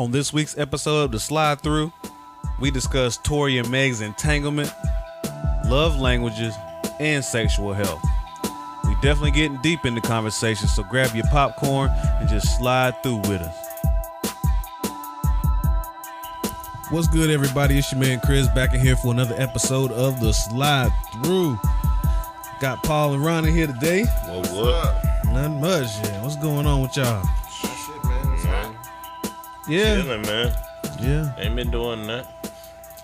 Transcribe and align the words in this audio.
On 0.00 0.10
this 0.10 0.32
week's 0.32 0.56
episode 0.56 1.04
of 1.04 1.12
The 1.12 1.20
Slide 1.20 1.60
Through, 1.60 1.92
we 2.58 2.70
discuss 2.70 3.18
Tori 3.18 3.58
and 3.58 3.70
Meg's 3.70 4.00
entanglement, 4.00 4.72
love 5.66 6.00
languages, 6.00 6.54
and 6.98 7.22
sexual 7.22 7.74
health. 7.74 8.02
We 8.86 8.94
definitely 9.02 9.32
getting 9.32 9.60
deep 9.60 9.84
in 9.84 9.94
the 9.94 10.00
conversation, 10.00 10.68
so 10.68 10.84
grab 10.84 11.14
your 11.14 11.26
popcorn 11.26 11.90
and 11.92 12.30
just 12.30 12.56
slide 12.56 12.94
through 13.02 13.18
with 13.18 13.42
us. 13.42 13.54
What's 16.88 17.08
good, 17.08 17.28
everybody? 17.28 17.76
It's 17.76 17.92
your 17.92 18.00
man 18.00 18.20
Chris 18.24 18.48
back 18.48 18.72
in 18.72 18.80
here 18.80 18.96
for 18.96 19.12
another 19.12 19.34
episode 19.36 19.92
of 19.92 20.18
The 20.18 20.32
Slide 20.32 20.90
Through. 21.22 21.58
Got 22.62 22.82
Paul 22.84 23.12
and 23.12 23.22
Ronnie 23.22 23.52
here 23.52 23.66
today. 23.66 24.04
What 24.04 24.50
what? 24.52 25.04
Nothing 25.26 25.60
much. 25.60 25.88
Yeah. 26.04 26.22
What's 26.22 26.36
going 26.36 26.66
on 26.66 26.80
with 26.80 26.96
y'all? 26.96 27.22
Yeah, 29.70 30.02
Chilling, 30.02 30.22
man. 30.22 30.52
yeah. 31.00 31.34
Ain't 31.38 31.54
been 31.56 31.70
doing 31.70 32.06
that. 32.08 32.26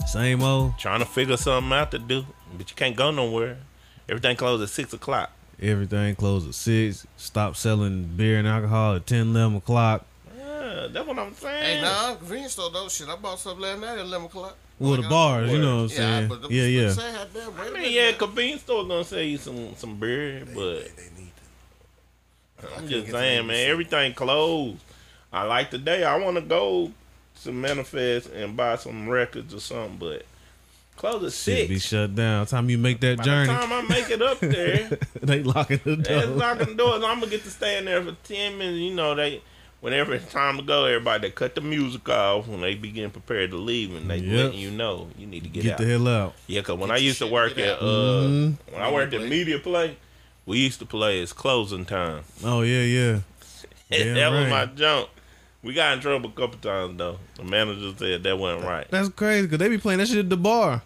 Same 0.07 0.43
old. 0.43 0.79
Trying 0.79 1.01
to 1.01 1.07
figure 1.07 1.37
something 1.37 1.73
out 1.73 1.91
to 1.93 1.99
do, 1.99 2.27
but 2.57 2.69
you 2.71 2.77
can't 2.77 2.97
go 2.97 3.11
nowhere. 3.11 3.59
Everything 4.09 4.37
closed 4.37 4.63
at 4.63 4.69
six 4.69 4.93
o'clock. 4.93 5.31
Everything 5.61 6.15
closed 6.17 6.49
at 6.49 6.55
six. 6.55 7.07
Stop 7.17 7.57
selling 7.57 8.05
beer 8.17 8.39
and 8.39 8.47
alcohol 8.49 8.97
at 8.97 9.07
10, 9.07 9.29
11 9.29 9.57
o'clock. 9.59 10.05
Yeah, 10.37 10.89
that's 10.91 11.07
what 11.07 11.19
I'm 11.19 11.35
saying. 11.35 11.77
Hey, 11.77 11.83
nah, 11.83 12.15
convenience 12.17 12.53
store 12.53 12.71
though. 12.71 12.89
Shit, 12.89 13.09
I 13.09 13.17
bought 13.17 13.39
something 13.39 13.63
last 13.63 13.81
night 13.81 13.99
at 13.99 14.05
eleven 14.05 14.27
o'clock. 14.27 14.57
Well, 14.79 14.97
the 15.01 15.09
bars, 15.09 15.51
you 15.51 15.59
know 15.59 15.85
what 15.85 15.93
I'm 15.93 15.97
Yeah, 15.97 15.97
saying? 15.97 16.29
but 16.29 16.51
Yeah, 16.51 16.65
yeah. 16.65 16.91
Say, 16.93 17.13
had 17.13 17.33
them, 17.33 17.53
wait 17.57 17.67
I 17.67 17.71
a 17.71 17.73
mean, 17.73 17.93
yeah, 17.93 18.13
convenience 18.13 18.63
store 18.63 18.83
gonna 18.87 19.05
sell 19.05 19.21
you 19.21 19.39
some 19.39 19.75
some 19.77 19.97
beer, 19.97 20.43
but 20.45 20.55
they 20.97 21.09
need 21.17 21.33
to. 22.61 22.77
I'm 22.77 22.89
just 22.89 23.11
saying, 23.11 23.39
the 23.47 23.53
man, 23.53 23.71
everything 23.71 24.13
closed. 24.15 24.79
I 25.37 25.43
like 25.43 25.71
today. 25.71 26.03
I 26.03 26.17
want 26.17 26.37
to 26.37 26.41
go 26.43 26.91
to 27.43 27.53
Manifest 27.53 28.31
and 28.33 28.57
buy 28.57 28.77
some 28.77 29.07
records 29.09 29.53
or 29.53 29.61
something, 29.61 29.99
but 29.99 30.25
close 30.97 31.23
at 31.25 31.33
Shit 31.35 31.69
be 31.69 31.79
shut 31.79 32.15
down. 32.15 32.47
Time 32.47 32.71
you 32.71 32.79
make 32.79 33.01
that 33.01 33.19
By 33.19 33.25
journey, 33.25 33.47
the 33.49 33.53
time 33.53 33.71
I 33.73 33.83
make 33.83 34.09
it 34.11 34.23
up 34.23 34.41
there, 34.41 34.99
they 35.23 35.43
locking 35.43 35.81
the 35.85 35.97
They're 35.97 36.27
locking 36.27 36.69
the 36.69 36.75
doors. 36.75 37.05
I'm 37.05 37.21
gonna 37.21 37.31
get 37.31 37.43
to 37.45 37.51
stay 37.51 37.77
in 37.77 37.85
there 37.85 38.03
for 38.03 38.13
ten 38.25 38.57
minutes. 38.57 38.79
You 38.79 38.95
know, 38.95 39.15
they 39.15 39.43
whenever 39.83 40.15
it's 40.15 40.33
time 40.33 40.57
to 40.57 40.63
go, 40.63 40.87
everybody 40.87 41.29
they 41.29 41.31
cut 41.33 41.55
the 41.55 41.61
music 41.61 42.09
off 42.09 42.49
when 42.49 42.63
they 42.63 42.75
begin 42.75 43.11
prepared 43.11 43.51
to 43.51 43.59
leave, 43.59 43.95
and 43.95 44.09
they 44.09 44.17
Yep. 44.17 44.45
letting 44.45 44.59
you 44.59 44.71
know 44.71 45.09
you 45.19 45.27
need 45.27 45.43
to 45.43 45.51
get, 45.51 45.65
Get 45.65 45.73
out. 45.73 45.79
the 45.81 45.87
hell 45.87 46.09
out. 46.09 46.35
yeah, 46.47 46.63
cause 46.63 46.79
when 46.79 46.89
Get 46.89 46.95
I 46.95 46.99
used 47.01 47.19
to 47.19 47.27
work 47.27 47.59
at 47.59 47.75
out. 47.75 47.83
uh, 47.83 47.85
Mhm. 48.25 48.55
when 48.73 48.81
I 48.81 48.91
worked 48.91 49.13
at 49.13 49.21
Media 49.21 49.59
Play, 49.59 49.99
we 50.47 50.61
used 50.61 50.79
to 50.79 50.87
play 50.87 51.21
it's 51.21 51.35
closing 51.35 51.85
time. 51.85 52.23
Oh 52.43 52.63
yeah, 52.63 52.81
yeah. 52.81 53.19
Damn 53.91 54.15
that 54.15 54.33
was 54.33 54.49
my 54.49 54.65
jump. 54.65 55.11
We 55.67 55.75
got 55.75 55.95
in 55.95 56.01
trouble 56.01 56.31
a 56.31 56.33
couple 56.33 56.59
times 56.61 56.97
though. 56.97 57.19
The 57.35 57.43
manager 57.45 57.93
said 57.99 58.23
that 58.23 58.39
wasn't 58.39 58.65
right. 58.65 58.87
That's 58.91 59.09
crazy 59.09 59.43
because 59.47 59.59
they 59.59 59.69
be 59.69 59.79
playing 59.79 59.99
that 59.99 60.07
shit 60.09 60.19
at 60.19 60.31
the 60.31 60.37
bar. 60.37 60.83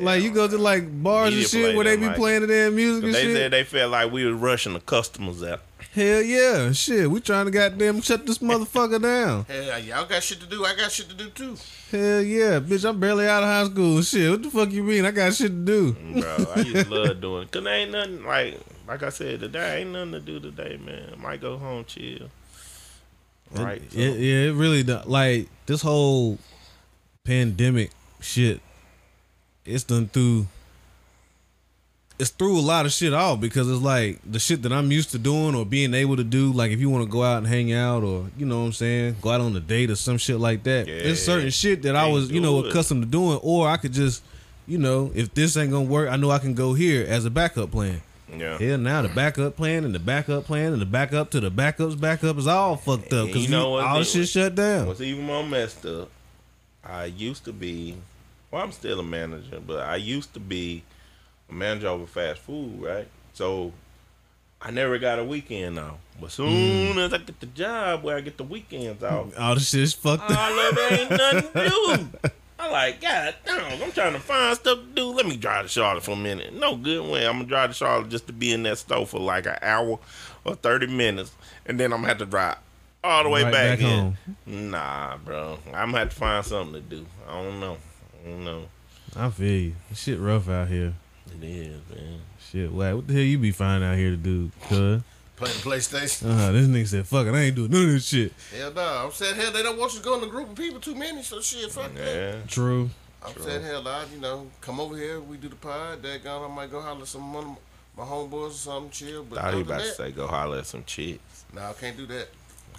Like 0.00 0.22
you 0.22 0.30
go 0.32 0.46
to 0.48 0.56
like 0.58 1.02
bars 1.02 1.34
and 1.34 1.42
shit 1.46 1.74
where 1.74 1.84
they 1.84 1.96
be 1.96 2.06
like- 2.06 2.16
playing 2.16 2.42
the 2.42 2.46
damn 2.46 2.74
music 2.76 3.04
and 3.04 3.14
They 3.14 3.22
shit. 3.24 3.36
said 3.36 3.52
they 3.52 3.64
felt 3.64 3.90
like 3.92 4.10
we 4.12 4.24
was 4.24 4.34
rushing 4.40 4.72
the 4.74 4.80
customers 4.80 5.42
out. 5.42 5.60
Hell 5.92 6.20
yeah, 6.22 6.72
shit. 6.72 7.10
We 7.10 7.20
trying 7.20 7.46
to 7.46 7.50
goddamn 7.50 8.00
shut 8.02 8.26
this 8.26 8.38
motherfucker 8.50 9.00
down. 9.00 9.44
Hey, 9.46 9.82
y'all 9.86 10.04
got 10.06 10.22
shit 10.22 10.40
to 10.40 10.46
do. 10.46 10.64
I 10.64 10.74
got 10.74 10.92
shit 10.92 11.08
to 11.08 11.14
do 11.14 11.28
too. 11.30 11.56
Hell 11.90 12.20
yeah, 12.22 12.60
bitch. 12.60 12.86
I'm 12.86 13.00
barely 13.00 13.26
out 13.26 13.42
of 13.42 13.48
high 13.48 13.64
school. 13.72 14.02
Shit, 14.02 14.30
what 14.30 14.42
the 14.42 14.50
fuck 14.50 14.70
you 14.72 14.82
mean? 14.82 15.04
I 15.06 15.10
got 15.10 15.32
shit 15.34 15.48
to 15.48 15.54
do. 15.54 15.92
bro. 16.20 16.46
I 16.54 16.60
used 16.60 16.86
to 16.88 16.94
love 16.94 17.20
doing 17.22 17.42
it. 17.44 17.50
Cause 17.52 17.64
there 17.64 17.74
ain't 17.74 17.92
nothing 17.92 18.24
like 18.24 18.58
like 18.86 19.02
I 19.02 19.08
said 19.08 19.40
today. 19.40 19.80
Ain't 19.82 19.90
nothing 19.92 20.12
to 20.12 20.20
do 20.20 20.38
today, 20.40 20.78
man. 20.84 21.14
Might 21.18 21.40
go 21.40 21.56
home, 21.58 21.84
chill. 21.86 22.28
Right. 23.64 23.82
So- 23.92 23.98
it- 23.98 24.18
yeah, 24.18 24.48
it 24.48 24.54
really 24.54 24.82
do- 24.82 25.00
like 25.06 25.48
this 25.66 25.82
whole 25.82 26.38
pandemic 27.24 27.90
shit. 28.20 28.60
It's 29.64 29.84
done 29.84 30.08
through. 30.08 30.46
It's 32.18 32.30
through 32.30 32.58
a 32.58 32.60
lot 32.60 32.86
of 32.86 32.92
shit 32.92 33.12
off 33.12 33.40
because 33.40 33.68
it's 33.70 33.82
like 33.82 34.20
the 34.24 34.38
shit 34.38 34.62
that 34.62 34.72
I'm 34.72 34.90
used 34.90 35.10
to 35.10 35.18
doing 35.18 35.54
or 35.54 35.66
being 35.66 35.92
able 35.92 36.16
to 36.16 36.24
do. 36.24 36.50
Like 36.50 36.70
if 36.70 36.80
you 36.80 36.88
want 36.88 37.04
to 37.04 37.10
go 37.10 37.22
out 37.22 37.38
and 37.38 37.46
hang 37.46 37.72
out 37.74 38.04
or 38.04 38.30
you 38.38 38.46
know 38.46 38.60
what 38.60 38.66
I'm 38.66 38.72
saying, 38.72 39.16
go 39.20 39.30
out 39.30 39.42
on 39.42 39.54
a 39.54 39.60
date 39.60 39.90
or 39.90 39.96
some 39.96 40.16
shit 40.16 40.38
like 40.40 40.62
that. 40.62 40.88
It's 40.88 41.20
certain 41.20 41.50
shit 41.50 41.82
that 41.82 41.94
I 41.94 42.06
was 42.08 42.30
you 42.30 42.40
know 42.40 42.60
it. 42.64 42.68
accustomed 42.70 43.02
to 43.02 43.08
doing, 43.08 43.38
or 43.42 43.68
I 43.68 43.76
could 43.76 43.92
just, 43.92 44.22
you 44.66 44.78
know, 44.78 45.10
if 45.14 45.34
this 45.34 45.58
ain't 45.58 45.70
gonna 45.70 45.84
work, 45.84 46.08
I 46.08 46.16
know 46.16 46.30
I 46.30 46.38
can 46.38 46.54
go 46.54 46.72
here 46.72 47.04
as 47.06 47.26
a 47.26 47.30
backup 47.30 47.70
plan. 47.70 48.00
Yeah. 48.34 48.58
Hell, 48.58 48.78
now 48.78 49.02
the 49.02 49.08
backup 49.08 49.56
plan 49.56 49.84
and 49.84 49.94
the 49.94 49.98
backup 49.98 50.44
plan 50.44 50.72
and 50.72 50.82
the 50.82 50.86
backup 50.86 51.30
to 51.30 51.40
the 51.40 51.50
backups 51.50 51.98
backup 51.98 52.36
is 52.38 52.46
all 52.46 52.76
fucked 52.76 53.12
up 53.12 53.26
because 53.26 53.44
you 53.44 53.50
know 53.50 53.70
what 53.70 53.84
all 53.84 54.02
shit 54.02 54.28
shut 54.28 54.54
down. 54.54 54.86
What's 54.86 55.00
even 55.00 55.24
more 55.24 55.44
messed 55.44 55.86
up? 55.86 56.10
I 56.84 57.06
used 57.06 57.44
to 57.44 57.52
be. 57.52 57.96
Well, 58.50 58.62
I'm 58.62 58.72
still 58.72 59.00
a 59.00 59.04
manager, 59.04 59.60
but 59.64 59.80
I 59.80 59.96
used 59.96 60.34
to 60.34 60.40
be 60.40 60.82
a 61.50 61.54
manager 61.54 61.88
over 61.88 62.06
fast 62.06 62.40
food, 62.40 62.80
right? 62.80 63.08
So 63.34 63.72
I 64.60 64.70
never 64.70 64.98
got 64.98 65.18
a 65.18 65.24
weekend 65.24 65.78
off. 65.78 65.98
But 66.20 66.30
soon 66.30 66.94
mm. 66.94 67.06
as 67.06 67.12
I 67.12 67.18
get 67.18 67.38
the 67.40 67.46
job 67.46 68.02
where 68.02 68.16
I 68.16 68.20
get 68.20 68.36
the 68.36 68.44
weekends 68.44 69.02
off, 69.02 69.26
All 69.38 69.54
the 69.54 69.60
shit's 69.60 69.92
fucked 69.92 70.30
up. 70.30 70.38
all 70.38 70.58
of 70.58 70.78
it 70.78 70.92
ain't 70.92 71.10
nothing 71.10 72.08
do. 72.22 72.30
I 72.58 72.70
like, 72.70 73.00
God 73.02 73.34
damn, 73.44 73.82
I'm 73.82 73.92
trying 73.92 74.14
to 74.14 74.20
find 74.20 74.56
stuff 74.56 74.78
to 74.78 74.84
do. 74.94 75.06
Let 75.12 75.26
me 75.26 75.36
drive 75.36 75.64
to 75.64 75.68
Charlotte 75.68 76.02
for 76.04 76.12
a 76.12 76.16
minute. 76.16 76.54
No 76.54 76.76
good 76.76 77.10
way. 77.10 77.26
I'm 77.26 77.34
gonna 77.36 77.44
drive 77.44 77.70
to 77.70 77.74
Charlotte 77.74 78.08
just 78.08 78.26
to 78.28 78.32
be 78.32 78.52
in 78.52 78.62
that 78.64 78.78
store 78.78 79.06
for 79.06 79.20
like 79.20 79.46
an 79.46 79.58
hour 79.62 79.98
or 80.44 80.54
thirty 80.54 80.86
minutes, 80.86 81.32
and 81.66 81.78
then 81.78 81.92
I'm 81.92 81.98
gonna 81.98 82.08
have 82.08 82.18
to 82.18 82.26
drive 82.26 82.56
all 83.04 83.22
the 83.24 83.28
way 83.28 83.42
Right 83.44 83.52
back, 83.52 83.78
back 83.78 83.86
in. 83.86 83.98
home. 84.00 84.16
Nah, 84.70 85.16
bro, 85.18 85.58
I'm 85.68 85.90
gonna 85.90 85.98
have 85.98 86.10
to 86.10 86.16
find 86.16 86.44
something 86.46 86.74
to 86.74 86.80
do. 86.80 87.06
I 87.28 87.32
don't 87.42 87.60
know. 87.60 87.76
I 88.24 88.28
don't 88.28 88.44
know. 88.44 88.62
I 89.14 89.30
feel 89.30 89.60
you. 89.60 89.74
Shit 89.94 90.18
rough 90.18 90.48
out 90.48 90.68
here. 90.68 90.94
It 91.26 91.44
is, 91.44 91.80
man. 91.94 92.20
Shit, 92.50 92.72
whack. 92.72 92.94
What 92.94 93.06
the 93.06 93.12
hell 93.14 93.22
you 93.22 93.38
be 93.38 93.50
finding 93.52 93.88
out 93.88 93.96
here 93.96 94.10
to 94.10 94.16
do, 94.16 94.50
cuz? 94.68 95.02
Playing 95.36 95.56
PlayStation. 95.56 96.30
Uh, 96.30 96.50
this 96.52 96.66
nigga 96.66 96.86
said, 96.86 97.06
fuck 97.06 97.26
it, 97.26 97.34
I 97.34 97.40
ain't 97.40 97.56
doing 97.56 97.70
none 97.70 97.84
of 97.84 97.90
this 97.90 98.06
shit. 98.06 98.32
Hell 98.56 98.72
no. 98.72 99.04
I'm 99.04 99.12
saying 99.12 99.34
hell 99.36 99.52
they 99.52 99.62
don't 99.62 99.78
want 99.78 99.92
you 99.92 99.98
to 99.98 100.04
go 100.04 100.16
in 100.16 100.24
a 100.24 100.26
group 100.26 100.48
of 100.48 100.54
people 100.56 100.80
too 100.80 100.94
many. 100.94 101.22
So 101.22 101.40
shit, 101.42 101.70
fuck 101.70 101.92
that. 101.94 102.06
Yeah. 102.06 102.36
True. 102.46 102.88
I'm 103.24 103.36
saying 103.42 103.62
hell, 103.62 103.86
I 103.86 104.04
you 104.14 104.20
know 104.20 104.46
come 104.60 104.80
over 104.80 104.96
here. 104.96 105.20
We 105.20 105.36
do 105.36 105.48
the 105.48 105.56
pod. 105.56 106.02
That 106.02 106.24
guy 106.24 106.36
I 106.38 106.48
might 106.48 106.70
go 106.70 106.80
holler 106.80 107.02
at 107.02 107.08
some 107.08 107.34
one 107.34 107.44
of 107.44 107.56
my 107.98 108.04
homeboys 108.04 108.48
or 108.48 108.50
something. 108.52 108.90
Chill. 108.90 109.24
But 109.24 109.36
Thought 109.40 109.48
other 109.48 109.56
he 109.58 109.62
than 109.64 109.72
about 109.72 109.84
to 109.84 109.92
say 109.92 110.12
go 110.12 110.26
holler 110.26 110.58
at 110.58 110.66
some 110.66 110.84
chicks. 110.84 111.44
nah, 111.52 111.70
I 111.70 111.72
can't 111.74 111.96
do 111.96 112.06
that. 112.06 112.28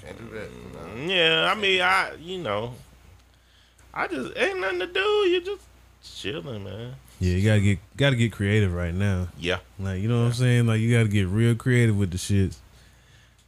Can't 0.01 0.17
do 0.17 0.35
that. 0.35 0.49
Nah. 0.73 1.13
Yeah, 1.13 1.51
I 1.51 1.55
mean, 1.59 1.81
I 1.81 2.13
you 2.19 2.39
know, 2.39 2.73
I 3.93 4.07
just 4.07 4.35
ain't 4.37 4.59
nothing 4.59 4.79
to 4.79 4.87
do. 4.87 4.99
You 4.99 5.41
just 5.41 5.63
chilling, 6.03 6.63
man. 6.63 6.95
Yeah, 7.19 7.33
you 7.33 7.45
gotta 7.45 7.61
get 7.61 7.79
gotta 7.97 8.15
get 8.15 8.31
creative 8.31 8.73
right 8.73 8.93
now. 8.93 9.27
Yeah. 9.39 9.57
Like, 9.79 10.01
you 10.01 10.07
know 10.07 10.19
what 10.21 10.27
I'm 10.27 10.33
saying? 10.33 10.67
Like, 10.67 10.79
you 10.79 10.95
gotta 10.95 11.09
get 11.09 11.27
real 11.27 11.55
creative 11.55 11.97
with 11.97 12.11
the 12.11 12.17
shits. 12.17 12.57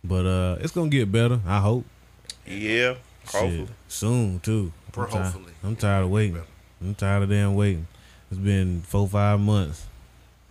But 0.03 0.25
uh, 0.25 0.57
it's 0.61 0.71
gonna 0.71 0.89
get 0.89 1.11
better. 1.11 1.39
I 1.45 1.59
hope. 1.59 1.85
Yeah. 2.47 2.95
Hopefully. 3.25 3.57
Shit, 3.67 3.69
soon 3.87 4.39
too. 4.39 4.71
For 4.91 5.05
I'm 5.05 5.11
tired- 5.11 5.23
hopefully. 5.25 5.53
I'm 5.63 5.75
tired 5.75 6.03
of 6.05 6.09
waiting. 6.09 6.41
I'm 6.81 6.95
tired 6.95 7.23
of 7.23 7.29
damn 7.29 7.53
waiting. 7.55 7.85
It's 8.31 8.39
been 8.39 8.81
four 8.81 9.07
five 9.07 9.39
months. 9.39 9.85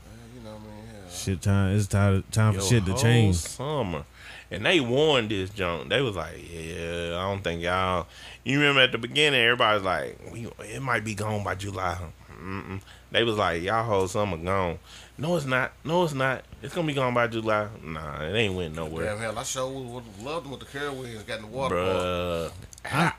Man, 0.05 0.19
you 0.37 0.41
know 0.45 0.51
what 0.57 0.61
I 0.61 0.77
mean? 0.77 1.03
Hell, 1.09 1.11
Shit, 1.11 1.43
time. 1.43 1.77
It's 1.77 1.87
time. 1.87 2.23
Time 2.31 2.53
for 2.55 2.61
Yo, 2.61 2.67
shit 2.67 2.85
to 2.87 2.93
whole 2.93 3.01
change. 3.03 3.37
Summer, 3.37 4.05
and 4.51 4.65
they 4.65 4.79
warned 4.81 5.31
this 5.31 5.51
junk. 5.51 5.89
They 5.89 6.01
was 6.03 6.15
like, 6.15 6.37
"Yeah, 6.53 7.17
I 7.19 7.31
don't 7.31 7.43
think 7.43 7.63
y'all." 7.63 8.07
You 8.45 8.61
remember 8.61 8.83
at 8.83 8.93
the 8.93 8.99
beginning, 8.99 9.41
everybody's 9.41 9.83
like, 9.85 10.19
we, 10.33 10.47
"It 10.61 10.83
might 10.83 11.05
be 11.05 11.15
gone 11.15 11.43
by 11.43 11.55
July." 11.57 11.99
Mm-mm. 12.39 12.81
They 13.11 13.25
was 13.25 13.37
like, 13.37 13.63
"Y'all 13.63 13.85
whole 13.85 14.09
summer 14.09 14.37
gone." 14.37 14.79
No, 15.17 15.37
it's 15.37 15.47
not. 15.47 15.73
No, 15.85 16.05
it's 16.05 16.15
not. 16.15 16.45
It's 16.63 16.75
gonna 16.75 16.87
be 16.87 16.95
gone 16.95 17.15
by 17.15 17.27
July. 17.27 17.69
Nah, 17.83 18.23
it 18.23 18.35
ain't 18.35 18.55
went 18.55 18.77
nowhere, 18.77 19.07
Damn 19.07 19.19
hell, 19.19 19.39
I 19.39 19.43
sure 19.43 19.69
would, 19.69 19.89
would 19.89 20.23
loved 20.23 20.49
with 20.49 20.61
the 20.61 20.67
Carowinds 20.67 21.27
got 21.27 21.39
in 21.39 21.43
the 21.43 21.49
water. 21.49 21.75
bruh. 21.75 22.53
I, 22.85 23.13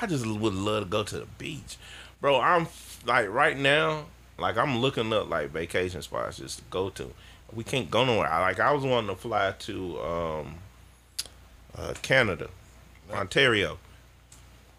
I 0.00 0.06
just 0.06 0.26
would 0.26 0.54
love 0.54 0.84
to 0.84 0.88
go 0.90 1.04
to 1.04 1.18
the 1.20 1.26
beach, 1.38 1.76
bro. 2.20 2.40
I'm 2.40 2.66
like 3.06 3.28
right 3.28 3.56
now, 3.56 4.06
like 4.38 4.56
I'm 4.56 4.78
looking 4.78 5.12
up 5.12 5.30
like 5.30 5.50
vacation 5.50 6.02
spots 6.02 6.38
just 6.38 6.58
to 6.58 6.64
go 6.70 6.90
to. 6.90 7.12
We 7.52 7.62
can't 7.62 7.90
go 7.90 8.04
nowhere. 8.04 8.28
I, 8.28 8.40
like 8.40 8.58
I 8.58 8.72
was 8.72 8.84
wanting 8.84 9.10
to 9.10 9.16
fly 9.16 9.54
to 9.60 10.00
um, 10.00 10.54
uh, 11.76 11.94
Canada, 12.02 12.48
Ontario. 13.12 13.78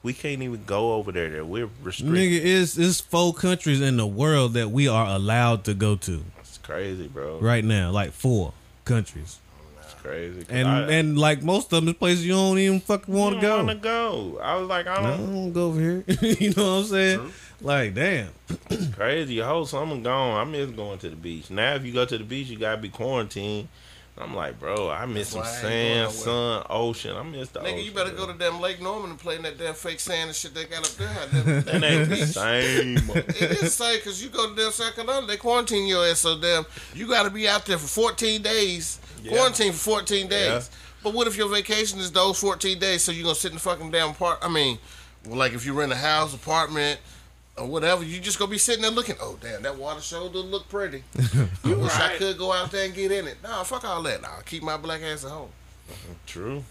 We 0.06 0.14
can't 0.14 0.42
even 0.42 0.64
go 0.66 0.94
over 0.94 1.12
there. 1.12 1.30
There 1.30 1.44
we're 1.44 1.70
restricted. 1.84 2.16
Nigga, 2.16 2.40
it's 2.46 2.78
it's 2.78 3.02
four 3.02 3.34
countries 3.34 3.82
in 3.82 3.98
the 3.98 4.08
world 4.08 4.54
that 4.54 4.72
we 4.72 4.88
are 4.88 5.08
allowed 5.08 5.64
to 5.66 5.74
go 5.74 5.96
to 5.98 6.24
It's 6.40 6.58
crazy, 6.60 7.08
bro. 7.08 7.40
right 7.40 7.64
now. 7.66 7.92
Like 7.92 8.12
four 8.12 8.54
countries, 8.86 9.40
It's 9.82 9.94
crazy. 9.96 10.46
and 10.50 10.68
I, 10.68 10.82
and 10.92 11.18
like 11.18 11.42
most 11.44 11.74
of 11.74 11.82
them, 11.84 11.90
is 11.90 11.96
places 11.96 12.26
you 12.26 12.34
don't 12.34 12.58
even 12.60 12.80
fucking 12.80 13.14
want 13.14 13.36
to 13.36 13.42
go. 13.42 13.58
Want 13.58 13.70
to 13.70 13.76
go? 13.76 14.40
I 14.42 14.56
was 14.58 14.68
like, 14.70 14.88
I 14.88 15.02
No, 15.02 15.14
I 15.14 15.18
don't. 15.18 15.34
don't 15.34 15.54
go 15.54 15.66
over 15.68 15.80
here. 15.80 16.04
you 16.22 16.54
know 16.54 16.64
what 16.76 16.80
I'm 16.82 16.86
saying? 16.86 17.20
True. 17.20 17.32
Like, 17.62 17.94
damn. 17.96 18.30
Crazy. 18.94 19.36
Your 19.36 19.48
Whole 19.48 19.66
summer 19.66 19.98
gone. 19.98 20.40
I 20.40 20.44
miss 20.50 20.70
going 20.70 21.00
to 21.00 21.10
the 21.10 21.16
beach. 21.16 21.50
Now, 21.50 21.74
if 21.76 21.84
you 21.86 21.94
go 21.94 22.06
to 22.06 22.18
the 22.18 22.24
beach, 22.24 22.48
you 22.48 22.58
gotta 22.60 22.80
be 22.82 22.90
quarantined. 22.90 23.70
I'm 24.18 24.34
like, 24.34 24.58
bro, 24.60 24.90
I 24.90 25.06
miss 25.06 25.30
some 25.30 25.42
why 25.42 25.48
I 25.48 25.52
ain't 25.52 25.60
sand, 26.10 26.12
sun, 26.14 26.64
ocean. 26.70 27.18
I 27.18 27.24
miss 27.24 27.50
the 27.50 27.60
Nigga, 27.60 27.74
ocean. 27.74 27.80
you 27.86 27.92
better 27.92 28.12
bro. 28.12 28.28
go 28.28 28.32
to 28.32 28.38
damn 28.38 28.62
Lake 28.62 28.82
Norman 28.82 29.10
and 29.10 29.20
play 29.20 29.36
in 29.36 29.42
that 29.42 29.58
damn 29.58 29.74
fake 29.74 30.00
sand 30.00 30.30
and 30.30 30.36
shit 30.36 30.54
they 30.54 30.64
got 30.66 30.80
up 30.90 30.96
there. 30.96 31.08
That 31.44 31.66
That 31.66 31.84
ain't 31.84 32.10
the 32.10 32.26
same. 32.26 32.98
It 33.18 33.42
is 33.52 33.60
the 33.60 33.70
same 33.70 33.98
because 33.98 34.24
you 34.24 34.30
go 34.30 34.50
to 34.50 34.56
damn 34.56 34.72
South 34.72 34.96
Carolina, 34.96 35.28
they 35.28 35.36
quarantine 35.36 35.86
your 35.86 36.06
ass 36.06 36.20
so 36.20 36.40
damn. 36.40 36.66
You 36.94 37.08
got 37.08 37.24
to 37.24 37.30
be 37.30 37.48
out 37.50 37.66
there 37.66 37.78
for 37.78 37.88
14 37.88 38.42
days. 38.42 39.00
Yeah. 39.22 39.34
Quarantine 39.34 39.74
for 39.74 40.00
14 40.00 40.28
days. 40.30 40.48
Yeah. 40.48 40.62
But 41.04 41.14
what 41.14 41.28
if 41.28 41.36
your 41.38 41.50
vacation 41.50 42.00
is 42.00 42.12
those 42.12 42.40
14 42.40 42.80
days? 42.80 43.04
So 43.04 43.12
you're 43.12 43.24
gonna 43.24 43.36
sit 43.36 43.52
in 43.52 43.56
the 43.56 43.62
fucking 43.62 43.92
damn 43.92 44.14
park? 44.16 44.40
I 44.42 44.48
mean, 44.50 44.80
well, 45.26 45.36
like 45.38 45.52
if 45.54 45.66
you 45.66 45.74
rent 45.74 45.92
a 45.92 45.96
house, 45.96 46.34
apartment, 46.34 47.00
or 47.58 47.66
whatever, 47.68 48.04
you 48.04 48.20
just 48.20 48.38
gonna 48.40 48.52
be 48.52 48.58
sitting 48.58 48.82
there 48.82 48.92
looking. 48.92 49.16
Oh 49.22 49.38
damn, 49.42 49.62
that 49.64 49.78
water 49.78 50.02
sure 50.02 50.30
do 50.30 50.40
look 50.40 50.68
pretty. 50.70 51.04
I 51.64 51.74
wish 51.74 51.96
I 51.96 52.16
could 52.18 52.38
go 52.38 52.52
out 52.52 52.72
there 52.72 52.86
and 52.86 52.94
get 52.94 53.12
in 53.12 53.28
it. 53.28 53.38
Nah, 53.44 53.64
fuck 53.64 53.84
all 53.86 54.04
that. 54.04 54.22
Nah, 54.22 54.40
keep 54.46 54.62
my 54.64 54.78
black 54.78 55.02
ass 55.02 55.24
at 55.26 55.32
home. 55.32 55.50
True. 56.26 56.64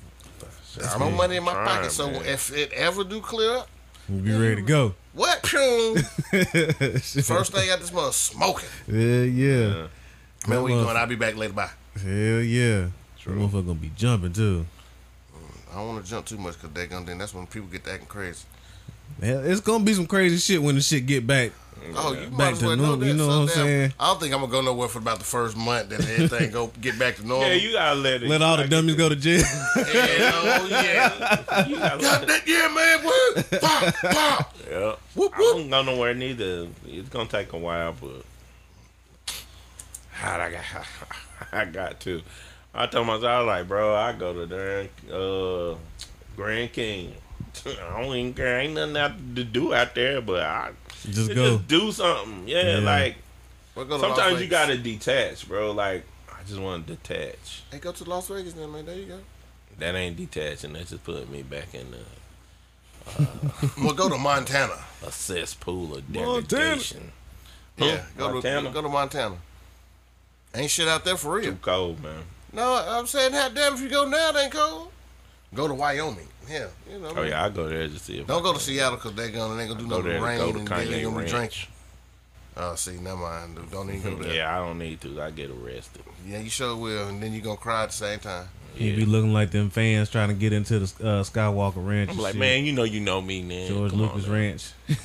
There's 0.77 0.99
no 0.99 1.11
money 1.11 1.37
in 1.37 1.45
my 1.45 1.53
Trying, 1.53 1.67
pocket, 1.69 1.91
so 1.93 2.11
man. 2.11 2.25
if 2.25 2.53
it 2.53 2.73
ever 2.73 3.05
do 3.05 3.21
clear 3.21 3.59
up, 3.59 3.69
You 4.09 4.21
be 4.21 4.33
ready 4.33 4.57
to 4.57 4.63
go. 4.63 4.95
what? 5.13 5.41
Pew. 5.45 5.97
First 7.23 7.53
thing 7.53 7.71
out 7.71 7.79
this 7.79 7.93
month, 7.93 8.15
smoking. 8.15 8.69
Yeah, 8.89 9.23
yeah. 9.23 9.57
Yeah. 9.69 9.87
Man, 10.49 10.63
where 10.63 10.73
you 10.73 10.83
going? 10.83 10.97
I'll 10.97 11.07
be 11.07 11.15
back 11.15 11.37
later. 11.37 11.53
Bye. 11.53 11.71
Hell 12.03 12.41
yeah. 12.43 12.81
That 12.81 12.91
True. 13.21 13.37
motherfucker 13.37 13.67
gonna 13.67 13.75
be 13.75 13.93
jumping 13.97 14.33
too. 14.33 14.67
Mm, 15.33 15.73
I 15.73 15.75
don't 15.77 15.89
want 15.89 16.05
to 16.05 16.11
jump 16.11 16.27
too 16.27 16.39
much 16.39 16.55
because 16.55 16.71
they 16.75 16.87
gonna 16.87 17.07
then 17.07 17.19
that's 17.19 17.33
when 17.35 17.47
people 17.47 17.69
get 17.69 17.85
to 17.85 17.93
acting 17.93 18.09
crazy. 18.09 18.45
Hell, 19.23 19.45
It's 19.45 19.61
gonna 19.61 19.85
be 19.85 19.95
some 19.95 20.07
crazy 20.07 20.37
shit 20.39 20.63
when 20.63 20.75
the 20.75 20.81
shit 20.81 21.07
get 21.07 21.27
back. 21.27 21.53
Oh, 21.97 22.13
Yeah. 22.15 22.21
you 22.23 22.27
Back 22.29 22.39
might 22.39 22.53
as 22.53 22.59
to 22.61 22.67
well 22.67 22.77
normal, 22.77 22.97
know 22.97 23.07
you 23.07 23.13
know 23.15 23.25
so 23.29 23.29
what 23.29 23.43
I'm 23.43 23.49
saying? 23.49 23.93
I 24.01 24.07
don't 24.07 24.21
think 24.21 24.33
I'm 24.35 24.41
gonna 24.41 24.51
go 24.53 24.61
nowhere 24.63 24.89
for 24.89 24.99
about 25.01 25.19
the 25.19 25.25
first 25.25 25.55
month. 25.57 25.91
Then 25.91 26.01
everything 26.01 26.51
go 26.51 26.69
get 26.81 26.99
back 26.99 27.17
to 27.17 27.27
normal. 27.27 27.47
Yeah, 27.49 27.55
you 27.55 27.73
gotta 27.73 28.01
let 28.01 28.23
it. 28.23 28.29
Let 28.29 28.41
all 28.43 28.57
the 28.57 28.67
dummies 28.67 28.95
go 28.97 29.09
to 29.11 29.17
jail. 29.17 29.45
Hell 29.75 30.69
yeah. 30.69 31.65
You 31.69 31.77
gotta 31.77 32.03
God, 32.03 32.03
let 32.03 32.23
it. 32.23 32.29
that, 32.29 32.43
yeah, 32.47 32.69
man. 32.75 33.05
What? 33.05 33.61
Pop, 33.61 33.95
pop. 34.15 34.57
Yeah. 34.71 34.95
Whoop, 35.15 35.33
I 35.35 35.39
don't 35.39 35.71
go 35.71 35.83
nowhere 35.83 36.15
neither. 36.15 36.69
It's 36.87 37.09
gonna 37.11 37.29
take 37.29 37.53
a 37.53 37.59
while, 37.59 37.95
but 38.01 38.25
how 40.11 40.39
I 40.41 40.51
got 40.51 40.65
I 41.53 41.65
got 41.67 42.01
to. 42.01 42.23
I 42.75 42.87
told 42.87 43.07
myself 43.07 43.25
I 43.25 43.39
was 43.41 43.47
like, 43.47 43.69
bro, 43.69 43.95
I 43.95 44.13
go 44.13 44.33
to 44.33 44.47
there, 44.47 44.89
uh, 45.13 45.77
Grand 46.35 46.73
King. 46.73 47.13
I 47.67 48.03
don't 48.03 48.15
even 48.17 48.35
care. 48.35 48.61
Ain't 48.61 48.75
nothing 48.75 48.97
out 48.97 49.13
to 49.37 49.45
do 49.45 49.75
out 49.75 49.95
there, 49.95 50.21
but 50.21 50.43
I 50.43 50.71
Just 51.05 51.29
go 51.29 51.35
just 51.35 51.69
go. 51.69 51.79
do 51.79 51.93
something. 51.93 52.49
Yeah, 52.49 52.79
Yeah. 52.79 52.85
like 52.85 53.17
go 53.75 53.99
sometimes 53.99 54.41
you 54.41 54.47
gotta 54.49 54.77
detach, 54.79 55.47
bro. 55.49 55.73
Like 55.73 56.05
I 56.29 56.43
just 56.47 56.61
want 56.61 56.87
to 56.87 56.95
detach. 56.97 57.63
Hey, 57.71 57.79
go 57.79 57.93
to 57.93 58.05
Las 58.05 58.29
Vegas 58.29 58.53
then, 58.55 58.71
man. 58.73 58.87
There 58.87 58.97
you 58.97 59.07
go. 59.07 59.21
That 59.79 59.95
ain't 59.95 60.17
detaching. 60.17 60.73
That's 60.75 60.91
just 60.91 61.05
putting 61.05 61.31
me 61.33 61.43
back 61.43 61.75
in 61.75 61.91
the 61.91 61.99
Uh, 63.07 63.27
well, 63.83 63.93
go 63.95 64.09
to 64.09 64.17
Montana. 64.17 64.79
a 65.07 65.11
cesspool 65.13 65.95
of 65.97 66.09
Montana. 66.09 66.43
degradation. 66.43 67.13
Yeah, 67.77 67.97
Huh? 67.99 68.03
go 68.17 68.33
Montana? 68.33 68.69
to 68.69 68.75
go 68.75 68.83
to 68.83 68.89
Montana. 68.89 69.37
Ain't 70.55 70.71
shit 70.71 70.87
out 70.89 71.05
there 71.05 71.17
for 71.17 71.35
real. 71.35 71.51
Too 71.53 71.59
cold, 71.61 72.03
man. 72.03 72.23
No, 72.53 72.75
I'm 72.77 73.07
saying, 73.07 73.33
hot 73.33 73.53
damn, 73.55 73.75
if 73.75 73.81
you 73.81 73.89
go 73.89 74.07
now, 74.09 74.31
it 74.31 74.37
ain't 74.37 74.53
cold. 74.53 74.91
Go 75.53 75.67
to 75.69 75.75
Wyoming. 75.75 76.29
Yeah, 76.51 76.67
you 76.91 76.99
know. 76.99 77.13
Oh 77.17 77.23
yeah, 77.23 77.45
I 77.45 77.49
go 77.51 77.69
there 77.69 77.89
to 77.89 77.99
see. 77.99 78.19
If 78.21 78.27
Don't 78.27 78.41
I 78.41 78.43
go 78.43 78.53
to 78.53 78.61
Seattle 78.61 78.97
because 78.97 79.15
they're 79.15 79.31
gonna 79.31 79.55
they're 79.57 79.67
gonna 79.69 79.81
do 79.81 79.89
Go 79.89 79.97
nothing 79.99 80.13
to 80.13 80.21
rain 80.21 80.39
go 80.39 80.53
to 80.53 80.59
and 80.59 80.69
they're 80.69 81.03
gonna 81.03 81.11
be 81.11 81.17
Ranch. 81.17 81.31
drinking. 81.31 81.69
Oh, 82.57 82.75
see, 82.77 82.93
never 82.99 83.17
mind. 83.17 83.57
dude. 83.57 83.71
Don't 83.71 83.91
even 83.93 84.17
go 84.19 84.23
there. 84.23 84.35
Yeah, 84.35 84.55
I 84.57 84.65
don't 84.65 84.79
need 84.79 85.01
to. 85.01 85.21
I 85.21 85.31
get 85.31 85.51
arrested. 85.51 86.03
Yeah, 86.27 86.39
you 86.39 86.51
sure 86.51 86.77
will, 86.77 87.09
and 87.09 87.23
then 87.23 87.33
you 87.33 87.41
gonna 87.41 87.57
cry 87.57 87.83
at 87.83 87.87
the 87.91 87.93
same 87.97 88.19
time. 88.21 88.47
He 88.77 88.91
Yeah. 88.91 88.97
be 88.97 89.05
looking 89.05 89.33
like 89.33 89.51
them 89.53 89.71
fans 89.71 90.11
trying 90.11 90.29
to 90.29 90.35
get 90.35 90.53
into 90.53 90.81
the 90.81 90.85
uh, 91.09 91.23
Skywalker 91.23 91.75
Ranch. 91.87 92.11
I'm 92.11 92.19
like, 92.19 92.33
shit. 92.33 92.41
man, 92.41 92.65
you 92.65 92.73
know, 92.73 92.83
you 92.83 92.99
know 93.01 93.21
me, 93.21 93.43
man. 93.43 93.69
George 93.69 93.91
Come 93.93 94.01
Lucas 94.03 94.27
now. 94.27 94.33
Ranch. 94.33 94.73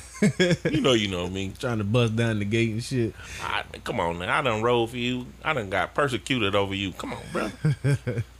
You 0.70 0.82
know, 0.82 0.92
you 0.92 1.08
know 1.08 1.28
me. 1.30 1.50
trying 1.58 1.78
to 1.78 1.84
bust 1.84 2.14
down 2.14 2.40
the 2.40 2.44
gate 2.44 2.72
and 2.72 2.84
shit. 2.84 3.14
I, 3.42 3.62
come 3.84 4.00
on 4.00 4.18
man. 4.18 4.28
I 4.28 4.42
done 4.42 4.60
rode 4.60 4.90
for 4.90 4.98
you. 4.98 5.24
I 5.42 5.54
done 5.54 5.70
got 5.70 5.94
persecuted 5.94 6.54
over 6.54 6.74
you. 6.74 6.92
Come 6.92 7.14
on, 7.14 7.22
bro. 7.32 7.50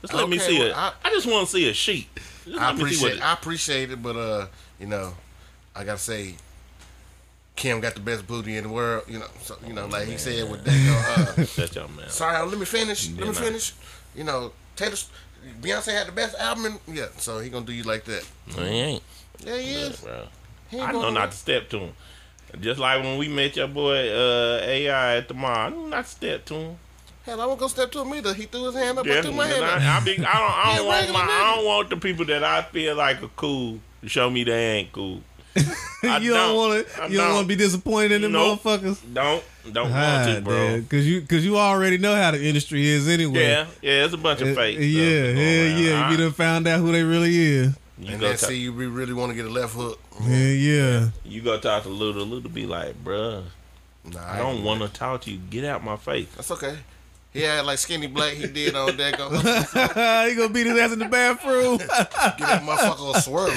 Just 0.03 0.13
let 0.13 0.29
me 0.29 0.39
see 0.39 0.59
well, 0.59 0.69
it. 0.69 0.77
I- 0.77 0.93
I, 1.03 1.09
just 1.11 1.27
want 1.27 1.47
to 1.47 1.53
see 1.53 1.71
a 1.71 1.73
sheet. 1.73 2.07
I 2.47 2.73
let 2.73 2.77
me 2.79 2.91
see 2.93 3.03
what 3.03 3.13
appreciate 3.13 3.23
I 3.23 3.33
appreciate 3.33 3.91
it, 3.91 4.03
but 4.03 4.17
uh, 4.17 4.47
you 4.79 4.87
know, 4.87 5.15
I 5.75 5.85
gotta 5.85 5.99
say, 5.99 6.35
Kim 7.57 7.81
got 7.81 7.95
the 7.95 8.01
best 8.01 8.27
booty 8.27 8.57
in 8.57 8.65
the 8.65 8.71
world. 8.71 9.05
You 9.09 9.19
know, 9.19 9.27
so 9.43 9.57
you 9.67 9.73
know, 9.73 9.87
like 9.87 10.09
he 10.09 10.17
said 10.17 10.51
with 10.51 10.65
that. 10.65 11.35
Uh, 11.39 11.45
Shut 11.45 11.75
your 11.75 11.89
mouth. 11.89 12.11
sorry, 12.11 12.47
let 12.47 12.59
me 12.59 12.65
finish. 12.65 13.11
Let 13.11 13.29
me 13.29 13.35
finish. 13.35 13.75
You 14.15 14.25
know, 14.25 14.53
Taylor, 14.77 14.97
Beyonce 15.61 15.93
had 15.93 16.09
the 16.09 16.13
best 16.13 16.37
album. 16.39 16.79
In, 16.87 16.95
yeah, 16.95 17.07
so 17.19 17.39
he 17.41 17.51
gonna 17.51 17.67
do 17.67 17.73
you 17.73 17.85
like 17.85 18.05
that. 18.05 18.27
No, 18.57 18.65
he 18.65 18.71
ain't. 18.71 19.03
Yeah, 19.45 19.57
he 19.59 19.73
is. 19.73 20.01
bro. 20.01 20.27
He 20.71 20.81
I 20.81 20.93
know 20.93 21.11
not 21.11 21.33
to 21.33 21.37
step 21.37 21.69
to 21.71 21.79
him. 21.79 21.93
Just 22.61 22.81
like 22.81 23.03
when 23.03 23.17
we 23.19 23.29
met 23.29 23.57
your 23.57 23.69
boy 23.69 24.11
uh, 24.13 24.61
AI 24.63 25.17
at 25.17 25.29
the 25.29 25.35
mall, 25.35 25.55
I 25.55 25.69
know 25.71 25.87
not 25.87 26.05
to 26.05 26.11
step 26.11 26.45
to 26.47 26.55
him. 26.55 26.79
Hell, 27.25 27.41
I 27.41 27.47
won't 27.47 27.61
go 27.61 27.69
step 27.69 27.91
to 27.93 28.01
him 28.01 28.15
either. 28.15 28.33
He 28.35 28.45
threw 28.47 28.65
his 28.67 28.75
hand 28.75 28.99
up. 28.99 29.07
I 29.07 29.11
Yeah, 29.11 29.23
threw 29.23 29.33
my 29.33 29.47
hand 29.47 29.65
I, 29.65 29.97
up. 29.97 30.03
I, 30.03 30.05
be, 30.05 30.13
I 30.13 30.15
don't, 30.17 30.27
I 30.27 30.77
don't 30.77 30.87
want 30.87 31.13
my. 31.13 31.21
I 31.21 31.55
don't 31.57 31.65
want 31.67 31.91
the 31.91 31.97
people 31.97 32.25
that 32.27 32.43
I 32.43 32.63
feel 32.63 32.97
like 32.97 33.23
are 33.23 33.29
cool 33.37 33.79
to 34.03 34.09
show 34.09 34.31
me 34.31 34.45
they 34.45 34.79
ain't 34.79 34.93
cool. 34.93 35.21
I 36.05 36.19
you 36.19 36.31
don't, 36.31 36.49
don't. 36.49 36.57
want 36.57 36.87
to. 36.87 36.93
You 37.11 37.19
don't 37.19 37.27
don't. 37.27 37.35
want 37.35 37.45
to 37.45 37.49
be 37.49 37.57
disappointed 37.57 38.13
in 38.13 38.23
them 38.23 38.33
Nope. 38.33 38.61
motherfuckers. 38.63 38.99
Don't, 39.13 39.45
don't 39.73 39.91
Ah, 39.93 40.25
want 40.25 40.37
to, 40.37 40.43
bro. 40.43 40.81
Because 40.81 41.07
you, 41.07 41.21
cause 41.23 41.45
you 41.45 41.59
already 41.59 41.99
know 41.99 42.15
how 42.15 42.31
the 42.31 42.43
industry 42.43 42.87
is 42.87 43.09
anyway. 43.09 43.41
Yeah, 43.43 43.67
yeah, 43.83 44.05
it's 44.05 44.15
a 44.15 44.17
bunch 44.17 44.41
Uh, 44.43 44.47
of 44.47 44.57
fake. 44.57 44.79
yeah, 44.81 44.87
stuff 44.87 45.35
going 45.35 45.37
hell 45.37 45.79
yeah. 45.81 46.07
I- 46.07 46.11
You 46.13 46.17
done 46.17 46.33
found 46.33 46.67
out 46.69 46.79
who 46.81 46.93
they 46.93 47.03
really 47.03 47.37
is. 47.37 47.75
you 47.99 48.09
and 48.13 48.21
go 48.21 48.29
then 48.29 48.37
talk, 48.39 48.49
see 48.49 48.59
you 48.59 48.73
really 48.73 49.13
want 49.13 49.31
to 49.31 49.37
get 49.37 49.45
a 49.45 49.51
left 49.51 49.75
hook. 49.75 49.99
Yeah, 50.23 50.37
yeah. 50.47 51.09
you 51.25 51.43
go 51.43 51.59
talk 51.59 51.83
to 51.83 51.89
Luda. 51.91 52.25
Luda 52.27 52.53
be 52.53 52.65
like, 52.67 52.95
bruh, 53.05 53.43
Nah, 54.05 54.33
I 54.33 54.39
don't 54.39 54.63
want 54.65 54.81
to 54.83 54.89
talk 54.89 55.21
to 55.23 55.31
you. 55.33 55.39
Get 55.51 55.65
out 55.65 55.85
my 55.85 55.97
face. 55.97 56.29
That's 56.37 56.51
okay. 56.53 56.79
He 57.33 57.43
had 57.43 57.65
like 57.65 57.79
skinny 57.79 58.09
black. 58.09 58.33
He 58.33 58.49
did 58.49 58.75
on 58.75 58.97
that. 58.97 59.17
Go 59.17 59.31
he 60.29 60.35
gonna 60.35 60.53
beat 60.53 60.67
his 60.67 60.77
ass 60.77 60.93
in 60.93 60.99
the 60.99 61.05
bathroom 61.05 61.79
Get 61.79 61.89
that 62.39 62.63
motherfucker 62.63 63.15
a 63.17 63.21
swirling. 63.21 63.57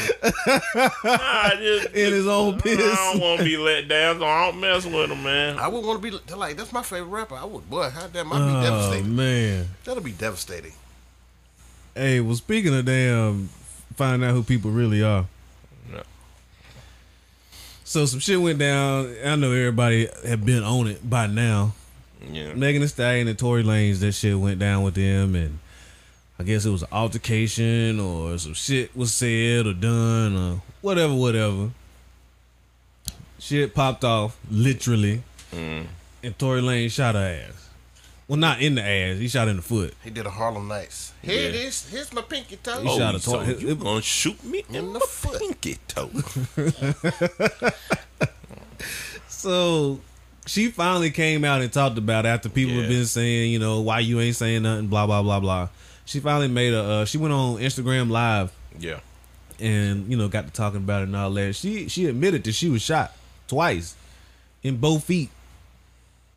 I 1.04 1.56
just, 1.58 1.88
in 1.96 2.14
his 2.14 2.28
own 2.28 2.60
piss. 2.62 2.78
I 2.80 3.12
don't 3.14 3.22
want 3.22 3.40
to 3.40 3.46
be 3.46 3.58
let 3.58 3.88
down, 3.88 4.20
so 4.20 4.26
I 4.26 4.52
don't 4.52 4.60
mess 4.62 4.86
with 4.86 5.10
him, 5.10 5.24
man. 5.24 5.58
I 5.58 5.68
would 5.70 5.84
want 5.84 6.04
to 6.04 6.12
be 6.12 6.36
like 6.36 6.56
that's 6.56 6.72
my 6.72 6.84
favorite 6.84 7.08
rapper. 7.10 7.34
I 7.36 7.46
would, 7.46 7.68
boy, 7.68 7.90
how 7.90 8.06
damn, 8.08 8.32
I'd 8.32 8.38
be 8.38 8.56
Oh 8.56 8.62
devastated. 8.64 9.08
man. 9.10 9.68
That'll 9.86 10.04
be 10.04 10.12
devastating. 10.12 10.74
Hey, 11.96 12.20
well, 12.20 12.36
speaking 12.36 12.76
of 12.78 12.86
damn, 12.86 13.50
finding 13.96 14.28
out 14.30 14.34
who 14.36 14.44
people 14.44 14.70
really 14.70 15.02
are. 15.04 15.26
Yeah. 15.92 16.04
So 17.84 18.06
some 18.06 18.20
shit 18.20 18.40
went 18.40 18.60
down. 18.60 19.16
I 19.26 19.36
know 19.36 19.52
everybody 19.52 20.10
have 20.28 20.46
been 20.46 20.64
on 20.64 20.86
it 20.88 21.08
by 21.10 21.26
now. 21.26 21.74
Yeah. 22.32 22.54
Megan 22.54 22.82
Thee 22.82 22.88
Stallion 22.88 23.28
and 23.28 23.38
Tory 23.38 23.64
Lanez, 23.64 24.00
that 24.00 24.14
shit 24.14 24.38
went 24.40 24.60
down 24.60 24.84
with 24.84 24.96
them, 24.96 25.36
and 25.36 25.60
I 26.40 26.44
guess 26.44 26.66
it 26.66 26.70
was 26.70 26.82
an 26.84 26.88
altercation 26.92 28.00
or 28.00 28.38
some 28.38 28.54
shit 28.54 28.96
was 28.96 29.14
said 29.14 29.68
or 29.68 29.74
done 29.74 30.36
or 30.36 30.62
whatever, 30.82 31.14
whatever. 31.14 31.72
Shit 33.40 33.74
popped 33.76 34.04
off, 34.06 34.38
literally, 34.50 35.22
Mm. 35.54 35.86
and 36.24 36.40
Tory 36.40 36.62
Lanez 36.62 36.92
shot 36.92 37.16
her 37.16 37.48
ass. 37.50 37.60
Well, 38.28 38.40
not 38.40 38.62
in 38.62 38.76
the 38.76 38.82
ass. 38.82 39.18
He 39.20 39.28
shot 39.28 39.50
in 39.50 39.58
the 39.58 39.62
foot. 39.62 39.94
He 40.02 40.10
did 40.10 40.26
a 40.26 40.30
Harlem 40.30 40.70
Nights. 40.70 41.12
Here 41.22 41.50
it 41.50 41.54
Yeah. 41.54 41.60
is. 41.68 41.90
Here's 41.90 42.14
my 42.14 42.22
pinky 42.22 42.56
toe. 42.56 42.82
He 42.82 42.88
Oh, 42.88 42.98
shot 42.98 43.16
a 43.16 43.20
so 43.20 43.34
toy- 43.44 43.58
you 43.60 43.76
gonna 43.76 44.02
shoot 44.02 44.42
me 44.46 44.64
in, 44.70 44.76
In 44.76 44.94
the 44.94 45.00
the 45.00 45.06
foot. 45.06 45.40
pinky 45.40 45.78
toe? 45.90 46.10
So 49.28 50.00
she 50.46 50.70
finally 50.70 51.12
came 51.12 51.44
out 51.44 51.62
and 51.62 51.72
talked 51.72 51.98
about 51.98 52.26
it 52.26 52.30
after 52.30 52.50
people 52.50 52.76
have 52.76 52.90
been 52.90 53.06
saying, 53.06 53.52
you 53.52 53.60
know, 53.60 53.82
why 53.82 54.00
you 54.00 54.20
ain't 54.20 54.36
saying 54.36 54.64
nothing, 54.64 54.88
blah 54.88 55.06
blah 55.06 55.22
blah 55.22 55.40
blah. 55.40 55.70
She 56.06 56.20
finally 56.20 56.48
made 56.50 56.74
a. 56.74 56.84
Uh, 56.84 57.06
she 57.06 57.18
went 57.18 57.34
on 57.34 57.58
Instagram 57.58 58.10
Live 58.10 58.52
yeah. 58.78 59.00
and 59.60 60.10
you 60.10 60.18
know 60.18 60.28
got 60.28 60.46
to 60.46 60.52
talking 60.52 60.80
about 60.80 61.02
it 61.02 61.06
and 61.06 61.16
all 61.16 61.32
that. 61.32 61.56
She 61.56 61.88
she 61.88 62.08
admitted 62.08 62.44
that 62.44 62.54
she 62.54 62.70
was 62.70 62.82
shot 62.82 63.14
twice 63.48 63.96
in 64.64 64.78
both 64.78 65.04
feet, 65.04 65.30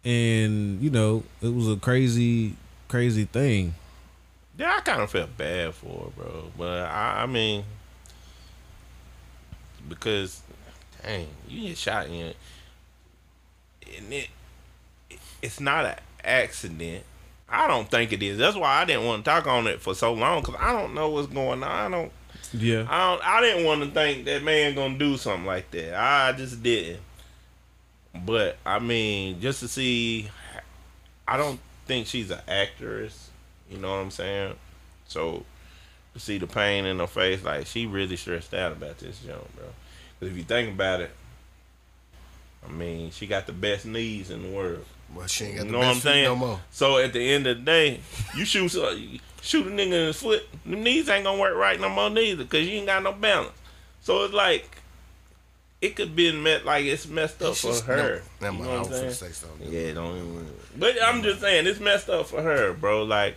and 0.04 0.80
you 0.80 0.90
know 0.90 1.25
it 1.42 1.52
was 1.52 1.68
a 1.68 1.76
crazy 1.76 2.54
crazy 2.88 3.25
thing. 3.25 3.75
Yeah, 4.58 4.76
I 4.76 4.80
kind 4.80 5.02
of 5.02 5.10
felt 5.10 5.36
bad 5.36 5.75
for 5.75 5.86
her, 5.86 6.10
bro. 6.22 6.44
But 6.56 6.86
I, 6.86 7.22
I 7.22 7.26
mean, 7.26 7.64
because, 9.86 10.40
dang, 11.02 11.26
you 11.48 11.68
get 11.68 11.76
shot 11.78 12.06
in, 12.06 12.32
and 13.98 14.12
it, 14.12 14.28
it's 15.42 15.60
not 15.60 15.84
an 15.84 15.96
accident. 16.24 17.04
I 17.48 17.68
don't 17.68 17.88
think 17.90 18.12
it 18.12 18.22
is. 18.22 18.38
That's 18.38 18.56
why 18.56 18.80
I 18.80 18.84
didn't 18.84 19.06
want 19.06 19.24
to 19.24 19.30
talk 19.30 19.46
on 19.46 19.66
it 19.66 19.80
for 19.80 19.94
so 19.94 20.12
long 20.12 20.42
because 20.42 20.56
I 20.60 20.72
don't 20.72 20.94
know 20.94 21.10
what's 21.10 21.28
going 21.28 21.62
on. 21.62 21.92
I 21.92 21.96
don't. 21.96 22.12
Yeah, 22.52 22.86
I 22.88 23.10
don't. 23.10 23.26
I 23.26 23.40
didn't 23.40 23.64
want 23.64 23.82
to 23.84 23.90
think 23.90 24.24
that 24.24 24.42
man 24.42 24.74
gonna 24.74 24.98
do 24.98 25.16
something 25.16 25.46
like 25.46 25.70
that. 25.72 25.94
I 25.94 26.32
just 26.32 26.62
didn't. 26.62 27.00
But 28.24 28.56
I 28.64 28.78
mean, 28.78 29.40
just 29.40 29.60
to 29.60 29.68
see, 29.68 30.28
I 31.28 31.36
don't 31.36 31.60
think 31.86 32.06
she's 32.06 32.30
an 32.30 32.40
actress. 32.48 33.30
You 33.70 33.78
know 33.78 33.90
what 33.90 33.98
I'm 33.98 34.10
saying? 34.10 34.54
So 35.06 35.44
to 36.14 36.20
see 36.20 36.38
the 36.38 36.46
pain 36.46 36.84
in 36.84 36.98
her 36.98 37.06
face, 37.06 37.44
like 37.44 37.66
she 37.66 37.86
really 37.86 38.16
stressed 38.16 38.54
out 38.54 38.72
about 38.72 38.98
this 38.98 39.20
jump, 39.20 39.54
bro. 39.54 39.66
Because 40.18 40.32
if 40.32 40.38
you 40.38 40.44
think 40.44 40.70
about 40.74 41.00
it, 41.00 41.10
I 42.68 42.73
mean, 42.73 43.11
she 43.11 43.26
got 43.26 43.46
the 43.46 43.52
best 43.52 43.87
knees 43.87 44.30
in 44.30 44.42
the 44.42 44.49
world. 44.49 44.85
Well, 45.14 45.26
she 45.28 45.44
ain't 45.46 45.56
got 45.56 45.66
You 45.66 45.66
the 45.66 45.73
know 45.73 45.78
what 45.78 45.87
I'm 45.87 45.94
best 45.94 46.02
feet 46.04 46.11
saying? 46.12 46.25
no 46.25 46.37
more. 46.37 46.61
So 46.70 46.99
at 46.99 47.12
the 47.12 47.32
end 47.32 47.46
of 47.46 47.58
the 47.58 47.62
day, 47.62 48.00
you 48.37 48.44
shoot 48.44 48.68
so- 48.70 48.90
you 48.90 49.20
shoot 49.40 49.66
a 49.66 49.70
nigga 49.70 49.87
in 49.87 49.90
his 50.08 50.20
foot, 50.20 50.49
the 50.64 50.75
knees 50.76 51.08
ain't 51.08 51.25
gonna 51.25 51.40
work 51.40 51.54
right 51.56 51.80
no 51.80 51.88
more 51.88 52.11
neither, 52.11 52.44
cause 52.44 52.61
you 52.66 52.73
ain't 52.78 52.87
got 52.87 53.02
no 53.02 53.12
balance. 53.12 53.52
So 54.02 54.25
it's 54.25 54.35
like 54.35 54.68
it 55.80 55.94
could 55.94 56.16
be 56.16 56.32
met 56.32 56.64
like 56.64 56.85
it's 56.87 57.06
messed 57.06 57.40
up 57.42 57.54
for 57.54 57.68
She's- 57.73 57.80
her. 57.82 58.23
No, 58.40 58.50
never 58.50 58.56
You 58.56 58.62
mind. 58.62 58.64
know 58.64 58.70
I 58.70 58.73
what 58.80 58.88
was 58.88 58.99
I'm 58.99 59.02
gonna 59.04 59.14
saying? 59.14 59.32
say 59.32 59.46
something. 59.46 59.73
Yeah, 59.73 59.92
don't 59.94 60.16
even. 60.16 60.46
But 60.76 61.02
I'm 61.02 61.23
just 61.23 61.40
saying 61.40 61.66
it's 61.66 61.80
messed 61.80 62.08
up 62.11 62.26
for 62.26 62.42
her, 62.42 62.73
bro. 62.73 63.04
Like, 63.04 63.37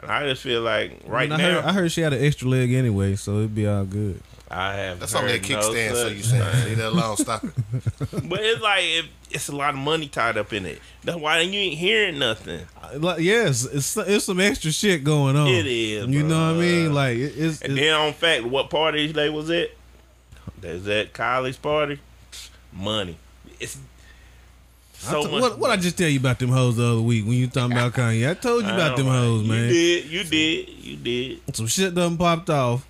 and 0.00 0.10
I 0.10 0.26
just 0.28 0.42
feel 0.42 0.62
like 0.62 0.98
right 1.06 1.30
I, 1.30 1.36
mean, 1.36 1.46
I 1.46 1.50
now 1.50 1.54
heard, 1.60 1.64
I 1.64 1.72
heard 1.72 1.92
she 1.92 2.00
had 2.00 2.12
an 2.12 2.24
extra 2.24 2.48
leg 2.48 2.72
anyway, 2.72 3.14
so 3.16 3.38
it'd 3.38 3.54
be 3.54 3.66
all 3.66 3.84
good. 3.84 4.20
I 4.50 4.74
have. 4.74 5.00
That's 5.00 5.14
only 5.14 5.30
a 5.32 5.38
heard 5.38 5.48
no 5.50 5.58
kickstand, 5.58 5.92
so 5.94 6.06
you 6.08 6.22
saying 6.22 6.44
thing. 6.44 6.64
leave 6.66 6.76
that 6.78 6.88
alone. 6.88 7.16
Stop 7.16 7.44
it. 7.44 7.52
But 8.28 8.40
it's 8.40 8.60
like 8.62 8.82
if 8.84 9.06
it's 9.30 9.48
a 9.48 9.56
lot 9.56 9.70
of 9.70 9.80
money 9.80 10.06
tied 10.06 10.36
up 10.36 10.52
in 10.52 10.66
it. 10.66 10.80
That's 11.02 11.18
why 11.18 11.40
you 11.40 11.58
ain't 11.58 11.78
hearing 11.78 12.18
nothing. 12.18 12.60
Uh, 12.82 12.98
Like, 12.98 13.20
yes, 13.20 13.64
it's 13.64 13.96
it's 13.96 14.26
some 14.26 14.40
extra 14.40 14.70
shit 14.70 15.02
going 15.02 15.34
on. 15.36 15.48
It 15.48 15.66
is, 15.66 16.06
You 16.06 16.22
know 16.22 16.52
what 16.52 16.56
I 16.56 16.60
mean? 16.60 16.94
Like 16.94 17.16
it, 17.16 17.32
it's, 17.36 17.62
And 17.62 17.72
it's 17.72 17.80
then 17.80 17.94
on 17.94 18.12
fact, 18.12 18.44
what 18.44 18.70
party 18.70 19.10
they 19.12 19.28
was 19.30 19.50
at? 19.50 19.70
They 20.60 20.74
was 20.74 20.86
at 20.88 21.12
Kylie's 21.14 21.56
party. 21.56 21.98
Money. 22.72 23.16
It's 23.60 23.78
so 24.94 25.24
t- 25.24 25.30
much. 25.32 25.40
what 25.42 25.58
what 25.58 25.70
I 25.70 25.76
just 25.76 25.98
tell 25.98 26.08
you 26.08 26.18
about 26.20 26.38
them 26.38 26.50
hoes 26.50 26.76
the 26.76 26.84
other 26.84 27.00
week 27.02 27.24
when 27.24 27.34
you 27.34 27.46
talking 27.48 27.72
about 27.72 27.92
Kanye? 27.94 28.30
I 28.30 28.34
told 28.34 28.62
you 28.64 28.70
I 28.70 28.74
about 28.74 28.96
them 28.96 29.06
hoes, 29.06 29.46
man. 29.46 29.64
You 29.64 29.72
did. 29.72 30.04
You 30.06 30.24
did. 30.24 30.68
You 30.68 30.96
did. 30.96 31.56
Some 31.56 31.66
shit 31.66 31.94
done 31.94 32.16
popped 32.16 32.50
off. 32.50 32.86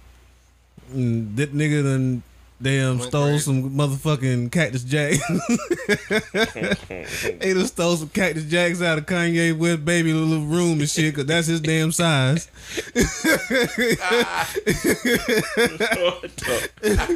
And 0.93 1.37
that 1.37 1.53
nigga 1.55 1.83
done 1.83 2.23
damn 2.63 2.99
Went 2.99 3.11
stole 3.11 3.27
crazy. 3.27 3.45
some 3.45 3.71
motherfucking 3.71 4.53
cactus 4.53 4.85
jack. 4.85 5.13
he 7.43 7.53
done 7.55 7.67
stole 7.67 7.97
some 7.97 8.09
cactus 8.09 8.45
jacks 8.45 8.81
out 8.81 8.99
of 8.99 9.07
Kanye 9.07 9.57
West 9.57 9.85
baby 9.85 10.13
little 10.13 10.47
room 10.47 10.79
and 10.81 10.89
shit, 10.89 11.15
cause 11.15 11.27
that's 11.27 11.47
his 11.49 11.61
damn 11.61 11.91
size. 11.93 12.49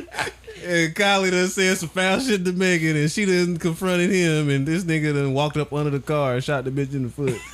And 0.65 0.93
Kylie 0.95 1.31
done 1.31 1.47
said 1.49 1.79
some 1.79 1.89
foul 1.89 2.19
shit 2.19 2.45
to 2.45 2.53
Megan, 2.53 2.97
and 2.97 3.09
she 3.11 3.25
done 3.25 3.57
confronted 3.59 4.11
him, 4.11 4.49
and 4.51 4.67
this 4.67 4.83
nigga 4.83 5.15
done 5.15 5.33
walked 5.33 5.57
up 5.57 5.73
under 5.73 5.91
the 5.91 6.01
car 6.01 6.35
and 6.35 6.43
shot 6.45 6.65
the 6.65 6.71
bitch 6.73 6.93
in 6.95 7.05
the 7.05 7.09
foot. 7.09 7.37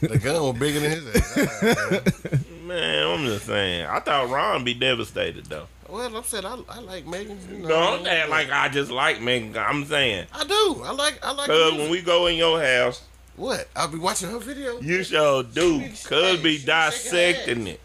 The 0.00 0.18
gun 0.22 0.42
was 0.42 0.58
bigger 0.58 0.80
than 0.80 0.90
his 0.90 1.06
ass. 1.06 2.44
Man, 2.64 3.06
I'm 3.06 3.24
just 3.26 3.46
saying. 3.46 3.86
I 3.86 4.00
thought 4.00 4.30
Ron 4.30 4.64
be 4.64 4.74
devastated 4.74 5.46
though. 5.46 5.66
well, 5.88 6.16
I'm 6.16 6.22
saying 6.24 6.44
I, 6.46 6.58
I 6.68 6.80
like 6.80 7.06
Megan. 7.06 7.38
You 7.50 7.58
know, 7.58 7.68
No, 7.68 7.96
I'm 7.98 8.04
saying 8.04 8.30
like 8.30 8.50
I 8.50 8.68
just 8.68 8.90
like 8.90 9.20
Megan. 9.20 9.56
I'm 9.56 9.84
saying 9.84 10.26
I 10.32 10.44
do. 10.44 10.82
I 10.84 10.92
like. 10.92 11.18
I 11.24 11.32
like. 11.32 11.46
because 11.46 11.72
the 11.72 11.78
when 11.78 11.90
we 11.90 12.00
go 12.00 12.26
in 12.26 12.36
your 12.36 12.62
house, 12.62 13.02
what? 13.36 13.68
I'll 13.76 13.88
be 13.88 13.98
watching 13.98 14.30
her 14.30 14.38
video. 14.38 14.80
you 14.80 15.04
sure 15.04 15.42
do. 15.42 15.80
be- 15.80 15.88
Cuz 15.90 16.40
be 16.42 16.58
dissecting 16.64 17.66
it. 17.66 17.80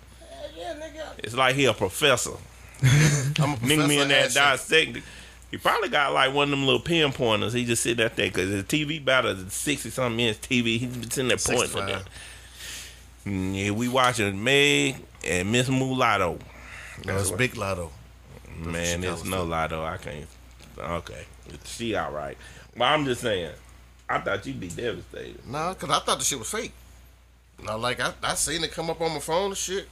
Yeah, 0.57 0.75
nigga. 0.75 1.05
It's 1.19 1.35
like 1.35 1.55
he 1.55 1.65
a 1.65 1.73
professor. 1.73 2.31
I'm 2.81 3.53
a 3.53 3.57
Nigga 3.57 3.87
me 3.87 3.99
in 3.99 4.07
that 4.09 4.33
dissecting. 4.33 5.03
He 5.51 5.57
probably 5.57 5.89
got 5.89 6.13
like 6.13 6.33
one 6.33 6.45
of 6.45 6.51
them 6.51 6.65
little 6.65 6.79
pinpointers. 6.79 7.53
He 7.53 7.65
just 7.65 7.81
sitting 7.83 8.05
out 8.05 8.15
there 8.15 8.27
because 8.27 8.49
the 8.51 8.63
TV 8.63 9.01
about 9.01 9.25
a 9.25 9.49
sixty 9.49 9.89
something 9.89 10.19
inch 10.19 10.39
TV. 10.41 10.77
He's 10.77 10.95
been 10.95 11.09
sitting 11.09 11.27
there 11.27 11.37
pointing 11.37 11.63
at 11.63 11.69
65. 11.69 11.87
that. 11.87 12.07
Yeah, 13.29 13.71
we 13.71 13.87
watching 13.87 14.43
Meg 14.43 14.95
and 15.25 15.51
Miss 15.51 15.69
Mulatto. 15.69 16.39
No, 17.05 17.17
it's 17.17 17.31
Big 17.31 17.55
Lotto. 17.55 17.91
Man, 18.57 19.01
Chicago 19.01 19.13
it's 19.13 19.25
no 19.25 19.37
State. 19.37 19.49
Lotto. 19.49 19.83
I 19.83 19.97
can't. 19.97 20.27
Okay, 20.77 21.25
she 21.65 21.95
all 21.95 22.11
right. 22.11 22.37
But 22.75 22.85
I'm 22.85 23.05
just 23.05 23.21
saying. 23.21 23.53
I 24.09 24.19
thought 24.19 24.43
you'd 24.47 24.59
be 24.59 24.69
devastated. 24.69 25.45
No, 25.45 25.75
cause 25.75 25.89
I 25.91 25.99
thought 25.99 26.17
the 26.17 26.25
shit 26.25 26.39
was 26.39 26.49
fake. 26.49 26.71
No, 27.63 27.77
like 27.77 27.99
I, 27.99 28.11
I 28.23 28.33
seen 28.33 28.63
it 28.63 28.71
come 28.71 28.89
up 28.89 28.99
on 29.01 29.13
my 29.13 29.19
phone 29.19 29.51
and 29.51 29.57
shit. 29.57 29.87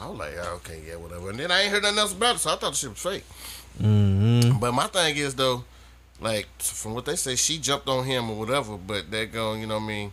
I 0.00 0.08
was 0.08 0.18
like, 0.18 0.34
oh, 0.40 0.54
okay, 0.56 0.80
yeah, 0.86 0.96
whatever. 0.96 1.28
And 1.30 1.38
then 1.38 1.50
I 1.50 1.62
ain't 1.62 1.72
heard 1.72 1.82
nothing 1.82 1.98
else 1.98 2.14
about 2.14 2.36
it, 2.36 2.38
so 2.38 2.50
I 2.50 2.56
thought 2.56 2.70
the 2.70 2.76
shit 2.76 2.90
was 2.90 2.98
fake. 2.98 3.24
Mm-hmm. 3.82 4.58
But 4.58 4.72
my 4.72 4.86
thing 4.86 5.16
is 5.16 5.34
though, 5.34 5.64
like 6.20 6.46
from 6.58 6.94
what 6.94 7.04
they 7.04 7.16
say, 7.16 7.36
she 7.36 7.58
jumped 7.58 7.88
on 7.88 8.04
him 8.06 8.30
or 8.30 8.38
whatever. 8.38 8.78
But 8.78 9.10
that 9.10 9.32
going, 9.32 9.60
you 9.60 9.66
know, 9.66 9.74
what 9.74 9.84
I 9.84 9.88
mean, 9.88 10.12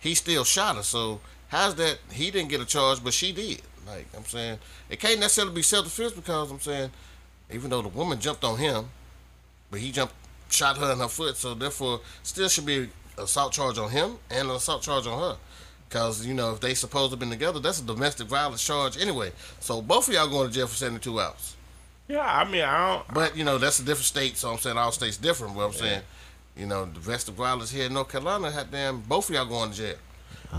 he 0.00 0.14
still 0.14 0.42
shot 0.44 0.76
her. 0.76 0.82
So 0.82 1.20
how's 1.48 1.74
that? 1.76 1.98
He 2.10 2.30
didn't 2.30 2.48
get 2.48 2.60
a 2.60 2.66
charge, 2.66 3.02
but 3.02 3.12
she 3.12 3.32
did. 3.32 3.62
Like 3.86 4.06
I'm 4.16 4.24
saying, 4.24 4.58
it 4.90 4.98
can't 4.98 5.20
necessarily 5.20 5.54
be 5.54 5.62
self 5.62 5.84
defense 5.84 6.12
because 6.12 6.50
I'm 6.50 6.60
saying, 6.60 6.90
even 7.52 7.70
though 7.70 7.82
the 7.82 7.88
woman 7.88 8.20
jumped 8.20 8.42
on 8.44 8.58
him, 8.58 8.86
but 9.70 9.80
he 9.80 9.92
jumped, 9.92 10.14
shot 10.50 10.76
her 10.78 10.92
in 10.92 10.98
her 10.98 11.08
foot. 11.08 11.36
So 11.36 11.54
therefore, 11.54 12.00
still 12.22 12.48
should 12.48 12.66
be 12.66 12.88
assault 13.16 13.52
charge 13.52 13.78
on 13.78 13.90
him 13.90 14.18
and 14.30 14.48
an 14.48 14.56
assault 14.56 14.82
charge 14.82 15.06
on 15.06 15.18
her. 15.18 15.36
Cause 15.88 16.26
you 16.26 16.34
know 16.34 16.52
if 16.52 16.60
they 16.60 16.74
supposed 16.74 17.10
to 17.10 17.12
have 17.12 17.20
been 17.20 17.30
together, 17.30 17.60
that's 17.60 17.80
a 17.80 17.84
domestic 17.84 18.26
violence 18.26 18.64
charge 18.64 19.00
anyway. 19.00 19.30
So 19.60 19.80
both 19.80 20.08
of 20.08 20.14
y'all 20.14 20.28
going 20.28 20.48
to 20.48 20.54
jail 20.54 20.66
for 20.66 20.74
seventy 20.74 20.98
two 21.00 21.20
hours. 21.20 21.56
Yeah, 22.08 22.20
I 22.20 22.44
mean, 22.44 22.62
I 22.62 22.96
don't. 22.96 23.14
But 23.14 23.36
you 23.36 23.44
know 23.44 23.58
that's 23.58 23.78
a 23.78 23.84
different 23.84 24.06
state, 24.06 24.36
so 24.36 24.50
I'm 24.50 24.58
saying 24.58 24.76
all 24.76 24.90
states 24.90 25.16
different. 25.16 25.54
But 25.54 25.66
I'm 25.66 25.72
saying, 25.72 26.02
you 26.56 26.66
know, 26.66 26.86
the 26.86 27.00
domestic 27.00 27.34
violence 27.34 27.70
here 27.70 27.86
in 27.86 27.94
North 27.94 28.08
Carolina, 28.08 28.50
had 28.50 28.72
damn 28.72 29.00
both 29.00 29.28
of 29.28 29.34
y'all 29.36 29.46
going 29.46 29.70
to 29.70 29.76
jail, 29.76 29.94
I 29.94 29.94
don't 29.94 29.94
know 29.94 30.05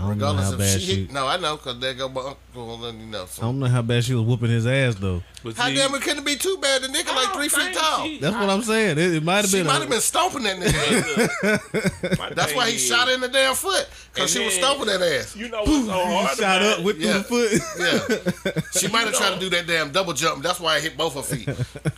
regardless 0.06 0.46
how 0.46 0.52
if 0.52 0.58
bad 0.58 0.80
she, 0.80 0.86
she. 0.86 0.94
hit. 1.02 1.12
No, 1.12 1.26
I 1.26 1.36
know 1.38 1.56
because 1.56 1.78
they 1.80 1.94
go 1.94 2.08
my 2.08 2.20
uncle 2.54 2.84
and 2.86 3.00
you 3.00 3.06
know. 3.06 3.24
I 3.38 3.40
don't 3.42 3.58
know 3.58 3.66
how 3.66 3.82
bad 3.82 4.04
she 4.04 4.14
was 4.14 4.24
whooping 4.24 4.50
his 4.50 4.66
ass 4.66 4.94
though. 4.96 5.22
But 5.44 5.56
How 5.56 5.68
see, 5.68 5.74
damn 5.76 5.94
it 5.94 6.02
couldn't 6.02 6.24
be 6.24 6.36
too 6.36 6.58
bad? 6.60 6.82
The 6.82 6.88
nigga 6.88 7.14
like 7.14 7.28
oh, 7.28 7.32
three 7.34 7.48
feet 7.48 7.74
tall. 7.74 8.04
she- 8.04 8.18
That's 8.18 8.34
what 8.34 8.50
I'm 8.50 8.62
saying. 8.62 8.98
It, 8.98 9.14
it 9.14 9.22
might 9.22 9.42
have 9.44 9.52
been. 9.52 9.62
She 9.64 9.66
might 9.68 9.80
have 9.80 9.88
been 9.88 10.00
stomping 10.00 10.42
that 10.42 10.56
nigga. 10.58 12.34
That's 12.34 12.54
why 12.54 12.68
he 12.70 12.76
is, 12.76 12.86
shot 12.86 13.08
in 13.08 13.20
the 13.20 13.28
damn 13.28 13.54
foot 13.54 13.88
because 14.12 14.34
And 14.34 14.40
she 14.40 14.44
was 14.44 14.54
stomping 14.54 14.86
that 14.86 15.00
ass. 15.02 15.36
You 15.36 15.48
know 15.48 15.62
what's 15.62 15.86
so 15.86 15.92
hard 15.92 16.28
shot 16.30 16.38
about 16.38 16.62
up, 16.80 16.84
whipped 16.84 17.00
Yeah. 17.00 17.18
the 17.18 17.24
foot. 17.24 17.52
Yeah, 17.78 18.62
she 18.80 18.88
might 18.88 19.04
have 19.06 19.14
tried 19.14 19.34
to 19.34 19.40
do 19.40 19.48
that 19.50 19.66
damn 19.66 19.90
double 19.92 20.12
jump. 20.12 20.42
That's 20.42 20.58
why 20.60 20.74
I 20.76 20.80
hit 20.80 20.96
both 20.96 21.14
her 21.14 21.22
feet. 21.22 21.46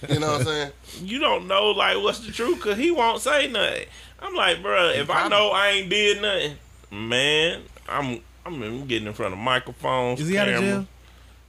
You 0.08 0.18
know 0.20 0.32
what 0.32 0.40
I'm 0.40 0.46
saying? 0.46 0.72
you 1.02 1.18
don't 1.18 1.46
know 1.46 1.70
like 1.70 1.96
what's 2.02 2.20
the 2.20 2.32
truth 2.32 2.56
because 2.56 2.76
he 2.78 2.90
won't 2.90 3.20
say 3.22 3.48
nothing. 3.48 3.86
I'm 4.20 4.34
like, 4.34 4.58
bruh, 4.58 4.96
if 4.98 5.08
I 5.08 5.28
know 5.28 5.48
I 5.50 5.68
ain't 5.68 5.88
did 5.88 6.20
nothing, 6.20 6.56
man, 6.90 7.62
I'm 7.90 8.20
I'm 8.46 8.86
getting 8.86 9.06
in 9.08 9.12
front 9.14 9.32
of 9.32 9.38
microphones. 9.38 10.20
Is 10.20 10.28
he 10.28 10.38
out 10.38 10.48
of 10.48 10.54
cameras. 10.54 10.72
jail? 10.72 10.86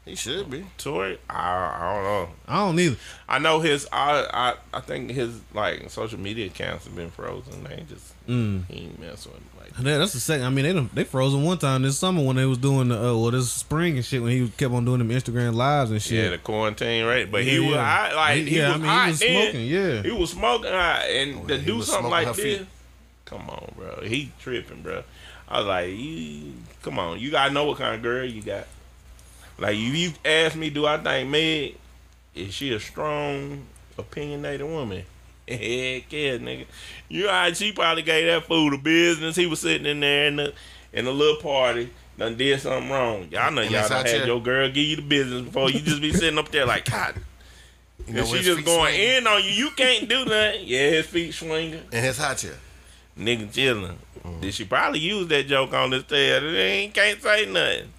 He 0.04 0.16
should 0.16 0.50
be. 0.50 0.66
Tory, 0.80 1.20
I, 1.30 1.36
I 1.80 1.94
don't 1.94 2.04
know. 2.04 2.30
I 2.48 2.56
don't 2.66 2.80
either. 2.80 2.96
I 3.30 3.38
know 3.38 3.60
his. 3.60 3.88
I, 3.92 4.26
I 4.34 4.78
I 4.78 4.82
think 4.82 5.12
his 5.12 5.40
like 5.54 5.90
social 5.92 6.20
media 6.20 6.48
accounts 6.48 6.86
have 6.86 6.96
been 6.96 7.12
frozen. 7.12 7.64
They 7.64 7.86
just 7.88 8.14
Mm. 8.28 8.66
he 8.68 8.86
ain't 8.86 9.00
mess 9.00 9.26
with 9.28 9.36
him 9.36 9.44
like. 9.60 9.72
Yeah, 9.86 9.98
that's 10.00 10.14
the 10.14 10.20
second. 10.20 10.46
I 10.46 10.50
mean, 10.50 10.66
they 10.66 10.74
done, 10.74 10.90
they 10.94 11.04
frozen 11.04 11.44
one 11.44 11.60
time 11.60 11.84
this 11.84 12.00
summer 12.00 12.24
when 12.24 12.36
they 12.36 12.46
was 12.46 12.58
doing 12.58 12.88
the 12.90 12.98
uh, 12.98 13.16
well 13.16 13.30
this 13.32 13.52
spring 13.52 13.96
and 13.98 14.04
shit 14.06 14.22
when 14.24 14.32
he 14.32 14.50
kept 14.50 14.74
on 14.74 14.86
doing 14.86 14.98
them 15.00 15.10
Instagram 15.10 15.54
lives 15.54 15.92
and 15.92 16.02
shit. 16.02 16.24
Yeah, 16.24 16.30
the 16.32 16.38
quarantine 16.40 17.06
right, 17.06 17.32
but 17.32 17.44
he 17.44 17.56
Yeah, 17.58 17.68
was 17.68 17.76
yeah. 17.76 17.98
hot. 18.10 18.16
Like 18.16 18.38
he, 18.48 18.58
yeah, 18.58 18.68
was 18.70 18.76
I 18.76 18.78
mean, 18.80 18.88
hot 18.88 19.06
he 19.06 19.12
was 19.12 19.20
then. 19.20 19.44
smoking. 19.52 19.68
Yeah, 19.68 20.02
He 20.02 20.12
was 20.12 20.30
smoking 20.32 20.72
hot, 20.72 21.02
and 21.10 21.36
Oh, 21.36 21.46
to 21.48 21.54
yeah, 21.54 21.60
he 21.60 21.66
do 21.66 21.82
something 21.84 22.10
like 22.12 22.28
this, 22.36 22.38
feet. 22.60 22.68
come 23.26 23.50
on, 23.50 23.72
bro. 23.78 24.02
He 24.04 24.32
tripping, 24.40 24.82
bro. 24.82 25.04
I 25.52 25.58
was 25.60 25.68
like, 25.68 25.90
you, 25.90 26.54
come 26.82 26.98
on, 26.98 27.20
you 27.20 27.30
gotta 27.30 27.54
know 27.54 27.66
what 27.66 27.78
kind 27.78 27.94
of 27.96 28.02
girl 28.02 28.24
you 28.26 28.42
got. 28.42 28.68
Like, 29.60 29.76
you, 29.76 29.84
you 29.92 30.12
asked 30.24 30.56
me, 30.56 30.70
do 30.70 30.86
I 30.86 30.98
think 30.98 31.30
Meg 31.30 31.76
is 32.34 32.54
she 32.54 32.74
a 32.74 32.80
strong, 32.80 33.66
opinionated 33.98 34.66
woman? 34.66 35.04
Heck 35.48 36.12
yeah, 36.12 36.38
nigga. 36.38 36.66
You 37.10 37.26
know, 37.28 37.54
she 37.54 37.74
probably 37.74 38.04
gave 38.04 38.28
that 38.28 38.46
fool 38.48 38.72
the 38.72 38.78
business. 38.78 39.36
He 39.36 39.46
was 39.46 39.60
sitting 39.60 39.86
in 39.86 40.00
there 40.00 40.28
in 40.28 40.38
the 40.38 40.54
in 40.94 41.06
a 41.06 41.12
little 41.12 41.42
party. 41.42 41.90
Done 42.18 42.38
did 42.38 42.62
something 42.62 42.90
wrong. 42.90 43.28
Y'all 43.32 43.52
know 43.52 43.62
And 43.62 43.72
y'all 43.72 43.90
done 43.90 44.06
had 44.06 44.26
your 44.28 44.42
girl 44.42 44.68
give 44.70 44.78
you 44.86 44.96
the 44.98 45.02
business 45.02 45.42
before 45.42 45.70
you 45.70 45.80
just 45.80 46.02
be 46.02 46.14
sitting 46.14 46.38
up 46.40 46.50
there 46.52 46.66
like, 46.66 46.90
God, 46.90 47.16
You 48.08 48.14
know, 48.14 48.20
and 48.22 48.30
she 48.30 48.42
just 48.42 48.64
going 48.64 48.94
swinging. 48.94 49.18
in 49.18 49.28
on 49.28 49.44
you. 49.44 49.50
You 49.50 49.70
can't 49.72 50.08
do 50.08 50.24
nothing. 50.26 50.62
Yeah, 50.66 50.90
his 50.92 51.08
feet 51.08 51.34
swinging. 51.34 51.82
And 51.92 52.06
his 52.06 52.18
hot 52.18 52.38
chair. 52.38 52.56
Nigga 53.18 53.52
chilling. 53.52 53.98
Mm-hmm. 54.24 54.42
Did 54.42 54.54
she 54.54 54.66
probably 54.66 55.00
use 55.00 55.28
that 55.28 55.48
joke 55.48 55.74
on 55.74 55.90
this 55.90 56.04
tail? 56.04 56.42
He 56.42 56.90
can't 56.90 57.22
say 57.22 57.46
nothing. 57.46 57.92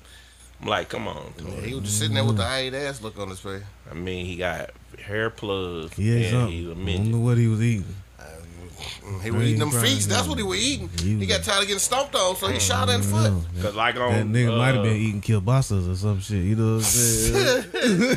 I'm 0.61 0.69
like, 0.69 0.89
come 0.89 1.09
on. 1.09 1.33
Yeah, 1.45 1.61
he 1.63 1.75
was 1.75 1.85
just 1.85 1.99
sitting 1.99 2.15
there 2.15 2.25
with 2.25 2.37
the 2.37 2.45
eye 2.45 2.69
ass 2.69 3.03
look 3.03 3.19
on 3.19 3.29
his 3.29 3.41
face. 3.41 3.63
I 3.91 3.95
mean, 3.95 4.27
he 4.27 4.37
got 4.37 4.71
hair 5.05 5.31
plugs. 5.31 5.95
he 5.95 6.13
ate 6.13 6.27
and 6.27 6.31
something. 6.33 6.53
he's 6.53 6.69
a 6.69 6.71
I 6.73 6.97
don't 6.97 7.11
know 7.11 7.19
what 7.19 7.37
he 7.39 7.49
was 7.49 7.61
eating. 7.61 7.97
He 9.23 9.31
was 9.31 9.43
eating 9.45 9.59
them 9.61 9.71
Right, 9.71 9.87
feet. 9.89 10.03
That's 10.09 10.27
what 10.27 10.39
he 10.39 10.45
was 10.45 10.59
eating. 10.59 10.89
He 10.99 11.19
He, 11.19 11.27
got 11.27 11.43
tired 11.43 11.63
of 11.63 11.67
getting 11.67 11.79
stomped 11.79 12.15
on, 12.15 12.37
so 12.37 12.49
he 12.49 12.59
shot 12.59 12.89
her 12.89 12.95
in 12.95 13.01
the 13.01 13.07
foot. 13.07 13.31
know. 13.33 13.45
Cause 13.63 13.75
like 13.75 13.95
That 13.97 14.03
on 14.03 14.33
nigga 14.33 14.57
might 14.57 14.69
have 14.69 14.79
uh, 14.79 14.83
been 14.83 14.97
eating 14.97 15.21
kielbasas 15.21 15.91
or 15.91 15.97
some 15.97 16.21
shit. 16.21 16.43
You 16.45 16.57
know 16.57 16.75
what 16.77 16.79
I'm 16.79 16.83
saying? 16.83 17.63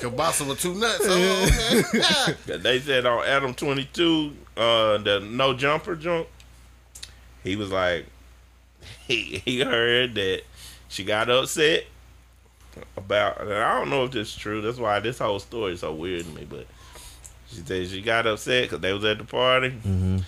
Kabasa 0.00 0.48
with 0.48 0.60
two 0.60 0.74
nuts. 0.74 1.00
Oh, 1.02 1.82
okay. 2.44 2.56
they 2.58 2.80
said 2.80 3.06
on 3.06 3.24
Adam 3.26 3.54
22, 3.54 4.32
uh, 4.56 4.98
the 4.98 5.20
no 5.20 5.54
jumper 5.54 5.96
jump. 5.96 6.26
He 7.42 7.56
was 7.56 7.70
like, 7.70 8.06
he, 9.06 9.42
he 9.44 9.60
heard 9.60 10.14
that 10.14 10.42
she 10.88 11.04
got 11.04 11.30
upset 11.30 11.84
about. 12.96 13.40
And 13.40 13.52
I 13.52 13.78
don't 13.78 13.90
know 13.90 14.04
if 14.04 14.12
this 14.12 14.28
is 14.28 14.36
true. 14.36 14.60
That's 14.60 14.78
why 14.78 15.00
this 15.00 15.18
whole 15.18 15.38
story 15.38 15.74
is 15.74 15.80
so 15.80 15.94
weird 15.94 16.24
to 16.24 16.30
me. 16.30 16.46
But 16.48 16.66
she 17.48 17.56
said 17.56 17.88
she 17.88 18.02
got 18.02 18.26
upset 18.26 18.64
because 18.64 18.80
they 18.80 18.92
was 18.92 19.04
at 19.04 19.18
the 19.18 19.24
party. 19.24 19.70
Mm-hmm. 19.70 20.18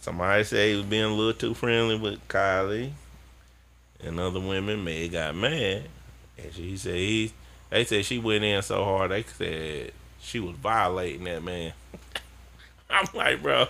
Somebody 0.00 0.44
said 0.44 0.68
he 0.68 0.76
was 0.76 0.84
being 0.84 1.04
a 1.04 1.14
little 1.14 1.32
too 1.32 1.54
friendly 1.54 1.98
with 1.98 2.26
Kylie, 2.28 2.90
and 4.02 4.20
other 4.20 4.40
women. 4.40 4.84
Meg 4.84 5.12
got 5.12 5.34
mad, 5.34 5.84
and 6.36 6.52
she 6.52 6.76
said 6.76 6.94
he. 6.94 7.32
They 7.70 7.84
said 7.84 8.04
she 8.04 8.18
went 8.18 8.44
in 8.44 8.62
so 8.62 8.84
hard. 8.84 9.10
They 9.10 9.22
said 9.22 9.92
she 10.20 10.40
was 10.40 10.54
violating 10.56 11.24
that 11.24 11.42
man. 11.42 11.72
I'm 12.90 13.06
like, 13.14 13.42
bro, 13.42 13.66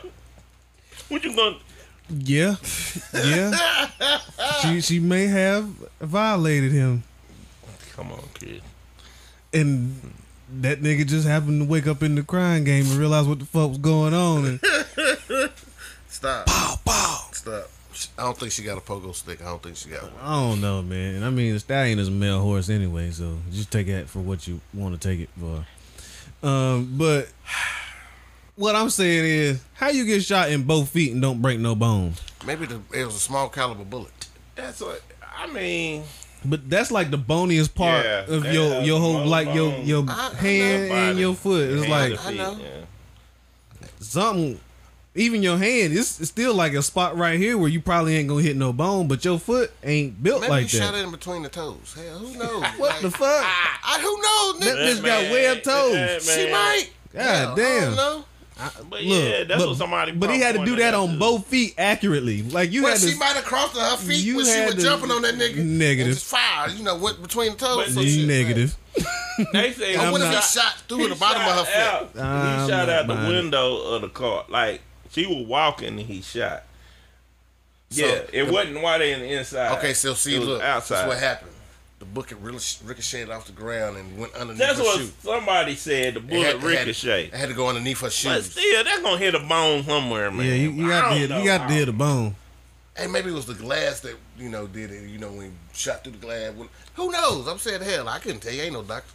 what 1.09 1.23
you 1.23 1.37
gonna? 1.37 1.57
Yeah, 2.11 2.57
yeah. 3.15 4.19
she 4.63 4.81
she 4.81 5.01
may 5.01 5.27
have 5.27 5.65
violated 6.01 6.71
him, 6.73 7.03
Come 7.95 8.13
on, 8.13 8.23
kid. 8.35 8.61
and 9.53 10.13
that 10.61 10.81
nigga 10.83 11.07
just 11.07 11.27
happened 11.27 11.63
to 11.63 11.69
wake 11.69 11.87
up 11.87 12.03
in 12.03 12.15
the 12.15 12.23
crying 12.23 12.65
game 12.65 12.85
and 12.87 12.95
realize 12.97 13.27
what 13.27 13.39
the 13.39 13.47
fuck 13.47 13.71
was 13.71 13.79
going 13.79 14.13
on. 14.15 14.45
And 14.45 14.61
Stop. 16.09 16.47
pow 16.47 16.79
pow. 16.85 17.27
Stop. 17.33 17.71
I 18.19 18.23
don't 18.25 18.37
think 18.39 18.53
she 18.53 18.63
got 18.63 18.77
a 18.77 18.81
pogo 18.81 19.15
stick. 19.15 19.41
I 19.41 19.47
don't 19.47 19.63
think 19.63 19.77
she 19.77 19.89
got 19.89 20.03
one. 20.03 20.13
I 20.21 20.41
don't 20.41 20.61
know, 20.61 20.83
man. 20.83 21.15
And 21.17 21.25
I 21.25 21.31
mean, 21.31 21.55
the 21.55 21.61
stallion 21.61 21.99
is 21.99 22.09
a 22.09 22.11
male 22.11 22.41
horse 22.41 22.69
anyway, 22.69 23.11
so 23.13 23.39
just 23.53 23.71
take 23.71 23.87
that 23.87 24.09
for 24.09 24.19
what 24.19 24.47
you 24.47 24.61
want 24.75 25.01
to 25.01 25.09
take 25.09 25.21
it 25.21 25.31
for. 25.39 26.47
Um, 26.47 26.95
but 26.99 27.29
what 28.57 28.75
I'm 28.77 28.91
saying 28.91 29.25
is, 29.25 29.65
how 29.75 29.89
you 29.89 30.05
get 30.05 30.23
shot 30.23 30.51
in 30.51 30.63
both 30.65 30.89
feet 30.91 31.13
and 31.13 31.21
don't 31.23 31.41
break 31.43 31.59
no 31.59 31.75
bones? 31.75 32.21
Maybe 32.47 32.67
the, 32.67 32.81
it 32.93 33.05
was 33.05 33.17
a 33.17 33.21
small 33.21 33.49
caliber 33.49 33.85
bullet. 33.85 34.29
That's 34.55 34.81
what 34.81 35.03
I 35.37 35.47
mean. 35.49 36.05
But 36.45 36.69
that's 36.69 36.91
like 36.91 37.11
the 37.11 37.17
boniest 37.19 37.75
part 37.75 38.05
Yeah, 38.05 38.27
of 38.29 38.45
your 38.53 38.83
your 38.83 39.01
whole 39.01 39.15
most 39.21 39.29
like 39.29 39.55
your 39.55 39.73
your 39.79 40.05
I- 40.09 40.31
I 40.31 40.35
hand 40.35 40.89
know. 40.91 40.95
and 40.95 41.19
your 41.19 41.35
foot. 41.35 41.71
It's 41.71 41.85
Hand 41.87 41.91
like 41.91 42.21
to 42.21 42.27
I 42.27 42.31
feet, 42.31 42.37
know. 42.37 42.59
something. 44.01 44.61
Even 45.17 45.45
your 45.45 45.57
hand, 45.57 45.93
it's, 45.97 46.19
it's 46.21 46.29
still 46.31 46.55
like 46.55 46.73
a 46.75 46.83
spot 46.83 47.17
right 47.17 47.39
here 47.39 47.57
where 47.57 47.69
you 47.69 47.81
probably 47.81 48.17
ain't 48.17 48.29
gonna 48.29 48.43
hit 48.43 48.57
no 48.57 48.73
bone, 48.73 49.07
but 49.07 49.25
your 49.25 49.39
foot 49.39 49.71
ain't 49.85 50.21
built 50.21 50.41
like 50.41 50.49
that. 50.51 50.55
Maybe 50.55 50.63
like 50.65 50.73
you 50.73 50.79
shot 50.81 50.95
it 50.95 51.05
in 51.05 51.11
between 51.13 51.43
the 51.45 51.49
toes. 51.49 51.95
Hell, 51.97 52.19
who 52.19 52.37
knows? 52.37 52.65
What 52.79 53.01
the 53.01 53.11
fuck? 53.13 53.21
I, 53.45 53.99
who 54.03 54.07
knows? 54.21 54.61
That 54.61 54.77
nigga? 54.77 55.01
bitch 55.01 55.05
got 55.05 55.31
webbed 55.31 55.65
toes. 55.65 56.35
She 56.35 56.51
might. 56.51 56.89
God 57.13 57.23
Hell, 57.23 57.53
I 57.53 57.55
damn. 57.55 58.25
Don't. 58.59 58.91
But 58.91 59.03
Look, 59.03 59.23
yeah, 59.25 59.45
that's 59.45 59.61
but, 59.63 59.69
what 59.69 59.77
somebody. 59.79 60.13
But 60.13 60.31
he 60.31 60.41
had 60.41 60.55
to 60.57 60.65
do 60.65 60.77
that 60.77 60.95
on 60.95 61.19
both 61.19 61.47
feet 61.47 61.75
accurately. 61.79 62.43
Like 62.43 62.71
you 62.73 62.83
Well, 62.85 62.93
had 62.93 63.01
she 63.01 63.13
to. 63.13 63.19
might 63.19 63.35
have 63.35 63.45
crossed 63.45 63.77
her 63.77 63.97
feet 63.97 64.25
You 64.25 64.37
when 64.37 64.45
she 64.47 64.65
was 64.65 64.75
to- 64.77 64.81
jumping 64.83 65.11
on 65.11 65.23
that 65.23 65.35
nigga. 65.35 65.57
Negative. 65.57 66.13
And 66.13 66.21
fire, 66.21 66.69
you 66.71 66.83
know, 66.85 66.97
went 66.97 67.21
between 67.23 67.53
the 67.53 67.59
toes. 67.59 67.77
But 67.77 67.89
some 67.91 68.05
shit. 68.05 68.27
Negative. 68.29 68.77
They 69.53 69.73
say 69.75 69.97
I'm 69.97 70.13
what 70.13 70.21
if 70.21 70.29
he 70.29 70.41
shot 70.43 70.75
through 70.89 71.09
the 71.09 71.17
bottom 71.17 71.43
of 71.43 71.49
her 71.49 71.65
foot? 71.65 71.77
Out, 71.77 72.11
ah, 72.19 72.55
I'm 72.59 72.65
he 72.65 72.71
shot 72.71 72.89
out 72.89 73.07
the 73.09 73.15
buying 73.15 73.27
it. 73.27 73.29
window 73.35 73.77
of 73.95 74.03
the 74.03 74.09
car. 74.09 74.45
Like 74.49 74.81
she 75.11 75.27
was 75.27 75.47
walking 75.47 75.89
and 75.89 76.01
he 76.01 76.23
shot. 76.23 76.63
So, 77.91 78.05
yeah, 78.07 78.21
it 78.33 78.51
wasn't 78.51 78.81
why 78.83 78.99
they 78.99 79.13
in 79.13 79.21
the 79.21 79.33
inside. 79.33 79.77
Okay, 79.79 79.95
so 79.95 80.15
see, 80.15 80.35
It 80.37 80.41
was 80.41 80.49
look, 80.49 80.63
outside. 80.63 80.97
that's 80.99 81.09
what 81.09 81.19
happened. 81.19 81.51
The 82.15 82.21
bucket 82.21 82.39
really 82.39 82.61
sh- 82.61 82.79
ricocheted 82.85 83.31
off 83.31 83.47
the 83.47 83.53
ground 83.53 83.97
and 83.97 84.17
went 84.19 84.35
underneath 84.35 84.59
That's 84.61 84.79
her 84.79 84.85
what 84.85 84.99
shoe. 85.01 85.11
somebody 85.23 85.75
said. 85.75 86.15
The 86.15 86.21
bullet 86.21 86.45
had- 86.47 86.55
it 86.57 86.61
had- 86.61 86.63
ricochet. 86.63 87.25
It 87.25 87.35
had 87.35 87.49
to 87.49 87.55
go 87.57 87.69
underneath 87.69 87.99
her 88.01 88.07
But 88.07 88.13
shoes. 88.13 88.51
still, 88.53 88.85
that's 88.85 89.01
gonna 89.03 89.19
hit 89.19 89.35
a 89.35 89.41
bone 89.41 89.83
somewhere, 89.85 90.31
man. 90.31 90.47
Yeah, 90.47 90.55
you, 90.55 90.71
you 90.71 90.89
got 90.89 91.09
to 91.11 91.15
hit. 91.17 91.31
You 91.31 91.45
got 91.45 91.67
to 91.69 91.75
hit 91.75 91.89
a 91.89 91.93
bone. 91.93 92.37
Hey, 92.97 93.09
maybe 93.09 93.31
it 93.31 93.35
was 93.35 93.47
the 93.47 93.55
glass 93.55 93.99
that 94.01 94.15
you 94.39 94.49
know 94.49 94.69
did 94.69 94.93
it. 94.93 95.09
You 95.09 95.19
know 95.19 95.33
when 95.33 95.47
he 95.47 95.53
shot 95.73 96.05
through 96.05 96.13
the 96.13 96.19
glass. 96.19 96.53
When, 96.55 96.69
who 96.95 97.11
knows? 97.11 97.49
I'm 97.49 97.59
saying 97.59 97.83
hell, 97.83 98.09
I 98.09 98.21
couldn't 98.21 98.41
tell 98.41 98.53
you. 98.53 98.63
Ain't 98.63 98.75
no 98.75 98.83
doctor. 98.85 99.11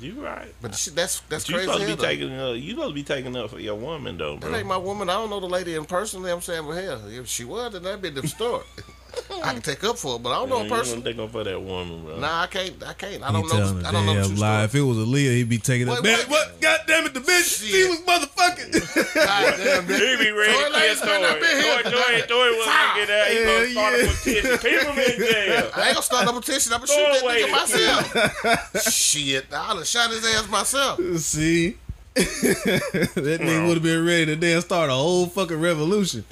You 0.00 0.12
right. 0.24 0.54
But 0.62 0.74
shit, 0.76 0.94
that's 0.94 1.20
that's 1.28 1.44
But 1.46 1.48
you 1.48 1.54
crazy. 1.56 1.66
supposed 1.66 1.80
to 1.82 1.86
hell, 1.88 1.96
be 1.96 2.02
taking. 2.02 2.32
Uh, 2.38 2.52
you 2.52 2.70
supposed 2.70 2.88
to 2.90 2.94
be 2.94 3.02
taking 3.02 3.36
up 3.36 3.50
for 3.50 3.58
your 3.58 3.74
woman 3.74 4.18
though, 4.18 4.36
bro. 4.36 4.40
That 4.40 4.48
bro. 4.50 4.58
ain't 4.58 4.68
my 4.68 4.76
woman. 4.76 5.10
I 5.10 5.14
don't 5.14 5.30
know 5.30 5.40
the 5.40 5.46
lady 5.48 5.74
in 5.74 5.84
person. 5.84 6.24
I'm 6.26 6.40
saying, 6.40 6.64
well, 6.64 6.76
hell, 6.80 7.00
if 7.08 7.26
she 7.26 7.42
was, 7.44 7.72
then 7.72 7.82
that'd 7.82 8.00
be 8.02 8.10
the 8.10 8.22
different 8.22 8.36
story. 8.36 8.64
I 9.42 9.52
can 9.52 9.62
take 9.62 9.82
up 9.84 9.96
for 9.98 10.16
it, 10.16 10.22
but 10.22 10.30
I 10.30 10.36
don't 10.40 10.48
know 10.48 10.60
You 10.60 10.66
a 10.66 10.68
don't 10.68 10.78
person. 10.78 11.02
take 11.02 11.18
up 11.18 11.30
for 11.30 11.44
that 11.44 11.60
woman, 11.60 12.04
bro. 12.04 12.18
Nah, 12.18 12.42
I 12.42 12.46
can't. 12.48 12.82
I 12.84 12.92
can't. 12.94 13.22
I 13.22 13.26
He 13.28 13.32
don't 13.32 13.42
know. 13.42 13.48
telling 13.48 13.84
I 13.84 13.88
a 13.88 13.92
don't 13.92 14.06
know 14.06 14.14
damn 14.14 14.26
true 14.26 14.36
lie. 14.36 14.64
If 14.64 14.74
it 14.74 14.80
was 14.82 14.96
Aaliyah, 14.98 15.30
he'd 15.36 15.48
be 15.48 15.58
taking 15.58 15.88
it. 15.88 15.90
Wait, 15.92 16.02
Man, 16.02 16.18
wait. 16.18 16.28
what? 16.28 16.60
God 16.60 16.80
damn 16.86 17.06
it, 17.06 17.14
the 17.14 17.20
bitch. 17.20 17.60
She 17.66 17.88
was 17.88 18.00
motherfucking. 18.00 18.72
Goddamn, 19.14 19.86
bitch. 19.86 20.18
He 20.18 20.24
be 20.24 20.30
ready 20.32 20.52
Toy 20.52 20.64
to 20.64 20.70
lady 20.72 20.86
get 20.88 20.96
spend 20.98 21.22
Toy. 21.22 21.28
up 21.28 21.36
in 21.36 21.62
here. 21.62 21.82
Toy, 21.82 21.90
Toy, 21.90 22.20
Toy 22.26 22.48
was 22.56 22.66
gonna 22.66 23.06
get 23.06 23.10
out. 23.10 23.28
He 23.28 23.44
gonna 23.44 23.70
start 23.70 23.94
yeah. 23.94 24.04
a 24.04 24.08
petition. 24.08 24.58
Keep 24.58 24.80
him 24.82 24.98
in 24.98 25.18
jail. 25.30 25.70
I 25.76 25.86
ain't 25.86 25.94
gonna 25.94 26.02
start 26.02 26.24
no 26.26 26.32
petition. 26.40 26.72
I'm 26.72 26.80
gonna 26.80 26.86
shoot 26.88 27.08
that 27.12 27.22
nigga 27.24 27.50
myself. 27.52 28.92
Shit, 28.92 29.46
I'd 29.52 29.76
have 29.76 29.86
shot 29.86 30.10
his 30.10 30.24
ass 30.24 30.48
myself. 30.48 31.00
See? 31.18 31.76
that 32.16 33.38
nigga 33.42 33.66
would 33.68 33.74
have 33.76 33.82
been 33.82 34.04
ready 34.06 34.24
to 34.26 34.36
damn 34.36 34.62
start 34.62 34.88
a 34.88 34.94
whole 34.94 35.26
fucking 35.26 35.60
revolution. 35.60 36.24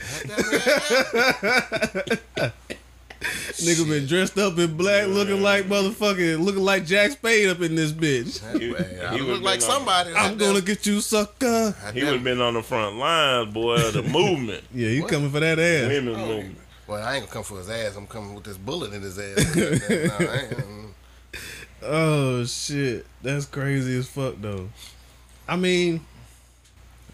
Nigga 3.24 3.88
been 3.88 4.06
dressed 4.06 4.36
up 4.38 4.58
in 4.58 4.76
black, 4.76 5.06
looking 5.08 5.42
like 5.42 5.64
motherfucking, 5.64 6.44
looking 6.44 6.62
like 6.62 6.84
Jack 6.84 7.12
Spade 7.12 7.48
up 7.48 7.60
in 7.62 7.74
this 7.74 7.92
bitch. 7.92 8.40
He- 8.58 8.74
I 8.76 9.12
he 9.14 9.18
look 9.20 9.28
would've 9.28 9.42
like 9.42 9.60
been 9.60 9.70
on- 9.70 9.74
somebody. 9.76 10.14
I'm 10.14 10.36
gonna 10.36 10.60
get 10.60 10.84
you, 10.86 11.00
sucker. 11.00 11.74
He 11.94 12.04
would 12.04 12.12
have 12.14 12.24
been 12.24 12.40
on 12.40 12.54
the 12.54 12.62
front 12.62 12.96
lines, 12.96 13.52
boy, 13.52 13.76
of 13.76 13.92
the 13.94 14.02
movement. 14.18 14.64
Yeah, 14.74 14.88
you 14.88 15.04
coming 15.04 15.30
for 15.30 15.40
that 15.40 15.58
ass. 15.58 15.88
Women's 15.88 16.18
movement. 16.18 16.58
Well, 16.86 17.02
I 17.02 17.14
ain't 17.14 17.22
gonna 17.24 17.32
come 17.32 17.44
for 17.44 17.58
his 17.58 17.70
ass. 17.70 17.96
I'm 17.96 18.06
coming 18.06 18.34
with 18.34 18.44
this 18.44 18.58
bullet 18.58 18.92
in 18.92 19.00
his 19.02 19.18
ass. 19.18 19.44
Goddamn, 19.54 20.06
nah, 20.08 20.14
I 20.32 20.36
ain't- 20.38 20.50
mm. 20.58 20.88
Oh 21.82 22.44
shit, 22.44 23.06
that's 23.22 23.46
crazy 23.46 23.96
as 23.98 24.08
fuck 24.08 24.34
though. 24.40 24.68
I 25.48 25.56
mean, 25.56 26.00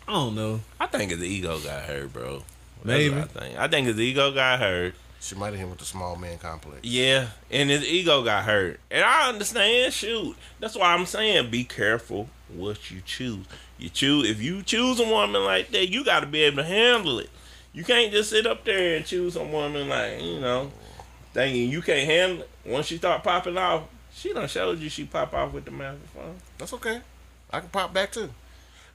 I 0.08 0.12
don't 0.12 0.34
know. 0.34 0.60
I 0.78 0.86
think 0.86 1.10
his 1.10 1.22
ego 1.22 1.58
got 1.60 1.82
hurt, 1.84 2.12
bro. 2.12 2.38
That's 2.38 2.86
Maybe. 2.86 3.14
I 3.16 3.22
think. 3.24 3.58
I 3.58 3.68
think 3.68 3.86
his 3.88 3.98
ego 4.00 4.32
got 4.32 4.58
hurt. 4.60 4.94
She 5.20 5.34
might 5.34 5.48
have 5.48 5.56
hit 5.56 5.64
him 5.64 5.70
with 5.70 5.78
the 5.78 5.84
small 5.84 6.16
man 6.16 6.38
complex. 6.38 6.80
Yeah, 6.82 7.28
and 7.50 7.68
his 7.68 7.84
ego 7.84 8.24
got 8.24 8.44
hurt. 8.44 8.80
And 8.90 9.04
I 9.04 9.28
understand, 9.28 9.92
shoot. 9.92 10.34
That's 10.58 10.76
why 10.76 10.94
I'm 10.94 11.04
saying 11.04 11.50
be 11.50 11.64
careful 11.64 12.30
what 12.48 12.90
you 12.90 13.02
choose. 13.04 13.44
You 13.78 13.90
choose 13.90 14.28
if 14.28 14.42
you 14.42 14.62
choose 14.62 14.98
a 14.98 15.04
woman 15.04 15.44
like 15.44 15.70
that, 15.72 15.88
you 15.88 16.04
gotta 16.04 16.26
be 16.26 16.42
able 16.42 16.58
to 16.58 16.64
handle 16.64 17.18
it. 17.18 17.30
You 17.72 17.84
can't 17.84 18.10
just 18.10 18.30
sit 18.30 18.46
up 18.46 18.64
there 18.64 18.96
and 18.96 19.04
choose 19.04 19.36
a 19.36 19.44
woman 19.44 19.88
like, 19.88 20.22
you 20.22 20.40
know, 20.40 20.72
thinking 21.34 21.70
you 21.70 21.82
can't 21.82 22.08
handle 22.08 22.40
it. 22.40 22.50
Once 22.64 22.86
she 22.86 22.96
start 22.96 23.22
popping 23.22 23.58
off, 23.58 23.82
she 24.12 24.32
done 24.32 24.48
showed 24.48 24.78
you 24.80 24.88
she 24.88 25.04
pop 25.04 25.34
off 25.34 25.52
with 25.52 25.66
the 25.66 25.70
microphone. 25.70 26.36
That's 26.58 26.72
okay. 26.72 27.00
I 27.50 27.60
can 27.60 27.68
pop 27.68 27.92
back 27.92 28.12
too. 28.12 28.30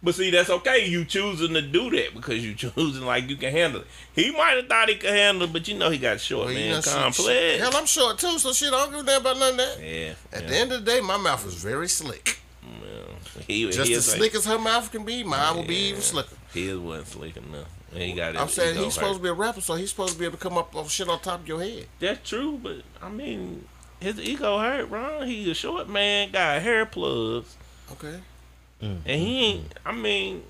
But 0.06 0.13
see, 0.15 0.30
that's 0.30 0.50
okay. 0.52 0.86
You 0.88 1.04
choosing 1.04 1.54
to 1.56 1.62
do 1.63 1.89
that 1.89 2.13
because 2.13 2.46
you 2.46 2.54
choosing 2.56 3.04
like 3.06 3.28
you 3.30 3.36
can 3.36 3.52
handle 3.52 3.82
it. 3.82 3.88
He 4.13 4.32
might 4.32 4.56
have 4.56 4.68
thought 4.68 4.88
he 4.88 4.96
could 4.96 5.10
handle 5.10 5.44
it, 5.50 5.52
but 5.54 5.68
you 5.68 5.76
know 5.78 5.89
he 5.89 5.98
got 5.98 6.22
short 6.22 6.46
Well, 6.46 6.54
you 6.54 6.60
man 6.70 6.76
know, 6.76 6.82
complex. 6.84 7.60
hell, 7.60 7.72
I'm 7.76 7.86
short 7.88 8.20
too, 8.20 8.38
so 8.38 8.54
shit, 8.54 8.72
I 8.72 8.78
don't 8.86 8.91
give 8.91 9.00
a 9.02 9.04
damn 9.04 9.22
about 9.22 9.38
none 9.39 9.52
of 9.52 9.58
that. 9.58 9.78
yeah. 9.82 10.13
At 10.32 10.44
yeah. 10.44 10.48
the 10.50 10.56
end 10.58 10.72
of 10.72 10.86
the 10.86 10.91
day, 10.91 11.02
my 11.02 11.18
mouth 11.18 11.46
is 11.48 11.56
very 11.56 11.89
slick. 11.89 12.39
Well, 12.63 13.15
he, 13.48 13.65
was 13.65 13.76
Just 13.76 13.89
he 13.89 13.96
as 13.96 14.06
is 14.06 14.12
like- 14.13 14.18
slick 14.20 14.36
as 14.36 14.46
her 14.46 14.60
mouth 14.60 14.91
can 14.91 15.04
be, 15.04 15.24
mine 15.24 15.56
will 15.56 15.63
be 15.65 15.89
even 15.89 16.02
slicker. 16.02 16.36
His 16.54 16.78
wasn't 16.78 17.08
slick 17.08 17.38
enough. 17.38 17.68
And 17.91 18.04
he 18.04 18.13
got 18.13 18.34
his 18.34 18.41
I'm 18.41 18.48
saying 18.50 18.76
he's 18.78 18.94
supposed 18.94 19.13
hurt. 19.13 19.18
to 19.18 19.24
be 19.24 19.30
a 19.30 19.34
rapper, 19.34 19.62
so 19.62 19.74
he's 19.74 19.89
supposed 19.89 20.13
to 20.13 20.20
be 20.20 20.26
able 20.26 20.38
to 20.38 20.44
come 20.44 20.58
up 20.58 20.74
with 20.76 20.89
shit 20.91 21.10
on 21.10 21.20
top 21.20 21.39
of 21.41 21.48
your 21.48 21.62
head. 21.63 21.88
That's 22.00 22.30
true, 22.30 22.60
but 22.62 22.78
I 23.02 23.10
mean, 23.10 23.65
his 24.00 24.20
ego 24.20 24.60
hurt, 24.60 24.89
Ron. 24.89 25.26
He 25.28 25.50
a 25.50 25.54
short 25.56 25.89
man, 25.89 26.30
got 26.32 26.62
hair 26.62 26.86
plugs, 26.86 27.56
Okay. 27.94 28.20
And 28.86 29.21
he 29.21 29.45
ain't. 29.45 29.74
I 29.86 29.91
mean, 29.91 30.43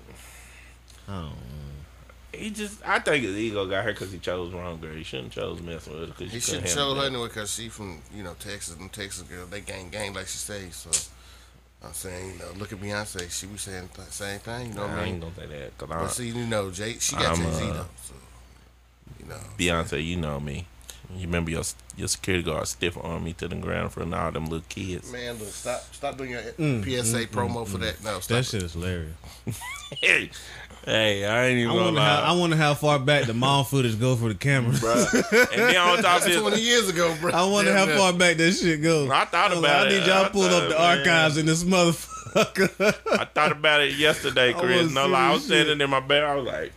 Oh, 1.08 1.30
he 2.32 2.50
just. 2.50 2.86
I 2.86 2.98
think 2.98 3.24
his 3.24 3.36
ego 3.36 3.66
got 3.66 3.84
hurt 3.84 3.94
because 3.94 4.12
he 4.12 4.18
chose 4.18 4.52
wrong 4.52 4.80
girl. 4.80 4.92
He 4.94 5.04
shouldn't 5.04 5.32
chose 5.32 5.60
messing 5.62 5.92
with 5.92 6.02
her 6.08 6.14
because 6.14 6.32
He 6.32 6.40
should 6.40 6.68
show 6.68 6.94
her 6.94 7.06
anyway 7.06 7.28
because 7.28 7.54
she 7.54 7.68
from 7.68 8.00
you 8.14 8.22
know 8.22 8.34
Texas 8.38 8.76
and 8.76 8.92
Texas 8.92 9.22
girl 9.22 9.46
they 9.46 9.60
gang 9.60 9.88
gang 9.90 10.12
like 10.14 10.26
she 10.26 10.38
say. 10.38 10.68
So 10.70 10.90
I'm 11.84 11.92
saying 11.92 12.32
you 12.32 12.38
know 12.40 12.46
look 12.58 12.72
at 12.72 12.80
Beyonce 12.80 13.30
she 13.30 13.46
was 13.46 13.60
saying 13.62 13.88
the 13.94 14.02
same 14.02 14.40
thing. 14.40 14.68
You 14.68 14.74
know 14.74 14.82
what 14.82 14.90
I 14.90 14.94
I 14.94 15.04
mean? 15.04 15.14
ain't 15.14 15.20
gonna 15.22 15.34
say 15.36 15.46
that 15.46 15.78
because 15.78 15.88
But 15.88 16.08
see 16.08 16.28
you 16.28 16.46
know 16.46 16.70
Jay 16.70 16.94
she 16.98 17.14
got 17.16 17.36
Jay 17.36 17.42
Z 17.42 17.64
uh, 17.64 17.72
though. 17.72 17.86
So 18.02 18.14
you 19.20 19.26
know 19.26 19.40
Beyonce, 19.58 20.04
you 20.04 20.16
know 20.16 20.40
me. 20.40 20.66
You 21.14 21.26
remember 21.26 21.50
your 21.50 21.62
your 21.96 22.08
security 22.08 22.42
guard 22.44 22.66
stiff 22.68 22.96
arm 23.02 23.24
me 23.24 23.32
to 23.34 23.48
the 23.48 23.56
ground 23.56 23.92
for 23.92 24.00
all 24.02 24.30
them 24.32 24.44
little 24.46 24.64
kids. 24.68 25.10
man 25.12 25.38
look 25.38 25.48
stop 25.48 25.80
stop 25.92 26.16
doing 26.18 26.30
your 26.30 26.40
Mm, 26.42 26.82
mm 26.82 27.04
PSA 27.04 27.18
mm, 27.18 27.26
promo 27.28 27.64
mm, 27.64 27.68
for 27.68 27.78
that. 27.78 28.02
No 28.02 28.20
stop. 28.20 28.36
that 28.38 28.44
shit 28.44 28.62
is 28.62 28.72
hilarious. 28.74 29.12
hey, 30.02 30.30
hey, 30.84 31.24
I 31.24 31.46
ain't 31.46 31.58
even 31.58 31.70
I 31.70 31.74
gonna 31.74 31.84
wonder 31.86 32.00
lie. 32.00 32.06
how 32.24 32.34
I 32.34 32.38
wonder 32.38 32.56
how 32.56 32.74
far 32.74 32.98
back 32.98 33.26
the 33.26 33.34
mom 33.34 33.64
footage 33.64 33.98
go 34.00 34.16
for 34.16 34.28
the 34.28 34.34
camera. 34.34 34.72
bruh. 34.72 35.52
And 35.52 35.62
then 35.62 35.76
on 35.76 36.02
top 36.02 36.18
of 36.22 36.24
That's 36.24 36.40
20 36.40 36.60
years 36.60 36.88
ago, 36.88 37.14
bro. 37.20 37.32
I 37.32 37.44
wonder 37.48 37.70
Damn 37.72 37.78
how 37.78 37.84
near. 37.86 37.96
far 37.98 38.12
back 38.12 38.36
that 38.38 38.52
shit 38.52 38.82
goes. 38.82 39.10
I 39.10 39.24
thought 39.26 39.52
I'm 39.52 39.58
about 39.58 39.86
like, 39.86 39.92
it. 39.94 39.96
I 39.96 39.98
need 40.00 40.06
y'all 40.08 40.24
I 40.24 40.24
to 40.24 40.30
pull 40.30 40.42
thought, 40.42 40.62
up 40.64 40.68
the 40.70 40.74
man. 40.78 40.98
archives 40.98 41.36
in 41.38 41.46
this 41.46 41.64
motherfucker. 41.64 43.18
I 43.20 43.24
thought 43.26 43.52
about 43.52 43.80
it 43.82 43.94
yesterday, 43.94 44.52
Chris. 44.58 44.92
wanna 44.92 44.92
No 44.92 45.06
lie, 45.06 45.28
I 45.28 45.32
this 45.32 45.36
was 45.42 45.46
sitting 45.48 45.80
in 45.80 45.90
my 45.90 46.00
bed. 46.00 46.24
I 46.24 46.34
was 46.34 46.46
like, 46.46 46.72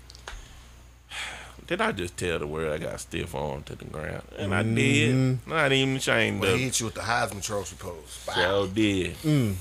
Did 1.69 1.81
I 1.81 1.91
just 1.91 2.17
tell 2.17 2.39
the 2.39 2.47
world 2.47 2.73
I 2.73 2.79
got 2.83 2.99
stiff 2.99 3.35
arm 3.35 3.61
to 3.63 3.75
the 3.75 3.85
ground? 3.85 4.23
And 4.39 4.55
I 4.55 4.63
did. 4.63 5.45
Not 5.47 5.71
even 5.71 5.97
ashamed 5.97 6.41
Well, 6.41 6.53
of 6.53 6.57
he 6.57 6.63
it. 6.63 6.65
hit 6.69 6.79
you 6.79 6.87
with 6.87 6.95
the 6.95 7.01
Heisman 7.01 7.43
Trophy 7.43 7.75
pose. 7.77 8.23
Bow. 8.25 8.33
So 8.33 8.67
did. 8.67 9.13
Mm. 9.17 9.55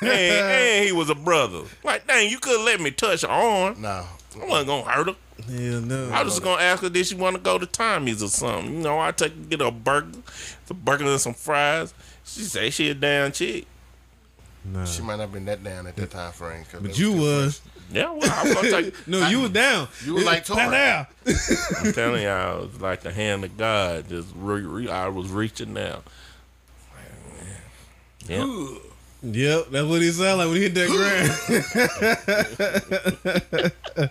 and, 0.00 0.10
and 0.10 0.84
he 0.86 0.92
was 0.92 1.10
a 1.10 1.14
brother. 1.14 1.60
Like, 1.84 2.06
dang, 2.06 2.30
you 2.30 2.38
could 2.38 2.56
have 2.56 2.64
let 2.64 2.80
me 2.80 2.90
touch 2.90 3.20
her 3.20 3.28
arm. 3.28 3.82
No. 3.82 4.06
I 4.40 4.46
wasn't 4.46 4.68
gonna 4.68 4.90
hurt 4.90 5.08
her. 5.08 5.16
Hell 5.46 5.80
no. 5.82 6.10
I 6.10 6.22
was 6.22 6.32
just 6.34 6.42
gonna 6.42 6.62
ask 6.62 6.82
her 6.82 6.88
did 6.88 7.06
she 7.06 7.14
want 7.16 7.36
to 7.36 7.42
go 7.42 7.58
to 7.58 7.66
Tommy's 7.66 8.22
or 8.22 8.28
something. 8.28 8.76
You 8.76 8.80
know, 8.82 8.98
I 8.98 9.12
take 9.12 9.32
her 9.34 9.40
get 9.44 9.60
her 9.60 9.66
a 9.66 9.70
burger, 9.70 10.18
some 10.64 10.78
burger 10.82 11.04
and 11.04 11.20
some 11.20 11.34
fries. 11.34 11.92
She 12.24 12.40
say 12.44 12.70
she 12.70 12.88
a 12.88 12.94
damn 12.94 13.30
chick. 13.32 13.66
No. 14.64 14.86
She 14.86 15.02
might 15.02 15.16
not 15.16 15.22
have 15.24 15.32
been 15.32 15.44
that 15.46 15.62
down 15.62 15.86
at 15.86 15.96
that 15.96 16.10
time 16.10 16.32
frame. 16.32 16.64
'cause 16.64 16.80
But 16.80 16.92
they 16.94 16.98
you 16.98 17.10
still 17.12 17.16
was. 17.18 17.60
Yeah, 17.92 18.12
well, 18.12 18.30
I 18.30 18.42
was 18.44 18.54
gonna 18.54 18.70
take. 18.70 18.94
No, 19.06 19.28
you 19.28 19.40
was 19.40 19.50
down. 19.50 19.88
You 20.04 20.14
was 20.14 20.24
like 20.24 20.44
Tori. 20.44 20.70
Down. 20.70 21.06
I'm 21.26 21.92
telling 21.92 22.22
y'all, 22.22 22.62
it 22.62 22.72
was 22.72 22.80
like 22.80 23.00
the 23.02 23.10
hand 23.12 23.44
of 23.44 23.56
God. 23.56 24.08
Just 24.08 24.28
re- 24.36 24.62
re- 24.62 24.88
I 24.88 25.08
was 25.08 25.30
reaching 25.30 25.76
out. 25.76 26.04
Yeah. 28.26 28.66
Yep, 29.22 29.66
that's 29.70 29.86
what 29.86 30.00
he 30.00 30.10
sound 30.12 30.38
like 30.38 30.48
when 30.48 30.56
he 30.56 30.62
hit 30.62 30.74
that 30.74 30.88
ground. 33.58 34.10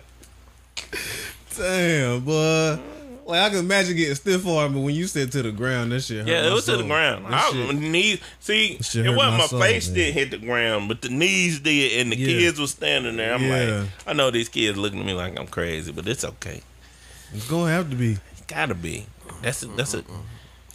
Damn, 1.56 2.20
boy. 2.20 2.78
Like 3.30 3.40
I 3.40 3.48
can 3.50 3.58
imagine 3.60 3.96
getting 3.96 4.14
stiff 4.14 4.46
arm, 4.46 4.74
but 4.74 4.80
when 4.80 4.94
you 4.94 5.06
said 5.06 5.30
to 5.32 5.42
the 5.42 5.52
ground, 5.52 5.92
that 5.92 6.00
shit. 6.02 6.18
hurt 6.18 6.28
Yeah, 6.28 6.48
it 6.48 6.52
was 6.52 6.66
to 6.66 6.76
the 6.76 6.82
ground. 6.84 7.26
That 7.26 7.32
I, 7.34 7.50
shit- 7.50 7.74
knees, 7.76 8.20
see, 8.40 8.72
it 8.74 8.86
hurt 9.06 9.16
wasn't 9.16 9.16
my 9.16 9.38
my, 9.38 9.46
soul, 9.46 9.60
face 9.60 9.86
man. 9.88 9.94
didn't 9.94 10.14
hit 10.14 10.30
the 10.32 10.38
ground, 10.38 10.88
but 10.88 11.00
the 11.02 11.08
knees 11.08 11.60
did, 11.60 12.00
and 12.00 12.12
the 12.12 12.16
Yeah. 12.16 12.26
kids 12.26 12.58
was 12.60 12.70
standing 12.72 13.16
there. 13.16 13.32
I'm 13.32 13.44
Yeah. 13.44 13.80
like, 13.82 13.88
I 14.06 14.12
know 14.12 14.30
these 14.30 14.48
kids 14.48 14.76
looking 14.76 15.00
at 15.00 15.06
me 15.06 15.12
like 15.14 15.38
I'm 15.38 15.46
crazy, 15.46 15.92
but 15.92 16.06
it's 16.08 16.24
okay. 16.24 16.60
It's 17.32 17.48
gonna 17.48 17.70
have 17.72 17.88
to 17.90 17.96
be. 17.96 18.18
It's 18.32 18.40
gotta 18.48 18.74
be. 18.74 19.06
That's 19.42 19.62
a, 19.62 19.66
that's 19.68 19.94
a. 19.94 20.04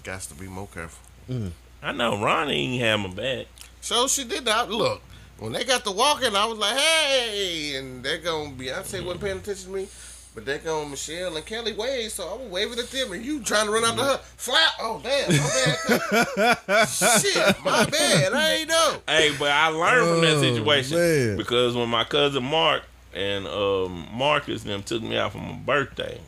Got 0.04 0.22
to 0.22 0.36
be 0.36 0.48
more 0.48 0.68
careful. 0.74 1.00
Mm. 1.30 1.52
I 1.84 1.92
know 1.92 2.22
Ronnie 2.24 2.76
ain't 2.76 2.82
have 2.84 3.00
my 3.00 3.08
back. 3.10 3.48
So 3.82 4.08
she 4.08 4.24
did 4.24 4.46
not 4.46 4.70
Look, 4.72 5.02
when 5.40 5.52
they 5.52 5.64
got 5.64 5.84
to 5.84 5.92
walking, 5.92 6.36
I 6.36 6.46
was 6.46 6.58
like, 6.58 6.78
hey, 6.78 7.76
and 7.76 8.04
they're 8.04 8.20
going 8.20 8.58
to 8.58 8.64
Beyonce 8.64 9.04
wasn't 9.04 9.22
paying 9.22 9.38
attention 9.38 9.66
to 9.66 9.76
me. 9.76 9.88
But 10.36 10.46
they're 10.46 10.58
going 10.58 10.90
Michelle 10.92 11.38
and 11.38 11.46
Kelly 11.46 11.72
wave, 11.72 12.12
so 12.12 12.28
I 12.28 12.34
was 12.44 12.52
waving 12.52 12.78
at 12.78 12.88
them, 12.90 13.14
and 13.14 13.24
you 13.26 13.42
trying 13.42 13.68
to 13.68 13.72
run 13.72 13.86
after 13.86 14.04
her. 14.04 14.18
Flap! 14.36 14.72
Oh, 14.82 15.02
damn, 15.02 15.32
my 15.32 16.26
bad. 16.36 16.88
Shit, 16.90 17.64
my 17.64 17.86
bad. 17.86 18.34
I 18.34 18.54
ain't 18.56 18.70
know. 18.70 18.98
Hey, 19.08 19.34
but 19.40 19.50
I 19.50 19.68
learned 19.70 20.08
from 20.10 20.22
that 20.22 20.36
Oh, 20.36 20.42
situation 20.42 20.98
man. 20.98 21.38
because 21.38 21.78
when 21.78 21.88
my 21.88 22.04
cousin 22.04 22.44
Mark 22.44 22.84
and 23.14 23.48
um, 23.48 24.10
Marcus 24.12 24.64
and 24.64 24.72
them 24.74 24.84
took 24.84 25.02
me 25.02 25.18
out 25.18 25.32
for 25.32 25.38
my 25.38 25.54
birthday, 25.54 26.20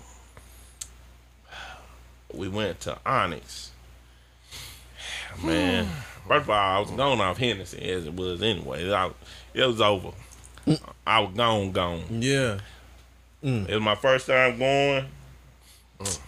we 2.33 2.47
went 2.47 2.79
to 2.81 2.97
Onyx. 3.05 3.71
Man, 5.43 5.85
first 6.29 6.43
of 6.43 6.49
all, 6.49 6.77
I 6.77 6.79
was 6.79 6.91
gone 6.91 7.19
off 7.19 7.37
Hennessy 7.37 7.89
as 7.91 8.05
it 8.05 8.13
was 8.13 8.41
anyway. 8.41 8.89
I, 8.89 9.11
it 9.53 9.65
was 9.65 9.81
over. 9.81 10.11
I 11.05 11.19
was 11.19 11.33
gone, 11.35 11.71
gone. 11.73 12.03
Yeah. 12.21 12.59
Mm. 13.43 13.69
It 13.69 13.73
was 13.73 13.83
my 13.83 13.95
first 13.95 14.27
time 14.27 14.57
going. 14.57 15.05
Mm. 15.99 16.19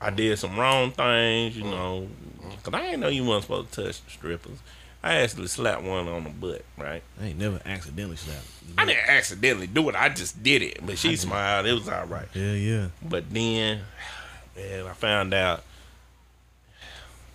I 0.00 0.10
did 0.10 0.38
some 0.38 0.58
wrong 0.58 0.92
things, 0.92 1.56
you 1.56 1.64
mm. 1.64 1.70
know, 1.70 2.08
because 2.56 2.72
I 2.72 2.82
didn't 2.82 3.00
know 3.00 3.08
you 3.08 3.24
weren't 3.24 3.42
supposed 3.42 3.72
to 3.72 3.84
touch 3.84 4.00
strippers. 4.08 4.58
I 5.02 5.16
actually 5.16 5.46
slapped 5.46 5.82
one 5.82 6.08
on 6.08 6.24
the 6.24 6.30
butt, 6.30 6.62
right? 6.78 7.02
I 7.20 7.26
ain't 7.26 7.38
never 7.38 7.60
accidentally 7.64 8.16
slapped. 8.16 8.46
I 8.76 8.84
didn't 8.84 9.08
accidentally 9.08 9.66
do 9.66 9.88
it. 9.88 9.94
I 9.94 10.10
just 10.10 10.42
did 10.42 10.62
it. 10.62 10.84
But 10.84 10.98
she 10.98 11.16
smiled. 11.16 11.66
It 11.66 11.72
was 11.72 11.88
all 11.88 12.06
right. 12.06 12.28
Yeah, 12.34 12.52
yeah. 12.52 12.86
But 13.02 13.30
then, 13.30 13.80
man, 14.56 14.86
I 14.86 14.92
found 14.92 15.32
out, 15.32 15.64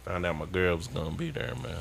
found 0.04 0.25
out 0.25 0.36
my 0.36 0.45
girl 0.45 0.75
was 0.75 0.88
gonna 0.88 1.12
be 1.12 1.32
there, 1.32 1.54
man. 1.62 1.78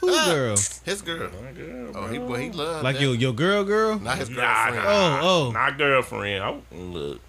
Who 0.00 0.06
girl? 0.26 0.56
His 0.84 1.02
girl. 1.02 1.30
My 1.42 1.52
girl, 1.52 1.92
Oh, 1.94 2.06
he, 2.08 2.18
boy, 2.18 2.40
he 2.42 2.50
loved 2.50 2.84
Like 2.84 2.96
that. 2.96 3.02
your 3.02 3.14
your 3.14 3.32
girl, 3.32 3.64
girl? 3.64 3.98
Not 3.98 4.18
his 4.18 4.30
Nah, 4.30 4.36
girlfriend. 4.70 4.84
nah, 4.84 5.20
Oh, 5.22 5.46
oh. 5.48 5.52
my 5.52 5.70
girlfriend. 5.70 6.44
I, 6.44 6.50
look, 6.76 7.20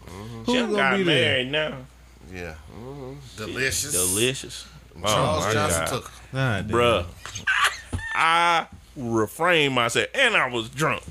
Who 0.45 0.45
she 0.53 0.59
gonna 0.59 0.75
got 0.75 0.97
be 0.97 1.03
there? 1.03 1.15
married 1.45 1.51
now. 1.51 1.77
Yeah. 2.33 2.53
Mhm. 2.77 3.15
Delicious. 3.37 3.91
Delicious. 3.91 4.65
Oh, 4.97 5.07
Charles 5.07 5.45
my 5.45 5.53
Johnson 5.53 5.79
God. 5.85 5.87
took 5.89 6.03
her. 6.07 6.11
Ah, 6.33 6.61
damn. 6.61 6.67
Bruh. 6.69 7.05
I 8.15 8.67
refrained 8.95 9.73
myself 9.75 10.07
and 10.13 10.35
I 10.35 10.49
was 10.49 10.69
drunk. 10.69 11.03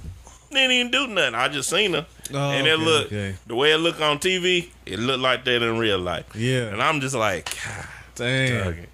Didn't 0.51 0.71
even 0.73 0.91
do 0.91 1.07
nothing. 1.09 1.35
I 1.35 1.49
just 1.49 1.69
seen 1.71 1.93
her. 1.95 2.07
Oh, 2.33 2.51
and 2.51 2.67
it 2.67 2.73
okay, 2.73 2.85
looked 2.85 3.07
okay. 3.13 3.35
the 3.47 3.55
way 3.55 3.73
it 3.73 3.79
looked 3.79 4.01
on 4.01 4.19
TV, 4.19 4.69
it 4.87 4.99
looked 4.99 5.21
like 5.21 5.45
that 5.45 5.63
in 5.63 5.79
real 5.79 5.99
life. 5.99 6.25
Yeah. 6.35 6.65
And 6.69 6.83
I'm 6.83 7.01
just 7.01 7.15
like, 7.15 7.55
God 7.65 7.87
Damn. 8.15 8.65
dang 8.73 8.83
it. 8.83 8.89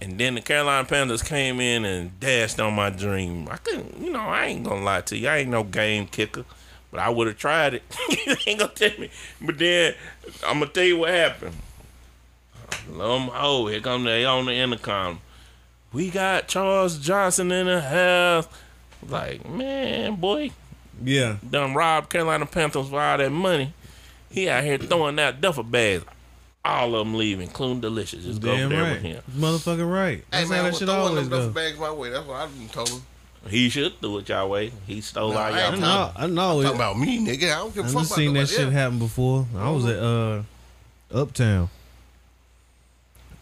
And 0.00 0.18
then 0.18 0.36
the 0.36 0.40
Carolina 0.40 0.86
Panthers 0.86 1.22
came 1.22 1.60
in 1.60 1.84
and 1.84 2.18
dashed 2.20 2.60
on 2.60 2.74
my 2.74 2.88
dream. 2.90 3.48
I 3.50 3.56
couldn't, 3.56 3.98
you 3.98 4.10
know, 4.12 4.20
I 4.20 4.46
ain't 4.46 4.64
gonna 4.64 4.84
lie 4.84 5.00
to 5.02 5.16
you. 5.16 5.28
I 5.28 5.38
ain't 5.38 5.50
no 5.50 5.64
game 5.64 6.06
kicker, 6.06 6.44
but 6.92 7.00
I 7.00 7.08
would 7.08 7.26
have 7.26 7.36
tried 7.36 7.74
it. 7.74 7.82
you 8.26 8.36
ain't 8.46 8.60
gonna 8.60 8.72
tell 8.72 8.96
me. 8.98 9.10
But 9.40 9.58
then 9.58 9.94
I'm 10.46 10.60
gonna 10.60 10.70
tell 10.70 10.84
you 10.84 10.98
what 10.98 11.10
happened. 11.10 11.56
Um, 13.00 13.30
oh, 13.34 13.66
here 13.66 13.80
come 13.80 14.04
they 14.04 14.24
on 14.24 14.46
the 14.46 14.52
intercom. 14.52 15.20
We 15.92 16.10
got 16.10 16.48
Charles 16.48 16.98
Johnson 16.98 17.50
in 17.50 17.66
the 17.66 17.80
house. 17.80 18.46
Like, 19.08 19.48
man, 19.48 20.16
boy, 20.16 20.50
Yeah. 21.02 21.36
done 21.48 21.74
robbed 21.74 22.10
Carolina 22.10 22.46
Panthers 22.46 22.88
for 22.88 23.00
all 23.00 23.18
that 23.18 23.30
money. 23.32 23.72
He 24.30 24.48
out 24.48 24.64
here 24.64 24.78
throwing 24.78 25.18
out 25.18 25.40
duffel 25.40 25.62
bags. 25.64 26.04
All 26.64 26.94
of 26.94 27.06
them 27.06 27.14
leave, 27.16 27.40
including 27.40 27.80
Delicious. 27.80 28.24
Just 28.24 28.42
go 28.42 28.50
over 28.52 28.68
there 28.68 28.82
right. 28.82 28.92
with 28.94 29.02
him. 29.02 29.22
Motherfucking 29.36 29.90
right. 29.90 30.18
Hey, 30.18 30.24
That's 30.30 30.50
man, 30.50 30.58
how 30.58 30.60
I 30.60 30.64
that 30.64 30.70
was 30.72 30.78
shit 30.78 30.88
throwing 30.88 31.08
always 31.08 31.28
them 31.28 31.30
duffel 31.38 31.48
go. 31.48 31.54
bags 31.54 31.78
my 31.78 31.92
way. 31.92 32.10
That's 32.10 32.26
what 32.26 32.36
I've 32.36 32.58
been 32.58 32.68
told 32.68 32.88
him. 32.90 33.02
He 33.48 33.68
should 33.70 34.00
do 34.00 34.18
it 34.18 34.28
y'all 34.28 34.50
way. 34.50 34.72
He 34.86 35.00
stole 35.00 35.30
No, 35.32 35.38
all 35.38 35.44
I 35.44 35.48
y'all 35.50 35.58
ain't 35.58 35.66
I 35.66 35.70
money. 35.70 35.80
know. 35.80 36.12
I 36.16 36.26
know. 36.26 36.62
Talking 36.62 36.76
about 36.76 36.98
me, 36.98 37.24
nigga. 37.26 37.44
I 37.52 37.56
don't 37.58 37.74
give 37.74 37.84
a 37.84 37.88
I 37.88 37.90
fuck 37.92 38.00
just 38.02 38.10
about 38.12 38.16
seen 38.16 38.34
that 38.34 38.48
shit 38.48 38.60
else. 38.60 38.72
happen 38.72 38.98
before. 38.98 39.46
I 39.56 39.70
was 39.70 39.86
at 39.86 39.98
uh 39.98 40.42
Uptown, 41.14 41.70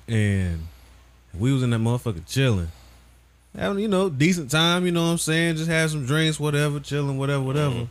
and 0.06 0.66
we 1.36 1.52
was 1.52 1.62
in 1.62 1.70
that 1.70 1.78
motherfucker 1.80 2.24
chilling, 2.26 2.68
having 3.58 3.78
you 3.80 3.88
know 3.88 4.08
decent 4.08 4.50
time. 4.50 4.86
You 4.86 4.92
know 4.92 5.04
what 5.06 5.12
I'm 5.12 5.18
saying? 5.18 5.56
Just 5.56 5.68
have 5.70 5.90
some 5.90 6.06
drinks, 6.06 6.38
whatever, 6.38 6.78
chilling, 6.78 7.18
whatever, 7.18 7.42
whatever. 7.42 7.88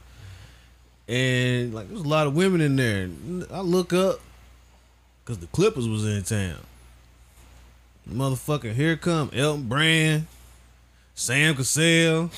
And 1.08 1.74
like 1.74 1.90
there's 1.90 2.02
a 2.02 2.08
lot 2.08 2.28
of 2.28 2.36
women 2.36 2.62
in 2.62 2.76
there. 2.78 3.04
And 3.04 3.46
I 3.52 3.60
look 3.60 3.92
up 3.94 4.22
because 5.26 5.40
the 5.40 5.48
Clippers 5.48 5.88
was 5.88 6.06
in 6.06 6.22
town. 6.24 6.60
Motherfucker, 8.08 8.74
here 8.74 8.96
come 8.96 9.32
Elton 9.34 9.68
Brand, 9.68 10.28
Sam 11.16 11.56
Cassell. 11.56 12.30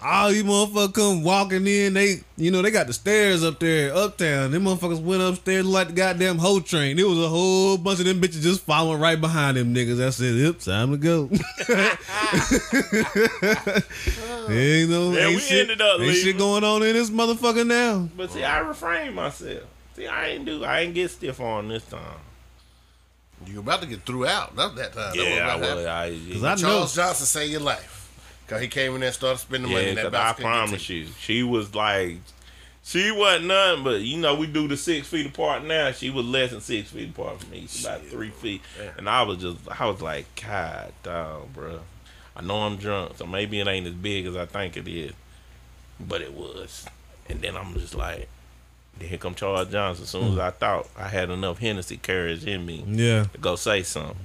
All 0.00 0.30
these 0.30 0.44
motherfuckers 0.44 0.94
come 0.94 1.24
walking 1.24 1.66
in. 1.66 1.94
They, 1.94 2.16
you 2.36 2.50
know, 2.50 2.60
they 2.60 2.70
got 2.70 2.86
the 2.86 2.92
stairs 2.92 3.42
up 3.42 3.58
there, 3.58 3.92
uptown. 3.94 4.50
Them 4.50 4.64
motherfuckers 4.64 5.02
went 5.02 5.22
upstairs 5.22 5.64
like 5.64 5.88
the 5.88 5.94
goddamn 5.94 6.36
whole 6.36 6.60
train. 6.60 6.98
It 6.98 7.08
was 7.08 7.18
a 7.18 7.28
whole 7.28 7.78
bunch 7.78 8.00
of 8.00 8.04
them 8.04 8.20
bitches 8.20 8.42
just 8.42 8.60
following 8.60 9.00
right 9.00 9.18
behind 9.18 9.56
them 9.56 9.74
niggas. 9.74 10.04
I 10.04 10.10
said, 10.10 10.34
"Yep, 10.34 10.58
time 10.58 10.90
to 10.90 10.98
go." 10.98 11.30
ain't 14.52 14.90
no, 14.90 15.12
Yeah, 15.12 15.26
ain't 15.26 15.36
we 15.36 15.40
shit, 15.40 15.60
ended 15.62 15.80
up 15.80 16.00
ain't 16.00 16.16
shit 16.16 16.36
going 16.36 16.64
on 16.64 16.82
in 16.82 16.92
this 16.92 17.08
motherfucker 17.08 17.66
now. 17.66 18.06
But 18.14 18.30
see, 18.30 18.44
I 18.44 18.58
refrained 18.58 19.14
myself. 19.14 19.62
See, 19.94 20.06
I 20.06 20.28
ain't 20.28 20.44
do. 20.44 20.64
I 20.64 20.80
ain't 20.80 20.94
get 20.94 21.10
stiff 21.10 21.40
on 21.40 21.68
this 21.68 21.84
time. 21.84 22.20
You 23.46 23.60
about 23.60 23.82
to 23.82 23.86
get 23.86 24.02
threw 24.02 24.26
out. 24.26 24.56
Not 24.56 24.76
that 24.76 24.92
time. 24.92 25.12
Yeah, 25.14 25.22
I 25.22 25.28
was 25.28 25.36
about 25.38 25.54
to 25.54 25.76
was. 25.76 25.84
happen. 25.86 26.30
I, 26.30 26.32
Cause 26.32 26.44
I 26.44 26.54
know, 26.54 26.56
Charles 26.56 26.94
Johnson 26.96 27.26
saved 27.26 27.52
your 27.52 27.60
life. 27.60 28.00
Cause 28.46 28.60
he 28.60 28.68
came 28.68 28.94
in 28.94 29.00
there 29.00 29.08
and 29.08 29.14
started 29.14 29.38
spending 29.38 29.72
money. 29.72 29.84
yeah, 29.84 29.90
in 29.90 29.96
that 29.96 30.04
because 30.10 30.18
I 30.18 30.22
box 30.22 30.36
couldn't 30.36 30.52
get 30.52 30.58
promise 30.58 30.88
you, 30.90 31.06
she 31.18 31.42
was 31.42 31.74
like, 31.74 32.18
she 32.82 33.10
wasn't 33.10 33.46
nothing. 33.46 33.84
But 33.84 34.00
you 34.02 34.18
know, 34.18 34.34
we 34.34 34.46
do 34.46 34.68
the 34.68 34.76
six 34.76 35.06
feet 35.08 35.26
apart 35.26 35.64
now. 35.64 35.92
She 35.92 36.10
was 36.10 36.26
less 36.26 36.50
than 36.50 36.60
six 36.60 36.90
feet 36.90 37.10
apart 37.10 37.40
from 37.40 37.50
me. 37.50 37.66
She 37.68 37.86
about 37.86 38.02
three 38.06 38.30
feet, 38.30 38.60
and 38.98 39.08
I 39.08 39.22
was 39.22 39.38
just, 39.38 39.58
I 39.80 39.86
was 39.86 40.02
like, 40.02 40.26
God, 40.42 40.92
dog, 41.02 41.54
bro. 41.54 41.80
I 42.36 42.42
know 42.42 42.62
I'm 42.62 42.76
drunk, 42.76 43.16
so 43.16 43.26
maybe 43.26 43.60
it 43.60 43.68
ain't 43.68 43.86
as 43.86 43.94
big 43.94 44.26
as 44.26 44.36
I 44.36 44.44
think 44.44 44.76
it 44.76 44.88
is, 44.88 45.12
but 46.00 46.20
it 46.20 46.34
was. 46.34 46.84
And 47.28 47.40
then 47.40 47.56
I'm 47.56 47.72
just 47.74 47.94
like, 47.94 48.28
then 48.98 49.08
here 49.08 49.18
come 49.18 49.34
Charles 49.34 49.68
Johnson. 49.70 50.04
As 50.04 50.10
soon 50.10 50.32
as 50.32 50.38
I 50.38 50.50
thought 50.50 50.88
I 50.96 51.08
had 51.08 51.30
enough 51.30 51.58
Hennessy 51.58 51.96
courage 51.96 52.44
in 52.46 52.64
me 52.64 52.84
yeah, 52.86 53.24
to 53.32 53.38
go 53.38 53.56
say 53.56 53.82
something, 53.82 54.16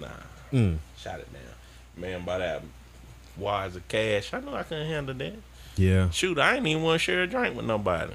nah, 0.00 0.08
mm, 0.52 0.76
shot 0.98 1.20
it 1.20 1.32
down. 1.32 1.42
Man, 1.96 2.24
by 2.24 2.38
that 2.38 2.62
wires 3.36 3.76
of 3.76 3.86
cash, 3.88 4.32
I 4.34 4.40
know 4.40 4.54
I 4.54 4.62
couldn't 4.62 4.86
handle 4.88 5.14
that. 5.14 5.34
yeah. 5.76 6.10
Shoot, 6.10 6.38
I 6.38 6.56
ain't 6.56 6.66
even 6.66 6.82
want 6.82 7.00
to 7.00 7.04
share 7.04 7.22
a 7.22 7.26
drink 7.26 7.56
with 7.56 7.66
nobody. 7.66 8.12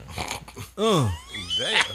Uh, 0.78 1.10
Damn. 1.58 1.86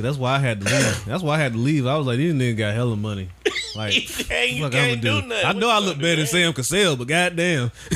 See, 0.00 0.06
that's 0.06 0.16
why 0.18 0.34
I 0.36 0.38
had 0.38 0.60
to 0.60 0.66
leave. 0.66 1.04
That's 1.06 1.22
why 1.22 1.36
I 1.36 1.38
had 1.38 1.52
to 1.52 1.58
leave. 1.58 1.86
I 1.86 1.96
was 1.96 2.06
like, 2.06 2.18
these 2.18 2.34
niggas 2.34 2.56
got 2.56 2.74
hella 2.74 2.96
money. 2.96 3.28
Like, 3.76 3.94
you 3.94 4.00
you 4.00 4.62
fuck 4.64 4.72
can't 4.72 4.92
I'ma 4.92 4.94
do 5.00 5.20
do? 5.22 5.26
nothing. 5.28 5.46
I 5.46 5.52
know 5.52 5.68
I 5.70 5.78
look 5.78 5.96
better 5.98 6.16
than? 6.16 6.26
Sam 6.26 6.52
Cassell, 6.52 6.96
but 6.96 7.06
goddamn, 7.08 7.70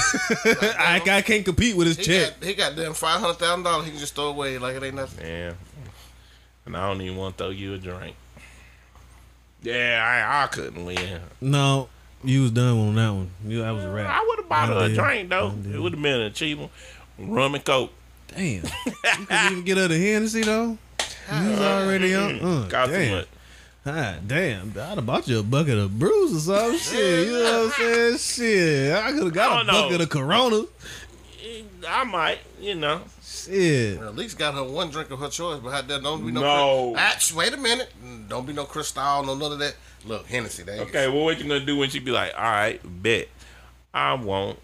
I, 0.44 1.00
I 1.04 1.22
can't 1.22 1.44
compete 1.44 1.76
with 1.76 1.86
his 1.88 1.96
He 1.96 2.04
check. 2.04 2.38
got 2.40 2.48
he 2.48 2.54
got 2.54 2.76
them 2.76 2.94
five 2.94 3.20
hundred 3.20 3.34
thousand 3.34 3.64
dollars. 3.64 3.84
He 3.86 3.90
can 3.90 4.00
just 4.00 4.14
throw 4.14 4.28
away 4.28 4.58
like 4.58 4.76
it 4.76 4.82
ain't 4.82 4.94
nothing. 4.94 5.26
Yeah. 5.26 5.54
And 6.66 6.76
I 6.76 6.88
don't 6.88 7.00
even 7.02 7.16
want 7.18 7.36
to 7.36 7.44
throw 7.44 7.50
you 7.50 7.74
a 7.74 7.78
drink. 7.78 8.16
Yeah, 9.62 10.02
I, 10.30 10.44
I 10.44 10.46
couldn't 10.48 10.84
win. 10.84 11.20
No, 11.40 11.88
you 12.22 12.42
was 12.42 12.50
done 12.50 12.78
on 12.78 12.94
that 12.96 13.10
one. 13.10 13.30
You, 13.46 13.60
that 13.62 13.70
was 13.70 13.84
a 13.84 13.90
wrap. 13.90 14.08
I 14.10 14.24
would 14.28 14.38
have 14.40 14.48
bought 14.48 14.68
her 14.68 14.74
I 14.74 14.84
a 14.84 14.88
did. 14.88 14.96
drink 14.98 15.28
though. 15.30 15.52
It 15.72 15.80
would 15.80 15.92
have 15.94 16.02
been 16.02 16.20
an 16.20 16.26
achievement. 16.26 16.70
Rum 17.18 17.54
and 17.54 17.64
coke. 17.64 17.92
Damn, 18.28 18.64
you 18.64 18.70
couldn't 19.26 19.52
even 19.52 19.64
get 19.64 19.76
her 19.78 19.88
the 19.88 19.98
Hennessy 19.98 20.42
though. 20.42 20.78
You 21.32 21.50
was 21.50 21.60
already 21.60 22.14
on. 22.14 22.40
Uh, 22.40 22.68
Cost 22.70 22.90
too 22.92 22.98
damn. 22.98 23.10
much. 23.16 23.28
Ah, 23.86 24.14
damn, 24.26 24.70
I'd 24.70 24.76
have 24.96 25.04
bought 25.04 25.28
you 25.28 25.40
a 25.40 25.42
bucket 25.42 25.76
of 25.78 25.98
brews 25.98 26.48
or 26.48 26.58
some 26.58 26.78
shit. 26.78 27.26
You 27.26 27.32
know 27.42 27.64
what 27.64 27.74
I'm 27.78 28.16
saying? 28.16 28.18
Shit, 28.18 28.94
I 28.96 29.12
could 29.12 29.24
have 29.24 29.32
got 29.34 29.50
I 29.52 29.54
a 29.60 29.64
don't 29.64 29.66
know. 29.66 29.82
bucket 29.82 30.00
of 30.00 30.08
Corona. 30.10 30.64
I 31.86 32.04
might, 32.04 32.38
you 32.60 32.74
know. 32.76 33.02
Shit. 33.22 34.00
At 34.00 34.16
least 34.16 34.38
got 34.38 34.54
her 34.54 34.64
one 34.64 34.88
drink 34.90 35.10
of 35.10 35.18
her 35.20 35.28
choice, 35.28 35.60
but 35.62 35.70
had 35.70 35.86
that 35.88 36.02
don't 36.02 36.24
be 36.24 36.32
no. 36.32 36.40
No. 36.40 36.94
Ah, 36.96 37.16
sh- 37.18 37.34
wait 37.34 37.52
a 37.52 37.58
minute. 37.58 37.92
Don't 38.28 38.46
be 38.46 38.54
no 38.54 38.64
Cristal, 38.64 39.22
no 39.22 39.34
none 39.34 39.52
of 39.52 39.58
that. 39.58 39.74
Look, 40.06 40.26
Hennessy. 40.26 40.62
There 40.62 40.76
you 40.76 40.82
Okay, 40.82 41.08
well, 41.08 41.24
what 41.24 41.38
you 41.38 41.46
gonna 41.46 41.60
do 41.64 41.76
when 41.76 41.90
she 41.90 41.98
be 41.98 42.10
like, 42.10 42.32
all 42.34 42.42
right, 42.42 42.80
bet. 43.02 43.28
I 43.92 44.14
want 44.14 44.58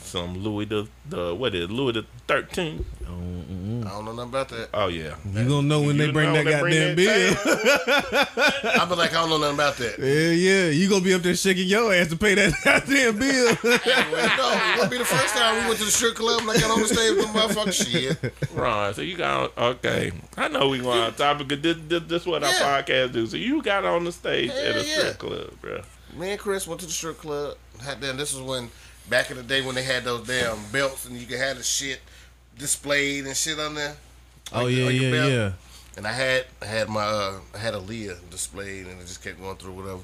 some 0.00 0.38
Louis 0.42 0.64
the, 0.66 0.88
the 1.08 1.34
what 1.34 1.54
is 1.54 1.64
it, 1.64 1.70
Louis 1.70 1.92
the 1.92 2.06
13th. 2.28 2.84
go. 3.04 3.14
I 3.86 3.90
don't 3.90 4.04
know 4.04 4.12
nothing 4.12 4.28
about 4.30 4.48
that. 4.50 4.68
Oh, 4.74 4.88
yeah. 4.88 5.14
You 5.32 5.48
gonna 5.48 5.62
know 5.66 5.80
when 5.82 5.96
they 5.96 6.10
bring 6.10 6.32
that 6.32 6.44
they 6.44 6.50
goddamn 6.52 6.94
bring 6.94 6.96
bill. 6.96 7.34
that 7.34 8.78
I 8.80 8.84
be 8.84 8.94
like, 8.94 9.10
I 9.10 9.14
don't 9.14 9.30
know 9.30 9.38
nothing 9.38 9.54
about 9.54 9.76
that. 9.76 9.98
Yeah, 9.98 10.30
yeah. 10.30 10.70
You 10.70 10.88
gonna 10.88 11.04
be 11.04 11.14
up 11.14 11.22
there 11.22 11.34
shaking 11.34 11.68
your 11.68 11.92
ass 11.92 12.08
to 12.08 12.16
pay 12.16 12.34
that 12.34 12.52
goddamn 12.64 13.18
bill. 13.18 13.56
Anyway, 13.88 14.28
no, 14.36 14.50
it 14.52 14.78
won't 14.78 14.90
be 14.90 14.98
the 14.98 15.04
first 15.04 15.34
time 15.34 15.62
we 15.62 15.66
went 15.68 15.78
to 15.78 15.84
the 15.84 15.90
strip 15.90 16.14
club 16.14 16.40
and 16.42 16.50
I 16.50 16.58
got 16.60 16.70
on 16.70 16.80
the 16.80 16.88
stage 16.88 17.16
with 17.16 17.32
the 17.32 17.38
motherfucking 17.38 17.72
shit. 18.20 18.34
Right, 18.54 18.94
so 18.94 19.02
you 19.02 19.16
got 19.16 19.56
okay. 19.56 20.12
I 20.36 20.48
know 20.48 20.68
we 20.68 20.78
going 20.80 20.98
on 21.00 21.14
topic. 21.14 21.48
'cause 21.48 21.60
This, 21.60 21.76
this, 21.88 22.02
this 22.04 22.26
what 22.26 22.42
our 22.44 22.50
podcast 22.50 23.12
do. 23.12 23.26
So 23.26 23.36
you 23.36 23.62
got 23.62 23.84
on 23.84 24.04
the 24.04 24.12
stage 24.12 24.50
at 24.50 24.76
a 24.76 24.84
yeah. 24.84 24.98
strip 24.98 25.18
club, 25.18 25.50
bro. 25.60 25.82
Me 26.16 26.30
and 26.32 26.40
Chris 26.40 26.66
went 26.66 26.80
to 26.80 26.86
the 26.86 26.92
strip 26.92 27.18
club. 27.18 27.56
Had 27.82 28.00
them. 28.00 28.16
This 28.16 28.32
is 28.32 28.40
when 28.40 28.70
back 29.08 29.30
in 29.30 29.36
the 29.36 29.42
day 29.42 29.62
when 29.62 29.74
they 29.74 29.82
had 29.82 30.04
those 30.04 30.26
damn 30.26 30.58
belts 30.72 31.06
and 31.06 31.16
you 31.16 31.26
could 31.26 31.38
have 31.38 31.56
the 31.56 31.62
shit 31.62 32.00
displayed 32.58 33.24
and 33.26 33.36
shit 33.36 33.58
on 33.58 33.74
there. 33.74 33.96
oh 34.52 34.64
Like, 34.64 34.74
yeah, 34.74 34.88
yeah, 34.88 35.10
belt. 35.10 35.32
yeah. 35.32 35.52
And 35.96 36.06
I 36.06 36.12
had 36.12 36.44
I 36.62 36.66
had 36.66 36.88
my 36.88 37.02
uh, 37.04 37.38
I 37.54 37.58
had 37.58 37.74
Aaliyah 37.74 38.30
displayed 38.30 38.86
and 38.86 39.00
it 39.00 39.06
just 39.06 39.22
kept 39.22 39.40
going 39.40 39.56
through 39.56 39.72
whatever. 39.72 40.00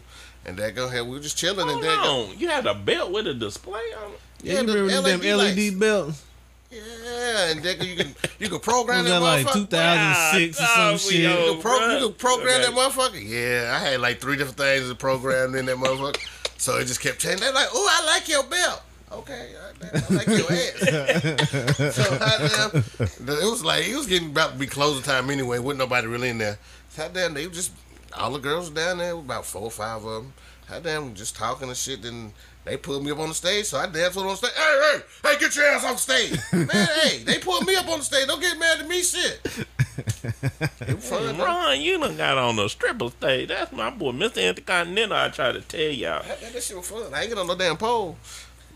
And 0.46 0.56
that 0.58 0.74
go 0.74 0.88
ahead, 0.88 1.04
we 1.04 1.10
were 1.12 1.20
just 1.20 1.38
chilling 1.38 1.60
and 1.60 1.70
Hold 1.70 1.84
that 1.84 2.02
go, 2.02 2.28
you 2.36 2.48
had 2.48 2.66
a 2.66 2.74
belt 2.74 3.12
with 3.12 3.26
a 3.26 3.34
display 3.34 3.80
on 4.04 4.12
it. 4.12 4.20
Yeah, 4.42 4.60
you 4.60 4.66
the 4.66 4.82
remember 4.82 5.08
them 5.10 5.20
damn 5.20 5.38
LED 5.38 5.56
lights. 5.56 5.74
belts? 5.76 6.22
Yeah, 6.70 7.50
and 7.50 7.62
then 7.62 7.80
you 7.82 7.94
can 7.96 8.14
you 8.40 8.48
can 8.48 8.58
program 8.58 9.04
Was 9.04 9.12
that 9.12 9.20
that 9.20 9.24
like 9.24 9.46
motherfucker. 9.46 9.70
2006 9.70 10.60
or 10.60 10.64
some 10.66 10.90
dog, 10.90 10.98
shit? 11.00 11.20
yo. 11.20 11.30
You 11.30 11.52
can, 11.52 11.60
pro- 11.62 11.88
you 11.98 12.06
can 12.08 12.14
program 12.14 12.60
Okay. 12.60 12.62
that 12.64 12.74
motherfucker. 12.74 13.22
Yeah, 13.24 13.72
I 13.80 13.90
had 13.90 14.00
like 14.00 14.20
three 14.20 14.36
different 14.36 14.58
things 14.58 14.88
to 14.88 14.94
program 14.96 15.54
in 15.54 15.66
that 15.66 15.76
motherfucker. 15.76 16.20
So 16.58 16.76
it 16.78 16.86
just 16.86 17.00
kept 17.00 17.20
changing. 17.20 17.40
They're 17.40 17.52
like, 17.52 17.68
"Oh, 17.72 17.88
I 18.02 18.06
like 18.06 18.28
your 18.28 18.42
belt." 18.42 18.82
Okay, 19.18 19.54
I, 19.56 19.98
I 19.98 20.14
like 20.14 20.26
your 20.26 20.52
ass. 20.52 21.94
so 21.94 22.18
I, 22.20 22.82
it 23.04 23.50
was 23.50 23.64
like 23.64 23.86
it 23.86 23.96
was 23.96 24.06
getting 24.06 24.30
about 24.30 24.52
to 24.52 24.58
be 24.58 24.66
closing 24.66 25.02
time 25.02 25.30
anyway. 25.30 25.58
Wasn't 25.58 25.78
nobody 25.78 26.06
really 26.06 26.30
in 26.30 26.38
there. 26.38 26.58
So 26.90 27.08
damn, 27.12 27.34
they 27.34 27.46
were 27.46 27.52
just 27.52 27.72
all 28.16 28.32
the 28.32 28.38
girls 28.38 28.70
down 28.70 28.98
there, 28.98 29.12
about 29.12 29.46
four 29.46 29.62
or 29.62 29.70
five 29.70 30.04
of 30.04 30.22
them. 30.22 30.32
How 30.66 30.80
damn 30.80 31.14
just 31.14 31.36
talking 31.36 31.68
and 31.68 31.76
shit. 31.76 32.02
Then 32.02 32.32
they 32.64 32.76
pulled 32.76 33.04
me 33.04 33.10
up 33.10 33.18
on 33.18 33.28
the 33.28 33.34
stage, 33.34 33.66
so 33.66 33.78
I 33.78 33.86
danced 33.86 34.16
on 34.16 34.26
the 34.26 34.34
stage. 34.36 34.52
Hey, 34.56 34.80
hey, 34.92 35.02
hey, 35.22 35.38
get 35.38 35.54
your 35.54 35.66
ass 35.66 35.84
off 35.84 35.92
the 35.92 35.98
stage, 35.98 36.40
man. 36.52 36.88
hey, 37.02 37.18
they 37.18 37.38
pulled 37.38 37.66
me 37.66 37.76
up 37.76 37.88
on 37.88 37.98
the 37.98 38.04
stage. 38.04 38.26
Don't 38.26 38.40
get 38.40 38.58
mad 38.58 38.80
at 38.80 38.88
me, 38.88 39.02
shit. 39.02 39.66
It 39.96 40.96
was 40.96 41.08
fun. 41.08 41.38
though. 41.38 41.44
Ron, 41.44 41.80
you 41.80 41.98
done 42.00 42.16
got 42.16 42.36
on 42.36 42.56
the 42.56 42.68
stripper 42.68 43.10
stage. 43.10 43.48
That's 43.48 43.70
my 43.72 43.90
boy, 43.90 44.10
Mr. 44.10 44.42
Intercontinental. 44.42 45.16
I 45.16 45.28
try 45.28 45.52
to 45.52 45.60
tell 45.60 45.80
y'all. 45.80 46.22
That, 46.24 46.40
that 46.40 46.62
shit 46.62 46.76
was 46.76 46.88
fun. 46.88 47.14
I 47.14 47.20
ain't 47.20 47.28
get 47.28 47.38
on 47.38 47.46
no 47.46 47.54
damn 47.54 47.76
pole. 47.76 48.16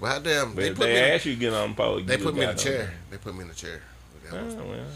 But 0.00 0.06
how 0.08 0.18
damn 0.20 0.54
But 0.54 0.56
they 0.62 0.68
if 0.70 0.76
put 0.76 0.84
they 0.86 0.94
me. 0.94 1.00
ask 1.00 1.24
you 1.26 1.34
to 1.34 1.40
get 1.40 1.52
on 1.54 1.74
pole, 1.74 2.00
They 2.00 2.16
put 2.18 2.34
me 2.34 2.42
in 2.42 2.50
a 2.50 2.52
the 2.52 2.58
on 2.58 2.64
chair. 2.64 2.94
They 3.10 3.16
put 3.16 3.34
me 3.34 3.44
in 3.44 3.50
a 3.50 3.54
chair. 3.54 3.82
That 4.30 4.44
was- 4.44 4.54
well. 4.54 4.86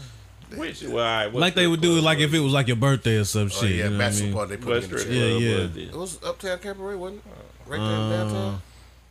Which, 0.55 0.83
well, 0.83 0.91
all 0.99 1.25
right, 1.25 1.33
Like 1.33 1.55
they 1.55 1.65
would 1.65 1.81
do 1.81 1.97
it 1.97 2.01
like 2.01 2.19
if 2.19 2.31
it 2.31 2.39
was 2.39 2.53
like 2.53 2.67
your 2.67 2.75
birthday 2.75 3.17
or 3.17 3.23
some 3.23 3.43
Oh 3.45 3.47
shit. 3.49 3.71
yeah, 3.71 3.75
you 3.75 3.83
know 3.85 3.89
what 3.97 4.05
I 4.05 4.09
bachelor 4.09 4.23
mean? 4.25 4.33
party. 4.33 4.49
They 4.51 4.57
put 4.57 4.67
What 4.67 4.77
me 4.77 4.83
in 4.83 4.91
the 4.91 5.03
chair. 5.03 5.11
Yeah, 5.11 5.37
yeah. 5.37 5.57
was 5.65 5.77
It 5.77 5.95
was 5.95 6.23
Uptown 6.23 6.59
Cabaret, 6.59 6.95
wasn't 6.95 7.21
it? 7.25 7.31
Right 7.71 7.77
there 7.79 7.87
Uh, 7.87 8.09
downtown. 8.09 8.61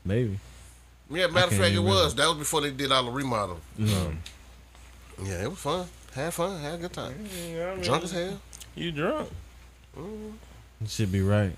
Maybe. 0.05 0.39
Yeah, 1.11 1.27
matter 1.27 1.47
of 1.47 1.53
fact, 1.55 1.65
it 1.65 1.73
even 1.73 1.85
was. 1.85 2.15
That 2.15 2.29
was 2.29 2.39
before 2.39 2.61
they 2.61 2.71
did 2.71 2.93
all 2.93 3.05
the 3.05 3.11
remodel. 3.11 3.61
No. 3.77 4.13
Yeah, 5.25 5.43
it 5.43 5.51
was 5.51 5.59
fun. 5.59 5.87
Had 6.15 6.33
fun. 6.33 6.61
Had 6.61 6.75
a 6.75 6.79
good 6.79 6.93
time. 6.93 7.27
Yeah, 7.53 7.71
I 7.73 7.75
mean, 7.75 7.85
Drunk 7.85 8.05
as 8.05 8.13
hell. 8.13 8.41
You 8.77 8.93
drunk? 8.93 9.29
It 9.97 10.91
should 10.91 11.11
be 11.13 11.23
right. 11.23 11.57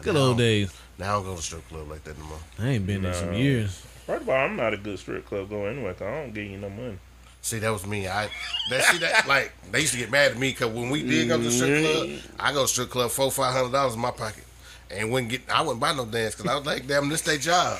Good 0.00 0.14
Now- 0.14 0.20
old 0.20 0.38
days. 0.38 0.70
Now 0.98 1.10
I 1.10 1.12
don't 1.14 1.24
go 1.24 1.30
to 1.30 1.36
the 1.36 1.42
strip 1.42 1.68
club 1.68 1.88
like 1.88 2.04
that 2.04 2.18
no 2.18 2.24
more. 2.24 2.38
I 2.58 2.68
ain't 2.70 2.86
been 2.86 3.02
there 3.02 3.14
some 3.14 3.32
years. 3.34 3.84
First 4.06 4.22
of 4.22 4.28
all, 4.28 4.36
I'm 4.36 4.56
not 4.56 4.74
a 4.74 4.76
good 4.76 4.98
strip 4.98 5.26
club 5.26 5.48
goer 5.48 5.68
anyway, 5.70 5.92
cause 5.94 6.02
I 6.02 6.22
don't 6.22 6.34
give 6.34 6.44
you 6.44 6.58
no 6.58 6.68
money. 6.70 6.98
See, 7.40 7.58
that 7.58 7.70
was 7.70 7.86
me. 7.86 8.06
I 8.08 8.28
that 8.70 8.84
see 8.84 8.98
that 8.98 9.26
like 9.28 9.52
they 9.70 9.80
used 9.80 9.92
to 9.92 9.98
get 9.98 10.10
mad 10.10 10.32
at 10.32 10.38
me 10.38 10.50
because 10.50 10.72
when 10.72 10.90
we 10.90 11.02
did 11.02 11.28
go 11.28 11.36
to 11.36 11.42
the 11.42 11.50
strip 11.50 11.84
club, 11.84 12.20
I 12.38 12.52
go 12.52 12.62
to 12.62 12.68
strip 12.68 12.90
club 12.90 13.10
four 13.10 13.30
five 13.30 13.52
hundred 13.52 13.72
dollars 13.72 13.94
in 13.94 14.00
my 14.00 14.10
pocket, 14.10 14.44
and 14.90 15.10
wouldn't 15.10 15.30
get. 15.30 15.42
I 15.50 15.60
wouldn't 15.62 15.80
buy 15.80 15.92
no 15.94 16.06
dance 16.06 16.34
because 16.34 16.50
I 16.50 16.56
was 16.56 16.64
like, 16.66 16.86
damn, 16.86 17.08
this 17.08 17.22
their 17.22 17.36
job. 17.38 17.78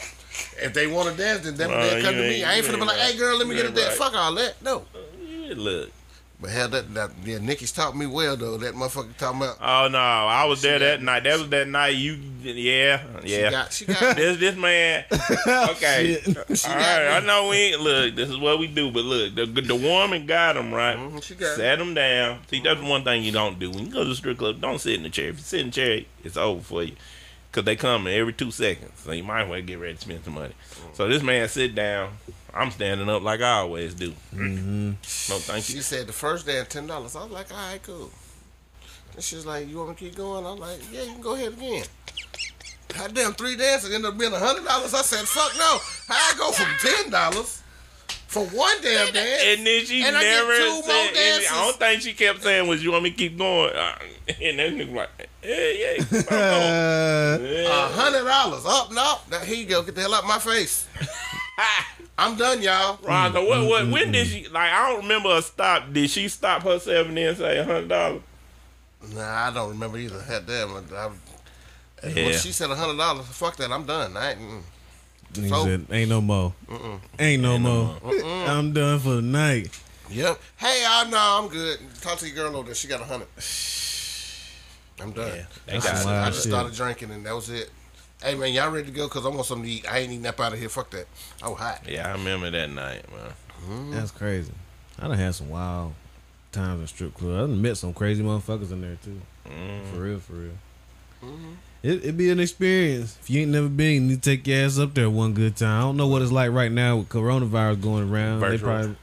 If 0.60 0.74
they 0.74 0.86
want 0.86 1.08
to 1.10 1.16
dance, 1.16 1.40
then 1.44 1.56
them, 1.56 1.70
Well, 1.70 1.94
they 1.94 2.02
come 2.02 2.14
to 2.14 2.20
me. 2.20 2.42
I 2.42 2.54
ain't 2.54 2.66
you 2.66 2.72
finna 2.72 2.80
be 2.80 2.86
like, 2.86 2.98
hey 2.98 3.16
girl, 3.16 3.38
let 3.38 3.46
me 3.46 3.54
get 3.54 3.66
a 3.66 3.70
dance. 3.70 3.98
right. 4.00 4.10
Fuck 4.10 4.14
all 4.14 4.34
that. 4.34 4.60
No. 4.62 4.78
Uh, 4.94 4.98
yeah, 5.24 5.54
look. 5.56 5.90
But 6.40 6.50
hell, 6.50 6.68
that 6.68 6.92
that 6.94 7.10
yeah, 7.24 7.38
Nikki's 7.38 7.72
taught 7.72 7.96
me 7.96 8.06
well 8.06 8.36
though. 8.36 8.58
That 8.58 8.74
motherfucker 8.74 9.16
talking 9.16 9.40
about. 9.40 9.56
Oh 9.60 9.88
no, 9.88 9.98
I 9.98 10.44
was 10.44 10.60
there 10.62 10.78
that 10.78 11.00
night. 11.00 11.22
That 11.24 11.38
was 11.38 11.48
that 11.50 11.68
night. 11.68 11.90
You, 11.96 12.18
yeah, 12.42 13.00
She 13.24 13.40
yeah. 13.40 13.50
got. 13.50 13.72
She 13.72 13.84
got. 13.86 14.16
this 14.16 14.38
this 14.38 14.56
man. 14.56 15.04
Okay, 15.46 16.18
all 16.26 16.34
right. 16.74 17.08
I 17.16 17.20
know 17.24 17.48
we 17.48 17.56
ain't 17.56 17.80
look. 17.80 18.14
This 18.16 18.28
is 18.28 18.36
what 18.36 18.58
we 18.58 18.66
do, 18.66 18.90
but 18.90 19.04
look, 19.04 19.34
the 19.34 19.46
the 19.46 19.74
woman 19.76 20.26
got 20.26 20.56
him 20.56 20.72
right. 20.74 20.96
Mhm, 20.98 21.22
she 21.22 21.34
got. 21.34 21.56
Sat 21.56 21.80
him 21.80 21.94
down. 21.94 22.40
See, 22.48 22.60
that's 22.60 22.80
one 22.82 23.04
thing 23.04 23.22
you 23.22 23.32
don't 23.32 23.58
do 23.58 23.70
when 23.70 23.86
you 23.86 23.92
go 23.92 24.02
to 24.02 24.08
the 24.10 24.14
strip 24.14 24.36
club. 24.38 24.60
Don't 24.60 24.80
sit 24.80 24.94
in 24.94 25.02
the 25.04 25.10
chair. 25.10 25.28
If 25.30 25.36
you 25.38 25.42
sit 25.42 25.60
in 25.60 25.66
the 25.66 25.72
chair, 25.72 26.00
it's 26.24 26.36
over 26.36 26.60
for 26.60 26.82
you. 26.82 26.94
Cause 27.52 27.62
they 27.64 27.76
come 27.76 28.08
every 28.08 28.32
two 28.32 28.50
seconds, 28.50 28.90
so 28.96 29.12
you 29.12 29.22
might 29.22 29.42
as 29.44 29.48
well 29.48 29.62
get 29.62 29.78
ready 29.78 29.94
to 29.94 30.00
spend 30.00 30.24
some 30.24 30.34
money. 30.34 30.54
So 30.94 31.06
this 31.06 31.22
man 31.22 31.48
sit 31.48 31.74
down. 31.76 32.10
I'm 32.54 32.70
standing 32.70 33.08
up 33.08 33.22
like 33.22 33.40
I 33.40 33.58
always 33.58 33.94
do. 33.94 34.12
Mm-hmm. 34.34 34.90
No, 34.90 35.38
thank 35.38 35.64
She 35.64 35.74
you. 35.74 35.82
said 35.82 36.06
the 36.06 36.12
first 36.12 36.46
dance 36.46 36.68
ten 36.68 36.86
dollars. 36.86 37.16
I 37.16 37.22
was 37.24 37.32
like, 37.32 37.50
all 37.52 37.56
right, 37.70 37.82
cool. 37.82 38.10
And 39.14 39.22
she's 39.22 39.44
like, 39.46 39.68
you 39.68 39.76
want 39.78 39.90
me 39.90 39.94
to 39.96 40.00
keep 40.00 40.14
going? 40.16 40.46
I'm 40.46 40.58
like, 40.58 40.80
yeah, 40.92 41.02
you 41.02 41.12
can 41.12 41.20
go 41.20 41.34
ahead 41.34 41.52
again. 41.52 41.84
Goddamn, 42.88 43.32
three 43.34 43.56
dances 43.56 43.92
ended 43.92 44.10
up 44.12 44.18
being 44.18 44.32
a 44.32 44.38
hundred 44.38 44.64
dollars. 44.64 44.94
I 44.94 45.02
said, 45.02 45.26
fuck 45.26 45.52
no. 45.56 45.78
I 46.08 46.32
go 46.38 46.52
from 46.52 46.68
ten 46.80 47.10
dollars 47.10 47.60
for 48.28 48.44
one 48.46 48.76
damn 48.82 49.12
dance? 49.12 49.42
And 49.46 49.66
then 49.66 49.84
she 49.84 50.02
And 50.04 50.16
I 50.16 50.22
get 50.22 50.30
never 50.30 50.56
two 50.56 50.82
said. 50.82 51.06
And 51.06 51.14
dances. 51.14 51.50
I 51.52 51.64
don't 51.64 51.76
think 51.78 52.02
she 52.02 52.12
kept 52.12 52.42
saying 52.42 52.68
was, 52.68 52.82
"You 52.84 52.92
want 52.92 53.04
me 53.04 53.10
to 53.10 53.16
keep 53.16 53.36
going?" 53.38 53.74
Uh, 53.74 53.94
and 54.40 54.58
that 54.58 54.72
nigga 54.72 54.92
like, 54.94 55.28
"Yeah, 55.42 55.70
yeah, 55.70 55.94
keep 55.96 56.12
on 56.12 56.38
going." 56.38 57.66
Uh, 57.66 57.70
A 57.70 57.88
hundred 57.92 58.24
dollars. 58.24 58.64
Up, 58.66 58.92
no. 58.92 59.18
Now, 59.30 59.40
here 59.40 59.56
you 59.56 59.66
go. 59.66 59.82
Get 59.82 59.94
the 59.94 60.00
hell 60.02 60.14
out 60.14 60.26
my 60.26 60.38
face. 60.38 60.86
I'm 62.18 62.36
done, 62.36 62.62
y'all. 62.62 62.98
Ron, 63.02 63.32
so 63.32 63.44
what? 63.44 63.66
What? 63.68 63.82
Mm, 63.84 63.88
mm, 63.88 63.92
when 63.92 64.08
mm, 64.08 64.12
did 64.12 64.26
she? 64.26 64.48
Like, 64.48 64.72
I 64.72 64.90
don't 64.90 65.02
remember 65.02 65.30
a 65.36 65.42
stop. 65.42 65.92
Did 65.92 66.10
she 66.10 66.28
stop 66.28 66.62
herself 66.62 67.08
and 67.08 67.16
then 67.16 67.34
say 67.36 67.58
a 67.58 67.64
hundred 67.64 67.88
dollars? 67.88 68.22
Nah, 69.14 69.48
I 69.48 69.50
don't 69.52 69.70
remember 69.70 69.98
either. 69.98 70.20
Had 70.20 70.46
damn. 70.46 70.70
I, 70.74 71.10
I, 72.02 72.08
Yeah. 72.08 72.32
She 72.32 72.52
said 72.52 72.70
a 72.70 72.76
hundred 72.76 72.98
dollars, 72.98 73.26
fuck 73.26 73.56
that. 73.56 73.70
I'm 73.70 73.84
done. 73.84 74.16
I 74.16 74.32
ain't. 74.32 74.40
mm. 74.40 75.48
So- 75.48 75.64
said, 75.64 75.86
ain't 75.90 76.10
no 76.10 76.20
more. 76.20 76.54
Ain't 77.18 77.42
no 77.42 77.58
more. 77.58 77.96
I'm 78.46 78.72
done 78.72 78.98
for 79.00 79.16
the 79.16 79.22
night. 79.22 79.68
Yep. 80.10 80.38
Hey, 80.56 80.84
I'm 80.86 81.10
no, 81.10 81.18
I'm 81.18 81.48
good. 81.48 81.78
Talk 82.00 82.18
to 82.18 82.26
your 82.28 82.36
girl 82.36 82.56
over 82.56 82.66
there. 82.66 82.74
She 82.74 82.88
got 82.88 83.00
a 83.00 83.04
hundred. 83.04 83.26
I'm 85.00 85.10
done. 85.12 85.28
Yeah, 85.28 85.44
they 85.66 85.72
That's 85.72 85.86
got 85.86 85.96
some 85.96 86.10
it. 86.10 86.14
wild 86.14 86.26
I 86.26 86.30
just 86.30 86.44
started 86.44 86.74
drinking 86.74 87.10
and 87.10 87.26
that 87.26 87.34
was 87.34 87.50
it. 87.50 87.70
Hey 88.24 88.36
man, 88.36 88.54
y'all 88.54 88.70
ready 88.70 88.86
to 88.86 88.90
go? 88.90 89.06
Cause 89.06 89.26
I 89.26 89.28
want 89.28 89.44
something 89.44 89.66
to 89.66 89.70
eat. 89.70 89.92
I 89.92 89.98
ain't 89.98 90.10
eating 90.10 90.24
up 90.24 90.40
out 90.40 90.54
of 90.54 90.58
here. 90.58 90.70
Fuck 90.70 90.88
that. 90.92 91.06
I 91.42 91.48
was 91.50 91.58
hot. 91.58 91.82
Yeah, 91.86 92.08
I 92.08 92.12
remember 92.12 92.50
that 92.50 92.70
night, 92.70 93.04
man. 93.12 93.32
Mm-hmm. 93.68 93.92
That's 93.92 94.10
crazy. 94.12 94.50
I 94.98 95.08
done 95.08 95.18
had 95.18 95.34
some 95.34 95.50
wild 95.50 95.92
times 96.50 96.80
in 96.80 96.86
strip 96.86 97.12
club. 97.12 97.34
I 97.34 97.40
done 97.40 97.60
met 97.60 97.76
some 97.76 97.92
crazy 97.92 98.22
motherfuckers 98.22 98.72
in 98.72 98.80
there 98.80 98.96
too. 99.04 99.20
Mm. 99.46 99.84
For 99.92 100.00
real, 100.00 100.18
for 100.20 100.32
real. 100.32 100.52
Mm-hmm. 101.22 101.52
It 101.82 102.04
it 102.06 102.16
be 102.16 102.30
an 102.30 102.40
experience. 102.40 103.18
If 103.20 103.28
you 103.28 103.42
ain't 103.42 103.50
never 103.50 103.68
been, 103.68 103.92
you 103.92 104.00
need 104.00 104.22
to 104.22 104.30
take 104.30 104.46
your 104.46 104.64
ass 104.64 104.78
up 104.78 104.94
there 104.94 105.10
one 105.10 105.34
good 105.34 105.54
time. 105.54 105.78
I 105.78 105.82
don't 105.82 105.98
know 105.98 106.08
what 106.08 106.22
it's 106.22 106.32
like 106.32 106.50
right 106.50 106.72
now 106.72 106.96
with 106.96 107.10
coronavirus 107.10 107.82
going 107.82 108.10
around. 108.10 108.40
They 108.40 108.56
probably 108.56 108.96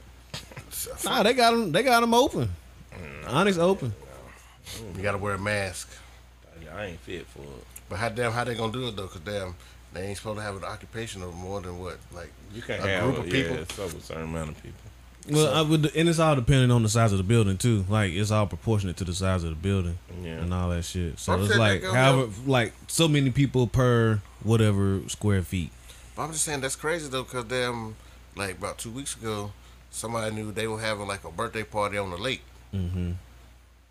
nah. 1.04 1.22
They 1.22 1.32
got 1.34 1.52
them. 1.52 1.70
They 1.70 1.84
got 1.84 2.00
them 2.00 2.12
open. 2.12 2.48
Mm. 2.92 3.28
Onyx 3.32 3.56
open. 3.58 3.94
You 4.96 5.02
gotta 5.02 5.18
wear 5.18 5.34
a 5.34 5.38
mask. 5.38 5.96
I 6.74 6.86
ain't 6.86 7.00
fit 7.00 7.26
for 7.26 7.42
it. 7.42 7.66
But 7.92 7.98
how 8.00 8.08
damn 8.08 8.32
how 8.32 8.44
they 8.44 8.54
gonna 8.54 8.72
do 8.72 8.88
it 8.88 8.96
though? 8.96 9.06
Cause 9.08 9.20
damn, 9.24 9.54
they 9.92 10.06
ain't 10.06 10.16
supposed 10.16 10.38
to 10.38 10.42
have 10.42 10.56
an 10.56 10.64
occupation 10.64 11.22
of 11.22 11.34
more 11.34 11.60
than 11.60 11.78
what 11.78 11.98
like 12.12 12.32
You 12.54 12.62
can 12.62 12.80
a 12.80 12.88
have 12.88 13.04
group 13.04 13.18
of 13.18 13.26
yeah, 13.26 13.32
people. 13.42 13.56
it's 13.58 13.78
up 13.78 13.92
a 13.92 14.00
certain 14.00 14.24
amount 14.24 14.50
of 14.50 14.62
people. 14.62 14.78
Well, 15.30 15.54
I 15.54 15.60
would, 15.62 15.94
and 15.94 16.08
it's 16.08 16.18
all 16.18 16.34
depending 16.34 16.72
on 16.72 16.82
the 16.82 16.88
size 16.88 17.12
of 17.12 17.18
the 17.18 17.22
building 17.24 17.56
too. 17.58 17.84
Like 17.88 18.12
it's 18.12 18.30
all 18.30 18.46
proportionate 18.46 18.96
to 18.96 19.04
the 19.04 19.14
size 19.14 19.44
of 19.44 19.50
the 19.50 19.56
building 19.56 19.98
Yeah. 20.22 20.38
and 20.38 20.52
all 20.54 20.70
that 20.70 20.84
shit. 20.84 21.18
So 21.18 21.34
I'm 21.34 21.42
it's 21.44 21.56
like 21.56 21.82
go 21.82 21.92
however, 21.92 22.32
like 22.46 22.72
so 22.88 23.06
many 23.08 23.30
people 23.30 23.66
per 23.68 24.20
whatever 24.42 25.00
square 25.08 25.42
feet. 25.42 25.70
But 26.16 26.22
I'm 26.22 26.32
just 26.32 26.44
saying 26.44 26.60
that's 26.62 26.76
crazy 26.76 27.08
though, 27.08 27.24
cause 27.24 27.44
damn, 27.44 27.94
like 28.36 28.58
about 28.58 28.78
two 28.78 28.90
weeks 28.90 29.14
ago, 29.14 29.52
somebody 29.90 30.34
knew 30.34 30.50
they 30.50 30.66
were 30.66 30.80
having 30.80 31.06
like 31.06 31.24
a 31.24 31.30
birthday 31.30 31.62
party 31.64 31.98
on 31.98 32.10
the 32.10 32.16
lake, 32.18 32.42
Mm-hmm. 32.74 33.12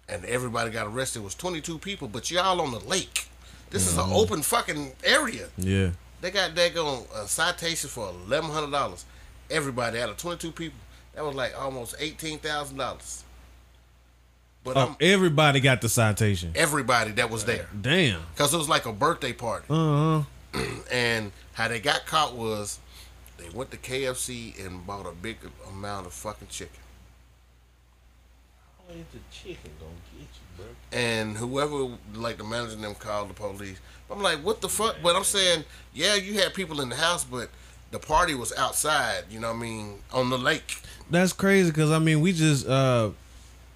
and 0.09 0.25
everybody 0.25 0.71
got 0.71 0.87
arrested. 0.87 1.19
It 1.19 1.23
was 1.23 1.35
22 1.35 1.77
people, 1.79 2.07
but 2.07 2.29
y'all 2.31 2.59
on 2.59 2.71
the 2.71 2.79
lake. 2.79 3.27
This 3.71 3.87
is 3.87 3.97
Mm-hmm. 3.97 4.11
an 4.11 4.17
open 4.17 4.41
fucking 4.43 4.91
area. 5.03 5.47
Yeah, 5.57 5.91
They 6.21 6.29
got 6.29 6.53
that 6.55 6.73
going 6.75 7.05
a 7.15 7.27
citation 7.27 7.89
for 7.89 8.09
eleven 8.09 8.51
hundred 8.51 8.71
dollars. 8.71 9.05
Everybody 9.49 9.99
out 9.99 10.09
of 10.09 10.17
22 10.17 10.51
people, 10.51 10.79
that 11.15 11.25
was 11.25 11.35
like 11.35 11.59
almost 11.59 11.95
eighteen 11.99 12.37
thousand 12.39 12.77
dollars. 12.77 13.23
But 14.63 14.77
oh, 14.77 14.95
everybody 15.01 15.59
got 15.59 15.81
the 15.81 15.89
citation. 15.89 16.51
everybody 16.55 17.11
that 17.13 17.29
was 17.31 17.45
there, 17.45 17.67
Damn. 17.81 18.21
cause 18.35 18.53
it 18.53 18.57
was 18.57 18.69
like 18.69 18.85
a 18.85 18.93
birthday 18.93 19.33
party. 19.33 19.65
Uh 19.69 20.21
huh. 20.53 20.63
And 20.91 21.31
how 21.53 21.67
they 21.69 21.79
got 21.79 22.05
caught 22.05 22.35
was 22.35 22.77
they 23.37 23.49
went 23.49 23.71
to 23.71 23.77
KFC 23.77 24.63
and 24.63 24.85
bought 24.85 25.07
a 25.07 25.11
big 25.13 25.37
amount 25.69 26.05
of 26.05 26.13
fucking 26.13 26.49
chicken. 26.49 26.75
How 28.87 28.93
is 28.93 29.05
the 29.13 29.19
chicken 29.31 29.71
gonna 29.79 29.91
get 30.11 30.19
you, 30.21 30.27
bro? 30.27 30.30
And 30.91 31.37
whoever, 31.37 31.87
like 32.13 32.37
the 32.37 32.43
manager 32.43 32.75
them 32.75 32.95
called 32.95 33.29
the 33.29 33.33
police. 33.33 33.79
I'm 34.09 34.21
like, 34.21 34.39
what 34.39 34.59
the 34.59 34.67
fuck? 34.67 34.97
But 35.01 35.15
I'm 35.15 35.23
saying, 35.23 35.63
yeah, 35.93 36.15
you 36.15 36.33
had 36.33 36.53
people 36.53 36.81
in 36.81 36.89
the 36.89 36.97
house, 36.97 37.23
but 37.23 37.49
the 37.91 37.99
party 37.99 38.35
was 38.35 38.53
outside, 38.57 39.23
you 39.29 39.39
know 39.39 39.49
what 39.49 39.57
I 39.57 39.59
mean, 39.59 39.99
on 40.11 40.29
the 40.29 40.37
lake. 40.37 40.81
That's 41.09 41.33
crazy 41.33 41.69
because 41.69 41.91
I 41.91 41.99
mean 41.99 42.21
we 42.21 42.31
just 42.31 42.65
uh 42.67 43.11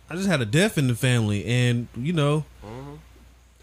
I 0.09 0.15
just 0.15 0.27
had 0.27 0.41
a 0.41 0.45
death 0.45 0.77
in 0.77 0.87
the 0.87 0.95
family 0.95 1.45
and 1.45 1.87
you 1.97 2.13
know 2.13 2.45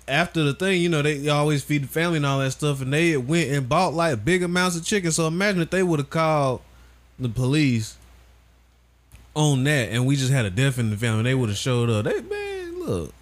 after 0.06 0.42
the 0.42 0.52
thing 0.52 0.82
you 0.82 0.88
know 0.88 1.00
they 1.00 1.28
always 1.28 1.62
feed 1.62 1.84
the 1.84 1.88
family 1.88 2.18
and 2.18 2.26
all 2.26 2.40
that 2.40 2.50
stuff 2.50 2.82
and 2.82 2.92
they 2.92 3.16
went 3.16 3.50
and 3.50 3.68
bought 3.68 3.94
like 3.94 4.24
big 4.24 4.42
amounts 4.42 4.76
of 4.76 4.84
chicken 4.84 5.10
so 5.10 5.26
imagine 5.26 5.62
if 5.62 5.70
they 5.70 5.82
would 5.82 6.00
have 6.00 6.10
called 6.10 6.60
the 7.18 7.28
police 7.28 7.96
on 9.34 9.64
that 9.64 9.88
and 9.90 10.04
we 10.04 10.16
just 10.16 10.32
had 10.32 10.44
a 10.44 10.50
death 10.50 10.78
in 10.78 10.90
the 10.90 10.96
family 10.96 11.22
they 11.22 11.34
would 11.34 11.48
have 11.48 11.56
showed 11.56 11.88
up 11.88 12.04
they 12.04 12.20
man 12.20 12.80
look 12.80 13.14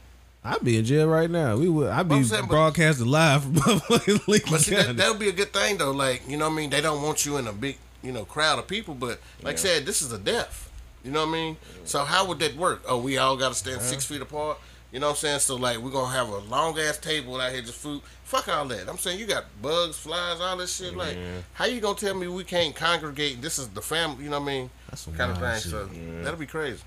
I'd 0.43 0.65
be 0.65 0.79
in 0.79 0.85
jail 0.87 1.07
right 1.09 1.31
now. 1.31 1.57
We 1.57 1.69
would. 1.69 1.89
I'd 1.91 2.09
be 2.09 2.15
I'm 2.17 2.29
but- 2.29 2.49
broadcasting 2.49 3.07
live 3.07 3.43
from 3.43 3.53
motherfucking 3.55 4.27
Lincoln 4.27 4.51
But 4.53 4.61
see, 4.63 4.75
that, 4.75 4.87
County. 4.87 4.97
that 4.99 5.11
would 5.11 5.19
be 5.21 5.29
a 5.29 5.33
good 5.33 5.53
thing, 5.53 5.77
though. 5.77 5.91
Like, 5.91 6.23
you 6.29 6.37
know 6.39 6.47
what 6.49 6.55
I 6.55 6.57
mean? 6.57 6.71
They 6.71 6.81
don't 6.81 7.03
want 7.03 7.27
you 7.27 7.37
in 7.37 7.47
a 7.47 7.53
big, 7.53 7.77
you 8.03 8.13
know, 8.13 8.25
crowd 8.25 8.59
of 8.59 8.67
people. 8.67 8.95
But 8.95 9.21
like 9.43 9.55
I 9.55 9.57
said, 9.57 9.85
this 9.85 10.01
is 10.01 10.13
a 10.13 10.19
death. 10.19 10.71
You 11.05 11.11
know 11.11 11.21
what 11.27 11.31
I 11.31 11.33
mean? 11.33 11.57
So 11.85 12.05
how 12.05 12.27
would 12.27 12.39
that 12.41 12.57
work? 12.57 12.83
Oh, 12.89 12.99
we 12.99 13.19
all 13.19 13.37
got 13.37 13.51
to 13.51 13.55
stand 13.55 13.83
six 13.83 14.05
feet 14.07 14.21
apart. 14.23 14.59
You 14.93 14.99
know 14.99 15.07
what 15.07 15.11
I'm 15.13 15.17
saying? 15.19 15.39
So 15.41 15.57
like, 15.57 15.79
we're 15.79 15.91
gonna 15.91 16.13
have 16.13 16.29
a 16.29 16.39
long 16.39 16.77
ass 16.79 16.99
table 16.99 17.41
out 17.41 17.53
here 17.53 17.61
just 17.63 17.79
food. 17.79 18.01
Fuck 18.25 18.49
all 18.49 18.65
that. 18.67 18.89
I'm 18.89 18.99
saying 18.99 19.21
you 19.21 19.27
got 19.27 19.45
bugs, 19.63 19.97
flies, 19.97 20.41
all 20.41 20.57
this 20.57 20.75
shit. 20.77 20.97
Like, 20.97 21.17
how 21.53 21.67
you 21.67 21.81
gonna 21.81 21.95
tell 21.97 22.15
me 22.15 22.27
we 22.27 22.43
can't 22.45 22.75
congregate? 22.75 23.41
This 23.41 23.59
is 23.59 23.69
the 23.69 23.81
family. 23.83 24.25
You 24.25 24.31
know 24.31 24.41
what 24.41 24.49
I 24.51 24.53
mean? 24.53 24.71
That's 24.89 25.03
some 25.03 25.15
kind 25.15 25.31
of 25.31 25.39
thing. 25.39 25.55
shit. 25.61 25.71
So 25.71 25.89
that'll 26.25 26.41
be 26.41 26.47
crazy. 26.47 26.83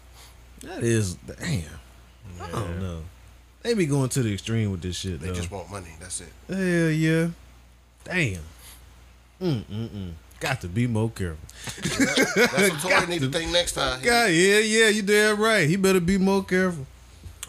that 0.64 0.84
is 0.84 1.16
damn. 1.16 1.64
I 2.42 2.52
don't 2.52 2.80
know. 2.82 3.04
They 3.64 3.74
be 3.74 3.86
going 3.86 4.10
to 4.10 4.22
the 4.22 4.34
extreme 4.34 4.72
with 4.72 4.82
this 4.82 4.98
shit. 4.98 5.22
They 5.22 5.28
though. 5.28 5.34
just 5.34 5.50
want 5.50 5.72
money. 5.72 5.88
That's 6.00 6.22
it. 6.22 6.28
Hell 6.48 6.90
yeah. 6.90 7.30
Damn. 8.04 8.42
Mm 9.42 9.64
mm 9.64 9.88
mm. 9.90 10.12
Got 10.40 10.60
to 10.62 10.68
be 10.68 10.88
more 10.88 11.10
careful. 11.10 11.40
That's 11.76 12.28
what 12.28 12.92
Torey 12.92 13.08
need 13.10 13.22
to 13.22 13.30
think 13.30 13.52
next 13.52 13.74
time. 13.74 14.02
God, 14.02 14.26
yeah, 14.26 14.60
yeah, 14.60 14.90
you 14.90 15.02
damn 15.02 15.40
right. 15.40 15.68
He 15.68 15.78
better 15.78 16.02
be 16.02 16.18
more 16.18 16.44
careful. 16.44 16.86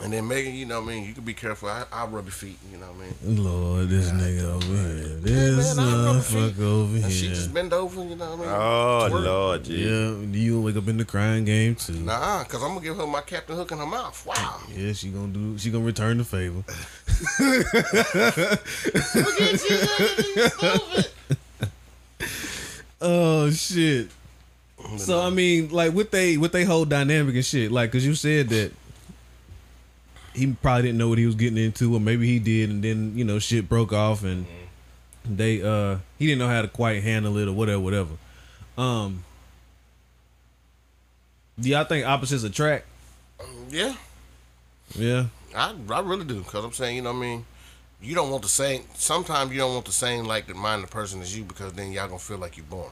And 0.02 0.12
then 0.12 0.26
Megan, 0.26 0.54
you 0.54 0.66
know 0.66 0.80
what 0.80 0.90
I 0.90 0.94
mean? 0.96 1.04
You 1.06 1.14
can 1.14 1.22
be 1.22 1.34
careful. 1.34 1.68
I, 1.68 1.84
I'll 1.92 2.08
rub 2.08 2.24
your 2.24 2.32
feet. 2.32 2.58
You 2.72 2.78
know 2.78 2.86
what 2.86 2.96
I 2.96 3.26
mean? 3.30 3.44
Lord, 3.44 3.88
this 3.88 4.10
nigga 4.10 4.42
over 4.42 4.66
here. 4.66 5.16
This 5.20 5.76
man, 5.76 5.86
I 5.88 5.90
motherfucker 5.92 6.60
over 6.62 6.96
And 6.96 7.12
she 7.12 7.26
here. 7.26 7.34
just 7.36 7.54
bend 7.54 7.72
over. 7.72 8.02
You 8.02 8.16
know 8.16 8.34
what 8.34 8.40
I 8.40 8.42
mean? 8.42 8.48
Oh 8.48 9.08
Twerk. 9.12 9.24
Lord, 9.24 9.64
G. 9.64 9.84
Yeah, 9.84 10.16
you 10.36 10.60
wake 10.60 10.76
up 10.76 10.88
in 10.88 10.96
the 10.96 11.04
crying 11.04 11.44
game 11.44 11.76
too. 11.76 11.92
Nah, 11.92 12.42
cause 12.42 12.60
I'm 12.62 12.70
gonna 12.70 12.80
give 12.80 12.96
her 12.96 13.06
my 13.06 13.20
Captain 13.20 13.54
Hook 13.54 13.70
in 13.70 13.78
her 13.78 13.86
mouth. 13.86 14.26
Wow. 14.26 14.60
Yeah, 14.76 14.92
she 14.94 15.10
gonna 15.10 15.28
do. 15.28 15.56
She 15.58 15.70
gonna 15.70 15.84
return 15.84 16.18
the 16.18 16.24
favor. 16.24 16.64
Look 19.14 19.40
at 19.40 19.70
you, 19.70 19.78
you. 20.42 21.02
Oh 23.00 23.50
shit. 23.50 24.08
So 24.96 25.20
I 25.20 25.28
mean, 25.30 25.68
like 25.70 25.92
with 25.92 26.10
they 26.10 26.36
with 26.36 26.52
they 26.52 26.64
whole 26.64 26.84
dynamic 26.84 27.34
and 27.34 27.44
shit, 27.44 27.70
like, 27.70 27.92
cause 27.92 28.04
you 28.04 28.14
said 28.14 28.48
that 28.48 28.72
he 30.34 30.52
probably 30.52 30.82
didn't 30.82 30.98
know 30.98 31.08
what 31.08 31.18
he 31.18 31.26
was 31.26 31.34
getting 31.34 31.58
into, 31.58 31.94
or 31.94 32.00
maybe 32.00 32.26
he 32.26 32.38
did, 32.38 32.70
and 32.70 32.82
then 32.82 33.16
you 33.16 33.24
know 33.24 33.38
shit 33.38 33.68
broke 33.68 33.92
off, 33.92 34.24
and 34.24 34.46
they 35.24 35.62
uh 35.62 35.98
he 36.18 36.26
didn't 36.26 36.40
know 36.40 36.48
how 36.48 36.62
to 36.62 36.68
quite 36.68 37.02
handle 37.02 37.38
it 37.38 37.48
or 37.48 37.52
whatever, 37.52 37.80
whatever. 37.80 38.10
Um, 38.76 39.24
do 41.58 41.68
y'all 41.68 41.84
think 41.84 42.06
opposites 42.06 42.42
attract? 42.42 42.86
Yeah, 43.70 43.94
Yeah, 44.96 45.26
I 45.54 45.74
I 45.90 46.00
really 46.00 46.24
do. 46.24 46.42
Cause 46.42 46.64
I'm 46.64 46.72
saying, 46.72 46.96
you 46.96 47.02
know 47.02 47.12
what 47.12 47.18
I 47.18 47.22
mean. 47.22 47.46
You 48.02 48.14
don't 48.14 48.30
want 48.30 48.42
the 48.42 48.50
same. 48.50 48.82
Sometimes 48.94 49.50
you 49.52 49.58
don't 49.58 49.72
want 49.72 49.86
the 49.86 49.92
same 49.92 50.24
like 50.26 50.46
the 50.46 50.52
mind 50.52 50.62
minded 50.62 50.90
person 50.90 51.22
as 51.22 51.36
you 51.36 51.44
because 51.44 51.72
then 51.72 51.90
y'all 51.90 52.06
gonna 52.06 52.18
feel 52.18 52.36
like 52.38 52.56
you're 52.56 52.66
born. 52.66 52.90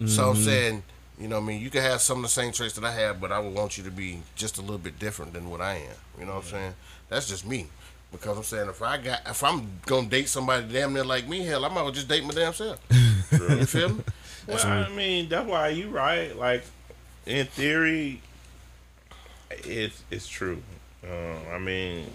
Yeah. 0.00 0.08
So 0.08 0.30
I'm 0.30 0.36
saying, 0.36 0.82
you 1.18 1.28
know 1.28 1.36
what 1.36 1.44
I 1.44 1.46
mean. 1.46 1.62
You 1.62 1.70
can 1.70 1.82
have 1.82 2.00
some 2.00 2.18
of 2.18 2.22
the 2.24 2.28
same 2.28 2.52
traits 2.52 2.74
that 2.74 2.84
I 2.84 2.92
have, 2.92 3.20
but 3.20 3.32
I 3.32 3.38
would 3.38 3.54
want 3.54 3.78
you 3.78 3.84
to 3.84 3.90
be 3.90 4.20
just 4.34 4.58
a 4.58 4.60
little 4.60 4.78
bit 4.78 4.98
different 4.98 5.32
than 5.32 5.48
what 5.48 5.60
I 5.60 5.74
am. 5.74 5.96
You 6.18 6.26
know 6.26 6.34
what 6.34 6.44
I'm 6.44 6.50
saying? 6.50 6.74
That's 7.08 7.28
just 7.28 7.46
me. 7.46 7.66
Because 8.12 8.36
I'm 8.36 8.44
saying 8.44 8.68
if 8.68 8.82
I 8.82 8.98
got 8.98 9.20
if 9.26 9.42
I'm 9.42 9.68
gonna 9.84 10.08
date 10.08 10.28
somebody 10.28 10.66
damn 10.72 10.92
near 10.92 11.04
like 11.04 11.28
me, 11.28 11.44
hell, 11.44 11.64
I 11.64 11.68
might 11.68 11.80
as 11.80 11.82
well 11.82 11.92
just 11.92 12.08
date 12.08 12.24
my 12.24 12.34
damn 12.34 12.52
self. 12.52 12.78
you 13.32 13.66
feel 13.66 13.90
me? 13.90 14.04
Well, 14.46 14.64
I 14.64 14.88
mean, 14.90 15.28
that's 15.28 15.48
why 15.48 15.68
you 15.68 15.88
right. 15.88 16.36
Like, 16.36 16.62
in 17.26 17.46
theory, 17.46 18.20
it's 19.50 20.02
it's 20.10 20.28
true. 20.28 20.62
Uh, 21.04 21.52
I 21.52 21.58
mean, 21.58 22.06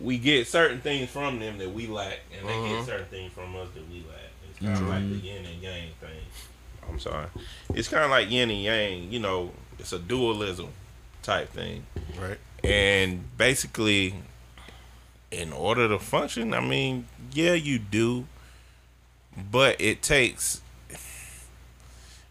we 0.00 0.18
get 0.18 0.46
certain 0.48 0.80
things 0.80 1.08
from 1.10 1.38
them 1.38 1.58
that 1.58 1.72
we 1.72 1.86
lack, 1.86 2.20
and 2.36 2.48
they 2.48 2.68
get 2.68 2.84
certain 2.84 3.06
things 3.06 3.32
from 3.32 3.54
us 3.56 3.68
that 3.74 3.88
we 3.88 4.04
lack. 4.08 4.30
It's 4.50 4.58
kind 4.58 4.76
of 4.76 4.88
like 4.88 5.08
the 5.08 5.26
yin 5.26 5.44
and 5.46 5.62
yang 5.62 5.88
thing. 6.00 6.10
I'm 6.88 6.98
sorry. 6.98 7.26
It's 7.74 7.88
kind 7.88 8.04
of 8.04 8.10
like 8.10 8.30
yin 8.30 8.50
and 8.50 8.60
yang. 8.60 9.12
You 9.12 9.20
know, 9.20 9.52
it's 9.78 9.92
a 9.92 9.98
dualism 9.98 10.68
type 11.22 11.50
thing. 11.50 11.86
Right. 12.20 12.38
And 12.62 13.36
basically, 13.36 14.14
in 15.30 15.52
order 15.52 15.88
to 15.88 15.98
function, 15.98 16.54
I 16.54 16.60
mean, 16.60 17.06
yeah, 17.32 17.54
you 17.54 17.78
do, 17.78 18.26
but 19.50 19.80
it 19.80 20.02
takes. 20.02 20.60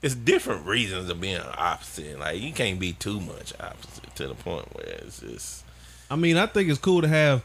It's 0.01 0.15
different 0.15 0.65
reasons 0.65 1.09
of 1.09 1.21
being 1.21 1.41
opposite. 1.57 2.19
Like 2.19 2.41
you 2.41 2.51
can't 2.53 2.79
be 2.79 2.93
too 2.93 3.19
much 3.19 3.53
opposite 3.59 4.15
to 4.15 4.27
the 4.27 4.35
point 4.35 4.73
where 4.75 4.85
it's 4.85 5.19
just. 5.19 5.63
I 6.09 6.15
mean, 6.15 6.37
I 6.37 6.45
think 6.45 6.69
it's 6.69 6.79
cool 6.79 7.01
to 7.01 7.07
have. 7.07 7.43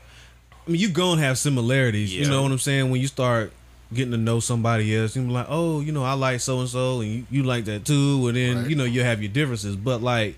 I 0.67 0.71
mean, 0.71 0.81
you 0.81 0.89
gonna 0.89 1.21
have 1.21 1.39
similarities. 1.39 2.15
You 2.15 2.29
know 2.29 2.43
what 2.43 2.53
I'm 2.53 2.59
saying? 2.59 2.91
When 2.91 3.01
you 3.01 3.07
start 3.07 3.53
getting 3.93 4.11
to 4.13 4.17
know 4.17 4.41
somebody 4.41 4.95
else, 4.97 5.15
you're 5.17 5.25
like, 5.25 5.47
oh, 5.49 5.81
you 5.81 5.93
know, 5.93 6.05
I 6.05 6.15
like 6.15 6.41
so 6.41 6.61
and 6.61 6.69
so, 6.69 7.01
and 7.01 7.11
you, 7.11 7.27
you 7.31 7.43
like 7.45 7.65
that 7.67 7.85
too, 7.85 8.27
and 8.29 8.37
then 8.37 8.57
Right. 8.59 8.71
you 8.71 8.77
know 8.77 8.85
you 8.85 9.03
have 9.03 9.23
your 9.23 9.31
differences. 9.33 9.77
But 9.77 10.03
like, 10.03 10.37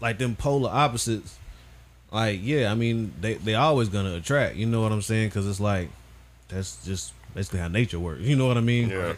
like 0.00 0.18
them 0.18 0.34
polar 0.36 0.70
opposites, 0.70 1.38
like 2.10 2.40
yeah, 2.42 2.70
I 2.70 2.74
mean, 2.74 3.12
they 3.20 3.34
they 3.34 3.54
always 3.54 3.88
gonna 3.88 4.14
attract. 4.14 4.56
You 4.56 4.66
know 4.66 4.82
what 4.82 4.92
I'm 4.92 5.02
saying? 5.02 5.28
Because 5.28 5.46
it's 5.46 5.60
like 5.60 5.88
that's 6.48 6.84
just 6.84 7.12
basically 7.34 7.60
how 7.60 7.68
nature 7.68 7.98
works. 8.00 8.22
You 8.22 8.36
know 8.36 8.46
what 8.46 8.56
I 8.56 8.60
mean? 8.62 8.88
Yeah. 8.90 9.14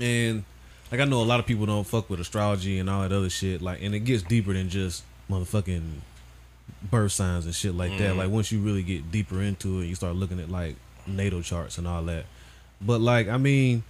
And 0.00 0.44
like 0.90 1.00
I 1.00 1.04
know 1.04 1.20
a 1.22 1.24
lot 1.24 1.40
of 1.40 1.46
people 1.46 1.66
don't 1.66 1.86
fuck 1.86 2.08
with 2.10 2.20
astrology 2.20 2.78
and 2.78 2.88
all 2.90 3.02
that 3.02 3.12
other 3.12 3.30
shit. 3.30 3.60
Like, 3.62 3.82
and 3.82 3.94
it 3.94 4.00
gets 4.00 4.22
deeper 4.22 4.52
than 4.52 4.68
just 4.68 5.04
motherfucking 5.30 5.82
birth 6.90 7.12
signs 7.12 7.44
and 7.46 7.54
shit 7.54 7.74
like 7.74 7.96
that. 7.98 8.14
Mm. 8.14 8.16
Like 8.18 8.30
once 8.30 8.50
you 8.52 8.60
really 8.60 8.82
get 8.82 9.10
deeper 9.10 9.40
into 9.42 9.80
it, 9.80 9.86
you 9.86 9.94
start 9.94 10.14
looking 10.16 10.40
at 10.40 10.50
like 10.50 10.76
natal 11.06 11.42
charts 11.42 11.78
and 11.78 11.86
all 11.88 12.02
that. 12.04 12.24
But 12.80 13.00
like, 13.00 13.28
I 13.28 13.36
mean, 13.36 13.82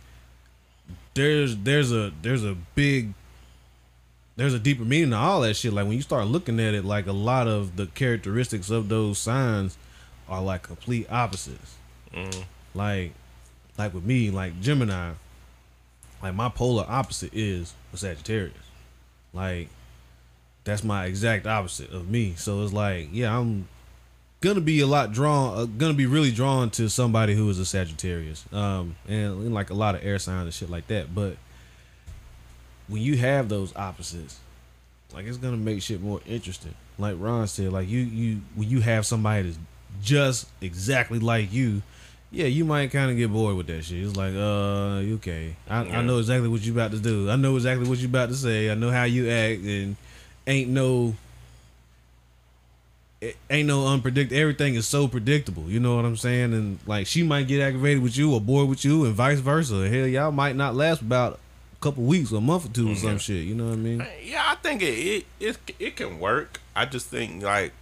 there's 1.15 1.57
there's 1.57 1.93
a 1.93 2.13
there's 2.23 2.45
a 2.45 2.57
big 2.75 3.15
there's 4.37 4.55
a 4.55 4.59
deeper 4.59 4.85
meaning 4.85 5.11
to 5.11 5.17
all 5.17 5.41
that 5.41 5.55
shit. 5.55 5.73
Like 5.73 5.87
when 5.87 5.97
you 5.97 6.03
start 6.03 6.27
looking 6.27 6.61
at 6.61 6.75
it, 6.75 6.85
like 6.85 7.07
a 7.07 7.13
lot 7.13 7.49
of 7.49 7.77
the 7.77 7.87
characteristics 7.87 8.71
of 8.71 8.89
those 8.89 9.19
signs 9.19 9.79
are 10.29 10.43
like 10.43 10.63
complete 10.63 11.11
opposites. 11.11 11.77
Mm. 12.15 12.45
Like 12.75 13.13
like 13.79 13.95
with 13.95 14.05
me, 14.05 14.31
like 14.31 14.61
Gemini, 14.61 15.13
like 16.23 16.35
my 16.35 16.49
polar 16.49 16.85
opposite 16.89 17.33
is 17.35 17.75
a 17.93 17.97
Sagittarius. 17.97 18.55
Like 19.33 19.69
that's 20.65 20.85
my 20.85 21.07
exact 21.07 21.47
opposite 21.47 21.91
of 21.91 22.11
me. 22.11 22.35
So 22.37 22.63
it's 22.63 22.73
like, 22.73 23.09
yeah, 23.13 23.39
I'm 23.39 23.69
gonna 24.41 24.61
be 24.61 24.81
a 24.81 24.87
lot 24.87 25.13
drawn, 25.13 25.59
uh, 25.59 25.65
gonna 25.65 25.95
be 25.95 26.07
really 26.07 26.31
drawn 26.31 26.71
to 26.71 26.89
somebody 26.89 27.35
who 27.35 27.49
is 27.51 27.59
a 27.59 27.65
Sagittarius, 27.65 28.45
um, 28.53 28.97
and, 29.09 29.43
and 29.43 29.55
like 29.55 29.71
a 29.71 29.75
lot 29.75 29.95
of 29.95 30.05
air 30.05 30.19
signs 30.19 30.45
and 30.45 30.55
shit 30.55 30.71
like 30.71 30.87
that. 30.89 31.15
But 31.15 31.37
when 32.89 33.03
you 33.03 33.17
have 33.17 33.49
those 33.49 33.75
opposites, 33.77 34.39
like 35.15 35.27
it's 35.27 35.39
gonna 35.39 35.57
make 35.57 35.83
shit 35.83 36.01
more 36.01 36.21
interesting. 36.27 36.75
Like 36.99 37.17
Ron 37.19 37.47
said, 37.47 37.73
like 37.73 37.89
you 37.89 38.01
you 38.01 38.41
when 38.55 38.69
you 38.69 38.81
have 38.81 39.07
somebody 39.07 39.43
that's 39.43 39.59
just 40.03 40.49
exactly 40.61 41.19
like 41.19 41.53
you, 41.53 41.83
yeah, 42.31 42.47
you 42.47 42.65
might 42.65 42.91
kind 42.91 43.11
of 43.11 43.17
get 43.17 43.33
bored 43.33 43.57
with 43.57 43.67
that 43.69 43.85
shit. 43.85 44.05
It's 44.05 44.17
like, 44.17 44.35
uh, 44.35 45.15
okay, 45.17 45.57
I, 45.69 45.79
I 45.81 46.03
know 46.03 46.19
exactly 46.19 46.49
what 46.49 46.63
you 46.63 46.73
about 46.73 46.91
to 46.91 46.99
do. 46.99 47.31
I 47.31 47.37
know 47.37 47.57
exactly 47.57 47.89
what 47.89 47.99
you 47.99 48.09
about 48.09 48.29
to 48.29 48.35
say. 48.35 48.71
I 48.71 48.75
know 48.75 48.91
how 48.91 49.05
you 49.05 49.29
act, 49.31 49.63
and 49.63 49.97
ain't 50.47 50.71
no, 50.71 51.15
it 53.21 53.37
ain't 53.51 53.67
no 53.69 53.85
unpredict. 53.85 54.31
Everything 54.33 54.75
is 54.75 54.87
so 54.87 55.09
predictable. 55.09 55.65
You 55.71 55.81
know 55.81 55.97
what 55.97 56.05
I'm 56.05 56.17
saying? 56.17 56.53
And 56.53 56.79
like, 56.87 57.07
she 57.07 57.23
might 57.23 57.49
get 57.49 57.61
aggravated 57.63 58.03
with 58.03 58.17
you 58.17 58.35
or 58.35 58.41
bored 58.41 58.69
with 58.69 58.85
you, 58.85 59.05
and 59.05 59.15
vice 59.15 59.39
versa. 59.41 59.89
Hell, 59.89 60.07
y'all 60.07 60.33
might 60.33 60.55
not 60.57 60.75
last 60.75 61.01
about 61.01 61.35
a 61.35 61.81
couple 61.81 62.03
weeks 62.05 62.33
or 62.33 62.37
a 62.37 62.41
month 62.41 62.67
or 62.67 62.73
two 62.73 62.91
or 62.93 62.95
some 62.97 63.19
shit. 63.19 63.45
You 63.45 63.55
know 63.55 63.67
what 63.69 63.73
I 63.75 63.77
mean? 63.77 64.07
Yeah, 64.23 64.45
I 64.47 64.55
think 64.57 64.83
it 64.83 64.87
it 64.87 65.27
it, 65.41 65.59
it 65.79 65.97
can 65.97 66.19
work. 66.21 66.61
I 66.75 66.85
just 66.85 67.07
think 67.07 67.43
like 67.43 67.73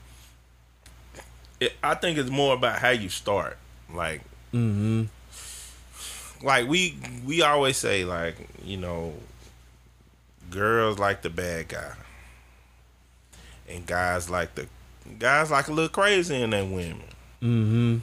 it, 1.60 1.72
I 1.82 1.94
think 1.94 2.18
it's 2.18 2.30
more 2.30 2.54
about 2.54 2.78
how 2.78 2.90
you 2.90 3.08
start. 3.08 3.58
Like 3.92 4.22
Mm-hmm. 4.52 5.04
like 6.46 6.68
we 6.68 6.96
we 7.26 7.42
always 7.42 7.76
say 7.76 8.04
like 8.04 8.36
you 8.64 8.76
know 8.76 9.14
girls 10.50 10.98
like 11.00 11.22
the 11.22 11.30
bad 11.30 11.66
guy 11.68 11.92
and 13.68 13.84
guys 13.84 14.30
like 14.30 14.54
the 14.54 14.68
guys 15.18 15.50
like 15.50 15.68
a 15.68 15.72
little 15.72 15.88
crazy 15.88 16.40
in 16.42 16.50
their 16.50 16.64
women 16.64 17.02
Mm-hmm. 17.42 17.98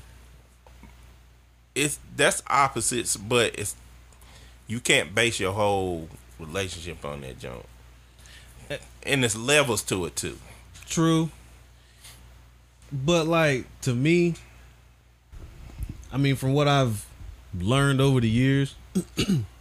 it's 1.73 1.97
that's 2.15 2.43
opposites 2.47 3.17
but 3.17 3.57
it's 3.57 3.75
you 4.67 4.79
can't 4.79 5.15
base 5.15 5.39
your 5.39 5.53
whole 5.53 6.07
relationship 6.39 7.03
on 7.03 7.21
that 7.21 7.39
joint 7.39 7.65
and 9.03 9.23
there's 9.23 9.35
levels 9.35 9.81
to 9.83 10.05
it 10.05 10.15
too 10.15 10.37
True. 10.91 11.29
But 12.91 13.25
like 13.25 13.65
to 13.83 13.95
me, 13.95 14.35
I 16.11 16.17
mean, 16.17 16.35
from 16.35 16.51
what 16.53 16.67
I've 16.67 17.05
learned 17.57 18.01
over 18.01 18.19
the 18.19 18.27
years, 18.27 18.75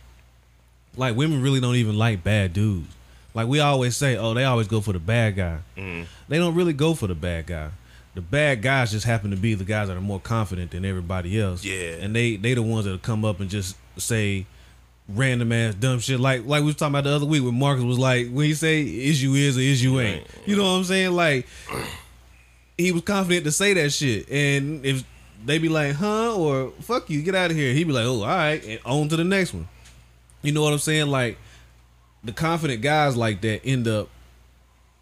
like 0.96 1.14
women 1.14 1.40
really 1.40 1.60
don't 1.60 1.76
even 1.76 1.96
like 1.96 2.24
bad 2.24 2.52
dudes. 2.52 2.92
Like 3.34 3.46
we 3.48 3.60
always 3.60 3.96
say, 3.96 4.16
oh, 4.16 4.34
they 4.34 4.44
always 4.44 4.66
go 4.68 4.80
for 4.80 4.92
the 4.92 4.98
bad 4.98 5.36
guy. 5.36 5.58
Mhm. 5.76 6.06
They 6.28 6.38
don't 6.38 6.54
really 6.54 6.72
go 6.72 6.94
for 6.94 7.06
the 7.06 7.14
bad 7.14 7.46
guy. 7.46 7.70
The 8.14 8.20
bad 8.20 8.60
guys 8.62 8.90
just 8.90 9.06
happen 9.06 9.30
to 9.30 9.36
be 9.36 9.54
the 9.54 9.64
guys 9.64 9.86
that 9.88 9.96
are 9.96 10.00
more 10.00 10.18
confident 10.20 10.72
than 10.72 10.84
everybody 10.84 11.40
else. 11.40 11.64
Yeah. 11.64 11.92
And 12.00 12.14
they 12.14 12.36
they 12.36 12.54
the 12.54 12.62
ones 12.62 12.84
that 12.86 13.02
come 13.02 13.24
up 13.24 13.38
and 13.40 13.48
just 13.48 13.76
say 13.96 14.46
random 15.08 15.52
ass 15.52 15.74
dumb 15.74 16.00
shit. 16.00 16.18
Like 16.18 16.44
like 16.44 16.60
we 16.60 16.66
was 16.66 16.76
talking 16.76 16.92
about 16.94 17.04
the 17.04 17.14
other 17.14 17.26
week 17.26 17.44
when 17.44 17.56
Marcus 17.58 17.84
was 17.84 17.98
like, 17.98 18.28
when 18.30 18.46
he 18.46 18.54
say 18.54 18.82
is 18.82 19.22
you 19.22 19.34
is 19.34 19.56
or 19.56 19.60
is 19.60 19.82
you 19.82 20.00
ain't. 20.00 20.26
You 20.46 20.56
know 20.56 20.64
what 20.64 20.70
I'm 20.78 20.84
saying? 20.84 21.12
Like 21.12 21.46
he 22.76 22.92
was 22.92 23.02
confident 23.02 23.44
to 23.44 23.52
say 23.52 23.74
that 23.74 23.90
shit. 23.92 24.28
And 24.30 24.84
if 24.84 25.04
they 25.44 25.58
be 25.58 25.68
like, 25.68 25.94
huh, 25.94 26.34
or 26.36 26.70
fuck 26.80 27.08
you, 27.10 27.22
get 27.22 27.34
out 27.34 27.50
of 27.50 27.56
here, 27.56 27.72
he'd 27.72 27.84
be 27.84 27.92
like, 27.92 28.04
oh, 28.06 28.22
all 28.22 28.26
right, 28.26 28.62
and 28.64 28.80
on 28.84 29.08
to 29.08 29.16
the 29.16 29.24
next 29.24 29.54
one. 29.54 29.68
You 30.42 30.52
know 30.52 30.62
what 30.62 30.72
I'm 30.72 30.78
saying? 30.78 31.08
Like 31.08 31.38
the 32.24 32.32
confident 32.32 32.82
guys 32.82 33.16
like 33.16 33.40
that 33.42 33.64
end 33.64 33.88
up 33.88 34.08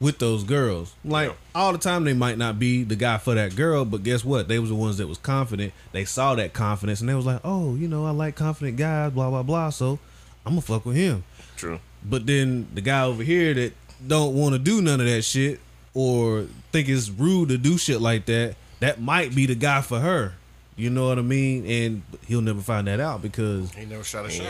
with 0.00 0.18
those 0.18 0.44
girls. 0.44 0.94
Like 1.04 1.28
Yeah. 1.30 1.34
all 1.54 1.72
the 1.72 1.78
time 1.78 2.04
they 2.04 2.12
might 2.14 2.38
not 2.38 2.58
be 2.58 2.84
the 2.84 2.94
guy 2.94 3.18
for 3.18 3.34
that 3.34 3.56
girl, 3.56 3.84
but 3.84 4.04
guess 4.04 4.24
what? 4.24 4.46
They 4.48 4.58
was 4.60 4.70
the 4.70 4.76
ones 4.76 4.98
that 4.98 5.08
was 5.08 5.18
confident. 5.18 5.72
They 5.92 6.04
saw 6.04 6.34
that 6.36 6.52
confidence 6.52 7.00
and 7.00 7.08
they 7.08 7.14
was 7.14 7.26
like, 7.26 7.40
"Oh, 7.44 7.74
you 7.74 7.88
know, 7.88 8.06
I 8.06 8.10
like 8.10 8.36
confident 8.36 8.76
guys, 8.76 9.10
blah 9.12 9.28
blah 9.30 9.42
blah, 9.42 9.70
so 9.70 9.98
I'm 10.46 10.52
going 10.52 10.62
to 10.62 10.66
fuck 10.66 10.86
with 10.86 10.96
him." 10.96 11.24
true 11.56 11.80
But 12.04 12.26
then 12.26 12.68
the 12.72 12.80
guy 12.80 13.02
over 13.02 13.24
here 13.24 13.52
that 13.54 13.72
don't 14.06 14.36
want 14.36 14.52
to 14.52 14.60
do 14.60 14.80
none 14.80 15.00
of 15.00 15.06
that 15.06 15.22
shit 15.22 15.58
or 15.94 16.46
think 16.70 16.88
it's 16.88 17.08
rude 17.10 17.48
to 17.48 17.58
do 17.58 17.76
shit 17.76 18.00
like 18.00 18.26
that, 18.26 18.54
that 18.78 19.00
might 19.00 19.34
be 19.34 19.46
the 19.46 19.56
guy 19.56 19.80
for 19.80 19.98
her. 19.98 20.34
You 20.76 20.90
know 20.90 21.08
what 21.08 21.18
I 21.18 21.22
mean? 21.22 21.66
And 21.66 22.02
he'll 22.28 22.40
never 22.40 22.60
find 22.60 22.86
that 22.86 23.00
out 23.00 23.20
because 23.20 23.72
He 23.74 23.84
never 23.84 24.04
shot 24.04 24.26
a 24.26 24.30
shot. 24.30 24.46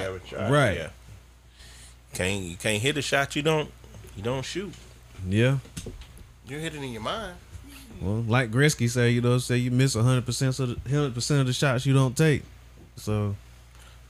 Right. 0.51 0.77
Yeah. 0.77 0.89
Can't 2.19 2.43
you 2.43 2.57
can't 2.57 2.83
hit 2.83 2.97
a 2.97 3.03
shot 3.03 3.37
you 3.37 3.43
don't 3.43 3.71
you 4.17 4.25
don't 4.25 4.45
shoot. 4.45 4.73
yeah. 5.29 5.59
You 6.49 6.59
hit 6.59 6.75
it 6.75 6.83
in 6.83 6.93
your 6.93 7.03
mind. 7.03 7.37
Well, 8.03 8.25
like 8.27 8.51
Gretzky 8.51 8.91
say, 8.91 9.11
you 9.11 9.21
know, 9.21 9.39
say 9.39 9.59
you 9.59 9.71
miss 9.71 9.95
100% 9.95 10.59
of 10.61 10.69
the 10.69 10.91
100% 10.91 11.41
of 11.41 11.47
the 11.47 11.53
shots 11.53 11.87
you 11.87 11.95
don't 11.95 12.17
take. 12.17 12.43
So, 12.97 13.37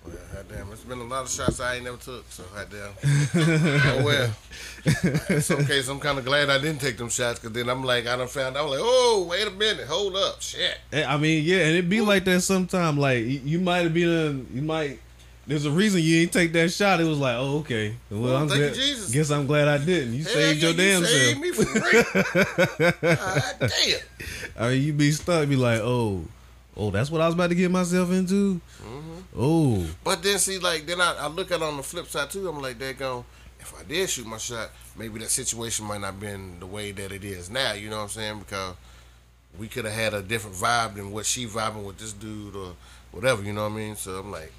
Well, 0.06 0.14
damn, 0.48 0.72
it's 0.72 0.84
been 0.84 1.00
a 1.00 1.04
lot 1.04 1.24
of 1.24 1.30
shots 1.30 1.60
I 1.60 1.74
ain't 1.74 1.84
never 1.84 1.98
took, 1.98 2.24
so 2.30 2.44
goddamn. 2.54 2.92
oh 3.34 4.02
well. 4.02 4.34
In 5.28 5.42
some 5.42 5.66
cases, 5.66 5.88
I'm 5.90 6.00
kind 6.00 6.18
of 6.18 6.24
glad 6.24 6.48
I 6.48 6.56
didn't 6.58 6.80
take 6.80 6.96
them 6.96 7.10
shots, 7.10 7.38
because 7.40 7.52
then 7.52 7.68
I'm 7.68 7.84
like, 7.84 8.06
I 8.06 8.16
done 8.16 8.28
found 8.28 8.56
out, 8.56 8.70
like, 8.70 8.80
oh, 8.80 9.26
wait 9.28 9.46
a 9.46 9.50
minute, 9.50 9.86
hold 9.86 10.16
up, 10.16 10.40
shit. 10.40 10.78
eh, 10.94 11.04
I 11.04 11.18
mean, 11.18 11.44
yeah, 11.44 11.66
and 11.66 11.76
it 11.76 11.90
be 11.90 12.00
like 12.00 12.24
that 12.24 12.40
sometime. 12.40 12.96
Like 12.96 13.18
you, 13.18 13.40
you 13.44 13.58
might 13.60 13.80
have 13.84 13.92
been, 13.92 14.46
you 14.54 14.62
might. 14.62 14.98
There's 15.48 15.64
a 15.64 15.70
reason 15.70 16.02
you 16.02 16.20
ain't 16.20 16.32
take 16.32 16.52
that 16.52 16.70
shot. 16.70 17.00
It 17.00 17.04
was 17.04 17.18
like, 17.18 17.36
oh, 17.38 17.60
okay. 17.60 17.96
Well, 18.10 18.20
Well, 18.20 18.36
I'm 18.36 18.46
glad, 18.48 18.74
Jesus. 18.74 19.10
Guess 19.10 19.30
I'm 19.30 19.46
glad 19.46 19.66
I 19.66 19.78
didn't. 19.78 20.12
You 20.12 20.22
Hell 20.24 20.32
saved 20.34 20.62
yeah, 20.62 20.68
your 20.68 20.76
damn 20.76 21.00
you 21.00 21.06
self. 21.06 21.20
saved 21.22 21.40
me 21.40 21.50
from. 21.52 22.94
God 23.00 23.42
damn. 23.58 24.00
I 24.58 24.68
mean, 24.70 24.82
you 24.82 24.92
be 24.92 25.10
stuck, 25.10 25.48
be 25.48 25.56
like, 25.56 25.80
oh, 25.82 26.22
oh, 26.76 26.90
that's 26.90 27.10
what 27.10 27.22
I 27.22 27.26
was 27.26 27.34
about 27.34 27.48
to 27.48 27.54
get 27.54 27.70
myself 27.70 28.12
into. 28.12 28.60
Mm-hmm. 28.84 29.14
Oh, 29.38 29.86
But 30.04 30.22
then 30.22 30.38
see, 30.38 30.58
like, 30.58 30.84
then 30.86 31.00
I, 31.00 31.14
I 31.18 31.26
look 31.28 31.50
at 31.50 31.56
it 31.60 31.62
on 31.62 31.76
the 31.78 31.82
flip 31.82 32.08
side 32.08 32.30
too. 32.30 32.46
I'm 32.48 32.60
like, 32.60 32.78
that 32.80 32.98
going, 32.98 33.24
if 33.60 33.72
I 33.78 33.84
did 33.84 34.10
shoot 34.10 34.26
my 34.26 34.36
shot, 34.38 34.70
maybe 34.96 35.18
that 35.20 35.30
situation 35.30 35.86
might 35.86 36.00
not 36.02 36.20
been 36.20 36.60
the 36.60 36.66
way 36.66 36.92
that 36.92 37.10
it 37.10 37.24
is 37.24 37.48
now. 37.48 37.72
You 37.72 37.88
know 37.88 37.96
what 37.96 38.02
I'm 38.02 38.08
saying? 38.10 38.38
Because 38.40 38.74
we 39.58 39.66
could 39.68 39.86
have 39.86 39.94
had 39.94 40.12
a 40.12 40.20
different 40.22 40.56
vibe 40.56 40.96
than 40.96 41.10
what 41.10 41.24
she 41.24 41.46
vibing 41.46 41.84
with 41.84 41.98
this 41.98 42.12
dude 42.12 42.54
or 42.54 42.74
whatever. 43.12 43.42
You 43.42 43.52
know 43.54 43.62
what 43.62 43.72
I 43.72 43.76
mean? 43.76 43.96
So 43.96 44.18
I'm 44.18 44.30
like, 44.30 44.52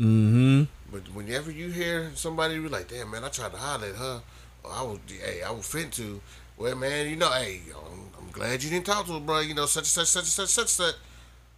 mm-hmm. 0.00 0.62
but 0.92 1.02
whenever 1.14 1.50
you 1.50 1.68
hear 1.68 2.10
somebody 2.14 2.58
be 2.58 2.68
like, 2.68 2.88
damn 2.88 3.10
man, 3.10 3.24
I 3.24 3.28
tried 3.28 3.52
to 3.52 3.58
holler 3.58 3.88
at 3.88 3.96
her, 3.96 4.22
or 4.64 4.72
I 4.72 4.82
was, 4.82 4.98
hey, 5.08 5.42
I 5.42 5.50
was 5.50 5.66
fin 5.66 5.90
to. 5.90 6.20
Well, 6.56 6.76
man, 6.76 7.08
you 7.08 7.16
know, 7.16 7.30
hey, 7.30 7.60
I'm, 7.74 8.00
I'm 8.18 8.30
glad 8.32 8.62
you 8.62 8.70
didn't 8.70 8.86
talk 8.86 9.06
to 9.06 9.14
her, 9.14 9.20
bro. 9.20 9.40
You 9.40 9.54
know, 9.54 9.66
such 9.66 9.84
and 9.84 9.86
such, 9.86 10.08
such 10.08 10.24
and 10.24 10.28
such, 10.28 10.48
such 10.48 10.62
and 10.62 10.68
such. 10.68 10.94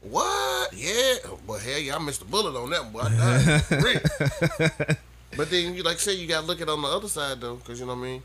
What? 0.01 0.72
Yeah. 0.72 1.14
Well, 1.47 1.59
hell 1.59 1.78
yeah, 1.78 1.97
I 1.97 1.99
missed 1.99 2.20
the 2.20 2.26
bullet 2.26 2.57
on 2.57 2.70
that 2.70 2.93
one. 2.93 3.12
I 3.12 3.62
died. 3.68 4.97
But 5.36 5.51
then, 5.51 5.74
you 5.74 5.82
like 5.82 5.99
say, 5.99 6.14
you 6.14 6.28
gotta 6.28 6.47
look 6.47 6.61
at 6.61 6.68
it 6.68 6.70
on 6.70 6.82
the 6.82 6.88
other 6.88 7.09
side 7.09 7.40
though, 7.40 7.57
because 7.57 7.80
you 7.80 7.86
know 7.86 7.95
what 7.95 8.01
I 8.01 8.05
mean. 8.05 8.22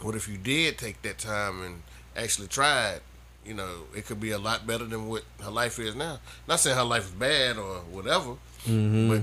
What 0.00 0.14
if 0.14 0.28
you 0.28 0.38
did 0.38 0.78
take 0.78 1.02
that 1.02 1.18
time 1.18 1.62
and 1.62 1.82
actually 2.16 2.46
tried? 2.46 3.00
You 3.44 3.54
know, 3.54 3.68
it 3.96 4.06
could 4.06 4.20
be 4.20 4.30
a 4.30 4.38
lot 4.38 4.66
better 4.66 4.84
than 4.84 5.08
what 5.08 5.24
her 5.42 5.50
life 5.50 5.78
is 5.78 5.96
now. 5.96 6.20
Not 6.46 6.60
saying 6.60 6.76
her 6.76 6.84
life 6.84 7.06
is 7.06 7.10
bad 7.10 7.56
or 7.56 7.78
whatever, 7.90 8.34
Mm-hmm. 8.66 9.08
but 9.08 9.22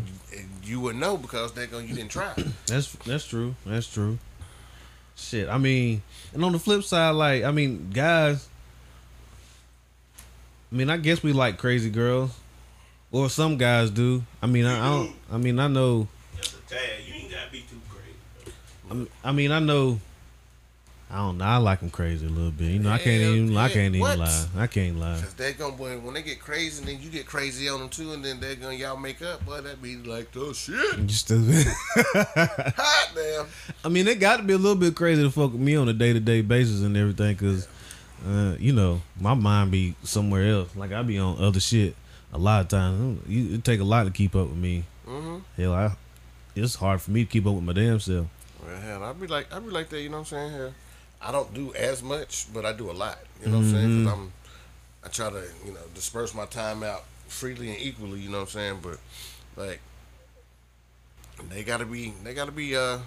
you 0.63 0.79
would 0.79 0.95
know 0.95 1.17
because 1.17 1.53
they 1.53 1.67
go 1.67 1.79
you 1.79 1.93
didn't 1.93 2.11
try. 2.11 2.33
That's 2.67 2.91
that's 3.05 3.25
true. 3.27 3.55
That's 3.65 3.91
true. 3.91 4.17
Shit. 5.15 5.47
I 5.47 5.57
mean, 5.57 6.01
and 6.33 6.43
on 6.43 6.51
the 6.51 6.59
flip 6.59 6.83
side, 6.83 7.11
like, 7.11 7.43
I 7.43 7.51
mean, 7.51 7.89
guys. 7.93 8.47
I 10.71 10.75
mean, 10.75 10.89
I 10.89 10.97
guess 10.97 11.23
we 11.23 11.31
like 11.31 11.57
crazy 11.57 11.89
girls, 11.89 12.31
or 13.11 13.29
some 13.29 13.57
guys 13.57 13.89
do. 13.91 14.23
I 14.41 14.47
mean, 14.47 14.65
I, 14.65 14.79
I 14.79 14.89
don't. 14.89 15.15
I 15.31 15.37
mean, 15.37 15.59
I 15.59 15.67
know. 15.67 16.07
Just 16.35 16.55
a 16.55 16.61
tad. 16.67 16.79
You 17.07 17.13
ain't 17.13 17.31
gotta 17.31 17.51
be 17.51 17.59
too 17.59 17.79
crazy. 17.89 18.55
I 18.89 18.93
mean, 18.93 19.07
I 19.23 19.31
mean, 19.31 19.51
I 19.51 19.59
know. 19.59 19.99
I 21.09 21.17
don't 21.17 21.37
know. 21.37 21.45
I 21.45 21.57
like 21.57 21.81
them 21.81 21.91
crazy 21.91 22.25
a 22.25 22.29
little 22.29 22.49
bit. 22.51 22.71
You 22.71 22.79
know, 22.79 22.89
I 22.89 22.97
can't 22.97 23.21
Hell 23.21 23.35
even. 23.35 23.55
I 23.57 23.69
can't 23.69 23.93
even 23.95 23.99
What? 24.01 24.17
lie. 24.19 24.45
I 24.57 24.67
can't 24.67 24.99
lie. 24.99 25.19
Cause 25.21 25.33
they 25.35 25.53
gonna 25.53 25.75
boy, 25.75 25.97
when 25.99 26.15
they 26.15 26.23
get 26.23 26.39
crazy, 26.39 26.79
and 26.79 26.87
then 26.87 26.99
you 27.01 27.09
get 27.11 27.25
crazy 27.27 27.69
on 27.69 27.79
them 27.79 27.89
too, 27.89 28.11
and 28.13 28.25
then 28.25 28.39
they're 28.39 28.55
gonna 28.55 28.73
y'all 28.73 28.97
make 28.97 29.21
up. 29.21 29.45
Boy, 29.45 29.61
that 29.61 29.81
be 29.81 29.97
like 29.97 30.29
oh 30.35 30.51
shit, 30.51 30.97
You 30.97 31.07
stupid. 31.09 31.67
hot 32.25 33.11
damn. 33.15 33.45
I 33.83 33.89
mean, 33.89 34.07
it 34.07 34.19
got 34.19 34.37
to 34.37 34.43
be 34.43 34.53
a 34.53 34.57
little 34.57 34.75
bit 34.75 34.95
crazy 34.95 35.21
to 35.21 35.29
fuck 35.29 35.51
with 35.51 35.61
me 35.61 35.75
on 35.75 35.87
a 35.87 35.93
day 35.93 36.11
to 36.13 36.19
day 36.19 36.41
basis 36.41 36.81
and 36.81 36.97
everything, 36.97 37.35
cause, 37.37 37.67
uh, 38.27 38.55
you 38.59 38.73
know, 38.73 39.01
my 39.19 39.33
mind 39.35 39.71
be 39.71 39.95
somewhere 40.03 40.49
else. 40.49 40.75
Like 40.75 40.91
I 40.91 41.01
be 41.03 41.19
on 41.19 41.37
other 41.41 41.59
shit 41.59 41.95
a 42.33 42.37
lot 42.39 42.61
of 42.61 42.67
times. 42.67 43.21
You, 43.27 43.55
it 43.55 43.63
take 43.63 43.79
a 43.79 43.83
lot 43.85 44.05
to 44.05 44.11
keep 44.11 44.35
up 44.35 44.47
with 44.49 44.57
me. 44.57 44.83
Mm-hmm. 45.07 45.37
Hell, 45.61 45.73
I, 45.73 45.91
it's 46.55 46.75
hard 46.75 46.99
for 47.01 47.11
me 47.11 47.25
to 47.25 47.29
keep 47.31 47.45
up 47.45 47.53
with 47.53 47.63
my 47.63 47.73
damn 47.73 47.99
self. 47.99 48.25
Well, 48.65 48.81
hell, 48.81 49.03
I 49.03 49.13
be 49.13 49.27
like, 49.27 49.53
I 49.53 49.59
be 49.59 49.69
like 49.69 49.89
that. 49.89 50.01
You 50.01 50.09
know 50.09 50.17
what 50.21 50.31
I'm 50.33 50.49
saying? 50.49 50.51
Hell, 50.51 50.73
I 51.25 51.31
don't 51.31 51.51
do 51.53 51.73
as 51.73 52.03
much, 52.03 52.45
but 52.53 52.65
I 52.65 52.73
do 52.73 52.91
a 52.91 52.93
lot. 52.93 53.17
You 53.41 53.51
know 53.51 53.57
what 53.57 53.65
I'm 53.65 53.71
saying? 53.71 54.05
Cause 54.05 54.13
I'm, 54.13 54.31
I 55.03 55.07
try 55.07 55.29
to, 55.31 55.43
you 55.65 55.73
know, 55.73 55.79
disperse 55.95 56.35
my 56.35 56.45
time 56.45 56.83
out 56.83 57.03
freely 57.27 57.69
and 57.69 57.79
equally. 57.79 58.19
You 58.19 58.29
know 58.29 58.41
what 58.41 58.55
I'm 58.55 58.59
saying? 58.59 58.79
But 58.83 58.99
like, 59.57 59.79
they 61.49 61.63
gotta 61.63 61.85
be, 61.85 62.13
they 62.23 62.35
gotta 62.35 62.51
be 62.51 62.75
uh 62.75 62.99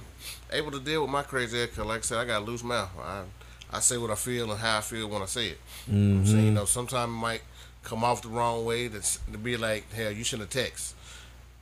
able 0.53 0.73
to 0.73 0.81
deal 0.81 1.03
with 1.03 1.11
my 1.11 1.23
crazy 1.23 1.63
ass. 1.63 1.69
Cause 1.77 1.87
like 1.87 1.99
I 1.99 2.03
said, 2.03 2.19
I 2.19 2.25
got 2.25 2.43
a 2.43 2.45
loose 2.45 2.65
mouth. 2.65 2.91
I, 3.01 3.23
I 3.71 3.81
say 3.81 3.99
what 3.99 4.11
I 4.11 4.17
feel 4.17 4.51
and 4.51 4.59
how 4.59 4.79
I 4.79 4.81
feel 4.81 5.09
when 5.09 5.23
I 5.23 5.27
say 5.27 5.49
it. 5.49 5.61
I'm 5.89 6.27
saying, 6.27 6.45
you 6.47 6.51
know, 6.51 6.65
sometimes 6.65 7.11
it 7.11 7.13
might 7.13 7.43
come 7.85 8.03
off 8.03 8.23
the 8.23 8.29
wrong 8.29 8.65
way 8.65 8.89
to, 8.89 9.01
to 9.01 9.39
be 9.39 9.57
like, 9.57 9.93
hell, 9.93 10.11
you 10.11 10.25
shouldn't 10.25 10.53
have 10.53 10.65
text. 10.65 10.95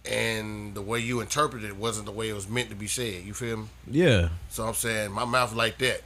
And 0.08 0.74
the 0.74 0.82
way 0.82 1.00
you 1.00 1.20
interpreted 1.20 1.68
it 1.68 1.76
wasn't 1.76 2.06
the 2.06 2.12
way 2.12 2.30
it 2.30 2.32
was 2.32 2.48
meant 2.48 2.70
to 2.70 2.76
be 2.76 2.86
said. 2.86 3.24
You 3.24 3.34
feel 3.34 3.56
me? 3.58 3.66
Yeah. 3.90 4.28
So 4.48 4.64
I'm 4.66 4.74
saying 4.74 5.12
my 5.12 5.24
mouth 5.24 5.52
like 5.54 5.78
that. 5.78 6.02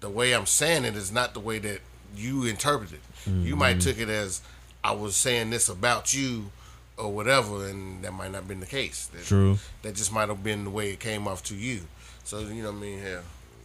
The 0.00 0.10
way 0.10 0.32
I'm 0.32 0.46
saying 0.46 0.84
it 0.84 0.96
is 0.96 1.10
not 1.10 1.34
the 1.34 1.40
way 1.40 1.58
that 1.58 1.80
you 2.16 2.44
interpret 2.44 2.92
it. 2.92 3.00
You 3.26 3.56
might 3.56 3.78
mm-hmm. 3.78 3.90
took 3.90 3.98
it 3.98 4.08
as 4.08 4.40
I 4.82 4.92
was 4.92 5.16
saying 5.16 5.50
this 5.50 5.68
about 5.68 6.14
you 6.14 6.50
or 6.96 7.12
whatever, 7.12 7.68
and 7.68 8.02
that 8.02 8.12
might 8.12 8.32
not 8.32 8.38
have 8.38 8.48
been 8.48 8.60
the 8.60 8.66
case. 8.66 9.06
That, 9.06 9.24
True. 9.24 9.58
That 9.82 9.94
just 9.94 10.12
might 10.12 10.28
have 10.28 10.42
been 10.42 10.64
the 10.64 10.70
way 10.70 10.90
it 10.90 11.00
came 11.00 11.28
off 11.28 11.42
to 11.44 11.54
you. 11.54 11.82
So 12.24 12.40
you 12.40 12.62
know 12.62 12.70
what 12.70 12.78
I 12.78 12.80
mean? 12.80 13.02
Yeah. 13.02 13.20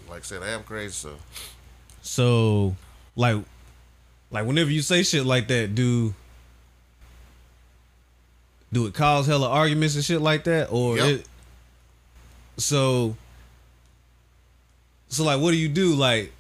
Like 0.10 0.20
I 0.20 0.24
said, 0.24 0.44
I 0.44 0.50
am 0.50 0.64
crazy. 0.64 0.94
So 0.94 1.16
So, 2.02 2.76
like, 3.16 3.38
like 4.32 4.46
whenever 4.46 4.70
you 4.70 4.82
say 4.82 5.04
shit 5.04 5.26
like 5.26 5.48
that, 5.48 5.76
do 5.76 6.14
do 8.72 8.88
it 8.88 8.94
cause 8.94 9.28
hella 9.28 9.50
arguments 9.50 9.96
and 9.96 10.04
shit 10.04 10.22
like 10.22 10.46
that, 10.46 10.72
or 10.72 10.98
Yep. 10.98 11.08
it? 11.08 11.28
So, 12.58 13.16
so 15.14 15.24
like, 15.24 15.40
what 15.40 15.52
do 15.52 15.58
you 15.58 15.70
do? 15.70 15.94
Like, 15.94 16.32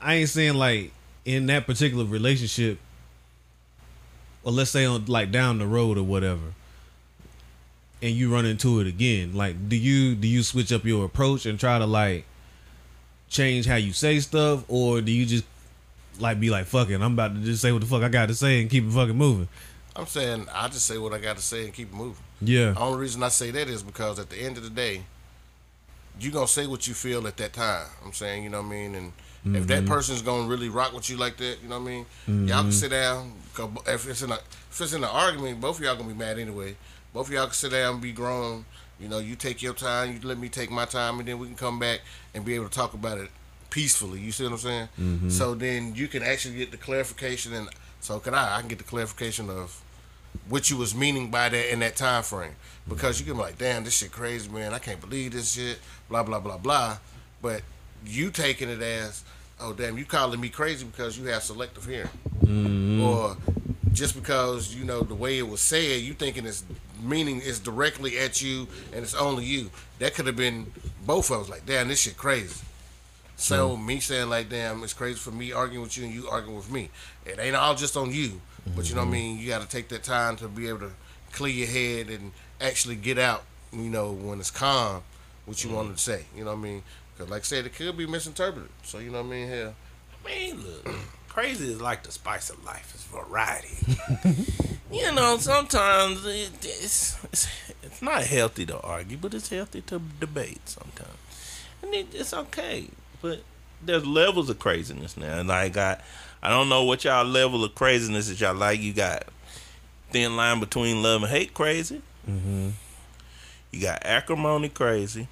I 0.00 0.14
ain't 0.14 0.28
saying 0.28 0.54
like 0.54 0.92
in 1.24 1.46
that 1.46 1.66
particular 1.66 2.04
relationship, 2.04 2.78
or 4.44 4.52
let's 4.52 4.70
say 4.70 4.84
on 4.84 5.06
like 5.06 5.30
down 5.30 5.58
the 5.58 5.66
road 5.66 5.98
or 5.98 6.02
whatever, 6.02 6.54
and 8.00 8.14
you 8.14 8.32
run 8.32 8.46
into 8.46 8.80
it 8.80 8.86
again. 8.86 9.34
Like, 9.34 9.68
do 9.68 9.76
you 9.76 10.14
do 10.14 10.28
you 10.28 10.42
switch 10.42 10.72
up 10.72 10.84
your 10.84 11.04
approach 11.04 11.46
and 11.46 11.58
try 11.58 11.78
to 11.78 11.86
like 11.86 12.24
change 13.28 13.66
how 13.66 13.76
you 13.76 13.92
say 13.92 14.20
stuff, 14.20 14.64
or 14.68 15.00
do 15.00 15.12
you 15.12 15.26
just 15.26 15.44
like 16.18 16.38
be 16.38 16.50
like, 16.50 16.66
"Fuck 16.66 16.90
it, 16.90 17.00
I'm 17.00 17.14
about 17.14 17.34
to 17.34 17.40
just 17.40 17.62
say 17.62 17.72
what 17.72 17.80
the 17.80 17.86
fuck 17.86 18.02
I 18.02 18.08
got 18.08 18.26
to 18.28 18.34
say 18.34 18.60
and 18.60 18.70
keep 18.70 18.84
it 18.84 18.90
fucking 18.90 19.16
moving"? 19.16 19.48
I'm 19.94 20.06
saying 20.06 20.46
I 20.52 20.68
just 20.68 20.86
say 20.86 20.98
what 20.98 21.12
I 21.12 21.18
got 21.18 21.36
to 21.36 21.42
say 21.42 21.64
and 21.64 21.72
keep 21.72 21.88
it 21.88 21.94
moving. 21.94 22.22
Yeah, 22.40 22.72
The 22.72 22.80
only 22.80 22.98
reason 22.98 23.22
I 23.22 23.28
say 23.28 23.50
that 23.52 23.68
is 23.68 23.82
because 23.82 24.18
at 24.18 24.30
the 24.30 24.36
end 24.36 24.56
of 24.56 24.64
the 24.64 24.70
day, 24.70 25.02
you 26.20 26.30
gonna 26.30 26.46
say 26.46 26.66
what 26.66 26.86
you 26.86 26.94
feel 26.94 27.26
at 27.26 27.36
that 27.38 27.52
time. 27.52 27.86
I'm 28.04 28.12
saying, 28.12 28.44
you 28.44 28.50
know 28.50 28.60
what 28.60 28.68
I 28.68 28.70
mean? 28.70 28.94
And 28.94 29.12
if 29.56 29.66
that 29.66 29.80
mm-hmm. 29.80 29.92
person's 29.92 30.22
gonna 30.22 30.48
really 30.48 30.68
rock 30.68 30.92
with 30.92 31.10
you 31.10 31.16
like 31.16 31.36
that, 31.38 31.58
you 31.62 31.68
know 31.68 31.80
what 31.80 31.88
I 31.88 31.90
mean? 31.90 32.06
Y'all 32.26 32.36
can 32.36 32.46
mm-hmm. 32.46 32.70
sit 32.70 32.90
down. 32.90 33.32
If 33.86 34.08
it's 34.08 34.22
in 34.22 34.30
a 34.30 34.38
if 34.70 34.80
it's 34.80 34.92
in 34.92 35.02
an 35.02 35.10
argument, 35.10 35.60
both 35.60 35.78
of 35.78 35.84
y'all 35.84 35.96
gonna 35.96 36.08
be 36.08 36.14
mad 36.14 36.38
anyway. 36.38 36.76
Both 37.12 37.26
of 37.28 37.32
y'all 37.34 37.46
can 37.46 37.54
sit 37.54 37.72
down 37.72 37.94
and 37.94 38.02
be 38.02 38.12
grown. 38.12 38.64
You 39.00 39.08
know, 39.08 39.18
you 39.18 39.34
take 39.34 39.62
your 39.62 39.74
time, 39.74 40.12
you 40.12 40.20
let 40.22 40.38
me 40.38 40.48
take 40.48 40.70
my 40.70 40.84
time, 40.84 41.18
and 41.18 41.26
then 41.26 41.38
we 41.38 41.48
can 41.48 41.56
come 41.56 41.78
back 41.80 42.00
and 42.34 42.44
be 42.44 42.54
able 42.54 42.68
to 42.68 42.70
talk 42.70 42.94
about 42.94 43.18
it 43.18 43.30
peacefully. 43.68 44.20
You 44.20 44.30
see 44.30 44.44
what 44.44 44.52
I'm 44.52 44.58
saying? 44.58 44.88
Mm-hmm. 45.00 45.28
So 45.28 45.54
then 45.54 45.94
you 45.96 46.06
can 46.06 46.22
actually 46.22 46.56
get 46.56 46.70
the 46.70 46.76
clarification, 46.76 47.52
and 47.52 47.68
so 48.00 48.20
can 48.20 48.34
I. 48.34 48.56
I 48.56 48.60
can 48.60 48.68
get 48.68 48.78
the 48.78 48.84
clarification 48.84 49.50
of 49.50 49.82
what 50.48 50.70
you 50.70 50.76
was 50.76 50.94
meaning 50.94 51.30
by 51.30 51.48
that 51.48 51.72
in 51.72 51.80
that 51.80 51.96
time 51.96 52.22
frame. 52.22 52.54
Because 52.88 53.20
you 53.20 53.26
can 53.26 53.34
be 53.34 53.40
like, 53.40 53.58
damn, 53.58 53.84
this 53.84 53.94
shit 53.94 54.12
crazy, 54.12 54.48
man. 54.48 54.72
I 54.72 54.78
can't 54.78 55.00
believe 55.00 55.32
this 55.32 55.52
shit. 55.52 55.78
Blah 56.08 56.24
blah 56.24 56.40
blah 56.40 56.58
blah. 56.58 56.98
But 57.40 57.62
you 58.04 58.30
taking 58.30 58.68
it 58.68 58.82
as, 58.82 59.24
oh 59.60 59.72
damn, 59.72 59.98
you 59.98 60.04
calling 60.04 60.40
me 60.40 60.48
crazy 60.48 60.84
because 60.84 61.16
you 61.16 61.26
have 61.26 61.42
selective 61.42 61.86
hearing, 61.86 62.08
mm-hmm. 62.44 63.02
or 63.02 63.36
just 63.92 64.14
because 64.14 64.74
you 64.74 64.84
know 64.84 65.02
the 65.02 65.14
way 65.14 65.38
it 65.38 65.48
was 65.48 65.60
said, 65.60 66.00
you 66.00 66.14
thinking 66.14 66.46
it's 66.46 66.64
meaning 67.02 67.40
is 67.40 67.58
directly 67.58 68.18
at 68.18 68.40
you 68.40 68.68
and 68.92 69.02
it's 69.02 69.14
only 69.14 69.44
you. 69.44 69.70
That 69.98 70.14
could 70.14 70.26
have 70.26 70.36
been 70.36 70.72
both 71.04 71.30
of 71.30 71.42
us. 71.42 71.48
Like, 71.48 71.66
damn, 71.66 71.88
this 71.88 72.00
shit 72.00 72.16
crazy. 72.16 72.60
So 73.36 73.76
me 73.76 73.98
saying 73.98 74.28
like, 74.30 74.48
damn, 74.48 74.84
it's 74.84 74.92
crazy 74.92 75.18
for 75.18 75.32
me 75.32 75.52
arguing 75.52 75.82
with 75.82 75.96
you 75.96 76.04
and 76.04 76.14
you 76.14 76.28
arguing 76.28 76.56
with 76.56 76.70
me. 76.70 76.90
It 77.26 77.40
ain't 77.40 77.56
all 77.56 77.74
just 77.74 77.96
on 77.96 78.12
you, 78.12 78.40
but 78.74 78.88
you 78.88 78.94
know 78.94 79.02
what 79.02 79.08
I 79.08 79.12
mean. 79.12 79.38
You 79.38 79.48
got 79.48 79.62
to 79.62 79.68
take 79.68 79.88
that 79.88 80.02
time 80.02 80.36
to 80.36 80.48
be 80.48 80.68
able 80.68 80.80
to 80.80 80.90
clear 81.32 81.52
your 81.52 81.68
head 81.68 82.08
and 82.08 82.32
actually 82.60 82.96
get 82.96 83.18
out. 83.18 83.44
You 83.72 83.88
know 83.88 84.12
when 84.12 84.38
it's 84.38 84.50
calm, 84.50 85.02
what 85.46 85.64
you 85.64 85.70
wanted 85.70 85.96
to 85.96 86.02
say. 86.02 86.26
You 86.36 86.44
know 86.44 86.50
what 86.50 86.58
I 86.58 86.62
mean? 86.62 86.82
Because 87.14 87.30
like 87.30 87.40
I 87.40 87.44
said, 87.44 87.66
it 87.66 87.74
could 87.74 87.96
be 87.96 88.06
misinterpreted. 88.06 88.68
So 88.84 88.98
you 88.98 89.10
know 89.10 89.22
what 89.22 89.28
I 89.28 89.30
mean? 89.30 89.48
Hell, 89.48 89.74
I 90.24 90.28
mean, 90.28 90.62
look, 90.62 90.94
crazy 91.28 91.72
is 91.72 91.80
like 91.80 92.02
the 92.02 92.12
spice 92.12 92.50
of 92.50 92.62
life. 92.64 92.92
It's 92.94 93.04
variety. 93.04 94.42
you 94.92 95.12
know, 95.12 95.38
sometimes 95.38 96.24
it, 96.26 96.50
it's, 96.62 97.24
it's 97.24 97.48
it's 97.82 98.02
not 98.02 98.24
healthy 98.24 98.66
to 98.66 98.80
argue, 98.80 99.16
but 99.16 99.34
it's 99.34 99.48
healthy 99.48 99.80
to 99.82 100.00
debate 100.20 100.68
sometimes, 100.68 101.62
and 101.82 101.94
it, 101.94 102.08
it's 102.12 102.34
okay. 102.34 102.88
But 103.20 103.42
there's 103.82 104.06
levels 104.06 104.50
of 104.50 104.58
craziness 104.58 105.16
now, 105.16 105.38
and 105.38 105.48
like 105.48 105.76
I, 105.76 106.00
I 106.42 106.48
don't 106.50 106.68
know 106.68 106.84
what 106.84 107.04
y'all 107.04 107.24
level 107.24 107.64
of 107.64 107.74
craziness 107.74 108.28
that 108.28 108.40
y'all 108.40 108.54
like. 108.54 108.80
You 108.80 108.92
got 108.92 109.24
thin 110.10 110.36
line 110.36 110.60
between 110.60 111.02
love 111.02 111.22
and 111.22 111.30
hate 111.30 111.54
crazy. 111.54 112.02
Mm-hmm. 112.28 112.70
You 113.70 113.80
got 113.80 114.04
acrimony 114.04 114.68
crazy. 114.68 115.28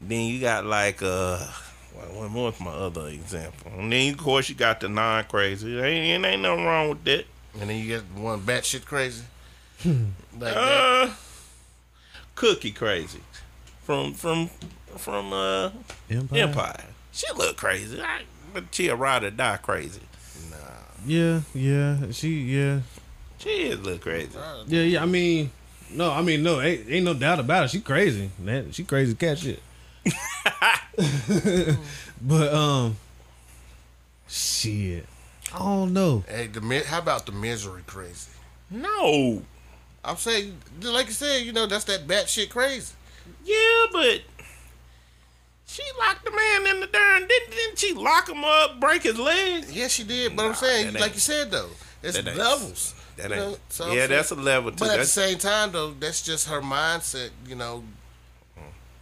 Then 0.00 0.22
you 0.22 0.40
got 0.40 0.64
like 0.64 1.02
uh, 1.02 1.38
what, 2.14 2.30
what's 2.30 2.60
my 2.60 2.70
other 2.70 3.08
example? 3.08 3.70
And 3.76 3.92
then 3.92 4.14
of 4.14 4.18
course 4.18 4.48
you 4.48 4.54
got 4.54 4.80
the 4.80 4.88
non 4.88 5.24
crazy. 5.24 5.78
Ain't, 5.78 6.24
ain't 6.24 6.42
nothing 6.42 6.64
wrong 6.64 6.88
with 6.90 7.04
that. 7.04 7.26
and 7.60 7.68
then 7.68 7.76
you 7.78 7.86
get 7.86 8.02
one 8.14 8.40
batshit 8.40 8.84
crazy. 8.86 9.24
like 9.84 9.96
that. 10.38 10.56
Uh, 10.56 11.10
cookie 12.34 12.72
crazy 12.72 13.20
from 13.82 14.14
from 14.14 14.48
from 14.96 15.32
uh 15.32 15.70
Empire. 16.08 16.38
Empire. 16.40 16.84
She 17.12 17.26
look 17.36 17.56
crazy, 17.56 18.00
I, 18.00 18.22
but 18.52 18.64
she 18.72 18.88
a 18.88 18.94
ride 18.94 19.24
or 19.24 19.30
die 19.30 19.56
crazy. 19.58 20.00
Nah. 20.50 20.56
Yeah, 21.06 21.40
yeah. 21.54 22.10
She, 22.12 22.28
yeah, 22.42 22.80
She 23.38 23.48
is 23.64 23.80
look 23.80 24.00
crazy. 24.02 24.36
yeah, 24.66 24.82
yeah. 24.82 25.02
I 25.02 25.06
mean, 25.06 25.50
no, 25.90 26.10
I 26.12 26.22
mean, 26.22 26.42
no, 26.42 26.60
ain't, 26.60 26.88
ain't 26.88 27.04
no 27.04 27.14
doubt 27.14 27.40
about 27.40 27.64
it. 27.64 27.70
She 27.70 27.80
crazy, 27.80 28.30
man. 28.38 28.72
She 28.72 28.84
crazy 28.84 29.14
cat 29.14 29.38
shit. 29.38 29.60
but 32.22 32.54
um, 32.54 32.96
shit, 34.28 35.06
I 35.54 35.58
don't 35.58 35.92
know. 35.92 36.24
Hey, 36.28 36.46
the 36.46 36.84
how 36.86 36.98
about 36.98 37.26
the 37.26 37.32
misery 37.32 37.82
crazy? 37.86 38.30
No, 38.70 39.42
I'm 40.04 40.16
saying, 40.16 40.56
like 40.82 41.06
you 41.06 41.12
said, 41.12 41.44
you 41.44 41.52
know, 41.52 41.66
that's 41.66 41.84
that 41.84 42.06
batshit 42.06 42.50
crazy. 42.50 42.94
yeah, 43.44 43.86
but 43.92 44.20
she 45.70 45.82
locked 45.98 46.24
the 46.24 46.30
man 46.30 46.74
in 46.74 46.80
the 46.80 46.86
darn. 46.86 47.26
Didn't, 47.28 47.50
didn't 47.50 47.78
she 47.78 47.94
lock 47.94 48.28
him 48.28 48.44
up, 48.44 48.80
break 48.80 49.02
his 49.04 49.18
leg? 49.18 49.64
Yes, 49.70 49.92
she 49.92 50.04
did. 50.04 50.34
But 50.36 50.42
Nah, 50.42 50.48
I'm 50.50 50.54
saying, 50.54 50.94
like 50.94 51.02
ain't- 51.04 51.14
you 51.14 51.20
said 51.20 51.50
though, 51.50 51.70
it's 52.02 52.16
that 52.20 52.36
levels. 52.36 52.94
That 53.16 53.28
you 53.30 53.36
ain't. 53.36 53.44
know, 53.52 53.56
so 53.68 53.86
yeah, 53.88 53.92
saying- 53.94 54.10
that's 54.10 54.30
a 54.30 54.34
level 54.34 54.70
too. 54.70 54.76
But 54.80 54.90
at 54.90 54.98
the 55.00 55.04
same 55.06 55.38
time, 55.38 55.72
though, 55.72 55.92
that's 55.92 56.22
just 56.22 56.48
her 56.48 56.60
mindset. 56.60 57.30
You 57.46 57.54
know, 57.56 57.84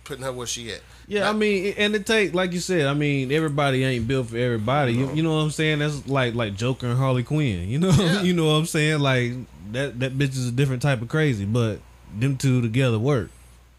putting 0.05 0.25
her 0.25 0.33
where 0.33 0.47
she 0.47 0.71
at. 0.73 0.81
Yeah, 1.07 1.29
I 1.29 1.33
mean, 1.33 1.75
and 1.79 1.95
it 1.95 2.05
take 2.07 2.35
like 2.35 2.53
you 2.53 2.61
said. 2.61 2.87
I 2.87 2.95
mean, 2.95 3.33
everybody 3.33 3.83
ain't 3.85 4.07
built 4.07 4.29
for 4.29 4.37
everybody. 4.37 4.93
You, 4.93 5.11
you 5.15 5.23
know 5.23 5.35
what 5.37 5.43
I'm 5.43 5.51
saying? 5.51 5.79
That's 5.79 6.07
like 6.07 6.35
like 6.35 6.55
Joker 6.55 6.87
and 6.89 6.99
Harley 6.99 7.23
Quinn. 7.23 7.69
You 7.69 7.79
know, 7.79 7.91
Yeah. 7.91 8.23
you 8.23 8.35
know 8.35 8.47
what 8.47 8.53
I'm 8.53 8.67
saying? 8.67 9.01
Like 9.01 9.33
that 9.73 9.99
that 10.01 10.19
bitch 10.19 10.31
is 10.37 10.49
a 10.49 10.53
different 10.53 10.83
type 10.83 11.01
of 11.01 11.09
crazy, 11.09 11.45
but 11.47 11.81
them 12.19 12.37
two 12.37 12.61
together 12.61 12.99
work. 12.99 13.31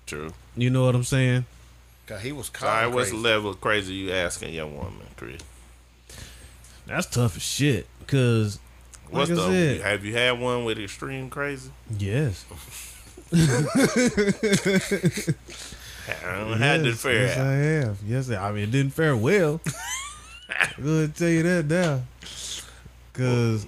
true. 0.08 0.34
You 0.56 0.70
know 0.72 0.86
what 0.86 0.96
I'm 0.96 1.04
saying? 1.04 1.46
God, 2.10 2.22
he 2.22 2.32
was 2.32 2.48
All 2.50 2.54
calm. 2.54 2.70
right, 2.70 2.88
what's 2.88 3.12
the 3.12 3.18
level 3.18 3.52
of 3.52 3.62
crazy 3.62 3.94
you 3.94 4.12
asking 4.12 4.56
your 4.56 4.66
woman, 4.66 5.06
Chris? 5.16 5.42
That's 6.88 7.06
tough 7.06 7.36
as 7.36 7.44
shit. 7.44 7.86
Cause 8.08 8.58
What's 9.12 9.30
like 9.30 9.40
I 9.40 9.44
the? 9.44 9.48
said, 9.52 9.82
Have 9.82 10.04
you 10.04 10.16
had 10.16 10.40
one 10.40 10.66
with 10.66 10.80
extreme 10.80 11.30
crazy? 11.30 11.70
yes, 12.00 12.46
I 13.32 13.38
don't 16.36 16.58
had 16.58 16.82
to 16.82 16.90
yes, 16.90 17.00
fair 17.00 17.22
yes, 17.28 17.38
out. 17.38 17.46
I 17.46 17.52
have. 17.54 17.98
Yes, 18.08 18.32
I 18.32 18.52
mean 18.54 18.64
it 18.64 18.72
didn't 18.72 18.94
fare 18.94 19.16
well. 19.16 19.62
I'm 20.50 20.84
gonna 20.84 21.08
tell 21.10 21.30
you 21.30 21.44
that 21.44 21.68
now, 21.68 22.02
cause 23.14 23.68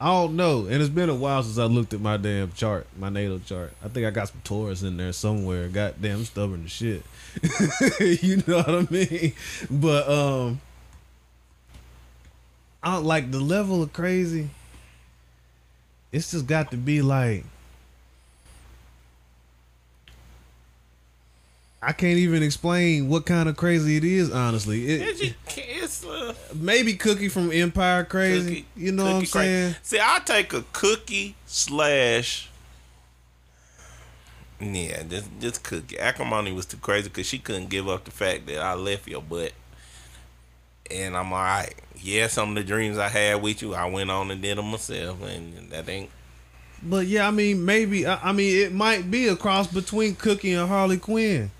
I 0.00 0.06
don't 0.06 0.34
know, 0.34 0.66
and 0.66 0.82
it's 0.82 0.88
been 0.88 1.10
a 1.10 1.14
while 1.14 1.44
since 1.44 1.58
I 1.58 1.66
looked 1.66 1.94
at 1.94 2.00
my 2.00 2.16
damn 2.16 2.50
chart, 2.52 2.88
my 2.98 3.08
natal 3.08 3.38
chart. 3.38 3.72
I 3.84 3.88
think 3.88 4.04
I 4.04 4.10
got 4.10 4.26
some 4.28 4.40
Taurus 4.42 4.82
in 4.82 4.96
there 4.96 5.12
somewhere. 5.12 5.68
Goddamn 5.68 6.24
stubborn 6.24 6.64
as 6.64 6.72
shit. 6.72 7.04
you 8.00 8.42
know 8.46 8.58
what 8.62 8.68
I 8.68 8.86
mean? 8.90 9.32
But 9.70 10.08
um, 10.08 10.60
I 12.82 12.94
don't 12.94 13.04
like 13.04 13.30
the 13.30 13.40
level 13.40 13.82
of 13.82 13.92
crazy. 13.92 14.50
It's 16.12 16.30
just 16.32 16.46
got 16.46 16.70
to 16.72 16.76
be 16.76 17.02
like. 17.02 17.44
I 21.82 21.92
can't 21.92 22.18
even 22.18 22.42
explain 22.42 23.08
what 23.08 23.24
kind 23.24 23.48
of 23.48 23.56
crazy 23.56 23.96
it 23.96 24.04
is. 24.04 24.30
Honestly, 24.30 24.84
it, 24.86 25.34
It's, 25.56 26.04
uh, 26.04 26.34
maybe 26.54 26.92
Cookie 26.94 27.30
from 27.30 27.50
Empire 27.50 28.04
crazy. 28.04 28.48
cookie. 28.56 28.66
you 28.76 28.92
know 28.92 29.04
what 29.04 29.12
I'm 29.14 29.20
cookie 29.22 29.30
crazy. 29.32 29.48
saying? 29.48 29.74
See, 29.82 29.98
I'll 29.98 30.20
take 30.20 30.52
a 30.52 30.62
cookie 30.74 31.36
slash. 31.46 32.49
Yeah, 34.60 35.02
this 35.04 35.28
this 35.38 35.58
cookie 35.58 35.98
acrimony 35.98 36.52
was 36.52 36.66
too 36.66 36.76
crazy 36.76 37.08
because 37.08 37.26
she 37.26 37.38
couldn't 37.38 37.70
give 37.70 37.88
up 37.88 38.04
the 38.04 38.10
fact 38.10 38.46
that 38.46 38.58
I 38.58 38.74
left 38.74 39.08
your 39.08 39.22
butt 39.22 39.52
and 40.90 41.16
I'm 41.16 41.32
all 41.32 41.38
right. 41.38 41.74
Yeah, 42.02 42.26
some 42.26 42.50
of 42.50 42.54
the 42.56 42.64
dreams 42.64 42.98
I 42.98 43.08
had 43.08 43.42
with 43.42 43.62
you, 43.62 43.74
I 43.74 43.86
went 43.86 44.10
on 44.10 44.30
and 44.30 44.40
did 44.40 44.58
them 44.58 44.70
myself, 44.70 45.22
and 45.22 45.70
that 45.70 45.88
ain't. 45.88 46.10
But 46.82 47.06
yeah, 47.06 47.28
I 47.28 47.30
mean, 47.30 47.64
maybe 47.64 48.06
I, 48.06 48.30
I 48.30 48.32
mean 48.32 48.56
it 48.56 48.72
might 48.72 49.10
be 49.10 49.28
a 49.28 49.36
cross 49.36 49.66
between 49.66 50.14
Cookie 50.14 50.52
and 50.52 50.68
Harley 50.68 50.96
Quinn. 50.96 51.50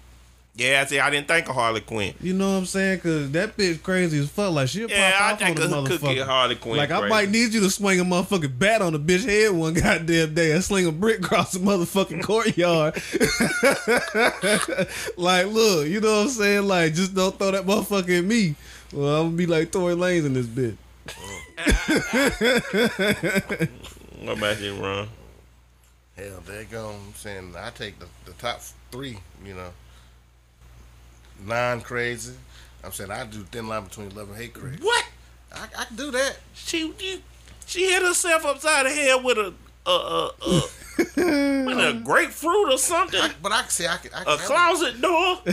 Yeah, 0.60 0.84
see, 0.84 1.00
I 1.00 1.08
didn't 1.08 1.26
think 1.26 1.48
of 1.48 1.54
Harley 1.54 1.80
Quinn. 1.80 2.12
You 2.20 2.34
know 2.34 2.52
what 2.52 2.58
I'm 2.58 2.66
saying? 2.66 3.00
Cause 3.00 3.30
that 3.30 3.56
bitch 3.56 3.82
crazy 3.82 4.18
as 4.18 4.28
fuck. 4.28 4.52
Like 4.52 4.68
she'll 4.68 4.90
Yeah, 4.90 5.12
pop 5.12 5.22
I 5.22 5.24
off 5.24 5.32
on 5.32 5.38
think 5.46 5.58
the 5.58 5.64
of 5.64 5.70
Cookie 5.70 5.94
and 5.94 6.02
motherfucker. 6.18 6.26
Harley 6.26 6.54
Quinn. 6.56 6.76
Like 6.76 6.90
I 6.90 7.08
might 7.08 7.30
need 7.30 7.54
you 7.54 7.60
to 7.60 7.70
swing 7.70 7.98
a 7.98 8.04
motherfucking 8.04 8.58
bat 8.58 8.82
on 8.82 8.92
the 8.92 8.98
bitch 8.98 9.24
head 9.24 9.52
one 9.52 9.72
goddamn 9.82 10.34
day 10.34 10.52
and 10.52 10.62
sling 10.62 10.86
a 10.86 10.92
brick 10.92 11.20
across 11.20 11.52
the 11.52 11.60
motherfucking 11.60 12.22
courtyard. 12.22 12.94
like, 15.16 15.46
look, 15.46 15.88
you 15.88 15.98
know 16.02 16.16
what 16.18 16.22
I'm 16.24 16.28
saying? 16.28 16.68
Like, 16.68 16.92
just 16.92 17.14
don't 17.14 17.38
throw 17.38 17.52
that 17.52 17.64
motherfucker 17.64 18.18
at 18.18 18.24
me. 18.26 18.54
Well, 18.92 19.22
I'm 19.22 19.28
gonna 19.28 19.36
be 19.38 19.46
like 19.46 19.72
Tory 19.72 19.94
Lanez 19.94 20.26
in 20.26 20.34
this 20.34 20.46
bitch. 20.46 20.76
What 24.22 24.36
about 24.36 24.60
you, 24.60 24.74
Ron? 24.74 25.08
Hell, 26.16 26.42
there 26.46 26.60
you 26.60 26.66
go. 26.70 26.90
I'm 26.90 27.14
saying 27.14 27.54
I 27.56 27.70
take 27.70 27.98
the, 27.98 28.04
the 28.26 28.32
top 28.32 28.60
three, 28.92 29.16
you 29.42 29.54
know. 29.54 29.70
Non 31.46 31.80
crazy. 31.80 32.34
I'm 32.84 32.92
saying 32.92 33.10
I 33.10 33.24
do 33.24 33.38
thin 33.44 33.68
line 33.68 33.84
between 33.84 34.14
love 34.14 34.28
and 34.30 34.38
hate 34.38 34.54
crazy. 34.54 34.78
What? 34.82 35.04
I, 35.52 35.66
I 35.78 35.84
can 35.84 35.96
do 35.96 36.10
that. 36.12 36.36
She 36.54 36.92
you, 36.98 37.20
she 37.66 37.90
hit 37.90 38.02
herself 38.02 38.44
upside 38.46 38.86
the 38.86 38.90
head 38.90 39.22
with 39.24 39.38
a 39.38 39.52
a 39.86 39.90
a, 39.90 40.30
a 40.46 40.62
with 41.16 41.78
a 41.78 42.00
grapefruit 42.04 42.72
or 42.72 42.78
something. 42.78 43.20
I, 43.20 43.30
but 43.42 43.52
I 43.52 43.62
can 43.62 43.70
see 43.70 43.86
I 43.86 43.96
can. 43.96 44.10
I 44.14 44.22
A 44.22 44.36
can 44.36 44.46
closet 44.46 45.00
door. 45.00 45.38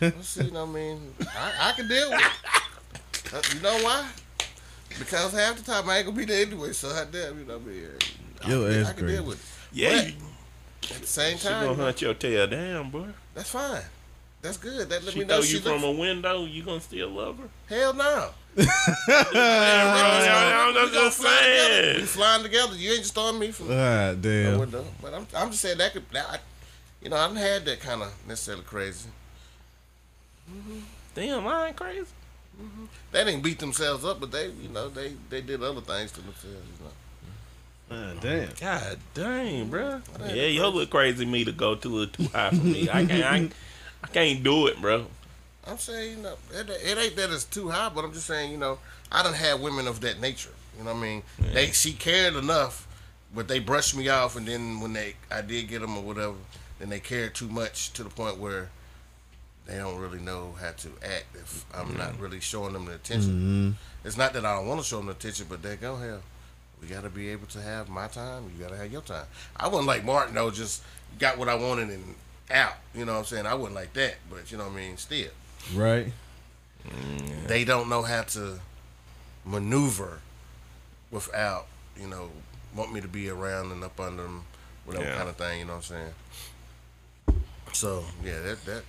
Let's 0.00 0.28
see, 0.28 0.44
you 0.44 0.50
know 0.50 0.64
what 0.64 0.70
I 0.70 0.74
mean? 0.74 1.14
I, 1.20 1.52
I 1.68 1.72
can 1.72 1.88
deal 1.88 2.10
with 2.10 2.20
it. 2.20 3.34
Uh, 3.34 3.42
You 3.54 3.60
know 3.62 3.76
why? 3.84 4.08
Because 4.98 5.32
half 5.32 5.56
the 5.56 5.62
time 5.70 5.88
I 5.88 5.98
ain't 5.98 6.06
gonna 6.06 6.16
be 6.16 6.24
there 6.24 6.46
anyway, 6.46 6.72
so 6.72 6.88
I 6.88 7.04
damn, 7.10 7.38
you 7.38 7.44
know 7.44 7.58
what 7.58 7.66
I 7.66 7.70
mean? 7.70 7.88
Yo, 8.46 8.68
can- 8.70 8.80
ass 8.82 8.88
I 8.88 8.92
can 8.92 9.02
crazy. 9.04 9.16
deal 9.16 9.24
with 9.26 9.38
it. 9.38 9.76
Yeah, 9.78 10.10
But 10.80 10.90
at 10.92 11.00
the 11.02 11.06
same 11.06 11.32
time, 11.32 11.38
she 11.38 11.48
time, 11.48 11.66
gonna 11.66 11.82
hunt 11.84 12.00
your 12.02 12.14
tail 12.14 12.46
down, 12.46 12.90
boy. 12.90 13.06
that's 13.34 13.50
fine. 13.50 13.82
That's 14.40 14.56
good. 14.56 14.88
That 14.88 15.04
let 15.04 15.12
She 15.14 15.18
me 15.20 15.24
know 15.24 15.34
throw 15.36 15.42
she 15.42 15.54
you 15.56 15.60
from 15.60 15.82
look- 15.82 15.96
a 15.96 15.98
window, 15.98 16.44
you 16.44 16.62
gonna 16.62 16.80
still 16.80 17.08
love 17.10 17.38
her? 17.38 17.48
Hell 17.68 17.94
no. 17.94 18.30
Yeah, 19.34 20.64
I'm 20.68 20.74
We 20.74 20.80
just 20.80 20.94
gonna 20.94 21.10
fly 21.10 21.40
together. 21.40 21.98
We 22.00 22.06
flying 22.06 22.42
together. 22.42 22.74
You 22.76 22.90
ain't 22.90 23.00
just 23.00 23.14
throwing 23.14 23.38
me 23.38 23.50
from 23.50 23.66
ah, 23.66 23.70
God 23.70 24.12
a 24.12 24.16
damn. 24.16 24.58
window. 24.58 24.84
But 25.02 25.14
I'm, 25.14 25.26
I'm 25.36 25.50
just 25.50 25.62
saying 25.62 25.78
that 25.78 25.92
could, 25.92 26.08
that, 26.12 26.26
I, 26.28 26.38
you 27.02 27.10
know, 27.10 27.16
I 27.16 27.22
haven't 27.22 27.36
had 27.38 27.64
that 27.66 27.80
kind 27.80 28.02
of 28.02 28.12
necessarily 28.26 28.64
crazy. 28.64 29.08
Mm-hmm. 30.50 30.78
Damn, 31.14 31.46
I 31.46 31.68
ain't 31.68 31.76
crazy. 31.76 32.06
Mm-hmm. 32.60 32.84
They 33.12 33.24
didn't 33.24 33.42
beat 33.42 33.58
themselves 33.58 34.04
up, 34.04 34.20
but 34.20 34.32
they, 34.32 34.46
you 34.48 34.68
know, 34.68 34.88
they 34.88 35.12
they 35.30 35.40
did 35.40 35.62
other 35.62 35.80
things 35.80 36.10
to 36.12 36.20
themselves. 36.20 36.44
You 36.78 36.84
know. 37.96 38.12
God 38.12 38.20
damn. 38.20 38.48
God 38.60 38.98
dang, 39.14 39.68
bro. 39.68 40.00
Yeah, 40.26 40.46
your 40.46 40.66
little 40.66 40.86
crazy 40.86 41.24
me 41.24 41.44
to 41.44 41.52
go 41.52 41.74
to 41.74 41.88
little 41.88 42.06
too 42.12 42.30
high 42.32 42.50
for 42.50 42.56
me. 42.56 42.88
I 42.90 43.04
can't. 43.06 43.24
I, 43.24 43.50
I 44.02 44.06
can't 44.08 44.42
do 44.42 44.66
it, 44.66 44.80
bro. 44.80 45.06
I'm 45.66 45.78
saying, 45.78 46.16
you 46.16 46.22
know, 46.22 46.34
it, 46.52 46.70
it 46.70 46.98
ain't 46.98 47.16
that 47.16 47.30
it's 47.30 47.44
too 47.44 47.68
high, 47.68 47.90
but 47.94 48.04
I'm 48.04 48.12
just 48.12 48.26
saying, 48.26 48.50
you 48.50 48.58
know, 48.58 48.78
I 49.12 49.22
don't 49.22 49.34
have 49.36 49.60
women 49.60 49.86
of 49.86 50.00
that 50.00 50.20
nature. 50.20 50.50
You 50.78 50.84
know 50.84 50.92
what 50.92 51.00
I 51.00 51.02
mean? 51.02 51.22
They 51.52 51.66
she 51.66 51.92
cared 51.92 52.34
enough, 52.36 52.86
but 53.34 53.48
they 53.48 53.58
brushed 53.58 53.96
me 53.96 54.08
off, 54.08 54.36
and 54.36 54.46
then 54.46 54.80
when 54.80 54.92
they 54.92 55.14
I 55.30 55.42
did 55.42 55.68
get 55.68 55.80
them 55.80 55.96
or 55.96 56.02
whatever, 56.02 56.34
then 56.78 56.88
they 56.88 57.00
cared 57.00 57.34
too 57.34 57.48
much 57.48 57.92
to 57.94 58.04
the 58.04 58.10
point 58.10 58.38
where 58.38 58.70
they 59.66 59.76
don't 59.76 59.98
really 59.98 60.20
know 60.20 60.54
how 60.60 60.70
to 60.70 60.88
act 61.02 61.26
if 61.34 61.66
I'm 61.74 61.96
not 61.96 62.12
mm-hmm. 62.12 62.22
really 62.22 62.40
showing 62.40 62.72
them 62.72 62.86
the 62.86 62.94
attention. 62.94 63.32
Mm-hmm. 63.32 64.06
It's 64.06 64.16
not 64.16 64.32
that 64.32 64.46
I 64.46 64.56
don't 64.56 64.66
want 64.66 64.80
to 64.80 64.86
show 64.86 64.96
them 64.96 65.06
the 65.06 65.12
attention, 65.12 65.46
but 65.48 65.62
they 65.62 65.76
go 65.76 65.96
hell. 65.96 66.22
We 66.80 66.86
got 66.88 67.02
to 67.02 67.10
be 67.10 67.28
able 67.30 67.48
to 67.48 67.60
have 67.60 67.88
my 67.88 68.06
time. 68.06 68.50
You 68.56 68.64
got 68.64 68.70
to 68.70 68.78
have 68.78 68.90
your 68.90 69.02
time. 69.02 69.26
I 69.56 69.68
wasn't 69.68 69.88
like 69.88 70.04
Martin 70.04 70.34
though, 70.34 70.50
just 70.50 70.82
got 71.18 71.36
what 71.36 71.48
I 71.48 71.56
wanted 71.56 71.90
and 71.90 72.14
out. 72.50 72.74
You 72.94 73.04
know 73.04 73.12
what 73.14 73.18
I'm 73.20 73.24
saying? 73.26 73.46
I 73.46 73.54
wasn't 73.54 73.74
like 73.76 73.92
that, 73.94 74.14
but 74.30 74.50
you 74.50 74.58
know 74.58 74.64
what 74.64 74.72
I 74.72 74.76
mean. 74.76 74.96
Still 74.96 75.28
Right? 75.74 76.12
Mm. 76.88 77.46
they 77.46 77.64
don't 77.64 77.88
know 77.88 78.02
how 78.02 78.22
to 78.22 78.60
maneuver 79.44 80.20
without, 81.10 81.66
you 82.00 82.06
know, 82.06 82.30
want 82.74 82.92
me 82.92 83.00
to 83.00 83.08
be 83.08 83.28
around 83.28 83.72
and 83.72 83.82
up 83.84 83.98
under 84.00 84.22
them, 84.22 84.44
whatever 84.84 85.04
Yeah. 85.06 85.16
kind 85.16 85.28
of 85.28 85.36
thing. 85.36 85.58
You 85.60 85.64
know 85.66 85.76
what 85.76 85.90
I'm 85.90 86.12
saying? 87.26 87.40
So 87.72 88.04
yeah, 88.24 88.40
that 88.40 88.64
that 88.64 88.82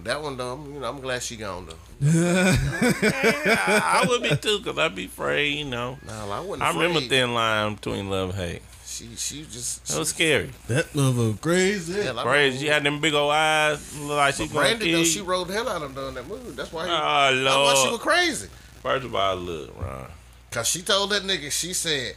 that 0.00 0.22
one 0.22 0.36
though, 0.36 0.50
I'm- 0.56 0.74
you 0.74 0.80
know, 0.80 0.88
I'm 0.88 1.00
glad 1.00 1.22
she 1.22 1.36
gone 1.36 1.66
though. 1.66 1.78
I, 2.10 4.02
I 4.02 4.06
would 4.08 4.22
be 4.22 4.34
too, 4.36 4.60
cause 4.64 4.78
I'd 4.78 4.94
be 4.94 5.04
afraid. 5.06 5.58
You 5.58 5.64
know. 5.66 5.98
Nah, 6.06 6.36
I 6.36 6.40
wasn't. 6.40 6.62
I 6.62 6.68
remember 6.72 6.98
afraid. 6.98 7.10
thin 7.10 7.34
line 7.34 7.74
between 7.74 8.08
love 8.10 8.30
and 8.30 8.38
hate. 8.38 8.62
She 8.94 9.16
she 9.16 9.42
just 9.42 9.88
That 9.88 9.98
was 9.98 10.10
scary. 10.10 10.50
That 10.68 10.86
motherfucker 10.92 11.40
crazy. 11.40 12.00
hell, 12.00 12.16
I 12.20 12.22
Crazy. 12.22 12.58
She 12.58 12.66
had 12.66 12.84
them 12.84 13.00
big 13.00 13.12
old 13.12 13.32
eyes. 13.32 13.98
Look 13.98 14.16
like 14.16 14.34
she 14.36 14.44
But 14.44 14.52
gonna 14.52 14.68
Brandon 14.68 14.92
though, 14.92 15.04
she 15.04 15.20
rode 15.20 15.48
the 15.48 15.52
hell 15.52 15.68
out 15.68 15.82
of 15.82 15.90
him 15.90 15.94
during 15.94 16.14
that 16.14 16.28
movie. 16.28 16.52
That's 16.52 16.72
why. 16.72 16.84
He, 16.84 16.90
Oh 16.92 17.42
that's 17.42 17.56
why 17.56 17.84
she 17.84 17.90
was 17.90 18.00
crazy. 18.00 18.48
First 18.82 19.04
of 19.04 19.14
all, 19.16 19.34
look, 19.34 19.80
Ron. 19.80 20.06
Cause 20.52 20.68
she 20.68 20.82
told 20.82 21.10
that 21.10 21.22
nigga, 21.22 21.50
she 21.50 21.72
said, 21.72 22.14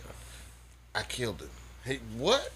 "I 0.93 1.01
killed 1.01 1.41
him." 1.41 1.49
He 1.84 1.95
what? 2.15 2.51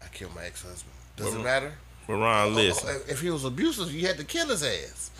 I 0.00 0.06
killed 0.06 0.36
my 0.36 0.44
ex 0.44 0.62
husband. 0.62 0.92
Does 1.16 1.34
it 1.34 1.42
matter? 1.42 1.72
But 2.06 2.14
Ron, 2.14 2.48
oh, 2.48 2.50
oh, 2.50 2.54
listen. 2.54 2.88
Oh, 2.88 3.00
If 3.08 3.20
he 3.20 3.30
was 3.30 3.44
abusive, 3.44 3.92
you 3.92 4.06
had 4.06 4.18
to 4.18 4.24
kill 4.24 4.46
his 4.46 4.62
ass. 4.62 5.10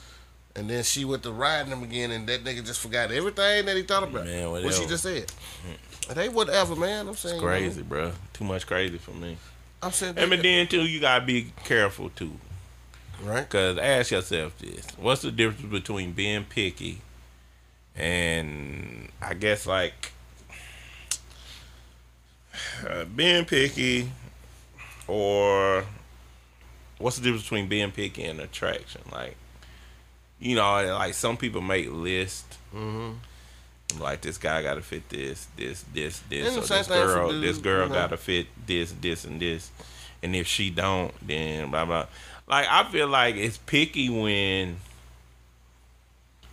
And 0.55 0.71
then 0.71 0.85
she 0.85 1.05
went 1.05 1.25
to 1.25 1.33
riding 1.33 1.73
him 1.73 1.83
again, 1.83 2.13
and 2.13 2.29
that 2.29 2.45
nigga 2.45 2.65
just 2.65 2.81
forgot 2.81 3.11
everything 3.11 3.65
that 3.65 3.77
he 3.77 3.83
thought 3.83 4.05
about. 4.05 4.27
Man, 4.27 4.51
what 4.51 4.73
she 4.73 4.87
just 4.87 5.03
said. 5.03 5.27
Mm. 5.27 5.92
Ain't 6.17 6.33
whatever, 6.33 6.77
man. 6.77 7.09
I'm 7.09 7.15
saying 7.15 7.37
know, 7.37 7.43
Crazy, 7.47 7.83
bro. 7.83 8.13
Too 8.33 8.45
much 8.45 8.67
crazy 8.67 8.99
for 8.99 9.13
me. 9.13 9.37
I'm 9.83 9.93
saying, 9.93 10.15
And 10.19 10.31
but 10.31 10.43
then 10.43 10.67
too, 10.67 10.83
you 10.83 11.01
gotta 11.01 11.25
be 11.25 11.53
careful 11.65 12.11
too. 12.11 12.33
right? 13.23 13.49
Cause 13.49 13.79
ask 13.79 14.11
yourself 14.11 14.59
this: 14.59 14.87
What's 14.97 15.23
the 15.23 15.31
difference 15.31 15.71
between 15.71 16.13
being 16.13 16.45
picky 16.45 17.01
and 17.97 19.09
I 19.21 19.35
guess 19.35 19.67
like 19.67 20.13
uh, 22.89 23.05
being 23.05 23.45
picky, 23.45 24.11
or 25.07 25.85
what's 26.99 27.17
the 27.17 27.23
difference 27.23 27.45
between 27.45 27.69
being 27.69 27.91
picky 27.91 28.25
and 28.25 28.41
attraction? 28.41 29.03
Like, 29.11 29.37
you 30.39 30.57
know, 30.57 30.95
like 30.97 31.15
some 31.15 31.37
people 31.37 31.61
make 31.61 31.91
lists. 31.91 32.59
Mm-hmm. 32.75 33.19
Like 33.99 34.21
this 34.21 34.39
guy 34.39 34.63
got 34.63 34.75
to 34.75 34.83
fit 34.83 35.09
this, 35.09 35.47
this, 35.57 35.85
this, 35.93 36.21
this, 36.29 36.57
or 36.57 36.61
this 36.61 36.89
girl, 36.89 37.41
this 37.41 37.59
girl 37.59 37.83
you 37.85 37.89
know. 37.89 37.95
got 37.95 38.11
to 38.11 38.17
fit 38.17 38.47
this, 38.67 38.93
this, 39.01 39.25
and 39.25 39.41
this. 39.41 39.71
And 40.23 40.37
if 40.37 40.47
she 40.47 40.71
don't, 40.71 41.13
then 41.27 41.71
blah 41.71 41.85
blah. 41.85 42.07
Like 42.49 42.67
I 42.69 42.85
feel 42.85 43.09
like 43.09 43.37
it's 43.37 43.59
picky 43.59 44.09
when 44.09 44.77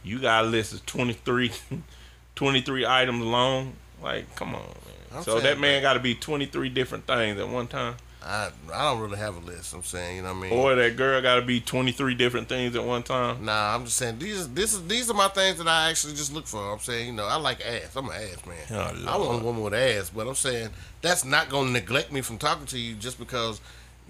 you 0.03 0.19
got 0.19 0.45
a 0.45 0.47
list 0.47 0.73
of 0.73 0.85
23, 0.85 1.51
23 2.35 2.85
items 2.85 3.23
long. 3.23 3.73
Like, 4.01 4.33
come 4.35 4.55
on, 4.55 4.61
man. 4.61 4.99
I'm 5.13 5.23
so 5.23 5.39
that 5.39 5.59
man 5.59 5.81
got 5.81 5.93
to 5.93 5.99
be 5.99 6.15
twenty 6.15 6.45
three 6.45 6.69
different 6.69 7.05
things 7.05 7.39
at 7.39 7.49
one 7.49 7.67
time, 7.67 7.95
I 8.21 8.49
I 8.73 8.83
don't 8.91 8.99
really 8.99 9.17
have 9.17 9.37
a 9.37 9.39
list. 9.39 9.73
I'm 9.73 9.81
saying, 9.83 10.17
you 10.17 10.21
know 10.23 10.33
what 10.33 10.45
I 10.45 10.49
mean? 10.49 10.53
or 10.59 10.75
that 10.75 10.97
girl 10.97 11.21
got 11.21 11.35
to 11.35 11.41
be 11.41 11.61
twenty 11.61 11.91
three 11.93 12.15
different 12.15 12.49
things 12.49 12.75
at 12.75 12.83
one 12.83 13.01
time. 13.01 13.45
Nah, 13.45 13.73
I'm 13.73 13.85
just 13.85 13.95
saying 13.97 14.19
these 14.19 14.47
this 14.49 14.73
is 14.73 14.85
these 14.87 15.09
are 15.09 15.13
my 15.13 15.29
things 15.29 15.57
that 15.57 15.67
I 15.67 15.89
actually 15.89 16.13
just 16.15 16.33
look 16.33 16.45
for. 16.45 16.59
I'm 16.73 16.79
saying, 16.79 17.07
you 17.07 17.13
know, 17.13 17.25
I 17.25 17.37
like 17.37 17.61
ass. 17.65 17.95
I'm 17.95 18.09
an 18.09 18.15
ass 18.15 18.45
man. 18.45 18.57
Oh, 18.71 19.05
I 19.07 19.17
want 19.17 19.41
a 19.41 19.45
woman 19.45 19.63
with 19.63 19.73
ass, 19.73 20.09
but 20.13 20.27
I'm 20.27 20.35
saying 20.35 20.69
that's 21.01 21.23
not 21.23 21.47
gonna 21.49 21.71
neglect 21.71 22.11
me 22.11 22.19
from 22.21 22.37
talking 22.37 22.65
to 22.67 22.77
you 22.77 22.95
just 22.95 23.19
because 23.19 23.61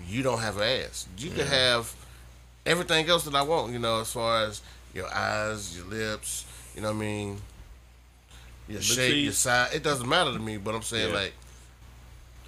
you 0.07 0.24
don't 0.24 0.39
have 0.39 0.57
an 0.57 0.64
ass. 0.64 1.07
You 1.18 1.30
can 1.30 1.45
have 1.45 1.93
everything 2.66 3.07
else 3.10 3.26
that 3.26 3.36
I 3.36 3.43
want, 3.43 3.72
you 3.74 3.80
know, 3.80 4.01
as 4.01 4.12
far 4.12 4.43
as 4.45 4.62
your 4.93 5.07
eyes, 5.14 5.78
your 5.78 5.86
lips, 5.86 6.45
you 6.76 6.82
know 6.82 6.88
what 6.89 6.95
I 6.97 6.99
mean, 6.99 7.41
your 8.68 8.80
But 8.80 8.84
shape, 8.86 9.12
see- 9.12 9.24
your 9.26 9.34
size. 9.34 9.74
It 9.74 9.84
doesn't 9.84 10.10
matter 10.10 10.32
to 10.34 10.39
me, 10.39 10.57
but 10.57 10.74
I'm 10.74 10.82
saying 10.82 11.10
Yeah. 11.10 11.16
like 11.20 11.34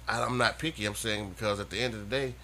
I'm 0.08 0.38
not 0.38 0.58
picky. 0.58 0.84
I'm 0.86 0.94
saying 0.94 1.30
because 1.30 1.60
at 1.60 1.70
the 1.70 1.78
end 1.80 1.94
of 1.94 2.08
the 2.08 2.16
day, 2.16 2.34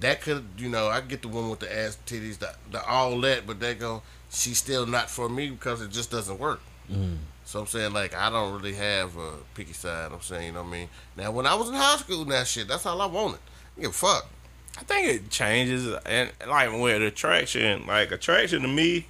that 0.00 0.20
could 0.22 0.44
you 0.56 0.68
know 0.68 0.88
I 0.88 1.00
get 1.00 1.22
the 1.22 1.28
woman 1.28 1.50
with 1.50 1.60
the 1.60 1.74
ass 1.76 1.98
titties, 2.06 2.38
the, 2.38 2.54
the 2.70 2.84
all 2.84 3.20
that, 3.22 3.46
but 3.46 3.60
they 3.60 3.74
go 3.74 4.02
she's 4.32 4.58
still 4.58 4.86
not 4.86 5.10
for 5.10 5.28
me 5.28 5.50
because 5.50 5.82
it 5.82 5.90
just 5.90 6.10
doesn't 6.10 6.38
work. 6.38 6.60
Mm. 6.90 7.16
So 7.44 7.60
I'm 7.60 7.66
saying 7.66 7.92
like 7.92 8.14
I 8.14 8.30
don't 8.30 8.52
really 8.54 8.74
have 8.74 9.16
a 9.16 9.32
picky 9.54 9.72
side. 9.72 10.12
I'm 10.12 10.20
saying 10.20 10.46
you 10.46 10.52
know 10.52 10.62
what 10.62 10.68
I 10.68 10.72
mean. 10.72 10.88
Now 11.16 11.32
when 11.32 11.46
I 11.46 11.54
was 11.54 11.68
in 11.68 11.74
high 11.74 11.96
school, 11.96 12.22
and 12.22 12.30
that 12.30 12.46
shit, 12.46 12.68
that's 12.68 12.86
all 12.86 13.00
I 13.00 13.06
wanted. 13.06 13.40
I 13.76 13.80
give 13.82 13.90
a 13.90 13.92
fuck. 13.92 14.26
I 14.78 14.82
think 14.84 15.08
it 15.08 15.30
changes, 15.30 15.92
and 16.06 16.30
like 16.48 16.72
with 16.72 17.02
attraction, 17.02 17.86
like 17.86 18.12
attraction 18.12 18.62
to 18.62 18.68
me, 18.68 19.06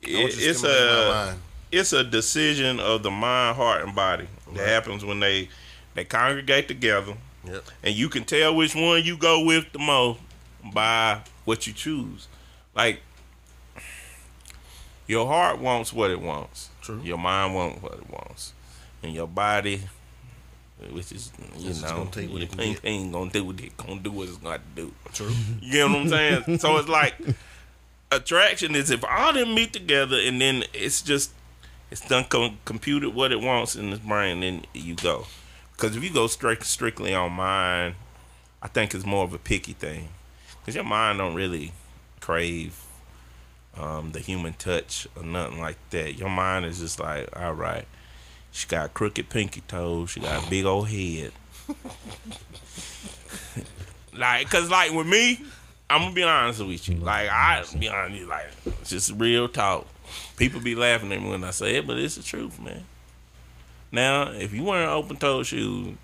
it, 0.00 0.34
it's 0.38 0.64
a 0.64 1.36
it's 1.70 1.92
a 1.92 2.02
decision 2.02 2.80
of 2.80 3.02
the 3.02 3.10
mind, 3.10 3.56
heart, 3.56 3.84
and 3.84 3.94
body 3.94 4.26
that 4.52 4.60
Right. 4.60 4.68
happens 4.68 5.04
when 5.04 5.20
they 5.20 5.48
they 5.94 6.04
congregate 6.04 6.68
together, 6.68 7.14
Yep. 7.44 7.64
and 7.82 7.94
you 7.94 8.08
can 8.08 8.24
tell 8.24 8.54
which 8.54 8.74
one 8.74 9.02
you 9.04 9.16
go 9.16 9.44
with 9.44 9.72
the 9.72 9.78
most 9.78 10.20
by 10.72 11.20
what 11.44 11.66
you 11.66 11.72
choose. 11.72 12.28
Like 12.74 13.02
Your 15.06 15.26
heart 15.26 15.58
wants 15.58 15.92
what 15.92 16.10
it 16.10 16.20
wants. 16.20 16.70
True. 16.80 17.00
Your 17.02 17.18
mind 17.18 17.54
wants 17.54 17.82
what 17.82 17.92
it 17.94 18.08
wants, 18.08 18.52
and 19.02 19.12
your 19.12 19.26
body, 19.26 19.82
which 20.90 21.12
is 21.12 21.32
you 21.58 21.70
It's 21.70 21.82
know, 21.82 21.88
gonna 21.88 22.10
take 22.10 22.30
what 22.30 22.36
your 22.38 22.42
it 22.44 22.48
can 22.50 22.58
pain 22.58 22.72
get. 22.74 22.84
ain't 22.84 23.12
gonna 23.12 23.30
do 23.30 23.44
what 23.44 23.60
it 23.60 23.76
gonna 23.76 24.00
do 24.00 24.10
what 24.12 24.28
it's 24.28 24.36
gonna 24.38 24.60
do. 24.74 24.92
True. 25.12 25.32
You 25.60 25.72
get 25.72 25.88
what 25.88 25.98
I'm 25.98 26.08
saying? 26.08 26.58
so 26.58 26.76
it's 26.78 26.88
like 26.88 27.14
attraction 28.10 28.74
is 28.76 28.90
if 28.90 29.04
all 29.04 29.32
them 29.32 29.54
meet 29.54 29.72
together 29.72 30.18
and 30.18 30.40
then 30.40 30.64
it's 30.72 31.02
just 31.02 31.32
it's 31.90 32.06
done 32.08 32.24
com- 32.24 32.58
computed 32.64 33.14
what 33.14 33.32
it 33.32 33.40
wants 33.40 33.74
in 33.76 33.92
its 33.92 34.02
brain, 34.04 34.40
then 34.40 34.64
you 34.72 34.94
go. 34.94 35.26
Because 35.82 35.96
if 35.96 36.04
you 36.04 36.10
go 36.10 36.28
straight 36.28 36.62
strictly 36.62 37.12
on 37.12 37.32
mind, 37.32 37.96
I 38.62 38.68
think 38.68 38.94
it's 38.94 39.04
more 39.04 39.24
of 39.24 39.34
a 39.34 39.38
picky 39.38 39.72
thing. 39.72 40.10
Because 40.60 40.76
your 40.76 40.84
mind 40.84 41.18
don't 41.18 41.34
really 41.34 41.72
crave 42.20 42.80
um, 43.76 44.12
the 44.12 44.20
human 44.20 44.52
touch 44.52 45.08
or 45.16 45.24
nothing 45.24 45.60
like 45.60 45.78
that. 45.90 46.14
Your 46.14 46.28
mind 46.28 46.66
is 46.66 46.78
just 46.78 47.00
like, 47.00 47.28
all 47.36 47.54
right, 47.54 47.84
she 48.52 48.68
got 48.68 48.94
crooked 48.94 49.28
pinky 49.28 49.62
toes, 49.62 50.10
she 50.10 50.20
got 50.20 50.46
a 50.46 50.48
big 50.48 50.66
old 50.66 50.88
head. 50.88 51.32
like, 54.16 54.48
cause 54.50 54.70
like 54.70 54.92
with 54.92 55.08
me, 55.08 55.40
I'm 55.90 56.02
gonna 56.02 56.14
be 56.14 56.22
honest 56.22 56.64
with 56.64 56.88
you. 56.88 56.98
Like 56.98 57.28
I 57.28 57.64
be 57.76 57.88
honest, 57.88 58.28
like 58.28 58.46
it's 58.66 58.90
just 58.90 59.14
real 59.16 59.48
talk. 59.48 59.88
People 60.36 60.60
be 60.60 60.76
laughing 60.76 61.10
at 61.12 61.20
me 61.20 61.28
when 61.28 61.42
I 61.42 61.50
say 61.50 61.74
it, 61.74 61.88
but 61.88 61.98
it's 61.98 62.14
the 62.14 62.22
truth, 62.22 62.60
man. 62.60 62.84
Now, 63.92 64.30
if 64.32 64.52
you 64.52 64.64
wearing 64.64 64.88
open 64.88 65.16
toe 65.16 65.42
shoes 65.42 65.96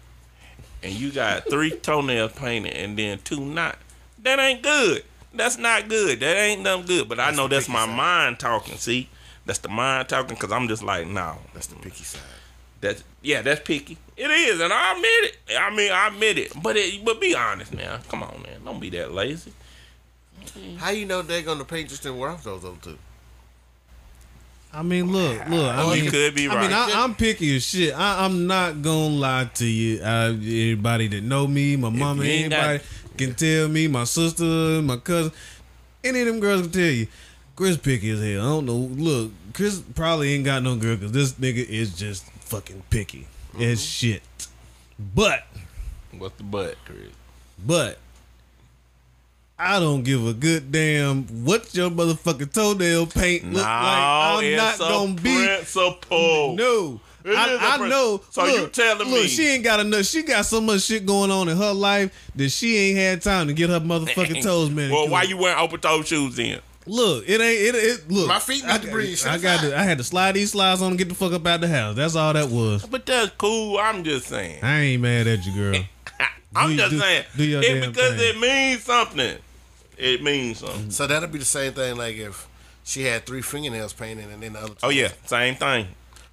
and 0.82 0.92
you 0.92 1.10
got 1.10 1.48
three 1.48 1.70
toenails 1.82 2.32
painted 2.32 2.74
and 2.74 2.96
then 2.98 3.18
two 3.24 3.40
not, 3.40 3.78
that 4.22 4.38
ain't 4.38 4.62
good. 4.62 5.02
That's 5.34 5.58
not 5.58 5.88
good. 5.88 6.20
That 6.20 6.36
ain't 6.36 6.62
nothing 6.62 6.86
good. 6.86 7.08
But 7.08 7.18
I 7.18 7.30
know 7.30 7.48
that's 7.48 7.68
my 7.68 7.86
side. 7.86 7.96
mind 7.96 8.38
talking. 8.38 8.76
See, 8.76 9.08
that's 9.46 9.58
the 9.60 9.68
mind 9.68 10.08
talking 10.08 10.34
because 10.36 10.52
I'm 10.52 10.68
just 10.68 10.82
like, 10.82 11.06
no, 11.06 11.36
That's 11.54 11.66
the 11.66 11.76
picky 11.76 12.04
side. 12.04 12.20
that's 12.80 13.02
yeah, 13.22 13.42
that's 13.42 13.60
picky. 13.60 13.96
It 14.16 14.30
is, 14.30 14.60
and 14.60 14.72
I 14.72 14.92
admit 14.94 15.10
it. 15.24 15.36
I 15.58 15.74
mean, 15.74 15.92
I 15.92 16.08
admit 16.08 16.38
it. 16.38 16.52
But 16.62 16.76
it, 16.76 17.04
but 17.04 17.20
be 17.20 17.34
honest, 17.34 17.72
man. 17.74 18.00
Come 18.08 18.22
on, 18.22 18.42
man. 18.42 18.64
Don't 18.64 18.80
be 18.80 18.90
that 18.90 19.12
lazy. 19.12 19.52
How 20.78 20.90
you 20.90 21.06
know 21.06 21.22
they're 21.22 21.42
gonna 21.42 21.64
paint 21.64 21.88
just 21.90 22.02
didn't 22.02 22.18
wear 22.18 22.30
off 22.30 22.42
those 22.44 22.64
other 22.64 22.76
two? 22.82 22.98
I 24.72 24.82
mean, 24.82 25.10
look, 25.10 25.38
look. 25.48 25.74
I 25.74 25.82
Oh, 25.82 25.90
mean, 25.94 26.04
you 26.04 26.10
could 26.10 26.34
be 26.34 26.46
right. 26.46 26.56
I 26.58 26.62
mean, 26.62 26.72
I, 26.72 27.02
I'm 27.02 27.14
picky 27.14 27.56
as 27.56 27.64
shit. 27.64 27.94
I, 27.94 28.24
I'm 28.24 28.46
not 28.46 28.82
gonna 28.82 29.14
lie 29.14 29.50
to 29.54 29.64
you. 29.66 30.00
Uh, 30.02 30.34
anybody 30.40 31.08
that 31.08 31.22
know 31.22 31.46
me, 31.46 31.76
my 31.76 31.88
mama, 31.90 32.24
you 32.24 32.30
ain't 32.30 32.50
got- 32.50 32.68
anybody 32.68 32.84
can 33.16 33.34
tell 33.34 33.68
me, 33.68 33.88
my 33.88 34.04
sister, 34.04 34.44
my 34.82 34.96
cousin, 34.98 35.32
any 36.04 36.20
of 36.20 36.26
them 36.26 36.38
girls 36.40 36.62
can 36.62 36.70
tell 36.70 36.82
you. 36.82 37.06
Chris 37.56 37.76
picky 37.76 38.10
as 38.10 38.20
hell. 38.20 38.40
I 38.40 38.44
don't 38.44 38.66
know. 38.66 38.76
Look, 38.76 39.32
Chris 39.52 39.80
probably 39.94 40.34
ain't 40.34 40.44
got 40.44 40.62
no 40.62 40.76
girl 40.76 40.94
because 40.96 41.10
this 41.12 41.32
nigga 41.32 41.66
is 41.68 41.96
just 41.96 42.24
fucking 42.42 42.82
picky 42.90 43.26
as 43.58 43.84
shit. 43.84 44.22
But, 45.14 45.44
What's 46.16 46.36
the 46.36 46.44
butt, 46.44 46.76
Chris? 46.84 47.08
but. 47.66 47.98
I 49.60 49.80
don't 49.80 50.04
give 50.04 50.24
a 50.26 50.32
good 50.32 50.70
damn 50.70 51.24
what 51.44 51.74
your 51.74 51.90
motherfucking 51.90 52.52
toenail 52.52 53.06
paint 53.06 53.44
look 53.52 53.62
like. 53.64 53.66
I'm 53.66 54.44
it's 54.44 54.78
not 54.78 54.88
a 54.88 54.92
gonna 54.92 55.14
be 55.14 55.34
principle. 55.46 56.54
no. 56.56 57.00
It 57.24 57.30
is 57.32 57.36
a 57.36 57.40
I, 57.40 57.74
I 57.74 57.76
prin- 57.78 57.90
know. 57.90 58.22
So 58.30 58.44
you 58.46 58.68
telling 58.68 59.08
look, 59.08 59.22
me- 59.22 59.26
she 59.28 59.48
ain't 59.48 59.64
got 59.64 59.80
enough. 59.80 60.04
She 60.06 60.22
got 60.22 60.46
so 60.46 60.60
much 60.60 60.82
shit 60.82 61.04
going 61.04 61.30
on 61.32 61.48
in 61.48 61.56
her 61.56 61.72
life 61.72 62.30
that 62.36 62.48
she 62.50 62.76
ain't 62.76 62.98
had 62.98 63.20
time 63.22 63.48
to 63.48 63.52
get 63.52 63.68
her 63.68 63.80
motherfucking 63.80 64.42
toes 64.42 64.70
manicured. 64.70 64.92
Well, 64.92 65.08
why 65.08 65.24
you 65.24 65.36
wearing 65.36 65.58
open 65.58 65.80
toe 65.80 66.02
shoes 66.02 66.36
then? 66.36 66.60
Look, 66.86 67.24
it 67.28 67.40
ain't. 67.40 67.42
It, 67.42 67.74
it 67.74 68.10
look. 68.10 68.28
My 68.28 68.38
feet 68.38 68.64
need 68.64 68.70
I, 68.70 68.78
to 68.78 68.90
breathe. 68.90 69.20
I 69.26 69.36
got. 69.38 69.60
To, 69.60 69.76
I 69.78 69.82
had 69.82 69.98
to 69.98 70.04
slide 70.04 70.32
these 70.36 70.52
slides 70.52 70.80
on 70.80 70.90
and 70.92 70.98
get 70.98 71.08
the 71.10 71.14
fuck 71.14 71.32
up 71.32 71.46
out 71.46 71.60
the 71.60 71.68
house. 71.68 71.96
That's 71.96 72.14
all 72.16 72.32
that 72.32 72.48
was. 72.48 72.86
But 72.86 73.04
that's 73.04 73.32
cool. 73.36 73.76
I'm 73.76 74.04
just 74.04 74.28
saying. 74.28 74.60
I 74.62 74.80
ain't 74.80 75.02
mad 75.02 75.26
at 75.26 75.44
you, 75.44 75.52
girl. 75.52 75.82
I'm 76.56 76.70
Do- 76.70 76.76
just 76.76 76.90
do- 76.92 76.98
saying. 77.00 77.24
do 77.36 77.44
your 77.44 77.62
it 77.62 77.80
damn 77.80 77.90
because 77.90 78.16
thing. 78.16 78.36
it 78.36 78.40
means 78.40 78.84
something. 78.84 79.36
It 79.98 80.22
means 80.22 80.58
something. 80.58 80.90
So 80.90 81.06
that'll 81.06 81.28
be 81.28 81.38
the 81.38 81.44
same 81.44 81.72
thing 81.72 81.96
like 81.96 82.16
if 82.16 82.48
she 82.84 83.02
had 83.02 83.26
three 83.26 83.42
fingernails 83.42 83.92
painted 83.92 84.28
and 84.30 84.42
then 84.42 84.52
the 84.54 84.60
other. 84.60 84.68
Two. 84.70 84.76
Oh 84.84 84.88
yeah, 84.88 85.08
same 85.26 85.56
thing. 85.56 85.88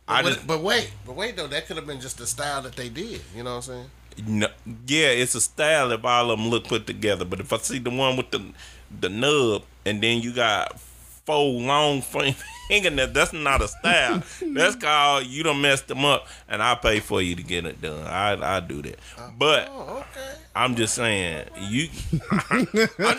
I 0.07 0.21
But, 0.21 0.33
just 0.33 0.47
but 0.47 0.61
wait, 0.61 0.91
but 1.05 1.15
wait 1.15 1.35
though, 1.35 1.47
that 1.47 1.65
could 1.67 1.77
have 1.77 1.87
been 1.87 1.99
just 1.99 2.17
the 2.17 2.27
style 2.27 2.61
that 2.61 2.75
they 2.75 2.89
did. 2.89 3.21
You 3.35 3.43
know 3.43 3.55
what 3.55 3.69
I'm 3.69 3.73
saying? 3.73 3.89
no, 4.27 4.47
yeah, 4.87 5.07
it's 5.07 5.35
a 5.35 5.41
style 5.41 5.91
if 5.91 6.05
all 6.05 6.31
of 6.31 6.39
them 6.39 6.47
look 6.49 6.67
put 6.67 6.87
together. 6.87 7.25
But 7.25 7.39
if 7.41 7.51
I 7.51 7.57
see 7.57 7.79
the 7.79 7.89
one 7.89 8.15
with 8.15 8.31
the 8.31 8.53
the 9.01 9.09
nub 9.09 9.63
and 9.85 10.01
then 10.01 10.21
you 10.21 10.31
got 10.33 10.79
four 10.79 11.59
long 11.59 12.01
fingernails, 12.67 13.13
that's 13.13 13.33
not 13.33 13.61
a 13.61 13.67
style. 13.67 14.23
that's 14.53 14.75
called 14.83 15.25
you 15.27 15.43
done 15.43 15.61
messed 15.61 15.87
them 15.87 16.05
up, 16.05 16.27
and 16.49 16.61
I 16.63 16.75
pay 16.75 16.99
for 16.99 17.21
you 17.21 17.35
to 17.35 17.43
get 17.43 17.65
it 17.65 17.81
done. 17.81 18.05
I 18.05 18.57
I 18.57 18.59
do 18.59 18.81
that. 18.83 18.99
Oh, 19.17 19.31
but 19.37 19.67
Oh, 19.71 19.97
okay. 20.11 20.31
I'm 20.57 20.75
just 20.75 20.95
saying 20.95 21.47
you. 21.69 21.89
I'm 22.49 22.65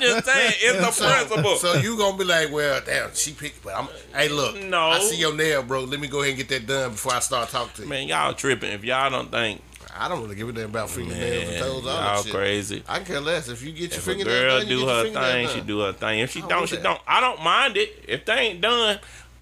just 0.01 0.25
saying 0.27 0.53
it's 0.59 0.99
a 0.99 1.03
principle. 1.05 1.57
So 1.57 1.75
you 1.75 1.97
gonna 1.99 2.17
be 2.17 2.25
like, 2.25 2.51
well, 2.51 2.81
damn, 2.85 3.15
she 3.15 3.33
picked, 3.33 3.63
but 3.63 3.75
I'm. 3.77 3.89
Hey, 4.15 4.29
look, 4.29 4.63
No. 4.63 4.89
I 4.89 5.01
see 5.01 5.17
your 5.17 5.35
nail, 5.35 5.63
bro. 5.63 5.85
Let 5.85 6.01
me 6.01 6.09
go 6.09 6.21
ahead 6.23 6.31
and 6.31 6.39
get 6.39 6.49
that 6.49 6.67
done 6.67 6.93
before 6.93 7.13
I 7.15 7.21
start 7.21 7.51
talking 7.51 7.73
to 7.77 7.83
you. 7.83 7.89
Man, 7.89 8.09
y'all 8.09 8.33
tripping 8.35 8.73
if 8.73 8.85
y'all 8.85 9.11
don't 9.11 9.31
think 9.31 9.61
I 9.99 10.09
don't 10.09 10.23
really 10.23 10.35
give 10.37 10.49
a 10.49 10.53
damn 10.53 10.67
about 10.71 10.91
fingernails 10.91 11.49
and 11.49 11.59
toes. 11.59 11.87
All 11.87 12.15
y'all 12.15 12.23
crazy. 12.25 12.83
I 12.89 12.97
can 12.99 13.07
care 13.07 13.21
less 13.21 13.49
if 13.49 13.63
you 13.63 13.73
get 13.73 13.91
your 13.91 13.99
If 13.99 14.03
fingernails 14.05 14.41
girl 14.43 14.59
done. 14.61 14.69
you 14.69 14.79
do 14.81 14.87
her 14.89 15.03
thing, 15.05 15.13
done. 15.15 15.49
she 15.55 15.61
do 15.63 15.79
her 15.81 15.93
thing. 15.93 16.19
If 16.21 16.31
she 16.33 16.43
I 16.43 16.49
don't, 16.49 16.59
want 16.59 16.69
she 16.71 16.77
that. 16.77 16.83
don't. 16.83 17.01
I 17.07 17.21
don't 17.21 17.43
mind 17.43 17.77
it. 17.77 18.05
If 18.09 18.25
they 18.27 18.35
ain't 18.35 18.61
done, 18.61 18.99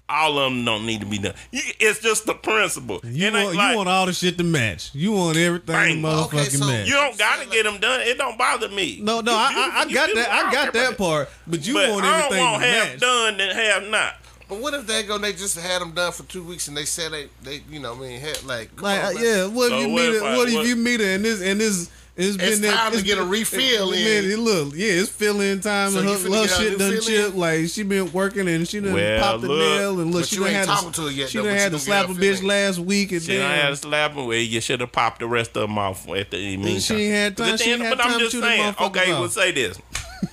all 0.07 0.37
of 0.37 0.51
them 0.51 0.63
don't 0.65 0.85
need 0.85 0.99
to 0.99 1.05
be 1.07 1.17
done. 1.17 1.33
It's 1.51 1.99
just 1.99 2.25
the 2.27 2.33
principle. 2.35 3.01
You 3.03 3.31
want, 3.31 3.35
ain't 3.43 3.53
you 3.53 3.75
want 3.77 3.89
all 3.89 4.05
the 4.05 4.13
shit 4.13 4.37
to 4.37 4.43
match. 4.43 4.91
You 4.93 5.11
want 5.13 5.35
everything 5.37 5.65
Bang. 5.65 6.01
motherfucking 6.01 6.33
Okay, 6.33 6.43
so 6.49 6.67
match. 6.67 6.87
you 6.87 6.93
don't 6.93 7.17
gotta 7.17 7.49
get 7.49 7.63
them 7.63 7.79
done. 7.79 8.01
It 8.01 8.17
don't 8.17 8.37
bother 8.37 8.69
me. 8.69 8.99
no, 9.01 9.21
no, 9.21 9.31
You 9.31 9.37
I, 9.37 9.71
I, 9.73 9.81
I 9.81 9.85
you 9.87 9.95
got 9.95 10.09
do. 10.09 10.15
that. 10.15 10.29
I 10.29 10.49
I 10.49 10.51
got 10.51 10.73
that 10.73 10.97
part. 10.97 11.29
But 11.47 11.65
you 11.65 11.73
But 11.73 11.89
want 11.89 12.05
I 12.05 12.29
don't 12.29 12.37
want 12.39 12.61
to 12.61 12.67
half 12.69 12.87
match. 12.91 12.99
done 12.99 13.37
than 13.37 13.55
half 13.55 13.83
not. 13.89 14.15
But 14.47 14.59
what 14.59 14.75
if 14.75 14.85
they 14.85 15.01
go? 15.01 15.17
They 15.17 15.33
just 15.33 15.57
had 15.57 15.81
them 15.81 15.93
done 15.93 16.11
for 16.11 16.21
two 16.23 16.43
weeks, 16.43 16.67
and 16.67 16.77
they 16.77 16.85
said 16.85 17.11
they, 17.11 17.29
they, 17.41 17.63
you 17.67 17.79
know, 17.79 17.95
I 17.95 17.99
mean, 17.99 18.19
had, 18.19 18.43
like, 18.43 18.79
Like, 18.79 19.03
on, 19.03 19.17
uh, 19.17 19.19
yeah, 19.19 19.47
what 19.47 19.69
So 19.69 19.79
if 19.79 19.81
you 19.87 19.89
what 19.91 20.01
meet 20.03 20.13
if 20.13 20.21
her? 20.21 20.27
I- 20.27 20.37
What 20.37 20.49
if 20.49 20.67
you 20.67 20.75
meet 20.75 20.99
her 20.99 21.05
and 21.07 21.25
this 21.25 21.41
and 21.41 21.59
this? 21.59 21.89
It's 22.17 22.37
been 22.37 22.47
It's 22.47 22.59
there- 22.59 22.71
time 22.71 22.93
to 22.93 23.01
get 23.01 23.17
a 23.17 23.23
refill 23.25 23.91
it- 23.91 23.99
in. 23.99 24.29
Man, 24.29 24.39
look, 24.45 24.73
yeah, 24.73 24.87
it's 24.87 25.09
filling 25.09 25.59
time, 25.59 25.91
So 25.91 25.99
you 26.01 26.07
her, 26.07 26.15
finna 26.15 26.23
her 26.23 26.47
get 26.47 26.57
shit 26.57 26.79
done 26.79 27.01
fill 27.01 27.25
in? 27.31 27.37
Like 27.37 27.69
she 27.69 27.83
been 27.83 28.09
working 28.13 28.47
and 28.47 28.65
she 28.65 28.79
done 28.79 28.93
Well, 28.93 29.21
popped 29.21 29.41
the 29.41 29.49
nail 29.49 29.99
and 29.99 30.13
look, 30.13 30.21
but 30.21 30.29
she 30.29 30.35
you 30.37 30.41
done 30.43 30.49
ain't 30.51 30.57
had 30.59 30.65
talking 30.67 30.91
to, 30.91 30.95
to 31.01 31.07
her 31.07 31.11
yet, 31.11 31.29
She 31.29 31.37
though, 31.39 31.43
done 31.43 31.53
but 31.55 31.59
had 31.59 31.71
to 31.73 31.79
slap 31.79 32.05
a 32.09 32.13
bitch 32.13 32.41
last 32.41 32.79
week 32.79 33.11
and 33.11 33.21
She 33.21 33.35
done 33.37 33.51
had 33.51 33.69
to 33.69 33.75
slap 33.75 34.15
them 34.15 34.27
where 34.27 34.39
you 34.39 34.61
should 34.61 34.79
have 34.79 34.93
popped 34.93 35.19
the 35.19 35.27
rest 35.27 35.57
of 35.57 35.63
them 35.63 35.77
off 35.77 36.07
at 36.09 36.31
the 36.31 36.55
meantime. 36.55 36.79
she 36.97 37.09
had 37.09 37.35
But 37.35 37.47
time- 37.47 37.57
she 37.57 37.63
end- 37.71 37.81
ain't 37.81 37.89
had 37.89 37.97
but 37.97 38.05
I'm 38.07 38.19
just 38.19 38.31
saying. 38.39 38.75
Okay, 38.79 39.09
we'll 39.09 39.27
say 39.29 39.51
this. 39.51 39.77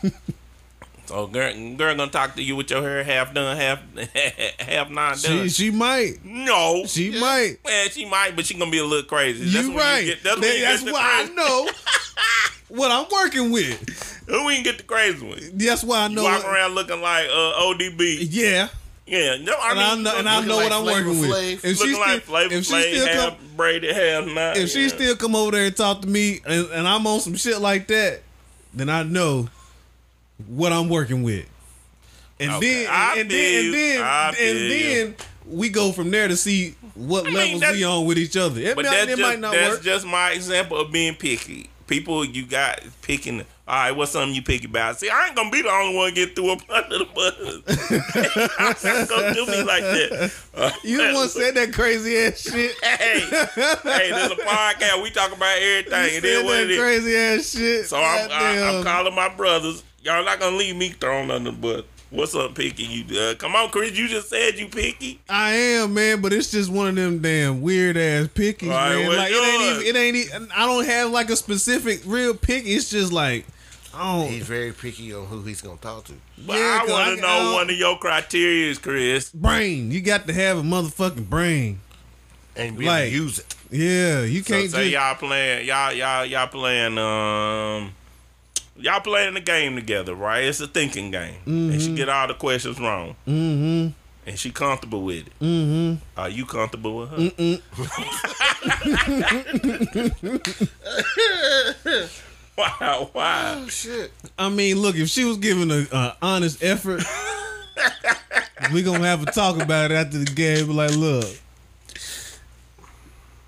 so 1.13 1.27
girl, 1.27 1.53
girl 1.77 1.95
gonna 1.95 2.11
talk 2.11 2.37
to 2.37 2.43
you 2.43 2.57
with 2.57 2.71
your 2.71 2.81
hair 2.81 3.05
half 3.05 3.35
done, 3.35 3.55
half 3.57 3.81
half 4.61 4.89
not 4.91 5.19
done. 5.21 5.45
she 5.45 5.49
she 5.51 5.71
might, 5.71 6.25
no, 6.25 6.85
she 6.87 7.21
might. 7.21 7.59
Man, 7.67 7.89
she 7.91 8.07
might, 8.07 8.35
but 8.35 8.47
she 8.47 8.55
gonna 8.55 8.71
be 8.71 8.79
a 8.79 8.85
little 8.85 9.05
crazy. 9.05 9.45
That's 9.45 9.69
You 9.69 9.77
right. 9.79 9.99
You 10.07 10.15
get, 10.15 10.25
that's 10.25 10.41
That- 10.41 10.61
that's 10.83 10.91
why 10.91 11.27
I 11.29 11.35
know 11.35 11.69
what 12.69 12.91
I'm 12.91 13.07
working 13.13 13.51
with. 13.53 14.23
Who 14.27 14.47
we 14.47 14.55
can 14.55 14.65
get 14.65 14.79
the 14.79 14.85
crazy 14.85 15.27
one? 15.27 15.39
That's 15.55 15.85
why 15.85 16.05
I 16.05 16.09
know. 16.09 16.23
Walking 16.23 16.49
around 16.49 16.75
looking 16.75 17.03
like 17.03 17.27
uh, 17.29 17.61
ODB. 17.61 18.27
Yeah, 18.31 18.69
Yeah, 19.05 19.37
no, 19.37 19.53
I 19.61 19.71
and 19.73 19.79
mean, 19.79 20.07
I 20.07 20.13
know, 20.13 20.19
and 20.19 20.29
I 20.29 20.41
know 20.47 20.57
like 20.57 20.71
what 20.71 20.73
I'm 20.73 20.85
working 20.87 21.21
with. 21.21 21.63
If 21.65 21.77
she 21.77 21.89
still, 21.93 22.01
like 22.01 22.23
Flavor 22.23 22.55
if 22.55 22.65
she 22.65 22.81
still 22.95 23.07
half 23.07 23.29
come, 23.37 23.39
braided, 23.57 23.95
half 23.95 24.27
not. 24.27 24.57
if 24.57 24.71
she 24.71 24.83
yeah. 24.85 24.89
still 24.89 25.17
come 25.17 25.35
over 25.37 25.51
there 25.51 25.67
and 25.67 25.77
talk 25.77 26.01
to 26.03 26.09
me, 26.09 26.41
and, 26.47 26.67
and 26.71 26.89
I'm 26.89 27.07
on 27.07 27.21
some 27.21 27.35
shit 27.35 27.61
like 27.61 27.89
that, 27.89 28.23
then 28.73 28.89
I 28.89 29.03
know 29.03 29.51
what 30.49 30.72
I'm 30.72 30.88
working 30.88 31.22
with. 31.22 31.47
And 32.40 32.51
Okay, 32.53 32.84
then, 32.84 32.90
I 32.93 33.14
and, 33.18 33.30
then, 33.30 33.64
and 33.66 33.74
then, 33.74 34.03
I 34.03 34.28
and 34.28 34.36
feel 34.36 34.68
then 34.68 35.14
we 35.47 35.68
go 35.68 35.93
from 35.93 36.11
there 36.11 36.28
to 36.28 36.36
see 36.36 36.74
what 36.95 37.24
mean, 37.24 37.34
levels 37.61 37.62
we 37.72 37.84
on 37.84 38.05
with 38.07 38.18
each 38.18 38.36
other. 38.36 38.61
It, 38.61 38.74
But 38.74 38.84
might, 38.86 39.07
that's 39.07 39.16
just, 39.16 39.38
not 39.38 39.53
that's 39.53 39.74
work. 39.76 39.82
just 39.82 40.07
my 40.07 40.30
example 40.32 40.78
of 40.78 40.90
being 40.90 41.14
picky. 41.14 41.68
People 41.86 42.24
you 42.24 42.47
got 42.47 42.80
picking. 43.03 43.40
All 43.68 43.76
right, 43.76 43.93
what's 43.93 44.12
something 44.12 44.34
you 44.34 44.43
picky 44.43 44.66
about? 44.66 44.99
See, 44.99 45.09
I 45.11 45.26
ain't 45.26 45.36
gonna 45.36 45.51
be 45.51 45.62
the 45.62 45.68
only 45.70 45.95
one 45.97 46.14
get 46.14 46.34
through 46.34 46.53
up 46.53 46.70
under 46.70 46.99
the 46.99 47.05
bus. 47.05 47.36
Don't 49.09 49.34
do 49.34 49.47
me 49.47 49.62
like 49.62 49.82
that. 49.82 50.32
Uh, 50.55 50.70
you 50.82 50.99
the 51.07 51.14
one 51.14 51.28
said 51.28 51.55
that 51.55 51.72
crazy 51.72 52.16
ass 52.18 52.40
shit. 52.40 52.72
hey, 52.82 53.20
hey, 53.20 54.11
there's 54.11 54.32
a 54.32 54.36
podcast. 54.36 55.03
We 55.03 55.11
talk 55.11 55.34
about 55.36 55.59
everything. 55.59 56.14
You 56.14 56.20
said 56.20 56.45
what 56.45 56.53
that 56.55 56.62
it 56.64 56.70
is. 56.72 56.78
crazy 56.78 57.16
ass 57.16 57.51
shit. 57.51 57.86
So 57.86 57.97
I'm, 57.99 58.30
I, 58.30 58.62
I'm 58.78 58.84
calling 58.84 59.14
my 59.14 59.28
brothers. 59.34 59.82
Y'all 60.03 60.25
not 60.25 60.41
gonna 60.41 60.57
leave 60.57 60.77
me 60.77 60.89
thrown 60.91 61.31
under 61.31 61.51
the 61.51 61.57
bus. 61.57 61.83
What's 62.11 62.35
up, 62.35 62.55
picky? 62.55 62.83
You 62.83 63.19
uh, 63.19 63.35
come 63.37 63.55
on, 63.55 63.71
Chris. 63.71 63.97
You 63.97 64.09
just 64.09 64.29
said 64.29 64.59
you 64.59 64.69
picky. 64.69 65.21
I 65.29 65.53
am, 65.53 65.95
man, 65.95 66.21
but 66.21 66.33
it's 66.33 66.51
just 66.51 66.71
one 66.71 66.89
of 66.89 66.95
them 66.97 67.21
damn 67.21 67.63
weird 67.63 67.97
ass 67.97 68.27
pickies, 68.29 68.65
All 68.71 68.77
right, 68.77 68.97
man. 68.97 69.07
what's 69.07 69.19
Like 69.19 69.31
it 69.33 69.37
ain't 69.37 69.63
even, 69.81 69.87
it 69.97 69.99
ain't 69.99 70.17
even, 70.17 70.49
I 70.55 70.67
don't 70.67 70.85
have 70.85 71.11
like 71.11 71.31
a 71.31 71.37
specific 71.37 72.03
real 72.05 72.35
pick. 72.35 72.65
It's 72.67 72.91
just 72.91 73.13
like 73.13 73.47
I 73.95 74.19
don't. 74.21 74.31
He's 74.31 74.47
very 74.47 74.73
picky 74.73 75.15
on 75.15 75.27
who 75.27 75.43
he's 75.43 75.61
gonna 75.63 75.77
talk 75.79 76.05
to. 76.07 76.13
But 76.47 76.59
Yeah, 76.59 76.81
I 76.83 76.87
'cause 76.87 76.91
want 76.91 77.17
to 77.17 77.23
know 77.23 77.51
I- 77.51 77.55
one 77.55 77.71
of 77.71 77.77
your 77.77 77.97
criteria, 77.99 78.75
Chris. 78.77 79.31
brain. 79.31 79.91
You 79.91 80.01
got 80.01 80.27
to 80.27 80.33
have 80.35 80.59
a 80.59 80.63
motherfucking 80.63 81.31
brain. 81.31 81.81
And 82.57 82.77
be 82.77 82.85
able 82.85 82.93
Like- 82.95 83.05
to 83.11 83.11
use 83.17 83.39
it. 83.39 83.55
Yeah, 83.71 84.23
you 84.25 84.43
can't 84.43 84.71
say 84.71 84.91
just. 84.91 84.93
y'all 84.93 85.15
playing, 85.15 85.67
y'all 85.67 85.93
y'all 85.95 86.27
y'all 86.27 86.47
playing, 86.49 86.99
um, 86.99 87.93
y'all 88.83 89.01
playing 89.01 89.35
the 89.35 89.41
game 89.41 89.74
together, 89.76 90.14
right? 90.14 90.45
It's 90.45 90.61
a 90.61 90.66
thinking 90.66 91.11
game, 91.11 91.37
and 91.47 91.80
she 91.80 91.95
get 91.95 92.09
all 92.09 92.26
the 92.28 92.35
questions 92.35 92.78
wrong, 92.80 93.16
Mm-hmm. 93.26 93.89
and 94.28 94.39
she 94.39 94.51
comfortable 94.51 95.03
with 95.03 95.26
it. 95.28 95.33
Mm-hmm. 95.41 96.03
Are 96.20 96.28
you 96.28 96.45
comfortable 96.47 96.99
with 96.99 97.11
her? 97.11 97.59
wow, 102.59 103.11
wow. 103.14 103.55
Oh 103.62 103.68
shit. 103.68 104.12
I 104.39 104.49
mean, 104.49 104.80
look, 104.80 104.97
if 104.97 105.09
she 105.09 105.24
was 105.24 105.37
giving 105.39 105.70
a, 105.70 105.87
a 105.93 106.16
honest 106.22 106.62
effort, 106.62 107.03
we 108.72 108.83
gonna 108.83 109.07
have 109.07 109.22
a 109.22 109.26
talk 109.33 109.61
about 109.61 109.91
it 109.91 109.95
after 109.95 110.18
the 110.18 110.24
game. 110.30 110.68
Like, 110.68 110.93
look, 110.97 111.26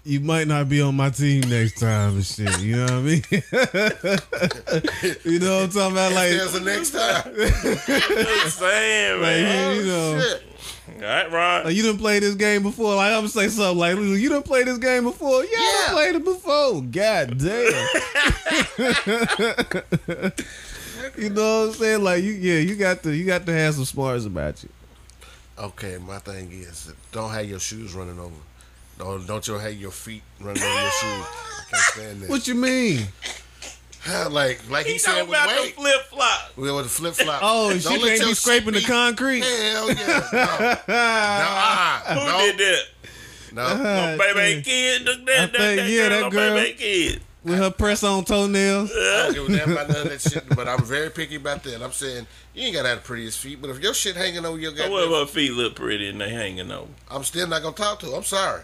you 0.05 0.21
might 0.21 0.47
not 0.47 0.69
be 0.69 0.81
on 0.83 0.95
my 0.97 1.09
team 1.11 1.41
next 1.49 1.81
time 1.81 2.17
and 2.17 2.25
shit. 2.27 2.61
You 2.61 2.77
know 2.77 2.83
what 2.83 2.93
I 2.93 3.01
mean? 3.01 3.23
you 5.25 5.39
know 5.39 5.57
what 5.57 5.65
I'm 5.65 5.71
talking 5.71 5.93
about? 5.93 6.13
Like, 6.13 6.31
There's 6.31 6.53
the 6.53 6.61
next 6.61 6.91
time. 6.91 7.35
Just 7.35 8.59
saying, 8.59 9.21
like 9.23 9.31
man. 9.43 9.77
you 9.77 9.83
know. 9.87 10.15
Oh, 10.17 10.21
shit. 10.21 10.43
All 10.97 11.01
right, 11.03 11.31
Ron. 11.33 11.65
Like 11.65 11.75
you 11.75 11.83
didn't 11.83 11.99
play 11.99 12.19
this 12.19 12.35
game 12.35 12.63
before. 12.63 12.95
Like 12.97 13.11
I'm 13.13 13.19
gonna 13.21 13.29
say 13.29 13.49
something 13.49 13.79
like, 13.79 13.97
"You 13.97 14.29
didn't 14.29 14.45
play 14.45 14.63
this 14.65 14.77
game 14.79 15.05
before." 15.05 15.43
Yeah, 15.45 15.49
I 15.59 15.85
Yeah. 15.87 15.93
played 15.95 16.15
it 16.17 16.25
before. 16.25 16.83
God 16.83 17.39
damn. 17.39 17.89
you 21.17 21.31
know 21.31 21.61
what 21.61 21.69
I'm 21.69 21.73
saying? 21.75 22.03
Like 22.05 22.23
you, 22.23 22.33
yeah, 22.33 22.59
you 22.59 22.77
got 22.77 23.03
to, 23.03 23.11
you 23.15 23.25
got 23.25 23.47
to 23.47 23.53
have 23.53 23.75
some 23.75 23.85
smarts 23.87 24.25
about 24.27 24.63
you. 24.63 24.69
Okay, 25.59 25.99
my 25.99 26.19
thing 26.19 26.51
is 26.53 26.93
don't 27.13 27.31
have 27.33 27.49
your 27.49 27.61
shoes 27.61 27.95
running 27.95 28.19
over. 28.19 28.35
Don't 28.99 29.26
don't 29.26 29.47
you 29.49 29.55
have 29.55 29.74
your 29.74 29.90
feet 29.90 30.22
running 30.40 30.62
over 30.62 30.72
your 30.82 30.90
shoes. 30.90 31.26
I 31.26 31.64
can't 31.70 31.82
stand 31.82 32.20
that. 32.22 32.30
What 32.30 32.47
you 32.49 32.55
mean? 32.55 33.07
like 34.30 34.61
like 34.70 34.86
he, 34.86 34.92
He 34.92 34.99
said 34.99 35.12
talking 35.12 35.28
with 35.30 35.38
about 35.42 35.62
the 35.64 35.70
flip 35.72 36.03
flop. 36.11 36.53
We 36.57 36.70
with 36.72 36.84
the 36.84 36.90
flip 36.90 37.14
flop. 37.14 37.40
Oh, 37.42 37.70
don't 37.70 37.80
she 37.80 37.88
can't 37.88 38.03
be 38.03 38.26
your 38.26 38.34
scraping 38.34 38.74
the 38.74 38.82
concrete. 38.82 39.42
Hell 39.42 39.88
yeah. 39.88 40.28
No. 40.32 40.76
Ah, 40.88 42.03
No, 42.14 42.20
Who 42.20 42.26
no, 42.26 42.38
did 42.38 42.59
that? 42.59 42.82
no. 43.53 43.76
No 43.76 44.18
baby 44.18 44.62
kid. 44.62 45.07
That, 45.07 45.24
that, 45.26 45.53
that, 45.53 45.88
yeah, 45.88 46.09
that 46.11 46.20
no 46.22 46.30
girl. 46.30 46.55
baby 46.55 46.76
kid. 46.78 47.22
With 47.45 47.59
her 47.59 47.70
press 47.70 48.03
on 48.03 48.24
toenails. 48.24 48.90
I 48.90 49.30
don't 49.32 49.34
give 49.49 49.49
a 49.55 49.59
damn 49.59 49.72
about 49.72 49.88
none 49.90 49.99
of 49.99 50.09
that 50.09 50.20
shit, 50.22 50.49
but 50.57 50.66
I'm 50.66 50.82
very 50.82 51.11
picky 51.11 51.36
about 51.36 51.62
that. 51.64 51.82
I'm 51.82 51.92
saying 51.92 52.26
you 52.55 52.62
ain't 52.64 52.74
gotta 52.74 52.88
have 52.88 52.99
the 52.99 53.05
prettiest 53.05 53.38
feet, 53.38 53.61
but 53.61 53.68
if 53.70 53.80
your 53.82 53.92
shit 53.92 54.16
hanging 54.16 54.47
over 54.47 54.59
your 54.59 54.74
So 54.74 54.90
what 54.90 55.05
if 55.05 55.11
her 55.11 55.26
feet 55.26 55.53
look 55.53 55.74
pretty 55.76 56.09
and 56.09 56.18
they 56.20 56.30
hanging 56.30 56.70
over? 56.70 56.88
I'm 57.11 57.22
still 57.22 57.47
not 57.47 57.62
gonna 57.62 57.74
talk 57.76 58.01
to. 58.01 58.07
her. 58.07 58.16
I'm 58.16 58.22
sorry. 58.24 58.62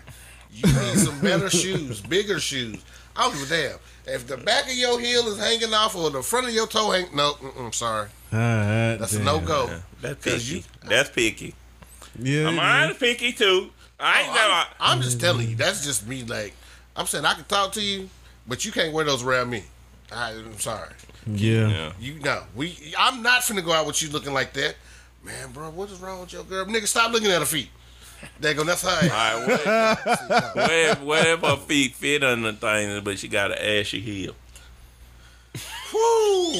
You 0.52 0.66
need 0.66 0.96
some 0.98 1.20
better 1.20 1.50
shoes, 1.62 2.00
bigger 2.00 2.40
shoes. 2.40 2.82
I 3.14 3.24
don't 3.28 3.34
give 3.38 3.50
a 3.52 3.68
damn. 3.68 3.78
If 4.14 4.26
the 4.26 4.38
back 4.38 4.64
of 4.64 4.74
your 4.74 4.98
heel 4.98 5.26
is 5.28 5.38
hanging 5.38 5.74
off 5.74 5.94
or 5.94 6.08
the 6.10 6.22
front 6.22 6.48
of 6.48 6.54
your 6.54 6.66
toe 6.66 6.90
hang, 6.92 7.14
no, 7.14 7.34
I'm 7.58 7.72
sorry, 7.72 8.08
Ah, 8.32 8.96
that's 8.98 9.12
a 9.12 9.22
no 9.22 9.40
go. 9.40 9.66
Yeah, 9.66 9.80
that's 10.00 10.24
'Cause 10.24 10.42
picky. 10.44 10.56
you- 10.56 10.62
That's 10.88 11.10
picky. 11.10 11.54
Yeah, 12.18 12.48
I'm 12.48 12.54
yeah. 12.54 12.60
mine 12.86 12.94
picky 12.94 13.32
too. 13.32 13.70
I 14.00 14.22
ain't 14.22 14.34
never. 14.34 14.52
I'm, 14.52 14.66
I'm 14.80 15.02
just 15.02 15.20
telling 15.20 15.50
you. 15.50 15.54
That's 15.56 15.84
just 15.84 16.06
me. 16.08 16.24
Like 16.24 16.54
I'm 16.96 17.06
saying, 17.06 17.26
I 17.26 17.34
can 17.34 17.44
talk 17.44 17.72
to 17.72 17.82
you, 17.82 18.08
but 18.50 18.64
you 18.64 18.72
can't 18.72 18.92
wear 18.92 19.04
those 19.04 19.22
around 19.22 19.48
me. 19.48 19.62
I, 20.12 20.32
I'm 20.32 20.58
sorry. 20.58 20.90
yeah. 21.26 21.68
Yeah. 21.68 21.92
You 22.00 22.18
know, 22.18 22.42
we. 22.56 22.76
I'm 22.98 23.22
not 23.22 23.42
finna 23.42 23.64
go 23.64 23.72
out 23.72 23.86
with 23.86 24.02
you 24.02 24.10
looking 24.10 24.32
like 24.34 24.52
that, 24.54 24.74
man, 25.24 25.52
bro. 25.52 25.70
What 25.70 25.88
is 25.90 26.00
wrong 26.00 26.20
with 26.20 26.32
your 26.32 26.42
girl, 26.42 26.66
nigga? 26.66 26.88
Stop 26.88 27.12
looking 27.12 27.30
at 27.30 27.38
her 27.38 27.46
feet. 27.46 27.70
They 28.40 28.52
go. 28.52 28.64
That's 28.64 28.82
how. 28.82 28.90
All 28.90 29.46
right, 29.46 29.46
what, 29.46 30.56
what 30.56 30.70
if, 30.72 31.00
what 31.00 31.26
if 31.26 31.40
her 31.40 31.56
feet 31.58 31.94
fit 31.94 32.24
on 32.24 32.42
the 32.42 32.52
thing, 32.52 33.02
but 33.04 33.20
she 33.20 33.28
got 33.28 33.52
an 33.52 33.58
ashy 33.58 34.00
heel? 34.00 34.34
Woo. 35.94 36.52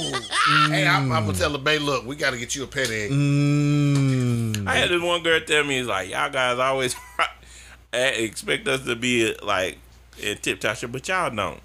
Hey, 0.68 0.86
I'm, 0.86 1.10
I'm 1.12 1.26
gonna 1.26 1.36
tell 1.36 1.50
the 1.50 1.58
Bay, 1.58 1.78
look, 1.78 2.06
we 2.06 2.16
got 2.16 2.30
to 2.30 2.38
get 2.38 2.54
you 2.54 2.64
a 2.64 2.66
pet 2.66 2.88
egg. 2.88 3.10
Mm. 3.10 4.66
I 4.66 4.76
had 4.76 4.90
this 4.90 5.02
one 5.02 5.22
girl 5.22 5.40
tell 5.40 5.64
me, 5.64 5.78
"It's 5.78 5.88
like 5.88 6.08
y'all 6.08 6.30
guys 6.30 6.58
always 6.58 6.94
expect 7.92 8.68
us 8.68 8.84
to 8.84 8.94
be 8.94 9.34
like 9.42 9.78
in 10.22 10.38
tip 10.38 10.60
top 10.60 10.76
shape, 10.76 10.92
but 10.92 11.06
y'all 11.08 11.34
don't." 11.34 11.60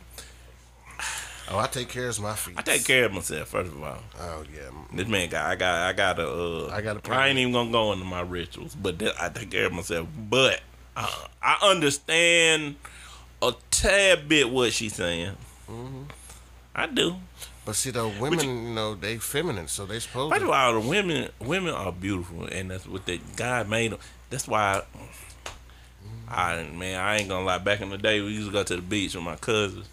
Oh, 1.50 1.60
I 1.60 1.68
take 1.68 1.90
care 1.90 2.08
of 2.08 2.20
my 2.20 2.34
feet. 2.34 2.56
I 2.58 2.62
take 2.64 2.86
care 2.86 3.06
of 3.06 3.14
myself 3.14 3.50
first 3.50 3.72
of 3.72 3.82
all. 3.84 4.00
Oh 4.20 4.44
yeah. 4.54 4.70
This 4.94 5.08
man 5.08 5.30
got, 5.30 5.46
I 5.46 5.56
got, 5.56 5.82
I 5.84 5.94
got 5.94 6.20
a, 6.20 6.28
uh, 6.28 6.70
I 6.74 6.82
got 6.82 7.08
a 7.08 7.14
I 7.14 7.28
ain't 7.28 7.38
even 7.38 7.54
gonna 7.54 7.72
go 7.72 7.94
into 7.94 8.06
my 8.06 8.22
rituals, 8.22 8.76
but 8.76 8.98
that, 9.00 9.22
I 9.22 9.30
take 9.30 9.52
care 9.52 9.68
of 9.68 9.74
myself. 9.74 10.08
But 10.18 10.62
uh, 10.98 11.28
I 11.42 11.58
understand 11.62 12.76
a 13.42 13.54
tad 13.70 14.28
bit 14.28 14.50
what 14.50 14.74
she's 14.74 14.96
saying. 14.96 15.36
Mm-hmm. 15.70 16.04
I 16.74 16.88
do. 16.88 17.16
But 17.66 17.76
see, 17.76 17.90
though, 17.90 18.12
women, 18.20 18.40
you, 18.40 18.74
know, 18.74 18.94
they 18.94 19.18
feminine, 19.18 19.68
so 19.68 19.86
they 19.86 20.00
supposed 20.00 20.34
First 20.34 20.46
to. 20.46 20.52
of 20.52 20.54
all, 20.54 20.74
the 20.80 20.88
women, 20.88 21.30
women 21.40 21.74
are 21.74 21.92
beautiful, 21.92 22.46
and 22.46 22.70
that's 22.70 22.88
what 22.88 23.06
they 23.06 23.20
God 23.36 23.70
made 23.70 23.92
them. 23.92 24.00
That's 24.30 24.48
why. 24.48 24.84
I, 26.28 26.64
man, 26.64 27.00
I 27.00 27.18
ain't 27.18 27.30
gonna 27.30 27.46
lie. 27.46 27.60
Back 27.60 27.82
in 27.82 27.90
the 27.90 27.98
day, 27.98 28.20
we 28.22 28.30
used 28.30 28.48
to 28.48 28.52
go 28.52 28.64
to 28.64 28.76
the 28.76 28.82
beach 28.82 29.16
with 29.16 29.24
my 29.24 29.36
cousins. 29.36 29.88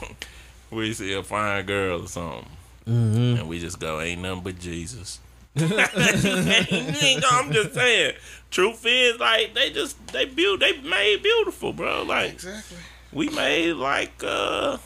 we 0.70 0.92
see 0.94 1.12
a 1.14 1.22
fine 1.22 1.64
girl 1.66 2.04
or 2.04 2.08
something, 2.08 2.46
Mm-hmm. 2.88 3.40
and 3.40 3.48
we 3.48 3.58
just 3.58 3.78
go, 3.78 4.00
"Ain't 4.00 4.22
nothing 4.22 4.42
but 4.42 4.58
Jesus." 4.58 5.20
You 5.58 5.64
ain't 5.66 7.22
go- 7.22 7.28
I'm 7.30 7.52
just 7.52 7.74
saying. 7.74 8.14
Truth 8.50 8.84
is, 8.86 9.18
like 9.20 9.54
they 9.54 9.70
just 9.70 9.96
they 10.08 10.24
build, 10.24 10.60
they 10.60 10.78
made 10.80 11.22
beautiful, 11.22 11.72
bro. 11.72 12.02
Like 12.04 12.32
Exactly. 12.34 12.76
we 13.12 13.28
made 13.30 13.72
like 13.74 14.22
uh 14.24 14.78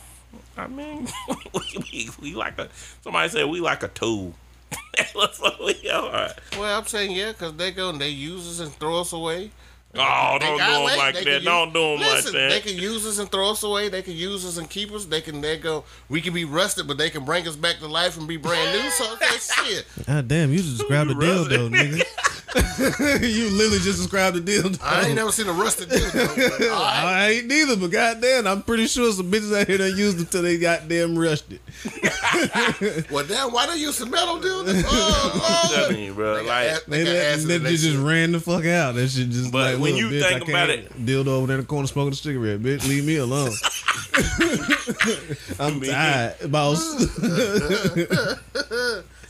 I 0.57 0.67
mean 0.67 1.07
we, 1.55 1.85
we, 1.93 2.11
we 2.21 2.35
like 2.35 2.59
a 2.59 2.69
somebody 3.03 3.29
said 3.29 3.47
we 3.47 3.61
like 3.61 3.83
a 3.83 3.89
tool. 3.89 4.35
That's 4.97 5.39
what 5.41 5.63
we 5.65 5.89
are. 5.91 6.31
Well, 6.59 6.79
I'm 6.79 6.87
saying 6.87 7.13
yeah, 7.13 7.33
because 7.33 7.55
they 7.55 7.71
go 7.71 7.91
and 7.91 8.01
they 8.01 8.09
use 8.09 8.49
us 8.49 8.67
and 8.67 8.75
throw 8.77 9.01
us 9.03 9.13
away. 9.13 9.51
Oh, 9.95 10.39
They 10.41 10.47
don't 10.47 10.59
do 10.59 10.65
them 10.65 10.83
away. 10.83 10.97
like 10.97 11.15
They 11.17 11.25
that. 11.25 11.37
can 11.43 11.45
Don't 11.45 11.67
use- 11.69 11.75
do 11.75 11.81
them 11.81 11.91
like 11.91 12.01
that! 12.01 12.15
Listen, 12.33 12.49
They 12.49 12.61
can 12.61 12.77
use 12.79 13.07
us 13.07 13.19
and 13.19 13.31
throw 13.31 13.51
us 13.51 13.63
away. 13.63 13.89
They 13.91 14.01
can 14.03 14.15
use 14.17 14.45
us 14.47 14.57
and 14.57 14.69
keep 14.71 14.91
us. 14.93 15.05
They 15.05 15.21
can 15.21 15.41
they 15.43 15.59
go. 15.59 15.85
We 16.09 16.21
can 16.23 16.33
be 16.33 16.47
rusted, 16.47 16.87
but 16.89 16.97
they 16.97 17.11
can 17.11 17.25
bring 17.27 17.47
us 17.47 17.57
back 17.57 17.79
to 17.81 17.87
life 17.89 18.17
and 18.17 18.27
be 18.27 18.39
brand 18.39 18.73
new. 18.73 18.89
So 18.91 19.05
it's 19.21 19.51
like 19.59 19.67
shit. 19.67 19.85
God 20.07 20.29
damn, 20.29 20.51
you 20.51 20.59
just 20.63 20.79
described 20.79 21.11
the 21.11 21.15
dildo, 21.15 21.69
nigga. 21.71 22.03
you 23.23 23.49
literally 23.51 23.79
just 23.79 23.99
described 23.99 24.37
the 24.37 24.41
dildo. 24.41 24.79
I 24.83 25.07
ain't 25.07 25.15
never 25.15 25.33
seen 25.33 25.49
a 25.49 25.53
rusted 25.53 25.89
dude. 25.89 26.03
Though, 26.13 26.27
but, 26.37 26.63
all 26.69 26.81
right. 26.83 27.03
I 27.05 27.31
ain't 27.31 27.47
neither, 27.47 27.77
but 27.77 27.91
goddamn, 27.91 28.47
I'm 28.47 28.63
pretty 28.63 28.87
sure 28.87 29.11
some 29.13 29.31
bitches 29.31 29.59
out 29.59 29.67
here 29.67 29.79
done 29.79 29.97
used 29.97 30.19
them 30.19 30.27
till 30.27 30.43
they 30.43 30.59
goddamn 30.59 31.19
rushed 31.19 31.47
it. 31.53 31.61
Well, 33.11 33.25
damn, 33.27 33.53
why 33.53 33.67
they 33.67 33.77
use 33.77 33.99
the 33.99 34.07
metal 34.07 34.39
dude? 34.41 34.69
I'm 34.69 34.83
Oh, 34.87 35.69
Lord. 35.71 35.89
telling 35.91 36.05
you, 36.05 36.15
bro. 36.15 36.37
They 36.37 36.47
Like 36.47 36.69
ass- 36.69 36.83
They, 36.89 37.05
got 37.05 37.47
they, 37.49 37.59
they 37.59 37.71
just 37.73 37.85
shit. 37.85 37.99
ran 37.99 38.33
the 38.33 38.41
fuck 38.41 38.65
out. 38.65 38.95
That 38.95 39.09
shit 39.09 39.31
just 39.31 39.53
But 39.53 39.75
like, 39.75 39.83
when 39.83 39.97
you 39.97 40.09
bitch, 40.09 40.29
think 40.29 40.49
about 40.49 40.69
can't- 40.69 41.07
dildo 41.07 41.29
over 41.29 41.47
there 41.47 41.57
in 41.57 41.63
the 41.63 41.67
corner 41.67 41.87
smoking 41.87 42.13
a 42.13 42.17
cigarette, 42.17 42.61
bitch. 42.61 42.87
Leave 42.89 43.05
me 43.05 43.17
alone. 43.17 43.53
I'm 45.59 45.81
Me. 45.81 45.89
tired, 45.89 46.51
boss. 46.51 46.83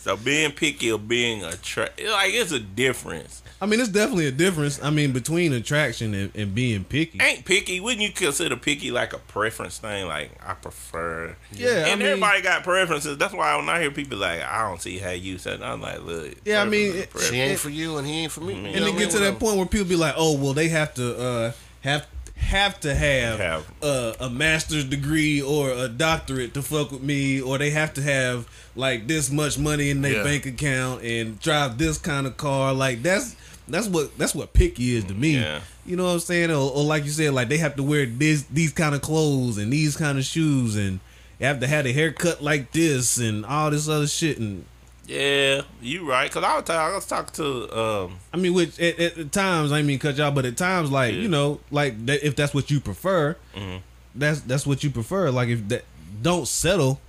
So 0.03 0.16
being 0.16 0.50
picky 0.50 0.90
or 0.90 0.98
being 0.98 1.44
attract 1.44 2.03
like 2.03 2.32
it's 2.32 2.50
a 2.53 2.59
difference. 2.61 3.42
I 3.61 3.66
mean, 3.66 3.78
it's 3.78 3.88
definitely 3.90 4.26
a 4.26 4.32
difference. 4.32 4.82
I 4.82 4.90
mean, 4.90 5.12
between 5.12 5.53
attraction 5.53 6.14
and, 6.14 6.34
and 6.34 6.53
being 6.53 6.82
picky. 6.82 7.20
Ain't 7.22 7.44
picky, 7.44 7.78
wouldn't 7.78 8.03
you 8.03 8.11
consider 8.11 8.57
picky 8.57 8.90
like 8.90 9.12
a 9.12 9.18
preference 9.18 9.78
thing? 9.78 10.09
Like 10.09 10.32
I 10.44 10.55
prefer 10.55 11.36
Yeah, 11.53 11.68
I 11.68 11.72
And 11.90 12.00
mean- 12.00 12.09
everybody 12.09 12.42
got 12.42 12.64
preferences. 12.64 13.16
That's 13.18 13.32
why 13.32 13.55
when 13.55 13.68
I 13.68 13.80
hear 13.80 13.92
people 13.92 14.18
like, 14.18 14.42
I 14.42 14.68
don't 14.68 14.82
see 14.82 14.98
how 14.98 15.11
you 15.11 15.38
said 15.38 15.62
I'm 15.62 15.80
like, 15.80 16.03
look. 16.03 16.34
Yeah, 16.44 16.61
I 16.62 16.64
mean, 16.64 16.96
it- 16.96 17.11
She 17.20 17.36
ain't 17.36 17.61
for 17.61 17.70
you, 17.70 17.98
and 17.98 18.07
he 18.07 18.24
ain't 18.24 18.32
for 18.32 18.40
me. 18.40 18.55
You 18.55 18.59
and 18.59 18.64
know 18.64 18.72
then 18.86 18.94
what 18.94 18.94
I 18.94 19.05
get 19.05 19.11
to 19.12 19.18
that 19.20 19.38
point 19.38 19.57
where 19.57 19.66
people 19.66 19.86
be 19.86 19.94
like, 19.96 20.14
"Oh, 20.16 20.36
well, 20.36 20.55
they 20.55 20.66
have 20.68 20.92
to 20.94 21.16
uh, 21.16 21.53
have 21.82 22.07
have 22.53 22.78
to 22.80 22.94
have, 22.94 23.38
Have. 23.40 23.72
Uh, 23.82 24.12
a 24.20 24.30
master's 24.30 24.84
degree 24.84 25.42
or 25.42 25.70
a 25.70 25.88
doctorate 25.88 26.55
to 26.55 26.62
fuck 26.62 26.92
with 26.92 27.03
me, 27.03 27.40
or 27.40 27.59
they 27.59 27.70
have 27.70 27.94
to 27.94 28.03
have 28.03 28.46
like 28.76 29.07
this 29.07 29.30
much 29.30 29.59
money 29.59 29.90
in 29.90 30.03
their 30.03 30.18
Yeah. 30.18 30.22
bank 30.22 30.46
account 30.46 31.03
and 31.03 31.40
drive 31.40 31.78
this 31.78 31.98
kind 31.98 32.26
of 32.26 32.36
car." 32.36 32.72
Like 32.72 33.03
that's 33.03 33.34
that's 33.68 33.88
what 33.88 34.16
that's 34.18 34.34
what 34.34 34.53
picky 34.53 34.94
is 34.96 35.05
to 35.05 35.14
me. 35.14 35.36
Yeah. 35.40 35.61
You 35.84 35.96
know 35.96 36.05
what 36.05 36.12
I'm 36.12 36.20
saying? 36.20 36.50
Or, 36.50 36.70
or 36.70 36.84
like 36.84 37.05
you 37.05 37.11
said, 37.11 37.34
like 37.34 37.48
they 37.48 37.59
have 37.59 37.74
to 37.76 37.82
wear 37.82 38.07
this 38.07 38.42
these 38.50 38.72
kind 38.72 38.94
of 38.94 39.03
clothes 39.03 39.59
and 39.59 39.72
these 39.72 39.96
kind 39.96 40.18
of 40.18 40.24
shoes 40.24 40.76
and 40.76 41.00
have 41.40 41.59
to 41.59 41.66
have 41.66 41.86
a 41.86 41.92
haircut 41.92 42.40
like 42.42 42.70
this 42.70 43.18
and 43.18 43.44
all 43.44 43.68
this 43.70 43.88
other 43.88 44.07
shit 44.07 44.38
and 44.38 44.64
Yeah, 45.07 45.62
you 45.80 46.09
right. 46.09 46.30
Cause 46.30 46.44
I 46.44 46.55
was 46.57 46.64
talking, 46.64 46.80
I 46.80 46.94
was 46.94 47.07
talking 47.07 47.34
to 47.34 47.78
um 47.78 48.18
I 48.32 48.36
mean, 48.36 48.55
which 48.55 48.78
at, 48.78 48.98
at, 49.00 49.32
times 49.32 49.72
I 49.72 49.82
mean 49.82 49.98
cut 49.98 50.16
y'all, 50.16 50.30
but 50.30 50.44
at 50.44 50.57
times 50.57 50.90
like 50.92 51.12
Yeah. 51.14 51.20
you 51.20 51.28
know, 51.28 51.61
like 51.70 52.07
that, 52.07 52.24
if 52.26 52.36
that's 52.36 52.55
what 52.55 52.70
you 52.70 52.78
prefer, 52.80 53.36
Mhm. 53.57 53.80
that's 54.14 54.40
that's 54.42 54.66
what 54.66 54.84
you 54.84 54.90
prefer. 54.90 55.30
Like 55.30 55.48
if 55.48 55.66
that 55.68 55.84
don't 56.22 56.46
settle 56.46 57.00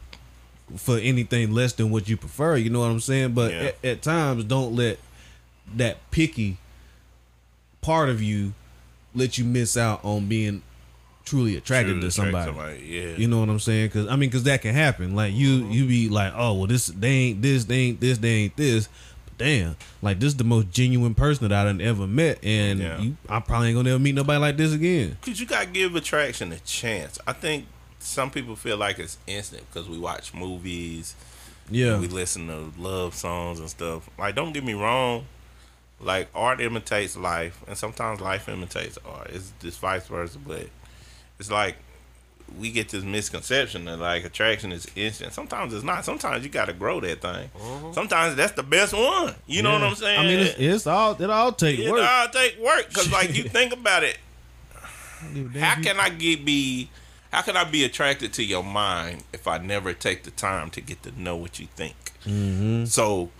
for 0.78 0.98
anything 0.98 1.52
less 1.52 1.74
than 1.74 1.92
what 1.92 2.10
you 2.10 2.18
prefer. 2.18 2.56
You 2.58 2.70
know 2.72 2.80
what 2.80 2.90
I'm 2.90 3.00
saying? 3.00 3.34
But 3.34 3.52
Yeah. 3.52 3.60
at, 3.62 3.86
at 3.86 4.02
times, 4.02 4.44
don't 4.46 4.76
let 4.76 4.98
that 5.76 5.98
picky 6.10 6.58
part 7.82 8.10
of 8.10 8.22
you 8.24 8.54
let 9.14 9.38
you 9.38 9.46
miss 9.46 9.78
out 9.78 10.04
on 10.04 10.26
being 10.28 10.64
truly 11.26 11.56
attracted 11.58 11.92
Truly 11.94 12.02
to 12.02 12.08
attract 12.08 12.46
somebody. 12.48 12.84
Yeah. 12.86 13.16
You 13.16 13.28
know 13.28 13.40
what 13.40 13.50
I'm 13.50 13.60
saying? 13.60 13.88
Because 13.88 14.08
I 14.08 14.12
mean, 14.16 14.30
because 14.30 14.44
that 14.44 14.62
can 14.62 14.74
happen. 14.76 15.16
Like 15.16 15.34
you, 15.34 15.62
Mm-hmm. 15.62 15.72
you 15.72 15.86
be 15.88 16.10
like, 16.10 16.34
oh 16.36 16.54
well, 16.54 16.68
this 16.68 16.88
they 16.88 17.10
ain't 17.10 17.42
this, 17.42 17.66
they 17.66 17.76
ain't 17.78 18.00
this, 18.00 18.18
they 18.18 18.30
ain't 18.30 18.58
this. 18.58 18.90
But 19.26 19.38
damn, 19.38 19.76
like 20.02 20.20
this 20.20 20.28
is 20.28 20.38
the 20.38 20.44
most 20.44 20.70
genuine 20.72 21.16
person 21.16 21.48
that 21.48 21.54
I 21.58 21.64
done 21.64 21.82
ever 21.82 22.06
met, 22.08 22.44
and 22.44 22.80
Yeah. 22.80 23.00
you, 23.00 23.18
I 23.30 23.40
probably 23.40 23.70
ain't 23.70 23.78
gonna 23.78 23.90
ever 23.92 24.00
meet 24.00 24.16
nobody 24.16 24.40
like 24.40 24.58
this 24.58 24.74
again. 24.74 25.18
Cause 25.22 25.40
you 25.40 25.46
gotta 25.46 25.68
give 25.68 25.96
attraction 25.96 26.52
a 26.52 26.60
chance. 26.60 27.18
I 27.26 27.34
think 27.34 27.66
some 28.00 28.30
people 28.30 28.56
feel 28.58 28.76
like 28.78 29.00
it's 29.00 29.18
instant 29.28 29.64
because 29.72 29.88
we 29.88 29.98
watch 29.98 30.34
movies, 30.34 31.16
Yeah, 31.72 32.00
we 32.00 32.08
listen 32.08 32.48
to 32.48 32.74
love 32.78 33.16
songs 33.16 33.60
and 33.62 33.70
stuff. 33.70 34.10
Like, 34.20 34.36
don't 34.36 34.52
get 34.52 34.64
me 34.66 34.74
wrong. 34.74 35.26
Like 36.02 36.28
art 36.36 36.60
imitates 36.60 37.16
life, 37.16 37.64
and 37.66 37.78
sometimes 37.78 38.20
life 38.20 38.50
imitates 38.50 38.98
art. 39.06 39.30
It's 39.32 39.54
just 39.62 39.80
vice 39.80 40.06
versa, 40.08 40.38
but 40.46 40.68
it's 41.40 41.52
like 41.52 41.76
we 42.60 42.72
get 42.72 42.90
this 42.90 43.04
misconception 43.04 43.86
that 43.86 43.98
like 43.98 44.26
attraction 44.26 44.72
is 44.72 44.88
instant. 44.96 45.34
Sometimes 45.34 45.74
it's 45.74 45.84
not. 45.84 46.06
Sometimes 46.06 46.44
you 46.44 46.50
got 46.50 46.66
to 46.66 46.74
grow 46.74 47.00
that 47.00 47.22
thing. 47.22 47.50
Sometimes 47.94 48.36
that's 48.36 48.54
the 48.54 48.64
best 48.64 48.94
one. 48.94 49.36
You 49.48 49.64
know 49.64 49.72
what 49.72 49.82
I'm 49.82 49.96
saying? 49.96 50.20
I 50.20 50.24
mean, 50.24 50.40
it's, 50.40 50.56
it's 50.58 50.88
all 50.88 51.20
it 51.22 51.30
all 51.30 51.52
take 51.52 51.80
it 51.80 51.90
work. 51.90 52.02
It 52.02 52.06
all 52.06 52.28
take 52.30 52.60
work 52.60 52.88
because 52.90 53.12
like 53.12 53.34
you 53.36 53.44
think 53.50 53.74
about 53.74 54.04
it. 54.04 54.18
How 55.58 55.76
can 55.82 56.00
I 56.00 56.10
get 56.10 56.46
be? 56.46 56.90
How 57.32 57.42
can 57.42 57.58
I 57.58 57.64
be 57.64 57.84
attracted 57.84 58.34
to 58.34 58.44
your 58.44 58.64
mind 58.64 59.24
if 59.34 59.48
I 59.48 59.58
never 59.58 59.94
take 59.94 60.24
the 60.24 60.32
time 60.32 60.70
to 60.72 60.82
get 60.82 61.02
to 61.04 61.20
know 61.20 61.36
what 61.36 61.60
you 61.60 61.68
think? 61.76 61.96
Mm-hmm. 62.26 62.86
So 62.86 63.32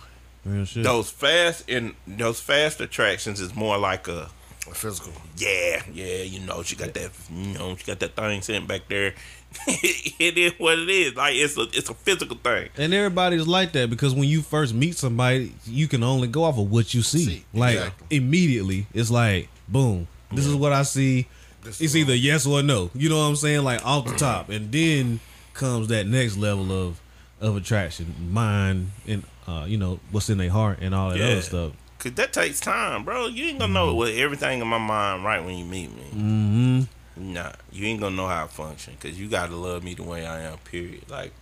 those 0.44 1.10
fast 1.10 1.70
and 1.70 1.94
those 2.06 2.40
fast 2.40 2.80
attractions 2.80 3.40
is 3.40 3.54
more 3.54 3.78
like 3.78 4.08
a 4.08 4.30
Physical. 4.72 5.12
yeah, 5.36 5.82
yeah, 5.92 6.22
you 6.22 6.40
know, 6.40 6.62
she 6.62 6.74
got 6.76 6.94
that, 6.94 7.10
you 7.30 7.54
know, 7.58 7.76
she 7.76 7.84
got 7.84 8.00
that 8.00 8.16
thing 8.16 8.40
sitting 8.42 8.66
back 8.66 8.88
there. 8.88 9.14
it 9.68 10.36
is 10.38 10.52
what 10.58 10.78
it 10.78 10.88
is. 10.88 11.14
Like 11.14 11.34
it's 11.34 11.56
a, 11.56 11.62
it's 11.72 11.88
a 11.90 11.94
physical 11.94 12.36
thing. 12.36 12.70
And 12.76 12.92
everybody's 12.94 13.46
like 13.46 13.72
that 13.72 13.90
because 13.90 14.14
when 14.14 14.28
you 14.28 14.42
first 14.42 14.74
meet 14.74 14.96
somebody, 14.96 15.54
you 15.66 15.86
can 15.86 16.02
only 16.02 16.28
go 16.28 16.44
off 16.44 16.58
of 16.58 16.70
what 16.70 16.92
you 16.94 17.02
see. 17.02 17.24
See, 17.24 17.44
like 17.52 17.74
exactly. 17.76 18.16
immediately, 18.16 18.86
it's 18.94 19.10
like, 19.10 19.48
boom, 19.68 20.08
this 20.32 20.46
is 20.46 20.54
what 20.54 20.72
I 20.72 20.82
see. 20.82 21.26
This 21.62 21.80
It's 21.80 21.94
either 21.94 22.14
yes 22.14 22.46
or 22.46 22.62
no. 22.62 22.90
You 22.94 23.08
know 23.08 23.18
what 23.18 23.24
I'm 23.26 23.36
saying? 23.36 23.62
Like 23.64 23.84
off 23.86 24.06
the 24.06 24.16
top, 24.16 24.48
and 24.48 24.72
then 24.72 25.20
comes 25.52 25.88
that 25.88 26.06
next 26.06 26.36
level 26.36 26.72
of 26.72 27.00
of 27.40 27.56
attraction, 27.56 28.14
mind, 28.32 28.90
and 29.06 29.22
uh, 29.46 29.64
you 29.68 29.76
know 29.76 30.00
what's 30.10 30.30
in 30.30 30.38
their 30.38 30.50
heart 30.50 30.78
and 30.80 30.94
all 30.94 31.10
that 31.10 31.18
Yeah. 31.18 31.26
other 31.26 31.42
stuff. 31.42 31.72
Cause 32.04 32.12
that 32.12 32.34
takes 32.34 32.60
time, 32.60 33.02
bro. 33.02 33.28
You 33.28 33.46
ain't 33.46 33.58
gonna 33.58 33.72
know 33.72 33.94
what 33.94 34.12
everything 34.12 34.60
in 34.60 34.68
my 34.68 34.76
mind 34.76 35.24
right 35.24 35.42
when 35.42 35.56
you 35.56 35.64
meet 35.64 35.90
me. 35.90 36.04
Mm-hmm. 36.12 37.32
Nah, 37.32 37.52
you 37.72 37.86
ain't 37.86 37.98
gonna 37.98 38.14
know 38.14 38.26
how 38.26 38.44
I 38.44 38.46
function 38.46 38.92
because 39.00 39.18
you 39.18 39.26
gotta 39.26 39.56
love 39.56 39.82
me 39.82 39.94
the 39.94 40.02
way 40.02 40.26
I 40.26 40.42
am. 40.42 40.58
Period. 40.58 41.08
Like 41.08 41.32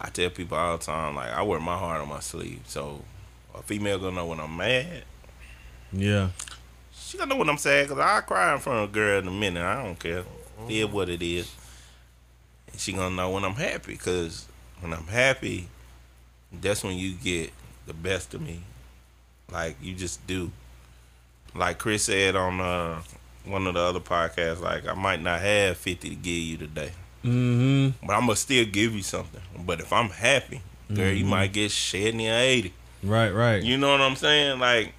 I 0.00 0.08
tell 0.08 0.28
people 0.30 0.58
all 0.58 0.76
the 0.76 0.84
time, 0.84 1.14
like 1.14 1.30
I 1.30 1.42
wear 1.42 1.60
my 1.60 1.78
heart 1.78 2.00
on 2.00 2.08
my 2.08 2.18
sleeve. 2.18 2.62
So 2.66 3.04
a 3.54 3.62
female 3.62 4.00
gonna 4.00 4.16
know 4.16 4.26
when 4.26 4.40
I'm 4.40 4.56
mad. 4.56 5.04
Yeah. 5.92 6.30
She 6.92 7.16
gonna 7.16 7.32
know 7.32 7.38
when 7.38 7.48
I'm 7.48 7.56
sad 7.56 7.86
because 7.86 8.00
I 8.00 8.22
cry 8.22 8.54
in 8.54 8.58
front 8.58 8.82
of 8.82 8.90
a 8.90 8.92
girl 8.92 9.20
in 9.20 9.28
a 9.28 9.30
minute. 9.30 9.62
I 9.62 9.84
don't 9.84 10.00
care. 10.00 10.24
It 10.68 10.72
is 10.74 10.86
what 10.86 11.08
it 11.08 11.22
is. 11.22 11.54
And 12.72 12.80
she 12.80 12.92
gonna 12.92 13.14
know 13.14 13.30
when 13.30 13.44
I'm 13.44 13.54
happy 13.54 13.92
because 13.92 14.48
when 14.80 14.92
I'm 14.92 15.06
happy, 15.06 15.68
that's 16.50 16.82
when 16.82 16.96
you 16.96 17.14
get 17.14 17.52
the 17.86 17.94
best 17.94 18.34
of 18.34 18.40
me. 18.40 18.64
Like 19.52 19.76
you 19.82 19.94
just 19.94 20.26
do. 20.26 20.50
Like 21.54 21.78
Chris 21.78 22.04
said 22.04 22.34
on 22.34 22.60
uh, 22.60 23.00
one 23.44 23.66
of 23.66 23.74
the 23.74 23.80
other 23.80 24.00
podcasts, 24.00 24.60
like 24.60 24.86
I 24.88 24.94
might 24.94 25.22
not 25.22 25.40
have 25.40 25.76
fifty 25.76 26.10
to 26.10 26.14
give 26.16 26.34
you 26.34 26.56
today, 26.56 26.90
Mm-hmm. 27.24 28.06
but 28.06 28.14
I'm 28.14 28.22
gonna 28.22 28.36
still 28.36 28.64
give 28.64 28.92
you 28.94 29.02
something. 29.02 29.40
But 29.64 29.80
if 29.80 29.92
I'm 29.92 30.08
happy, 30.08 30.60
girl, 30.92 31.12
you 31.12 31.24
might 31.24 31.52
get 31.52 31.70
seventy 31.70 32.28
or 32.28 32.34
eighty. 32.34 32.72
Right. 33.02 33.30
Right. 33.30 33.62
You 33.62 33.76
know 33.76 33.92
what 33.92 34.00
I'm 34.00 34.16
saying? 34.16 34.58
Like 34.58 34.94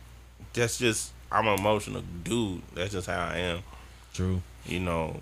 that's 0.53 0.77
just 0.77 1.11
I'm 1.31 1.47
an 1.47 1.59
emotional 1.59 2.03
dude. 2.23 2.61
That's 2.73 2.93
just 2.93 3.07
how 3.07 3.19
I 3.27 3.37
am. 3.37 3.59
True. 4.13 4.41
You 4.65 4.79
know, 4.79 5.19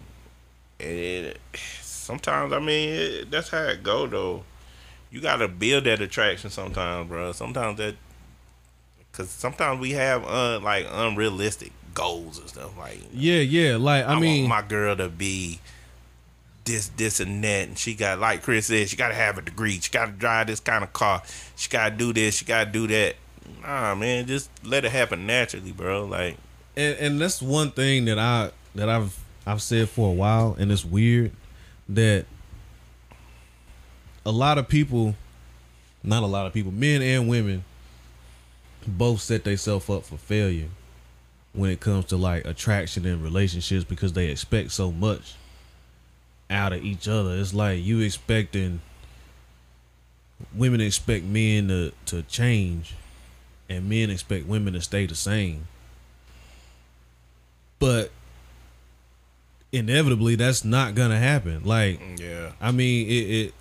it, 0.80 0.86
it 0.86 1.40
sometimes 1.82 2.54
I 2.54 2.60
mean 2.60 2.90
it, 2.90 3.32
that's 3.32 3.50
how 3.50 3.64
it 3.64 3.82
go 3.82 4.06
though. 4.06 4.44
You 5.12 5.20
gotta 5.22 5.48
build 5.48 5.86
that 5.86 6.02
attraction 6.02 6.50
sometimes, 6.52 7.08
bro. 7.08 7.32
Sometimes 7.32 7.78
that 7.78 7.96
because 9.14 9.30
sometimes 9.30 9.80
we 9.80 9.92
have 9.92 10.26
un, 10.26 10.64
like 10.64 10.88
unrealistic 10.92 11.72
goals 11.94 12.40
and 12.40 12.50
stuff. 12.50 12.78
Like 12.78 13.00
Yeah. 13.14 13.40
Yeah. 13.40 13.78
Like 13.78 14.06
I, 14.06 14.16
I, 14.16 14.20
mean, 14.20 14.50
want 14.50 14.64
my 14.64 14.68
girl 14.68 14.96
to 14.98 15.08
be 15.08 15.60
this, 16.66 16.90
this, 16.98 17.20
and 17.20 17.44
that, 17.44 17.68
and 17.68 17.78
she 17.78 17.94
got 17.94 18.20
like 18.20 18.42
Chris 18.42 18.68
said, 18.68 18.90
she 18.90 18.98
got 18.98 19.10
to 19.10 19.14
have 19.14 19.38
a 19.38 19.42
degree. 19.42 19.80
She 19.80 19.92
got 19.92 20.06
to 20.08 20.12
drive 20.12 20.48
this 20.48 20.60
kind 20.60 20.84
of 20.84 20.92
car. 20.94 21.22
She 21.56 21.70
got 21.70 21.90
to 21.90 21.96
do 21.96 22.12
this. 22.12 22.36
She 22.36 22.46
got 22.46 22.66
to 22.66 22.72
do 22.72 22.88
that. 22.88 23.16
Nah, 23.62 23.96
man, 23.96 24.26
just 24.26 24.50
let 24.64 24.86
it 24.86 24.92
happen 24.92 25.26
naturally, 25.28 25.72
bro. 25.72 26.06
Like, 26.06 26.38
and, 26.76 26.98
and 26.98 27.22
that's 27.22 27.42
one 27.42 27.72
thing 27.72 28.06
that 28.06 28.18
I 28.18 28.52
that 28.76 28.90
I've 28.90 29.18
I've 29.46 29.62
said 29.62 29.90
for 29.90 30.10
a 30.10 30.14
while, 30.14 30.56
and 30.58 30.72
it's 30.72 30.86
weird 30.86 31.32
that 31.90 32.26
a 34.26 34.32
lot 34.32 34.58
of 34.58 34.68
people, 34.70 35.16
not 36.02 36.24
a 36.24 36.28
lot 36.28 36.48
of 36.48 36.54
people, 36.54 36.72
men 36.72 37.02
and 37.02 37.28
women, 37.28 37.66
both 38.88 39.22
set 39.22 39.44
themselves 39.44 39.90
up 39.90 40.04
for 40.04 40.18
failure 40.18 40.70
when 41.54 41.70
it 41.70 41.80
comes 41.80 42.06
to 42.06 42.18
like 42.18 42.46
attraction 42.46 43.06
and 43.06 43.24
relationships 43.24 43.84
because 43.84 44.14
they 44.14 44.28
expect 44.28 44.72
so 44.72 44.92
much 44.92 45.36
out 46.50 46.74
of 46.74 46.84
each 46.84 47.08
other. 47.08 47.38
It's 47.38 47.54
like 47.54 47.84
you 47.84 48.00
expecting 48.02 48.82
women 50.56 50.82
expect 50.82 51.26
men 51.26 51.68
to 51.68 51.94
to 52.08 52.24
change 52.24 52.96
and 53.70 53.90
men 53.90 54.10
expect 54.10 54.46
women 54.48 54.74
to 54.74 54.82
stay 54.82 55.06
the 55.06 55.16
same. 55.16 55.68
But 57.80 58.12
inevitably 59.72 60.36
that's 60.36 60.64
not 60.64 60.96
gonna 60.96 61.20
happen. 61.20 61.64
Like 61.64 62.00
mm, 62.00 62.20
yeah, 62.20 62.52
I 62.62 62.72
mean 62.72 63.08
it, 63.08 63.12
it 63.12 63.54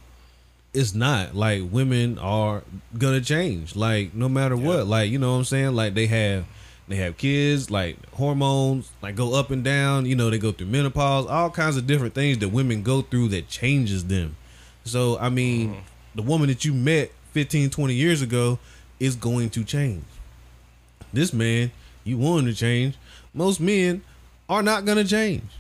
it's 0.75 0.95
not. 0.95 1.35
Like 1.35 1.63
women 1.71 2.19
are 2.19 2.63
gonna 2.97 3.21
change. 3.21 3.77
Like 3.77 4.15
no 4.15 4.29
matter 4.29 4.57
what. 4.57 4.87
Like 4.87 5.11
you 5.11 5.19
know 5.19 5.33
what 5.33 5.39
i'm 5.39 5.45
saying? 5.45 5.75
Like 5.75 5.95
they 5.95 6.07
have 6.07 6.45
they 6.89 6.97
have 6.97 7.17
kids 7.17 7.71
like 7.71 7.97
hormones 8.15 8.91
like 9.03 9.15
go 9.15 9.35
up 9.35 9.51
and 9.51 9.63
down. 9.63 10.07
You 10.07 10.17
know 10.17 10.31
they 10.31 10.39
go 10.39 10.53
through 10.53 10.69
menopause. 10.69 11.27
All 11.27 11.51
kinds 11.51 11.77
of 11.77 11.87
different 11.87 12.15
things 12.15 12.39
that 12.39 12.49
women 12.49 12.83
go 12.83 13.03
through 13.03 13.29
that 13.29 13.49
changes 13.49 14.07
them. 14.07 14.37
So 14.85 15.19
i 15.19 15.29
mean 15.29 15.71
mm-hmm. 15.71 15.81
the 16.15 16.23
woman 16.23 16.49
that 16.49 16.65
you 16.65 16.73
met 16.73 17.13
15 17.33 17.71
20 17.71 17.95
years 17.95 18.23
ago 18.23 18.59
is 18.99 19.17
going 19.17 19.51
to 19.51 19.65
change. 19.65 20.05
This 21.13 21.33
man 21.33 21.71
you 22.05 22.19
want 22.19 22.47
to 22.47 22.55
change. 22.55 22.97
Most 23.35 23.61
men 23.61 24.03
are 24.49 24.63
not 24.63 24.85
gonna 24.85 25.05
change. 25.05 25.51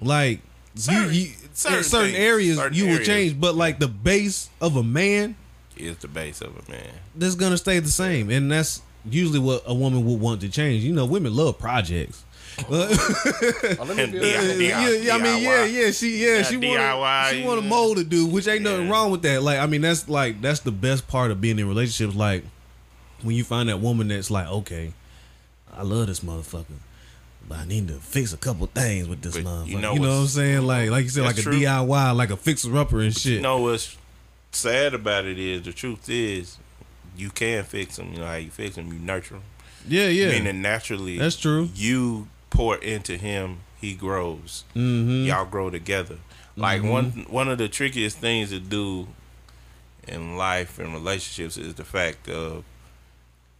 Like 0.00 0.40
Certain- 0.76 1.04
you, 1.14 1.20
you 1.20 1.30
certain 1.52 1.78
in 1.78 1.84
certain 1.84 2.06
things, 2.12 2.18
areas 2.18 2.56
certain 2.56 2.76
you 2.76 2.84
will 2.84 2.92
areas. 2.94 3.06
change 3.06 3.40
but 3.40 3.54
like 3.54 3.78
the 3.78 3.88
base 3.88 4.48
of 4.60 4.76
a 4.76 4.82
man 4.82 5.36
is 5.76 5.96
the 5.98 6.08
base 6.08 6.40
of 6.40 6.50
a 6.56 6.70
man. 6.70 6.90
that's 7.14 7.34
gonna 7.36 7.56
stay 7.58 7.78
the 7.78 7.88
same 7.88 8.28
and 8.30 8.50
that's 8.50 8.82
usually 9.08 9.38
what 9.38 9.62
a 9.66 9.74
woman 9.74 10.04
would 10.04 10.20
want 10.20 10.40
to 10.40 10.48
change 10.48 10.82
you 10.82 10.92
know 10.92 11.04
women 11.06 11.34
love 11.34 11.58
projects 11.58 12.24
uh, 12.58 12.62
Oh, 12.70 13.84
let 13.84 13.96
me 13.96 14.06
DIY. 14.18 14.60
yeah, 14.60 14.88
yeah, 14.90 15.14
I 15.14 15.18
mean, 15.18 15.42
yeah, 15.42 15.64
yeah, 15.64 15.90
she, 15.90 16.18
yeah, 16.24 16.36
Yeah, 16.36 16.42
she 16.44 16.56
want, 16.56 17.34
she 17.34 17.42
want 17.42 17.58
a 17.58 17.62
yeah. 17.64 17.68
mold 17.68 17.96
to 17.96 18.04
do, 18.04 18.26
which 18.26 18.46
ain't 18.46 18.62
nothing 18.62 18.86
Yeah. 18.86 18.92
wrong 18.92 19.10
with 19.10 19.22
that. 19.22 19.42
Like, 19.42 19.58
I 19.58 19.66
mean, 19.66 19.80
that's 19.80 20.08
like 20.08 20.40
that's 20.40 20.60
the 20.60 20.70
best 20.70 21.08
part 21.08 21.32
of 21.32 21.40
being 21.40 21.58
in 21.58 21.66
relationships. 21.66 22.14
Like, 22.14 22.44
when 23.22 23.34
you 23.34 23.42
find 23.42 23.68
that 23.70 23.80
woman 23.80 24.06
that's 24.06 24.30
like, 24.30 24.46
okay, 24.46 24.92
I 25.76 25.82
love 25.82 26.06
this 26.06 26.20
motherfucker, 26.20 26.64
but 27.48 27.58
I 27.58 27.64
need 27.66 27.88
to 27.88 27.94
fix 27.94 28.32
a 28.32 28.36
couple 28.36 28.66
things 28.66 29.08
with 29.08 29.22
this 29.22 29.34
But 29.36 29.44
motherfucker. 29.44 29.66
you 29.66 29.76
You 29.76 29.80
know 29.82 29.94
know, 29.94 30.00
what 30.00 30.10
I'm 30.10 30.26
saying? 30.26 30.62
Like, 30.66 30.90
like 30.90 31.04
you 31.04 31.10
said, 31.10 31.24
like 31.24 31.38
a 31.38 31.42
true. 31.42 31.52
DIY, 31.60 32.16
like 32.16 32.30
a 32.30 32.36
fixer 32.36 32.76
upper 32.76 33.00
and 33.00 33.16
shit. 33.16 33.32
You 33.34 33.40
know 33.40 33.58
what's 33.62 33.96
sad 34.52 34.94
about 34.94 35.24
it 35.24 35.38
is 35.38 35.62
the 35.62 35.72
truth 35.72 36.08
is 36.08 36.58
you 37.16 37.30
can 37.30 37.64
fix 37.64 37.96
them. 37.96 38.12
You 38.12 38.18
know 38.20 38.26
how 38.26 38.34
you 38.36 38.50
fix 38.50 38.76
them? 38.76 38.92
You 38.92 38.98
nurture 38.98 39.34
them. 39.34 39.42
yeah, 39.88 40.08
yeah, 40.08 40.30
Meaning 40.30 40.62
naturally, 40.62 41.18
that's 41.18 41.36
true. 41.36 41.68
you 41.74 42.28
pour 42.50 42.76
into 42.76 43.16
him, 43.16 43.58
he 43.80 43.94
grows. 43.94 44.64
Mm-hmm. 44.74 45.24
Y'all 45.26 45.44
grow 45.44 45.70
together. 45.70 46.16
Like 46.56 46.82
one 46.84 47.26
one 47.28 47.48
of 47.48 47.58
the 47.58 47.68
trickiest 47.68 48.18
things 48.18 48.50
to 48.50 48.60
do 48.60 49.08
in 50.06 50.36
life 50.36 50.78
and 50.78 50.92
relationships 50.92 51.56
is 51.56 51.74
the 51.74 51.84
fact 51.84 52.28
of 52.28 52.62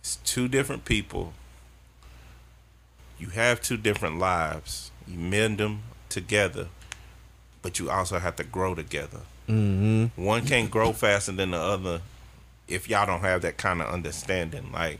it's 0.01 0.16
two 0.16 0.47
different 0.49 0.85
people. 0.85 1.32
You 3.19 3.29
have 3.29 3.61
two 3.61 3.77
different 3.77 4.19
lives. 4.19 4.91
You 5.07 5.19
mend 5.19 5.59
them 5.59 5.83
together, 6.09 6.69
but 7.62 7.79
you 7.79 7.91
also 7.91 8.19
have 8.19 8.37
to 8.37 8.45
grow 8.45 8.75
together. 8.75 9.21
Mm-hmm. 9.49 10.23
One 10.23 10.47
can't 10.47 10.71
grow 10.71 10.93
faster 10.93 11.33
than 11.33 11.51
the 11.51 11.59
other 11.59 12.01
if 12.67 12.89
y'all 12.89 13.07
don't 13.07 13.21
have 13.21 13.43
that 13.43 13.57
kind 13.57 13.83
of 13.83 13.89
understanding. 13.89 14.73
Like, 14.73 14.99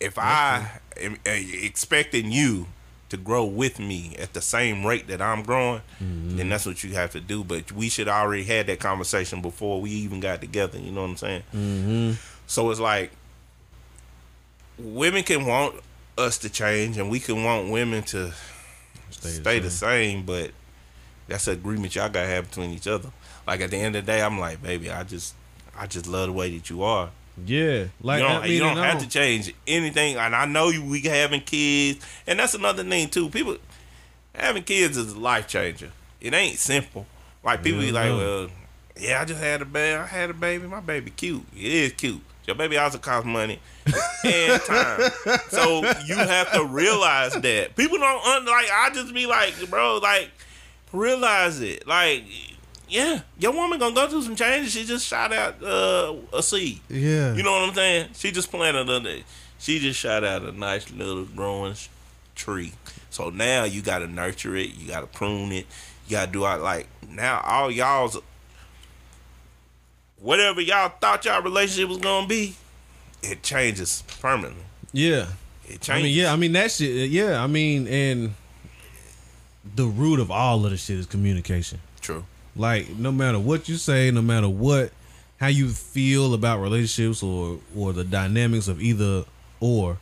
if 0.00 0.18
I 0.18 0.80
am 1.00 1.14
uh, 1.26 1.30
expecting 1.30 2.32
you 2.32 2.66
to 3.08 3.16
grow 3.16 3.44
with 3.44 3.78
me 3.78 4.16
at 4.18 4.32
the 4.32 4.40
same 4.40 4.84
rate 4.84 5.06
that 5.06 5.22
I'm 5.22 5.44
growing, 5.44 5.80
then 6.00 6.48
that's 6.48 6.66
what 6.66 6.82
you 6.82 6.94
have 6.94 7.12
to 7.12 7.20
do. 7.20 7.44
But 7.44 7.70
we 7.70 7.88
should 7.88 8.08
already 8.08 8.42
had 8.42 8.66
that 8.66 8.80
conversation 8.80 9.40
before 9.40 9.80
we 9.80 9.90
even 9.90 10.18
got 10.18 10.40
together. 10.40 10.78
You 10.78 10.90
know 10.90 11.02
what 11.02 11.10
I'm 11.10 11.16
saying? 11.16 11.42
Mm-hmm. 11.54 12.12
So 12.48 12.70
it's 12.70 12.80
like 12.80 13.12
women 14.78 15.22
can 15.22 15.46
want 15.46 15.76
us 16.18 16.38
to 16.38 16.50
change, 16.50 16.98
and 16.98 17.10
we 17.10 17.20
can 17.20 17.44
want 17.44 17.70
women 17.70 18.02
to 18.04 18.32
Stay, 19.10 19.28
stay 19.28 19.58
the 19.58 19.70
same, 19.70 20.24
but 20.24 20.50
that's 21.28 21.46
an 21.46 21.54
agreement 21.54 21.94
y'all 21.94 22.08
gotta 22.08 22.26
have 22.26 22.48
between 22.48 22.70
each 22.70 22.86
other. 22.86 23.10
Like 23.46 23.60
at 23.60 23.70
the 23.70 23.76
end 23.76 23.96
of 23.96 24.04
the 24.04 24.12
day, 24.12 24.22
I'm 24.22 24.38
like, 24.38 24.62
baby, 24.62 24.90
I 24.90 25.04
just, 25.04 25.34
I 25.76 25.86
just 25.86 26.06
love 26.06 26.26
the 26.26 26.32
way 26.32 26.56
that 26.56 26.70
you 26.70 26.82
are. 26.82 27.10
Yeah, 27.44 27.86
like 28.00 28.22
you 28.22 28.28
don't, 28.28 28.48
you 28.48 28.58
don't 28.60 28.76
have 28.78 29.00
to 29.00 29.08
change 29.08 29.52
anything. 29.66 30.16
And 30.16 30.34
I 30.34 30.46
know 30.46 30.70
you, 30.70 30.82
we 30.82 31.02
having 31.02 31.42
kids, 31.42 32.04
and 32.26 32.38
that's 32.38 32.54
another 32.54 32.82
thing 32.82 33.08
too. 33.08 33.28
People 33.28 33.58
having 34.34 34.62
kids 34.62 34.96
is 34.96 35.12
a 35.12 35.18
life 35.18 35.46
changer. 35.46 35.90
It 36.20 36.32
ain't 36.32 36.58
simple. 36.58 37.06
Like 37.44 37.62
people 37.62 37.80
be 37.80 37.92
like, 37.92 38.10
well, 38.10 38.48
yeah, 38.98 39.20
I 39.20 39.24
just 39.26 39.40
had 39.40 39.60
a 39.60 39.66
baby. 39.66 39.96
I 39.96 40.06
had 40.06 40.30
a 40.30 40.34
baby. 40.34 40.66
My 40.66 40.80
baby 40.80 41.10
cute. 41.10 41.44
It 41.54 41.72
is 41.72 41.92
cute. 41.92 42.22
Your 42.46 42.54
baby 42.56 42.78
also 42.78 42.98
costs 42.98 43.26
money 43.26 43.58
and 44.24 44.62
time. 44.66 45.10
so 45.48 45.80
you 46.04 46.14
have 46.14 46.52
to 46.52 46.64
realize 46.64 47.32
that 47.34 47.74
people 47.76 47.98
don't 47.98 48.24
un- 48.26 48.44
like. 48.46 48.68
I 48.72 48.90
just 48.94 49.12
be 49.12 49.26
like, 49.26 49.54
bro, 49.68 49.98
like 49.98 50.30
realize 50.92 51.60
it. 51.60 51.86
Like, 51.86 52.24
yeah, 52.88 53.22
your 53.38 53.52
woman 53.52 53.78
gonna 53.78 53.94
go 53.94 54.06
through 54.08 54.22
some 54.22 54.36
changes. 54.36 54.72
She 54.72 54.84
just 54.84 55.06
shot 55.06 55.32
out 55.32 55.62
uh, 55.62 56.14
a 56.32 56.42
seed. 56.42 56.80
Yeah, 56.88 57.34
You 57.34 57.42
know 57.42 57.52
what 57.52 57.68
I'm 57.68 57.74
saying? 57.74 58.10
She 58.14 58.30
just 58.30 58.50
planted 58.50 58.88
a, 58.88 59.22
she 59.58 59.78
just 59.80 59.98
shot 59.98 60.22
out 60.24 60.42
a 60.42 60.52
nice 60.52 60.90
little 60.92 61.24
growing 61.24 61.74
sh- 61.74 61.88
tree. 62.34 62.72
So 63.10 63.30
now 63.30 63.64
you 63.64 63.82
got 63.82 64.00
to 64.00 64.06
nurture 64.06 64.54
it. 64.56 64.74
You 64.76 64.88
got 64.88 65.00
to 65.00 65.06
prune 65.06 65.50
it. 65.52 65.66
You 66.06 66.12
got 66.12 66.26
to 66.26 66.32
do 66.32 66.44
all 66.44 66.58
like 66.60 66.86
now 67.08 67.40
all 67.44 67.70
y'all's 67.70 68.16
whatever 70.26 70.60
y'all 70.60 70.92
thought 71.00 71.24
y'all 71.24 71.40
relationship 71.40 71.88
was 71.88 71.98
gonna 71.98 72.26
be, 72.26 72.56
it 73.22 73.42
changes 73.42 74.02
permanently. 74.20 74.64
yeah. 74.92 75.26
It 75.68 75.80
changes. 75.80 75.88
I 75.90 76.02
mean, 76.02 76.14
yeah. 76.16 76.32
I 76.32 76.36
mean 76.36 76.52
that 76.52 76.70
shit. 76.70 76.90
Uh, 76.92 77.04
yeah, 77.04 77.42
I 77.42 77.48
mean, 77.48 77.88
and 77.88 78.34
the 79.74 79.86
root 79.86 80.20
of 80.20 80.30
all 80.30 80.64
of 80.64 80.70
the 80.70 80.76
shit 80.76 80.96
is 80.98 81.06
communication. 81.06 81.80
true. 82.00 82.24
Like, 82.54 82.88
no 82.90 83.10
matter 83.10 83.38
what 83.40 83.68
you 83.68 83.74
say, 83.76 84.10
no 84.12 84.22
matter 84.22 84.48
what, 84.48 84.92
how 85.40 85.48
you 85.48 85.68
feel 85.70 86.34
about 86.34 86.60
relationships 86.60 87.20
or 87.22 87.58
or 87.76 87.92
the 87.92 88.04
dynamics 88.04 88.68
of 88.68 88.80
either 88.80 89.24
or, 89.58 89.98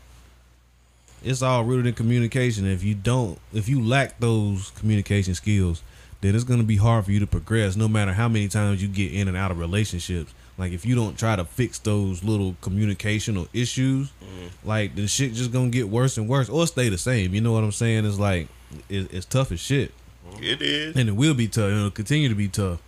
it's 1.25 1.41
all 1.41 1.65
rooted 1.65 1.87
in 1.87 1.95
communication. 1.95 2.67
If 2.67 2.85
you 2.85 2.95
don't, 2.95 3.39
if 3.55 3.67
you 3.67 3.83
lack 3.83 4.21
those 4.21 4.71
communication 4.79 5.35
skills, 5.35 5.83
then 6.25 6.35
it's 6.35 6.45
gonna 6.45 6.63
be 6.63 6.77
hard 6.77 7.05
for 7.05 7.13
you 7.13 7.21
to 7.21 7.27
progress. 7.27 7.77
No 7.77 7.87
matter 7.87 8.15
how 8.15 8.29
many 8.29 8.49
times 8.49 8.81
you 8.81 8.89
get 8.89 9.13
in 9.13 9.29
and 9.29 9.37
out 9.37 9.51
of 9.51 9.59
relationships. 9.59 10.33
Like 10.57 10.73
if 10.73 10.87
you 10.87 10.95
don't 10.95 11.19
try 11.19 11.37
to 11.37 11.45
fix 11.45 11.79
those 11.81 12.25
little 12.25 12.57
communicational 12.63 13.47
issues, 13.53 14.09
mm-hmm. 14.09 14.67
like 14.67 14.95
the 14.95 15.07
shit 15.07 15.35
just 15.35 15.53
gonna 15.53 15.69
get 15.69 15.91
worse 15.91 16.17
and 16.17 16.27
worse, 16.27 16.49
or 16.49 16.67
stay 16.67 16.89
the 16.89 16.97
same. 16.97 17.35
You 17.35 17.43
know 17.43 17.53
what 17.53 17.63
I'm 17.63 17.73
saying? 17.73 18.07
It's 18.07 18.19
like 18.19 18.49
it, 18.89 19.13
it's 19.13 19.27
tough 19.27 19.53
as 19.53 19.61
shit 19.61 19.93
mm-hmm. 20.27 20.43
It 20.43 20.63
is. 20.63 20.97
and 20.97 21.11
it 21.11 21.13
will 21.13 21.35
be 21.35 21.47
tough. 21.47 21.71
It'll 21.71 21.91
continue 21.91 22.31
to 22.31 22.35
be 22.35 22.49
tough. 22.49 22.81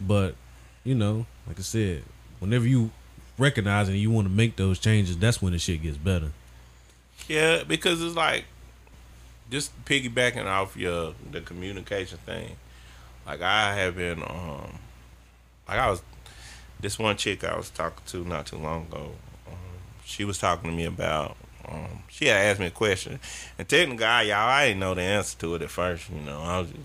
But 0.00 0.34
you 0.82 0.96
know, 0.96 1.26
like 1.46 1.60
I 1.60 1.62
said, 1.62 2.02
whenever 2.40 2.66
you 2.66 2.90
recognize 3.38 3.88
and 3.88 3.96
you 3.96 4.10
want 4.10 4.26
to 4.26 4.32
make 4.32 4.56
those 4.56 4.80
changes, 4.80 5.16
that's 5.16 5.40
when 5.40 5.52
the 5.52 5.60
shit 5.60 5.82
gets 5.82 5.98
better. 5.98 6.32
Yeah, 7.28 7.62
because 7.62 8.02
it's 8.02 8.16
like 8.16 8.46
just 9.52 9.84
piggybacking 9.84 10.46
off 10.46 10.76
your 10.76 11.14
the 11.30 11.42
communication 11.42 12.18
thing. 12.18 12.56
Like 13.26 13.40
I 13.42 13.74
have 13.74 13.96
been 13.96 14.22
um 14.22 14.78
like 15.68 15.78
I 15.78 15.90
was 15.90 16.02
this 16.80 16.98
one 16.98 17.16
chick 17.16 17.44
I 17.44 17.56
was 17.56 17.70
talking 17.70 18.02
to 18.06 18.24
not 18.24 18.46
too 18.46 18.56
long 18.56 18.86
ago. 18.86 19.12
Um, 19.46 19.54
she 20.04 20.24
was 20.24 20.38
talking 20.38 20.70
to 20.70 20.76
me 20.76 20.84
about 20.84 21.36
um 21.68 22.02
she 22.08 22.26
had 22.26 22.38
asked 22.38 22.60
me 22.60 22.66
a 22.66 22.70
question 22.70 23.20
and 23.58 23.68
technically 23.68 24.04
I 24.04 24.22
y'all 24.22 24.48
I 24.48 24.68
didn't 24.68 24.80
know 24.80 24.94
the 24.94 25.02
answer 25.02 25.38
to 25.40 25.54
it 25.54 25.62
at 25.62 25.70
first, 25.70 26.10
you 26.10 26.20
know. 26.20 26.40
I 26.40 26.58
was 26.60 26.68
just 26.68 26.80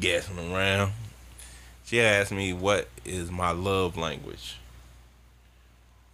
guessing 0.00 0.52
around. 0.52 0.92
She 1.84 2.00
asked 2.00 2.32
me 2.32 2.52
what 2.52 2.88
is 3.04 3.30
my 3.30 3.52
love 3.52 3.96
language. 3.96 4.56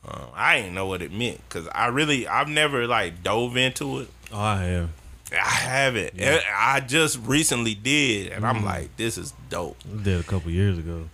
Uh, 0.07 0.27
I 0.35 0.59
didn't 0.61 0.75
know 0.75 0.87
what 0.87 1.01
it 1.01 1.13
meant 1.13 1.41
because 1.49 1.69
I 1.69 1.87
really 1.87 2.27
I've 2.27 2.49
never 2.49 2.87
like 2.87 3.23
dove 3.23 3.57
into 3.57 4.01
it. 4.01 4.09
Oh, 4.33 4.41
I 4.41 4.63
have. 4.65 4.91
I 5.33 5.49
haven't. 5.49 6.15
I 6.55 6.81
just 6.81 7.19
recently 7.25 7.75
did, 7.75 8.33
and 8.33 8.45
I'm 8.47 8.65
like, 8.65 8.97
this 8.97 9.17
is 9.19 9.33
dope. 9.49 9.77
I 9.93 10.03
did 10.03 10.21
a 10.21 10.23
couple 10.23 10.51
years 10.51 10.79
ago. 10.79 11.09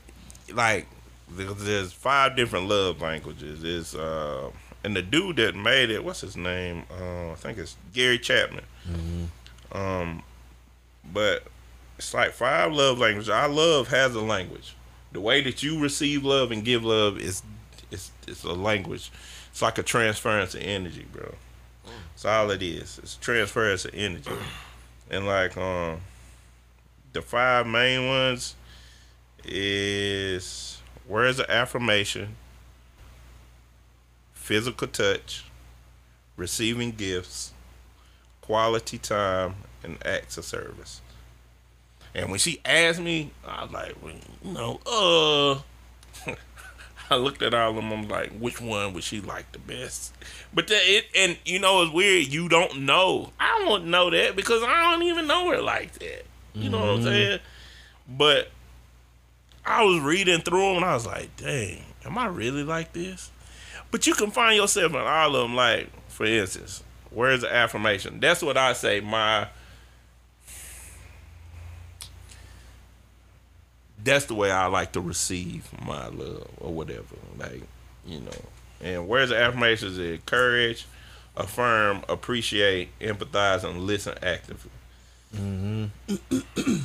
Like, 0.52 0.86
there's 1.30 1.92
five 1.92 2.36
different 2.36 2.68
love 2.68 3.00
languages. 3.00 3.62
It's 3.62 3.94
uh, 3.94 4.50
and 4.84 4.96
the 4.96 5.02
dude 5.02 5.36
that 5.36 5.54
made 5.54 5.90
it, 5.90 6.04
what's 6.04 6.20
his 6.20 6.36
name? 6.36 6.84
Uh, 6.90 7.32
I 7.32 7.34
think 7.34 7.58
it's 7.58 7.76
Gary 7.92 8.18
Chapman. 8.18 8.64
Um, 9.72 10.22
but 11.12 11.44
it's 11.98 12.14
like 12.14 12.32
five 12.32 12.72
love 12.72 12.98
languages. 12.98 13.28
Our 13.28 13.48
love 13.48 13.88
has 13.88 14.14
a 14.14 14.20
language. 14.20 14.74
The 15.12 15.20
way 15.20 15.40
that 15.42 15.62
you 15.62 15.80
receive 15.80 16.24
love 16.24 16.52
and 16.52 16.64
give 16.64 16.84
love 16.84 17.18
is 17.18 17.42
it's 17.90 18.10
it's 18.26 18.44
a 18.44 18.52
language. 18.52 19.10
It's 19.50 19.62
like 19.62 19.78
a 19.78 19.82
transference 19.82 20.54
of 20.54 20.62
energy, 20.62 21.06
bro. 21.12 21.34
That's 22.18 22.24
all 22.24 22.50
it 22.50 22.64
is. 22.64 22.98
It's 23.00 23.14
transference 23.14 23.84
of 23.84 23.94
energy. 23.94 24.32
And 25.08 25.24
like 25.24 25.56
um 25.56 26.00
the 27.12 27.22
five 27.22 27.64
main 27.64 28.08
ones 28.08 28.56
is 29.44 30.82
words 31.06 31.38
of 31.38 31.48
affirmation, 31.48 32.34
physical 34.32 34.88
touch, 34.88 35.44
receiving 36.36 36.90
gifts, 36.90 37.52
quality 38.40 38.98
time, 38.98 39.54
and 39.84 40.04
acts 40.04 40.36
of 40.36 40.44
service. 40.44 41.00
And 42.16 42.30
when 42.30 42.40
she 42.40 42.60
asked 42.64 43.00
me, 43.00 43.30
I 43.46 43.62
was 43.62 43.72
like, 43.72 43.94
well, 44.02 44.14
you 44.42 44.52
know, 44.52 44.80
uh, 44.86 45.60
I 47.10 47.16
looked 47.16 47.42
at 47.42 47.54
all 47.54 47.70
of 47.70 47.76
them. 47.76 47.92
I'm 47.92 48.08
like, 48.08 48.30
which 48.38 48.60
one 48.60 48.92
would 48.92 49.04
she 49.04 49.20
like 49.20 49.50
the 49.52 49.58
best? 49.58 50.14
But 50.52 50.66
it, 50.70 51.06
and 51.14 51.36
you 51.44 51.58
know, 51.58 51.82
it's 51.82 51.92
weird. 51.92 52.26
You 52.26 52.48
don't 52.48 52.82
know. 52.82 53.32
I 53.38 53.62
don't 53.64 53.86
know 53.86 54.10
that 54.10 54.36
because 54.36 54.62
I 54.62 54.90
don't 54.90 55.02
even 55.04 55.26
know 55.26 55.50
her 55.50 55.60
like 55.60 55.92
that. 55.94 56.24
You 56.54 56.70
know 56.70 56.78
what 56.78 56.88
I'm 56.88 56.96
mm-hmm. 56.96 57.04
saying? 57.04 57.40
But 58.08 58.50
I 59.64 59.84
was 59.84 60.00
reading 60.00 60.40
through 60.40 60.60
them 60.60 60.76
and 60.76 60.84
I 60.84 60.94
was 60.94 61.06
like, 61.06 61.36
dang, 61.36 61.84
am 62.04 62.18
I 62.18 62.26
really 62.26 62.64
like 62.64 62.92
this? 62.92 63.30
But 63.90 64.06
you 64.06 64.14
can 64.14 64.30
find 64.30 64.56
yourself 64.56 64.92
in 64.92 65.00
all 65.00 65.36
of 65.36 65.42
them. 65.42 65.54
Like, 65.54 65.88
for 66.08 66.24
instance, 66.24 66.82
where's 67.10 67.42
the 67.42 67.54
affirmation. 67.54 68.20
That's 68.20 68.42
what 68.42 68.56
I 68.56 68.72
say. 68.72 69.00
My 69.00 69.48
that's 74.02 74.26
the 74.26 74.34
way 74.34 74.50
I 74.50 74.66
like 74.66 74.92
to 74.92 75.00
receive 75.00 75.68
my 75.84 76.08
love 76.08 76.48
or 76.58 76.72
whatever. 76.72 77.16
Like, 77.38 77.62
you 78.06 78.20
know. 78.20 78.30
And 78.80 79.08
where's 79.08 79.30
the 79.30 79.36
affirmations? 79.36 79.98
is 79.98 80.12
encourage, 80.14 80.86
affirm, 81.36 82.02
appreciate, 82.08 82.96
empathize, 83.00 83.64
and 83.64 83.80
listen 83.80 84.14
actively. 84.22 84.70
Mm-hmm. 85.36 86.76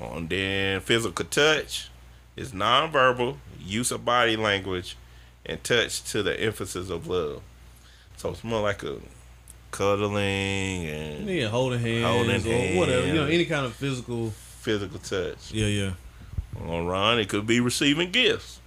and 0.00 0.28
then 0.28 0.80
physical 0.80 1.24
touch 1.24 1.88
is 2.36 2.52
nonverbal, 2.52 3.36
use 3.58 3.90
of 3.90 4.04
body 4.04 4.36
language, 4.36 4.96
and 5.46 5.62
touch 5.64 6.02
to 6.12 6.22
the 6.22 6.38
emphasis 6.38 6.90
of 6.90 7.06
love. 7.06 7.42
So 8.16 8.30
it's 8.30 8.44
more 8.44 8.60
like 8.60 8.82
a 8.82 8.98
cuddling 9.70 10.86
and 10.86 11.26
Yeah, 11.26 11.48
holding 11.48 11.80
hands 11.80 12.04
Holding 12.04 12.76
or 12.76 12.78
whatever. 12.78 13.06
You 13.06 13.14
know, 13.14 13.26
any 13.26 13.46
kind 13.46 13.64
of 13.64 13.74
physical. 13.74 14.30
physical 14.30 14.98
touch. 14.98 15.52
Yeah, 15.52 15.66
yeah. 15.66 15.92
On 16.66 16.86
Ron, 16.86 17.18
it 17.18 17.28
could 17.28 17.46
be 17.46 17.60
receiving 17.60 18.10
gifts. 18.10 18.58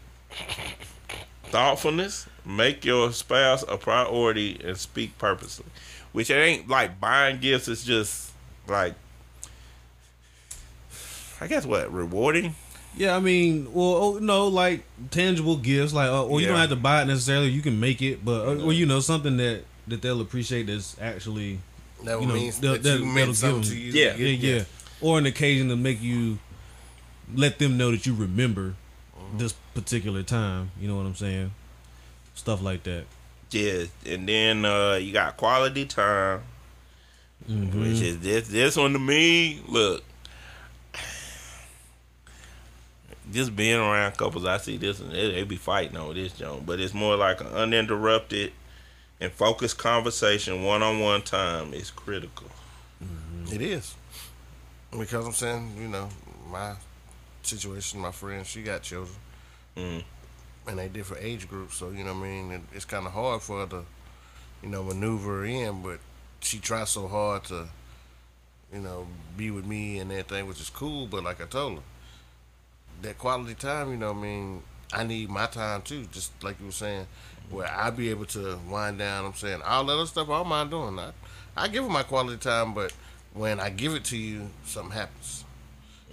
Thoughtfulness, 1.46 2.28
make 2.46 2.84
your 2.84 3.12
spouse 3.12 3.64
a 3.68 3.78
priority 3.78 4.60
and 4.64 4.78
speak 4.78 5.18
purposely. 5.18 5.66
Which 6.12 6.30
it 6.30 6.36
ain't 6.36 6.68
like 6.68 7.00
buying 7.00 7.40
gifts, 7.40 7.68
it's 7.68 7.84
just 7.84 8.32
like 8.68 8.96
I 11.42 11.48
guess 11.48 11.66
what, 11.66 11.92
rewarding? 11.94 12.56
Yeah, 12.96 13.16
I 13.16 13.20
mean, 13.20 13.74
well, 13.74 13.86
oh, 13.96 14.18
no, 14.20 14.48
like 14.48 14.84
tangible 15.12 15.58
gifts, 15.58 15.94
like, 15.94 16.10
uh, 16.10 16.24
or 16.26 16.40
you 16.40 16.48
don't 16.48 16.58
have 16.58 16.70
to 16.70 16.76
buy 16.76 17.02
it 17.02 17.06
necessarily. 17.06 17.50
You 17.50 17.62
can 17.62 17.80
make 17.80 18.02
it, 18.02 18.24
but 18.24 18.48
or, 18.48 18.58
or 18.68 18.74
you 18.74 18.86
know, 18.86 19.00
something 19.00 19.38
that 19.38 19.64
that 19.88 20.02
they'll 20.02 20.22
appreciate 20.22 20.68
that's 20.68 20.96
actually 21.02 21.60
That 22.06 22.22
You 22.22 22.28
know, 22.28 22.34
means 22.34 22.60
that- 22.60 22.68
that, 22.68 22.84
that- 22.84 22.90
you 22.92 22.98
that'll 23.00 23.14
meant 23.14 23.28
give 23.30 23.38
something 23.38 23.62
them- 23.62 23.70
to 23.72 23.78
you. 23.78 23.92
Yeah. 23.94 24.16
yeah, 24.16 24.56
yeah. 24.58 24.64
or 25.02 25.18
an 25.18 25.26
occasion 25.26 25.70
to 25.70 25.76
make 25.76 26.02
you 26.02 26.38
let 27.34 27.60
them 27.60 27.78
know 27.78 27.92
that 27.92 28.06
you 28.06 28.14
remember 28.14 28.76
uh-huh. 29.16 29.38
this 29.38 29.54
particular 29.74 30.24
time. 30.24 30.72
You 30.80 30.88
know 30.88 30.98
what 30.98 31.06
I'm 31.06 31.16
saying? 31.16 31.52
Stuff 32.36 32.62
like 32.62 32.84
that. 32.84 33.06
Yeah, 33.52 33.86
and 34.08 34.28
then 34.28 34.66
uh, 34.66 34.96
you 34.96 35.14
got 35.14 35.38
quality 35.38 35.86
time, 35.86 36.42
mm-hmm. 37.48 37.82
which 37.82 38.02
is 38.02 38.20
this 38.20 38.48
this 38.48 38.76
one 38.76 38.94
to 38.94 39.00
me. 39.00 39.62
Look, 39.68 40.04
just 43.32 43.56
being 43.56 43.80
around 43.80 44.18
couples, 44.18 44.46
I 44.46 44.58
see 44.58 44.78
this 44.78 45.00
and 45.00 45.12
they, 45.12 45.32
they 45.32 45.44
be 45.44 45.56
fighting 45.58 45.98
over 45.98 46.14
this 46.14 46.34
joint, 46.34 46.66
but 46.66 46.80
it's 46.80 46.94
more 46.94 47.16
like 47.16 47.42
an 47.42 47.48
uninterrupted 47.48 48.54
and 49.20 49.32
focused 49.32 49.78
conversation, 49.78 50.64
one 50.64 50.84
on 50.84 51.00
one 51.00 51.22
time 51.22 51.74
is 51.74 51.92
critical. 51.92 52.48
Mm-hmm. 53.04 53.54
It 53.54 53.62
is. 53.62 53.96
Because 54.92 55.26
I'm 55.26 55.34
saying, 55.34 55.76
you 55.80 55.88
know, 55.88 56.10
my 56.50 56.74
situation, 57.46 58.00
my 58.00 58.12
friend, 58.12 58.46
she 58.46 58.64
got 58.64 58.82
children. 58.82 59.16
Mm. 59.78 60.04
And 60.68 60.80
they 60.80 60.88
different 60.88 61.24
age 61.24 61.50
groups, 61.50 61.76
so 61.76 61.90
you 61.90 62.04
know 62.04 62.14
what 62.14 62.26
I 62.26 62.30
mean. 62.30 62.52
It, 62.52 62.62
it's 62.74 62.86
kind 62.86 63.06
of 63.06 63.12
hard 63.12 63.42
for 63.42 63.62
her 63.62 63.68
to, 63.68 63.84
you 64.62 64.70
know, 64.70 64.84
maneuver 64.84 65.46
in. 65.46 65.82
But 65.82 66.00
she 66.40 66.60
tries 66.60 66.90
so 66.90 67.08
hard 67.08 67.44
to, 67.46 67.68
you 68.72 68.80
know, 68.80 69.08
be 69.36 69.52
with 69.52 69.66
me 69.66 70.00
and 70.00 70.12
everything, 70.12 70.48
which 70.48 70.62
is 70.62 70.70
cool. 70.70 71.08
But 71.08 71.24
like 71.24 71.42
I 71.42 71.46
told 71.46 71.78
her, 71.78 71.84
that 73.02 73.18
quality 73.18 73.56
time, 73.56 73.92
you 73.92 73.98
know, 73.98 74.14
what 74.14 74.20
I 74.20 74.22
mean, 74.22 74.64
I 74.94 75.04
need 75.04 75.30
my 75.30 75.48
time 75.48 75.82
too. 75.82 76.06
Just 76.12 76.32
like 76.44 76.60
you 76.60 76.68
were 76.68 76.72
saying, 76.72 77.08
where 77.50 77.70
I 77.70 77.90
be 77.90 78.10
able 78.10 78.26
to 78.26 78.58
wind 78.70 79.00
down. 79.00 79.26
I'm 79.26 79.34
saying 79.34 79.62
all 79.64 79.86
that 79.86 79.94
other 79.94 80.06
stuff 80.06 80.30
I 80.30 80.38
don't 80.38 80.48
mind 80.48 80.72
doing. 80.72 80.98
I, 80.98 81.12
I 81.56 81.68
give 81.68 81.84
her 81.84 81.90
my 81.90 82.04
quality 82.04 82.38
time, 82.38 82.74
but 82.74 82.94
when 83.34 83.60
I 83.60 83.70
give 83.70 83.94
it 83.94 84.06
to 84.06 84.18
you, 84.18 84.50
something 84.66 84.96
happens. 84.96 85.43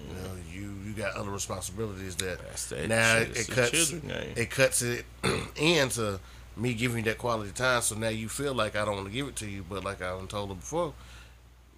You 0.08 0.14
know, 0.14 0.30
you 0.52 0.74
you 0.86 0.92
got 0.92 1.14
other 1.14 1.30
responsibilities 1.30 2.16
that 2.16 2.40
now 2.88 3.18
shit. 3.18 3.36
it, 3.36 3.48
cuts 3.48 3.92
it 3.92 4.50
cuts 4.50 4.82
it 4.82 5.04
into 5.56 6.18
me 6.56 6.74
giving 6.74 6.98
you 6.98 7.04
that 7.04 7.18
quality 7.18 7.52
time. 7.52 7.82
So 7.82 7.96
now 7.96 8.08
you 8.08 8.28
feel 8.28 8.54
like 8.54 8.76
I 8.76 8.84
don't 8.84 8.96
want 8.96 9.06
to 9.06 9.12
give 9.12 9.28
it 9.28 9.36
to 9.36 9.48
you, 9.48 9.64
but 9.68 9.84
like 9.84 10.02
I 10.02 10.18
told 10.26 10.50
her 10.50 10.54
before, 10.54 10.92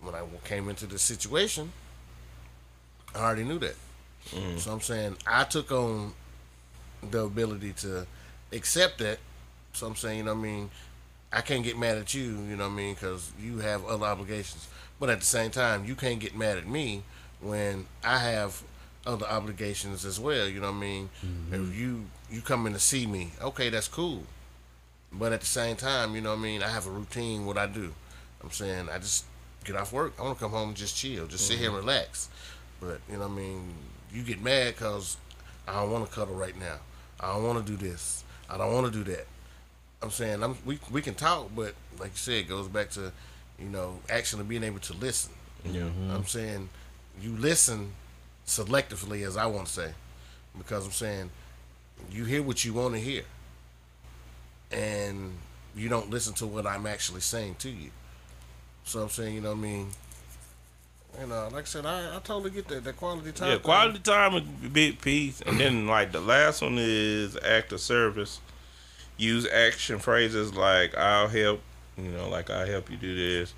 when 0.01 0.15
I 0.15 0.23
came 0.45 0.69
into 0.69 0.87
this 0.87 1.03
situation, 1.03 1.73
I 3.15 3.21
already 3.21 3.45
knew 3.45 3.59
that. 3.59 3.77
Mm. 4.31 4.59
So 4.59 4.73
I'm 4.73 4.81
saying 4.81 5.17
I 5.27 5.45
took 5.45 5.71
on 5.73 6.13
the 7.11 7.25
ability 7.25 7.73
to 7.75 8.07
accept 8.53 8.99
that. 8.99 9.19
So 9.73 9.87
I'm 9.87 9.97
saying, 9.97 10.19
you 10.19 10.25
know 10.25 10.35
what 10.35 10.41
I 10.41 10.43
mean, 10.43 10.71
I 11.33 11.41
can't 11.41 11.65
get 11.65 11.79
mad 11.79 11.97
at 11.99 12.15
you, 12.15 12.23
you 12.23 12.57
know 12.57 12.65
what 12.65 12.75
I 12.75 12.77
mean, 12.77 12.95
because 12.95 13.33
you 13.41 13.59
have 13.59 13.85
other 13.87 14.05
obligations. 14.05 14.69
But 15.01 15.11
at 15.11 15.21
the 15.21 15.27
same 15.27 15.51
time, 15.51 15.85
you 15.85 15.95
can't 15.95 16.21
get 16.21 16.37
mad 16.37 16.59
at 16.59 16.67
me 16.67 17.03
when 17.43 17.87
I 18.05 18.19
have 18.19 18.63
other 19.07 19.27
obligations 19.27 20.05
as 20.05 20.19
well. 20.21 20.49
You 20.49 20.61
know 20.61 20.71
what 20.71 20.77
I 20.77 20.81
mean? 20.81 21.11
Mm-hmm. 21.25 21.55
If 21.55 21.77
you 21.77 22.05
you 22.31 22.41
come 22.41 22.67
in 22.67 22.73
to 22.73 22.79
see 22.79 23.07
me, 23.07 23.33
okay, 23.43 23.69
that's 23.69 23.89
cool. 23.89 24.23
But 25.13 25.33
at 25.33 25.41
the 25.41 25.47
same 25.47 25.77
time, 25.77 26.15
you 26.15 26.21
know 26.23 26.31
what 26.31 26.39
I 26.39 26.43
mean, 26.43 26.63
I 26.63 26.69
have 26.69 26.87
a 26.87 26.91
routine. 26.91 27.45
What 27.45 27.59
I 27.59 27.67
do, 27.67 27.93
I'm 28.43 28.51
saying 28.51 28.89
I 28.89 28.99
just 28.99 29.25
get 29.65 29.77
off 29.77 29.93
work. 29.93 30.15
I 30.19 30.23
want 30.23 30.39
to 30.39 30.45
come 30.45 30.53
home 30.53 30.69
and 30.69 30.77
just 30.77 30.97
chill, 30.97 31.27
just 31.27 31.47
sit 31.47 31.59
here 31.59 31.69
and 31.69 31.79
mm-hmm. 31.79 31.87
relax. 31.87 32.29
But 32.81 33.01
you 33.09 33.15
know 33.15 33.29
what 33.29 33.33
I 33.33 33.37
mean, 33.37 33.75
you 34.13 34.23
get 34.23 34.41
mad 34.41 34.75
because 34.75 35.17
I 35.69 35.81
don't 35.81 35.91
want 35.91 36.09
to 36.09 36.13
cuddle 36.13 36.35
right 36.35 36.59
now. 36.59 36.79
I 37.21 37.33
don't 37.33 37.45
want 37.45 37.65
to 37.65 37.73
do 37.73 37.77
this. 37.77 38.25
I 38.49 38.59
don't 38.59 38.73
want 38.73 38.93
to 38.93 39.05
do 39.05 39.11
that. 39.13 39.27
I'm 40.03 40.11
saying 40.11 40.43
I'm 40.43 40.57
we 40.65 40.79
we 40.91 41.03
can 41.03 41.15
talk, 41.15 41.51
but 41.55 41.75
like 41.99 42.11
you 42.11 42.17
said, 42.17 42.35
it 42.35 42.49
goes 42.49 42.69
back 42.69 42.91
to 42.91 43.13
you 43.59 43.69
know 43.69 43.99
actually 44.09 44.45
being 44.45 44.65
able 44.65 44.81
to 44.81 44.95
listen. 44.95 45.33
Yeah. 45.65 45.85
I'm 46.11 46.27
saying 46.27 46.69
you 47.21 47.33
listen 47.37 47.93
selectively, 48.47 49.27
as 49.27 49.37
I 49.37 49.47
want 49.47 49.67
to 49.67 49.73
say, 49.73 49.93
because 50.57 50.85
I'm 50.85 50.93
saying 50.93 51.31
you 52.11 52.25
hear 52.25 52.43
what 52.43 52.65
you 52.65 52.75
want 52.75 52.95
to 52.95 53.01
hear, 53.01 53.23
and 54.71 55.33
you 55.75 55.89
don't 55.89 56.11
listen 56.11 56.35
to 56.35 56.47
what 56.47 56.67
I'm 56.67 56.87
actually 56.87 57.21
saying 57.21 57.57
to 57.61 57.71
you. 57.71 57.91
So 58.85 59.03
I'm 59.03 59.09
saying, 59.09 59.35
you 59.35 59.41
know 59.41 59.51
what 59.51 59.59
I 59.59 59.61
mean. 59.61 59.89
You 61.21 61.27
know, 61.27 61.49
like 61.53 61.65
I 61.65 61.67
said, 61.67 61.85
I, 61.85 62.17
I 62.17 62.21
totally 62.21 62.51
get 62.51 62.69
that 62.69 62.85
that 62.85 62.97
quality 62.97 63.33
time. 63.33 63.49
Yeah, 63.49 63.55
thing. 63.57 63.65
quality 63.65 63.99
time 63.99 64.35
is 64.35 64.43
a 64.65 64.69
big 64.69 65.01
piece, 65.01 65.43
and 65.43 65.61
then 65.61 65.87
like 65.87 66.11
the 66.13 66.21
last 66.21 66.63
one 66.63 66.77
is 66.79 67.37
act 67.45 67.73
of 67.73 67.81
service. 67.81 68.41
Use 69.19 69.47
action 69.47 69.99
phrases 69.99 70.55
like 70.55 70.97
"I'll 70.97 71.29
help," 71.29 71.61
you 71.99 72.11
know, 72.11 72.31
like 72.31 72.49
"I'll 72.49 72.67
help 72.67 72.91
you 72.91 72.97
do 72.97 73.15
this." 73.15 73.53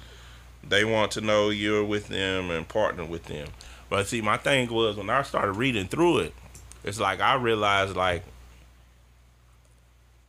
They 0.69 0.85
want 0.85 1.13
to 1.13 1.21
know 1.21 1.51
you're 1.51 1.85
with 1.85 2.09
them 2.09 2.51
and 2.51 2.69
partner 2.69 3.05
with 3.05 3.25
them. 3.25 3.49
But 3.89 4.07
see, 4.07 4.21
my 4.21 4.37
thing 4.37 4.73
was 4.73 4.97
when 4.97 5.11
I 5.11 5.23
started 5.23 5.53
reading 5.53 5.87
through 5.87 6.19
it, 6.19 6.35
it's 6.83 7.01
like 7.01 7.21
I 7.21 7.35
realized 7.35 7.97
like 7.97 8.25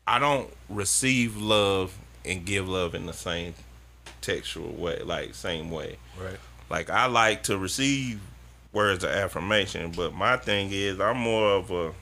I 0.07 0.19
don't 0.19 0.49
receive 0.69 1.37
love 1.37 1.97
and 2.23 2.45
give 2.45 2.67
love 2.67 2.95
in 2.95 3.05
the 3.05 3.13
same 3.13 3.53
textual 4.21 4.71
way, 4.73 5.01
like 5.03 5.33
same 5.35 5.71
way. 5.71 5.97
Right. 6.21 6.37
Like 6.69 6.89
I 6.89 7.05
like 7.07 7.43
to 7.43 7.57
receive 7.57 8.19
words 8.71 9.03
of 9.03 9.11
affirmation, 9.11 9.91
but 9.91 10.13
my 10.13 10.37
thing 10.37 10.69
is 10.71 10.99
I'm 10.99 11.17
more 11.17 11.51
of 11.51 11.71
a 11.71 11.93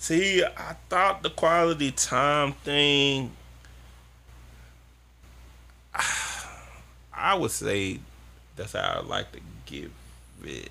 See, 0.00 0.44
I 0.44 0.76
thought 0.88 1.24
the 1.24 1.30
quality 1.30 1.90
time 1.90 2.52
thing 2.52 3.32
I 7.18 7.34
would 7.34 7.50
say 7.50 8.00
that's 8.56 8.72
how 8.72 9.00
I 9.00 9.06
like 9.06 9.32
to 9.32 9.40
give 9.66 9.90
it. 10.44 10.70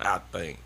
I 0.00 0.18
think. 0.32 0.58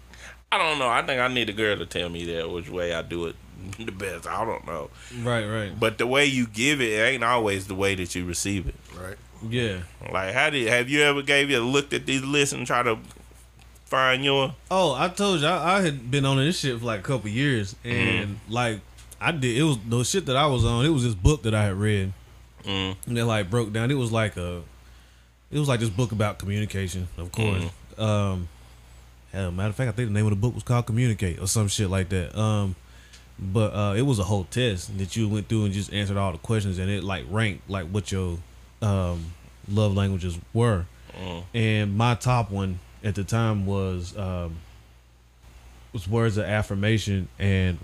I 0.50 0.58
don't 0.58 0.78
know. 0.78 0.88
I 0.88 1.02
think 1.02 1.20
I 1.20 1.28
need 1.28 1.48
a 1.48 1.52
girl 1.52 1.78
to 1.78 1.86
tell 1.86 2.08
me 2.08 2.24
that 2.26 2.50
which 2.50 2.68
way 2.68 2.92
I 2.92 3.02
do 3.02 3.26
it 3.26 3.36
the 3.78 3.92
best. 3.92 4.26
I 4.26 4.44
don't 4.44 4.66
know. 4.66 4.90
Right, 5.22 5.46
right. 5.46 5.78
But 5.78 5.98
the 5.98 6.06
way 6.06 6.26
you 6.26 6.46
give 6.46 6.80
it, 6.80 6.92
it 6.92 7.02
ain't 7.02 7.24
always 7.24 7.66
the 7.66 7.74
way 7.74 7.94
that 7.94 8.14
you 8.14 8.24
receive 8.24 8.66
it. 8.68 8.74
Right. 8.98 9.16
Yeah. 9.48 9.80
Like, 10.12 10.34
how 10.34 10.50
did 10.50 10.68
have 10.68 10.88
you 10.88 11.02
ever 11.02 11.22
gave 11.22 11.50
you 11.50 11.60
looked 11.60 11.92
at 11.92 12.06
these 12.06 12.22
lists 12.22 12.52
and 12.52 12.66
try 12.66 12.82
to 12.82 12.98
find 13.86 14.24
your? 14.24 14.54
Oh, 14.70 14.94
I 14.94 15.08
told 15.08 15.40
you 15.40 15.46
I, 15.46 15.78
I 15.78 15.80
had 15.82 16.10
been 16.10 16.24
on 16.24 16.36
this 16.36 16.58
shit 16.58 16.78
for 16.78 16.84
like 16.84 17.00
a 17.00 17.02
couple 17.02 17.30
years, 17.30 17.74
mm-hmm. 17.84 17.96
and 17.96 18.40
like 18.48 18.80
I 19.20 19.32
did, 19.32 19.56
it 19.56 19.62
was 19.62 19.78
the 19.86 20.04
shit 20.04 20.26
that 20.26 20.36
I 20.36 20.46
was 20.46 20.64
on. 20.64 20.84
It 20.84 20.90
was 20.90 21.04
this 21.04 21.14
book 21.14 21.42
that 21.42 21.54
I 21.54 21.64
had 21.64 21.74
read, 21.74 22.12
Mm, 22.64 22.96
and 23.06 23.18
it 23.18 23.24
like 23.24 23.50
broke 23.50 23.72
down. 23.72 23.90
It 23.90 23.94
was 23.94 24.12
like 24.12 24.36
a, 24.36 24.62
it 25.50 25.58
was 25.58 25.68
like 25.68 25.80
this 25.80 25.90
book 25.90 26.12
about 26.12 26.38
communication, 26.38 27.08
of 27.18 27.32
course. 27.32 27.64
Um, 27.98 28.48
hell, 29.32 29.50
matter 29.50 29.68
of 29.68 29.74
fact, 29.74 29.88
I 29.88 29.92
think 29.92 30.08
the 30.08 30.14
name 30.14 30.26
of 30.26 30.30
the 30.30 30.36
book 30.36 30.54
was 30.54 30.62
called 30.62 30.86
Communicate 30.86 31.40
or 31.40 31.46
some 31.46 31.68
shit 31.68 31.90
like 31.90 32.08
that. 32.10 32.38
Um, 32.38 32.74
but 33.38 33.74
uh, 33.74 33.94
it 33.96 34.02
was 34.02 34.18
a 34.18 34.24
whole 34.24 34.44
test 34.44 34.96
that 34.98 35.16
you 35.16 35.28
went 35.28 35.48
through 35.48 35.64
and 35.64 35.74
just 35.74 35.92
answered 35.92 36.16
all 36.16 36.32
the 36.32 36.38
questions, 36.38 36.78
and 36.78 36.90
it 36.90 37.02
like 37.02 37.24
ranked 37.30 37.68
like 37.68 37.86
what 37.86 38.12
your 38.12 38.38
um 38.80 39.32
love 39.68 39.94
languages 39.94 40.38
were. 40.52 40.84
mm, 41.18 41.42
and 41.54 41.96
my 41.96 42.14
top 42.14 42.50
one 42.50 42.78
at 43.04 43.14
the 43.14 43.24
time 43.24 43.66
was 43.66 44.16
um, 44.16 44.56
was 45.92 46.08
words 46.08 46.36
of 46.36 46.44
affirmation 46.44 47.28
and 47.38 47.78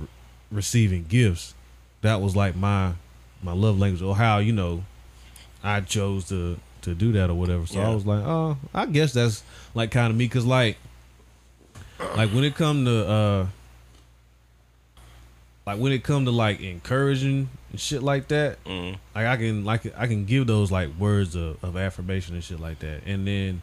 receiving 0.50 1.04
gifts. 1.08 1.54
That 2.02 2.20
was 2.20 2.36
like 2.36 2.54
my 2.56 2.92
my 3.42 3.52
love 3.52 3.78
language, 3.78 4.02
or 4.02 4.16
how 4.16 4.38
you 4.38 4.52
know 4.52 4.84
I 5.62 5.80
chose 5.80 6.28
to 6.28 6.58
to 6.82 6.94
do 6.94 7.12
that 7.12 7.30
or 7.30 7.34
whatever. 7.34 7.66
So 7.66 7.80
I 7.80 7.94
was 7.94 8.06
like, 8.06 8.24
oh, 8.24 8.56
I 8.74 8.86
guess 8.86 9.12
that's 9.12 9.42
like 9.74 9.90
kind 9.90 10.10
of 10.10 10.16
me, 10.16 10.28
cause 10.28 10.44
like 10.44 10.76
like 12.16 12.30
when 12.30 12.44
it 12.44 12.54
come 12.54 12.84
to 12.84 13.08
uh 13.08 13.46
like 15.66 15.78
when 15.78 15.92
it 15.92 16.02
come 16.02 16.24
to 16.24 16.30
like 16.30 16.60
encouraging 16.60 17.48
and 17.70 17.80
shit 17.80 18.02
like 18.02 18.28
that, 18.28 18.62
mm, 18.64 18.96
like 19.14 19.26
I 19.26 19.36
can 19.36 19.64
like 19.64 19.92
I 19.98 20.06
can 20.06 20.24
give 20.24 20.46
those 20.46 20.70
like 20.72 20.90
words 20.98 21.34
of, 21.34 21.62
of 21.62 21.76
affirmation 21.76 22.34
and 22.34 22.42
shit 22.42 22.58
like 22.60 22.78
that. 22.78 23.02
And 23.04 23.26
then 23.26 23.62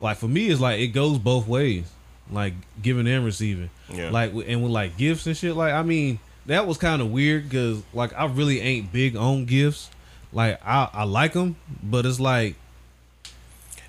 like 0.00 0.18
for 0.18 0.28
me 0.28 0.48
it's 0.48 0.60
like 0.60 0.78
it 0.80 0.88
goes 0.88 1.18
both 1.18 1.46
ways. 1.46 1.90
Like 2.32 2.54
giving 2.80 3.08
and 3.08 3.24
receiving. 3.24 3.70
yeah. 3.92 4.10
Like 4.10 4.32
and 4.32 4.62
with 4.62 4.70
like 4.70 4.96
gifts 4.96 5.26
and 5.26 5.36
shit 5.36 5.56
like 5.56 5.72
I 5.72 5.82
mean 5.82 6.20
that 6.46 6.66
was 6.66 6.78
kind 6.78 7.00
of 7.02 7.10
weird 7.10 7.50
cuz 7.50 7.82
like 7.92 8.12
I 8.16 8.26
really 8.26 8.60
ain't 8.60 8.92
big 8.92 9.16
on 9.16 9.44
gifts. 9.44 9.90
Like 10.32 10.60
I 10.64 10.88
I 10.92 11.04
like 11.04 11.32
them, 11.32 11.56
but 11.82 12.06
it's 12.06 12.20
like 12.20 12.56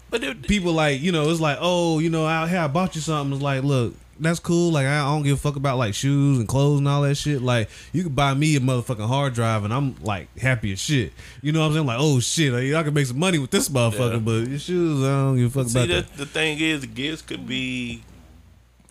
but 0.09 0.23
it, 0.23 0.41
people 0.43 0.73
like 0.73 1.01
you 1.01 1.11
know 1.11 1.29
it's 1.29 1.39
like 1.39 1.57
oh 1.61 1.99
you 1.99 2.09
know 2.09 2.25
I, 2.25 2.47
hey, 2.47 2.57
I 2.57 2.67
bought 2.67 2.95
you 2.95 3.01
something. 3.01 3.33
It's 3.33 3.43
like 3.43 3.63
look 3.63 3.95
that's 4.19 4.39
cool. 4.39 4.71
Like 4.71 4.85
I 4.85 4.99
don't 4.99 5.23
give 5.23 5.37
a 5.37 5.39
fuck 5.39 5.55
about 5.55 5.77
like 5.79 5.95
shoes 5.95 6.37
and 6.37 6.47
clothes 6.47 6.77
and 6.77 6.87
all 6.87 7.01
that 7.01 7.15
shit. 7.15 7.41
Like 7.41 7.69
you 7.91 8.03
could 8.03 8.15
buy 8.15 8.35
me 8.35 8.55
a 8.55 8.59
motherfucking 8.59 9.07
hard 9.07 9.33
drive 9.33 9.63
and 9.63 9.73
I'm 9.73 9.95
like 10.03 10.37
happy 10.37 10.73
as 10.73 10.79
shit. 10.79 11.13
You 11.41 11.51
know 11.51 11.61
what 11.61 11.67
I'm 11.67 11.73
saying? 11.73 11.85
Like 11.87 11.97
oh 11.99 12.19
shit 12.19 12.53
like, 12.53 12.73
I 12.73 12.83
can 12.83 12.93
make 12.93 13.07
some 13.07 13.17
money 13.17 13.39
with 13.39 13.49
this 13.49 13.67
motherfucker 13.69 14.13
Yeah. 14.13 14.19
but 14.19 14.47
your 14.47 14.59
shoes 14.59 15.03
I 15.03 15.07
don't 15.07 15.37
give 15.37 15.55
a 15.55 15.63
fuck 15.63 15.71
see 15.71 15.79
about 15.79 15.87
the 15.87 15.93
that. 16.01 16.17
the 16.17 16.25
thing 16.27 16.59
is, 16.59 16.85
gifts 16.85 17.23
could 17.23 17.47
be 17.47 18.03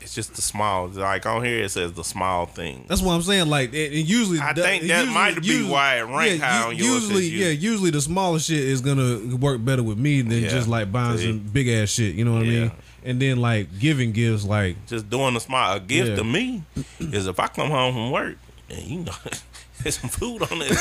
it's 0.01 0.15
just 0.15 0.35
the 0.35 0.43
small. 0.43 0.89
Like 0.89 1.27
on 1.27 1.45
here, 1.45 1.63
it 1.65 1.71
says 1.71 1.93
the 1.93 2.05
small 2.05 2.47
thing. 2.47 2.85
That's 2.89 3.03
what 3.03 3.13
I'm 3.13 3.23
saying. 3.23 3.49
Like, 3.49 3.69
and, 3.75 3.93
usually, 3.95 4.39
I 4.39 4.53
the- 4.53 4.63
think 4.63 4.85
that 4.85 5.01
usually- 5.01 5.15
might 5.15 5.41
be 5.41 5.47
usually- 5.47 5.71
why 5.71 5.99
it 5.99 6.03
ranked 6.03 6.39
yeah, 6.41 6.51
high 6.63 6.67
on 6.69 6.77
yours, 6.77 6.89
Usually, 7.05 7.27
yeah, 7.29 7.49
usually 7.51 7.91
the 7.91 8.01
smaller 8.01 8.39
shit 8.39 8.59
is 8.61 8.81
gonna 8.81 9.37
work 9.37 9.65
better 9.65 9.83
with 9.83 9.99
me 9.99 10.23
than 10.23 10.43
Yeah. 10.43 10.49
just 10.49 10.69
like 10.69 10.91
buying 10.91 11.19
See? 11.19 11.27
some 11.27 11.39
big 11.41 11.69
ass 11.69 11.91
shit. 11.91 12.15
You 12.15 12.25
know 12.25 12.33
what 12.33 12.43
I 12.43 12.47
mean? 12.47 12.73
And 13.05 13.21
then 13.23 13.39
like 13.39 13.79
giving 13.79 14.13
gifts, 14.13 14.45
like 14.45 14.77
Just 14.87 15.09
doing 15.09 15.35
the 15.35 15.41
small. 15.41 15.73
A 15.77 15.81
gift 15.81 16.11
Yeah. 16.11 16.17
to 16.17 16.25
me 16.25 16.63
is 16.99 17.27
if 17.27 17.39
I 17.41 17.47
come 17.49 17.71
home 17.71 17.95
from 17.95 18.11
work 18.11 18.37
and 18.69 18.83
you 18.83 18.99
know 19.01 19.13
there's 19.83 19.99
some 19.99 20.11
food 20.11 20.43
on 20.43 20.49
it. 20.63 20.79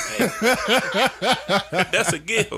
that's 1.92 2.14
a 2.14 2.20
gift. 2.20 2.54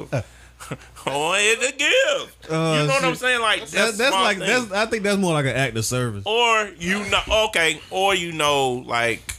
Oh, 1.07 1.33
it's 1.35 1.67
a 1.67 1.71
gift. 1.75 2.51
Uh, 2.51 2.77
you 2.81 2.87
know 2.87 2.93
what 2.93 3.03
I'm 3.03 3.15
saying? 3.15 3.41
Like 3.41 3.61
that, 3.61 3.71
that's, 3.71 3.97
that's 3.97 4.13
like 4.13 4.37
thing. 4.37 4.47
that's 4.47 4.71
I 4.71 4.85
think 4.85 5.03
that's 5.03 5.17
more 5.17 5.33
like 5.33 5.45
an 5.45 5.55
act 5.55 5.75
of 5.77 5.83
service. 5.85 6.23
or 6.27 6.69
you 6.77 6.99
know 7.09 7.21
okay 7.47 7.81
or 7.89 8.13
you 8.13 8.31
know 8.31 8.83
like 8.85 9.33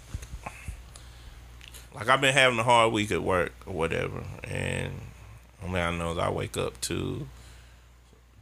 like 1.94 2.08
i've 2.08 2.20
been 2.20 2.32
having 2.34 2.58
a 2.58 2.62
hard 2.62 2.92
week 2.92 3.10
at 3.12 3.22
work 3.22 3.52
or 3.66 3.74
whatever 3.74 4.22
and 4.44 4.92
only 5.64 5.80
i 5.80 5.90
know 5.96 6.18
i 6.18 6.30
wake 6.30 6.56
up 6.56 6.80
to 6.80 7.26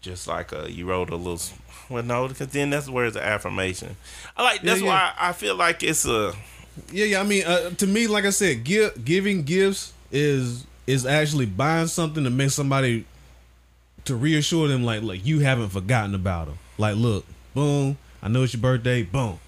just 0.01 0.27
like 0.27 0.53
a 0.53 0.71
you 0.71 0.87
wrote 0.87 1.11
a 1.11 1.17
little 1.17 1.41
well 1.89 2.03
no 2.03 2.29
because 2.29 2.49
then 2.49 2.71
that's 2.71 2.89
where 2.89 3.07
it's 3.07 3.17
an 3.17 3.23
affirmation 3.23 3.97
i 4.37 4.43
like 4.43 4.63
that's 4.63 4.81
Yeah, 4.81 4.87
yeah. 4.87 4.93
why 4.93 5.13
i 5.19 5.33
feel 5.33 5.57
like 5.57 5.83
it's 5.83 6.07
a 6.07 6.33
Yeah, 6.93 7.05
yeah. 7.05 7.21
I 7.21 7.25
mean, 7.25 7.45
uh, 7.45 7.71
to 7.71 7.87
me, 7.87 8.07
like 8.07 8.25
I 8.25 8.31
said, 8.31 8.65
give, 8.65 9.05
giving 9.05 9.43
gifts 9.43 9.93
is 10.13 10.65
is 10.87 11.07
actually 11.07 11.47
buying 11.47 11.87
something 11.87 12.25
to 12.25 12.31
make 12.31 12.51
somebody 12.51 13.05
to 14.05 14.17
reassure 14.17 14.69
them, 14.69 14.85
like, 14.85 15.03
like 15.03 15.25
you 15.25 15.41
haven't 15.41 15.71
forgotten 15.71 16.15
about 16.15 16.47
them. 16.47 16.59
Like, 16.79 16.97
look, 16.97 17.25
boom, 17.55 17.99
I 18.23 18.29
know 18.29 18.43
it's 18.43 18.53
your 18.55 18.63
birthday, 18.63 19.03
boom. 19.03 19.39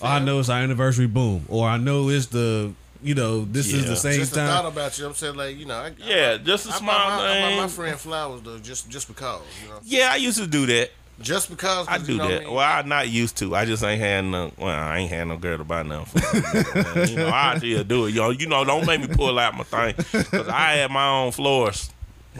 Or 0.00 0.08
I 0.08 0.18
know 0.18 0.40
it's 0.40 0.48
our 0.48 0.60
anniversary, 0.60 1.06
boom. 1.06 1.46
Or 1.48 1.66
I 1.66 1.78
know 1.78 2.10
it's 2.10 2.26
the, 2.26 2.72
you 3.02 3.14
know, 3.14 3.44
this 3.44 3.72
is 3.72 3.86
the 3.86 3.96
same 3.96 4.20
Just 4.20 4.32
a 4.32 4.36
thought 4.36 4.66
about 4.66 4.98
you. 4.98 5.06
I'm 5.06 5.14
saying 5.14 5.36
like 5.36 5.56
you 5.56 5.64
know. 5.64 5.74
I, 5.74 5.92
yeah 5.98 6.36
just 6.36 6.66
a 6.66 6.70
I, 6.70 6.74
I, 6.74 6.78
small 6.78 6.98
buy 6.98 7.16
my, 7.16 7.30
I 7.30 7.50
buy 7.50 7.56
my 7.62 7.68
friend 7.68 7.98
flowers 7.98 8.42
though, 8.42 8.58
just 8.58 8.90
just 8.90 9.08
because 9.08 9.42
you 9.62 9.68
know, 9.68 9.80
yeah 9.84 10.10
i 10.12 10.16
used 10.16 10.38
to 10.38 10.46
do 10.46 10.66
that 10.66 10.90
just 11.20 11.48
because. 11.50 11.86
I 11.88 11.98
do 11.98 12.12
you 12.12 12.18
know 12.18 12.24
what 12.24 12.30
that. 12.30 12.40
I 12.42 12.44
mean? 12.44 12.54
Well, 12.54 12.78
I'm 12.78 12.88
not 12.88 13.08
used 13.08 13.36
to. 13.38 13.54
I 13.54 13.64
just 13.64 13.82
ain't 13.82 14.00
had 14.00 14.24
no. 14.24 14.52
Well, 14.58 14.68
I 14.68 14.98
ain't 14.98 15.10
had 15.10 15.24
no 15.28 15.36
girl 15.36 15.58
to 15.58 15.64
buy 15.64 15.82
nothing 15.82 16.20
for. 16.20 17.00
you 17.06 17.16
know, 17.16 17.28
I 17.32 17.56
still 17.58 17.84
do 17.84 18.06
it. 18.06 18.14
Yo, 18.14 18.30
you 18.30 18.46
know, 18.46 18.64
don't 18.64 18.86
make 18.86 19.00
me 19.00 19.08
pull 19.08 19.38
out 19.38 19.54
my 19.54 19.64
thing 19.64 19.94
because 19.96 20.48
I 20.48 20.72
had 20.72 20.90
my 20.90 21.08
own 21.08 21.32
floors, 21.32 21.90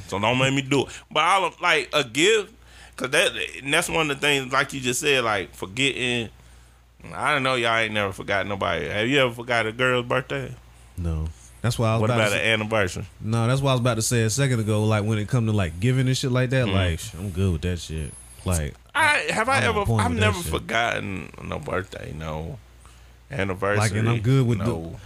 so 0.09 0.19
don't 0.19 0.39
make 0.39 0.53
me 0.55 0.63
do 0.63 0.83
it. 0.87 0.89
But 1.11 1.21
I 1.21 1.51
like 1.61 1.89
a 1.93 2.05
gift 2.05 2.53
because 2.95 3.11
that 3.11 3.33
and 3.63 3.73
that's 3.73 3.89
one 3.89 4.11
of 4.11 4.21
the 4.21 4.21
things, 4.27 4.53
like 4.53 4.73
you 4.73 4.81
just 4.81 5.01
said, 5.01 5.25
like 5.25 5.55
forgetting. 5.55 6.29
I 7.15 7.33
don't 7.33 7.45
know, 7.45 7.55
y'all 7.55 7.77
ain't 7.77 7.95
never 7.95 8.13
forgot 8.13 8.47
nobody. 8.49 8.89
Have 8.89 9.07
you 9.07 9.19
ever 9.21 9.33
forgot 9.33 9.65
a 9.67 9.73
girl's 9.73 10.07
birthday? 10.07 10.53
No. 10.99 11.29
That's 11.63 11.79
why 11.79 11.89
I 11.91 11.93
was 11.95 12.01
What 12.03 12.11
about, 12.11 12.19
about 12.21 12.29
to 12.31 12.35
an 12.37 12.41
say, 12.41 12.53
anniversary? 12.53 13.05
No, 13.21 13.47
that's 13.47 13.61
what 13.61 13.71
I 13.71 13.75
was 13.75 13.81
about 13.81 13.95
to 13.95 14.03
say 14.03 14.23
a 14.23 14.31
second 14.31 14.61
ago. 14.61 14.85
Like 14.85 15.05
when 15.05 15.19
it 15.19 15.29
come 15.29 15.47
to 15.47 15.53
like 15.53 15.79
giving 15.79 16.07
and 16.09 16.17
shit 16.17 16.31
like 16.33 16.51
that, 16.51 16.67
Mm-hmm. 16.67 16.75
like 16.75 17.01
I'm 17.19 17.31
good 17.31 17.53
with 17.53 17.63
that 17.63 17.79
shit. 17.79 18.13
Like 18.47 18.75
I 18.95 19.27
have 19.31 19.49
I 19.49 19.59
I'm 19.59 19.77
ever. 19.77 19.93
I've 19.93 20.13
never 20.15 20.39
forgotten 20.41 21.31
no 21.45 21.59
birthday, 21.59 22.13
no 22.17 22.59
anniversary. 23.31 23.79
like 23.79 23.93
and 23.95 24.09
I'm 24.09 24.21
good 24.21 24.47
with 24.47 24.59
no. 24.59 24.65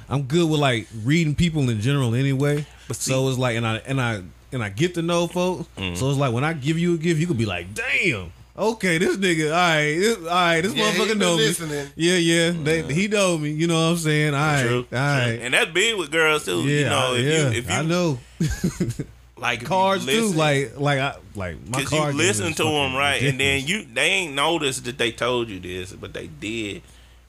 the, 0.08 0.12
I'm 0.14 0.22
good 0.24 0.48
with 0.48 0.60
like 0.60 0.86
reading 1.04 1.34
people 1.34 1.68
in 1.70 1.80
general 1.80 2.14
anyway. 2.14 2.66
But 2.88 2.96
see- 2.96 3.10
so 3.10 3.28
it's 3.28 3.38
like 3.38 3.56
and 3.56 3.66
I 3.66 3.76
and 3.86 4.00
I 4.00 4.22
and 4.52 4.62
I 4.62 4.68
get 4.68 4.94
to 4.94 5.02
know 5.02 5.26
folks. 5.26 5.68
Mm. 5.76 5.96
So 5.96 6.10
it's 6.10 6.18
like 6.18 6.32
when 6.32 6.44
I 6.44 6.52
give 6.52 6.78
you 6.78 6.94
a 6.94 6.98
gift, 6.98 7.20
you 7.20 7.26
could 7.26 7.38
be 7.38 7.46
like, 7.46 7.74
damn. 7.74 8.32
Okay, 8.58 8.98
this 8.98 9.16
nigga, 9.16 9.46
all 9.46 9.52
right, 9.52 9.96
this, 9.98 10.18
all 10.18 10.24
right, 10.24 10.60
this 10.60 10.74
Yeah, 10.74 10.90
motherfucker 10.90 11.08
been 11.10 11.18
know 11.18 11.36
me. 11.36 11.44
listening. 11.46 11.86
Yeah, 11.96 12.16
yeah, 12.16 12.50
they, 12.50 12.82
he 12.92 13.08
know 13.08 13.38
me. 13.38 13.52
You 13.52 13.66
know 13.68 13.74
what 13.74 13.92
I'm 13.92 13.96
saying? 13.96 14.34
All 14.34 14.40
right, 14.40 14.62
True. 14.66 14.86
all 14.92 14.98
right, 14.98 15.38
And 15.40 15.54
that's 15.54 15.70
big 15.70 15.96
with 15.96 16.10
girls 16.10 16.44
too. 16.44 16.60
yeah, 16.64 16.78
you 16.80 16.84
know, 16.84 17.14
I- 17.14 17.16
if 17.16 17.24
yeah. 17.24 17.38
you 17.50 17.58
if 17.58 17.70
you 17.70 17.74
I 17.76 17.82
know 17.82 18.18
like 19.40 19.56
if 19.58 19.62
you 19.62 19.68
cards 19.68 20.06
too. 20.06 20.32
Like, 20.32 20.78
like 20.78 20.98
I 21.00 21.16
like 21.34 21.56
my 21.68 21.82
Cause 21.82 21.92
you 21.92 22.18
listen 22.18 22.52
to 22.54 22.62
them 22.64 22.72
fucking 22.72 22.96
right, 22.96 23.22
and 23.22 23.40
then 23.40 23.66
you 23.66 23.84
they 23.84 24.02
ain't 24.10 24.34
noticed 24.34 24.84
that 24.84 24.98
they 24.98 25.10
told 25.12 25.48
you 25.48 25.58
this, 25.60 25.92
but 25.92 26.12
they 26.12 26.26
did, 26.28 26.82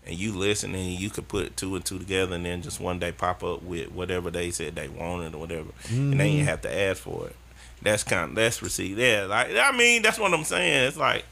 and 0.06 0.16
you 0.18 0.34
listen, 0.38 0.76
and 0.76 0.92
you 0.92 1.10
could 1.10 1.28
put 1.28 1.58
two 1.58 1.76
and 1.76 1.84
two 1.86 1.98
together, 2.00 2.36
and 2.36 2.46
then 2.46 2.62
just 2.62 2.80
one 2.80 3.00
day 3.00 3.12
pop 3.12 3.44
up 3.44 3.64
with 3.64 3.92
whatever 3.92 4.30
they 4.30 4.52
said 4.52 4.76
they 4.76 4.88
wanted 4.88 5.34
or 5.36 5.40
whatever, 5.40 5.70
and 5.90 6.14
they 6.14 6.16
Mm-hmm. 6.16 6.22
ain't 6.22 6.48
have 6.48 6.62
to 6.62 6.74
ask 6.74 7.02
for 7.02 7.28
it. 7.28 7.36
That's 7.82 8.04
kind 8.04 8.30
of 8.30 8.36
that's 8.36 8.62
received. 8.62 9.00
Yeah, 9.00 9.26
like 9.30 9.50
I 9.56 9.72
mean, 9.76 10.02
that's 10.02 10.20
what 10.20 10.34
I'm 10.34 10.44
saying. 10.44 10.88
It's 10.90 10.98
like 10.98 11.26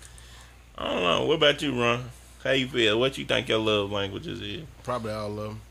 I 0.77 0.85
don't 0.93 1.03
know. 1.03 1.25
What 1.25 1.35
about 1.35 1.61
you, 1.61 1.79
Ron? 1.79 2.05
How 2.43 2.51
you 2.51 2.67
feel? 2.69 2.97
What 2.99 3.17
you 3.17 3.25
think 3.25 3.49
your 3.49 3.59
love 3.59 3.91
languages 3.91 4.39
is? 4.41 4.63
Probably 4.83 5.11
all 5.11 5.29
of 5.31 5.35
them. 5.35 5.61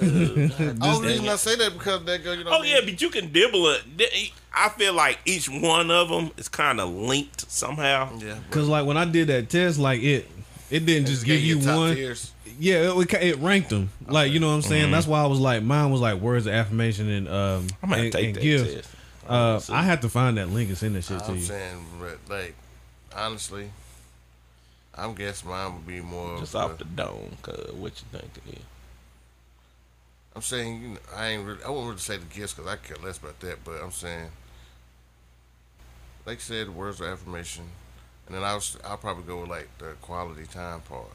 This 0.00 0.76
Only 0.80 1.08
reason 1.08 1.28
I 1.28 1.36
say 1.36 1.56
that 1.56 1.72
because 1.72 2.04
that 2.04 2.22
girl, 2.24 2.34
you 2.34 2.44
know. 2.44 2.50
Oh 2.50 2.58
what 2.58 2.66
I 2.66 2.70
yeah, 2.70 2.76
mean? 2.80 2.86
but 2.94 3.02
you 3.02 3.10
can 3.10 3.32
dibble 3.32 3.66
it. 3.68 4.32
I 4.54 4.68
feel 4.70 4.94
like 4.94 5.18
each 5.24 5.48
one 5.48 5.90
of 5.90 6.08
them 6.08 6.30
is 6.36 6.48
kind 6.48 6.80
of 6.80 6.90
linked 6.90 7.50
somehow. 7.50 8.16
yeah. 8.18 8.36
Cause 8.50 8.68
like 8.68 8.86
when 8.86 8.96
I 8.96 9.04
did 9.04 9.28
that 9.28 9.48
test, 9.50 9.78
like 9.78 10.02
it, 10.02 10.28
it 10.70 10.86
didn't 10.86 11.06
just 11.08 11.24
give 11.24 11.40
you 11.40 11.58
one. 11.58 11.96
Yeah, 12.58 12.92
it, 12.92 13.12
it, 13.14 13.22
it 13.22 13.38
ranked 13.38 13.70
them. 13.70 13.90
Like 14.06 14.30
you 14.32 14.38
know 14.40 14.48
what 14.48 14.54
I'm 14.54 14.62
saying. 14.62 14.90
That's 14.90 15.06
why 15.06 15.22
I 15.22 15.26
was 15.26 15.40
like, 15.40 15.62
mine 15.62 15.90
was 15.90 16.00
like 16.00 16.20
words 16.20 16.46
of 16.46 16.52
affirmation 16.54 17.08
and 17.10 17.28
um 17.28 17.66
I'm 17.82 17.90
gonna 17.90 18.02
and, 18.04 18.12
take 18.12 18.26
and 18.26 18.34
that 18.36 18.40
gifts. 18.42 18.74
test. 18.74 18.90
Uh, 19.26 19.60
I 19.72 19.82
had 19.82 20.02
to 20.02 20.08
find 20.08 20.36
that 20.38 20.50
link 20.50 20.68
and 20.68 20.76
send 20.78 20.94
that 20.96 21.02
shit 21.04 21.18
to 21.18 21.24
I'm 21.30 21.36
you. 21.36 21.40
saying, 21.40 21.86
like, 22.28 22.54
honestly, 23.16 23.70
I'm 24.94 25.14
guessing 25.14 25.48
mine 25.48 25.74
would 25.74 25.86
be 25.86 26.00
more. 26.00 26.38
just 26.38 26.54
of 26.54 26.72
off 26.72 26.74
a- 26.80 26.84
the 26.84 26.90
dome. 26.90 27.36
Cause 27.42 27.72
what 27.72 27.92
you 28.00 28.18
think 28.18 28.30
it 28.46 28.54
is? 28.58 28.62
I'm 30.36 30.42
saying, 30.42 30.82
you 30.82 30.88
know, 30.88 30.98
I 31.14 31.28
ain't 31.28 31.46
really. 31.46 31.62
I 31.62 31.68
wouldn't 31.68 31.86
really 31.86 31.98
say 31.98 32.16
the 32.16 32.24
gifts 32.26 32.54
because 32.54 32.70
I 32.70 32.76
care 32.76 32.96
less 33.04 33.18
about 33.18 33.38
that. 33.40 33.64
But 33.64 33.82
I'm 33.82 33.92
saying, 33.92 34.28
like 36.26 36.38
I 36.38 36.40
said, 36.40 36.68
words 36.74 37.00
of 37.00 37.06
affirmation, 37.06 37.64
and 38.26 38.34
then 38.34 38.42
I 38.42 38.54
was, 38.54 38.76
I'll 38.84 38.96
probably 38.96 39.24
go 39.24 39.42
with 39.42 39.50
like 39.50 39.68
the 39.78 39.92
quality 40.02 40.44
time 40.44 40.80
part. 40.80 41.06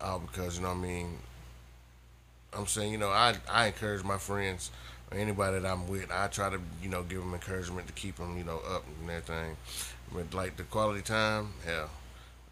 Uh, 0.00 0.18
because 0.18 0.56
you 0.56 0.62
know 0.62 0.68
what 0.68 0.78
I 0.78 0.80
mean. 0.80 1.18
I'm 2.56 2.66
saying, 2.68 2.92
you 2.92 2.98
know, 2.98 3.08
I 3.08 3.34
I 3.50 3.66
encourage 3.66 4.04
my 4.04 4.18
friends 4.18 4.70
or 5.10 5.18
anybody 5.18 5.58
that 5.58 5.68
I'm 5.68 5.88
with. 5.88 6.10
I 6.12 6.28
try 6.28 6.50
to, 6.50 6.60
you 6.80 6.88
know, 6.88 7.02
give 7.02 7.18
them 7.18 7.34
encouragement 7.34 7.88
to 7.88 7.92
keep 7.94 8.16
them, 8.16 8.38
you 8.38 8.44
know, 8.44 8.60
up 8.70 8.84
and 9.00 9.10
everything. 9.10 9.56
But 10.12 10.32
like 10.34 10.56
the 10.56 10.62
quality 10.62 11.02
time, 11.02 11.48
hell, 11.64 11.90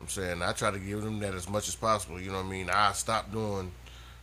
I'm 0.00 0.08
saying 0.08 0.42
I 0.42 0.52
try 0.52 0.72
to 0.72 0.78
give 0.80 1.02
them 1.02 1.20
that 1.20 1.34
as 1.34 1.48
much 1.48 1.68
as 1.68 1.76
possible. 1.76 2.20
You 2.20 2.30
know 2.32 2.38
what 2.38 2.46
I 2.46 2.50
mean? 2.50 2.68
I 2.68 2.92
stop 2.92 3.30
doing 3.30 3.70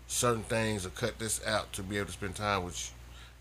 certain 0.10 0.44
things 0.44 0.86
or 0.86 0.90
cut 0.90 1.18
this 1.20 1.46
out 1.46 1.72
to 1.72 1.84
be 1.84 1.98
able 1.98 2.08
to 2.08 2.12
spend 2.12 2.36
time 2.36 2.66
with 2.66 2.90
you. 2.90 2.96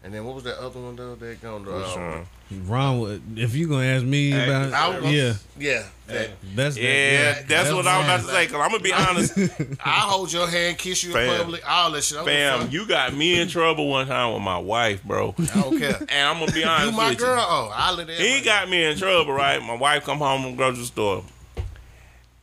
And 0.04 0.14
then 0.14 0.24
what 0.24 0.36
was 0.36 0.44
that 0.44 0.58
other 0.58 0.78
one 0.78 0.94
though? 0.94 1.16
They 1.16 1.34
going 1.34 1.64
to 1.64 1.72
Which 1.72 1.86
um. 1.96 2.26
Ron, 2.66 3.00
would- 3.00 3.22
if 3.36 3.54
you 3.56 3.66
gonna 3.66 3.84
ask 3.84 4.04
me 4.04 4.32
Active 4.32 4.48
about, 4.48 4.72
I 4.72 5.00
was 5.00 5.12
yeah, 5.12 5.34
yeah. 5.58 5.82
That, 6.06 6.30
that's 6.54 6.76
Yeah, 6.76 7.42
that's, 7.42 7.72
what 7.72 7.86
I'm 7.86 8.04
about 8.04 8.20
to 8.20 8.26
say. 8.26 8.46
Cause 8.46 8.54
I'm 8.54 8.70
gonna 8.70 8.82
be 8.82 8.92
honest, 8.92 9.36
I 9.84 9.90
hold 10.06 10.32
your 10.32 10.46
hand, 10.46 10.78
kiss 10.78 11.02
you 11.02 11.16
in 11.16 11.36
public, 11.36 11.68
all 11.68 11.90
that 11.90 12.04
shit. 12.04 12.18
I 12.18 12.24
fam. 12.24 12.70
You 12.70 12.86
got 12.86 13.12
me 13.12 13.40
in 13.40 13.48
trouble 13.48 13.88
one 13.88 14.06
time 14.06 14.32
with 14.34 14.42
my 14.42 14.58
wife, 14.58 15.02
bro. 15.02 15.32
fuck. 15.32 15.56
I 15.56 15.60
don't 15.62 15.78
care. 15.78 15.98
And 16.08 16.28
I'm 16.28 16.38
gonna 16.38 16.52
be 16.52 16.64
honest 16.64 16.92
you 16.92 16.96
my 16.96 17.08
with 17.10 17.18
girl? 17.18 17.44
Oh, 17.46 17.72
I 17.74 17.92
let 17.92 18.08
it. 18.08 18.20
He 18.20 18.40
got 18.40 18.70
me 18.70 18.84
in 18.84 18.96
trouble, 18.96 19.32
right? 19.32 19.60
My 19.60 19.74
wife 19.74 20.04
come 20.04 20.18
home 20.18 20.42
from 20.42 20.50
the 20.52 20.56
grocery 20.56 20.84
store. 20.84 21.24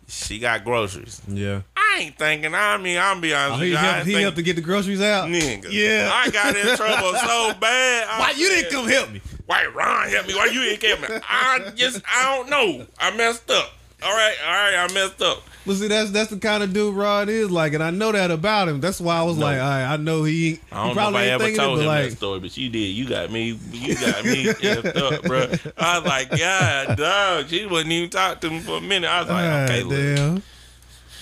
She 0.07 0.39
got 0.39 0.63
groceries. 0.63 1.21
yeah. 1.27 1.61
I 1.75 1.99
ain't 1.99 2.17
thinking. 2.17 2.53
I 2.53 2.77
mean, 2.77 2.97
I'm 2.97 3.21
be 3.21 3.33
honest 3.33 3.51
Oh, 3.55 3.59
with 3.59 3.63
he 3.63 3.71
you. 3.71 3.77
Helped, 3.77 4.05
he 4.07 4.13
helped 4.13 4.37
to 4.37 4.43
get 4.43 4.55
the 4.57 4.61
groceries 4.61 5.01
out. 5.01 5.29
Nigga. 5.29 5.67
Yeah. 5.71 6.11
I 6.13 6.29
got 6.29 6.55
in 6.55 6.75
trouble 6.75 7.13
so 7.17 7.53
bad. 7.59 8.07
I 8.09 8.19
Why 8.19 8.33
you 8.37 8.47
said, 8.47 8.55
didn't 8.63 8.71
come 8.71 8.87
help 8.89 9.11
me? 9.11 9.21
Why 9.45 9.65
Ron 9.67 10.09
help 10.09 10.27
me? 10.27 10.35
Why 10.35 10.45
you 10.45 10.61
didn't 10.61 10.83
help 10.99 11.09
me? 11.09 11.17
I 11.27 11.71
just 11.75 12.01
I 12.11 12.35
don't 12.35 12.49
know. 12.49 12.85
I 12.99 13.15
messed 13.15 13.49
up. 13.49 13.71
All 14.03 14.11
right, 14.13 14.35
all 14.45 14.51
right, 14.53 14.75
I 14.89 14.93
messed 14.93 15.21
up. 15.21 15.41
But 15.65 15.75
see, 15.77 15.87
that's 15.87 16.11
that's 16.11 16.29
the 16.29 16.37
kind 16.37 16.61
of 16.61 16.73
dude 16.73 16.95
Rod 16.95 17.27
is 17.27 17.49
like, 17.49 17.73
and 17.73 17.81
I 17.83 17.89
know 17.89 18.11
that 18.11 18.29
about 18.29 18.67
him. 18.69 18.81
That's 18.81 19.01
why 19.01 19.17
I 19.17 19.23
was 19.23 19.35
No. 19.37 19.45
like, 19.45 19.59
all 19.59 19.67
right, 19.67 19.85
I 19.93 19.97
know 19.97 20.23
he. 20.23 20.33
he 20.51 20.59
I 20.71 20.75
don't 20.75 20.85
know 20.85 20.91
if 20.91 20.95
probably 20.97 21.21
I 21.21 21.25
ever 21.27 21.43
it, 21.45 21.55
told 21.55 21.77
but 21.77 21.81
him 21.81 21.87
like, 21.87 22.09
that 22.11 22.17
story, 22.17 22.39
but 22.39 22.55
you 22.57 22.69
did. 22.69 22.77
You 22.79 23.07
got 23.09 23.31
me. 23.31 23.59
You 23.71 23.95
got 23.95 24.23
me 24.25 24.45
effed 24.45 24.95
up, 24.95 25.23
bro. 25.23 25.47
I 25.77 25.97
was 25.99 26.07
like, 26.07 26.29
God, 26.37 26.97
dog. 26.97 27.47
She 27.49 27.65
wouldn't 27.65 27.91
even 27.91 28.09
talk 28.11 28.41
to 28.41 28.49
me 28.51 28.59
for 28.61 28.77
a 28.77 28.81
minute. 28.81 29.07
I 29.09 29.21
was 29.21 29.29
like, 29.29 29.45
ah, 29.45 29.63
okay, 29.63 29.83
look. 29.83 29.91
damn. 30.17 30.43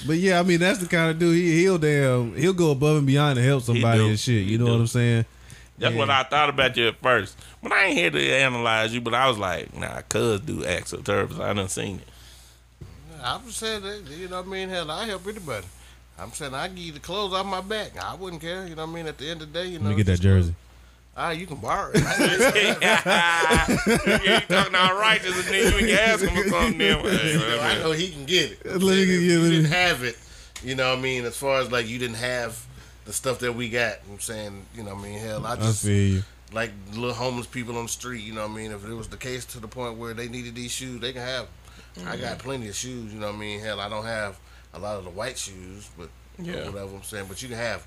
But 0.05 0.17
yeah, 0.17 0.39
I 0.39 0.43
mean, 0.43 0.59
that's 0.59 0.79
the 0.79 0.87
kind 0.87 1.09
of 1.11 1.19
dude 1.19 1.35
he 1.37 1.61
he'll 1.61 1.77
damn 1.77 2.35
he'll 2.35 2.51
go 2.51 2.71
above 2.71 2.97
and 2.97 3.07
beyond 3.07 3.37
to 3.37 3.41
help 3.43 3.63
somebody 3.63 4.05
and 4.05 4.19
shit. 4.19 4.43
He 4.45 4.51
You 4.51 4.57
know 4.57 4.65
do. 4.65 4.71
what 4.73 4.79
I'm 4.81 4.87
saying? 4.87 5.25
That's 5.77 5.93
Yeah. 5.93 5.97
what 5.99 6.09
I 6.09 6.23
thought 6.23 6.49
about 6.49 6.75
you 6.75 6.89
at 6.89 7.01
first. 7.01 7.37
But 7.61 7.71
I 7.71 7.85
ain't 7.85 7.97
here 7.97 8.11
to 8.11 8.31
analyze 8.33 8.93
you. 8.93 8.99
But 8.99 9.13
I 9.13 9.29
was 9.29 9.37
like, 9.37 9.73
nah, 9.77 10.01
cuz 10.01 10.41
do 10.41 10.65
acts 10.65 10.91
of 10.91 11.05
service. 11.05 11.39
I 11.39 11.53
done 11.53 11.69
seen 11.69 11.97
it. 11.99 12.07
I'm 13.23 13.49
saying 13.51 13.81
that. 13.83 14.01
You 14.09 14.27
know 14.27 14.37
what 14.41 14.47
I 14.47 14.49
mean? 14.49 14.69
Hell, 14.69 14.89
I 14.91 15.05
help 15.05 15.25
anybody. 15.27 15.65
I'm 16.19 16.31
saying 16.31 16.53
I 16.53 16.67
give 16.67 16.77
you 16.79 16.91
the 16.91 16.99
clothes 16.99 17.33
off 17.33 17.45
my 17.45 17.61
back. 17.61 17.91
I 18.03 18.13
wouldn't 18.15 18.41
care. 18.41 18.67
You 18.67 18.75
know 18.75 18.85
what 18.85 18.91
I 18.91 18.95
mean? 18.95 19.07
At 19.07 19.17
the 19.17 19.29
end 19.29 19.41
of 19.41 19.51
the 19.51 19.59
day, 19.59 19.67
you 19.67 19.79
know. 19.79 19.85
Let 19.85 19.91
me 19.91 19.95
get 20.03 20.05
that 20.07 20.19
jersey. 20.21 20.53
Ah, 21.15 21.29
you 21.31 21.45
can 21.45 21.57
borrow 21.57 21.91
it. 21.93 21.97
you 23.27 24.39
talking 24.47 24.75
all 24.75 24.97
righteous 24.99 25.35
and 25.45 25.53
then 25.53 25.73
you 25.73 25.79
can 25.87 25.97
ask 25.97 26.23
him 26.25 26.35
for 26.43 26.49
something. 26.49 26.77
Then, 26.77 26.99
hey, 27.05 27.33
You 27.33 27.59
I 27.59 27.77
know 27.79 27.91
he 27.91 28.09
can 28.11 28.25
get 28.25 28.51
it. 28.51 28.65
Let 28.65 28.81
me 28.81 29.01
If 29.03 29.07
get- 29.07 29.21
yeah, 29.21 29.37
you 29.37 29.49
didn't 29.51 29.71
have 29.71 30.03
it. 30.03 30.17
You 30.63 30.75
know 30.75 30.89
what 30.91 30.99
I 30.99 31.01
mean? 31.01 31.25
As 31.25 31.35
far 31.37 31.59
as 31.59 31.71
like 31.71 31.87
you 31.87 31.99
didn't 31.99 32.15
have 32.17 32.63
the 33.05 33.13
stuff 33.13 33.39
that 33.39 33.53
we 33.53 33.69
got. 33.69 33.97
I'm 34.09 34.19
saying, 34.19 34.65
you 34.75 34.83
know 34.83 34.95
what 34.95 35.03
I 35.05 35.09
mean? 35.09 35.19
Hell, 35.19 35.45
I 35.45 35.53
I 35.53 35.55
just 35.57 35.83
feel 35.85 36.15
you. 36.15 36.23
like 36.53 36.71
little 36.93 37.13
homeless 37.13 37.47
people 37.47 37.77
on 37.77 37.83
the 37.83 37.89
street. 37.89 38.21
You 38.23 38.33
know 38.33 38.41
what 38.47 38.51
I 38.51 38.55
mean? 38.55 38.71
If 38.71 38.83
it 38.87 38.93
was 38.93 39.07
the 39.09 39.17
case 39.17 39.45
to 39.45 39.59
the 39.59 39.67
point 39.67 39.97
where 39.97 40.13
they 40.13 40.27
needed 40.29 40.55
these 40.55 40.71
shoes, 40.71 40.99
they 41.01 41.11
can 41.13 41.21
have. 41.21 41.47
'Em. 41.97 42.07
I 42.07 42.17
got 42.17 42.39
plenty 42.39 42.67
of 42.67 42.75
shoes. 42.75 43.13
You 43.13 43.19
know 43.19 43.27
what 43.27 43.35
I 43.35 43.39
mean? 43.39 43.59
Hell, 43.59 43.79
I 43.79 43.89
don't 43.89 44.05
have 44.05 44.37
a 44.73 44.79
lot 44.79 44.97
of 44.97 45.03
the 45.03 45.09
white 45.11 45.37
shoes, 45.37 45.89
but 45.97 46.09
Yeah. 46.39 46.53
yeah. 46.55 46.69
whatever 46.69 46.95
I'm 46.95 47.03
saying. 47.03 47.25
But 47.27 47.41
you 47.41 47.49
can 47.49 47.57
have. 47.57 47.79
'em. 47.81 47.85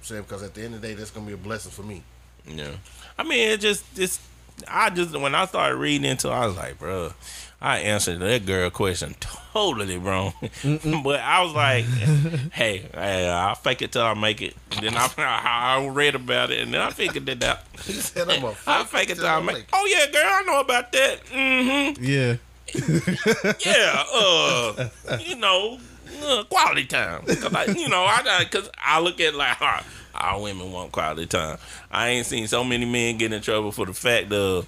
I'm 0.00 0.04
saying 0.04 0.22
because 0.22 0.42
at 0.42 0.54
the 0.54 0.62
end 0.64 0.74
of 0.74 0.80
the 0.82 0.88
day, 0.88 0.94
that's 0.94 1.10
gonna 1.10 1.26
be 1.26 1.32
a 1.32 1.36
blessing 1.36 1.70
for 1.72 1.82
me. 1.82 2.02
Yeah. 2.46 2.72
I 3.18 3.22
mean, 3.22 3.48
it 3.50 3.60
just, 3.60 3.84
it's, 3.96 4.20
I 4.68 4.90
just, 4.90 5.16
when 5.18 5.34
I 5.34 5.46
started 5.46 5.76
reading 5.76 6.04
into 6.08 6.28
it, 6.28 6.32
I 6.32 6.46
was 6.46 6.56
like, 6.56 6.78
bro, 6.78 7.12
I 7.60 7.78
answered 7.78 8.18
that 8.18 8.44
girl 8.44 8.68
question 8.70 9.14
totally 9.20 9.96
wrong. 9.96 10.34
but 10.62 11.20
I 11.20 11.42
was 11.42 11.54
like, 11.54 11.84
hey, 12.52 12.86
hey, 12.92 13.28
I'll 13.30 13.54
fake 13.54 13.80
it 13.82 13.92
till 13.92 14.02
I 14.02 14.12
make 14.14 14.42
it. 14.42 14.54
And 14.72 14.84
then 14.86 14.96
I, 14.96 15.08
I, 15.16 15.76
I 15.82 15.86
read 15.88 16.14
about 16.14 16.50
it, 16.50 16.60
and 16.60 16.74
then 16.74 16.80
I 16.82 16.90
figured 16.90 17.26
it 17.28 17.42
out. 17.42 17.60
He 17.84 17.94
said, 17.94 18.28
"I'm 18.28 18.44
a 18.44 18.54
I'll 18.66 18.84
fake 18.84 19.08
it 19.10 19.14
till 19.16 19.26
I 19.26 19.40
make 19.40 19.56
it. 19.58 19.64
Oh, 19.72 19.86
yeah, 19.90 20.10
girl, 20.12 20.22
I 20.26 20.42
know 20.42 20.60
about 20.60 20.92
that. 20.92 21.24
Mm-hmm. 21.26 22.04
Yeah. 22.04 22.36
Yeah, 23.64 24.04
uh, 24.12 24.88
you 25.20 25.36
know, 25.36 25.78
uh, 26.22 26.44
quality 26.44 26.86
time. 26.86 27.24
Cause 27.26 27.54
I, 27.54 27.66
you 27.66 27.88
know, 27.88 28.04
I 28.04 28.46
cause 28.50 28.70
I 28.78 29.00
look 29.00 29.20
at 29.20 29.34
like 29.34 29.60
all, 29.60 29.68
right, 29.68 29.84
all 30.14 30.42
women 30.42 30.72
want 30.72 30.92
quality 30.92 31.26
time. 31.26 31.58
I 31.90 32.08
ain't 32.08 32.26
seen 32.26 32.46
so 32.46 32.64
many 32.64 32.84
men 32.84 33.18
get 33.18 33.32
in 33.32 33.42
trouble 33.42 33.72
for 33.72 33.86
the 33.86 33.92
fact 33.92 34.32
of 34.32 34.66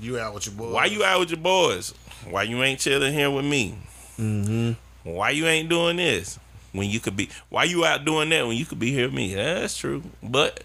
You 0.00 0.18
out 0.18 0.34
with 0.34 0.46
your 0.46 0.54
boy? 0.54 0.72
why 0.72 0.86
you 0.86 1.04
out 1.04 1.20
with 1.20 1.30
your 1.30 1.40
boys, 1.40 1.94
why 2.28 2.42
you 2.42 2.62
ain't 2.62 2.80
chilling 2.80 3.12
here 3.12 3.30
with 3.30 3.44
me, 3.44 3.76
mm-hmm. 4.18 4.72
why 5.10 5.30
you 5.30 5.46
ain't 5.46 5.68
doing 5.68 5.96
this 5.96 6.38
when 6.72 6.88
you 6.90 7.00
could 7.00 7.16
be, 7.16 7.28
why 7.48 7.64
you 7.64 7.84
out 7.84 8.04
doing 8.04 8.28
that 8.30 8.46
when 8.46 8.56
you 8.56 8.64
could 8.64 8.78
be 8.78 8.92
here 8.92 9.06
with 9.06 9.14
me. 9.14 9.34
That's 9.34 9.76
true, 9.76 10.02
but 10.22 10.64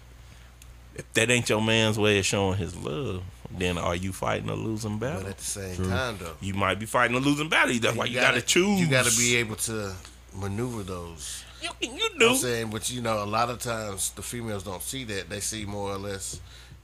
if 0.94 1.12
that 1.14 1.30
ain't 1.30 1.48
your 1.48 1.62
man's 1.62 1.98
way 1.98 2.18
of 2.18 2.26
showing 2.26 2.58
his 2.58 2.76
love, 2.76 3.22
then 3.56 3.78
are 3.78 3.94
you 3.94 4.12
fighting 4.12 4.48
a 4.48 4.54
losing 4.54 4.98
battle? 4.98 5.22
But 5.22 5.30
at 5.30 5.38
the 5.38 5.44
same 5.44 5.76
time, 5.88 6.16
though, 6.18 6.34
you 6.40 6.54
might 6.54 6.78
be 6.78 6.86
fighting 6.86 7.16
a 7.16 7.20
losing 7.20 7.48
battle. 7.48 7.74
That's 7.78 7.96
why 7.96 8.06
you, 8.06 8.20
gotta, 8.20 8.42
choose. 8.42 8.80
You 8.80 8.88
gotta 8.88 9.16
be 9.16 9.36
able 9.36 9.56
to 9.56 9.92
maneuver 10.34 10.82
those. 10.82 11.44
You, 11.62 11.70
you 11.80 12.10
do. 12.18 12.30
I'm 12.30 12.36
saying, 12.36 12.70
but 12.70 12.90
you 12.90 13.00
know, 13.00 13.22
a 13.22 13.24
lot 13.24 13.50
of 13.50 13.60
times 13.60 14.10
the 14.10 14.22
females 14.22 14.64
don't 14.64 14.82
see 14.82 15.04
that. 15.04 15.30
They 15.30 15.40
see 15.40 15.64
more 15.64 15.90
or 15.90 15.98
less 15.98 16.40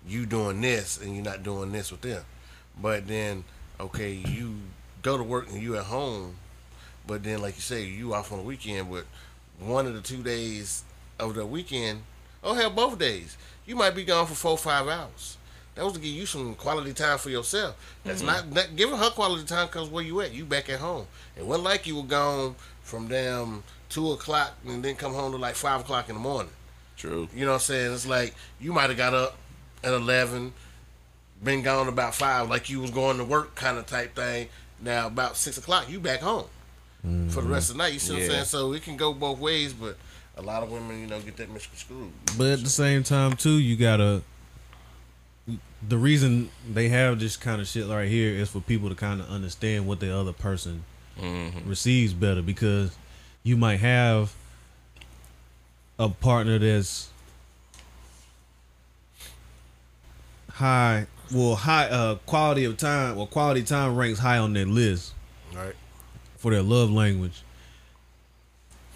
you 0.07 0.27
doing 0.27 0.61
this 0.61 0.99
and 1.01 1.15
you're 1.15 1.25
not 1.25 1.43
doing 1.43 1.73
this 1.73 1.91
with 1.91 2.01
them. 2.01 2.23
But 2.81 3.07
then, 3.07 3.45
okay, 3.79 4.13
you 4.13 4.57
go 5.03 5.19
to 5.19 5.23
work 5.23 5.51
and 5.51 5.61
you 5.61 5.77
at 5.77 5.85
home, 5.85 6.37
but 7.07 7.23
then, 7.23 7.43
like 7.43 7.57
you 7.57 7.63
say, 7.63 7.85
you 7.85 8.15
off 8.15 8.33
on 8.33 8.39
the 8.39 8.45
weekend. 8.45 8.91
But 8.91 9.05
one 9.59 9.87
of 9.87 9.95
the 9.95 10.01
two 10.01 10.23
days 10.23 10.85
of 11.19 11.35
the 11.35 11.45
weekend, 11.45 12.03
oh 12.43 12.55
hell, 12.55 12.71
both 12.71 12.99
days, 12.99 13.37
you 13.67 13.77
might 13.77 13.95
be 13.95 14.05
gone 14.05 14.27
for 14.27 14.35
four 14.35 14.57
five 14.57 14.89
hours. 14.89 15.37
That 15.75 15.85
was 15.85 15.95
to 15.95 16.01
give 16.01 16.11
you 16.11 16.27
some 16.27 16.55
quality 16.57 16.93
time 16.93 17.19
for 17.19 17.31
yourself. 17.31 17.77
That's 18.05 18.23
mm-hmm. 18.23 18.51
not, 18.51 18.53
not 18.53 18.77
giving 18.77 18.97
her 18.97 19.11
quality 19.11 19.45
time 19.45 19.67
because 19.67 19.89
where 19.89 20.05
you 20.05 20.21
at? 20.21 20.33
You 20.35 20.45
back 20.45 20.69
at 20.69 20.81
home. 20.81 21.07
It 21.37 21.47
wasn't 21.47 21.65
like 21.65 21.87
you 21.87 21.97
were 21.97 22.03
gone 22.03 22.57
from 22.83 23.09
damn 23.09 23.63
two 23.89 24.13
o'clock 24.13 24.57
and 24.67 24.83
then 24.83 24.97
come 24.97 25.15
home 25.15 25.33
to 25.33 25.39
like 25.39 25.55
five 25.55 25.81
o'clock 25.81 26.09
in 26.09 26.17
the 26.17 26.21
morning. 26.21 26.53
True. 26.97 27.29
You 27.35 27.45
know 27.45 27.53
what 27.53 27.57
I'm 27.57 27.61
saying? 27.61 27.95
It's 27.95 28.07
like 28.07 28.35
you 28.61 28.73
might 28.73 28.91
have 28.91 28.97
got 28.97 29.15
up 29.15 29.37
at 29.83 29.93
eleven, 29.93 30.53
been 31.43 31.63
gone 31.63 31.89
about 31.89 32.15
five, 32.15 32.51
like 32.51 32.69
you 32.69 32.81
was 32.81 32.91
going 32.91 33.19
to 33.19 33.25
work 33.25 33.55
kind 33.55 33.79
of 33.79 33.87
type 33.87 34.15
thing. 34.15 34.49
Now 34.83 35.07
about 35.07 35.37
six 35.37 35.57
o'clock, 35.57 35.89
you 35.89 36.01
back 36.01 36.21
home 36.21 36.47
for 37.03 37.09
the 37.09 37.13
mm-hmm. 37.15 37.53
rest 37.53 37.71
of 37.71 37.77
the 37.77 37.83
night. 37.83 37.93
You 37.95 37.99
see 37.99 38.15
what 38.15 38.23
I'm 38.23 38.31
saying? 38.31 38.45
So 38.45 38.73
it 38.73 38.83
can 38.83 38.97
go 38.97 39.15
both 39.15 39.39
ways, 39.39 39.73
but 39.73 39.97
a 40.37 40.43
lot 40.43 40.63
of 40.63 40.71
women, 40.71 41.01
you 41.01 41.07
know, 41.07 41.21
get 41.21 41.37
that 41.37 41.51
misconstrued. 41.51 42.11
But 42.37 42.49
at 42.49 42.61
the 42.61 42.71
same 42.71 43.03
time, 43.03 43.37
too, 43.37 43.59
you 43.59 43.77
gotta. 43.77 44.23
The 45.87 45.97
reason 45.97 46.51
they 46.71 46.89
have 46.91 47.19
this 47.21 47.37
kind 47.37 47.61
of 47.61 47.67
shit 47.67 47.87
right 47.89 48.09
here 48.09 48.31
is 48.33 48.51
for 48.51 48.61
people 48.61 48.89
to 48.91 48.95
kind 48.95 49.21
of 49.21 49.29
understand 49.31 49.87
what 49.87 50.01
the 50.01 50.15
other 50.15 50.33
person 50.33 50.85
receives 51.67 52.13
better 52.15 52.43
because 52.43 52.97
you 53.43 53.57
might 53.57 53.79
have 53.81 54.33
a 55.99 56.09
partner 56.09 56.59
that's 56.59 57.09
high, 60.53 61.07
well, 61.33 61.55
high 61.55 61.87
uh, 61.89 62.15
quality 62.27 62.65
of 62.65 62.77
time, 62.77 63.17
well, 63.17 63.27
quality 63.27 63.63
time 63.63 63.97
ranks 63.97 64.19
high 64.19 64.39
on 64.39 64.53
their 64.53 64.67
list 64.67 65.15
Right. 65.55 65.75
for 66.37 66.51
their 66.53 66.63
love 66.63 66.91
language. 66.91 67.43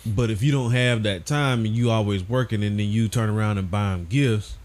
But 0.06 0.30
if 0.30 0.42
you 0.42 0.52
don't 0.52 0.72
have 0.72 1.02
that 1.04 1.24
time 1.24 1.64
and 1.64 1.74
you 1.74 1.90
always 1.90 2.28
working 2.28 2.62
and 2.62 2.78
then 2.78 2.88
you 2.88 3.08
turn 3.08 3.30
around 3.30 3.56
and 3.58 3.70
buy 3.70 3.92
them 3.92 4.06
gifts, 4.08 4.56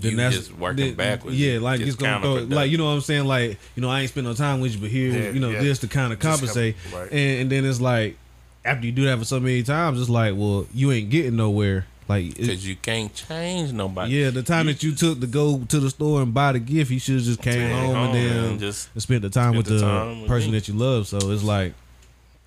then 0.00 0.12
You 0.12 0.16
that's 0.18 0.36
just 0.36 0.52
working 0.58 0.86
then- 0.86 0.94
backwards. 0.94 1.38
Yeah, 1.38 1.58
like 1.60 1.78
Just 1.80 1.88
it's 1.88 1.96
gonna 1.96 2.20
go, 2.22 2.34
like 2.54 2.70
you 2.70 2.78
know 2.78 2.84
what 2.86 2.90
I'm 2.92 3.00
saying. 3.00 3.24
Like 3.26 3.58
you 3.74 3.82
know 3.82 3.88
I 3.90 4.00
ain't 4.02 4.10
spend 4.10 4.26
no 4.26 4.34
time 4.34 4.60
with 4.60 4.74
you, 4.74 4.80
but 4.80 4.90
here 4.90 5.10
Yeah, 5.10 5.30
you 5.30 5.40
know 5.40 5.50
yeah. 5.50 5.62
this 5.62 5.78
to 5.80 5.88
kind 5.88 6.12
of 6.12 6.18
Just 6.18 6.22
come- 6.40 6.48
compensate. 6.48 6.76
right. 6.92 7.10
And, 7.12 7.40
and 7.42 7.50
then 7.50 7.64
it's 7.64 7.80
like 7.80 8.16
after 8.64 8.86
you 8.86 8.92
do 8.92 9.04
that 9.04 9.18
for 9.18 9.24
so 9.24 9.38
many 9.40 9.62
times, 9.62 10.00
it's 10.00 10.10
like 10.10 10.34
well 10.36 10.66
you 10.74 10.90
ain't 10.92 11.10
getting 11.10 11.36
nowhere. 11.36 11.86
Like 12.06 12.36
Because 12.36 12.66
you 12.68 12.76
can't 12.76 13.14
change 13.14 13.72
nobody. 13.72 14.12
yeah, 14.12 14.28
the 14.28 14.42
time 14.42 14.66
that 14.66 14.82
you 14.82 14.94
took 14.94 15.20
to 15.20 15.26
go 15.26 15.60
to 15.68 15.80
the 15.80 15.88
store 15.88 16.20
and 16.20 16.34
buy 16.34 16.52
the 16.52 16.58
gift, 16.58 16.90
you 16.90 16.98
should 17.00 17.14
have 17.14 17.24
just 17.24 17.40
came 17.40 17.70
home, 17.70 17.94
home 17.94 18.06
and 18.08 18.14
then 18.14 18.44
and 18.44 18.60
just 18.60 18.90
and 18.92 19.02
spent 19.02 19.22
the 19.22 19.30
time 19.30 19.52
spent 19.54 19.56
with 19.56 19.66
the 19.68 19.80
time 19.80 20.20
with 20.20 20.28
person 20.28 20.50
me. 20.52 20.58
that 20.58 20.68
you 20.68 20.74
love. 20.74 21.06
So 21.08 21.16
it's 21.30 21.42
like 21.42 21.72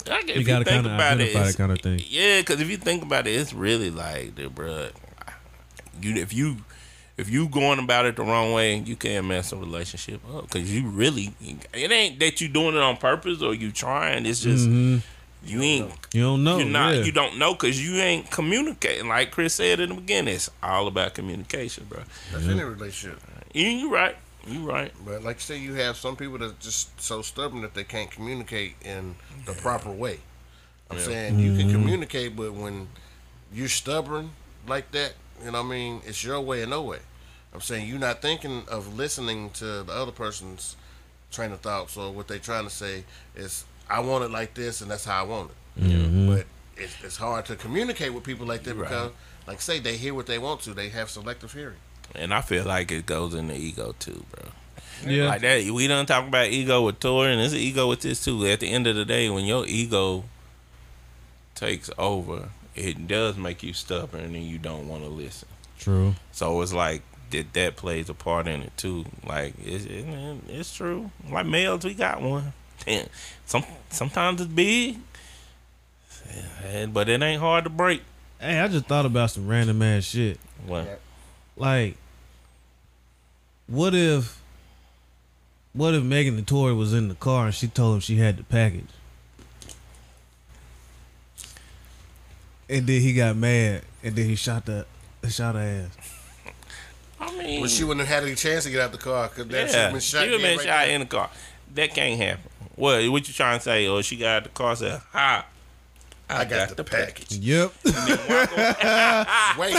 I 0.09 0.21
guess 0.21 0.35
you 0.35 0.41
if 0.41 0.47
got 0.47 0.59
to 0.59 0.65
think 0.65 0.75
kind 0.75 0.85
of 0.85 0.91
about 0.93 1.13
identify 1.13 1.43
that 1.43 1.57
kind 1.57 1.71
of 1.71 1.79
thing. 1.81 2.01
Yeah, 2.07 2.39
because 2.41 2.61
if 2.61 2.69
you 2.69 2.77
think 2.77 3.01
about 3.01 3.25
it, 3.25 3.31
it's 3.31 3.51
really 3.51 3.89
like, 3.89 4.35
the 4.35 4.43
bruh, 4.43 4.91
you 6.01 6.15
if 6.17 6.33
you 6.33 6.57
if 7.17 7.29
you 7.29 7.47
going 7.47 7.79
about 7.79 8.05
it 8.05 8.15
the 8.15 8.23
wrong 8.23 8.53
way, 8.53 8.75
you 8.77 8.95
can't 8.95 9.25
mess 9.25 9.51
a 9.51 9.57
relationship 9.57 10.21
up. 10.35 10.43
Because 10.43 10.73
you 10.73 10.87
really, 10.87 11.33
it 11.73 11.91
ain't 11.91 12.19
that 12.19 12.39
you 12.41 12.47
doing 12.47 12.75
it 12.75 12.81
on 12.81 12.97
purpose 12.97 13.41
or 13.41 13.53
you 13.53 13.71
trying. 13.71 14.25
It's 14.25 14.41
just 14.41 14.67
Mhm. 14.67 15.01
you 15.45 15.61
ain't. 15.61 15.91
You 16.13 16.21
don't 16.23 16.43
know. 16.43 16.57
You're 16.59 16.67
not. 16.67 16.95
yeah. 16.95 17.03
You 17.03 17.11
don't 17.11 17.37
know 17.37 17.53
because 17.53 17.83
you 17.83 17.95
ain't 17.97 18.29
communicating. 18.29 19.07
Like 19.07 19.31
Chris 19.31 19.55
said 19.55 19.79
in 19.79 19.89
the 19.89 19.95
beginning, 19.95 20.35
it's 20.35 20.49
all 20.61 20.87
about 20.87 21.13
communication, 21.15 21.85
bro. 21.89 22.03
That's 22.31 22.47
any 22.47 22.63
relationship. 22.63 23.19
You, 23.53 23.65
you 23.67 23.93
right. 23.93 24.15
You 24.45 24.59
right. 24.59 24.93
But 25.05 25.23
like 25.23 25.37
you 25.37 25.41
say, 25.41 25.57
you 25.57 25.73
have 25.73 25.97
some 25.97 26.15
people 26.15 26.37
that 26.37 26.59
just 26.59 27.01
so 27.01 27.21
stubborn 27.21 27.61
that 27.63 27.73
they 27.73 27.83
can't 27.83 28.09
communicate 28.11 28.75
in 28.85 29.15
the 29.45 29.53
proper 29.53 29.91
way. 29.91 30.19
I'm 30.89 30.97
Yeah. 30.97 31.03
saying 31.03 31.39
you 31.39 31.51
Mm-hmm. 31.51 31.59
can 31.61 31.71
communicate, 31.71 32.35
but 32.35 32.53
when 32.53 32.87
you're 33.53 33.67
stubborn 33.67 34.29
like 34.67 34.91
that, 34.91 35.13
you 35.43 35.51
know 35.51 35.61
what 35.61 35.67
I 35.67 35.69
mean? 35.69 36.01
It's 36.05 36.23
your 36.23 36.39
way 36.41 36.63
or 36.63 36.67
no 36.67 36.81
way. 36.83 36.99
I'm 37.53 37.61
saying 37.61 37.87
you're 37.87 37.99
not 37.99 38.21
thinking 38.21 38.63
of 38.69 38.95
listening 38.95 39.49
to 39.51 39.83
the 39.83 39.91
other 39.93 40.11
person's 40.11 40.75
train 41.31 41.51
of 41.51 41.59
thought. 41.61 41.89
So 41.89 42.11
what 42.11 42.27
they're 42.27 42.39
trying 42.39 42.65
to 42.65 42.69
say 42.69 43.03
is, 43.35 43.65
I 43.89 43.99
want 44.01 44.23
it 44.25 44.31
like 44.31 44.53
this, 44.53 44.81
and 44.81 44.91
that's 44.91 45.05
how 45.05 45.21
I 45.21 45.23
want 45.25 45.51
it. 45.77 45.83
Mm-hmm. 45.83 46.27
But 46.27 46.45
it's, 46.75 47.03
it's 47.03 47.17
hard 47.17 47.45
to 47.45 47.55
communicate 47.55 48.13
with 48.13 48.23
people 48.23 48.45
like 48.45 48.63
that 48.63 48.75
Right. 48.75 48.89
because, 48.89 49.11
like 49.47 49.57
I 49.57 49.59
say, 49.61 49.79
they 49.79 49.95
hear 49.97 50.13
what 50.13 50.27
they 50.27 50.37
want 50.37 50.61
to. 50.61 50.73
They 50.73 50.89
have 50.89 51.09
selective 51.09 51.53
hearing. 51.53 51.77
And 52.15 52.33
I 52.33 52.41
feel 52.41 52.65
like 52.65 52.91
it 52.91 53.05
goes 53.05 53.33
in 53.33 53.47
the 53.47 53.55
ego 53.55 53.95
too, 53.97 54.25
bro. 54.31 54.49
yeah. 55.09 55.27
Like 55.27 55.41
that, 55.41 55.63
we 55.71 55.87
done 55.87 56.05
talk 56.05 56.27
about 56.27 56.47
ego 56.47 56.85
with 56.85 56.99
Tory, 56.99 57.31
and 57.31 57.39
there's 57.39 57.53
an 57.53 57.59
ego 57.59 57.87
with 57.87 58.01
this 58.01 58.23
too. 58.23 58.45
At 58.45 58.59
the 58.59 58.69
end 58.69 58.87
of 58.87 58.95
the 58.95 59.05
day, 59.05 59.29
when 59.29 59.45
your 59.45 59.65
ego 59.65 60.25
takes 61.55 61.89
over, 61.97 62.49
it 62.77 63.07
does 63.07 63.37
make 63.37 63.63
you 63.63 63.73
stubborn, 63.73 64.35
and 64.35 64.43
you 64.43 64.57
don't 64.57 64.87
want 64.87 65.03
to 65.03 65.09
listen. 65.09 65.47
True. 65.79 66.15
So 66.31 66.61
it's 66.61 66.73
like 66.73 67.01
that 67.31 67.53
that 67.53 67.75
plays 67.75 68.09
a 68.09 68.13
part 68.13 68.47
in 68.47 68.61
it 68.61 68.75
too. 68.77 69.05
Like 69.25 69.53
it's 69.63 69.85
it, 69.85 70.05
it's 70.47 70.73
true. 70.73 71.11
Like 71.29 71.45
males, 71.45 71.83
we 71.83 71.93
got 71.93 72.21
one. 72.21 72.53
Damn. 72.85 73.07
Some 73.45 73.63
sometimes 73.89 74.41
it's 74.41 74.51
big, 74.51 74.97
but 76.91 77.09
it 77.09 77.21
ain't 77.21 77.41
hard 77.41 77.63
to 77.63 77.69
break. 77.69 78.01
Hey, 78.39 78.59
I 78.59 78.67
just 78.67 78.85
thought 78.85 79.05
about 79.05 79.31
some 79.31 79.47
random 79.47 79.81
ass 79.81 80.03
shit. 80.03 80.39
What? 80.65 80.99
Like, 81.55 81.97
what 83.65 83.95
if, 83.95 84.39
what 85.73 85.95
if 85.95 86.03
Megan 86.03 86.37
and 86.37 86.47
Tory 86.47 86.73
was 86.73 86.93
in 86.93 87.07
the 87.07 87.15
car 87.15 87.45
and 87.45 87.55
she 87.55 87.67
told 87.67 87.95
him 87.95 87.99
she 87.99 88.17
had 88.17 88.37
the 88.37 88.43
package, 88.43 88.89
and 92.69 92.85
then 92.87 93.01
he 93.01 93.13
got 93.13 93.35
mad 93.35 93.81
and 94.03 94.15
then 94.15 94.25
he 94.25 94.35
shot 94.35 94.65
the, 94.65 94.85
shot 95.29 95.55
her 95.55 95.61
ass. 95.61 96.53
I 97.19 97.35
mean, 97.37 97.61
But 97.61 97.69
she 97.71 97.83
wouldn't 97.83 98.07
have 98.07 98.15
had 98.21 98.27
any 98.27 98.35
chance 98.35 98.65
to 98.65 98.69
get 98.69 98.79
out 98.81 98.91
the 98.91 98.97
car 98.97 99.27
because 99.29 99.47
that 99.47 99.71
yeah, 99.71 99.91
been 99.91 99.99
she 99.99 100.17
shot. 100.17 100.29
would 100.29 100.41
been 100.41 100.57
right 100.57 100.65
shot 100.65 100.85
there. 100.85 100.95
in 100.95 101.01
the 101.01 101.07
car. 101.07 101.29
That 101.73 101.93
can't 101.93 102.19
happen. 102.19 102.43
What? 102.75 103.09
What 103.09 103.27
you 103.27 103.33
trying 103.33 103.57
to 103.59 103.63
say? 103.63 103.87
Or 103.87 104.03
she 104.03 104.17
got 104.17 104.27
out 104.37 104.43
the 104.43 104.49
car 104.49 104.75
said, 104.75 105.01
"Ha, 105.13 105.45
I 106.29 106.45
got 106.45 106.75
the 106.77 106.83
package. 106.83 107.37
Yep. 107.37 107.73
Wait, 109.57 109.73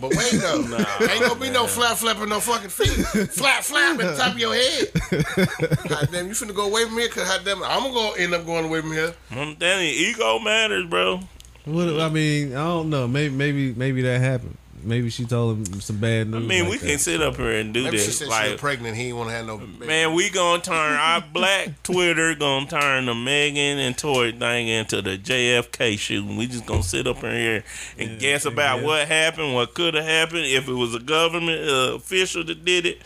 But 0.00 0.14
wait 0.14 0.30
though, 0.40 0.60
no, 0.68 0.76
ain't 1.10 1.20
gonna 1.22 1.40
be 1.40 1.50
no 1.50 1.66
flap 1.66 1.96
flapping 1.96 2.28
no 2.28 2.38
fucking 2.38 2.68
feet. 2.70 2.88
flap 3.30 3.64
flap 3.64 3.98
at 3.98 4.06
the 4.06 4.16
top 4.16 4.32
of 4.32 4.38
your 4.38 4.54
head. 4.54 4.92
God 5.88 6.08
damn, 6.12 6.26
you 6.28 6.34
finna 6.34 6.54
go 6.54 6.66
away 6.68 6.84
from 6.84 6.98
here? 6.98 7.08
Cause 7.08 7.26
God 7.26 7.40
damn, 7.44 7.62
I'm 7.64 7.80
gonna 7.82 7.92
go 7.92 8.12
end 8.12 8.32
up 8.34 8.46
going 8.46 8.64
away 8.66 8.80
from 8.80 8.92
here. 8.92 9.12
I'm 9.32 9.56
telling 9.56 9.86
you, 9.86 9.92
ego 10.10 10.38
matters, 10.38 10.86
bro. 10.88 11.20
What 11.68 12.00
I 12.00 12.08
mean, 12.08 12.52
I 12.52 12.64
don't 12.64 12.90
know. 12.90 13.06
Maybe 13.06 13.34
maybe 13.34 13.74
maybe 13.74 14.02
that 14.02 14.20
happened. 14.20 14.56
Maybe 14.82 15.10
she 15.10 15.24
told 15.24 15.56
him 15.56 15.80
some 15.80 15.98
bad 15.98 16.28
news. 16.28 16.44
I 16.44 16.46
mean, 16.46 16.62
like 16.62 16.70
we 16.70 16.78
that. 16.78 16.86
can 16.86 16.98
sit 16.98 17.20
up 17.20 17.36
here 17.36 17.52
and 17.52 17.74
do 17.74 17.84
Maybe 17.84 17.98
she 17.98 18.06
this. 18.06 18.18
said 18.18 18.30
she 18.30 18.52
was 18.52 18.60
pregnant. 18.60 18.96
He 18.96 19.04
didn't 19.04 19.18
want 19.18 19.30
to 19.30 19.34
have 19.34 19.46
no. 19.46 19.58
Baby. 19.58 19.86
man, 19.86 20.14
we 20.14 20.30
gonna 20.30 20.62
turn 20.62 20.92
our 20.92 21.20
black 21.20 21.82
Twitter 21.82 22.34
gonna 22.34 22.66
turn 22.66 23.06
the 23.06 23.14
Megan 23.14 23.78
and 23.78 23.98
Tory 23.98 24.32
thing 24.32 24.68
into 24.68 25.02
the 25.02 25.18
JFK 25.18 25.98
shooting. 25.98 26.36
We 26.36 26.46
just 26.46 26.66
gonna 26.66 26.82
sit 26.82 27.06
up 27.06 27.22
in 27.24 27.34
here 27.34 27.64
and 27.98 28.18
guess 28.20 28.44
about 28.44 28.80
yeah. 28.80 28.86
what 28.86 29.08
happened, 29.08 29.54
what 29.54 29.74
could 29.74 29.94
have 29.94 30.04
happened, 30.04 30.46
if 30.46 30.68
it 30.68 30.74
was 30.74 30.94
a 30.94 31.00
government 31.00 31.68
uh, 31.68 31.94
official 31.96 32.44
that 32.44 32.64
did 32.64 32.86
it. 32.86 33.02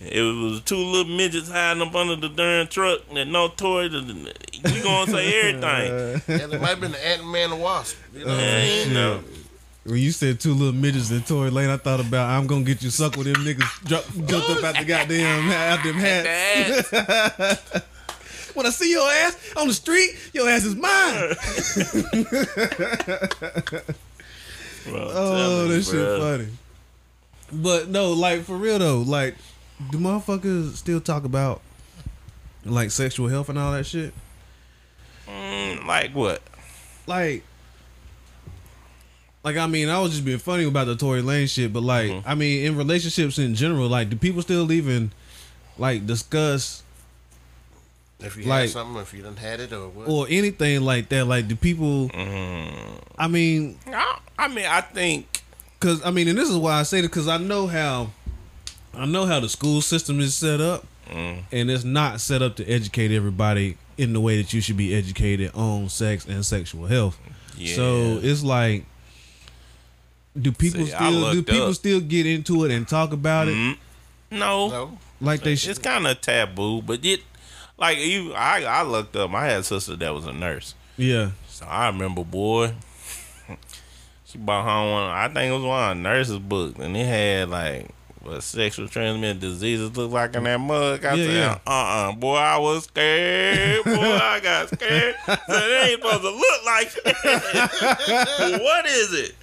If 0.00 0.12
it 0.14 0.22
was 0.22 0.62
two 0.62 0.76
little 0.76 1.12
midgets 1.12 1.50
hiding 1.50 1.82
up 1.82 1.94
under 1.94 2.16
the 2.16 2.30
darn 2.30 2.68
truck 2.68 3.00
that 3.12 3.26
no 3.26 3.48
Tory. 3.48 3.88
We 3.90 4.80
gonna 4.82 5.10
say 5.10 5.40
everything. 5.40 6.22
Yeah, 6.40 6.54
it 6.54 6.60
might 6.60 6.68
have 6.70 6.80
been 6.80 6.92
the 6.92 7.06
Ant 7.06 7.26
Man 7.26 7.52
and 7.52 7.60
Wasp. 7.60 7.96
You 8.14 8.20
know 8.20 8.26
what 8.26 8.32
uh, 8.32 8.36
I'm 8.36 8.40
Man, 8.40 8.66
saying? 8.66 8.88
you 8.88 8.94
know. 8.94 9.20
When 9.84 9.96
you 9.98 10.10
said 10.12 10.40
two 10.40 10.52
little 10.54 10.72
midgets 10.74 11.10
in 11.10 11.20
Tory 11.22 11.50
Lanez, 11.50 11.70
I 11.70 11.76
thought 11.76 12.00
about 12.00 12.28
I'm 12.30 12.46
gonna 12.46 12.64
get 12.64 12.82
you 12.82 12.90
sucked 12.90 13.16
with 13.16 13.26
them 13.26 13.44
niggas 13.44 13.84
drop, 13.86 14.04
jumped 14.26 14.50
up 14.50 14.64
out 14.64 14.76
the 14.78 14.84
goddamn 14.84 15.50
out 15.50 15.82
them 15.84 15.94
hats. 15.96 16.90
That- 16.90 17.84
When 18.54 18.66
I 18.66 18.70
see 18.70 18.90
your 18.90 19.08
ass 19.08 19.36
on 19.56 19.68
the 19.68 19.74
street, 19.74 20.10
your 20.32 20.48
ass 20.48 20.64
is 20.64 20.74
mine. 20.74 21.34
Bro, 24.84 25.08
Oh, 25.12 25.36
telling 25.36 25.68
that 25.68 25.82
shit 25.84 26.20
funny. 26.20 26.48
But 27.52 27.88
no, 27.88 28.12
like 28.12 28.42
for 28.42 28.56
real 28.56 28.78
though, 28.80 28.98
like 29.02 29.36
do 29.90 29.98
motherfuckers 29.98 30.74
still 30.76 31.00
talk 31.00 31.24
about 31.24 31.60
like 32.64 32.90
sexual 32.90 33.28
health 33.28 33.48
and 33.48 33.58
all 33.58 33.72
that 33.72 33.84
shit? 33.86 34.12
Mm, 35.28 35.86
like 35.86 36.14
what? 36.14 36.42
Like 37.06 37.44
like 39.42 39.56
I 39.56 39.66
mean, 39.66 39.88
I 39.88 39.98
was 40.00 40.12
just 40.12 40.24
being 40.24 40.38
funny 40.38 40.64
about 40.64 40.86
the 40.86 40.96
Tory 40.96 41.22
Lanez 41.22 41.50
shit, 41.54 41.72
but 41.72 41.82
like 41.82 42.10
Mm-hmm. 42.10 42.28
I 42.28 42.34
mean, 42.34 42.66
in 42.66 42.76
relationships 42.76 43.38
in 43.38 43.54
general, 43.54 43.88
like 43.88 44.10
do 44.10 44.16
people 44.16 44.42
still 44.42 44.70
even 44.72 45.12
like 45.78 46.06
discuss 46.06 46.82
If 48.18 48.36
you 48.36 48.44
Like- 48.44 48.62
had 48.62 48.70
something, 48.70 49.00
if 49.00 49.14
you 49.14 49.22
done 49.22 49.36
had 49.36 49.60
it 49.60 49.72
or 49.72 49.88
what. 49.88 50.08
or 50.08 50.26
anything 50.28 50.82
like 50.82 51.08
that? 51.08 51.26
Like 51.26 51.48
do 51.48 51.56
people 51.56 52.08
Mm. 52.10 53.00
I 53.18 53.28
mean, 53.28 53.78
I, 53.86 54.18
I 54.38 54.48
mean, 54.48 54.66
I 54.66 54.80
think 54.82 55.42
Cause 55.80 56.04
I 56.04 56.10
mean, 56.10 56.28
and 56.28 56.36
this 56.36 56.50
is 56.50 56.58
why 56.58 56.74
I 56.78 56.82
say 56.82 57.00
that 57.00 57.08
because 57.08 57.26
I 57.26 57.38
know 57.38 57.66
how, 57.66 58.10
I 58.94 59.06
know 59.06 59.26
how 59.26 59.40
the 59.40 59.48
school 59.48 59.80
system 59.80 60.20
is 60.20 60.34
set 60.34 60.60
up, 60.60 60.86
Mm. 61.10 61.42
and 61.52 61.70
it's 61.70 61.84
not 61.84 62.20
set 62.20 62.40
up 62.42 62.56
to 62.56 62.66
educate 62.68 63.10
everybody 63.10 63.76
in 63.98 64.12
the 64.12 64.20
way 64.20 64.40
that 64.40 64.52
you 64.52 64.60
should 64.60 64.76
be 64.76 64.94
educated 64.94 65.50
on 65.54 65.88
sex 65.88 66.24
and 66.26 66.44
sexual 66.46 66.86
health. 66.86 67.18
yeah. 67.56 67.74
So 67.76 68.20
it's 68.22 68.42
like, 68.44 68.84
do 70.40 70.52
people 70.52 70.84
See, 70.86 70.92
still 70.92 71.32
do 71.32 71.42
people 71.42 71.66
up. 71.68 71.74
still 71.74 72.00
get 72.00 72.26
into 72.26 72.64
it 72.64 72.70
and 72.70 72.86
talk 72.86 73.12
about 73.12 73.48
it 73.48 73.54
Mm, 73.56 73.76
no, 74.30 74.68
no. 74.68 74.98
like 75.20 75.42
they 75.42 75.54
it's 75.54 75.62
should? 75.62 75.82
kind 75.82 76.06
of 76.06 76.20
taboo, 76.20 76.80
but 76.82 77.04
it 77.04 77.20
like 77.76 77.98
you. 77.98 78.32
I 78.34 78.62
I 78.64 78.82
looked 78.82 79.16
up. 79.16 79.32
I 79.34 79.46
had 79.46 79.60
a 79.60 79.64
sister 79.64 79.96
that 79.96 80.14
was 80.14 80.26
a 80.26 80.32
nurse, 80.32 80.74
Yeah, 80.96 81.30
so 81.48 81.66
I 81.66 81.86
remember, 81.88 82.24
boy. 82.24 82.74
She 84.26 84.38
bought 84.38 84.64
home 84.64 84.92
one. 84.92 85.10
I 85.10 85.26
think 85.26 85.50
it 85.50 85.56
was 85.56 85.64
one 85.64 85.90
of 85.90 85.96
nurses' 85.98 86.38
books, 86.38 86.78
and 86.78 86.96
it 86.96 87.04
had 87.04 87.48
like 87.50 87.88
what 88.22 88.42
sexual 88.42 88.86
transmitted 88.88 89.40
diseases 89.40 89.96
look 89.96 90.10
like 90.12 90.34
in 90.36 90.44
that 90.44 90.58
mug. 90.60 91.04
I 91.04 91.14
Yeah, 91.14 91.24
said, 91.24 91.34
yeah. 91.34 91.58
uh, 91.66 91.70
uh 91.70 92.12
boy, 92.12 92.36
I 92.36 92.58
was 92.58 92.84
scared. 92.84 93.84
boy, 93.84 93.92
I 93.94 94.40
got 94.42 94.68
scared. 94.68 95.14
Said 95.26 95.38
it 95.48 95.90
ain't 95.90 96.02
supposed 96.02 96.22
to 96.22 96.30
look 96.30 96.64
like 96.66 96.92
that. 97.04 98.60
what 98.62 98.86
is 98.86 99.12
it? 99.14 99.34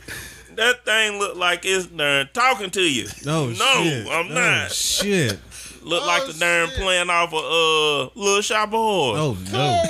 That 0.55 0.85
thing 0.85 1.19
look 1.19 1.35
like 1.37 1.65
it's 1.65 1.85
darn 1.87 2.29
talking 2.33 2.69
to 2.71 2.81
you. 2.81 3.07
no, 3.25 3.47
no, 3.47 3.53
shit. 3.83 4.07
I'm 4.07 4.27
Oh, 4.31 4.33
not. 4.33 4.71
Shit. 4.71 5.39
Look 5.83 6.03
Oh, 6.03 6.07
like 6.07 6.25
the 6.27 6.33
darn 6.33 6.69
playing 6.69 7.09
off 7.09 7.31
a 7.31 7.37
uh, 7.37 8.09
little 8.19 8.41
shop 8.41 8.69
of 8.69 8.73
horrors. 8.73 9.19
Oh 9.21 9.37
no. 9.51 9.83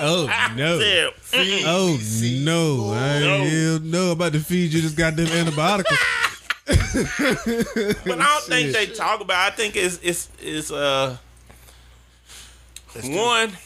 Oh 0.00 0.52
no. 0.56 0.78
Said, 0.78 1.10
mm-mm. 1.32 1.62
Oh 1.66 1.98
no! 2.44 2.92
I 2.92 3.18
No. 3.20 3.44
hell 3.44 3.80
no 3.80 4.12
about 4.12 4.32
to 4.34 4.40
feed 4.40 4.72
you 4.72 4.80
this 4.82 4.92
goddamn 4.92 5.26
antibiotic. 5.26 5.84
But 6.68 8.20
I 8.20 8.24
don't 8.24 8.44
think 8.44 8.72
they 8.72 8.86
talk 8.86 9.20
about. 9.20 9.52
I 9.52 9.54
think 9.54 9.76
it's 9.76 9.98
it's 10.02 10.28
it's 10.40 10.70
uh 10.70 11.16
It's 12.94 13.08
one. 13.08 13.56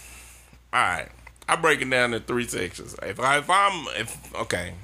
All 0.73 0.81
right, 0.81 1.09
I 1.49 1.57
break 1.57 1.81
it 1.83 1.91
down 1.91 2.15
in 2.15 2.23
three 2.23 2.47
sections. 2.47 2.95
If 3.03 3.21
I 3.21 3.39
if 3.39 3.51
I'm 3.51 3.87
if 3.97 4.35
okay, 4.35 4.75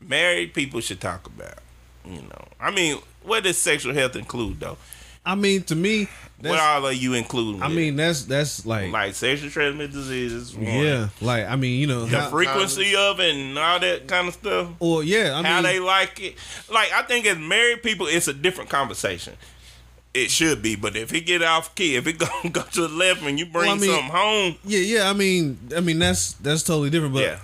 married 0.00 0.54
people 0.54 0.80
should 0.80 1.00
talk 1.00 1.26
about. 1.26 1.58
You 2.04 2.22
know, 2.22 2.48
I 2.60 2.70
mean, 2.72 2.98
what 3.22 3.44
does 3.44 3.56
sexual 3.58 3.94
health 3.94 4.16
include 4.16 4.60
though? 4.60 4.76
I 5.24 5.34
mean, 5.36 5.62
to 5.64 5.76
me, 5.76 6.08
What 6.40 6.58
all 6.58 6.84
are 6.86 6.92
you 6.92 7.14
including? 7.14 7.62
I 7.62 7.68
with? 7.68 7.76
mean, 7.76 7.96
that's 7.96 8.24
that's 8.24 8.66
like, 8.66 8.90
like 8.90 9.14
sexually 9.14 9.50
transmitted 9.52 9.92
diseases. 9.92 10.54
yeah, 10.56 11.08
like 11.20 11.46
I 11.46 11.54
mean, 11.56 11.78
you 11.80 11.86
know, 11.86 12.06
The 12.06 12.20
how, 12.22 12.30
frequency 12.30 12.96
of 12.96 13.20
it 13.20 13.34
and 13.34 13.56
all 13.58 13.78
that 13.78 14.08
kind 14.08 14.26
of 14.28 14.34
stuff. 14.34 14.68
or 14.80 15.04
yeah, 15.04 15.32
I 15.34 15.36
mean, 15.36 15.44
how 15.44 15.62
they 15.62 15.78
like 15.78 16.20
it. 16.20 16.34
Like 16.72 16.92
I 16.92 17.02
think 17.02 17.26
as 17.26 17.38
married 17.38 17.82
people, 17.84 18.06
it's 18.08 18.26
a 18.28 18.32
different 18.34 18.68
conversation. 18.70 19.34
It 20.14 20.30
should 20.30 20.60
be, 20.60 20.74
but 20.76 20.94
if 20.96 21.14
it 21.14 21.22
get 21.22 21.42
off 21.42 21.74
key, 21.74 21.94
if 21.96 22.06
it 22.06 22.18
go 22.18 22.26
go 22.50 22.62
to 22.62 22.80
the 22.82 22.88
left 22.88 23.22
and 23.22 23.38
you 23.38 23.46
bring 23.46 23.66
Well, 23.68 23.76
I 23.76 23.78
mean- 23.78 23.90
something 23.90 24.10
home, 24.10 24.56
yeah, 24.64 24.80
yeah. 24.80 25.08
I 25.10 25.12
mean, 25.12 25.58
I 25.76 25.80
mean 25.80 26.00
that's 26.00 26.32
that's 26.34 26.64
totally 26.64 26.90
different. 26.90 27.14
But 27.14 27.22
yeah, 27.22 27.38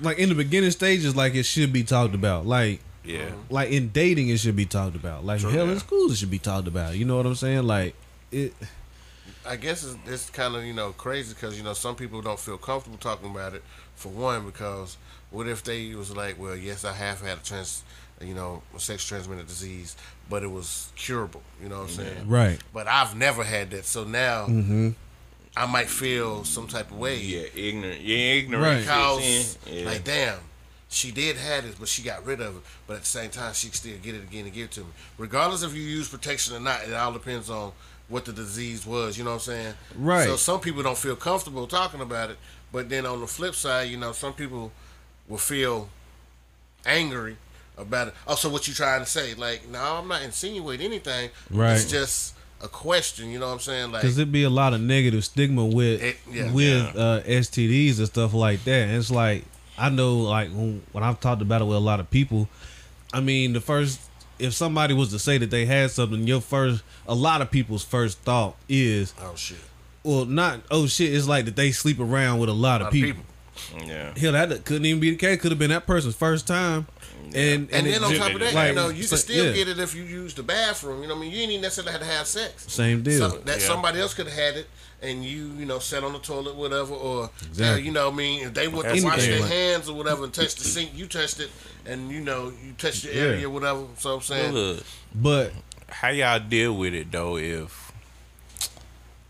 like 0.00 0.18
in 0.18 0.28
the 0.28 0.34
beginning 0.34 0.72
stages, 0.72 1.14
like 1.14 1.36
it 1.36 1.44
should 1.44 1.72
be 1.72 1.84
talked 1.84 2.14
about. 2.16 2.44
Like 2.46 2.80
yeah, 3.04 3.30
like 3.48 3.70
in 3.70 3.88
dating, 3.88 4.28
it 4.28 4.38
should 4.38 4.56
be 4.56 4.66
talked 4.66 4.96
about. 4.96 5.24
Like 5.24 5.40
hell, 5.40 5.52
yeah. 5.66 5.72
in 5.72 5.78
school, 5.78 6.10
it 6.10 6.16
should 6.16 6.30
be 6.30 6.38
talked 6.38 6.68
about. 6.68 6.96
You 6.96 7.04
know 7.04 7.16
what 7.16 7.26
I'm 7.26 7.34
saying? 7.34 7.64
Like 7.64 7.94
it. 8.30 8.54
I 9.46 9.56
guess 9.56 9.82
it's, 9.84 9.96
it's 10.06 10.30
kind 10.30 10.54
of 10.54 10.64
you 10.64 10.74
know 10.74 10.92
crazy 10.92 11.34
because 11.34 11.56
you 11.56 11.64
know 11.64 11.72
some 11.72 11.96
people 11.96 12.20
don't 12.20 12.38
feel 12.38 12.58
comfortable 12.58 12.98
talking 12.98 13.30
about 13.30 13.54
it. 13.54 13.62
For 13.96 14.08
one, 14.08 14.44
because 14.46 14.96
what 15.30 15.46
if 15.46 15.62
they 15.62 15.94
was 15.94 16.14
like, 16.14 16.38
well, 16.38 16.56
yes, 16.56 16.84
I 16.84 16.92
have 16.92 17.20
had 17.20 17.38
a 17.38 17.40
trans, 17.42 17.82
you 18.20 18.34
know, 18.34 18.62
sex 18.78 19.04
transmitted 19.04 19.46
disease, 19.46 19.96
but 20.28 20.42
it 20.42 20.50
was 20.50 20.92
curable. 20.96 21.42
You 21.62 21.68
know 21.68 21.80
what 21.80 21.90
I'm 21.90 21.96
saying? 21.96 22.28
Right. 22.28 22.58
But 22.72 22.86
I've 22.86 23.14
never 23.16 23.44
had 23.44 23.70
that, 23.70 23.84
so 23.84 24.04
now 24.04 24.46
Mm-hmm. 24.46 24.90
I 25.56 25.66
might 25.66 25.88
feel 25.88 26.44
some 26.44 26.68
type 26.68 26.90
of 26.90 26.98
way. 26.98 27.18
yeah, 27.18 27.42
ignorant, 27.54 28.00
yeah, 28.02 28.16
ignorant. 28.16 28.64
Right. 28.64 28.80
Because. 28.80 29.58
Yeah. 29.66 29.84
like 29.84 30.04
damn, 30.04 30.38
she 30.92 31.12
did 31.12 31.36
have 31.36 31.64
it, 31.64 31.76
but 31.78 31.88
she 31.88 32.02
got 32.02 32.26
rid 32.26 32.40
of 32.40 32.56
it. 32.56 32.62
But 32.86 32.94
at 32.96 33.00
the 33.02 33.06
same 33.06 33.30
time, 33.30 33.54
she 33.54 33.68
still 33.68 33.96
get 34.02 34.14
it 34.16 34.22
again 34.24 34.44
and 34.44 34.52
give 34.52 34.64
it 34.66 34.70
to 34.72 34.80
me. 34.80 34.86
Regardless 35.18 35.62
if 35.62 35.72
you 35.74 35.82
use 35.82 36.08
protection 36.08 36.54
or 36.56 36.60
not, 36.60 36.82
it 36.82 36.92
all 36.92 37.12
depends 37.12 37.48
on 37.48 37.72
what 38.08 38.24
the 38.24 38.32
disease 38.32 38.84
was. 38.84 39.16
You 39.16 39.22
know 39.24 39.30
what 39.30 39.34
I'm 39.36 39.40
saying? 39.54 39.74
Right. 39.94 40.26
So 40.26 40.34
some 40.36 40.58
people 40.60 40.82
don't 40.82 40.98
feel 40.98 41.14
comfortable 41.16 41.66
talking 41.68 42.00
about 42.00 42.30
it, 42.30 42.38
but 42.72 42.88
then 42.88 43.06
on 43.06 43.20
the 43.20 43.26
flip 43.28 43.54
side, 43.54 43.88
you 43.88 43.96
know, 43.96 44.10
some 44.12 44.32
people 44.32 44.72
will 45.28 45.38
feel 45.38 45.88
angry 46.84 47.36
about 47.78 48.08
it. 48.08 48.14
Oh, 48.26 48.34
so 48.34 48.48
what 48.48 48.66
you 48.68 48.74
trying 48.74 49.00
to 49.00 49.06
say? 49.06 49.34
Like, 49.34 49.68
no, 49.68 49.78
I'm 49.80 50.08
not 50.08 50.22
insinuating 50.22 50.84
anything. 50.86 51.30
Right. 51.50 51.74
It's 51.74 51.90
just 51.90 52.34
a 52.62 52.68
question. 52.68 53.30
You 53.30 53.38
know 53.38 53.46
what 53.46 53.52
I'm 53.54 53.60
saying? 53.60 53.92
Like, 53.92 54.02
Because 54.02 54.18
it'd 54.18 54.32
be 54.32 54.42
a 54.42 54.50
lot 54.50 54.74
of 54.74 54.80
negative 54.80 55.24
stigma 55.24 55.64
with 55.64 56.02
It- 56.02 56.18
yeah. 56.30 56.52
with 56.52 56.96
Uh, 56.96 57.20
STDs 57.24 57.98
and 57.98 58.06
stuff 58.06 58.34
like 58.34 58.64
that. 58.64 58.88
And 58.88 58.96
it's 58.96 59.10
like 59.10 59.44
I 59.80 59.88
know, 59.88 60.18
like 60.18 60.50
when, 60.50 60.82
when 60.92 61.02
I've 61.04 61.20
talked 61.20 61.42
about 61.42 61.62
it 61.62 61.64
with 61.64 61.76
a 61.76 61.80
lot 61.80 62.00
of 62.00 62.10
people, 62.10 62.48
I 63.12 63.20
mean, 63.20 63.52
the 63.54 63.60
first 63.60 64.00
if 64.38 64.54
somebody 64.54 64.94
was 64.94 65.10
to 65.10 65.18
say 65.18 65.36
that 65.38 65.50
they 65.50 65.66
had 65.66 65.90
something, 65.90 66.26
your 66.26 66.40
first 66.40 66.82
a 67.06 67.14
lot 67.14 67.42
of 67.42 67.50
people's 67.50 67.84
first 67.84 68.18
thought 68.20 68.56
is, 68.68 69.14
oh 69.20 69.34
shit, 69.36 69.58
well, 70.02 70.24
not 70.24 70.60
oh 70.70 70.86
shit. 70.86 71.12
It's 71.14 71.26
like 71.28 71.44
that 71.46 71.56
they 71.56 71.72
sleep 71.72 71.98
around 72.00 72.38
with 72.40 72.48
a 72.48 72.52
lot 72.52 72.80
A 72.82 72.86
of 72.86 72.86
lot 72.86 72.88
of 72.88 72.92
people. 72.92 73.22
people. 73.72 73.86
yeah, 73.88 74.12
Hell, 74.18 74.32
that 74.32 74.64
couldn't 74.64 74.86
even 74.86 75.00
be 75.00 75.10
the 75.10 75.16
case. 75.16 75.40
Could 75.40 75.50
have 75.52 75.58
been 75.58 75.70
that 75.70 75.86
person's 75.86 76.14
first 76.14 76.46
time. 76.46 76.86
And 77.34 77.68
And, 77.70 77.86
it 77.86 77.92
then 78.00 78.04
on 78.04 78.14
top 78.14 78.32
of 78.32 78.40
that, 78.40 78.54
like, 78.54 78.68
you 78.70 78.74
know, 78.74 78.88
you 78.88 79.02
so- 79.04 79.10
can 79.10 79.18
still 79.18 79.46
yeah, 79.46 79.52
get 79.52 79.68
it 79.68 79.78
if 79.78 79.94
you 79.94 80.02
use 80.02 80.34
the 80.34 80.42
bathroom. 80.42 81.02
You 81.02 81.08
know, 81.08 81.14
what 81.14 81.20
I 81.20 81.24
mean, 81.24 81.32
you 81.32 81.40
ain't 81.42 81.50
even 81.50 81.62
necessarily 81.62 81.92
have 81.92 82.00
to 82.00 82.06
have 82.06 82.26
sex. 82.26 82.64
Same 82.72 83.02
deal. 83.02 83.30
Some- 83.30 83.42
that 83.44 83.60
Yeah. 83.60 83.66
somebody 83.66 84.00
else 84.00 84.14
could 84.14 84.26
have 84.26 84.36
had 84.36 84.56
it, 84.56 84.66
and 85.02 85.24
you, 85.24 85.46
you 85.58 85.64
know, 85.66 85.78
sat 85.78 86.04
on 86.04 86.12
the 86.12 86.18
toilet, 86.18 86.54
whatever, 86.56 86.92
or 86.94 87.30
Exactly. 87.48 87.64
uh, 87.82 87.84
you 87.86 87.90
know, 87.92 88.06
what 88.08 88.14
I 88.14 88.16
mean, 88.18 88.46
if 88.46 88.54
they 88.54 88.68
went 88.68 88.94
to 88.94 89.04
wash 89.04 89.24
their 89.26 89.40
like- 89.40 89.50
hands 89.50 89.88
or 89.88 89.94
whatever 89.96 90.24
and 90.24 90.32
touch 90.34 90.54
the 90.56 90.64
sink, 90.64 90.90
you 90.94 91.06
touched 91.06 91.40
it, 91.40 91.50
and 91.86 92.10
you 92.10 92.20
know, 92.20 92.52
you 92.64 92.72
touched 92.76 93.04
your 93.04 93.14
Yeah. 93.14 93.20
area, 93.22 93.48
whatever. 93.50 93.84
So 93.98 94.14
I'm 94.16 94.20
saying, 94.20 94.52
Look, 94.52 94.84
but 95.14 95.52
how 95.88 96.08
y'all 96.08 96.38
deal 96.40 96.76
with 96.76 96.94
it 96.94 97.10
though? 97.10 97.36
If 97.36 97.92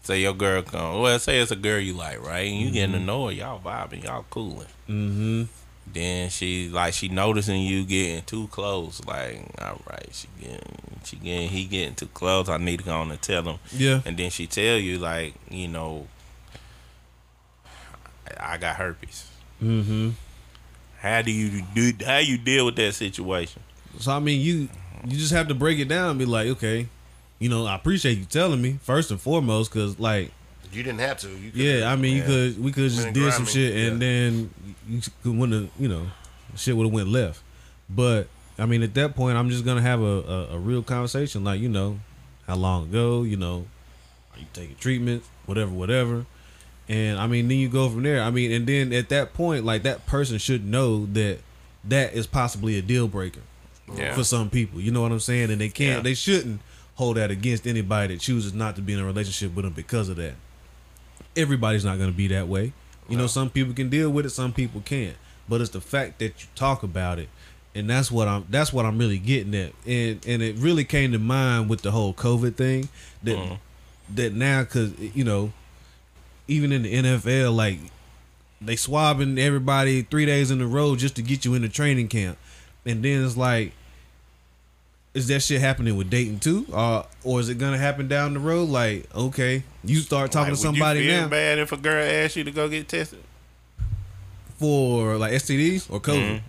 say 0.03 0.21
your 0.23 0.35
girl 0.35 0.63
come, 0.63 1.01
well, 1.01 1.19
say 1.19 1.39
it's 1.41 1.51
a 1.53 1.57
girl 1.57 1.79
you 1.79 1.93
like, 1.95 2.21
right? 2.25 2.49
And 2.51 2.61
you 2.61 2.71
getting 2.71 2.93
to 2.95 3.01
know 3.01 3.27
her, 3.27 3.33
y'all 3.33 3.61
vibing, 3.61 4.03
y'all 4.05 4.25
cooling. 4.31 4.67
mm-hmm. 4.89 5.43
Then 5.93 6.31
she 6.31 6.69
like 6.69 6.95
she 6.95 7.09
noticing 7.09 7.62
you 7.62 7.85
getting 7.85 8.23
too 8.23 8.47
close. 8.49 9.05
Like, 9.07 9.45
all 9.61 9.81
right, 9.91 10.09
she 10.12 10.29
getting 10.41 10.61
she 11.05 11.17
getting 11.17 11.49
he 11.49 11.65
getting 11.65 11.95
too 11.95 12.07
close. 12.09 12.49
I 12.49 12.59
need 12.59 12.79
to 12.79 12.85
go 12.85 12.95
on 12.95 13.11
and 13.11 13.21
tell 13.21 13.43
him. 13.43 13.59
Yeah. 13.73 14.01
And 14.05 14.17
then 14.17 14.31
she 14.31 14.47
tell 14.47 14.77
you 14.77 14.99
like, 14.99 15.35
you 15.51 15.69
know, 15.69 16.07
I 18.39 18.55
I 18.55 18.59
got 18.59 18.77
herpes. 18.77 19.29
Mm-hmm. 19.62 20.11
How 21.01 21.23
do 21.23 21.31
you 21.31 21.65
do? 21.75 21.93
How 22.05 22.19
you 22.19 22.39
deal 22.39 22.67
with 22.67 22.77
that 22.77 22.95
situation? 22.95 23.62
So 23.99 24.12
I 24.12 24.19
mean, 24.21 24.41
you 24.41 24.69
you 25.05 25.17
just 25.17 25.33
have 25.33 25.49
to 25.49 25.55
break 25.55 25.79
it 25.79 25.89
down 25.89 26.11
and 26.11 26.19
be 26.19 26.27
like, 26.27 26.49
okay, 26.49 26.87
you 27.39 27.49
know, 27.49 27.67
I 27.67 27.75
appreciate 27.75 28.19
you 28.19 28.27
telling 28.27 28.61
me 28.61 28.79
first 28.83 29.11
and 29.11 29.21
foremost, 29.21 29.73
because 29.73 29.99
like, 29.99 30.31
You 30.73 30.83
didn't 30.83 31.01
have 31.01 31.19
to. 31.19 31.29
You 31.29 31.51
yeah, 31.55 31.91
I 31.91 31.97
mean, 31.97 32.17
you 32.17 32.23
could 32.23 32.63
we 32.63 32.73
could 32.73 32.91
just 32.91 33.13
did 33.13 33.33
some 33.33 33.47
shit 33.47 33.75
and 33.77 34.01
yeah. 34.01 34.09
then 34.09 34.51
you 34.89 35.01
could 35.01 35.51
the 35.51 35.69
you 35.79 35.89
know, 35.89 36.07
shit 36.57 36.77
would 36.77 36.85
have 36.85 36.93
went 36.93 37.09
left. 37.09 37.43
But 37.89 38.29
I 38.59 38.67
mean, 38.67 38.83
at 38.83 38.95
that 38.95 39.17
point, 39.17 39.37
I'm 39.37 39.51
just 39.51 39.65
gonna 39.65 39.83
have 39.83 40.01
a, 40.01 40.05
a, 40.05 40.47
a 40.55 40.59
real 40.59 40.83
conversation, 40.83 41.45
like 41.45 41.61
you 41.61 41.69
know, 41.69 41.99
how 42.47 42.57
long 42.57 42.85
ago, 42.85 43.23
you 43.23 43.37
know, 43.37 43.67
are 44.35 44.39
you 44.39 44.47
taking 44.53 44.77
treatment, 44.77 45.25
whatever, 45.47 45.71
whatever. 45.73 46.27
And 46.89 47.19
I 47.19 47.27
mean, 47.27 47.49
then 47.49 47.59
you 47.59 47.69
go 47.69 47.89
from 47.89 48.03
there. 48.03 48.23
I 48.23 48.31
mean, 48.31 48.51
and 48.51 48.67
then 48.67 48.93
at 48.93 49.09
that 49.11 49.33
point, 49.33 49.65
like 49.65 49.85
that 49.85 50.07
person 50.07 50.39
should 50.39 50.67
know 50.67 51.07
that 51.07 51.39
that 51.85 52.15
is 52.15 52.27
possibly 52.27 52.77
a 52.79 52.83
deal 52.83 53.09
breaker 53.09 53.41
Yeah. 53.95 54.15
for 54.15 54.25
some 54.25 54.51
people. 54.51 54.81
You 54.81 54.91
know 54.91 55.03
what 55.03 55.13
I'm 55.13 55.21
saying? 55.21 55.51
And 55.51 55.61
they 55.61 55.69
can't, 55.69 55.99
Yeah. 55.99 56.03
they 56.03 56.15
shouldn't 56.15 56.61
hold 56.97 57.17
that 57.17 57.31
against 57.31 57.67
anybody 57.67 58.15
that 58.15 58.21
chooses 58.21 58.53
not 58.53 58.77
to 58.77 58.83
be 58.83 58.93
in 58.93 58.99
a 58.99 59.05
relationship 59.05 59.55
with 59.55 59.65
them 59.65 59.73
because 59.73 60.09
of 60.09 60.17
that. 60.17 60.35
Everybody's 61.36 61.85
not 61.85 61.98
going 61.98 62.11
to 62.11 62.16
be 62.16 62.28
that 62.28 62.48
way. 62.48 62.73
You 63.09 63.16
know, 63.16 63.27
some 63.27 63.51
people 63.51 63.74
can 63.74 63.89
deal 63.89 64.09
with 64.11 64.24
it, 64.27 64.31
some 64.31 64.52
people 64.52 64.81
can't. 64.85 65.16
But 65.48 65.61
it's 65.61 65.70
the 65.70 65.81
fact 65.81 66.20
that 66.20 66.40
you 66.43 66.48
talk 66.55 66.85
about 66.85 67.19
it, 67.19 67.28
and 67.74 67.90
that's 67.90 68.09
what 68.11 68.28
I'm. 68.28 68.47
That's 68.48 68.73
what 68.73 68.85
I'm 68.86 68.98
really 68.98 69.19
getting 69.19 69.55
at. 69.55 69.73
And 69.85 70.24
and 70.27 70.43
it 70.43 70.55
really 70.59 70.85
came 70.85 71.11
to 71.12 71.19
mind 71.19 71.69
with 71.69 71.82
the 71.82 71.90
whole 71.90 72.15
COVID 72.15 72.55
thing 72.55 72.89
that 73.24 73.36
Mhm. 73.36 73.59
that 74.15 74.32
now 74.32 74.62
because 74.62 74.93
you 74.98 75.24
know, 75.24 75.52
even 76.47 76.70
in 76.70 76.82
the 76.82 76.93
NFL, 76.94 77.52
like 77.57 77.78
they 78.61 78.77
swabbing 78.77 79.39
everybody 79.39 80.02
three 80.02 80.27
days 80.27 80.51
in 80.52 80.61
a 80.61 80.66
row 80.66 80.94
just 80.94 81.16
to 81.16 81.23
get 81.23 81.44
you 81.44 81.55
into 81.55 81.69
training 81.69 82.07
camp, 82.09 82.39
and 82.86 83.02
then 83.05 83.24
it's 83.24 83.36
like, 83.36 83.73
is 85.15 85.27
that 85.28 85.41
shit 85.41 85.61
happening 85.61 85.97
with 85.97 86.09
dating 86.11 86.39
too, 86.41 86.66
uh, 86.73 87.03
or 87.24 87.41
is 87.41 87.49
it 87.49 87.59
gonna 87.59 87.78
happen 87.78 88.07
down 88.09 88.32
the 88.35 88.41
road? 88.41 88.69
Like, 88.69 89.12
okay, 89.15 89.62
you 89.85 89.97
start 90.01 90.31
talking 90.31 90.53
Like, 90.53 90.59
to 90.61 90.62
somebody 90.62 91.07
now 91.09 91.28
bad 91.28 91.59
if 91.59 91.73
a 91.73 91.77
girl 91.77 92.05
asked 92.05 92.37
you 92.37 92.45
to 92.45 92.51
go 92.53 92.69
get 92.69 92.89
tested? 92.89 93.20
for 94.59 95.16
like 95.16 95.32
STDs 95.32 95.91
or 95.91 96.01
COVID. 96.01 96.41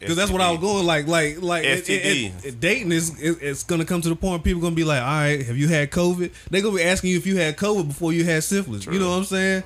Because 0.00 0.16
that's 0.16 0.32
what 0.32 0.40
I 0.40 0.50
was 0.50 0.58
going 0.58 0.84
like, 0.84 1.06
like, 1.06 1.40
like 1.40 1.62
it, 1.64 1.88
it, 1.88 2.32
it- 2.44 2.58
dating 2.60 2.90
is 2.90 3.10
it, 3.22 3.38
it's 3.40 3.62
gonna 3.62 3.84
come 3.84 4.00
to 4.00 4.08
the 4.08 4.16
point 4.16 4.42
people 4.42 4.60
gonna 4.60 4.74
be 4.74 4.82
like, 4.82 5.00
all 5.00 5.06
right, 5.08 5.46
have 5.46 5.56
you 5.56 5.68
had 5.68 5.92
COVID? 5.92 6.32
They 6.50 6.60
gonna 6.60 6.74
be 6.76 6.82
asking 6.82 7.10
you 7.10 7.18
if 7.18 7.26
you 7.26 7.36
had 7.36 7.56
COVID 7.56 7.86
before 7.86 8.12
you 8.12 8.24
had 8.24 8.42
syphilis. 8.42 8.84
You 8.86 8.98
know 8.98 9.10
what 9.10 9.18
I'm 9.18 9.24
saying? 9.26 9.62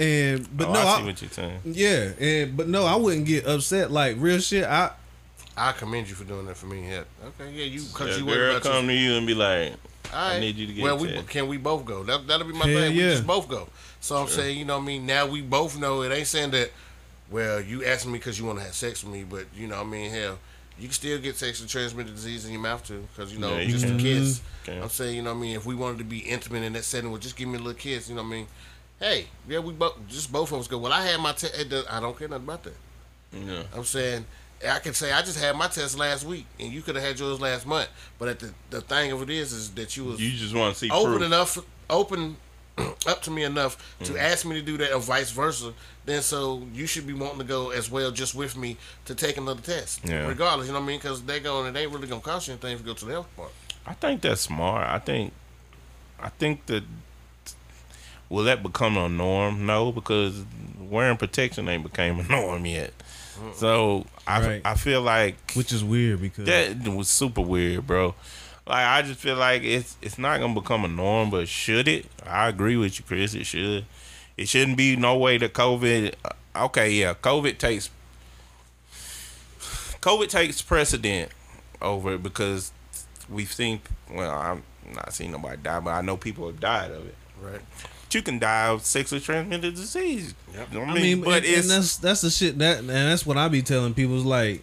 And 0.00 0.56
but 0.56 0.68
oh, 0.68 0.72
no, 0.72 0.80
I 0.80 0.82
see 0.96 1.02
I, 1.02 1.04
what 1.04 1.20
you're 1.22 1.30
saying. 1.30 1.60
yeah, 1.66 2.12
and 2.18 2.56
but 2.56 2.66
no, 2.68 2.86
I 2.86 2.96
wouldn't 2.96 3.26
get 3.26 3.46
upset. 3.46 3.90
Like 3.90 4.16
real 4.18 4.38
shit, 4.38 4.64
I 4.64 4.90
I 5.56 5.72
commend 5.72 6.08
you 6.08 6.14
for 6.14 6.24
doing 6.24 6.46
that 6.46 6.56
for 6.56 6.66
me. 6.66 6.88
Yeah. 6.88 7.04
Okay. 7.26 7.50
Yeah. 7.52 7.64
You 7.64 7.82
because 7.82 8.16
A 8.16 8.20
you 8.20 8.26
girl 8.26 8.50
about 8.52 8.62
come 8.62 8.72
your- 8.86 8.94
to 8.94 8.94
you 8.94 9.12
and 9.14 9.26
be 9.26 9.34
like, 9.34 9.72
All 10.12 10.30
right. 10.30 10.40
need 10.40 10.56
you 10.56 10.66
to 10.66 10.72
get 10.72 10.82
Well, 10.82 10.98
we 10.98 11.22
can 11.22 11.46
we 11.48 11.56
both 11.58 11.84
go? 11.84 12.02
That 12.02 12.26
that'll 12.26 12.46
be 12.46 12.52
my 12.52 12.66
Hell 12.66 12.80
thing. 12.80 12.96
yeah. 12.96 13.06
We 13.06 13.10
just 13.12 13.26
both 13.26 13.48
go. 13.48 13.68
So 14.00 14.16
I'm 14.16 14.28
saying, 14.28 14.58
you 14.58 14.64
know, 14.64 14.76
what 14.76 14.82
I 14.82 14.86
mean, 14.86 15.06
now 15.06 15.26
we 15.26 15.40
both 15.42 15.78
know 15.78 16.02
it 16.02 16.12
ain't 16.12 16.26
saying 16.26 16.50
that. 16.52 16.70
Well, 17.30 17.60
you 17.60 17.84
asking 17.84 18.12
me 18.12 18.18
because 18.18 18.38
you 18.38 18.44
want 18.44 18.58
to 18.58 18.64
have 18.64 18.74
sex 18.74 19.02
with 19.02 19.12
me, 19.12 19.24
but 19.24 19.46
you 19.56 19.66
know, 19.66 19.76
what 19.78 19.86
I 19.86 19.90
mean, 19.90 20.10
hell, 20.10 20.38
you 20.78 20.88
can 20.88 20.92
still 20.92 21.18
get 21.18 21.36
sexually 21.36 21.68
transmitted 21.68 22.14
disease 22.14 22.44
in 22.44 22.52
your 22.52 22.60
mouth 22.60 22.86
too, 22.86 23.06
because 23.14 23.32
you 23.32 23.38
know, 23.38 23.54
Yeah, 23.54 23.60
you 23.62 23.72
just 23.72 23.86
can. 23.86 23.98
a 23.98 24.02
kiss. 24.02 24.38
Mm-hmm. 24.40 24.72
Can. 24.72 24.82
I'm 24.82 24.88
saying, 24.90 25.16
you 25.16 25.22
know, 25.22 25.32
what 25.32 25.38
I 25.38 25.42
mean, 25.42 25.56
if 25.56 25.64
we 25.64 25.74
wanted 25.74 25.98
to 25.98 26.04
be 26.04 26.18
intimate 26.18 26.62
in 26.64 26.74
that 26.74 26.84
setting, 26.84 27.10
well, 27.10 27.18
just 27.20 27.36
give 27.36 27.48
me 27.48 27.54
a 27.54 27.58
little 27.58 27.72
kiss. 27.74 28.08
You 28.10 28.16
know, 28.16 28.22
what 28.22 28.28
I 28.28 28.30
mean, 28.32 28.46
hey, 29.00 29.26
yeah, 29.48 29.60
we 29.60 29.72
both 29.72 29.96
just 30.08 30.30
both 30.30 30.52
of 30.52 30.60
us 30.60 30.68
go. 30.68 30.76
Well, 30.78 30.92
I 30.92 31.00
had 31.06 31.18
my 31.20 31.32
test. 31.32 31.54
I 31.90 32.00
don't 32.00 32.16
care 32.18 32.28
nothing 32.28 32.44
about 32.44 32.62
that. 32.64 32.76
yeah. 33.32 33.62
I'm 33.74 33.84
saying 33.84 34.26
I 34.66 34.78
can 34.78 34.94
say 34.94 35.12
I 35.12 35.20
just 35.22 35.38
had 35.38 35.56
my 35.56 35.68
test 35.68 35.98
last 35.98 36.24
week, 36.24 36.46
and 36.58 36.72
you 36.72 36.82
could 36.82 36.94
have 36.96 37.04
had 37.04 37.18
yours 37.18 37.40
last 37.40 37.66
month. 37.66 37.88
But 38.18 38.28
at 38.28 38.38
the 38.40 38.54
the 38.70 38.80
thing 38.80 39.12
of 39.12 39.22
it 39.22 39.30
is, 39.30 39.52
is 39.52 39.70
that 39.72 39.96
you 39.96 40.04
was 40.04 40.20
You 40.20 40.30
just 40.36 40.54
want 40.54 40.74
to 40.74 40.78
see 40.80 40.90
open 40.90 41.12
proof. 41.18 41.22
enough, 41.22 41.58
open 41.90 42.36
up 43.06 43.22
to 43.22 43.30
me 43.30 43.44
enough 43.44 43.76
to 44.04 44.12
Mm. 44.14 44.18
ask 44.18 44.44
me 44.44 44.54
to 44.56 44.62
do 44.62 44.76
that, 44.78 44.92
or 44.92 44.98
vice 45.00 45.30
versa. 45.30 45.72
Then 46.06 46.22
so 46.22 46.62
you 46.72 46.86
should 46.86 47.06
be 47.06 47.12
wanting 47.12 47.38
to 47.38 47.44
go 47.44 47.70
as 47.70 47.90
well, 47.90 48.10
just 48.10 48.34
with 48.34 48.56
me 48.56 48.76
to 49.06 49.14
take 49.14 49.36
another 49.36 49.62
test, 49.62 50.00
Yeah. 50.04 50.26
regardless. 50.26 50.66
You 50.66 50.72
know 50.72 50.80
what 50.80 50.84
I 50.84 50.88
mean? 50.88 50.98
Because 50.98 51.22
they 51.22 51.40
going, 51.40 51.74
it 51.74 51.78
ain't 51.78 51.92
really 51.92 52.08
gonna 52.08 52.20
cost 52.20 52.48
you 52.48 52.52
anything 52.54 52.72
if 52.72 52.80
you 52.80 52.86
go 52.86 52.94
to 52.94 53.04
the 53.04 53.12
health 53.12 53.28
part. 53.36 53.52
I 53.86 53.94
think 53.94 54.20
that's 54.22 54.40
smart. 54.42 54.88
I 54.88 54.98
think, 54.98 55.32
I 56.20 56.28
think 56.30 56.66
that 56.66 56.84
will 58.28 58.44
that 58.44 58.62
become 58.62 58.96
a 58.96 59.08
norm? 59.08 59.66
No, 59.66 59.92
because 59.92 60.44
wearing 60.78 61.16
protection 61.16 61.68
ain't 61.68 61.82
became 61.82 62.18
a 62.20 62.22
norm 62.28 62.66
yet. 62.66 62.92
So 63.54 64.06
I 64.26 64.40
Right. 64.46 64.62
I 64.64 64.74
feel 64.74 65.02
like 65.02 65.36
which 65.52 65.72
is 65.72 65.82
weird 65.84 66.20
because 66.20 66.46
that 66.46 66.88
was 66.88 67.08
super 67.08 67.40
weird, 67.40 67.86
bro. 67.86 68.14
Like 68.66 68.86
I 68.86 69.02
just 69.02 69.20
feel 69.20 69.36
like 69.36 69.62
it's 69.62 69.96
it's 70.00 70.18
not 70.18 70.40
gonna 70.40 70.54
become 70.54 70.84
a 70.84 70.88
norm, 70.88 71.30
but 71.30 71.48
should 71.48 71.86
it? 71.88 72.06
I 72.26 72.48
agree 72.48 72.76
with 72.76 72.98
you, 72.98 73.04
Chris. 73.06 73.34
It 73.34 73.44
should. 73.44 73.84
It 74.36 74.48
shouldn't 74.48 74.76
be 74.76 74.96
no 74.96 75.16
way 75.16 75.38
that 75.38 75.52
COVID. 75.52 76.14
uh, 76.24 76.30
Okay, 76.56 76.92
yeah, 76.92 77.14
COVID 77.14 77.58
takes 77.58 77.90
COVID 80.00 80.28
takes 80.28 80.62
precedent 80.62 81.30
over 81.80 82.14
it 82.14 82.22
because 82.22 82.72
we've 83.28 83.52
seen. 83.52 83.80
Well, 84.12 84.30
I'm 84.30 84.62
not 84.94 85.12
seen 85.14 85.32
nobody 85.32 85.60
die, 85.62 85.80
but 85.80 85.90
I 85.90 86.00
know 86.02 86.16
people 86.16 86.46
have 86.46 86.60
died 86.60 86.90
of 86.90 87.06
it. 87.06 87.14
Right. 87.40 87.60
But 88.14 88.18
you 88.20 88.22
can 88.22 88.38
die 88.38 88.68
of 88.68 88.84
sexually 88.84 89.20
transmitted 89.20 89.74
disease. 89.74 90.34
Yep. 90.54 90.68
I 90.70 90.74
mean, 90.74 90.88
I 90.88 90.94
mean, 90.94 91.20
but 91.20 91.38
and, 91.38 91.44
it's 91.46 91.62
and 91.62 91.70
that's 91.70 91.96
that's 91.96 92.20
the 92.20 92.30
shit 92.30 92.58
that 92.58 92.78
and 92.78 92.88
that's 92.88 93.26
what 93.26 93.36
I 93.36 93.48
be 93.48 93.60
telling 93.60 93.92
people 93.92 94.16
is 94.16 94.24
like, 94.24 94.62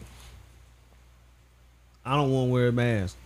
I 2.05 2.15
don't 2.15 2.31
want 2.31 2.47
to 2.47 2.53
wear 2.53 2.67
a 2.69 2.71
mask 2.71 3.17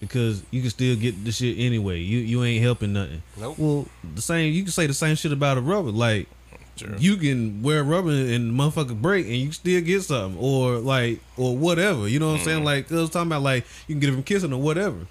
because 0.00 0.42
you 0.50 0.62
can 0.62 0.70
still 0.70 0.96
get 0.96 1.22
the 1.22 1.32
shit 1.32 1.58
anyway. 1.58 1.98
You 1.98 2.18
you 2.20 2.44
ain't 2.44 2.62
helping 2.62 2.94
nothing. 2.94 3.22
Nope. 3.38 3.58
Well, 3.58 3.86
the 4.14 4.22
same 4.22 4.54
you 4.54 4.62
can 4.62 4.72
say 4.72 4.86
the 4.86 4.94
same 4.94 5.16
shit 5.16 5.32
about 5.32 5.58
a 5.58 5.60
rubber. 5.60 5.90
Like 5.90 6.28
Sure. 6.76 6.96
you 6.96 7.16
can 7.16 7.62
wear 7.62 7.84
rubber 7.84 8.10
and 8.10 8.52
motherfucker 8.52 9.00
break 9.00 9.26
and 9.26 9.36
you 9.36 9.52
still 9.52 9.82
get 9.82 10.02
something 10.02 10.40
or 10.42 10.78
like 10.78 11.20
or 11.36 11.54
whatever. 11.54 12.08
You 12.08 12.20
know 12.20 12.28
what 12.28 12.38
I'm 12.38 12.44
saying? 12.44 12.58
Mm-hmm. 12.58 12.66
Like 12.66 12.90
I 12.90 12.94
was 12.96 13.10
talking 13.10 13.28
about 13.28 13.42
like 13.42 13.66
you 13.86 13.94
can 13.94 14.00
get 14.00 14.08
it 14.08 14.12
from 14.14 14.22
kissing 14.22 14.52
or 14.54 14.62
whatever. 14.62 15.06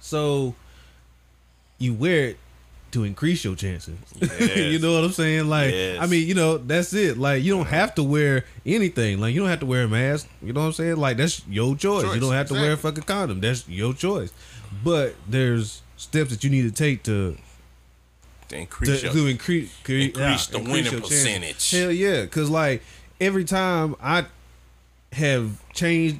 So 0.00 0.54
you 1.78 1.92
wear 1.92 2.28
it 2.28 2.38
to 2.94 3.04
increase 3.04 3.44
your 3.44 3.54
chances. 3.54 3.96
you 4.56 4.78
know 4.78 4.94
what 4.94 5.04
I'm 5.04 5.12
saying? 5.12 5.48
Like 5.48 5.70
Yes. 5.72 5.98
I 6.00 6.06
mean, 6.06 6.26
you 6.26 6.34
know, 6.34 6.56
that's 6.58 6.92
it. 6.94 7.18
Like 7.18 7.42
you 7.44 7.54
don't 7.56 7.66
have 7.66 7.94
to 7.96 8.02
wear 8.02 8.44
anything. 8.66 9.20
Like 9.20 9.34
you 9.34 9.40
don't 9.40 9.50
have 9.50 9.60
to 9.60 9.66
wear 9.66 9.84
a 9.84 9.88
mask. 9.88 10.28
You 10.42 10.52
know 10.52 10.60
what 10.60 10.66
I'm 10.68 10.72
saying? 10.72 10.96
Like 10.96 11.16
that's 11.18 11.46
your 11.46 11.76
choice. 11.76 12.04
Choice, 12.04 12.14
You 12.14 12.20
don't 12.20 12.32
have 12.32 12.48
to 12.48 12.54
wear 12.54 12.72
a 12.72 12.76
fucking 12.76 13.04
condom. 13.04 13.40
That's 13.40 13.68
your 13.68 13.92
choice. 13.94 14.32
But 14.82 15.14
there's 15.28 15.82
steps 15.96 16.30
that 16.30 16.42
you 16.42 16.50
need 16.50 16.62
to 16.62 16.72
take 16.72 17.02
to 17.04 17.36
to 18.48 18.56
increase 18.56 19.00
to, 19.00 19.06
your, 19.06 19.12
to 19.14 19.26
increase 19.28 19.72
cre- 19.84 19.92
increase 19.92 20.46
the 20.48 20.58
winning 20.58 20.84
your 20.84 20.92
chances. 21.00 21.08
percentage. 21.24 21.70
Hell 21.70 21.92
yeah, 21.92 22.22
because 22.22 22.50
like 22.50 22.82
every 23.20 23.44
time 23.44 23.94
I 24.02 24.26
have 25.12 25.62
changed 25.72 26.18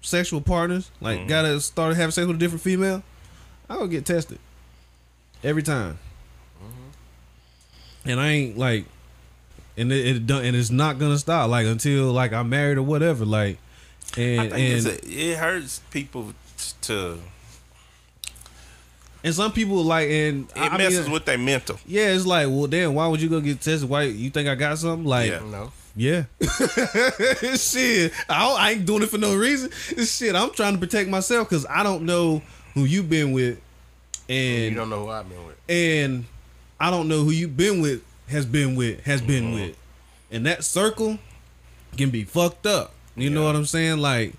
sexual 0.00 0.40
partners, 0.40 0.90
like 1.00 1.18
Mm-hmm. 1.20 1.28
gotta 1.28 1.60
start 1.60 1.94
having 1.96 2.10
sex 2.10 2.26
with 2.26 2.36
a 2.36 2.38
different 2.38 2.62
female, 2.62 3.02
I 3.68 3.76
will 3.76 3.86
get 3.86 4.04
tested 4.06 4.38
every 5.44 5.62
time. 5.62 5.98
And 8.04 8.18
I 8.20 8.28
ain't 8.28 8.58
like, 8.58 8.84
and 9.76 9.92
it, 9.92 10.06
it 10.16 10.26
done, 10.26 10.44
and 10.44 10.56
it's 10.56 10.70
not 10.70 10.98
gonna 10.98 11.18
stop 11.18 11.50
like 11.50 11.66
until 11.66 12.12
like 12.12 12.32
I'm 12.32 12.48
married 12.48 12.78
or 12.78 12.82
whatever, 12.82 13.24
like, 13.24 13.58
I 14.16 14.20
and 14.20 14.50
think 14.50 14.52
and 14.52 14.60
it's 14.62 14.86
a, 14.86 15.08
it 15.32 15.38
hurts 15.38 15.80
people 15.90 16.32
to 16.82 17.18
and 19.22 19.34
some 19.34 19.52
people 19.52 19.82
like 19.84 20.08
and 20.08 20.48
it 20.50 20.58
I- 20.58 20.68
I 20.68 20.78
messes 20.78 21.04
mean, 21.04 21.12
with 21.12 21.24
their 21.26 21.38
mental. 21.38 21.78
yeah, 21.86 22.08
it's 22.14 22.26
like 22.26 22.46
well, 22.48 22.66
damn, 22.66 22.94
why 22.94 23.06
would 23.06 23.20
you 23.20 23.28
go 23.28 23.40
get 23.40 23.60
tested? 23.60 23.88
Why 23.88 24.04
you 24.04 24.30
think 24.30 24.48
I 24.48 24.54
got 24.54 24.78
something? 24.78 25.04
Like, 25.06 25.30
Yeah. 25.30 25.40
No. 25.50 25.72
Yeah. 25.96 26.24
shit. 27.56 28.12
I, 28.28 28.38
don't- 28.48 28.60
I 28.60 28.70
ain't 28.72 28.86
doing 28.86 29.02
it 29.02 29.08
for 29.10 29.18
no 29.18 29.34
reason. 29.36 29.70
Shit, 30.04 30.34
I'm 30.36 30.50
trying 30.52 30.74
to 30.74 30.78
protect 30.78 31.10
myself 31.10 31.48
because 31.48 31.66
I 31.66 31.82
don't 31.82 32.04
know 32.04 32.42
who 32.74 32.84
you've 32.84 33.10
been 33.10 33.32
with, 33.32 33.58
And 34.28 34.38
You 34.38 34.66
and 34.68 34.76
don't 34.76 34.88
know 34.90 35.04
who 35.04 35.10
I've 35.10 35.28
been 35.28 35.44
with. 35.46 35.56
and 35.68 36.24
I 36.80 36.90
don't 36.90 37.08
know 37.08 37.22
who 37.24 37.30
you've 37.30 37.56
been 37.56 37.80
with 37.80 38.02
has 38.28 38.46
been 38.46 38.74
with 38.76 39.00
has 39.04 39.20
been 39.20 39.44
Mm-hmm. 39.44 39.54
with, 39.54 39.76
and 40.30 40.46
that 40.46 40.64
circle 40.64 41.18
can 41.96 42.10
be 42.10 42.24
fucked 42.24 42.66
up. 42.66 42.92
You 43.16 43.28
know 43.28 43.44
what 43.44 43.54
I'm 43.56 43.66
saying? 43.66 43.98
Like, 43.98 44.32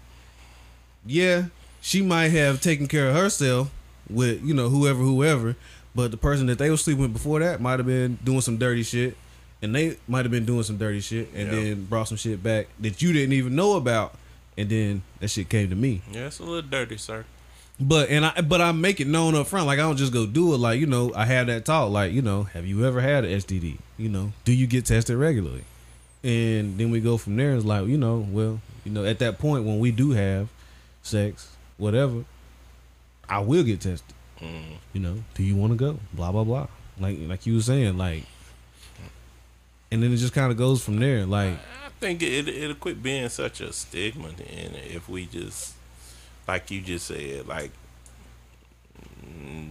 yeah, 1.06 1.46
she 1.82 2.02
might 2.02 2.30
have 2.30 2.62
taken 2.62 2.88
care 2.88 3.10
of 3.10 3.16
herself 3.16 3.70
with 4.10 4.44
you 4.44 4.54
know 4.54 4.70
whoever 4.70 5.00
whoever, 5.00 5.56
but 5.96 6.12
the 6.12 6.18
person 6.18 6.48
that 6.48 6.58
they 6.58 6.70
were 6.70 6.78
sleeping 6.78 7.02
with 7.04 7.14
before 7.14 7.40
that 7.40 7.62
might 7.62 7.80
have 7.80 7.86
been 7.86 8.18
doing 8.24 8.42
some 8.42 8.58
dirty 8.58 8.84
shit, 8.84 9.16
and 9.62 9.76
they 9.76 9.98
might 10.08 10.26
have 10.26 10.32
been 10.32 10.46
doing 10.46 10.64
some 10.64 10.78
dirty 10.78 11.00
shit, 11.02 11.30
and 11.36 11.48
Yeah. 11.52 11.56
then 11.64 11.86
brought 11.86 12.08
some 12.08 12.18
shit 12.18 12.42
back 12.42 12.68
that 12.80 13.02
you 13.02 13.14
didn't 13.14 13.34
even 13.34 13.56
know 13.56 13.74
about, 13.76 14.16
and 14.58 14.70
then 14.70 15.02
that 15.20 15.30
shit 15.30 15.50
came 15.50 15.70
to 15.70 15.76
me. 15.76 16.02
Yeah, 16.12 16.28
it's 16.28 16.40
a 16.40 16.44
little 16.44 16.62
dirty, 16.62 16.98
sir. 16.98 17.26
But 17.82 18.10
and 18.10 18.28
I 18.28 18.42
but 18.42 18.62
I 18.62 18.72
make 18.74 19.00
it 19.00 19.08
known 19.08 19.34
up 19.34 19.48
front. 19.48 19.66
Like 19.66 19.80
I 19.80 19.82
don't 19.82 19.98
just 19.98 20.14
go 20.14 20.28
do 20.28 20.54
it. 20.54 20.58
Like 20.58 20.80
you 20.80 20.86
know, 20.86 21.12
I 21.16 21.26
had 21.26 21.48
that 21.48 21.66
talk. 21.66 21.90
Like 21.90 22.14
you 22.14 22.22
know, 22.22 22.44
have 22.44 22.68
you 22.68 22.86
ever 22.86 23.02
had 23.02 23.26
an 23.26 23.32
STD? 23.32 23.80
You 23.98 24.10
know, 24.10 24.34
do 24.46 24.54
you 24.54 24.68
get 24.68 24.86
tested 24.86 25.18
regularly? 25.18 25.64
And 26.24 26.78
then 26.78 26.92
we 26.92 27.00
go 27.00 27.18
from 27.18 27.38
there. 27.38 27.56
It's 27.56 27.66
like 27.66 27.88
you 27.88 27.98
know, 27.98 28.26
well, 28.30 28.62
you 28.86 28.92
know, 28.92 29.04
at 29.04 29.18
that 29.20 29.40
point 29.40 29.66
when 29.66 29.80
we 29.80 29.92
do 29.92 30.12
have 30.12 30.50
sex, 31.02 31.56
whatever, 31.78 32.24
I 33.28 33.40
will 33.40 33.64
get 33.64 33.82
tested. 33.82 34.16
Mm. 34.40 34.76
You 34.94 35.02
know, 35.02 35.24
do 35.34 35.42
you 35.42 35.56
want 35.56 35.72
to 35.74 35.78
go? 35.78 36.00
Blah 36.14 36.32
blah 36.32 36.44
blah. 36.44 36.68
Like 37.00 37.18
like 37.22 37.48
you 37.48 37.56
were 37.56 37.62
saying, 37.62 37.98
like, 37.98 38.26
and 39.92 40.04
then 40.04 40.14
it 40.14 40.18
just 40.18 40.34
kind 40.34 40.52
of 40.52 40.58
goes 40.58 40.84
from 40.84 41.00
there. 41.00 41.26
Like 41.26 41.58
I 41.84 41.90
think 42.00 42.22
it 42.22 42.48
it'll 42.48 42.76
quit 42.76 43.02
being 43.02 43.28
such 43.30 43.60
a 43.60 43.74
stigma 43.74 44.28
and 44.28 44.76
if 44.76 45.10
we 45.10 45.26
just 45.26 45.74
like 46.48 46.72
you 46.72 46.82
just 46.82 47.08
said, 47.08 47.48
like 47.48 47.72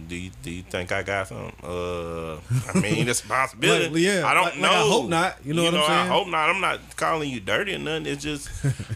do 0.07 0.15
you, 0.15 0.31
do 0.43 0.51
you 0.51 0.63
think 0.63 0.91
I 0.91 1.03
got 1.03 1.27
some? 1.29 1.51
Uh, 1.63 2.33
I 2.35 2.79
mean, 2.81 3.07
it's 3.07 3.23
a 3.23 3.27
possibility. 3.27 3.87
Like, 3.89 4.01
yeah, 4.01 4.27
I 4.27 4.33
don't 4.33 4.43
like- 4.45 4.57
know. 4.57 4.67
like, 4.67 4.75
I 4.77 4.89
hope 4.89 5.09
not. 5.09 5.37
You 5.45 5.53
know 5.53 5.63
what 5.63 5.73
I'm 5.75 5.85
saying? 5.85 5.91
I 5.99 6.07
hope 6.07 6.27
not. 6.27 6.49
I'm 6.49 6.59
not 6.61 6.97
calling 6.97 7.29
you 7.29 7.39
dirty 7.39 7.75
or 7.75 7.79
nothing. 7.79 8.07
It's 8.07 8.23
just 8.23 8.49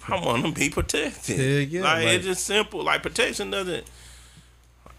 I 0.09 0.19
want 0.23 0.45
to 0.45 0.51
be 0.51 0.69
protected. 0.69 1.37
Yeah, 1.39 1.79
yeah, 1.79 1.83
like, 1.83 2.07
it's 2.07 2.25
just 2.25 2.45
simple. 2.45 2.83
Like 2.83 3.01
protection 3.01 3.51
doesn't. 3.51 3.85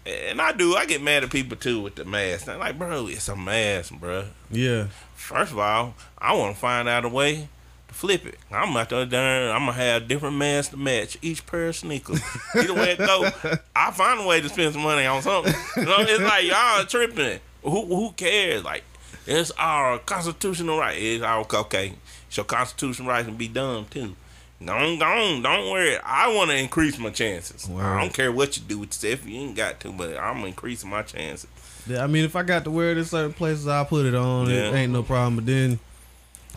And 0.05 0.41
I 0.41 0.53
do. 0.53 0.75
I 0.75 0.85
get 0.85 1.01
mad 1.03 1.23
at 1.23 1.29
people 1.31 1.57
too 1.57 1.81
with 1.81 1.95
the 1.95 2.05
mask. 2.05 2.45
They're 2.45 2.57
like, 2.57 2.77
bro, 2.79 3.07
it's 3.07 3.27
a 3.27 3.35
mask, 3.35 3.93
bro. 3.99 4.25
yeah, 4.49 4.87
First 5.15 5.51
of 5.51 5.59
all, 5.59 5.93
I 6.17 6.33
want 6.33 6.55
to 6.55 6.59
find 6.59 6.87
out 6.87 7.05
a 7.05 7.09
way 7.09 7.49
flip 7.97 8.27
it. 8.27 8.37
I'm 8.51 8.77
out 8.77 8.89
there, 8.89 9.05
darn, 9.07 9.49
I'm 9.49 9.65
gonna 9.65 9.73
have 9.73 10.07
different 10.07 10.37
masks 10.37 10.69
to 10.69 10.77
match 10.77 11.17
each 11.23 11.45
pair 11.47 11.69
of 11.69 11.75
sneakers. 11.75 12.21
Either 12.55 12.75
way 12.75 12.91
it 12.91 12.99
go, 12.99 13.27
I 13.75 13.91
find 13.91 14.21
a 14.21 14.27
way 14.27 14.39
to 14.39 14.49
spend 14.49 14.73
some 14.73 14.83
money 14.83 15.07
on 15.07 15.23
something. 15.23 15.53
You 15.75 15.85
know, 15.85 15.95
it's 15.99 16.21
like 16.21 16.45
y'all 16.45 16.85
tripping. 16.85 17.39
Who 17.63 17.85
who 17.85 18.11
cares? 18.11 18.63
Like 18.63 18.83
it's 19.25 19.51
our 19.57 19.97
constitutional 19.97 20.77
right. 20.77 20.95
It's 20.95 21.23
our 21.23 21.43
okay. 21.59 21.93
So 22.29 22.43
constitutional 22.43 23.07
rights 23.07 23.27
to 23.27 23.33
be 23.33 23.47
dumb 23.47 23.87
too. 23.89 24.15
Don't 24.63 24.99
don't 24.99 25.41
don't 25.41 25.71
worry. 25.71 25.97
I 25.97 26.33
want 26.35 26.51
to 26.51 26.57
increase 26.57 26.99
my 26.99 27.09
chances. 27.09 27.67
I 27.69 27.99
don't 27.99 28.13
care 28.13 28.31
what 28.31 28.57
you 28.57 28.63
do 28.63 28.79
with 28.79 28.89
yourself. 28.89 29.27
You 29.27 29.39
ain't 29.39 29.55
got 29.55 29.79
to, 29.81 29.91
but 29.91 30.17
I'm 30.17 30.45
increasing 30.45 30.91
my 30.91 31.01
chances. 31.01 31.49
Yeah, 31.87 32.03
I 32.03 32.07
mean, 32.07 32.25
if 32.25 32.35
I 32.35 32.43
got 32.43 32.63
to 32.65 32.71
wear 32.71 32.91
it 32.91 32.97
in 32.97 33.05
certain 33.05 33.33
places, 33.33 33.67
I'll 33.67 33.85
put 33.85 34.05
it 34.05 34.13
on. 34.13 34.51
It 34.51 34.73
ain't 34.73 34.91
no 34.91 35.03
problem. 35.03 35.37
But 35.37 35.45
then, 35.45 35.79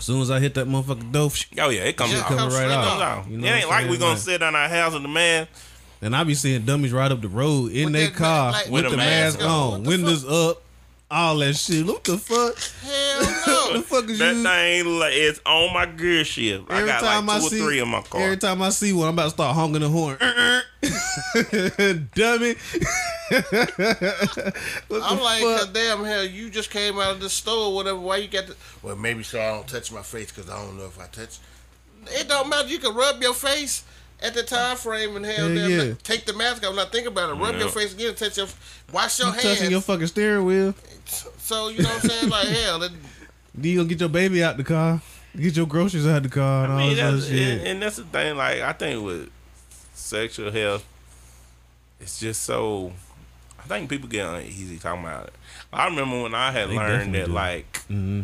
as 0.00 0.04
soon 0.06 0.20
as 0.22 0.30
I 0.30 0.40
hit 0.40 0.54
that 0.54 0.66
motherfucking 0.66 1.12
dope, 1.12 1.32
Oh 1.58 1.68
yeah, 1.68 1.82
it 1.82 1.96
comes 1.96 2.12
Yeah, 2.12 2.18
out. 2.20 2.24
coming 2.24 2.38
comes 2.40 2.54
right 2.54 2.60
straight 2.62 2.74
out. 2.74 2.84
comes 2.88 3.02
out. 3.02 3.30
You 3.30 3.38
know 3.38 3.46
it 3.46 3.50
ain't 3.50 3.68
like 3.68 3.88
we 3.88 3.96
gonna 3.98 4.10
Like- 4.12 4.18
sit 4.18 4.42
on 4.42 4.54
our 4.56 4.68
house 4.68 4.94
in 4.94 5.02
the 5.02 5.08
man. 5.08 5.46
and 6.02 6.16
I 6.16 6.24
be 6.24 6.34
seeing 6.34 6.62
dummies 6.62 6.92
ride 6.92 7.12
up 7.12 7.20
the 7.20 7.28
road 7.28 7.72
in 7.72 7.92
their 7.92 8.10
car 8.10 8.52
like, 8.52 8.64
with 8.70 8.84
with 8.84 8.92
the 8.92 8.94
a 8.94 8.96
mask, 8.96 9.38
mask 9.40 9.48
on. 9.48 9.50
on, 9.50 9.70
What 9.70 9.82
the 9.84 9.88
windows 9.90 10.24
up, 10.24 10.62
all 11.10 11.38
that 11.38 11.54
shit. 11.56 11.84
What 11.86 12.04
the 12.04 12.16
fuck? 12.18 12.56
Hell 12.82 13.18
What 13.20 13.72
the 13.72 13.74
no. 13.74 13.82
fuck 13.82 14.08
is 14.10 14.18
That 14.18 14.36
you? 14.36 14.42
thing 14.42 14.98
like 14.98 15.12
it's 15.14 15.40
on 15.44 15.72
my 15.74 15.86
gear 15.86 16.24
shift. 16.24 16.70
I 16.70 16.76
Every 16.78 16.88
got 16.88 17.00
time 17.00 17.26
like 17.26 17.36
I 17.36 17.40
two 17.40 17.48
see, 17.48 17.60
or 17.60 17.64
three 17.66 17.80
in 17.80 17.88
my 17.88 18.02
car. 18.02 18.20
every 18.22 18.36
time 18.36 18.62
I 18.62 18.68
see 18.70 18.92
one, 18.92 19.08
I'm 19.08 19.14
about 19.14 19.24
to 19.24 19.30
start 19.30 19.54
honking 19.56 19.80
the 19.80 19.88
horn. 19.88 20.16
Dummy. 22.14 22.54
I'm 25.02 25.20
like, 25.20 25.42
fuck? 25.42 25.72
Damn 25.72 26.04
hell, 26.04 26.24
you 26.24 26.50
just 26.50 26.70
came 26.70 26.98
out 26.98 27.12
of 27.12 27.20
the 27.20 27.30
store 27.30 27.66
or 27.68 27.74
whatever. 27.74 27.98
Why 27.98 28.16
you 28.18 28.28
got 28.28 28.46
the? 28.46 28.56
Well, 28.82 28.96
maybe 28.96 29.22
so 29.22 29.40
I 29.40 29.48
don't 29.52 29.66
touch 29.68 29.92
my 29.92 30.02
face 30.02 30.30
because 30.32 30.50
I 30.50 30.56
don't 30.64 30.76
know 30.78 30.86
if 30.86 30.98
I 31.00 31.06
touch. 31.06 31.38
It 32.06 32.28
don't 32.28 32.48
matter. 32.48 32.68
You 32.68 32.78
can 32.78 32.94
rub 32.94 33.20
your 33.22 33.34
face 33.34 33.84
at 34.22 34.34
the 34.34 34.42
time 34.42 34.76
frame 34.76 35.16
and 35.16 35.24
hell, 35.24 35.48
Yeah, 35.50 35.68
damn, 35.68 35.88
yeah. 35.88 35.94
take 36.02 36.26
the 36.26 36.32
mask 36.34 36.66
off. 36.66 36.74
Now 36.74 36.84
think 36.86 37.06
about 37.06 37.30
it. 37.30 37.34
Rub 37.34 37.54
Yeah. 37.54 37.60
your 37.60 37.68
face 37.70 37.94
again. 37.94 38.14
Touch 38.14 38.36
your. 38.36 38.46
Wash 38.92 39.18
your 39.18 39.28
You 39.28 39.32
hands. 39.34 39.44
touching 39.44 39.70
your 39.70 39.80
fucking 39.80 40.06
steering 40.08 40.44
wheel. 40.44 40.74
so 41.38 41.68
you 41.68 41.82
know 41.82 41.88
what 41.88 42.04
I'm 42.04 42.10
saying? 42.10 42.28
Like 42.30 42.48
hell, 42.48 42.82
it, 42.82 42.92
Then 43.54 43.64
you 43.72 43.76
gonna 43.78 43.88
get 43.88 44.00
your 44.00 44.08
baby 44.08 44.42
out 44.44 44.56
the 44.56 44.64
car, 44.64 45.00
get 45.36 45.56
your 45.56 45.66
groceries 45.66 46.06
out 46.06 46.22
the 46.22 46.28
car, 46.28 46.64
and 46.64 46.72
I 46.72 46.76
all 46.76 46.80
mean, 46.86 46.96
this 46.96 47.04
other 47.04 47.16
that's, 47.16 47.28
shit. 47.28 47.58
and, 47.58 47.66
and 47.68 47.82
that's 47.82 47.96
the 47.96 48.04
thing. 48.04 48.36
Like 48.36 48.60
I 48.60 48.72
think 48.72 49.04
with 49.04 49.30
sexual 49.94 50.50
health, 50.52 50.84
it's 52.00 52.20
just 52.20 52.42
so. 52.44 52.92
I 53.58 53.62
think 53.64 53.90
people 53.90 54.08
get 54.08 54.26
uneasy 54.26 54.78
talking 54.78 55.04
about 55.04 55.26
it. 55.28 55.34
I 55.72 55.86
remember 55.86 56.22
when 56.22 56.34
I 56.34 56.50
had 56.52 56.70
They 56.70 56.76
learned 56.76 57.14
that 57.14 57.26
do. 57.26 57.32
like 57.32 57.76
hmm 57.88 58.22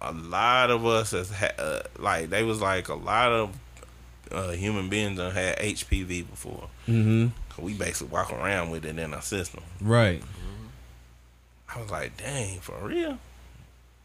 a 0.00 0.12
lot 0.12 0.70
of 0.70 0.84
us 0.84 1.12
has 1.12 1.30
had 1.30 1.54
uh, 1.58 1.82
like 1.98 2.30
they 2.30 2.42
was 2.42 2.60
like 2.60 2.88
a 2.88 2.94
lot 2.94 3.30
of 3.30 3.50
uh, 4.32 4.50
human 4.52 4.88
beings 4.88 5.18
that 5.18 5.32
had 5.32 5.58
HPV 5.58 6.28
before. 6.28 6.68
hmm 6.86 7.28
We 7.58 7.74
basically 7.74 8.12
walk 8.12 8.32
around 8.32 8.70
with 8.70 8.84
it 8.84 8.98
in 8.98 9.14
our 9.14 9.22
system. 9.22 9.62
Right. 9.80 10.22
I 11.74 11.80
was 11.80 11.90
like, 11.90 12.16
dang, 12.16 12.60
for 12.60 12.76
real? 12.86 13.18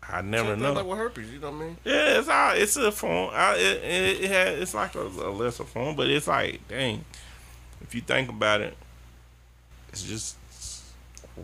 I 0.10 0.22
never 0.22 0.49
same 0.52 0.56
thing 0.56 0.64
know. 0.64 0.74
like 0.74 0.86
with 0.86 0.98
herpes. 0.99 1.32
You 1.34 1.40
know 1.40 1.52
what 1.52 1.58
I 1.58 1.66
mean? 1.66 1.78
yeah, 1.84 2.20
it's 2.20 2.30
all, 2.30 2.52
it's 2.54 2.78
a 2.78 2.91
form. 2.94 3.32
I, 3.34 3.56
it, 3.56 3.84
it, 3.84 4.24
it 4.24 4.32
had, 4.32 4.48
it's 4.60 4.74
like 4.74 4.95
a, 4.95 5.02
a 5.02 5.32
lesser 5.32 5.66
form, 5.66 5.95
but 5.98 6.10
it's 6.10 6.28
like, 6.28 6.66
dang, 6.70 7.04
if 7.82 7.94
you 7.94 7.99
think 8.02 8.30
about 8.30 8.62
it, 8.62 8.78
it's 9.90 10.04
just 10.04 10.38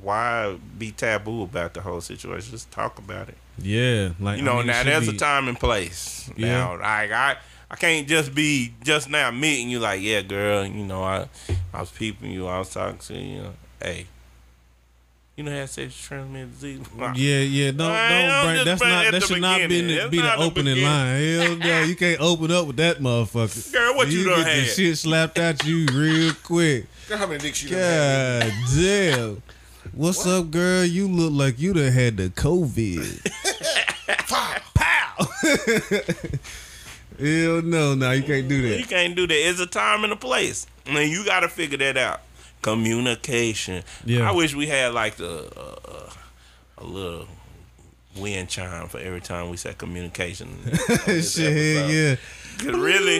why 0.02 0.58
be 0.78 0.92
taboo 0.92 1.44
about 1.44 1.74
the 1.74 1.82
whole 1.82 2.02
situation? 2.02 2.52
Just 2.52 2.72
talk 2.72 2.98
about 2.98 3.30
it. 3.30 3.38
Yeah. 3.60 4.12
Like 4.20 4.38
You 4.38 4.44
know, 4.44 4.54
I 4.54 4.58
mean, 4.60 4.68
now 4.68 4.84
there's 4.84 5.10
be- 5.10 5.16
a 5.16 5.20
time 5.20 5.48
and 5.48 5.60
place. 5.60 6.30
Yeah. 6.36 6.48
Now, 6.58 6.72
like 6.80 7.12
I, 7.12 7.38
I 7.74 7.76
can't 7.76 8.08
just 8.08 8.36
be 8.36 8.72
just 8.84 9.10
now 9.10 9.32
meeting 9.32 9.68
you 9.68 9.80
like, 9.80 10.00
yeah, 10.00 10.22
girl. 10.22 10.64
You 10.64 10.86
know, 10.86 11.02
I, 11.02 11.28
I 11.74 11.80
was 11.80 11.90
peeping 11.90 12.30
you. 12.30 12.46
I 12.46 12.60
was 12.60 12.70
talking 12.72 13.00
to 13.00 13.16
you. 13.16 13.20
you 13.20 13.42
know, 13.42 13.54
hey, 13.82 14.06
you 15.36 15.44
know, 15.44 15.50
had 15.50 15.68
sexually 15.68 15.90
transmitted 15.90 16.52
disease. 16.52 16.80
Yeah, 17.16 17.40
yeah. 17.40 17.72
Don't 17.72 17.90
I 17.90 18.10
don't 18.10 18.30
am 18.30 18.46
bring. 18.46 18.66
That's 18.66 18.80
bringing 18.80 18.96
not. 18.96 19.12
That 19.12 19.24
should 19.24 19.42
not 19.42 19.58
be 19.58 19.82
the, 19.82 20.08
be 20.08 20.18
the 20.18 20.24
not 20.24 20.38
the 20.38 20.44
opening 20.46 20.84
line. 20.84 21.16
Hell 21.16 21.58
yeah, 21.68 21.84
you 21.84 21.96
can't 21.96 22.22
open 22.22 22.52
up 22.52 22.68
with 22.68 22.76
that 22.76 23.00
motherfucker. 23.00 23.74
Girl, 23.74 23.96
what 23.96 24.08
you 24.08 24.24
done 24.26 24.38
get 24.38 24.46
the 24.46 24.52
had? 24.52 24.68
shit 24.68 24.96
slapped 24.96 25.40
at 25.40 25.66
you 25.66 25.88
real 25.92 26.32
quick. 26.44 26.86
Girl, 27.10 27.18
how 27.18 27.26
many 27.26 27.40
dicks 27.40 27.64
you 27.64 27.70
done 27.70 27.80
had? 27.80 28.52
God 28.52 28.54
damn. 28.76 29.44
What's 29.94 30.28
up, 30.28 30.52
girl? 30.52 30.86
You 30.86 31.08
look 31.08 31.34
like 31.34 31.60
you 31.60 31.74
done 31.74 31.92
had 31.92 32.18
the 32.18 32.30
COVID. 32.30 33.32
Pow! 34.76 35.16
Hell 37.20 37.62
no, 37.62 37.96
no, 37.96 38.12
you 38.12 38.24
can't 38.24 38.48
do 38.48 38.62
that. 38.70 38.80
You 38.80 38.86
can't 38.86 39.16
do 39.16 39.28
that. 39.28 39.50
It's 39.50 39.60
a 39.60 39.66
time 39.68 40.04
and 40.04 40.14
a 40.14 40.16
place. 40.16 40.66
I 40.88 40.94
mean, 40.94 41.12
you 41.12 41.26
got 41.26 41.42
to 41.42 41.50
figure 41.50 41.78
that 41.78 41.98
out. 41.98 42.22
Communication. 42.62 43.84
Yeah. 44.06 44.30
I 44.30 44.34
wish 44.34 44.56
we 44.56 44.68
had 44.68 44.94
like 44.94 45.16
the 45.16 45.52
uh, 45.58 46.10
a 46.80 46.84
little 46.84 47.28
wind 48.18 48.48
chime 48.50 48.88
for 48.88 49.00
every 49.00 49.22
time 49.22 49.50
we 49.50 49.58
said 49.58 49.78
communication. 49.78 50.48
Shit, 50.66 50.76
hell 51.06 51.16
episode. 51.18 51.90
yeah. 51.92 52.16
'Cause 52.60 52.80
really, 52.80 53.18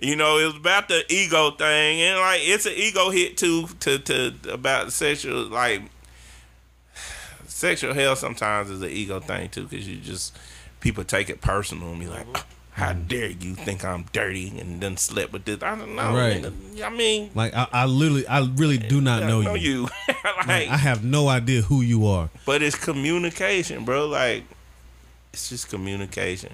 you 0.00 0.14
know, 0.14 0.38
it 0.38 0.44
was 0.46 0.54
about 0.56 0.88
the 0.88 1.04
ego 1.12 1.50
thing, 1.50 2.00
and 2.02 2.18
like 2.20 2.40
it's 2.44 2.66
an 2.66 2.72
ego 2.74 3.10
hit 3.10 3.36
too 3.36 3.66
to 3.80 3.98
to 3.98 4.34
about 4.52 4.92
sexual 4.92 5.42
like 5.46 5.82
sexual 7.46 7.94
health. 7.94 8.18
Sometimes 8.18 8.70
is 8.70 8.82
an 8.82 8.90
ego 8.90 9.20
thing 9.20 9.48
too, 9.48 9.66
because 9.66 9.88
you 9.88 9.96
just 9.96 10.36
people 10.80 11.04
take 11.04 11.28
it 11.30 11.40
personal 11.40 11.90
and 11.90 12.00
be 12.00 12.06
like, 12.06 12.26
"How 12.76 12.92
dare 12.92 13.30
you 13.30 13.54
think 13.54 13.84
I'm 13.84 14.04
dirty 14.12 14.58
and 14.60 14.80
then 14.80 14.96
slept 14.96 15.32
with 15.32 15.44
this?" 15.44 15.62
I 15.62 15.74
don't 15.74 15.96
know. 15.96 16.14
Right. 16.14 16.42
nigga. 16.42 16.84
I 16.84 16.90
mean, 16.90 17.30
Like 17.34 17.54
I, 17.54 17.66
I 17.72 17.84
literally, 17.86 18.26
I 18.26 18.40
really 18.56 18.78
do 18.78 19.00
not 19.00 19.22
I 19.22 19.26
know, 19.28 19.40
know 19.42 19.54
you. 19.54 19.70
you. 19.70 19.82
like, 20.08 20.46
Like, 20.46 20.68
I 20.68 20.76
have 20.76 21.02
no 21.04 21.28
idea 21.28 21.62
who 21.62 21.80
you 21.80 22.06
are. 22.06 22.28
but 22.44 22.62
it's 22.62 22.76
communication, 22.76 23.84
bro. 23.84 24.06
Like 24.06 24.44
it's 25.32 25.48
just 25.48 25.68
communication. 25.68 26.52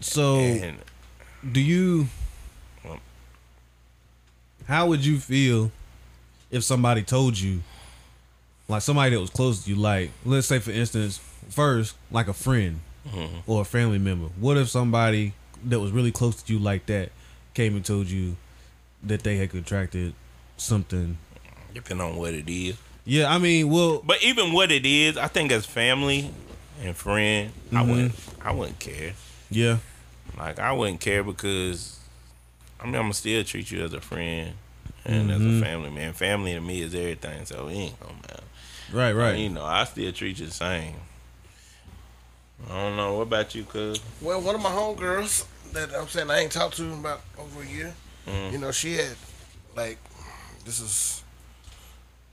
So, 0.00 0.36
And 0.38 0.78
do 1.52 1.60
you? 1.60 2.08
How 4.66 4.86
would 4.86 5.04
you 5.04 5.18
feel 5.18 5.70
if 6.50 6.62
somebody 6.64 7.02
told 7.02 7.38
you, 7.38 7.62
like 8.68 8.82
somebody 8.82 9.14
that 9.14 9.20
was 9.20 9.30
close 9.30 9.64
to 9.64 9.70
you, 9.70 9.76
like 9.76 10.10
let's 10.24 10.46
say 10.46 10.58
for 10.60 10.70
instance, 10.70 11.18
first 11.48 11.96
like 12.10 12.28
a 12.28 12.32
friend 12.32 12.80
or 13.46 13.62
a 13.62 13.64
family 13.64 13.98
member. 13.98 14.26
What 14.38 14.56
if 14.56 14.68
somebody 14.68 15.32
that 15.64 15.80
was 15.80 15.90
really 15.92 16.12
close 16.12 16.42
to 16.42 16.52
you 16.52 16.58
like 16.58 16.86
that 16.86 17.10
came 17.54 17.74
and 17.76 17.84
told 17.84 18.06
you 18.08 18.36
that 19.02 19.22
they 19.22 19.36
had 19.36 19.50
contracted 19.50 20.14
something? 20.56 21.18
depending 21.72 22.04
on 22.06 22.16
what 22.16 22.34
it 22.34 22.48
is. 22.50 22.76
Yeah, 23.04 23.32
I 23.32 23.38
mean, 23.38 23.70
well, 23.70 24.02
But 24.04 24.22
even 24.24 24.52
what 24.52 24.72
it 24.72 24.84
is, 24.84 25.16
I 25.16 25.28
think 25.28 25.52
as 25.52 25.64
family 25.66 26.30
and 26.82 26.96
friend, 26.96 27.52
I 27.72 27.76
Mhm. 27.82 27.88
wouldn't 27.88 28.14
I 28.42 28.52
wouldn't 28.52 28.78
care. 28.80 29.14
yeah, 29.50 29.78
Like 30.36 30.58
I 30.58 30.72
wouldn't 30.72 31.00
care 31.00 31.22
because 31.22 31.98
I 32.80 32.84
mean 32.86 32.94
I'm 32.96 33.02
gonna 33.02 33.14
still 33.14 33.44
treat 33.44 33.70
you 33.70 33.84
as 33.84 33.92
a 33.92 34.00
friend 34.00 34.54
and 35.04 35.30
as 35.30 35.40
Mhm. 35.40 35.58
a 35.60 35.64
family 35.64 35.90
man. 35.90 36.12
Family 36.12 36.52
to 36.54 36.60
me 36.60 36.82
is 36.82 36.94
everything, 36.94 37.44
so 37.46 37.68
it 37.68 37.74
ain't 37.74 38.00
gonna 38.00 38.14
matter. 38.14 38.42
right, 38.92 39.12
right. 39.12 39.38
You 39.38 39.48
know, 39.50 39.64
I 39.64 39.84
still 39.84 40.10
treat 40.12 40.38
you 40.40 40.46
the 40.46 40.52
same. 40.52 40.94
I 42.68 42.74
don't 42.74 42.96
know. 42.96 43.14
What 43.14 43.22
about 43.22 43.54
you, 43.54 43.64
cuz? 43.64 44.00
Well, 44.20 44.40
one 44.40 44.54
of 44.54 44.62
my 44.62 44.70
homegirls 44.70 45.46
that 45.72 45.94
I'm 45.94 46.08
saying 46.08 46.30
I 46.30 46.40
ain't 46.40 46.52
talked 46.52 46.76
to 46.76 46.84
in 46.84 47.00
about 47.00 47.22
over 47.38 47.62
a 47.62 47.66
year. 47.66 47.94
Mm. 48.26 48.52
You 48.52 48.58
know, 48.58 48.72
she 48.72 48.94
had 48.94 49.16
like 49.76 49.98
this 50.64 50.80
is 50.80 51.22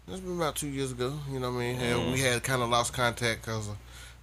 this 0.07 0.19
been 0.19 0.37
about 0.37 0.55
two 0.55 0.67
years 0.67 0.91
ago. 0.91 1.13
You 1.31 1.39
know 1.39 1.51
what 1.51 1.57
I 1.57 1.73
mean? 1.73 1.79
And 1.79 2.11
we 2.11 2.19
mm. 2.19 2.31
had 2.31 2.43
kind 2.43 2.61
of 2.61 2.69
lost 2.69 2.93
contact 2.93 3.41
because 3.41 3.69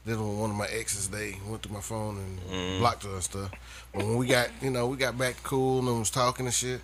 then 0.05 0.39
one 0.39 0.51
of 0.51 0.57
my 0.57 0.67
exes 0.67 1.09
they 1.09 1.37
went 1.49 1.63
through 1.63 1.75
my 1.75 1.81
phone 1.81 2.19
and 2.19 2.41
mm. 2.41 2.79
blocked 2.79 3.05
her 3.05 3.15
and 3.15 3.23
stuff. 3.23 3.51
But 3.93 4.05
when 4.05 4.17
we 4.17 4.27
got 4.27 4.51
you 4.61 4.71
know 4.71 4.87
we 4.87 4.97
got 4.97 5.17
back 5.17 5.37
cool 5.43 5.87
and 5.89 5.99
was 5.99 6.11
talking 6.11 6.47
and 6.47 6.55
shit, 6.55 6.81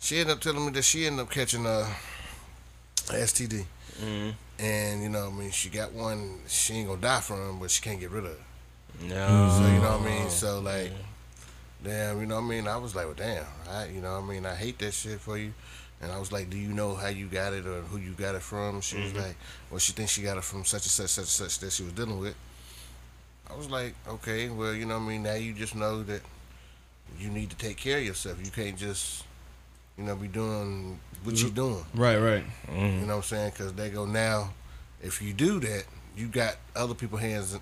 she 0.00 0.18
ended 0.18 0.36
up 0.36 0.40
telling 0.40 0.64
me 0.66 0.72
that 0.72 0.82
she 0.82 1.06
ended 1.06 1.22
up 1.22 1.30
catching 1.30 1.66
uh, 1.66 1.88
a, 3.10 3.12
a 3.12 3.18
STD. 3.18 3.64
Mm. 4.00 4.34
And 4.58 5.02
you 5.02 5.08
know, 5.08 5.28
I 5.28 5.30
mean, 5.30 5.50
she 5.50 5.68
got 5.68 5.92
one 5.92 6.38
she 6.46 6.74
ain't 6.74 6.88
gonna 6.88 7.00
die 7.00 7.20
from, 7.20 7.58
but 7.60 7.70
she 7.70 7.82
can't 7.82 8.00
get 8.00 8.10
rid 8.10 8.24
of 8.24 8.30
it. 8.30 8.40
No. 9.02 9.50
So 9.58 9.66
you 9.66 9.80
know 9.80 9.98
what 9.98 10.00
I 10.00 10.04
mean. 10.04 10.22
Oh, 10.26 10.28
so 10.28 10.60
like, 10.60 10.90
damn, 11.84 12.20
you 12.20 12.26
know 12.26 12.36
what 12.36 12.44
I 12.44 12.48
mean. 12.48 12.66
I 12.66 12.76
was 12.76 12.94
like, 12.94 13.04
well, 13.06 13.14
damn, 13.14 13.44
I, 13.70 13.86
you 13.86 14.00
know 14.00 14.14
what 14.14 14.24
I 14.24 14.28
mean. 14.28 14.46
I 14.46 14.54
hate 14.54 14.78
that 14.78 14.94
shit 14.94 15.20
for 15.20 15.36
you. 15.36 15.52
And 16.00 16.12
I 16.12 16.18
was 16.18 16.30
like, 16.30 16.50
do 16.50 16.58
you 16.58 16.68
know 16.68 16.94
how 16.94 17.08
you 17.08 17.26
got 17.26 17.54
it 17.54 17.66
or 17.66 17.80
who 17.82 17.98
you 17.98 18.12
got 18.12 18.34
it 18.34 18.42
from? 18.42 18.80
She 18.82 18.96
was 18.98 19.12
mm-hmm. 19.12 19.18
like, 19.18 19.36
well, 19.70 19.78
she 19.78 19.92
thinks 19.92 20.12
she 20.12 20.22
got 20.22 20.36
it 20.36 20.44
from 20.44 20.64
such 20.64 20.84
and 20.84 20.90
such, 20.90 21.08
such 21.08 21.22
and 21.22 21.28
such 21.28 21.58
that 21.60 21.72
she 21.72 21.84
was 21.84 21.92
dealing 21.92 22.18
with. 22.18 22.34
I 23.48 23.56
was 23.56 23.70
like, 23.70 23.94
okay, 24.06 24.48
well, 24.48 24.74
you 24.74 24.84
know 24.84 24.98
what 24.98 25.04
I 25.04 25.08
mean. 25.08 25.22
Now 25.22 25.34
you 25.34 25.54
just 25.54 25.74
know 25.74 26.02
that 26.02 26.20
you 27.18 27.30
need 27.30 27.50
to 27.50 27.56
take 27.56 27.76
care 27.76 27.98
of 27.98 28.04
yourself. 28.04 28.44
You 28.44 28.50
can't 28.50 28.76
just, 28.76 29.24
you 29.96 30.04
know, 30.04 30.16
be 30.16 30.28
doing 30.28 31.00
what 31.24 31.36
you 31.36 31.46
mm-hmm. 31.46 31.54
doing. 31.54 31.86
Right, 31.94 32.16
right. 32.16 32.44
You 32.68 32.74
mm-hmm. 32.74 33.00
know 33.02 33.06
what 33.06 33.16
I'm 33.16 33.22
saying? 33.22 33.50
Because 33.50 33.72
they 33.74 33.90
go 33.90 34.06
now, 34.06 34.52
if 35.02 35.20
you 35.20 35.32
do 35.32 35.60
that, 35.60 35.84
you 36.16 36.26
got 36.26 36.56
other 36.74 36.94
people's 36.94 37.20
hands, 37.20 37.58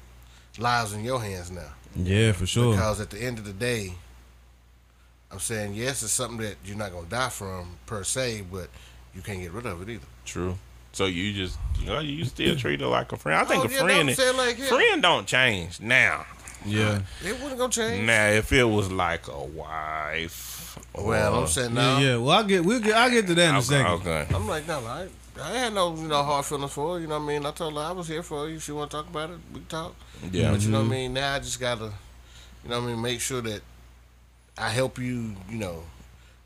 lives 0.59 0.93
in 0.93 1.05
your 1.05 1.21
hands 1.21 1.51
now. 1.51 1.73
Yeah, 1.97 2.33
for 2.33 2.47
sure. 2.47 2.73
Because 2.73 3.01
at 3.01 3.11
the 3.11 3.23
end 3.23 3.39
of 3.39 3.45
the 3.45 3.53
day, 3.53 3.95
I'm 5.31 5.41
saying 5.41 5.75
yes, 5.75 6.03
it's 6.03 6.13
something 6.13 6.39
that 6.39 6.57
you're 6.65 6.77
not 6.77 6.93
gonna 6.93 7.09
die 7.09 7.29
from 7.29 7.77
per 7.87 8.05
se, 8.05 8.45
but 8.53 8.69
you 9.15 9.23
can't 9.23 9.41
get 9.41 9.53
rid 9.53 9.67
of 9.67 9.83
it 9.83 9.93
either. 9.93 10.07
True. 10.25 10.57
So 10.93 11.07
you 11.07 11.33
just 11.33 11.59
you 11.81 11.87
know 11.87 11.99
you 11.99 12.25
still 12.25 12.57
treat 12.57 12.81
her 12.81 12.87
like 12.87 13.11
a 13.11 13.17
friend. 13.17 13.41
I 13.41 13.45
think 13.45 13.65
Oh, 13.65 13.67
a 13.67 13.71
yeah, 13.71 13.81
friend 13.81 14.21
I'm 14.21 14.37
like, 14.37 14.59
yeah. 14.59 14.67
friend 14.67 15.03
don't 15.03 15.27
change 15.27 15.81
now. 15.81 16.25
Yeah. 16.65 17.01
It 17.25 17.41
wasn't 17.41 17.59
gonna 17.59 17.73
change. 17.73 18.07
Now 18.07 18.29
if 18.29 18.53
it 18.53 18.65
was 18.65 18.91
like 18.91 19.29
a 19.29 19.45
wife. 19.45 20.79
Well, 20.95 21.41
I'm 21.41 21.47
saying 21.47 21.75
Yeah, 21.75 21.83
no. 21.83 21.99
yeah. 21.99 22.17
Well, 22.17 22.31
I'll 22.31 22.45
get 22.45 22.65
we'll 22.65 22.81
get 22.81 22.95
I'll 22.95 23.11
get 23.11 23.27
to 23.27 23.35
that 23.35 23.51
in 23.51 23.57
a 23.57 23.63
second. 23.63 23.93
okay. 23.93 24.27
I'm 24.35 24.47
like 24.49 24.67
no, 24.67 24.79
I, 24.81 25.09
I 25.41 25.51
had 25.51 25.75
no 25.75 25.95
you 25.95 26.09
know 26.09 26.23
hard 26.23 26.45
feelings 26.45 26.73
for 26.73 26.95
her. 26.95 27.01
You 27.01 27.07
know 27.07 27.19
what 27.19 27.25
I 27.25 27.29
mean? 27.29 27.47
I 27.47 27.51
told 27.51 27.75
her 27.75 27.81
I 27.81 27.93
was 27.93 28.09
here 28.09 28.23
for 28.23 28.49
you. 28.49 28.57
If 28.57 28.65
she 28.65 28.73
want 28.73 28.91
to 28.91 28.97
talk 28.99 29.09
about 29.09 29.31
it, 29.31 29.39
we 29.53 29.61
can 29.61 29.69
talk. 29.69 29.95
Yeah. 30.33 30.51
But 30.51 30.63
you 30.63 30.71
know 30.71 30.79
what 30.79 30.83
I 30.83 30.85
mm-hmm. 30.85 30.91
mean? 30.91 31.15
Now 31.15 31.35
I 31.35 31.39
just 31.39 31.61
gotta, 31.61 31.93
you 32.65 32.71
know 32.71 32.81
what 32.81 32.89
I 32.89 32.93
mean, 32.93 33.03
make 33.03 33.21
sure 33.21 33.41
that 33.43 33.61
I 34.57 34.69
help 34.69 34.99
you, 34.99 35.35
you 35.49 35.59
know, 35.59 35.83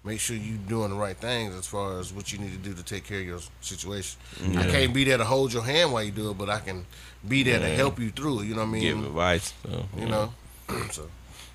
make 0.04 0.20
sure 0.20 0.36
you 0.36 0.56
doing 0.56 0.90
the 0.90 0.96
right 0.96 1.16
things 1.16 1.54
as 1.54 1.66
far 1.66 1.98
as 1.98 2.12
what 2.12 2.32
you 2.32 2.38
need 2.38 2.52
to 2.52 2.58
do 2.58 2.72
to 2.74 2.82
take 2.82 3.04
care 3.04 3.20
of 3.20 3.26
your 3.26 3.40
situation. 3.60 4.18
I 4.56 4.64
can't 4.64 4.94
be 4.94 5.04
there 5.04 5.18
to 5.18 5.24
hold 5.24 5.52
your 5.52 5.62
hand 5.62 5.92
while 5.92 6.02
you 6.02 6.10
do 6.10 6.30
it, 6.30 6.38
but 6.38 6.48
I 6.48 6.60
can 6.60 6.86
be 7.28 7.42
there 7.42 7.60
to 7.60 7.68
help 7.68 7.98
you 7.98 8.10
through. 8.10 8.42
You 8.42 8.54
know 8.54 8.62
what 8.62 8.68
I 8.68 8.72
mean? 8.72 8.82
Give 8.82 9.04
advice. 9.04 9.52
So, 9.64 9.86
You 9.98 10.06
know? 10.06 10.32
so 10.90 11.08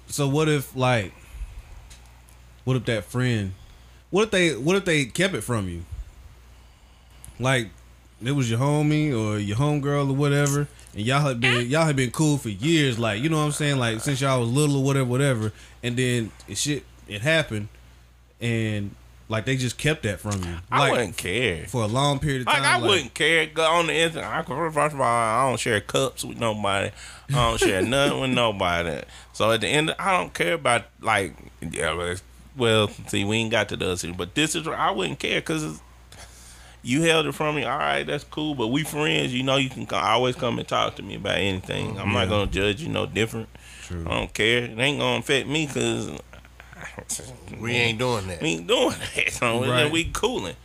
So 0.07 0.27
what 0.27 0.49
if 0.49 0.75
like 0.75 1.13
what 2.63 2.77
if 2.77 2.85
that 2.85 3.03
friend 3.05 3.53
what 4.09 4.25
if 4.25 4.31
they 4.31 4.55
what 4.55 4.75
if 4.75 4.85
they 4.85 5.05
kept 5.05 5.33
it 5.33 5.41
from 5.41 5.67
you? 5.69 5.83
Like 7.39 7.69
it 8.23 8.31
was 8.31 8.49
your 8.49 8.59
homie 8.59 9.09
or 9.09 9.39
your 9.39 9.57
homegirl 9.57 10.09
or 10.09 10.13
whatever, 10.13 10.67
and 10.93 11.03
y'all 11.03 11.21
had 11.21 11.39
been 11.39 11.67
y'all 11.67 11.85
had 11.85 11.95
been 11.95 12.11
cool 12.11 12.37
for 12.37 12.49
years, 12.49 12.99
like 12.99 13.21
you 13.21 13.29
know 13.29 13.37
what 13.37 13.45
I'm 13.45 13.51
saying, 13.51 13.79
like 13.79 14.01
since 14.01 14.21
y'all 14.21 14.39
was 14.39 14.49
little 14.49 14.77
or 14.77 14.83
whatever, 14.83 15.09
whatever, 15.09 15.51
and 15.81 15.97
then 15.97 16.31
it 16.47 16.57
shit 16.57 16.85
it 17.07 17.21
happened, 17.21 17.69
and 18.39 18.95
like 19.29 19.45
they 19.45 19.55
just 19.55 19.77
kept 19.77 20.03
that 20.03 20.19
from 20.19 20.43
you, 20.43 20.57
I 20.71 20.79
like 20.79 20.91
wouldn't 20.91 21.17
care. 21.17 21.65
for 21.67 21.83
a 21.83 21.87
long 21.87 22.19
period 22.19 22.41
of 22.41 22.47
time. 22.47 22.61
Like 22.61 22.71
I 22.71 22.77
wouldn't 22.85 23.13
care. 23.13 23.45
Go 23.45 23.63
on 23.63 23.87
the 23.87 23.93
internet. 23.93 24.29
I, 24.29 24.43
first 24.43 24.93
of 24.95 25.01
all, 25.01 25.07
I 25.07 25.47
don't 25.47 25.59
share 25.59 25.79
cups 25.81 26.23
with 26.23 26.39
nobody. 26.39 26.91
I 27.29 27.33
don't 27.33 27.59
share 27.59 27.81
nothing 27.85 28.21
with 28.21 28.31
nobody. 28.31 29.01
So 29.31 29.51
at 29.51 29.61
the 29.61 29.67
end, 29.67 29.95
I 29.97 30.17
don't 30.17 30.33
care 30.33 30.53
about 30.53 30.85
like 31.01 31.35
yeah. 31.61 32.15
Well, 32.55 32.89
see, 33.07 33.25
we 33.25 33.37
ain't 33.37 33.51
got 33.51 33.69
to 33.69 33.77
the 33.77 33.91
other 33.91 34.13
but 34.13 34.35
this 34.35 34.55
is 34.55 34.67
I 34.67 34.91
wouldn't 34.91 35.17
care 35.17 35.39
because 35.39 35.81
you 36.83 37.01
held 37.01 37.25
it 37.25 37.31
from 37.31 37.55
me. 37.55 37.63
All 37.63 37.77
right, 37.77 38.03
that's 38.03 38.25
cool. 38.25 38.53
But 38.55 38.67
we 38.67 38.83
friends. 38.83 39.33
You 39.33 39.43
know, 39.43 39.55
you 39.55 39.69
can 39.69 39.87
always 39.91 40.35
come 40.35 40.59
and 40.59 40.67
talk 40.67 40.95
to 40.97 41.03
me 41.03 41.15
about 41.15 41.37
anything. 41.37 41.97
I'm 41.97 42.13
not 42.13 42.29
gonna 42.29 42.51
judge 42.51 42.81
you 42.81 42.89
no 42.89 43.05
different. 43.05 43.49
True. 43.83 44.05
I 44.05 44.09
don't 44.19 44.33
care. 44.33 44.65
It 44.65 44.77
ain't 44.77 44.99
gonna 44.99 45.19
affect 45.19 45.47
me 45.47 45.65
because 45.65 46.11
we 47.59 47.71
ain't 47.73 47.99
doing 47.99 48.27
that. 48.27 48.41
we 48.41 48.49
ain't 48.49 48.67
doing 48.67 48.95
that. 49.15 49.31
So 49.33 49.61
Right. 49.67 49.91
we 49.91 50.05
cooling. 50.05 50.55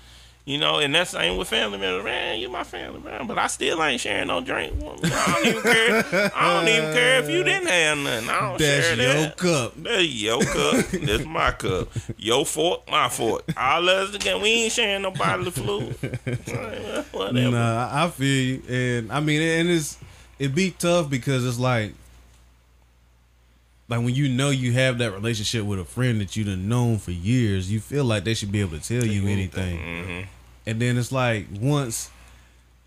You 0.45 0.57
know, 0.57 0.79
and 0.79 0.95
that's 0.95 1.11
same 1.11 1.37
with 1.37 1.49
family 1.49 1.77
members. 1.77 2.05
Man, 2.05 2.39
you 2.39 2.49
my 2.49 2.65
family 2.65 3.01
man, 3.01 3.27
but 3.27 3.37
I 3.37 3.49
still 3.49 3.83
ain't 3.85 4.01
sharing 4.01 4.29
no 4.29 4.41
drink. 4.41 4.73
I 4.83 5.33
don't 5.35 5.47
even 5.47 5.63
care. 5.63 6.31
I 6.35 6.55
don't 6.55 6.69
even 6.69 6.93
care 6.95 7.19
if 7.21 7.29
you 7.29 7.45
didn't 7.45 7.69
have 7.69 7.99
nothing. 7.99 8.31
I 8.31 8.41
don't 8.41 8.59
That's 8.59 8.87
share 8.87 8.97
your 8.97 9.13
that. 9.25 9.37
cup. 9.37 9.75
That's 9.77 10.07
your 10.07 10.41
cup. 10.41 10.87
That's 11.03 11.25
my 11.27 11.51
cup. 11.51 11.89
Your 12.17 12.47
fork, 12.47 12.91
my 12.91 13.11
fork. 13.11 13.43
All 13.59 13.87
us 13.91 14.15
again. 14.15 14.41
We 14.41 14.49
ain't 14.49 14.73
sharing 14.73 15.03
no 15.03 15.11
bodily 15.11 15.51
fluid. 15.51 15.97
Whatever. 17.13 17.51
Nah, 17.51 17.89
I 17.93 18.05
I 18.05 18.09
feel 18.09 18.27
you, 18.55 18.63
and 18.75 19.13
I 19.13 19.21
mean, 19.21 19.43
and 19.43 19.69
it's 19.69 19.99
it 20.39 20.55
be 20.55 20.71
tough 20.71 21.11
because 21.11 21.45
it's 21.47 21.59
like, 21.59 21.93
like 23.89 24.01
when 24.01 24.15
you 24.15 24.29
know 24.29 24.51
you 24.51 24.73
have 24.73 24.99
that 24.99 25.13
relationship 25.13 25.65
with 25.65 25.79
a 25.81 25.85
friend 25.85 26.21
that 26.21 26.37
you've 26.37 26.47
known 26.59 26.99
for 26.99 27.11
years, 27.11 27.71
you 27.73 27.81
feel 27.81 28.05
like 28.05 28.25
they 28.25 28.35
should 28.35 28.53
be 28.53 28.61
able 28.61 28.79
to 28.79 28.87
tell 28.87 29.07
you 29.07 29.27
anything, 29.29 29.79
Mm-hmm. 29.79 30.29
and 30.67 30.81
then 30.81 30.99
it's 30.99 31.11
like 31.13 31.47
once, 31.61 32.11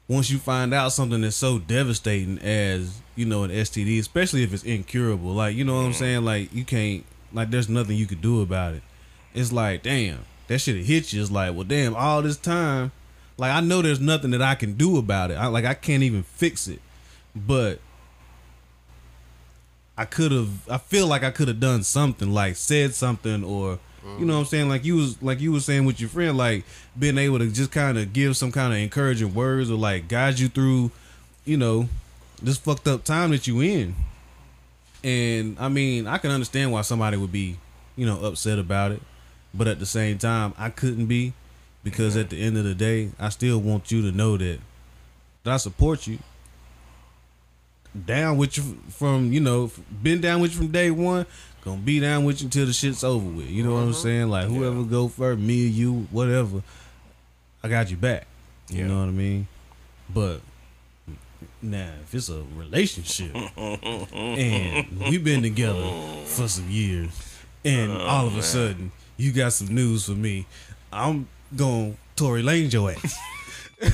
once 0.07 0.29
you 0.29 0.37
find 0.37 0.73
out 0.73 0.91
something 0.91 1.21
that's 1.21 1.35
so 1.35 1.57
devastating 1.59 2.37
as 2.39 2.99
you 3.15 3.25
know 3.25 3.43
an 3.43 3.51
STD, 3.51 3.99
especially 3.99 4.43
if 4.43 4.53
it's 4.53 4.63
incurable, 4.63 5.31
like 5.33 5.55
you 5.55 5.63
know 5.63 5.75
what 5.75 5.85
I'm 5.85 5.93
saying, 5.93 6.23
like 6.25 6.53
you 6.53 6.63
can't, 6.65 7.03
like 7.33 7.49
there's 7.49 7.69
nothing 7.69 7.97
you 7.97 8.05
could 8.05 8.21
do 8.21 8.41
about 8.41 8.73
it. 8.75 8.83
It's 9.33 9.51
like, 9.51 9.83
damn, 9.83 10.19
that 10.47 10.59
should 10.59 10.75
have 10.75 10.85
hit 10.85 11.13
you. 11.13 11.21
It's 11.21 11.31
like, 11.31 11.53
well, 11.55 11.63
damn, 11.63 11.95
all 11.95 12.21
this 12.21 12.37
time, 12.37 12.91
like 13.37 13.51
I 13.51 13.61
know 13.61 13.81
there's 13.81 13.99
nothing 14.01 14.31
that 14.31 14.41
I 14.41 14.55
can 14.55 14.73
do 14.73 14.97
about 14.97 15.31
it. 15.31 15.35
I 15.35 15.47
like 15.47 15.65
I 15.65 15.73
can't 15.73 16.03
even 16.03 16.23
fix 16.23 16.67
it, 16.67 16.81
but 17.35 17.79
I 20.01 20.05
could 20.05 20.31
have. 20.31 20.67
I 20.67 20.79
feel 20.79 21.05
like 21.05 21.23
I 21.23 21.29
could 21.29 21.47
have 21.47 21.59
done 21.59 21.83
something, 21.83 22.33
like 22.33 22.55
said 22.55 22.95
something, 22.95 23.43
or 23.43 23.77
you 24.17 24.25
know 24.25 24.33
what 24.33 24.39
I'm 24.39 24.45
saying. 24.45 24.67
Like 24.67 24.83
you 24.83 24.95
was 24.95 25.21
like 25.21 25.39
you 25.39 25.51
was 25.51 25.63
saying 25.63 25.85
with 25.85 25.99
your 25.99 26.09
friend, 26.09 26.35
like 26.35 26.65
being 26.97 27.19
able 27.19 27.37
to 27.37 27.51
just 27.51 27.71
kind 27.71 27.99
of 27.99 28.11
give 28.11 28.35
some 28.35 28.51
kind 28.51 28.73
of 28.73 28.79
encouraging 28.79 29.35
words 29.35 29.69
or 29.69 29.75
like 29.75 30.07
guide 30.07 30.39
you 30.39 30.47
through, 30.47 30.89
you 31.45 31.55
know, 31.55 31.87
this 32.41 32.57
fucked 32.57 32.87
up 32.87 33.03
time 33.03 33.29
that 33.29 33.45
you 33.45 33.61
in. 33.61 33.93
And 35.03 35.55
I 35.59 35.69
mean, 35.69 36.07
I 36.07 36.17
can 36.17 36.31
understand 36.31 36.71
why 36.71 36.81
somebody 36.81 37.17
would 37.17 37.31
be, 37.31 37.57
you 37.95 38.07
know, 38.07 38.25
upset 38.25 38.57
about 38.57 38.91
it, 38.91 39.03
but 39.53 39.67
at 39.67 39.77
the 39.77 39.85
same 39.85 40.17
time, 40.17 40.55
I 40.57 40.71
couldn't 40.71 41.05
be 41.05 41.33
because 41.83 42.17
at 42.17 42.31
the 42.31 42.41
end 42.41 42.57
of 42.57 42.63
the 42.63 42.73
day, 42.73 43.11
I 43.19 43.29
still 43.29 43.59
want 43.59 43.91
you 43.91 44.01
to 44.01 44.11
know 44.11 44.35
that 44.37 44.61
that 45.43 45.53
I 45.53 45.57
support 45.57 46.07
you. 46.07 46.17
Down 48.05 48.37
with 48.37 48.57
you 48.57 48.63
from 48.89 49.33
you 49.33 49.39
know, 49.39 49.71
been 50.01 50.21
down 50.21 50.41
with 50.41 50.51
you 50.51 50.57
from 50.57 50.67
day 50.69 50.91
one. 50.91 51.25
Gonna 51.63 51.77
be 51.77 51.99
down 51.99 52.23
with 52.23 52.41
you 52.41 52.45
until 52.45 52.65
the 52.65 52.73
shit's 52.73 53.03
over 53.03 53.27
with. 53.27 53.49
You 53.49 53.63
know 53.63 53.73
what 53.73 53.81
I'm 53.81 53.91
mm-hmm. 53.91 54.01
saying? 54.01 54.29
Like 54.29 54.47
whoever 54.47 54.83
go 54.83 55.07
first, 55.07 55.39
me 55.39 55.65
or 55.65 55.69
you, 55.69 56.07
whatever. 56.09 56.63
I 57.63 57.67
got 57.67 57.91
you 57.91 57.97
back. 57.97 58.25
You 58.69 58.79
Yeah. 58.79 58.87
know 58.87 58.99
what 58.99 59.09
I 59.09 59.11
mean? 59.11 59.47
But 60.09 60.41
now, 61.61 61.91
if 62.03 62.15
it's 62.15 62.29
a 62.29 62.43
relationship 62.55 63.35
and 63.57 64.99
we've 64.99 65.23
been 65.23 65.43
together 65.43 65.91
for 66.25 66.47
some 66.47 66.69
years, 66.69 67.11
and 67.63 67.91
oh, 67.91 67.99
all 67.99 68.27
of 68.27 68.35
a 68.37 68.43
sudden 68.43 68.91
you 69.17 69.31
got 69.31 69.53
some 69.53 69.67
news 69.67 70.05
for 70.05 70.13
me, 70.13 70.47
I'm 70.91 71.27
gonna 71.55 71.93
Tory 72.15 72.41
Lane 72.41 72.69
your 72.71 72.91
ass. 72.91 73.17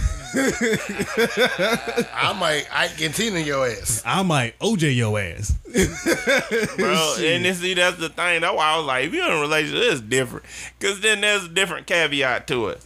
I 2.14 2.36
might 2.38 2.68
I 2.72 2.88
can 2.90 3.12
Tina 3.12 3.40
your 3.40 3.66
ass. 3.68 4.02
I 4.06 4.22
might 4.24 4.58
OJ 4.60 4.96
your 4.96 5.20
ass. 5.20 5.52
bro. 6.78 7.16
and 7.20 7.46
then, 7.46 7.56
see, 7.56 7.74
that's 7.74 7.98
the 7.98 8.10
thing. 8.10 8.42
That's 8.42 8.56
why 8.56 8.74
I 8.74 8.78
was 8.78 8.86
like, 8.86 9.06
if 9.06 9.14
you're 9.14 9.26
in 9.26 9.38
a 9.38 9.42
relationship, 9.42 9.84
it's 9.94 10.02
different. 10.02 10.46
Because 10.78 11.00
then 11.00 11.22
there's 11.22 11.46
a 11.46 11.50
different 11.50 11.88
caveat 11.88 12.48
to 12.48 12.68
it. 12.68 12.82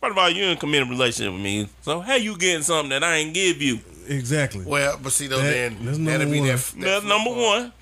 First 0.00 0.12
of 0.12 0.18
all, 0.18 0.30
you 0.30 0.44
in 0.44 0.50
a 0.56 0.56
committed 0.56 0.88
relationship 0.88 1.32
with 1.32 1.42
me. 1.42 1.68
So, 1.82 2.00
how 2.00 2.14
you 2.14 2.38
getting 2.38 2.62
something 2.62 2.90
that 2.90 3.02
I 3.02 3.16
ain't 3.16 3.34
give 3.34 3.60
you? 3.60 3.80
Exactly. 4.06 4.64
Well, 4.64 4.98
but 5.02 5.12
see 5.12 5.26
though, 5.26 5.38
That- 5.38 5.50
then 5.50 5.84
that's 5.84 5.98
that'll 5.98 6.18
number 6.28 6.32
be 6.32 6.40
that. 6.46 6.56
that 6.58 6.80
That's 6.80 7.04
number 7.04 7.30
uh, 7.30 7.34
one. 7.34 7.72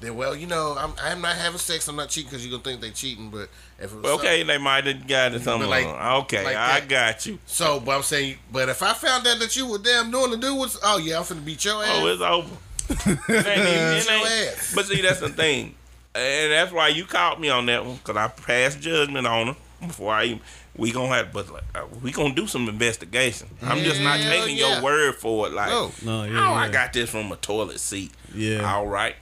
Then 0.00 0.14
well, 0.16 0.36
you 0.36 0.46
know, 0.46 0.74
I'm 0.78 0.92
I'm 1.02 1.20
not 1.22 1.36
having 1.36 1.58
sex. 1.58 1.88
I'm 1.88 1.96
not 1.96 2.10
cheating 2.10 2.28
because 2.30 2.44
you're 2.46 2.50
gonna 2.58 2.62
think 2.64 2.82
they 2.82 2.90
cheating. 2.90 3.30
But 3.30 3.48
if 3.78 3.92
it 3.92 4.02
was 4.02 4.12
Okay, 4.18 4.42
they 4.42 4.58
might 4.58 4.84
have 4.86 5.06
got 5.06 5.32
it 5.32 5.42
something. 5.42 5.70
like- 5.70 5.86
okay, 5.86 6.44
like 6.44 6.54
I 6.56 6.80
that. 6.80 6.88
got 6.88 7.24
you. 7.26 7.38
So, 7.46 7.80
but 7.80 7.96
I'm 7.96 8.02
saying, 8.02 8.36
but 8.52 8.68
if 8.68 8.82
I 8.82 8.92
found 8.92 9.26
out 9.26 9.38
that 9.38 9.56
you 9.56 9.66
were 9.66 9.78
damn 9.78 10.10
doing 10.10 10.30
the 10.32 10.36
dude 10.36 10.56
was, 10.58 10.78
oh 10.82 10.98
yeah, 10.98 11.16
I'm 11.16 11.22
finna 11.24 11.44
beat 11.44 11.64
your 11.64 11.82
ass. 11.82 11.90
Oh, 11.94 12.06
it's 12.08 12.20
over. 12.22 12.56
It 13.32 13.46
ain't 13.46 13.58
even- 13.58 13.96
it 13.96 14.04
your 14.04 14.14
ain't- 14.14 14.52
ass. 14.58 14.72
But 14.74 14.84
see, 14.86 15.00
that's 15.00 15.20
the 15.20 15.30
thing, 15.30 15.74
and 16.14 16.52
that's 16.52 16.72
why 16.72 16.88
you 16.88 17.04
caught 17.06 17.40
me 17.40 17.48
on 17.48 17.64
that 17.66 17.84
one 17.84 17.96
because 17.96 18.16
I 18.16 18.28
passed 18.28 18.80
judgment 18.80 19.26
on 19.26 19.46
her 19.48 19.56
before 19.86 20.12
I. 20.12 20.24
even- 20.24 20.40
We 20.76 20.92
gonna 20.92 21.08
have, 21.16 21.32
but 21.32 21.50
like, 21.50 21.62
uh, 21.74 21.86
we 22.02 22.12
gonna 22.12 22.34
do 22.34 22.46
some 22.46 22.68
investigation. 22.68 23.48
I'm 23.62 23.78
just 23.82 23.98
not 24.02 24.18
taking 24.20 24.58
yeah. 24.58 24.74
your 24.74 24.82
word 24.82 25.14
for 25.14 25.46
it. 25.46 25.54
Like, 25.54 25.70
No. 25.70 25.90
No, 26.04 26.20
oh, 26.20 26.24
yeah, 26.24 26.50
I 26.52 26.68
got 26.68 26.92
this 26.92 27.08
from 27.08 27.32
a 27.32 27.36
toilet 27.36 27.80
seat. 27.80 28.12
Yeah. 28.34 28.70
All 28.74 28.86
right. 28.86 29.16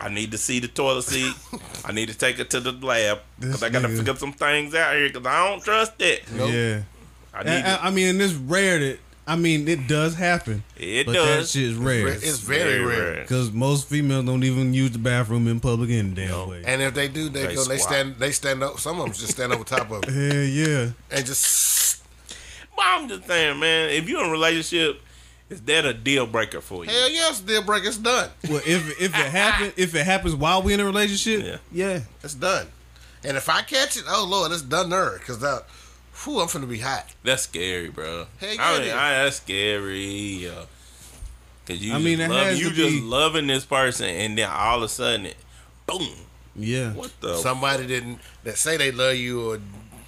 I 0.00 0.08
need 0.10 0.30
to 0.32 0.38
see 0.38 0.60
the 0.60 0.68
toilet 0.68 1.04
seat. 1.04 1.32
I 1.84 1.92
need 1.92 2.08
to 2.08 2.16
take 2.18 2.38
it 2.38 2.50
to 2.50 2.60
the 2.60 2.72
lab 2.72 3.20
because 3.40 3.62
I 3.62 3.70
gotta 3.70 3.88
nigga. 3.88 3.96
figure 3.98 4.16
some 4.16 4.32
things 4.32 4.74
out 4.74 4.94
here 4.94 5.08
because 5.08 5.26
I 5.26 5.48
don't 5.48 5.62
trust 5.64 5.94
it. 6.00 6.30
Nope. 6.32 6.50
Yeah. 6.52 6.82
I 7.32 7.38
I, 7.40 7.42
need 7.42 7.50
I, 7.50 7.74
it. 7.74 7.84
I 7.84 7.90
mean, 7.90 8.20
it's 8.20 8.34
rare 8.34 8.78
that 8.78 8.98
I 9.26 9.36
mean 9.36 9.66
it 9.66 9.88
does 9.88 10.14
happen. 10.14 10.62
It 10.76 11.06
but 11.06 11.14
does. 11.14 11.52
That 11.52 11.58
shit's 11.58 11.74
rare 11.76 12.08
It's 12.08 12.38
very 12.40 12.84
rare. 12.84 13.22
because 13.22 13.50
most 13.52 13.88
females 13.88 14.24
don't 14.26 14.44
even 14.44 14.72
use 14.74 14.90
the 14.92 14.98
bathroom 14.98 15.48
in 15.48 15.60
public 15.60 15.90
any 15.90 16.10
damn 16.10 16.28
No. 16.28 16.48
way. 16.48 16.62
And 16.66 16.80
if 16.82 16.92
they 16.94 17.08
do, 17.08 17.28
they, 17.30 17.46
They 17.46 17.54
go. 17.54 17.64
They 17.64 17.78
stand. 17.78 18.16
They 18.16 18.32
stand 18.32 18.62
up. 18.62 18.78
Some 18.78 18.98
of 19.00 19.06
them 19.06 19.14
just 19.14 19.32
stand 19.32 19.52
over 19.54 19.64
top 19.64 19.90
of 19.90 20.04
it 20.04 20.10
Hell 20.12 20.42
yeah. 20.44 20.90
and 21.10 21.26
just. 21.26 22.02
But 22.76 22.84
I'm 22.86 23.08
just 23.08 23.26
saying, 23.26 23.58
man, 23.58 23.88
if 23.90 24.06
you're 24.08 24.20
in 24.22 24.28
a 24.28 24.32
relationship, 24.32 25.00
is 25.48 25.60
that 25.62 25.84
a 25.84 25.94
deal 25.94 26.26
breaker 26.26 26.60
for 26.60 26.84
you? 26.84 26.90
Hell 26.90 27.10
yes, 27.10 27.40
deal 27.40 27.62
breaker. 27.62 27.86
It's 27.88 27.98
done. 27.98 28.30
Well, 28.48 28.62
if 28.66 29.00
if 29.00 29.10
it 29.10 29.30
happens, 29.30 29.72
if 29.76 29.94
it 29.94 30.04
happens 30.04 30.34
while 30.34 30.62
we 30.62 30.72
in 30.74 30.80
a 30.80 30.84
relationship, 30.84 31.60
Yeah. 31.72 31.86
yeah, 31.88 32.00
It's 32.22 32.34
done. 32.34 32.66
And 33.24 33.36
if 33.36 33.48
I 33.48 33.62
catch 33.62 33.96
it, 33.96 34.04
oh 34.08 34.26
lord, 34.28 34.52
it's 34.52 34.62
done 34.62 34.90
there. 34.90 35.18
Cause 35.26 35.38
that, 35.40 35.64
whew, 36.24 36.40
I'm 36.40 36.48
finna 36.48 36.68
be 36.68 36.78
hot. 36.80 37.06
That's 37.24 37.42
scary, 37.42 37.88
bro. 37.90 38.26
Hell 38.38 38.54
yeah, 38.54 38.62
I 38.62 38.78
mean. 38.78 38.90
I, 38.90 39.24
that's 39.24 39.36
scary. 39.36 40.48
Uh, 40.48 40.64
Cause 41.66 41.78
you, 41.80 41.94
I 41.94 41.98
mean, 41.98 42.18
just 42.18 42.30
love, 42.30 42.56
you 42.56 42.70
just 42.70 42.94
be- 42.94 43.00
loving 43.00 43.48
this 43.48 43.64
person, 43.64 44.06
and 44.06 44.38
then 44.38 44.48
all 44.48 44.76
of 44.78 44.82
a 44.84 44.88
sudden, 44.88 45.26
it, 45.26 45.36
boom. 45.86 46.06
yeah. 46.54 46.92
What 46.92 47.10
the? 47.20 47.34
Somebody 47.38 47.88
didn't 47.88 48.20
that 48.44 48.56
say 48.56 48.76
they 48.76 48.92
love 48.92 49.16
you 49.16 49.50
or, 49.54 49.58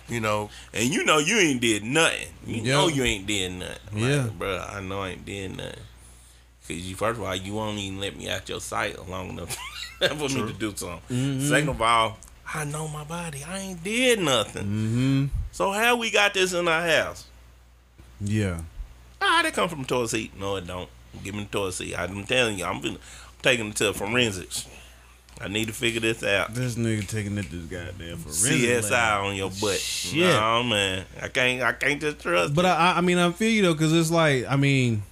you 0.08 0.20
know, 0.20 0.50
and 0.72 0.92
you 0.92 1.04
know 1.04 1.18
you 1.18 1.36
ain't 1.38 1.60
did 1.60 1.84
nothing. 1.84 2.28
You 2.46 2.62
Yeah. 2.62 2.74
know 2.74 2.88
you 2.88 3.02
ain't 3.02 3.26
did 3.26 3.52
nothing. 3.52 3.98
Yeah. 3.98 4.28
bro. 4.36 4.58
I 4.58 4.80
know 4.80 5.02
I 5.02 5.10
ain't 5.10 5.24
did 5.24 5.56
nothing. 5.56 5.82
Cause 6.66 6.76
you 6.76 6.96
first 6.96 7.18
of 7.18 7.24
all, 7.24 7.34
you 7.34 7.54
won't 7.54 7.78
even 7.78 7.98
let 8.00 8.16
me 8.16 8.28
out 8.28 8.48
your 8.48 8.60
sight 8.60 9.08
long 9.08 9.30
enough 9.30 9.56
for 10.00 10.14
me 10.28 10.28
to 10.28 10.52
do 10.52 10.72
something. 10.76 11.00
Mm-hmm. 11.16 11.48
Second 11.48 11.68
of 11.70 11.80
all, 11.82 12.18
I 12.54 12.64
know 12.64 12.88
my 12.88 13.04
body. 13.04 13.42
I 13.44 13.58
ain't 13.58 13.82
did 13.84 14.20
nothing. 14.20 14.64
Mm-hmm. 14.64 15.24
So 15.52 15.72
how 15.72 15.96
we 15.96 16.10
got 16.10 16.34
this 16.34 16.52
in 16.52 16.68
our 16.68 16.82
house? 16.86 17.26
Yeah. 18.20 18.60
Ah, 19.20 19.40
they 19.42 19.50
come 19.50 19.68
from 19.68 19.84
toilet 19.84 20.10
seat. 20.10 20.38
No, 20.38 20.56
it 20.56 20.66
don't. 20.66 20.88
Give 21.24 21.34
me 21.34 21.44
the 21.44 21.48
toilet 21.50 21.72
seat. 21.72 21.98
I'm 21.98 22.24
telling 22.24 22.58
you, 22.58 22.64
I'm, 22.64 22.80
been, 22.80 22.94
I'm 22.94 23.00
taking 23.42 23.68
it 23.68 23.76
to 23.76 23.92
forensics. 23.94 24.66
I 25.40 25.46
need 25.48 25.66
to 25.68 25.72
figure 25.72 26.00
this 26.00 26.22
out. 26.24 26.52
This 26.54 26.74
nigga 26.74 27.06
taking 27.06 27.38
it 27.38 27.48
this 27.50 27.62
goddamn 27.64 28.16
forensic 28.18 28.52
CSI 28.60 28.90
lab. 28.90 29.24
on 29.24 29.36
your 29.36 29.50
butt. 29.50 29.78
Shit. 29.78 30.16
No 30.34 30.62
man, 30.64 31.04
I 31.22 31.28
can't. 31.28 31.62
I 31.62 31.72
can't 31.72 32.00
just 32.00 32.18
trust. 32.20 32.54
But 32.54 32.66
I, 32.66 32.74
I- 32.74 32.98
I 32.98 33.00
mean, 33.02 33.18
I 33.18 33.30
feel 33.32 33.50
you 33.50 33.62
though, 33.62 33.72
because 33.74 33.92
it's 33.92 34.10
like, 34.10 34.46
I 34.48 34.56
mean, 34.56 35.02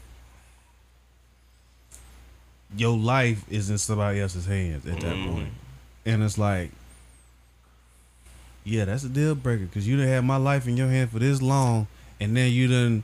your 2.77 2.97
life 2.97 3.45
is 3.49 3.71
in 3.71 3.79
somebody 3.79 4.21
else's 4.21 4.47
hands 4.47 4.87
at 4.87 5.01
that 5.01 5.15
Mhm. 5.15 5.33
point. 5.33 5.49
and 6.05 6.23
it's 6.23 6.39
like, 6.39 6.71
yeah, 8.65 8.85
that's 8.85 9.05
a 9.05 9.09
deal 9.09 9.35
breaker 9.35 9.65
because 9.65 9.87
you 9.89 9.97
done 9.97 10.07
had 10.09 10.25
my 10.25 10.37
life 10.37 10.67
in 10.69 10.77
your 10.77 10.89
hand 10.89 11.11
for 11.11 11.19
this 11.21 11.41
long, 11.41 11.87
and 12.21 12.37
then 12.37 12.51
you 12.53 12.69
done, 12.69 13.03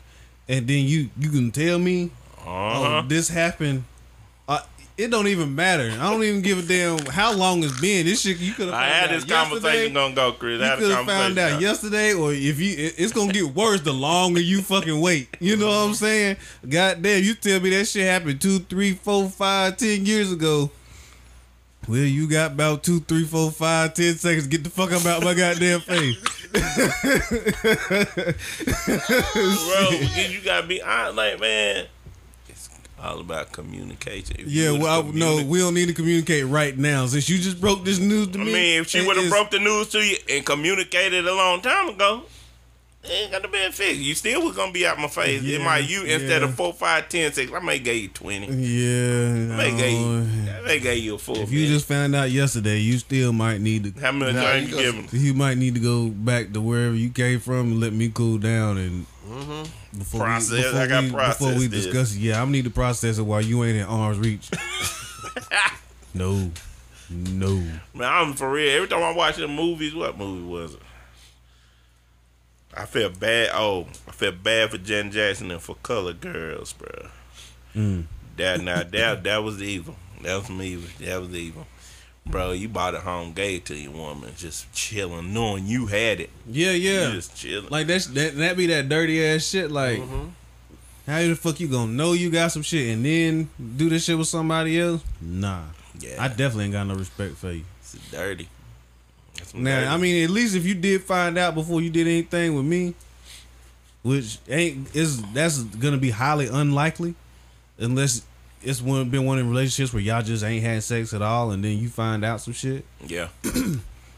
and 0.48 0.66
then 0.66 0.84
you 0.84 1.08
you 1.18 1.30
can 1.30 1.50
tell 1.52 1.78
me, 1.78 2.10
Uh-huh. 2.38 2.98
oh, 2.98 3.04
this 3.06 3.28
happened. 3.28 3.84
Uh, 4.48 4.60
it 4.98 5.10
don't 5.10 5.26
even 5.28 5.54
matter. 5.54 5.90
I 6.00 6.10
don't 6.10 6.22
even 6.22 6.42
give 6.42 6.58
a 6.58 6.62
damn 6.62 6.98
how 7.06 7.32
long 7.32 7.64
it's 7.64 7.80
been. 7.80 8.06
This 8.06 8.20
shit 8.20 8.38
you 8.38 8.52
could 8.52 8.66
have. 8.66 8.74
I 8.74 8.86
had 8.86 9.10
this 9.10 9.24
conversation 9.24 9.94
gonna 9.94 10.14
go, 10.14 10.32
Chris. 10.32 10.60
I 10.60 10.74
You 10.74 10.80
could 10.80 10.90
have 10.90 11.06
found 11.06 11.38
out 11.38 11.60
yesterday, 11.60 12.12
or 12.14 12.32
if 12.32 12.60
you, 12.60 12.70
it- 12.76 12.94
it's 12.98 13.12
gonna 13.12 13.32
get 13.32 13.46
worse 13.54 13.80
the 13.80 13.92
longer 13.92 14.40
you 14.40 14.62
fucking 14.62 15.00
wait. 15.00 15.28
You 15.40 15.56
know 15.56 15.66
what 15.68 15.88
I'm 15.88 15.94
saying? 15.94 16.36
God 16.68 17.02
damn, 17.02 17.22
you 17.24 17.34
tell 17.34 17.60
me 17.60 17.70
that 17.70 17.86
shit 17.86 18.06
happened 18.06 18.40
two, 18.40 18.58
three, 18.60 18.92
four, 18.92 19.28
five, 19.28 19.76
ten 19.76 20.04
years 20.06 20.30
ago. 20.32 20.70
Well, 21.88 21.98
you 21.98 22.28
got 22.28 22.52
about 22.52 22.84
two, 22.84 23.00
three, 23.00 23.24
four, 23.24 23.50
five, 23.50 23.94
ten 23.94 24.14
seconds. 24.14 24.46
Get 24.46 24.62
the 24.62 24.70
fuck 24.70 24.92
up 24.92 25.04
out 25.04 25.24
my 25.24 25.34
goddamn 25.34 25.80
face. 25.80 26.16
bro. 28.52 29.90
You 30.14 30.40
gotta 30.44 30.66
be 30.66 30.80
honest, 30.82 31.16
like 31.16 31.40
man. 31.40 31.86
All 33.02 33.18
about 33.18 33.50
communication. 33.50 34.36
If 34.38 34.46
Yeah, 34.46 34.70
well, 34.70 35.04
I, 35.04 35.10
no, 35.10 35.44
we 35.44 35.58
don't 35.58 35.74
need 35.74 35.86
to 35.86 35.92
communicate 35.92 36.46
right 36.46 36.78
now. 36.78 37.04
Since 37.06 37.28
you 37.28 37.38
just 37.38 37.60
broke 37.60 37.84
this 37.84 37.98
news 37.98 38.28
to 38.28 38.38
me. 38.38 38.50
I 38.50 38.54
mean, 38.54 38.80
if 38.82 38.88
she 38.90 39.04
would 39.04 39.16
have 39.16 39.28
broke 39.28 39.50
the 39.50 39.58
news 39.58 39.88
to 39.88 39.98
you 39.98 40.16
and 40.30 40.46
communicated 40.46 41.26
a 41.26 41.34
long 41.34 41.60
time 41.60 41.88
ago, 41.88 42.22
ain't 43.10 43.32
got 43.32 43.44
a 43.44 43.72
fix. 43.72 43.98
You 43.98 44.14
still 44.14 44.44
was 44.44 44.56
gonna 44.56 44.72
be 44.72 44.86
out 44.86 44.98
my 44.98 45.08
face. 45.08 45.42
Yeah, 45.42 45.58
it 45.58 45.64
might 45.64 45.88
you 45.88 46.04
instead 46.04 46.42
yeah. 46.42 46.48
of 46.48 46.54
four, 46.54 46.72
five, 46.72 47.08
ten, 47.08 47.32
six. 47.32 47.52
I 47.52 47.60
may 47.60 47.78
give 47.78 47.96
you 47.96 48.08
twenty. 48.08 48.46
yeah, 48.46 49.54
I 49.54 49.56
may 49.56 49.76
give 49.76 49.92
you. 49.92 50.52
I 50.52 50.60
may 50.64 50.80
give 50.80 50.98
you 50.98 51.14
a 51.16 51.18
full. 51.18 51.38
if 51.38 51.50
you 51.50 51.66
just 51.66 51.86
found 51.86 52.14
out 52.14 52.30
yesterday, 52.30 52.78
you 52.78 52.98
still 52.98 53.32
might 53.32 53.60
need 53.60 53.94
to 53.94 54.00
how 54.00 54.12
many 54.12 54.32
Nah, 54.32 54.54
you 54.54 54.68
give 54.68 54.94
them? 54.94 55.20
You 55.20 55.34
might 55.34 55.58
need 55.58 55.74
to 55.74 55.80
go 55.80 56.08
back 56.08 56.52
to 56.52 56.60
wherever 56.60 56.94
you 56.94 57.10
came 57.10 57.40
from 57.40 57.72
and 57.72 57.80
let 57.80 57.92
me 57.92 58.10
cool 58.10 58.38
down 58.38 58.78
and 58.78 59.06
mm-hmm. 59.28 59.98
before 59.98 60.20
Process. 60.20 60.50
We, 60.50 60.62
before 60.62 60.80
I 60.80 60.86
got 60.86 61.04
we, 61.04 61.10
before 61.10 61.58
we 61.58 61.66
this. 61.66 61.84
discuss 61.84 62.14
it. 62.14 62.20
Yeah, 62.20 62.42
I 62.42 62.44
need 62.44 62.64
to 62.64 62.70
process 62.70 63.18
it 63.18 63.22
while 63.22 63.42
you 63.42 63.64
ain't 63.64 63.78
in 63.78 63.84
arm's 63.84 64.18
reach. 64.18 64.50
no, 66.14 66.50
no. 67.10 67.54
Man, 67.94 68.08
I'm 68.08 68.34
for 68.34 68.50
real. 68.50 68.76
Every 68.76 68.88
time 68.88 69.02
I 69.02 69.12
watch 69.12 69.36
the 69.36 69.48
movies, 69.48 69.94
what 69.94 70.16
movie 70.16 70.46
was 70.46 70.74
it? 70.74 70.80
I 72.74 72.86
feel 72.86 73.10
bad. 73.10 73.50
Oh, 73.52 73.86
I 74.08 74.12
feel 74.12 74.32
bad 74.32 74.70
for 74.70 74.78
Janet 74.78 75.12
Jackson 75.12 75.50
and 75.50 75.60
for 75.60 75.74
Colored 75.82 76.20
Girls, 76.20 76.72
bro. 76.72 77.08
Mm. 77.74 78.04
That 78.36 78.60
now 78.62 78.82
that 78.82 79.22
that 79.24 79.42
was 79.42 79.62
evil. 79.62 79.96
That 80.22 80.36
was 80.36 80.48
me. 80.50 80.76
That 81.00 81.20
was 81.20 81.34
evil, 81.34 81.66
bro. 82.26 82.52
You 82.52 82.68
bought 82.68 82.94
it 82.94 83.00
home, 83.00 83.32
gave 83.32 83.64
to 83.64 83.74
your 83.74 83.92
woman, 83.92 84.32
just 84.36 84.72
chilling, 84.72 85.34
knowing 85.34 85.66
you 85.66 85.86
had 85.86 86.20
it. 86.20 86.30
Yeah, 86.46 86.70
yeah. 86.72 87.08
You 87.08 87.12
just 87.14 87.36
chilling. 87.36 87.68
Like 87.70 87.86
that's 87.88 88.06
that 88.08 88.36
that 88.36 88.56
be 88.56 88.66
that 88.68 88.88
dirty 88.88 89.24
ass 89.24 89.44
shit. 89.44 89.70
Like 89.70 89.98
Mm-hmm. 89.98 90.28
how 91.10 91.18
the 91.20 91.34
fuck 91.34 91.60
you 91.60 91.68
gonna 91.68 91.92
know 91.92 92.12
you 92.14 92.30
got 92.30 92.52
some 92.52 92.62
shit 92.62 92.94
and 92.94 93.04
then 93.04 93.50
do 93.76 93.88
this 93.90 94.04
shit 94.04 94.16
with 94.16 94.28
somebody 94.28 94.80
else? 94.80 95.02
Nah, 95.20 95.64
yeah, 95.98 96.16
I 96.22 96.28
definitely 96.28 96.64
ain't 96.64 96.72
got 96.72 96.86
no 96.86 96.94
respect 96.94 97.36
for 97.36 97.52
you. 97.52 97.64
it's 97.82 97.96
dirty. 98.10 98.48
Now, 99.54 99.92
I 99.92 99.96
mean, 99.96 100.24
at 100.24 100.30
least 100.30 100.56
if 100.56 100.64
you 100.64 100.74
did 100.74 101.02
find 101.02 101.36
out 101.36 101.54
before 101.54 101.80
you 101.80 101.90
did 101.90 102.06
anything 102.06 102.54
with 102.54 102.64
me, 102.64 102.94
which 104.02 104.38
ain't 104.48 104.94
is 104.94 105.22
that's 105.32 105.62
gonna 105.62 105.98
be 105.98 106.10
highly 106.10 106.48
unlikely, 106.48 107.14
unless 107.78 108.22
it's 108.62 108.80
one 108.80 109.08
been 109.10 109.24
one 109.24 109.38
of 109.38 109.44
the 109.44 109.50
relationships 109.50 109.92
where 109.92 110.02
y'all 110.02 110.22
just 110.22 110.44
ain't 110.44 110.64
had 110.64 110.82
sex 110.82 111.12
at 111.12 111.22
all, 111.22 111.50
and 111.50 111.62
then 111.64 111.78
you 111.78 111.88
find 111.88 112.24
out 112.24 112.40
some 112.40 112.54
shit. 112.54 112.84
yeah, 113.06 113.28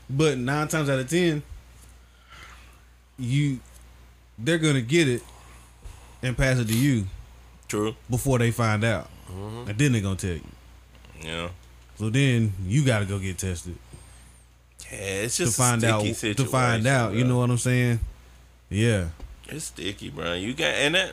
But 0.08 0.38
nine 0.38 0.68
times 0.68 0.88
out 0.90 0.98
of 0.98 1.08
ten, 1.08 1.42
you 3.18 3.60
they're 4.38 4.58
gonna 4.58 4.82
get 4.82 5.08
it 5.08 5.22
and 6.22 6.36
pass 6.36 6.58
it 6.58 6.68
to 6.68 6.76
you 6.76 7.06
true. 7.68 7.94
before 8.08 8.38
they 8.38 8.50
find 8.50 8.84
out, 8.84 9.08
mm-hmm. 9.30 9.70
and 9.70 9.78
then 9.78 9.92
they're 9.92 10.02
gonna 10.02 10.16
tell 10.16 10.30
you. 10.30 10.42
Yeah, 11.22 11.48
So 11.96 12.10
then 12.10 12.52
you 12.66 12.84
got 12.84 12.98
to 12.98 13.06
go 13.06 13.18
get 13.18 13.38
tested 13.38 13.76
yeah. 14.94 15.22
It's 15.22 15.36
to 15.36 15.44
just 15.44 15.56
find 15.56 15.82
a 15.84 15.94
out 15.94 16.04
to 16.04 16.44
find 16.44 16.86
out. 16.86 17.14
You 17.14 17.24
know 17.24 17.38
what 17.38 17.50
I'm 17.50 17.58
saying? 17.58 18.00
Yeah. 18.70 19.08
It's 19.48 19.66
sticky, 19.66 20.10
bro. 20.10 20.34
You 20.34 20.54
got 20.54 20.74
and 20.74 20.94
that, 20.94 21.12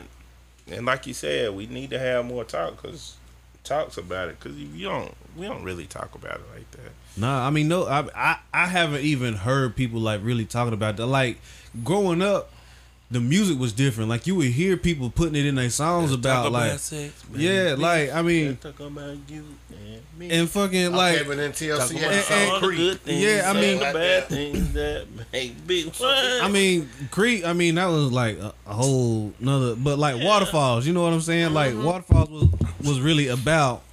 and 0.72 0.86
like 0.86 1.06
you 1.06 1.14
said, 1.14 1.54
we 1.56 1.68
need 1.68 1.90
to 1.90 2.00
have 2.00 2.26
more 2.26 2.44
talk 2.44 2.82
because 2.82 3.16
talks 3.64 3.98
about 3.98 4.30
it 4.30 4.40
because 4.40 4.58
you 4.58 4.86
don't 4.88 5.14
we 5.36 5.46
don't 5.46 5.64
really 5.64 5.86
talk 5.86 6.16
about 6.16 6.36
it 6.36 6.46
like 6.54 6.72
that. 6.72 6.92
Nah, 7.18 7.46
I 7.46 7.50
mean, 7.50 7.68
no, 7.68 7.86
I, 7.86 8.08
I 8.16 8.40
I 8.54 8.66
haven't 8.68 9.02
even 9.02 9.36
heard 9.36 9.76
people 9.76 10.00
like 10.00 10.22
really 10.24 10.46
talking 10.46 10.74
about 10.74 10.98
that. 10.98 11.08
Like 11.08 11.40
growing 11.84 12.22
up, 12.22 12.52
the 13.12 13.20
music 13.20 13.60
was 13.60 13.74
different. 13.74 14.10
Like 14.10 14.26
you 14.26 14.36
would 14.36 14.48
hear 14.48 14.78
people 14.78 15.10
putting 15.10 15.36
it 15.36 15.46
in 15.46 15.56
their 15.56 15.70
songs 15.70 16.12
about 16.14 16.44
Talk 16.44 16.52
like, 16.54 16.80
sex, 16.80 17.24
yeah, 17.36 17.72
baby. 17.72 17.82
like 17.82 18.14
I 18.14 18.22
mean, 18.22 18.56
talk 18.58 18.80
about 18.80 19.18
you 19.28 19.46
and 19.70 20.02
me. 20.18 20.30
and 20.32 20.50
fucking 20.50 20.88
okay, 20.88 20.96
like, 20.96 21.28
but 21.28 21.38
then 21.38 21.52
Talk 21.52 21.92
about 21.92 21.92
had 22.14 22.54
and- 22.54 22.64
the 22.64 22.76
good 22.76 23.02
things. 23.02 23.22
Yeah, 23.22 23.50
I 23.50 23.54
mean- 23.54 23.80
all 23.84 23.92
the 23.94 24.00
bad 24.00 24.28
things 24.28 24.74
that 24.74 25.08
make 25.34 25.68
big. 25.68 25.94
I 26.02 26.48
mean, 26.50 26.90
Creep. 27.12 27.46
I 27.46 27.54
mean, 27.54 27.76
that 27.76 27.88
was 27.88 28.12
like 28.12 28.38
a, 28.40 28.54
a 28.66 28.74
whole 28.74 29.34
another. 29.42 29.76
But 29.76 30.00
like 30.00 30.24
waterfalls, 30.24 30.88
you 30.88 30.94
know 30.94 31.04
what 31.04 31.14
I'm 31.14 31.22
saying? 31.22 31.46
Uh-huh. 31.46 31.56
Like 31.56 31.76
waterfalls 31.76 32.30
was 32.30 32.50
was 32.84 33.02
really 33.02 33.28
about 33.28 33.84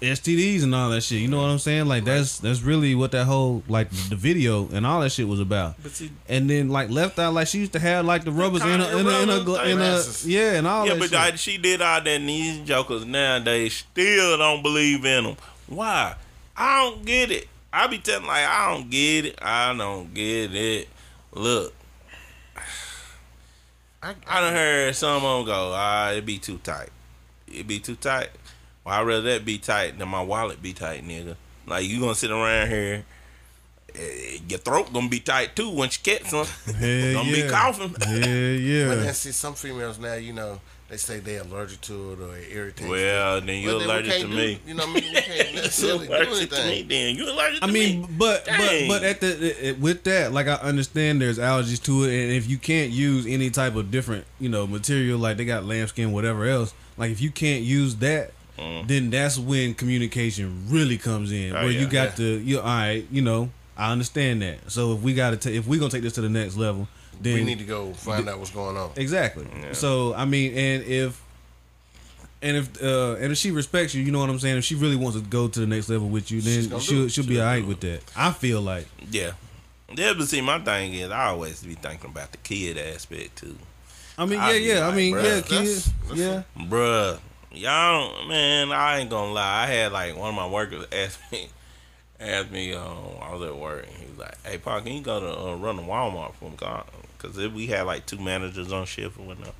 STDs 0.00 0.62
and 0.62 0.74
all 0.74 0.90
that 0.90 1.00
shit. 1.02 1.20
You 1.20 1.28
know 1.28 1.40
what 1.40 1.48
I'm 1.48 1.58
saying? 1.58 1.86
Like 1.86 2.04
that's 2.04 2.38
that's 2.38 2.60
really 2.60 2.94
what 2.94 3.12
that 3.12 3.24
whole 3.24 3.62
like 3.66 3.90
the 3.90 4.16
video 4.16 4.68
and 4.68 4.86
all 4.86 5.00
that 5.00 5.10
shit 5.10 5.26
was 5.26 5.40
about. 5.40 5.76
But 5.82 5.92
see, 5.92 6.10
And 6.28 6.50
then 6.50 6.68
like 6.68 6.90
left 6.90 7.18
out, 7.18 7.32
like 7.32 7.48
she 7.48 7.60
used 7.60 7.72
to 7.72 7.78
have 7.78 8.04
like 8.04 8.24
the 8.24 8.32
rubbers 8.32 8.62
in 8.62 8.68
a 8.80 8.98
in 8.98 9.06
a, 9.06 9.20
in 9.64 9.70
in 9.70 10.04
yeah 10.24 10.52
and 10.52 10.66
all 10.66 10.86
yeah, 10.86 10.92
that 10.94 10.98
but 10.98 11.04
shit. 11.08 11.12
like, 11.12 11.36
she 11.38 11.56
did 11.56 11.80
all 11.80 12.00
that, 12.02 12.08
and 12.08 12.28
these 12.28 12.58
jokers 12.66 13.06
nowadays 13.06 13.74
still 13.74 14.36
don't 14.36 14.62
believe 14.62 15.04
in 15.04 15.24
them. 15.24 15.36
Why? 15.66 16.14
I 16.56 16.84
don't 16.84 17.04
get 17.04 17.30
it. 17.30 17.48
I 17.72 17.86
be 17.86 17.98
telling 17.98 18.26
like 18.26 18.46
I 18.46 18.74
don't 18.74 18.90
get 18.90 19.24
it. 19.26 19.38
I 19.40 19.74
don't 19.74 20.12
get 20.12 20.54
it. 20.54 20.88
Look, 21.32 21.72
I, 24.02 24.14
I 24.26 24.40
done 24.40 24.52
heard 24.52 24.94
some 24.94 25.24
of 25.24 25.38
them 25.38 25.46
go, 25.46 25.72
ah, 25.74 26.10
it 26.10 26.26
be 26.26 26.38
too 26.38 26.58
tight. 26.58 26.90
It 27.48 27.66
be 27.66 27.78
too 27.78 27.96
tight. 27.96 28.28
Well, 28.86 28.94
I'd 28.94 29.06
rather 29.06 29.22
that 29.22 29.44
be 29.44 29.58
tight 29.58 29.98
than 29.98 30.08
my 30.08 30.22
wallet 30.22 30.62
be 30.62 30.72
tight, 30.72 31.04
nigga. 31.06 31.34
Like, 31.66 31.84
you 31.86 31.98
gonna 31.98 32.14
sit 32.14 32.30
around 32.30 32.68
here, 32.68 33.04
eh, 33.96 34.38
your 34.48 34.60
throat 34.60 34.92
gonna 34.92 35.08
be 35.08 35.18
tight 35.18 35.56
too 35.56 35.70
once 35.70 35.98
you 35.98 36.12
catch 36.14 36.28
some. 36.30 36.46
Hell 36.66 37.12
gonna 37.14 37.28
yeah. 37.30 37.42
be 37.44 37.48
coughing. 37.50 37.96
Yeah, 38.00 38.16
yeah. 38.16 38.88
But 38.88 38.98
yeah. 38.98 39.02
then 39.04 39.14
see 39.14 39.32
some 39.32 39.54
females 39.54 39.98
now, 39.98 40.14
you 40.14 40.32
know, 40.32 40.60
they 40.88 40.98
say 40.98 41.18
they 41.18 41.38
allergic 41.38 41.80
to 41.80 42.12
it 42.12 42.20
or 42.20 42.36
it 42.36 42.46
irritates. 42.52 42.88
Well, 42.88 43.40
then 43.40 43.60
you 43.60 43.72
But 43.72 43.78
then 43.78 43.78
we 43.78 43.84
allergic 43.92 44.12
can't 44.12 44.22
to 44.22 44.28
do- 44.28 44.36
me. 44.36 44.60
You 44.68 44.74
know, 44.74 44.86
what 44.86 44.90
I 44.96 45.00
mean, 45.00 45.14
we 45.14 45.20
can't 45.20 45.48
You 45.54 45.54
necessarily 45.56 46.06
do 46.06 46.12
allergic 46.12 46.50
to 46.50 46.56
me, 46.56 46.62
anything. 46.62 46.88
then 46.88 47.16
you 47.16 47.24
allergic 47.32 47.60
to 47.62 47.66
I 47.66 47.70
mean, 47.72 48.00
me. 48.02 48.06
but 48.16 48.44
but 48.44 48.46
Dang. 48.46 48.88
but 48.88 49.02
at 49.02 49.20
the 49.20 49.68
it, 49.70 49.80
with 49.80 50.04
that, 50.04 50.32
like 50.32 50.46
I 50.46 50.54
understand 50.54 51.20
there's 51.20 51.38
allergies 51.40 51.82
to 51.82 52.04
it, 52.04 52.12
and 52.22 52.32
if 52.32 52.48
you 52.48 52.58
can't 52.58 52.92
use 52.92 53.26
any 53.26 53.50
type 53.50 53.74
of 53.74 53.90
different, 53.90 54.26
you 54.38 54.48
know, 54.48 54.64
material 54.68 55.18
like 55.18 55.38
they 55.38 55.44
got 55.44 55.64
lambskin, 55.64 56.12
whatever 56.12 56.44
else, 56.44 56.72
like 56.96 57.10
if 57.10 57.20
you 57.20 57.32
can't 57.32 57.64
use 57.64 57.96
that, 57.96 58.30
Mm. 58.58 58.86
then 58.88 59.10
that's 59.10 59.38
when 59.38 59.74
communication 59.74 60.64
really 60.68 60.96
comes 60.98 61.30
in, 61.32 61.54
Oh, 61.54 61.62
where 61.64 61.70
yeah. 61.70 61.80
you 61.80 61.86
got 61.86 62.08
Yeah. 62.10 62.14
to 62.16 62.24
you 62.40 62.58
all 62.60 62.64
right, 62.64 63.06
you 63.10 63.22
know, 63.22 63.50
I 63.76 63.92
understand 63.92 64.42
that. 64.42 64.70
So 64.70 64.94
if 64.94 65.00
we 65.02 65.12
got 65.14 65.30
to 65.30 65.36
take, 65.36 65.54
if 65.54 65.66
we 65.66 65.78
gonna 65.78 65.90
take 65.90 66.02
this 66.02 66.14
to 66.14 66.20
the 66.22 66.28
next 66.30 66.56
level, 66.56 66.88
then 67.20 67.34
We 67.34 67.44
need 67.44 67.58
to 67.60 67.64
go 67.64 67.92
find 67.94 68.28
out 68.28 68.38
what's 68.38 68.50
going 68.50 68.76
on. 68.76 68.90
Exactly. 68.96 69.46
Yeah. 69.60 69.72
So 69.72 70.14
I 70.14 70.24
mean, 70.24 70.52
and 70.54 70.82
if 70.84 71.20
and 72.42 72.56
if 72.58 72.82
uh 72.82 73.14
and 73.20 73.32
if 73.32 73.38
she 73.38 73.50
respects 73.50 73.94
you, 73.94 74.02
you 74.02 74.12
know 74.12 74.20
what 74.20 74.30
I'm 74.30 74.38
saying. 74.38 74.58
If 74.58 74.64
she 74.64 74.74
really 74.74 74.96
wants 74.96 75.18
to 75.18 75.24
go 75.24 75.48
to 75.48 75.60
the 75.60 75.66
next 75.66 75.88
level 75.88 76.08
with 76.08 76.30
you, 76.30 76.40
then 76.40 76.68
gonna 76.68 76.80
do 76.82 76.86
she'll 76.86 77.08
she'll 77.08 77.26
be 77.26 77.40
alright 77.40 77.66
with 77.66 77.80
that. 77.80 78.02
I 78.16 78.32
feel 78.32 78.60
like. 78.60 78.86
yeah. 79.10 79.32
Yeah, 79.94 80.14
but 80.18 80.26
see, 80.26 80.40
my 80.40 80.58
thing 80.58 80.94
is, 80.94 81.10
I 81.12 81.26
always 81.28 81.62
be 81.62 81.74
thinking 81.74 82.10
about 82.10 82.32
the 82.32 82.38
kid 82.38 82.76
aspect 82.76 83.36
too. 83.36 83.56
I 84.18 84.26
mean, 84.26 84.40
I 84.40 84.52
yeah, 84.54 84.58
be 84.58 84.64
yeah. 84.64 84.88
I 84.88 84.94
mean, 84.94 85.14
bruh, 85.14 85.22
yeah, 85.22 85.34
that's- 85.40 85.48
kids, 85.48 85.92
yeah. 86.14 86.42
Bruh, 86.58 87.18
y'all, 87.52 88.10
don't- 88.18 88.28
man, 88.28 88.72
I 88.72 88.98
ain't 88.98 89.10
gonna 89.10 89.32
lie. 89.32 89.64
I 89.64 89.66
had 89.66 89.92
like 89.92 90.16
one 90.16 90.30
of 90.30 90.34
my 90.34 90.46
workers 90.48 90.86
ask 90.92 91.20
me, 91.32 91.48
asked 92.20 92.50
me, 92.50 92.74
um, 92.74 92.98
I 93.20 93.34
was 93.34 93.42
at 93.48 93.56
work, 93.56 93.86
and 93.86 93.96
he 93.96 94.06
was 94.10 94.18
like, 94.18 94.46
"Hey, 94.46 94.58
Paul, 94.58 94.80
can 94.80 94.92
you 94.92 95.02
go 95.02 95.20
to 95.20 95.38
uh, 95.50 95.54
run 95.56 95.76
to 95.76 95.82
Walmart 95.82 96.34
for 96.34 96.50
me? 96.50 96.56
Because 97.16 97.38
if 97.38 97.52
we 97.52 97.66
had 97.66 97.82
like 97.82 98.06
two 98.06 98.18
managers 98.18 98.72
on 98.72 98.86
shift 98.86 99.18
or 99.18 99.26
whatnot. 99.26 99.54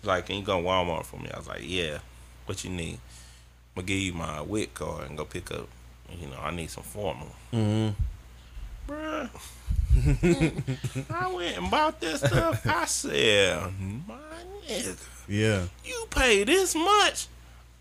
He's 0.00 0.08
like, 0.08 0.26
can 0.26 0.36
you 0.36 0.42
go 0.42 0.60
to 0.60 0.66
Walmart 0.66 1.04
for 1.04 1.16
me? 1.16 1.30
I 1.32 1.38
was 1.38 1.46
like, 1.46 1.60
yeah. 1.62 1.98
What 2.46 2.64
you 2.64 2.70
need? 2.70 2.94
I'm 2.94 3.82
gonna 3.82 3.86
give 3.86 3.98
you 3.98 4.12
my 4.12 4.40
WIC 4.40 4.74
card 4.74 5.08
and 5.08 5.16
go 5.16 5.24
pick 5.24 5.50
up. 5.52 5.68
You 6.20 6.26
know, 6.26 6.38
I 6.42 6.50
need 6.50 6.70
some 6.70 6.82
formula. 6.82 7.30
hmm 7.52 7.90
Bruh. 8.88 9.30
I 11.10 11.32
went 11.32 11.56
and 11.58 11.70
bought 11.70 12.00
this 12.00 12.18
stuff. 12.20 12.66
I 12.66 12.84
said, 12.86 13.60
my 14.08 14.16
nigga. 14.68 14.98
Yeah. 15.28 15.66
You 15.84 16.06
pay 16.10 16.44
this 16.44 16.74
much? 16.74 17.26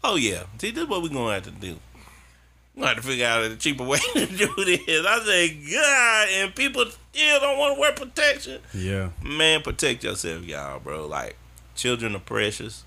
Oh 0.04 0.16
yeah. 0.16 0.44
See, 0.58 0.72
this 0.72 0.84
is 0.84 0.90
what 0.90 1.02
we're 1.02 1.10
gonna 1.10 1.34
have 1.34 1.44
to 1.44 1.52
do. 1.52 1.78
We're 2.76 2.84
gonna 2.84 2.96
have 2.96 3.04
to 3.04 3.10
figure 3.10 3.26
out 3.26 3.44
a 3.44 3.56
cheaper 3.56 3.84
way 3.84 4.00
to 4.14 4.26
do 4.26 4.54
this. 4.66 5.06
I 5.06 5.24
say, 5.26 5.50
God, 5.72 6.28
and 6.30 6.56
people 6.56 6.86
still 7.12 7.40
don't 7.40 7.58
want 7.58 7.76
to 7.76 7.82
wear 7.82 7.92
protection. 7.94 8.62
Yeah. 8.74 9.10
Man, 9.24 9.62
protect 9.62 10.04
yourself, 10.04 10.44
y'all, 10.46 10.80
bro. 10.80 11.06
Like, 11.08 11.36
children 11.76 12.16
are 12.16 12.20
precious. 12.20 12.84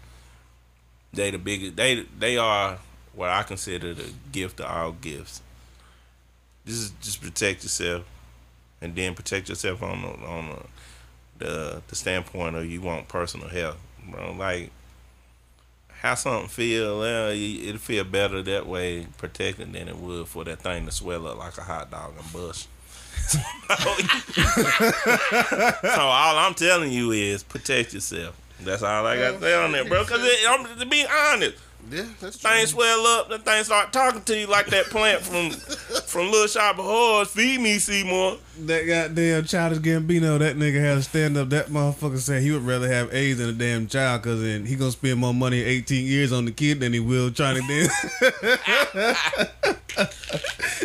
They 1.12 1.31
the 1.31 1.39
biggest. 1.39 1.76
They 1.76 2.06
they 2.18 2.36
are 2.36 2.78
what 3.14 3.31
I 3.31 3.43
consider 3.44 3.94
the 3.94 4.10
gift 4.32 4.60
of 4.60 4.66
all 4.66 4.93
gifts. 4.93 5.43
This 6.64 6.76
is 6.76 6.90
just 7.01 7.20
protect 7.20 7.62
yourself, 7.62 8.05
and 8.81 8.97
then 8.97 9.14
protect 9.14 9.48
yourself 9.48 9.82
on 9.82 10.02
the 10.02 10.09
on 10.26 10.48
the 10.48 10.62
the, 11.36 11.82
the 11.89 11.97
standpoint 11.97 12.56
of 12.56 12.66
you 12.66 12.81
want 12.81 13.09
personal 13.09 13.48
health, 13.48 13.76
bro. 14.10 14.32
Like, 14.32 14.70
how 16.01 16.14
something 16.14 16.48
feel? 16.48 17.35
You- 17.35 17.68
it'll 17.68 17.78
feel 17.78 18.05
better 18.05 18.43
that 18.43 18.66
way 18.66 19.06
protected 19.18 19.72
than 19.72 19.89
it 19.89 19.97
would 19.97 20.28
for 20.28 20.44
that 20.44 20.60
thing 20.60 20.86
to 20.86 20.93
swell 20.93 21.26
up 21.26 21.39
like 21.39 21.56
a 21.59 21.62
hot 21.62 21.90
dog 21.90 22.14
and 22.20 22.32
bust. 22.32 22.68
so 24.85 26.01
all 26.01 26.36
I'm 26.39 26.55
telling 26.55 26.93
you 26.93 27.12
is 27.12 27.43
protect 27.43 27.94
yourself. 27.94 28.36
That's 28.60 28.82
all 28.82 29.06
I 29.06 29.16
got 29.16 29.32
to 29.32 29.40
say 29.40 29.55
on 29.55 29.72
that, 29.72 29.89
bro. 29.89 30.05
Because 30.05 30.26
I'm 30.48 30.78
to 30.78 30.86
be 30.86 31.06
honest, 31.06 31.56
Yeah, 31.90 32.05
that's 32.20 32.39
true. 32.39 32.51
thing 32.51 32.66
swell 32.66 33.06
up, 33.06 33.28
the 33.28 33.39
thing 33.39 33.62
start 33.65 33.93
talking 33.93 34.23
to 34.23 34.39
you 34.39 34.47
like 34.47 34.66
that 34.69 34.86
plant 34.86 35.20
from 35.23 35.51
from 36.06 36.31
Little 36.31 36.47
Shop 36.47 36.78
of 36.78 36.85
Horrors. 36.85 37.28
Feed 37.28 37.61
me, 37.61 37.78
Seymour. 37.78 38.39
That 38.61 38.86
goddamn 38.86 39.44
childish 39.44 39.78
Gambino, 39.78 40.39
that 40.39 40.56
nigga 40.56 40.81
had 40.81 40.94
to 40.97 41.02
stand 41.02 41.36
up. 41.36 41.51
That 41.51 41.66
motherfucker 41.69 42.19
said 42.19 42.43
he 42.43 42.51
would 42.52 42.62
rather 42.66 42.89
have 42.89 43.12
AIDS 43.12 43.39
than 43.39 43.51
a 43.51 43.52
damn 43.52 43.86
child, 43.86 44.23
cause 44.23 44.40
then 44.40 44.65
he 44.66 44.77
gonna 44.77 44.90
spend 44.93 45.19
more 45.19 45.35
money 45.35 45.62
18 45.62 46.06
years 46.06 46.32
on 46.32 46.44
the 46.47 46.52
kid 46.52 46.81
than 46.81 46.93
he 46.93 47.01
will 47.01 47.31
trying 47.31 47.61
to 47.61 47.66
then. 47.69 47.89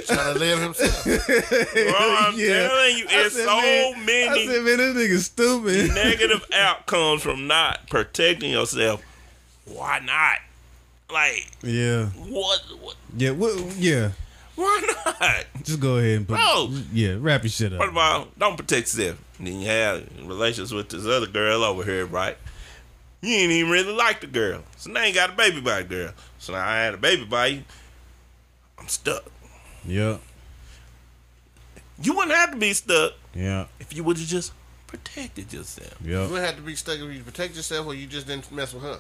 trying 0.06 0.34
to 0.34 0.40
live 0.40 0.60
himself. 0.60 1.04
Bro, 1.06 1.94
I'm 1.98 2.34
Yeah. 2.38 2.68
telling 2.68 2.98
you, 2.98 3.06
it's 3.10 3.36
said, 3.36 3.46
so 3.46 3.56
man, 3.56 3.94
I 3.96 4.06
many 4.06 4.48
said, 4.48 4.64
man, 4.64 4.78
this 4.78 4.96
nigga 4.96 5.18
stupid. 5.20 5.94
negative 5.96 6.46
outcomes 6.54 7.22
from 7.22 7.48
not 7.48 7.88
protecting 7.90 8.52
yourself. 8.52 9.02
Why 9.66 10.00
not? 10.00 10.38
Like, 11.12 11.48
yeah, 11.64 12.06
what? 12.06 12.62
what 12.82 12.96
yeah, 13.18 13.32
what, 13.32 13.76
yeah. 13.78 14.12
why 14.56 14.94
not? 15.06 15.46
Just 15.64 15.80
go 15.80 15.98
ahead 15.98 16.18
and 16.18 16.28
put. 16.28 16.36
Bro. 16.36 16.74
Yeah, 16.94 17.18
wrap 17.20 17.44
your 17.44 17.50
shit 17.50 17.74
up. 17.74 17.80
What 17.80 17.88
up. 17.88 17.94
about 17.94 18.40
don't 18.40 18.58
protect 18.58 18.96
yourself? 18.96 19.18
And 19.40 19.48
then 19.48 19.60
you 19.60 19.68
have 19.68 20.08
relations 20.24 20.72
with 20.72 20.90
this 20.90 21.06
other 21.06 21.26
girl 21.26 21.64
over 21.64 21.84
here, 21.84 22.06
right? 22.06 22.38
You 23.22 23.34
ain't 23.34 23.52
even 23.52 23.72
really 23.72 23.94
like 23.94 24.22
the 24.22 24.28
girl. 24.28 24.62
So 24.78 24.92
now 24.92 25.04
you 25.04 25.14
got 25.14 25.32
a 25.32 25.34
baby 25.34 25.62
by 25.62 25.82
the 25.82 25.88
girl. 25.88 26.12
So 26.38 26.54
now 26.54 26.66
I 26.66 26.78
had 26.78 26.94
a 26.94 26.98
baby 26.98 27.26
by 27.26 27.48
you. 27.48 27.64
I'm 28.78 28.88
stuck. 28.88 29.24
Yeah, 29.86 30.18
You 32.02 32.14
wouldn't 32.14 32.36
have 32.36 32.52
to 32.52 32.58
be 32.58 32.74
stuck 32.74 33.14
yeah, 33.34 33.66
if 33.80 33.96
you 33.96 34.04
would 34.04 34.18
have 34.18 34.28
just 34.28 34.52
protected 34.88 35.52
yourself. 35.52 35.96
You 36.04 36.20
wouldn't 36.20 36.46
have 36.46 36.58
to 36.58 36.62
be 36.62 36.76
stuck 36.76 37.00
if 37.00 37.14
you 37.14 37.24
protect 37.24 37.56
yourself 37.56 37.88
or 37.88 37.94
you 37.94 38.06
just 38.08 38.28
didn't 38.28 38.52
mess 38.52 38.74
with 38.74 38.84
her. 38.84 39.00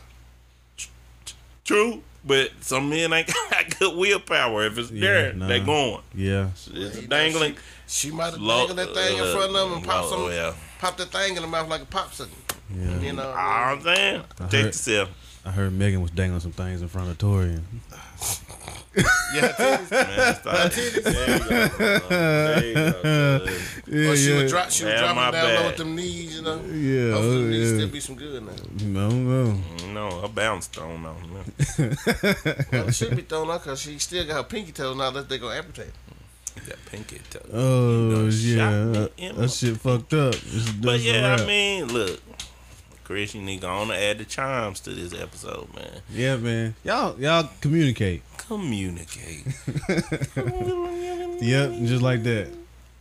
True, 1.69 2.01
but 2.25 2.49
some 2.61 2.89
men 2.89 3.13
ain't 3.13 3.27
got 3.51 3.77
good 3.79 3.95
willpower. 3.95 4.65
If 4.65 4.79
it's 4.79 4.89
Yeah, 4.89 5.01
there, 5.01 5.33
nah. 5.33 5.47
they 5.47 5.59
going. 5.59 6.01
Yeah, 6.15 6.47
It's 6.73 6.97
He- 6.97 7.05
dangling. 7.05 7.57
She 7.87 8.09
might 8.09 8.31
have 8.31 8.41
Low- 8.41 8.65
dangled 8.67 8.79
that 8.79 8.93
thing 8.95 9.17
in 9.19 9.23
front 9.31 9.49
of 9.49 9.53
them 9.53 9.73
and 9.73 9.85
popped 9.85 10.09
low- 10.11 10.29
some, 10.29 10.35
yeah. 10.35 10.53
popped 10.79 10.97
that 10.97 11.11
thing 11.11 11.35
in 11.35 11.43
the 11.43 11.47
mouth 11.47 11.69
like 11.69 11.81
a 11.83 11.85
popsicle. 11.85 12.29
yeah. 12.75 12.99
You 12.99 13.13
know, 13.13 13.29
All 13.29 13.35
I'm 13.35 13.83
saying, 13.83 14.23
protect 14.29 14.53
heard- 14.53 14.65
yourself. 14.65 15.09
I 15.45 15.51
heard 15.51 15.71
Megan 15.73 16.01
was 16.01 16.09
dangling 16.09 16.41
some 16.41 16.51
things 16.51 16.81
in 16.81 16.87
front 16.87 17.09
of 17.11 17.17
Tory. 17.19 17.49
And 17.49 17.67
yeah, 18.95 19.03
titties. 19.53 19.91
Man, 19.91 20.35
stop. 20.35 20.71
There 21.09 21.29
you 21.29 21.39
go. 21.39 22.09
There 22.09 22.65
you 22.65 22.73
go. 22.73 23.45
yeah, 23.87 24.09
Or 24.11 24.15
she 24.15 24.33
would 24.33 24.47
drop, 24.49 24.69
she 24.69 24.83
was 24.85 24.93
Yeah, 24.93 24.99
dropping 24.99 25.15
my 25.15 25.31
down 25.31 25.55
low 25.55 25.67
with 25.67 25.77
them 25.77 25.95
knees, 25.95 26.35
you 26.35 26.41
know. 26.41 26.55
Yeah, 26.65 27.11
Hopefully, 27.13 27.35
oh, 27.35 27.39
them 27.41 27.49
knees 27.51 27.69
yeah. 27.71 27.77
still 27.77 27.87
be 27.89 27.99
some 27.99 28.15
good 28.15 28.43
now. 28.43 28.51
No, 28.85 29.09
no. 29.09 29.59
No, 29.93 30.21
I 30.23 30.27
bounced 30.27 30.77
on 30.79 31.03
them. 31.03 31.15
Well, 32.71 32.87
it 32.87 32.95
should 32.95 33.15
be 33.15 33.21
thrown 33.23 33.49
out 33.49 33.63
because 33.63 33.79
she 33.81 33.97
still 33.99 34.25
got 34.25 34.37
her 34.37 34.43
pinky 34.43 34.71
toes 34.71 34.95
now 34.97 35.11
that 35.11 35.29
they 35.29 35.37
gonna 35.37 35.55
amputate. 35.55 35.91
That 36.67 36.77
pinky 36.87 37.19
toe. 37.29 37.39
Oh 37.53 38.11
done 38.11 38.31
shot 38.31 38.39
yeah, 38.43 38.69
that, 38.85 39.11
in 39.17 39.35
that 39.37 39.49
shit 39.51 39.77
fucked 39.77 40.13
up. 40.13 40.33
It's- 40.35 40.71
But 40.71 40.99
yeah, 40.99 41.21
wrap. 41.29 41.39
I 41.41 41.45
mean, 41.45 41.87
look, 41.87 42.19
Chris, 43.05 43.33
you 43.33 43.41
need 43.41 43.57
to 43.57 43.61
go 43.61 43.69
on 43.69 43.91
and 43.91 43.99
add 43.99 44.17
the 44.17 44.25
chimes 44.25 44.79
to 44.81 44.89
this 44.91 45.13
episode, 45.19 45.73
man. 45.73 46.01
yeah, 46.11 46.35
man. 46.37 46.75
Y'all, 46.83 47.17
y'all 47.19 47.49
communicate. 47.61 48.21
Communicate. 48.49 49.45
Yep, 51.41 51.71
just 51.85 52.01
like 52.01 52.23
that. 52.23 52.49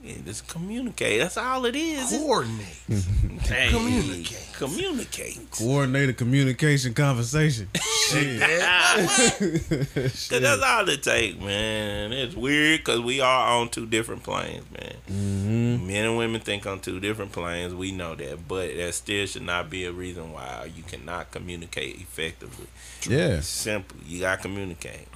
Yeah, 0.01 0.15
just 0.25 0.47
communicate. 0.47 1.19
That's 1.21 1.37
all 1.37 1.65
it 1.65 1.75
is. 1.75 2.11
Coordinate. 2.11 2.67
Hey, 3.49 3.71
Communicate. 3.71 4.47
Communicate. 4.53 5.51
Coordinated 5.51 6.17
communication 6.19 6.93
conversation. 6.95 7.69
Shit. 8.11 8.41
Cause 8.41 10.29
that's 10.29 10.63
all 10.63 10.89
it 10.89 11.03
takes, 11.03 11.39
man. 11.41 12.13
It's 12.13 12.35
weird 12.37 12.81
because 12.81 13.01
we 13.01 13.21
are 13.21 13.59
on 13.59 13.71
two 13.71 13.87
different 13.87 14.23
planes, 14.23 14.65
man. 14.71 14.95
hmm 15.09 15.87
Men 15.87 16.05
and 16.05 16.17
women 16.19 16.41
think 16.43 16.67
on 16.67 16.81
two 16.81 17.01
different 17.01 17.33
planes. 17.33 17.75
We 17.75 17.91
know 17.91 18.15
that, 18.15 18.47
but 18.47 18.77
that 18.77 18.95
still 18.95 19.27
should 19.27 19.43
not 19.43 19.71
be 19.71 19.85
a 19.87 19.93
reason 19.93 20.33
why 20.33 20.71
you 20.77 20.83
cannot 20.85 21.31
communicate 21.31 21.97
effectively. 22.01 22.67
Yeah. 23.09 23.41
Simple. 23.41 23.97
You 24.07 24.21
gotta 24.21 24.43
communicate. 24.43 25.08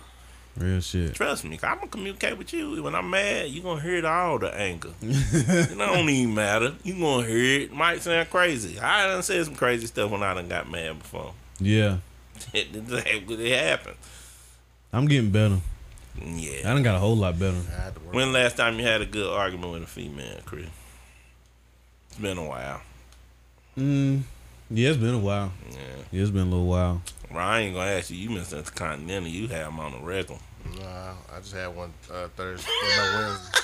Real 0.56 0.80
shit. 0.80 1.14
Trust 1.14 1.44
me, 1.44 1.56
'cause 1.56 1.70
I'm 1.70 1.76
gonna 1.78 1.88
communicate 1.90 2.36
with 2.36 2.52
you. 2.52 2.82
When 2.82 2.94
I'm 2.94 3.08
mad, 3.08 3.48
you 3.50 3.62
gonna 3.62 3.80
hear 3.80 3.96
it 3.96 4.04
all 4.04 4.38
the 4.38 4.54
anger. 4.54 4.90
it 5.00 5.78
don't 5.78 6.08
even 6.10 6.34
matter. 6.34 6.74
You 6.84 7.00
gonna 7.00 7.26
hear 7.26 7.60
it. 7.62 7.72
Might 7.72 8.02
sound 8.02 8.28
crazy. 8.28 8.78
I 8.78 9.06
done 9.06 9.22
said 9.22 9.44
some 9.46 9.54
crazy 9.54 9.86
stuff 9.86 10.10
when 10.10 10.22
I 10.22 10.34
done 10.34 10.48
got 10.48 10.70
mad 10.70 10.98
before. 10.98 11.32
Yeah. 11.58 11.98
It, 12.52 12.68
it, 12.74 13.30
it 13.30 13.64
happened. 13.64 13.96
I'm 14.92 15.06
getting 15.06 15.30
better. 15.30 15.58
Yeah. 16.18 16.24
I 16.24 16.34
Yeah. 16.34 16.62
done 16.74 16.82
got 16.82 16.96
a 16.96 16.98
whole 16.98 17.16
lot 17.16 17.38
better. 17.38 17.56
I 17.78 17.84
had 17.84 17.94
to 17.94 18.00
work. 18.00 18.14
When 18.14 18.32
last 18.32 18.56
time 18.56 18.78
you 18.78 18.84
had 18.84 19.00
a 19.00 19.06
good 19.06 19.30
argument 19.32 19.72
with 19.72 19.82
a 19.84 19.86
female, 19.86 20.40
Chris? 20.44 20.66
It's 22.10 22.18
been 22.18 22.36
a 22.38 22.44
while. 22.44 22.80
Mm. 23.78 24.22
Yeah, 24.74 24.88
it's 24.88 24.96
been 24.98 25.14
a 25.14 25.18
while. 25.18 25.52
Yeah. 25.70 25.76
Yeah, 26.10 26.22
it's 26.22 26.30
been 26.30 26.46
a 26.46 26.50
little 26.50 26.66
while. 26.66 27.02
Well, 27.30 27.46
I 27.46 27.60
ain't 27.60 27.74
gonna 27.74 27.90
ask 27.90 28.10
you. 28.10 28.16
You 28.16 28.30
been 28.30 28.44
since 28.44 28.70
Continental. 28.70 29.28
You 29.28 29.46
have 29.48 29.66
them 29.66 29.78
on 29.80 29.92
the 29.92 29.98
regular. 29.98 30.40
Nah, 30.78 31.12
I 31.30 31.40
just 31.40 31.52
had 31.52 31.76
one 31.76 31.92
uh, 32.10 32.28
Thursday. 32.28 32.70
no, 32.96 33.14
Wednesday. 33.18 33.58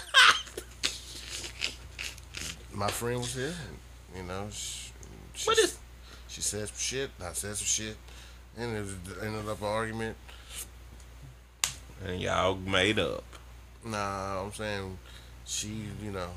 My 2.75 2.89
friend 2.89 3.21
was 3.21 3.35
here. 3.35 3.55
And, 4.15 4.23
you 4.23 4.23
know, 4.25 4.49
she, 4.51 4.91
she, 5.35 5.49
What 5.49 5.59
is? 5.59 5.79
she 6.29 6.43
said 6.43 6.69
some 6.69 6.77
shit. 6.77 7.11
I 7.23 7.33
said 7.33 7.57
some 7.57 7.65
shit, 7.65 7.97
and 8.59 8.77
it 8.77 8.81
was, 8.81 8.95
ended 9.23 9.49
up 9.49 9.63
an 9.63 9.67
argument. 9.67 10.17
And 12.05 12.21
y'all 12.21 12.55
made 12.57 12.99
up. 12.99 13.25
Nah, 13.83 14.43
I'm 14.43 14.53
saying 14.53 14.99
she, 15.47 15.87
you 16.03 16.11
know, 16.11 16.29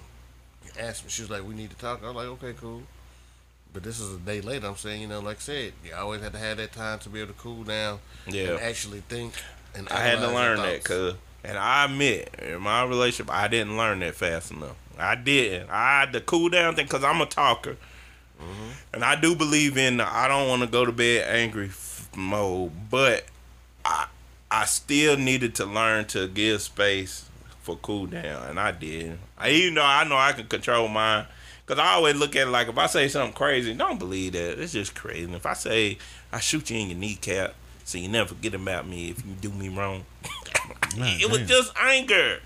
asked 0.79 1.03
me. 1.03 1.09
She 1.09 1.23
was 1.23 1.29
like, 1.29 1.45
"We 1.45 1.55
need 1.55 1.71
to 1.71 1.75
talk." 1.75 2.01
I 2.03 2.07
was 2.07 2.15
like, 2.15 2.27
"Okay, 2.27 2.53
cool." 2.57 2.83
But 3.73 3.83
this 3.83 3.99
is 3.99 4.15
a 4.15 4.19
day 4.19 4.41
later. 4.41 4.67
I'm 4.67 4.75
saying, 4.75 5.01
you 5.01 5.07
know, 5.07 5.19
like 5.21 5.37
I 5.37 5.39
said, 5.39 5.73
you 5.85 5.93
always 5.95 6.21
had 6.21 6.33
to 6.33 6.39
have 6.39 6.57
that 6.57 6.73
time 6.73 6.99
to 6.99 7.09
be 7.09 7.21
able 7.21 7.33
to 7.33 7.39
cool 7.39 7.63
down 7.63 7.99
Yeah. 8.27 8.49
and 8.51 8.59
actually 8.59 8.99
think. 9.07 9.33
And 9.75 9.87
I 9.89 9.99
had 10.01 10.19
to 10.19 10.27
learn 10.27 10.57
that, 10.57 10.83
cuz. 10.83 11.15
And 11.43 11.57
I 11.57 11.85
admit, 11.85 12.35
in 12.39 12.61
my 12.61 12.83
relationship, 12.83 13.33
I 13.33 13.47
didn't 13.47 13.77
learn 13.77 13.99
that 14.01 14.15
fast 14.15 14.51
enough. 14.51 14.75
I 14.99 15.15
didn't. 15.15 15.69
I 15.69 16.01
had 16.01 16.13
to 16.13 16.21
cool 16.21 16.49
down 16.49 16.75
thing 16.75 16.85
because 16.85 17.03
I'm 17.03 17.21
a 17.21 17.25
talker. 17.25 17.77
Mm-hmm. 18.39 18.69
And 18.93 19.05
I 19.05 19.15
do 19.19 19.35
believe 19.35 19.77
in 19.77 19.97
the 19.97 20.07
I 20.07 20.27
don't 20.27 20.47
want 20.49 20.61
to 20.63 20.67
go 20.67 20.85
to 20.85 20.91
bed 20.91 21.27
angry 21.29 21.67
f- 21.67 22.09
mode, 22.15 22.71
but 22.89 23.25
I 23.85 24.07
I 24.51 24.65
still 24.65 25.15
needed 25.15 25.55
to 25.55 25.65
learn 25.65 26.05
to 26.07 26.27
give 26.27 26.61
space 26.61 27.25
for 27.61 27.77
cool 27.77 28.07
down, 28.07 28.49
and 28.49 28.59
I 28.59 28.71
did. 28.71 29.17
I, 29.37 29.49
even 29.51 29.75
though 29.75 29.85
I 29.85 30.03
know 30.03 30.17
I 30.17 30.33
can 30.33 30.47
control 30.47 30.87
mine, 30.89 31.25
because 31.71 31.87
I 31.87 31.93
always 31.93 32.15
look 32.17 32.35
at 32.35 32.47
it 32.47 32.51
like 32.51 32.67
if 32.67 32.77
I 32.77 32.87
say 32.87 33.07
something 33.07 33.31
crazy, 33.31 33.73
don't 33.73 33.97
believe 33.97 34.33
that. 34.33 34.61
It's 34.61 34.73
just 34.73 34.93
crazy. 34.93 35.23
And 35.23 35.35
if 35.35 35.45
I 35.45 35.53
say 35.53 35.97
I 36.29 36.41
shoot 36.41 36.69
you 36.69 36.77
in 36.77 36.89
your 36.89 36.97
kneecap, 36.97 37.55
so 37.85 37.97
you 37.97 38.09
never 38.09 38.35
forget 38.35 38.53
about 38.53 38.85
me 38.85 39.11
if 39.11 39.25
you 39.25 39.31
do 39.39 39.51
me 39.51 39.69
wrong, 39.69 40.03
it 40.97 41.31
was 41.31 41.47
just 41.47 41.71
anger. 41.81 42.39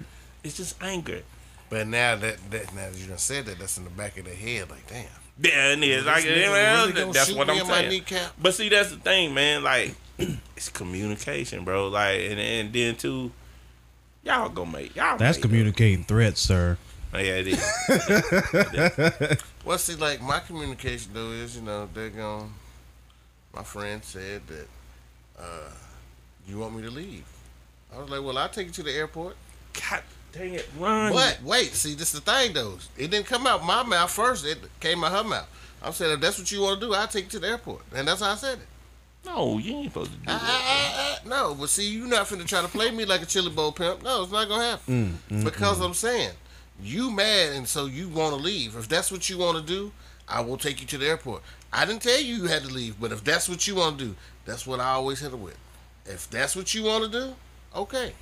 It's 0.43 0.56
just 0.56 0.80
anger. 0.80 1.23
But 1.72 1.88
now 1.88 2.15
that, 2.18 2.38
that 2.52 2.76
now 2.76 2.88
that 2.91 2.99
you 2.99 3.07
done 3.07 3.18
said 3.18 3.47
that, 3.47 3.57
that's 3.57 3.80
in 3.80 3.85
the 3.85 3.89
back 3.89 4.15
of 4.19 4.26
the 4.26 4.31
head. 4.35 4.69
Like, 4.69 4.85
damn. 4.85 5.06
Yeah, 5.41 5.73
it 5.73 5.84
is. 5.84 6.06
Like, 6.06 6.23
This 6.23 6.47
really 6.47 6.93
gonna 6.93 7.11
that's 7.11 7.34
what 7.34 7.49
I'm 7.49 7.57
in 7.57 7.68
my 7.68 7.89
saying. 7.89 8.03
But 8.39 8.53
see, 8.53 8.69
that's 8.69 8.91
the 8.91 8.97
thing, 8.97 9.34
man. 9.34 9.64
Like, 9.64 9.95
it's 10.56 10.69
communication, 10.69 11.64
bro. 11.64 11.88
Like, 11.88 12.19
and, 12.19 12.39
and 12.39 12.72
then 12.72 12.95
too, 12.95 13.31
y'all 14.23 14.49
go 14.49 14.65
make 14.68 14.95
y'all. 14.95 15.18
That's 15.18 15.39
make 15.39 15.41
communicating 15.41 16.03
threats, 16.03 16.41
sir. 16.41 16.77
Up. 17.16 17.26
Yeah, 17.26 17.36
it 17.40 17.48
is. 19.32 19.38
Well, 19.64 19.78
see, 19.78 19.96
like 19.96 20.22
my 20.22 20.40
communication 20.40 21.12
though 21.14 21.32
is, 21.32 21.56
you 21.56 21.62
know, 21.64 21.90
they're 21.94 22.10
going. 22.10 22.54
My 23.54 23.64
friend 23.64 24.04
said 24.04 24.42
that, 24.48 24.68
uh, 25.40 25.70
you 26.48 26.60
want 26.60 26.76
me 26.76 26.82
to 26.84 26.92
leave. 26.92 27.24
I 27.96 28.00
was 28.00 28.10
like, 28.10 28.22
well, 28.22 28.38
I'll 28.38 28.50
take 28.50 28.68
you 28.68 28.74
to 28.74 28.84
the 28.84 28.92
airport. 28.92 29.36
God 29.90 30.04
dang 30.34 30.54
it, 30.56 30.68
run! 30.78 31.14
But 31.14 31.40
wait, 31.44 31.74
see, 31.74 31.96
this 31.96 32.14
is 32.14 32.20
the 32.22 32.32
thing 32.32 32.54
though. 32.54 32.78
It 32.98 33.12
didn't 33.12 33.26
come 33.28 33.48
out 33.48 33.64
my 33.64 33.84
mouth 33.84 34.12
first. 34.12 34.46
It 34.46 34.58
came 34.80 35.04
out 35.04 35.12
her 35.14 35.24
mouth. 35.28 35.48
I 35.82 35.92
said, 35.92 36.12
if 36.12 36.20
that's 36.20 36.38
what 36.40 36.52
you 36.52 36.62
want 36.62 36.80
to 36.82 36.88
do, 36.88 36.94
I'll 36.94 37.08
take 37.08 37.26
you 37.26 37.30
to 37.32 37.40
the 37.40 37.48
airport, 37.48 37.82
and 37.96 38.08
that's 38.08 38.22
how 38.22 38.32
I 38.32 38.36
said 38.36 38.58
it. 38.60 38.68
No, 39.26 39.58
you 39.58 39.74
ain't 39.78 39.92
supposed 39.92 40.12
to 40.12 40.18
do 40.18 40.24
Ah, 40.28 40.32
that. 40.34 40.42
ah, 40.44 40.94
ah, 41.18 41.20
ah. 41.26 41.28
No, 41.30 41.56
but 41.56 41.70
see, 41.70 41.90
you 41.90 42.06
not 42.08 42.28
finna 42.28 42.46
try 42.46 42.62
to 42.62 42.68
play 42.68 42.92
me 42.92 43.06
like 43.06 43.22
a 43.24 43.26
chili 43.26 43.50
bowl 43.50 43.72
pimp. 43.72 44.04
No, 44.04 44.22
it's 44.24 44.32
not 44.32 44.48
gonna 44.48 44.64
happen. 44.64 45.18
because 45.44 45.80
I'm 45.82 45.94
saying 45.96 46.32
you 46.81 47.11
mad, 47.11 47.53
and 47.53 47.68
so 47.68 47.85
you 47.85 48.10
want 48.10 48.35
to 48.35 48.41
leave. 48.41 48.76
If 48.76 48.88
that's 48.88 49.11
what 49.11 49.30
you 49.30 49.38
want 49.38 49.57
to 49.57 49.64
do, 49.64 49.91
I 50.27 50.41
will 50.41 50.57
take 50.57 50.81
you 50.81 50.88
to 50.88 50.97
the 50.97 51.07
airport. 51.07 51.41
I 51.72 51.85
didn't 51.85 52.02
tell 52.02 52.19
you 52.19 52.35
you 52.35 52.45
had 52.45 52.64
to 52.64 52.73
leave, 52.73 52.99
but 52.99 53.11
if 53.11 53.23
that's 53.23 53.47
what 53.49 53.68
you 53.68 53.76
want 53.76 53.99
to 53.99 54.06
do, 54.06 54.15
that's 54.45 54.65
what 54.65 54.80
I 54.80 54.91
always 54.91 55.19
hit 55.19 55.38
with. 55.38 55.57
If 56.06 56.30
that's 56.30 56.56
what 56.56 56.73
you 56.73 56.84
want 56.84 57.06
to 57.06 57.10
do, 57.10 57.35
okay. 57.76 58.14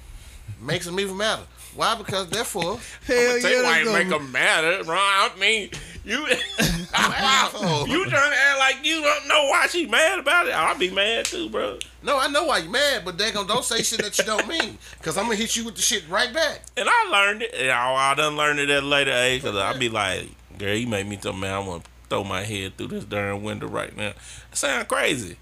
Makes 0.62 0.86
them 0.86 1.00
even 1.00 1.18
matter. 1.18 1.44
Why? 1.76 1.96
Because 1.96 2.30
therefore, 2.30 2.80
Hell 3.06 3.40
Tell 3.42 3.52
you 3.52 3.64
why 3.64 3.82
it 3.82 3.92
make 3.92 4.10
them 4.10 4.32
matter, 4.32 4.84
Ron. 4.84 4.98
I 4.98 5.32
mean, 5.40 5.70
you 6.06 6.18
you 6.28 8.06
trying 8.10 8.32
to 8.32 8.38
act 8.38 8.60
like 8.60 8.78
you 8.84 9.02
don't 9.02 9.28
know 9.28 9.48
why 9.50 9.68
she 9.68 9.88
mad 9.88 10.20
about 10.20 10.48
it. 10.48 10.54
I'll 10.54 10.78
be 10.78 10.92
mad 10.92 11.26
too, 11.26 11.50
bro. 11.50 11.80
no, 12.04 12.20
I 12.20 12.28
know 12.28 12.46
why 12.46 12.60
you 12.60 12.70
mad, 12.70 13.04
but 13.04 13.18
they 13.18 13.32
gonna 13.32 13.48
don't 13.48 13.64
say 13.66 13.82
shit 13.82 14.02
that 14.02 14.18
you 14.18 14.24
don't 14.24 14.48
mean, 14.48 14.78
because 14.98 15.18
I'm 15.18 15.26
gonna 15.26 15.36
hit 15.36 15.56
you 15.56 15.66
with 15.66 15.76
the 15.76 15.82
shit 15.82 16.08
right 16.10 16.34
back. 16.34 16.62
And 16.78 16.88
I 16.90 17.10
learned 17.10 17.42
it. 17.44 17.70
I, 17.70 18.12
I 18.12 18.14
done 18.16 18.38
learned 18.38 18.60
it 18.60 18.70
at 18.70 18.84
a 18.84 18.86
later 18.86 19.12
age 19.12 19.42
because 19.42 19.58
I 19.58 19.78
be 19.78 19.90
like, 19.90 20.30
girl, 20.58 20.76
you 20.76 20.88
made 20.88 21.08
me 21.08 21.18
tell 21.18 21.34
man, 21.34 21.54
I 21.54 21.60
want 21.60 21.86
to 21.86 21.90
throw 22.10 22.24
my 22.24 22.44
head 22.44 22.78
through 22.78 22.88
this 22.88 23.06
darn 23.06 23.42
window 23.42 23.68
right 23.68 23.96
now. 23.96 24.14
Sound 24.52 24.88
crazy. 24.88 25.38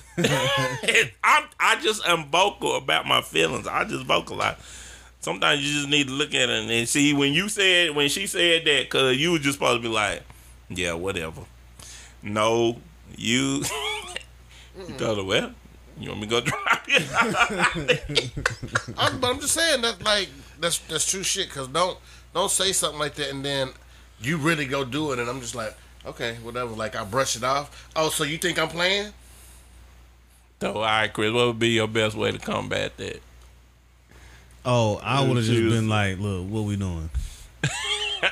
I'm, 0.18 1.44
I 1.60 1.80
just 1.82 2.06
am 2.06 2.30
vocal 2.30 2.76
about 2.76 3.06
my 3.06 3.22
feelings. 3.22 3.66
I 3.66 3.84
just 3.84 4.04
vocalize. 4.06 4.56
Sometimes 5.20 5.60
you 5.64 5.78
just 5.78 5.88
need 5.88 6.08
to 6.08 6.12
look 6.12 6.34
at 6.34 6.48
it 6.48 6.70
and 6.70 6.88
see 6.88 7.14
when 7.14 7.32
you 7.32 7.48
said 7.48 7.94
when 7.94 8.08
she 8.08 8.26
said 8.26 8.64
that 8.64 8.84
because 8.84 9.16
you 9.16 9.32
was 9.32 9.40
just 9.40 9.54
supposed 9.58 9.82
to 9.82 9.88
be 9.88 9.92
like, 9.92 10.22
yeah, 10.68 10.94
whatever. 10.94 11.42
No, 12.22 12.78
you. 13.16 13.62
you 14.88 14.94
told 14.96 15.18
her, 15.18 15.24
well, 15.24 15.52
you 15.98 16.08
want 16.08 16.22
me 16.22 16.26
to 16.26 16.30
go 16.30 16.40
drop 16.44 16.88
you? 16.88 16.98
I'm, 18.96 19.20
but 19.20 19.30
I'm 19.30 19.40
just 19.40 19.54
saying 19.54 19.82
that 19.82 20.02
like 20.02 20.28
that's 20.60 20.78
that's 20.80 21.10
true 21.10 21.22
shit. 21.22 21.50
Cause 21.50 21.68
don't 21.68 21.98
don't 22.34 22.50
say 22.50 22.72
something 22.72 22.98
like 22.98 23.14
that 23.14 23.30
and 23.30 23.44
then 23.44 23.70
you 24.20 24.38
really 24.38 24.66
go 24.66 24.84
do 24.84 25.12
it 25.12 25.18
and 25.18 25.28
I'm 25.28 25.40
just 25.40 25.54
like 25.54 25.76
okay 26.04 26.34
whatever. 26.42 26.72
Like 26.72 26.96
I 26.96 27.04
brush 27.04 27.36
it 27.36 27.44
off. 27.44 27.90
Oh, 27.94 28.08
so 28.08 28.24
you 28.24 28.38
think 28.38 28.58
I'm 28.58 28.68
playing? 28.68 29.12
So, 30.62 30.74
all 30.74 30.82
right, 30.82 31.12
Chris, 31.12 31.32
what 31.32 31.48
would 31.48 31.58
be 31.58 31.70
your 31.70 31.88
best 31.88 32.14
way 32.14 32.30
to 32.30 32.38
combat 32.38 32.96
that? 32.98 33.20
Oh, 34.64 35.00
I 35.02 35.26
would 35.26 35.36
have 35.36 35.44
just 35.44 35.60
been 35.60 35.88
like, 35.88 36.20
look, 36.20 36.48
what 36.48 36.62
we 36.62 36.76
doing? 36.76 37.10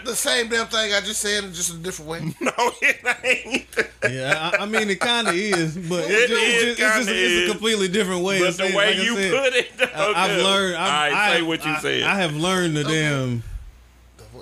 The 0.05 0.15
same 0.15 0.47
damn 0.49 0.69
thing 0.69 0.95
I 0.95 1.01
just 1.01 1.21
said 1.21 1.43
in 1.43 1.53
just 1.53 1.75
a 1.75 1.77
different 1.77 2.09
way. 2.09 2.21
No, 2.41 2.53
it 2.81 3.01
ain't. 3.25 4.15
Yeah, 4.15 4.53
I, 4.57 4.63
I 4.63 4.67
mean 4.67 4.89
it 4.89 5.01
kind 5.01 5.27
of 5.27 5.35
is, 5.35 5.77
but 5.77 6.05
It 6.05 6.13
it's, 6.13 6.29
just, 6.31 6.43
is, 6.43 6.63
it's, 6.63 6.79
just, 6.79 6.79
it's, 6.79 6.79
just, 6.79 7.09
kinda 7.09 7.23
it's 7.25 7.49
a 7.49 7.53
completely 7.53 7.89
different 7.89 8.23
way. 8.23 8.39
But 8.39 8.51
of 8.51 8.57
the 8.59 8.63
saying 8.63 8.77
way 8.77 8.95
Like 8.95 9.05
you 9.05 9.17
said, 9.17 9.33
put 9.33 9.53
it, 9.55 9.77
though, 9.77 9.87
I- 9.93 10.25
I've 10.25 10.43
learned. 10.45 10.77
I've, 10.77 10.89
all 10.93 11.01
right, 11.01 11.13
I, 11.13 11.37
say 11.37 11.43
what 11.43 11.65
you 11.65 11.73
I, 11.73 11.79
said. 11.81 12.03
I 12.05 12.15
have 12.21 12.37
learned 12.37 12.77
to 12.77 12.85
damn. 12.85 13.43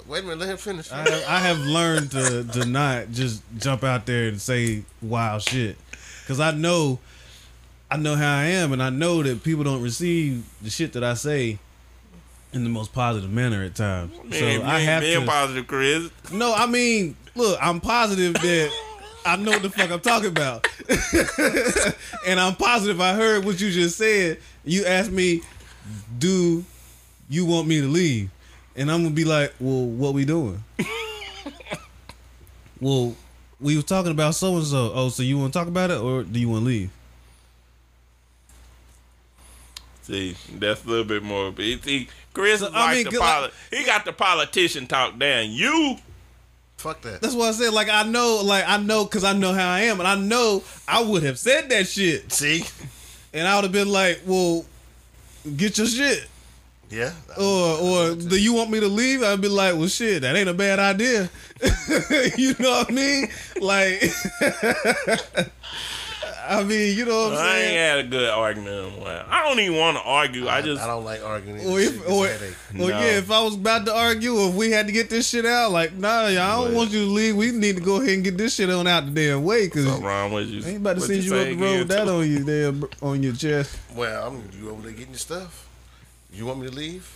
Wait 0.06 0.18
a 0.18 0.22
minute, 0.22 0.38
let 0.40 0.50
him 0.50 0.56
finish. 0.58 0.92
I 0.92 0.98
have, 0.98 1.24
I 1.26 1.38
have 1.38 1.60
learned 1.60 2.10
to 2.10 2.44
to 2.44 2.66
not 2.66 3.10
just 3.12 3.42
jump 3.56 3.82
out 3.84 4.04
there 4.04 4.28
and 4.28 4.38
say 4.38 4.82
wild 5.00 5.40
shit, 5.40 5.78
because 6.20 6.40
I 6.40 6.50
know, 6.50 6.98
I 7.90 7.96
know 7.96 8.16
how 8.16 8.36
I 8.36 8.44
am, 8.44 8.72
and 8.72 8.82
I 8.82 8.90
know 8.90 9.22
that 9.22 9.42
people 9.42 9.64
don't 9.64 9.82
receive 9.82 10.44
the 10.62 10.68
shit 10.68 10.92
that 10.92 11.02
I 11.02 11.14
say 11.14 11.58
in 12.52 12.64
the 12.64 12.70
most 12.70 12.92
positive 12.92 13.30
manner 13.30 13.62
at 13.62 13.74
times. 13.74 14.12
Man, 14.24 14.32
so 14.32 14.66
I 14.66 14.80
have 14.80 15.02
being 15.02 15.20
to. 15.20 15.26
positive, 15.26 15.66
Chris. 15.66 16.10
No, 16.32 16.54
I 16.54 16.66
mean, 16.66 17.16
look, 17.34 17.58
I'm 17.62 17.80
positive 17.80 18.34
that 18.34 18.70
I 19.24 19.36
know 19.36 19.52
what 19.52 19.62
the 19.62 19.70
fuck 19.70 19.90
I'm 19.90 20.00
talking 20.00 20.28
about. 20.28 20.66
and 22.26 22.40
I'm 22.40 22.56
positive 22.56 23.00
I 23.00 23.14
heard 23.14 23.44
what 23.44 23.60
you 23.60 23.70
just 23.70 23.96
said. 23.96 24.38
You 24.64 24.84
asked 24.84 25.10
me, 25.10 25.40
do 26.18 26.64
you 27.28 27.46
want 27.46 27.68
me 27.68 27.80
to 27.80 27.86
leave? 27.86 28.30
And 28.76 28.90
I'm 28.90 29.02
gonna 29.02 29.14
be 29.14 29.24
like, 29.24 29.54
well, 29.60 29.86
what 29.86 30.14
we 30.14 30.24
doing? 30.24 30.62
well, 32.80 33.14
we 33.60 33.76
were 33.76 33.82
talking 33.82 34.12
about 34.12 34.34
so 34.34 34.56
and 34.56 34.66
so. 34.66 34.92
Oh, 34.94 35.08
so 35.08 35.22
you 35.22 35.38
want 35.38 35.52
to 35.52 35.58
talk 35.58 35.68
about 35.68 35.90
it, 35.90 36.00
or 36.00 36.22
do 36.22 36.38
you 36.38 36.48
want 36.48 36.62
to 36.62 36.66
leave? 36.66 36.90
See, 40.08 40.34
that's 40.54 40.84
a 40.84 40.88
little 40.88 41.04
bit 41.04 41.22
more. 41.22 41.52
but 41.52 41.62
See, 41.64 42.08
Chris 42.32 42.60
So, 42.60 42.70
I 42.72 42.94
mean, 42.94 43.04
the 43.04 43.10
good- 43.10 43.20
poli- 43.20 43.50
He 43.70 43.84
got 43.84 44.04
the 44.06 44.12
politician 44.12 44.86
talk 44.86 45.18
down. 45.18 45.50
You, 45.50 45.98
Fuck 46.78 47.02
that. 47.02 47.20
That's 47.20 47.34
what 47.34 47.48
I 47.48 47.52
said. 47.52 47.72
Like 47.74 47.88
I 47.90 48.04
know, 48.04 48.40
like 48.44 48.64
I 48.66 48.76
know, 48.78 49.04
cause 49.04 49.22
I 49.24 49.32
know 49.34 49.52
how 49.52 49.68
I 49.68 49.80
am, 49.80 49.98
and 50.00 50.08
I 50.08 50.14
know 50.14 50.62
I 50.86 51.02
would 51.02 51.22
have 51.24 51.38
said 51.38 51.68
that 51.70 51.86
shit, 51.88 52.32
See? 52.32 52.64
and 53.34 53.46
I 53.46 53.56
would 53.56 53.64
have 53.64 53.72
been 53.72 53.88
like, 53.90 54.20
well, 54.24 54.64
get 55.56 55.76
your 55.76 55.86
shit. 55.88 56.24
Yeah. 56.90 57.12
or 57.36 57.76
or 57.80 58.14
do 58.14 58.40
you 58.40 58.54
want 58.54 58.70
me 58.70 58.80
to 58.80 58.88
leave? 58.88 59.22
I'd 59.22 59.42
be 59.42 59.48
like, 59.48 59.74
well, 59.74 59.88
shit, 59.88 60.22
that 60.22 60.34
ain't 60.36 60.48
a 60.48 60.54
bad 60.54 60.78
idea. 60.78 61.28
you 62.38 62.54
know 62.58 62.70
what 62.70 62.88
I 62.88 62.92
mean? 62.92 63.28
Like, 63.60 64.02
I 66.48 66.64
mean, 66.64 66.96
you 66.96 67.04
know 67.04 67.24
what 67.28 67.32
I'm 67.32 67.38
saying? 67.38 67.48
I 67.48 67.60
ain't 67.60 67.76
had 67.76 67.98
a 68.06 68.08
good 68.08 68.30
argument 68.30 68.70
in 68.74 68.84
a 69.00 69.04
while. 69.04 69.26
I 69.28 69.46
don't 69.46 69.60
even 69.60 69.76
want 69.76 69.96
to 69.98 70.02
argue. 70.02 70.48
I 70.48 70.62
just 70.62 70.80
I 70.82 70.86
don't 70.86 71.04
like 71.04 71.22
arguing. 71.22 71.60
Or 71.66 71.78
if, 71.78 72.08
or, 72.08 72.26
a 72.26 72.28
headache. 72.30 72.54
or 72.74 72.76
No. 72.78 72.88
yeah, 72.88 73.18
if 73.18 73.30
I 73.30 73.42
was 73.42 73.54
about 73.54 73.84
to 73.86 73.94
argue, 73.94 74.48
if 74.48 74.54
we 74.54 74.70
had 74.70 74.86
to 74.86 74.92
get 74.92 75.10
this 75.10 75.28
shit 75.28 75.44
out, 75.44 75.72
like, 75.72 75.92
nah, 75.92 76.28
y'all, 76.28 76.40
I 76.42 76.54
don't 76.56 76.68
But- 76.68 76.74
want 76.76 76.90
you 76.90 77.00
to 77.04 77.10
leave. 77.10 77.36
We 77.36 77.50
need 77.52 77.76
to 77.76 77.82
go 77.82 77.96
ahead 77.96 78.14
and 78.14 78.24
get 78.24 78.38
this 78.38 78.54
shit 78.54 78.70
on 78.70 78.86
out 78.86 79.04
the 79.04 79.10
damn 79.10 79.44
way, 79.44 79.68
cause 79.68 79.84
something 79.84 80.04
wrong 80.04 80.32
with 80.32 80.48
you. 80.48 80.62
I 80.64 80.68
ain't 80.68 80.76
about 80.78 80.94
to 80.94 81.00
What 81.00 81.06
send 81.08 81.22
you, 81.24 81.30
say 81.30 81.52
up 81.52 81.58
the 81.58 81.64
road 81.64 81.78
with 81.80 81.88
that 81.88 82.08
on 82.08 82.30
you, 82.30 82.44
damn, 82.44 82.84
on 83.02 83.22
your 83.22 83.34
chest. 83.34 83.76
Well, 83.94 84.28
I'm 84.28 84.42
you 84.58 84.70
over 84.70 84.82
there 84.82 84.92
getting 84.92 85.08
your 85.10 85.18
stuff. 85.18 85.68
You 86.32 86.46
want 86.46 86.60
me 86.60 86.68
to 86.68 86.74
leave? 86.74 87.10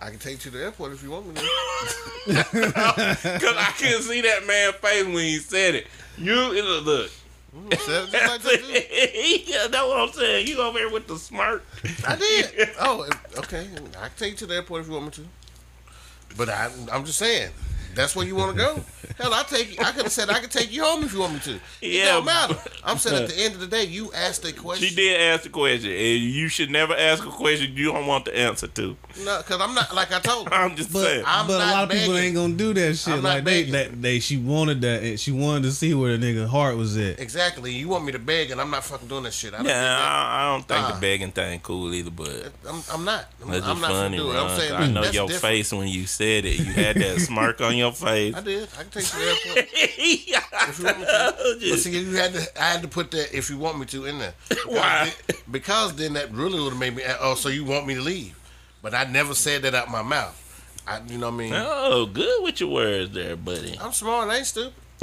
I 0.00 0.10
can 0.10 0.18
take 0.18 0.32
you 0.44 0.50
to 0.50 0.56
the 0.58 0.64
airport 0.64 0.92
if 0.92 1.02
you 1.02 1.10
want 1.10 1.26
me 1.26 1.34
to. 1.34 1.40
Cause 2.44 3.56
I 3.56 3.72
can't 3.76 4.02
see 4.02 4.20
that 4.22 4.46
man 4.46 4.72
face 4.74 5.04
when 5.04 5.16
he 5.24 5.38
said 5.38 5.74
it. 5.74 5.86
You 6.16 6.34
look, 6.34 7.10
Mm-hmm. 7.54 7.68
look. 7.68 7.78
Just 7.78 7.88
like 7.88 8.42
that, 8.42 9.44
yeah, 9.46 9.66
that's 9.68 9.86
what 9.86 9.98
I'm 10.00 10.12
saying. 10.12 10.46
You 10.46 10.60
over 10.60 10.78
here 10.78 10.90
with 10.90 11.06
the 11.06 11.16
smirk. 11.16 11.64
I 12.06 12.16
did. 12.16 12.70
Oh, 12.80 13.08
okay. 13.38 13.68
I 14.00 14.08
can 14.08 14.10
take 14.16 14.32
you 14.32 14.36
to 14.38 14.46
the 14.46 14.56
airport 14.56 14.82
if 14.82 14.88
you 14.88 14.94
want 14.94 15.06
me 15.06 15.10
to. 15.12 15.24
But 16.36 16.48
I, 16.50 16.70
I'm 16.92 17.04
just 17.04 17.18
saying, 17.18 17.50
that's 17.94 18.14
where 18.16 18.26
you 18.26 18.34
want 18.36 18.56
to 18.56 18.62
go. 18.62 18.80
Hell, 19.18 19.34
I 19.34 19.42
take. 19.44 19.72
you- 19.78 19.84
I 19.84 19.90
could 19.92 20.02
have 20.04 20.12
said 20.12 20.30
I 20.30 20.38
could 20.40 20.50
take 20.50 20.72
you 20.72 20.82
home 20.84 21.02
if 21.02 21.12
you 21.12 21.20
want 21.20 21.34
me 21.34 21.40
to. 21.40 21.54
It 21.54 21.60
Yeah, 21.92 22.04
don't 22.14 22.24
matter. 22.26 22.56
I'm 22.84 22.98
saying 22.98 23.24
at 23.24 23.28
the 23.30 23.36
end 23.42 23.54
of 23.54 23.60
the 23.60 23.66
day, 23.66 23.84
you 23.84 24.12
asked 24.12 24.44
a 24.44 24.52
question. 24.52 24.88
She 24.88 24.94
did 24.94 25.20
ask 25.20 25.42
the 25.44 25.48
question, 25.50 25.90
and 25.90 26.20
you 26.20 26.48
should 26.48 26.70
never 26.70 26.94
ask 26.94 27.24
a 27.26 27.30
question 27.30 27.74
you 27.76 27.92
don't 27.92 28.06
want 28.06 28.26
the 28.26 28.36
answer 28.36 28.66
to. 28.68 28.96
No, 29.24 29.38
because 29.38 29.60
I'm 29.60 29.74
not 29.74 29.94
like 29.94 30.12
I 30.12 30.20
told. 30.20 30.48
her. 30.48 30.54
I'm 30.58 30.76
just 30.76 30.92
But 30.92 31.02
saying. 31.04 31.24
I'm 31.26 31.46
but 31.46 31.54
a 31.56 31.58
not 31.66 31.72
lot 31.72 31.84
of 31.84 31.90
people 31.90 32.16
ain't 32.16 32.34
gonna 32.34 32.54
do 32.54 32.74
that 32.74 32.96
shit. 32.96 33.14
I'm 33.14 33.22
not 33.22 33.28
Like 33.36 33.44
they, 33.44 33.62
begging. 33.64 33.72
that 33.72 34.02
they 34.02 34.20
she 34.20 34.36
wanted 34.36 34.80
that 34.82 35.02
and 35.02 35.18
she 35.18 35.32
wanted 35.32 35.62
to 35.64 35.72
see 35.72 35.94
where 35.94 36.16
the 36.16 36.24
nigga 36.24 36.46
heart 36.46 36.76
was 36.76 36.96
at. 36.96 37.18
Exactly. 37.18 37.72
You 37.72 37.88
want 37.88 38.04
me 38.04 38.12
to 38.12 38.18
beg, 38.18 38.50
and 38.50 38.60
I'm 38.60 38.70
not 38.70 38.84
fucking 38.84 39.08
doing 39.08 39.24
that 39.24 39.32
shit. 39.32 39.54
I 39.54 39.58
don't 39.58 39.66
yeah, 39.66 39.72
do 39.72 39.80
that. 39.80 40.00
I, 40.00 40.42
I 40.46 40.52
don't 40.52 40.68
think 40.68 40.80
Uh-uh. 40.80 40.92
the 40.94 41.00
begging 41.00 41.32
thing 41.32 41.60
cool 41.60 41.92
either, 41.94 42.10
but 42.10 42.52
I'm, 42.68 42.82
I'm 42.92 43.04
not. 43.04 43.26
I'm, 43.42 43.50
that's 43.50 43.64
I'm 43.66 43.70
just 43.76 43.80
not 43.82 43.90
funny. 43.90 44.18
gonna 44.18 44.30
do 44.32 44.36
it. 44.36 44.40
I'm 44.40 44.58
saying 44.58 44.72
I 44.74 44.86
know 44.88 45.02
your 45.04 45.26
different. 45.26 45.40
face 45.40 45.72
when 45.72 45.88
you 45.88 46.06
said 46.06 46.44
it. 46.44 46.58
You 46.58 46.72
had 46.72 46.96
that 46.96 47.20
smirk 47.20 47.60
on 47.60 47.76
your 47.78 47.92
face. 47.92 48.34
I 48.34 48.40
did. 48.40 48.68
I 48.78 48.82
can 48.82 48.90
take 48.90 49.02
you 49.04 49.08
to 49.10 49.16
the 49.16 49.30
airport. 49.48 49.68
if 50.68 50.78
you 50.78 50.84
want 50.84 50.98
me 50.98 51.04
to. 51.06 51.34
Oh, 51.38 51.54
but 51.70 51.78
see, 51.78 51.98
you 51.98 52.16
had 52.16 52.34
to. 52.34 52.62
I 52.62 52.64
had 52.72 52.82
to 52.82 52.88
put 52.88 53.10
that 53.12 53.34
if 53.36 53.48
you 53.50 53.58
want 53.58 53.78
me 53.78 53.86
to 53.86 54.04
in 54.06 54.18
there. 54.18 54.34
Because 54.48 54.66
Why? 54.66 55.04
then- 55.26 55.36
because 55.50 55.96
then 55.96 56.12
that 56.14 56.30
really 56.30 56.60
would 56.60 56.70
have 56.70 56.78
made 56.78 56.94
me. 56.96 57.04
Uh, 57.04 57.16
oh, 57.20 57.34
so 57.34 57.48
you 57.48 57.64
want 57.64 57.86
me 57.86 57.94
to 57.94 58.02
leave? 58.02 58.38
But 58.82 58.94
I 58.94 59.04
never 59.04 59.34
said 59.34 59.62
that 59.62 59.74
out 59.74 59.90
my 59.90 60.02
mouth. 60.02 60.44
I, 60.86 61.00
you 61.06 61.18
know 61.18 61.26
what 61.30 61.34
I 61.34 61.38
mean? 61.38 61.52
Oh, 61.54 62.06
good 62.06 62.42
with 62.42 62.60
your 62.60 62.70
words 62.70 63.12
there, 63.12 63.36
buddy. 63.36 63.78
I'm 63.80 63.92
smart. 63.92 64.28
I 64.30 64.36
ain't 64.38 64.46
stupid. 64.46 64.72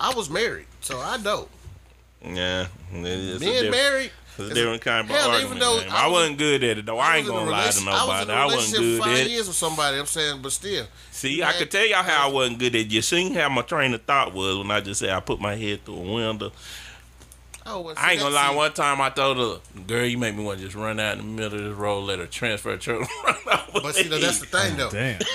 I 0.00 0.14
was 0.14 0.30
married, 0.30 0.66
so 0.80 1.00
I 1.00 1.16
know. 1.18 1.48
Yeah, 2.22 2.66
Being 2.92 3.70
married. 3.70 4.10
It's 4.38 4.50
a 4.50 4.54
different 4.54 4.82
kind 4.82 5.08
of 5.10 5.16
Hell, 5.16 5.30
argument. 5.30 5.46
even 5.46 5.58
though 5.58 5.76
man. 5.78 5.88
I 5.90 6.02
I, 6.02 6.06
was- 6.06 6.12
wasn't 6.12 6.38
good 6.38 6.64
at 6.64 6.78
it 6.78 6.86
though. 6.86 6.98
I, 6.98 7.16
ain't 7.16 7.26
was 7.26 7.30
in 7.30 7.36
a 7.36 7.38
gonna 7.40 7.50
lie 7.50 7.70
to 7.70 7.84
nobody. 7.84 8.00
I 8.00 8.06
was 8.06 8.22
in 8.24 8.30
a 8.30 8.34
I 8.34 8.44
wasn't 8.46 8.78
good 8.82 9.00
five 9.02 9.12
at 9.12 9.26
it. 9.26 9.30
years 9.30 9.46
with 9.48 9.56
somebody. 9.56 9.98
I'm 9.98 10.06
saying, 10.06 10.42
but 10.42 10.52
still. 10.52 10.86
See, 11.10 11.42
I 11.42 11.52
could 11.52 11.70
tell 11.70 11.86
y'all 11.86 12.02
how 12.02 12.28
I 12.28 12.32
wasn't 12.32 12.58
good 12.58 12.74
at 12.74 12.80
it. 12.82 12.86
You 12.92 13.02
seen 13.02 13.34
how 13.34 13.48
my 13.48 13.62
train 13.62 13.94
of 13.94 14.02
thought 14.02 14.32
was 14.34 14.58
when 14.58 14.70
I 14.70 14.80
just 14.80 15.00
said 15.00 15.10
I 15.10 15.20
put 15.20 15.40
my 15.40 15.54
head 15.56 15.84
through 15.84 15.96
a 15.96 16.12
window. 16.14 16.52
Oh, 17.68 17.80
well, 17.80 17.96
see, 17.96 18.00
I 18.00 18.12
ain't 18.12 18.20
gonna 18.20 18.32
that's- 18.32 18.50
lie. 18.52 18.56
One 18.56 18.72
time 18.74 19.00
I 19.00 19.10
told 19.10 19.38
her, 19.38 19.80
"Girl, 19.88 20.04
you 20.06 20.18
make 20.18 20.36
me 20.36 20.44
want 20.44 20.58
to 20.60 20.64
just 20.64 20.76
run 20.76 21.00
out 21.00 21.18
in 21.18 21.18
the 21.18 21.24
middle 21.42 21.58
of 21.58 21.64
this 21.64 21.74
road, 21.74 22.00
let 22.02 22.20
her 22.20 22.26
transfer 22.26 22.70
a 22.74 22.78
truck." 22.78 23.00
run 23.26 23.36
But 23.72 23.94
see, 23.96 24.04
though, 24.04 24.18
that's 24.20 24.38
the 24.38 24.46
thing, 24.46 24.76
though. 24.76 24.90
Damn. 24.90 25.18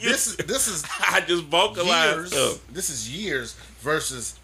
This 0.00 0.28
is 0.28 0.36
this 0.38 0.66
is 0.68 0.82
I 1.10 1.20
just 1.20 1.44
vocalized 1.44 2.16
years. 2.16 2.32
stuff. 2.32 2.66
This 2.72 2.88
is 2.88 3.10
years 3.10 3.52
versus 3.80 4.38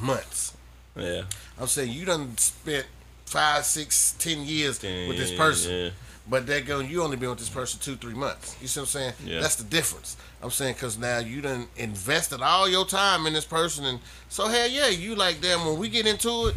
months. 0.00 0.56
Yeah, 0.94 1.22
I'm 1.60 1.66
saying 1.66 1.90
you 1.92 2.04
done 2.04 2.36
spent 2.38 2.86
five, 3.26 3.64
six, 3.64 4.14
ten 4.18 4.44
years 4.44 4.80
with 4.82 5.16
this 5.16 5.32
person, 5.34 5.72
yeah. 5.74 5.90
but 6.28 6.46
that 6.46 6.64
going 6.64 6.88
you 6.88 7.02
only 7.02 7.16
been 7.16 7.28
with 7.28 7.38
this 7.38 7.48
person 7.48 7.78
two, 7.80 7.96
three 7.96 8.14
months. 8.14 8.56
You 8.60 8.68
see 8.68 8.80
what 8.80 8.84
I'm 8.84 8.88
saying? 8.88 9.12
Yeah. 9.24 9.40
That's 9.40 9.56
the 9.56 9.64
difference. 9.64 10.16
I'm 10.42 10.50
saying 10.50 10.74
because 10.74 10.96
now 10.98 11.18
you 11.18 11.40
done 11.40 11.66
invested 11.76 12.40
all 12.40 12.68
your 12.68 12.86
time 12.86 13.26
in 13.26 13.32
this 13.32 13.44
person, 13.44 13.84
and 13.84 14.00
so 14.28 14.48
hell 14.48 14.68
yeah, 14.68 14.88
you 14.88 15.14
like 15.14 15.40
them. 15.40 15.64
When 15.66 15.78
we 15.78 15.88
get 15.88 16.06
into 16.06 16.48
it, 16.48 16.54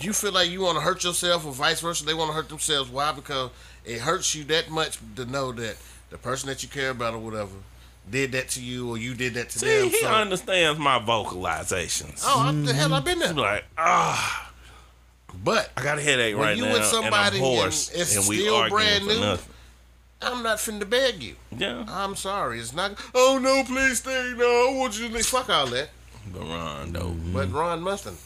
you 0.00 0.12
feel 0.12 0.32
like 0.32 0.50
you 0.50 0.62
want 0.62 0.76
to 0.76 0.82
hurt 0.82 1.04
yourself, 1.04 1.46
or 1.46 1.52
vice 1.52 1.80
versa. 1.80 2.04
They 2.04 2.14
want 2.14 2.30
to 2.30 2.34
hurt 2.34 2.48
themselves. 2.48 2.90
Why? 2.90 3.12
Because 3.12 3.50
it 3.84 4.00
hurts 4.00 4.34
you 4.34 4.44
that 4.44 4.70
much 4.70 4.98
to 5.16 5.24
know 5.26 5.52
that 5.52 5.76
the 6.10 6.18
person 6.18 6.48
that 6.48 6.62
you 6.62 6.68
care 6.68 6.90
about 6.90 7.14
or 7.14 7.18
whatever 7.18 7.52
did 8.10 8.32
that 8.32 8.48
to 8.50 8.62
you, 8.62 8.88
or 8.90 8.98
you 8.98 9.14
did 9.14 9.34
that 9.34 9.50
to 9.50 9.58
See, 9.58 9.66
them. 9.66 9.88
he 9.90 10.00
so- 10.00 10.08
understands 10.08 10.78
my 10.80 10.98
vocalizations. 10.98 12.22
oh, 12.24 12.40
I, 12.40 12.52
the 12.52 12.72
hell, 12.72 12.92
I've 12.94 13.04
been 13.04 13.18
there. 13.18 13.28
I'm 13.28 13.36
like, 13.36 13.64
ah, 13.78 14.49
But 15.34 15.70
I 15.76 15.82
got 15.82 15.98
a 15.98 16.02
headache 16.02 16.36
When 16.36 16.46
right 16.46 16.56
you 16.56 16.64
now, 16.64 16.72
with 16.74 16.84
somebody 16.84 17.38
and 17.38 17.46
I'm 17.46 17.62
and 17.64 17.66
it's 17.68 18.16
and 18.16 18.28
we 18.28 18.40
still 18.40 18.56
arguing 18.56 18.82
brand 18.82 19.06
new, 19.06 19.20
nothing. 19.20 19.54
I'm 20.22 20.42
not 20.42 20.58
finna 20.58 20.88
beg 20.88 21.22
you. 21.22 21.36
Yeah, 21.56 21.84
I'm 21.88 22.14
sorry. 22.14 22.58
It's 22.58 22.74
not. 22.74 22.92
Oh 23.14 23.38
no, 23.42 23.64
please 23.64 23.98
stay. 23.98 24.34
No, 24.36 24.44
I 24.44 24.74
want 24.76 24.98
you 24.98 25.08
to 25.08 25.14
leave. 25.14 25.26
Fuck 25.26 25.48
all 25.48 25.66
that. 25.68 25.90
but 26.32 26.42
Ron 26.42 26.92
though, 26.92 27.16
But 27.32 27.48
mm-hmm. 27.48 27.56
Ron 27.56 27.82
Mustang, 27.82 28.18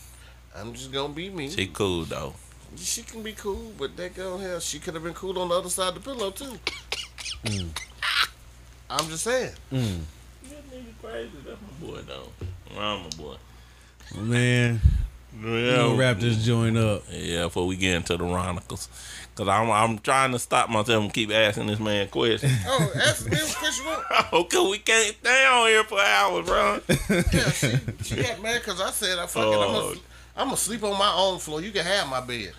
I'm 0.56 0.72
just 0.72 0.93
gonna 0.93 1.12
be 1.12 1.31
me. 1.31 1.51
she 1.51 1.66
cool 1.68 2.05
though. 2.05 2.35
She 2.76 3.02
can 3.02 3.22
be 3.22 3.32
cool, 3.32 3.72
but 3.78 3.97
that 3.97 4.14
girl 4.14 4.39
hell, 4.39 4.59
she 4.59 4.81
could 4.81 4.94
have 4.94 5.05
been 5.05 5.14
cool 5.14 5.39
on 5.39 5.48
the 5.48 5.55
other 5.55 5.68
side 5.68 5.89
of 5.89 5.94
the 5.94 6.01
pillow 6.01 6.31
too. 6.31 6.59
Mm. 7.44 7.68
I'm 8.90 9.09
just 9.09 9.24
saying. 9.24 9.52
Mm. 9.72 10.01
That 10.43 10.70
nigga 10.70 10.85
crazy. 11.01 11.31
That's 11.47 11.59
my 11.60 11.86
boy 11.86 11.98
though. 12.02 12.76
Ron, 12.76 13.02
my 13.05 13.09
boy. 13.10 13.36
Man, 14.20 14.81
we 15.43 15.70
gonna 15.74 15.94
wrap 15.97 16.19
this 16.19 16.44
joint 16.44 16.77
up. 16.78 17.02
Yeah, 17.11 17.44
before 17.44 17.66
we 17.66 17.77
get 17.77 17.94
into 17.97 18.16
the 18.16 18.24
Ronicles. 18.24 18.89
Cause 19.35 19.48
I'm 19.48 19.69
I'm 19.70 19.98
trying 19.98 20.31
to 20.31 20.39
stop 20.39 20.70
myself 20.70 21.02
and 21.02 21.12
keep 21.12 21.32
asking 21.32 21.66
this 21.66 21.81
man 21.81 22.06
questions. 22.09 22.52
Oh, 22.69 22.93
ask 22.94 23.28
me 23.28 23.36
what 23.36 23.55
question 23.56 23.85
you 23.85 23.90
want. 23.90 24.05
oh, 24.32 24.44
cause 24.44 24.70
we 24.70 24.78
can't 24.78 25.16
stay 25.16 25.44
on 25.47 25.69
here 25.69 25.82
for 25.85 26.01
hours, 26.01 26.47
bro. 26.47 26.81
Yeah, 27.32 27.51
she, 27.51 27.69
she 28.05 28.23
got 28.23 28.40
mad 28.40 28.61
because 28.61 28.81
I 28.81 28.90
said 28.93 29.19
I 29.19 29.27
fucking 29.27 29.52
I'm 29.52 29.59
Oh. 29.59 29.89
gonna, 29.89 30.01
I'm 30.36 30.47
gonna 30.47 30.56
sleep 30.56 30.85
on 30.85 30.97
my 30.97 31.12
own 31.16 31.40
floor. 31.40 31.61
You 31.61 31.73
can 31.73 31.85
have 31.85 32.09
my 32.09 32.20
bed. 32.20 32.52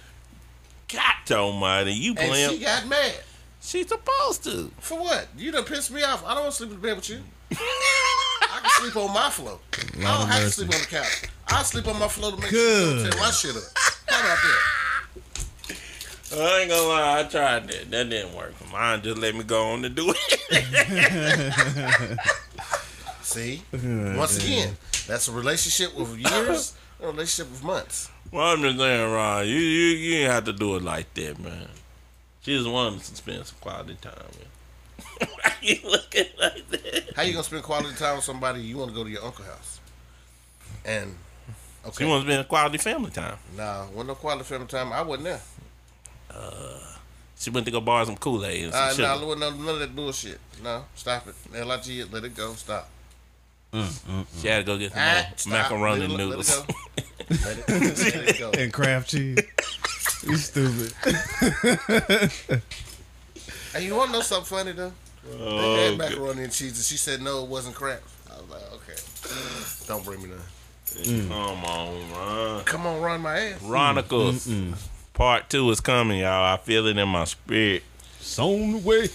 God 0.91 1.31
almighty, 1.31 1.93
you 1.93 2.13
And 2.17 2.51
she 2.51 2.59
got 2.59 2.85
mad. 2.87 3.15
She's 3.61 3.87
supposed 3.87 4.43
to. 4.43 4.69
For 4.79 4.99
what? 4.99 5.27
You 5.37 5.51
done 5.53 5.63
pissed 5.63 5.91
me 5.91 6.03
off. 6.03 6.25
I 6.25 6.33
don't 6.33 6.43
want 6.43 6.51
to 6.51 6.57
sleep 6.57 6.69
in 6.71 6.75
the 6.75 6.81
bed 6.87 6.97
with 6.97 7.09
you. 7.09 7.19
I 7.51 8.59
can 8.61 8.69
sleep 8.81 8.95
on 8.97 9.13
my 9.13 9.29
floor. 9.29 9.59
I 9.73 10.01
don't 10.01 10.21
of 10.23 10.29
have 10.29 10.43
to 10.43 10.49
sleep 10.51 10.73
on 10.73 10.79
the 10.81 10.87
couch. 10.87 11.23
I 11.47 11.63
sleep 11.63 11.87
on 11.87 11.99
my 11.99 12.07
floor 12.07 12.31
to 12.31 12.37
make 12.37 12.49
Good. 12.49 13.01
sure 13.01 13.11
tear 13.11 13.19
my 13.21 13.31
shit 13.31 13.55
up. 13.55 13.63
How 14.07 14.19
about 14.19 14.37
that? 14.43 14.61
I 16.37 16.59
ain't 16.61 16.69
gonna 16.69 16.87
lie, 16.87 17.19
I 17.19 17.23
tried 17.23 17.67
that. 17.69 17.91
That 17.91 18.09
didn't 18.09 18.35
work. 18.35 18.53
Mine 18.71 19.01
just 19.03 19.17
let 19.19 19.35
me 19.35 19.43
go 19.43 19.67
on 19.71 19.81
to 19.83 19.89
do 19.89 20.11
it. 20.15 22.19
See? 23.21 23.61
Oh, 23.73 24.17
Once 24.17 24.43
again, 24.43 24.75
that's 25.07 25.27
a 25.27 25.31
relationship 25.31 25.95
with 25.97 26.17
years, 26.17 26.73
a 27.01 27.07
relationship 27.07 27.51
with 27.51 27.63
months. 27.63 28.09
well, 28.31 28.53
I'm 28.53 28.61
just 28.61 28.77
saying, 28.77 29.11
Ron, 29.11 29.47
you 29.47 29.55
you 29.55 29.87
you 29.97 30.15
ain't 30.19 30.31
have 30.31 30.45
to 30.45 30.53
do 30.53 30.75
it 30.75 30.83
like 30.83 31.13
that, 31.15 31.39
man. 31.39 31.67
She 32.41 32.55
just 32.57 32.69
wanted 32.69 32.99
to 33.01 33.15
spend 33.15 33.45
some 33.45 33.57
quality 33.61 33.97
time. 34.01 34.13
Man. 34.39 35.29
Why 35.41 35.53
you 35.61 35.77
looking 35.83 36.25
like 36.39 36.69
that? 36.69 37.13
How 37.15 37.23
you 37.23 37.33
gonna 37.33 37.43
spend 37.43 37.63
quality 37.63 37.95
time 37.95 38.15
with 38.17 38.25
somebody 38.25 38.61
you 38.61 38.77
want 38.77 38.91
to 38.91 38.95
go 38.95 39.03
to 39.03 39.09
your 39.09 39.23
uncle's 39.25 39.47
house? 39.47 39.79
And 40.85 41.15
She 41.85 41.89
okay, 41.89 42.05
wants 42.05 42.25
to 42.25 42.31
spend 42.31 42.47
quality 42.47 42.77
family 42.79 43.11
time. 43.11 43.37
nah, 43.55 43.83
when 43.85 44.07
no 44.07 44.15
quality 44.15 44.43
family 44.43 44.67
time, 44.67 44.91
I 44.91 45.01
wasn't 45.03 45.25
there. 45.25 45.41
Uh, 46.31 46.79
She 47.37 47.49
went 47.51 47.65
to 47.67 47.71
go 47.71 47.79
borrow 47.81 48.05
some 48.05 48.17
Kool 48.17 48.43
Aid 48.45 48.63
and 48.65 48.73
some 48.73 48.83
Uh, 48.83 48.89
sugar. 48.93 49.03
nah, 49.03 49.35
none, 49.35 49.65
none 49.65 49.73
of 49.75 49.79
that 49.79 49.95
bullshit. 49.95 50.39
No, 50.63 50.85
stop 50.95 51.27
it. 51.27 51.35
Lig 51.51 51.87
it, 51.87 52.11
let 52.11 52.23
it 52.23 52.35
go. 52.35 52.53
Stop. 52.55 52.89
She 54.41 54.47
had 54.47 54.59
to 54.59 54.63
go 54.63 54.77
get 54.77 54.91
some 54.93 55.01
Ah, 55.01 55.25
more 55.29 55.37
stop. 55.37 55.51
macaroni 55.51 56.01
Let 56.07 56.09
it- 56.11 56.17
noodles. 56.17 56.49
Let 57.29 57.57
it, 57.57 57.67
let 57.69 58.29
it 58.29 58.39
go. 58.39 58.51
And 58.51 58.71
Kraft 58.73 59.09
cheese. 59.09 59.39
You 60.23 60.37
stupid. 60.37 60.91
Hey, 63.73 63.85
you 63.85 63.95
want 63.95 64.07
to 64.11 64.13
know 64.13 64.21
something 64.21 64.57
funny 64.57 64.71
though? 64.71 64.91
They 65.23 65.37
Oh, 65.37 65.89
had 65.89 65.97
macaroni 65.97 66.43
and 66.43 66.51
cheese, 66.53 66.77
and 66.77 66.85
she 66.85 66.97
said 66.97 67.21
no, 67.21 67.43
it 67.43 67.49
wasn't 67.49 67.75
crap. 67.75 68.01
I 68.31 68.35
was 68.41 68.49
like, 68.49 68.73
okay, 68.73 68.95
don't 69.87 70.03
bring 70.05 70.21
me 70.23 70.29
none. 70.29 70.39
Mm. 71.03 71.27
Come 71.29 71.65
on, 71.65 72.11
Ron. 72.11 72.63
Come 72.63 72.87
on, 72.87 73.01
run 73.01 73.21
my 73.21 73.37
ass. 73.39 73.59
Chronicles. 73.59 74.47
Mm, 74.47 74.71
mm, 74.71 74.87
Part 75.13 75.49
two 75.49 75.69
is 75.71 75.79
coming, 75.79 76.19
y'all. 76.19 76.53
I 76.53 76.57
feel 76.57 76.87
it 76.87 76.97
in 76.97 77.07
my 77.09 77.25
spirit. 77.25 77.83
It's 78.19 78.39
on 78.39 78.71
the 78.73 78.77
way. 78.79 79.03
It 79.03 79.11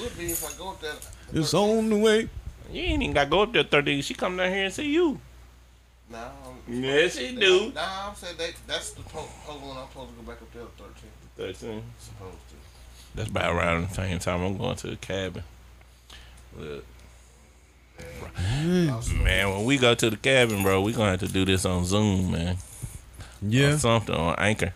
would 0.00 0.16
be 0.16 0.26
if 0.26 0.44
I 0.44 0.56
go 0.58 0.70
up 0.70 0.80
there. 0.80 0.94
It's 1.32 1.52
on 1.54 1.88
the 1.90 1.96
way. 1.96 2.28
You 2.70 2.82
ain't 2.82 3.02
even 3.02 3.12
got 3.14 3.24
to 3.24 3.30
go 3.30 3.42
up 3.42 3.52
there 3.52 3.64
30. 3.64 4.00
She 4.02 4.14
come 4.14 4.36
down 4.36 4.50
here 4.52 4.64
and 4.64 4.72
see 4.72 4.90
you. 4.92 5.20
Nah, 6.10 6.18
I'm- 6.18 6.32
Yes, 6.68 7.16
she 7.18 7.34
do. 7.34 7.72
Nah, 7.74 8.08
I'm 8.08 8.14
saying 8.14 8.36
they, 8.38 8.50
that's 8.66 8.90
the 8.92 9.02
po- 9.02 9.18
whole 9.44 9.58
one 9.68 9.76
I'm 9.78 9.88
supposed 9.88 10.10
to 10.10 10.16
go 10.16 10.22
back 10.32 10.40
up 10.40 10.52
there 10.52 10.62
at 10.62 10.68
13. 10.78 10.94
13. 11.36 11.82
Supposed 11.98 12.32
to. 12.48 12.54
That's 13.16 13.28
about 13.30 13.54
around 13.56 13.88
the 13.88 13.94
same 13.94 14.18
time 14.20 14.42
I'm 14.42 14.56
going 14.56 14.76
to 14.76 14.86
the 14.86 14.96
cabin. 14.96 15.42
Look. 16.56 16.84
I 18.36 18.66
was 18.66 18.88
awesome. 18.88 19.24
Man, 19.24 19.50
when 19.50 19.64
we 19.64 19.76
go 19.78 19.94
to 19.94 20.10
the 20.10 20.16
cabin, 20.16 20.62
bro, 20.62 20.80
we 20.82 20.92
gonna 20.92 21.10
have 21.12 21.20
to 21.20 21.28
do 21.28 21.44
this 21.44 21.64
on 21.64 21.84
Zoom, 21.84 22.32
man. 22.32 22.56
Yeah, 23.40 23.74
Or 23.74 23.78
something 23.78 24.14
on 24.14 24.34
Anchor. 24.38 24.72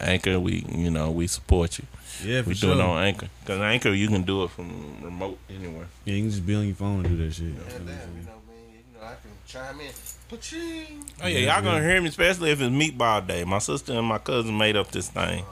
Anchor, 0.00 0.38
we 0.40 0.64
you 0.70 0.90
know 0.90 1.10
we 1.10 1.26
support 1.26 1.78
you. 1.78 1.84
yeah, 2.24 2.42
for 2.42 2.50
We 2.50 2.54
sure. 2.54 2.74
do 2.74 2.80
it 2.80 2.82
on 2.84 3.02
Anchor, 3.02 3.28
cause 3.44 3.60
Anchor 3.60 3.90
you 3.90 4.08
can 4.08 4.22
do 4.22 4.44
it 4.44 4.50
from 4.50 5.02
remote 5.02 5.38
anywhere. 5.48 5.86
yeah, 6.04 6.14
you 6.14 6.22
can 6.22 6.30
just 6.30 6.46
be 6.46 6.54
on 6.54 6.66
your 6.66 6.74
phone 6.76 7.04
and 7.04 7.16
do 7.16 7.24
that 7.24 7.32
shit. 7.34 7.46
Yeah, 7.46 7.52
damn, 7.70 7.80
you 7.80 7.86
know, 7.86 8.40
man, 8.46 8.56
you 8.72 9.00
know, 9.00 9.04
I 9.06 9.14
can 9.20 9.30
chime 9.46 9.80
in. 9.80 9.90
Paching. 10.30 11.04
Oh 11.22 11.26
yeah, 11.26 11.38
Yeah, 11.38 11.54
y'all 11.54 11.62
gonna 11.62 11.82
hear 11.82 12.00
me, 12.00 12.08
especially 12.08 12.50
if 12.50 12.60
it's 12.60 12.70
meatball 12.74 13.26
day. 13.26 13.44
My 13.44 13.58
sister 13.58 13.92
and 13.92 14.06
my 14.06 14.18
cousin 14.18 14.56
made 14.56 14.76
up 14.76 14.90
this 14.90 15.08
thing. 15.10 15.44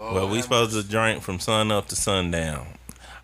Lord 0.00 0.14
well, 0.14 0.28
we 0.28 0.36
have 0.36 0.44
supposed 0.44 0.72
to 0.72 0.82
drink 0.82 1.22
from 1.22 1.38
sun 1.40 1.70
up 1.72 1.88
to 1.88 1.96
sundown. 1.96 2.66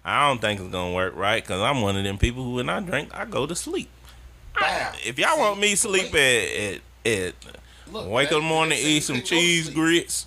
I 0.05 0.29
don't 0.29 0.41
think 0.41 0.61
it's 0.61 0.69
gonna 0.71 0.93
work 0.95 1.15
right 1.17 1.43
because 1.43 1.61
I'm 1.63 1.81
one 1.81 1.97
of 1.97 2.05
them 2.05 2.19
people 2.19 2.45
who, 2.45 2.55
when 2.55 2.69
I 2.69 2.81
drink, 2.81 3.09
I 3.15 3.25
go 3.25 3.47
to 3.47 3.55
sleep. 3.55 3.89
Bam. 4.59 4.95
If 5.05 5.19
y'all 5.19 5.39
want 5.39 5.59
me 5.61 5.71
to 5.71 5.77
sleep 5.77 6.15
at 6.15 6.19
at, 6.19 6.81
at 7.07 7.35
Look, 7.91 8.09
wake 8.09 8.29
up 8.29 8.35
in 8.35 8.39
the 8.43 8.49
morning, 8.49 8.79
eat 8.81 9.01
some 9.03 9.17
can't 9.17 9.25
go 9.25 9.37
to 9.37 9.41
cheese 9.41 9.71
grits, 9.71 10.27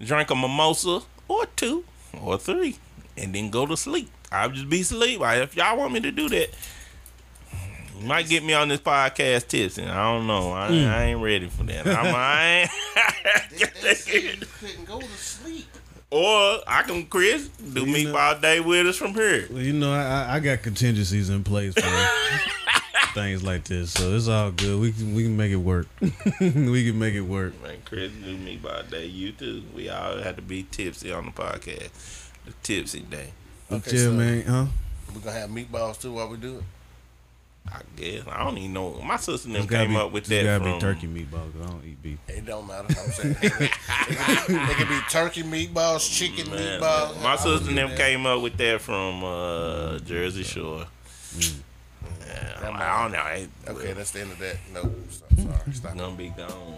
drink 0.00 0.30
a 0.30 0.34
mimosa 0.34 1.00
or 1.28 1.46
two 1.56 1.84
or 2.22 2.38
three, 2.38 2.76
and 3.16 3.34
then 3.34 3.50
go 3.50 3.66
to 3.66 3.76
sleep. 3.76 4.10
I'll 4.32 4.50
just 4.50 4.68
be 4.68 4.80
asleep. 4.80 5.20
Like, 5.20 5.42
If 5.42 5.56
y'all 5.56 5.76
want 5.76 5.92
me 5.92 6.00
to 6.00 6.10
do 6.10 6.28
that, 6.30 6.48
you 8.00 8.06
might 8.06 8.28
get 8.28 8.42
me 8.42 8.52
on 8.54 8.68
this 8.68 8.80
podcast 8.80 9.46
tips, 9.48 9.78
and 9.78 9.88
I 9.90 10.12
don't 10.12 10.26
know. 10.26 10.52
I, 10.52 10.68
Mm. 10.70 10.88
I 10.90 11.04
ain't 11.04 11.22
ready 11.22 11.48
for 11.48 11.62
that. 11.64 11.86
I'm, 11.86 12.12
I 12.14 12.68
They 13.82 13.94
say 13.94 14.20
you 14.22 14.28
ain't. 14.30 14.50
couldn't 14.58 14.84
go 14.86 15.00
to 15.00 15.06
sleep. 15.06 15.66
Or 16.14 16.60
I 16.66 16.82
can 16.86 17.06
Chris 17.06 17.48
do 17.48 17.80
You 17.84 18.04
know- 18.06 18.12
meatball 18.14 18.40
day 18.40 18.60
with 18.60 18.86
us 18.86 18.96
from 18.96 19.14
here. 19.14 19.46
Well, 19.50 19.60
you 19.62 19.72
know, 19.72 19.92
I, 19.92 20.02
I- 20.04 20.34
I 20.36 20.40
got 20.40 20.62
contingencies 20.62 21.28
in 21.28 21.42
place 21.44 21.74
for 21.74 21.82
things 23.14 23.42
like 23.42 23.64
this, 23.64 23.92
so 23.92 24.14
it's 24.14 24.28
all 24.28 24.50
good. 24.52 24.80
We 24.80 24.92
can 24.92 25.14
we 25.14 25.24
can 25.24 25.36
make 25.36 25.50
it 25.52 25.56
work. 25.56 25.86
we 26.00 26.84
can 26.86 26.98
make 26.98 27.14
it 27.14 27.22
work. 27.22 27.60
Man, 27.62 27.76
Chris 27.84 28.12
do 28.12 28.36
meatball 28.36 28.88
day. 28.90 29.06
You 29.06 29.32
too. 29.32 29.62
We 29.74 29.88
all 29.88 30.18
had 30.18 30.36
to 30.36 30.42
be 30.42 30.62
tipsy 30.70 31.12
on 31.12 31.26
the 31.26 31.32
podcast. 31.32 31.90
The 32.46 32.52
tipsy 32.62 33.00
day. 33.00 33.30
Okay, 33.72 33.96
yeah, 33.96 34.02
so- 34.04 34.12
man, 34.12 34.42
huh? 34.42 34.66
We're 35.14 35.20
gonna 35.20 35.38
have 35.38 35.50
meatballs 35.50 36.00
too 36.00 36.12
while 36.12 36.28
we 36.28 36.36
do 36.36 36.58
it. 36.58 36.62
I 37.74 37.80
guess 37.96 38.22
I 38.30 38.44
don't 38.44 38.56
even 38.58 38.72
know. 38.72 39.00
My 39.04 39.16
sister 39.16 39.48
and 39.48 39.56
them 39.56 39.66
came 39.68 39.90
be, 39.90 39.96
up 39.96 40.12
with 40.12 40.22
it's 40.22 40.28
that 40.30 40.44
gotta 40.44 40.64
from 40.64 40.74
be 40.74 40.80
turkey 40.80 41.06
meatballs. 41.06 41.52
'cause 41.52 41.62
I 41.68 41.70
don't 41.70 41.84
eat 41.84 42.02
beef. 42.02 42.18
It 42.28 42.46
don't 42.46 42.66
matter. 42.66 42.86
I'm 42.88 43.10
saying 43.12 43.36
it 43.42 43.52
could, 43.52 43.70
it 43.70 44.76
could 44.76 44.88
be 44.88 45.00
turkey 45.10 45.42
meatballs, 45.42 46.08
chicken 46.10 46.50
Man, 46.50 46.80
meatballs. 46.80 47.22
My 47.22 47.36
sister 47.36 47.50
would 47.50 47.60
and 47.62 47.68
do 47.70 47.74
them 47.74 47.88
that. 47.90 47.98
came 47.98 48.26
up 48.26 48.40
with 48.42 48.56
that 48.58 48.80
from 48.80 49.24
uh, 49.24 49.98
Jersey 50.00 50.42
Shore. 50.44 50.86
Mm. 51.36 51.54
Yeah, 52.26 52.70
I 52.74 53.02
don't 53.02 53.12
know. 53.12 53.26
It, 53.26 53.50
Okay, 53.68 53.92
that's 53.92 54.10
the 54.12 54.20
end 54.20 54.32
of 54.32 54.38
that. 54.38 54.56
No, 54.72 54.80
I'm 54.82 55.10
sorry. 55.38 55.72
Stop. 55.72 55.96
gonna 55.96 56.14
be 56.16 56.28
gone. 56.28 56.76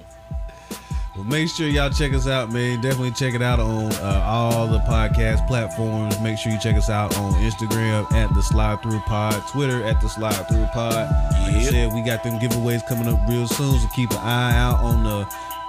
Well, 1.16 1.24
make 1.24 1.48
sure 1.48 1.66
y'all 1.66 1.88
check 1.88 2.12
us 2.12 2.26
out, 2.26 2.52
man. 2.52 2.82
Definitely 2.82 3.12
check 3.12 3.32
it 3.32 3.40
out 3.40 3.58
on 3.58 3.90
uh, 3.94 4.22
all 4.26 4.66
the 4.66 4.80
podcast 4.80 5.46
platforms. 5.48 6.20
Make 6.20 6.36
sure 6.36 6.52
you 6.52 6.60
check 6.60 6.76
us 6.76 6.90
out 6.90 7.16
on 7.16 7.32
Instagram 7.34 8.12
at 8.12 8.34
the 8.34 8.42
Slide 8.42 8.82
Through 8.82 9.00
Pod, 9.00 9.42
Twitter 9.48 9.82
at 9.84 9.98
the 10.02 10.08
Slide 10.08 10.46
Through 10.48 10.66
Pod. 10.74 11.08
Like 11.32 11.54
I 11.54 11.62
said, 11.62 11.94
we 11.94 12.02
got 12.02 12.22
them 12.22 12.38
giveaways 12.38 12.86
coming 12.86 13.08
up 13.08 13.18
real 13.30 13.48
soon, 13.48 13.78
so 13.78 13.88
keep 13.94 14.10
an 14.10 14.18
eye 14.18 14.58
out 14.58 14.80
on 14.80 15.04
the 15.04 15.26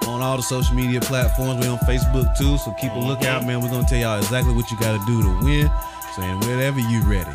on 0.10 0.22
all 0.22 0.36
the 0.36 0.44
social 0.44 0.76
media 0.76 1.00
platforms. 1.00 1.66
We're 1.66 1.72
on 1.72 1.80
Facebook 1.80 2.38
too, 2.38 2.58
so 2.58 2.74
keep 2.74 2.92
a 2.92 3.00
lookout, 3.00 3.46
man. 3.46 3.62
We're 3.62 3.70
gonna 3.70 3.88
tell 3.88 4.00
y'all 4.00 4.18
exactly 4.18 4.54
what 4.54 4.70
you 4.70 4.78
got 4.80 5.00
to 5.00 5.06
do 5.06 5.22
to 5.24 5.46
win. 5.46 5.72
Saying 6.18 6.40
whenever 6.42 6.80
you 6.80 7.04
ready, 7.04 7.32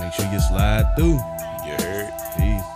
make 0.00 0.12
sure 0.12 0.30
you 0.30 0.40
slide 0.40 0.84
through. 0.96 1.18
You 1.64 1.76
heard? 1.80 2.12
Peace. 2.36 2.73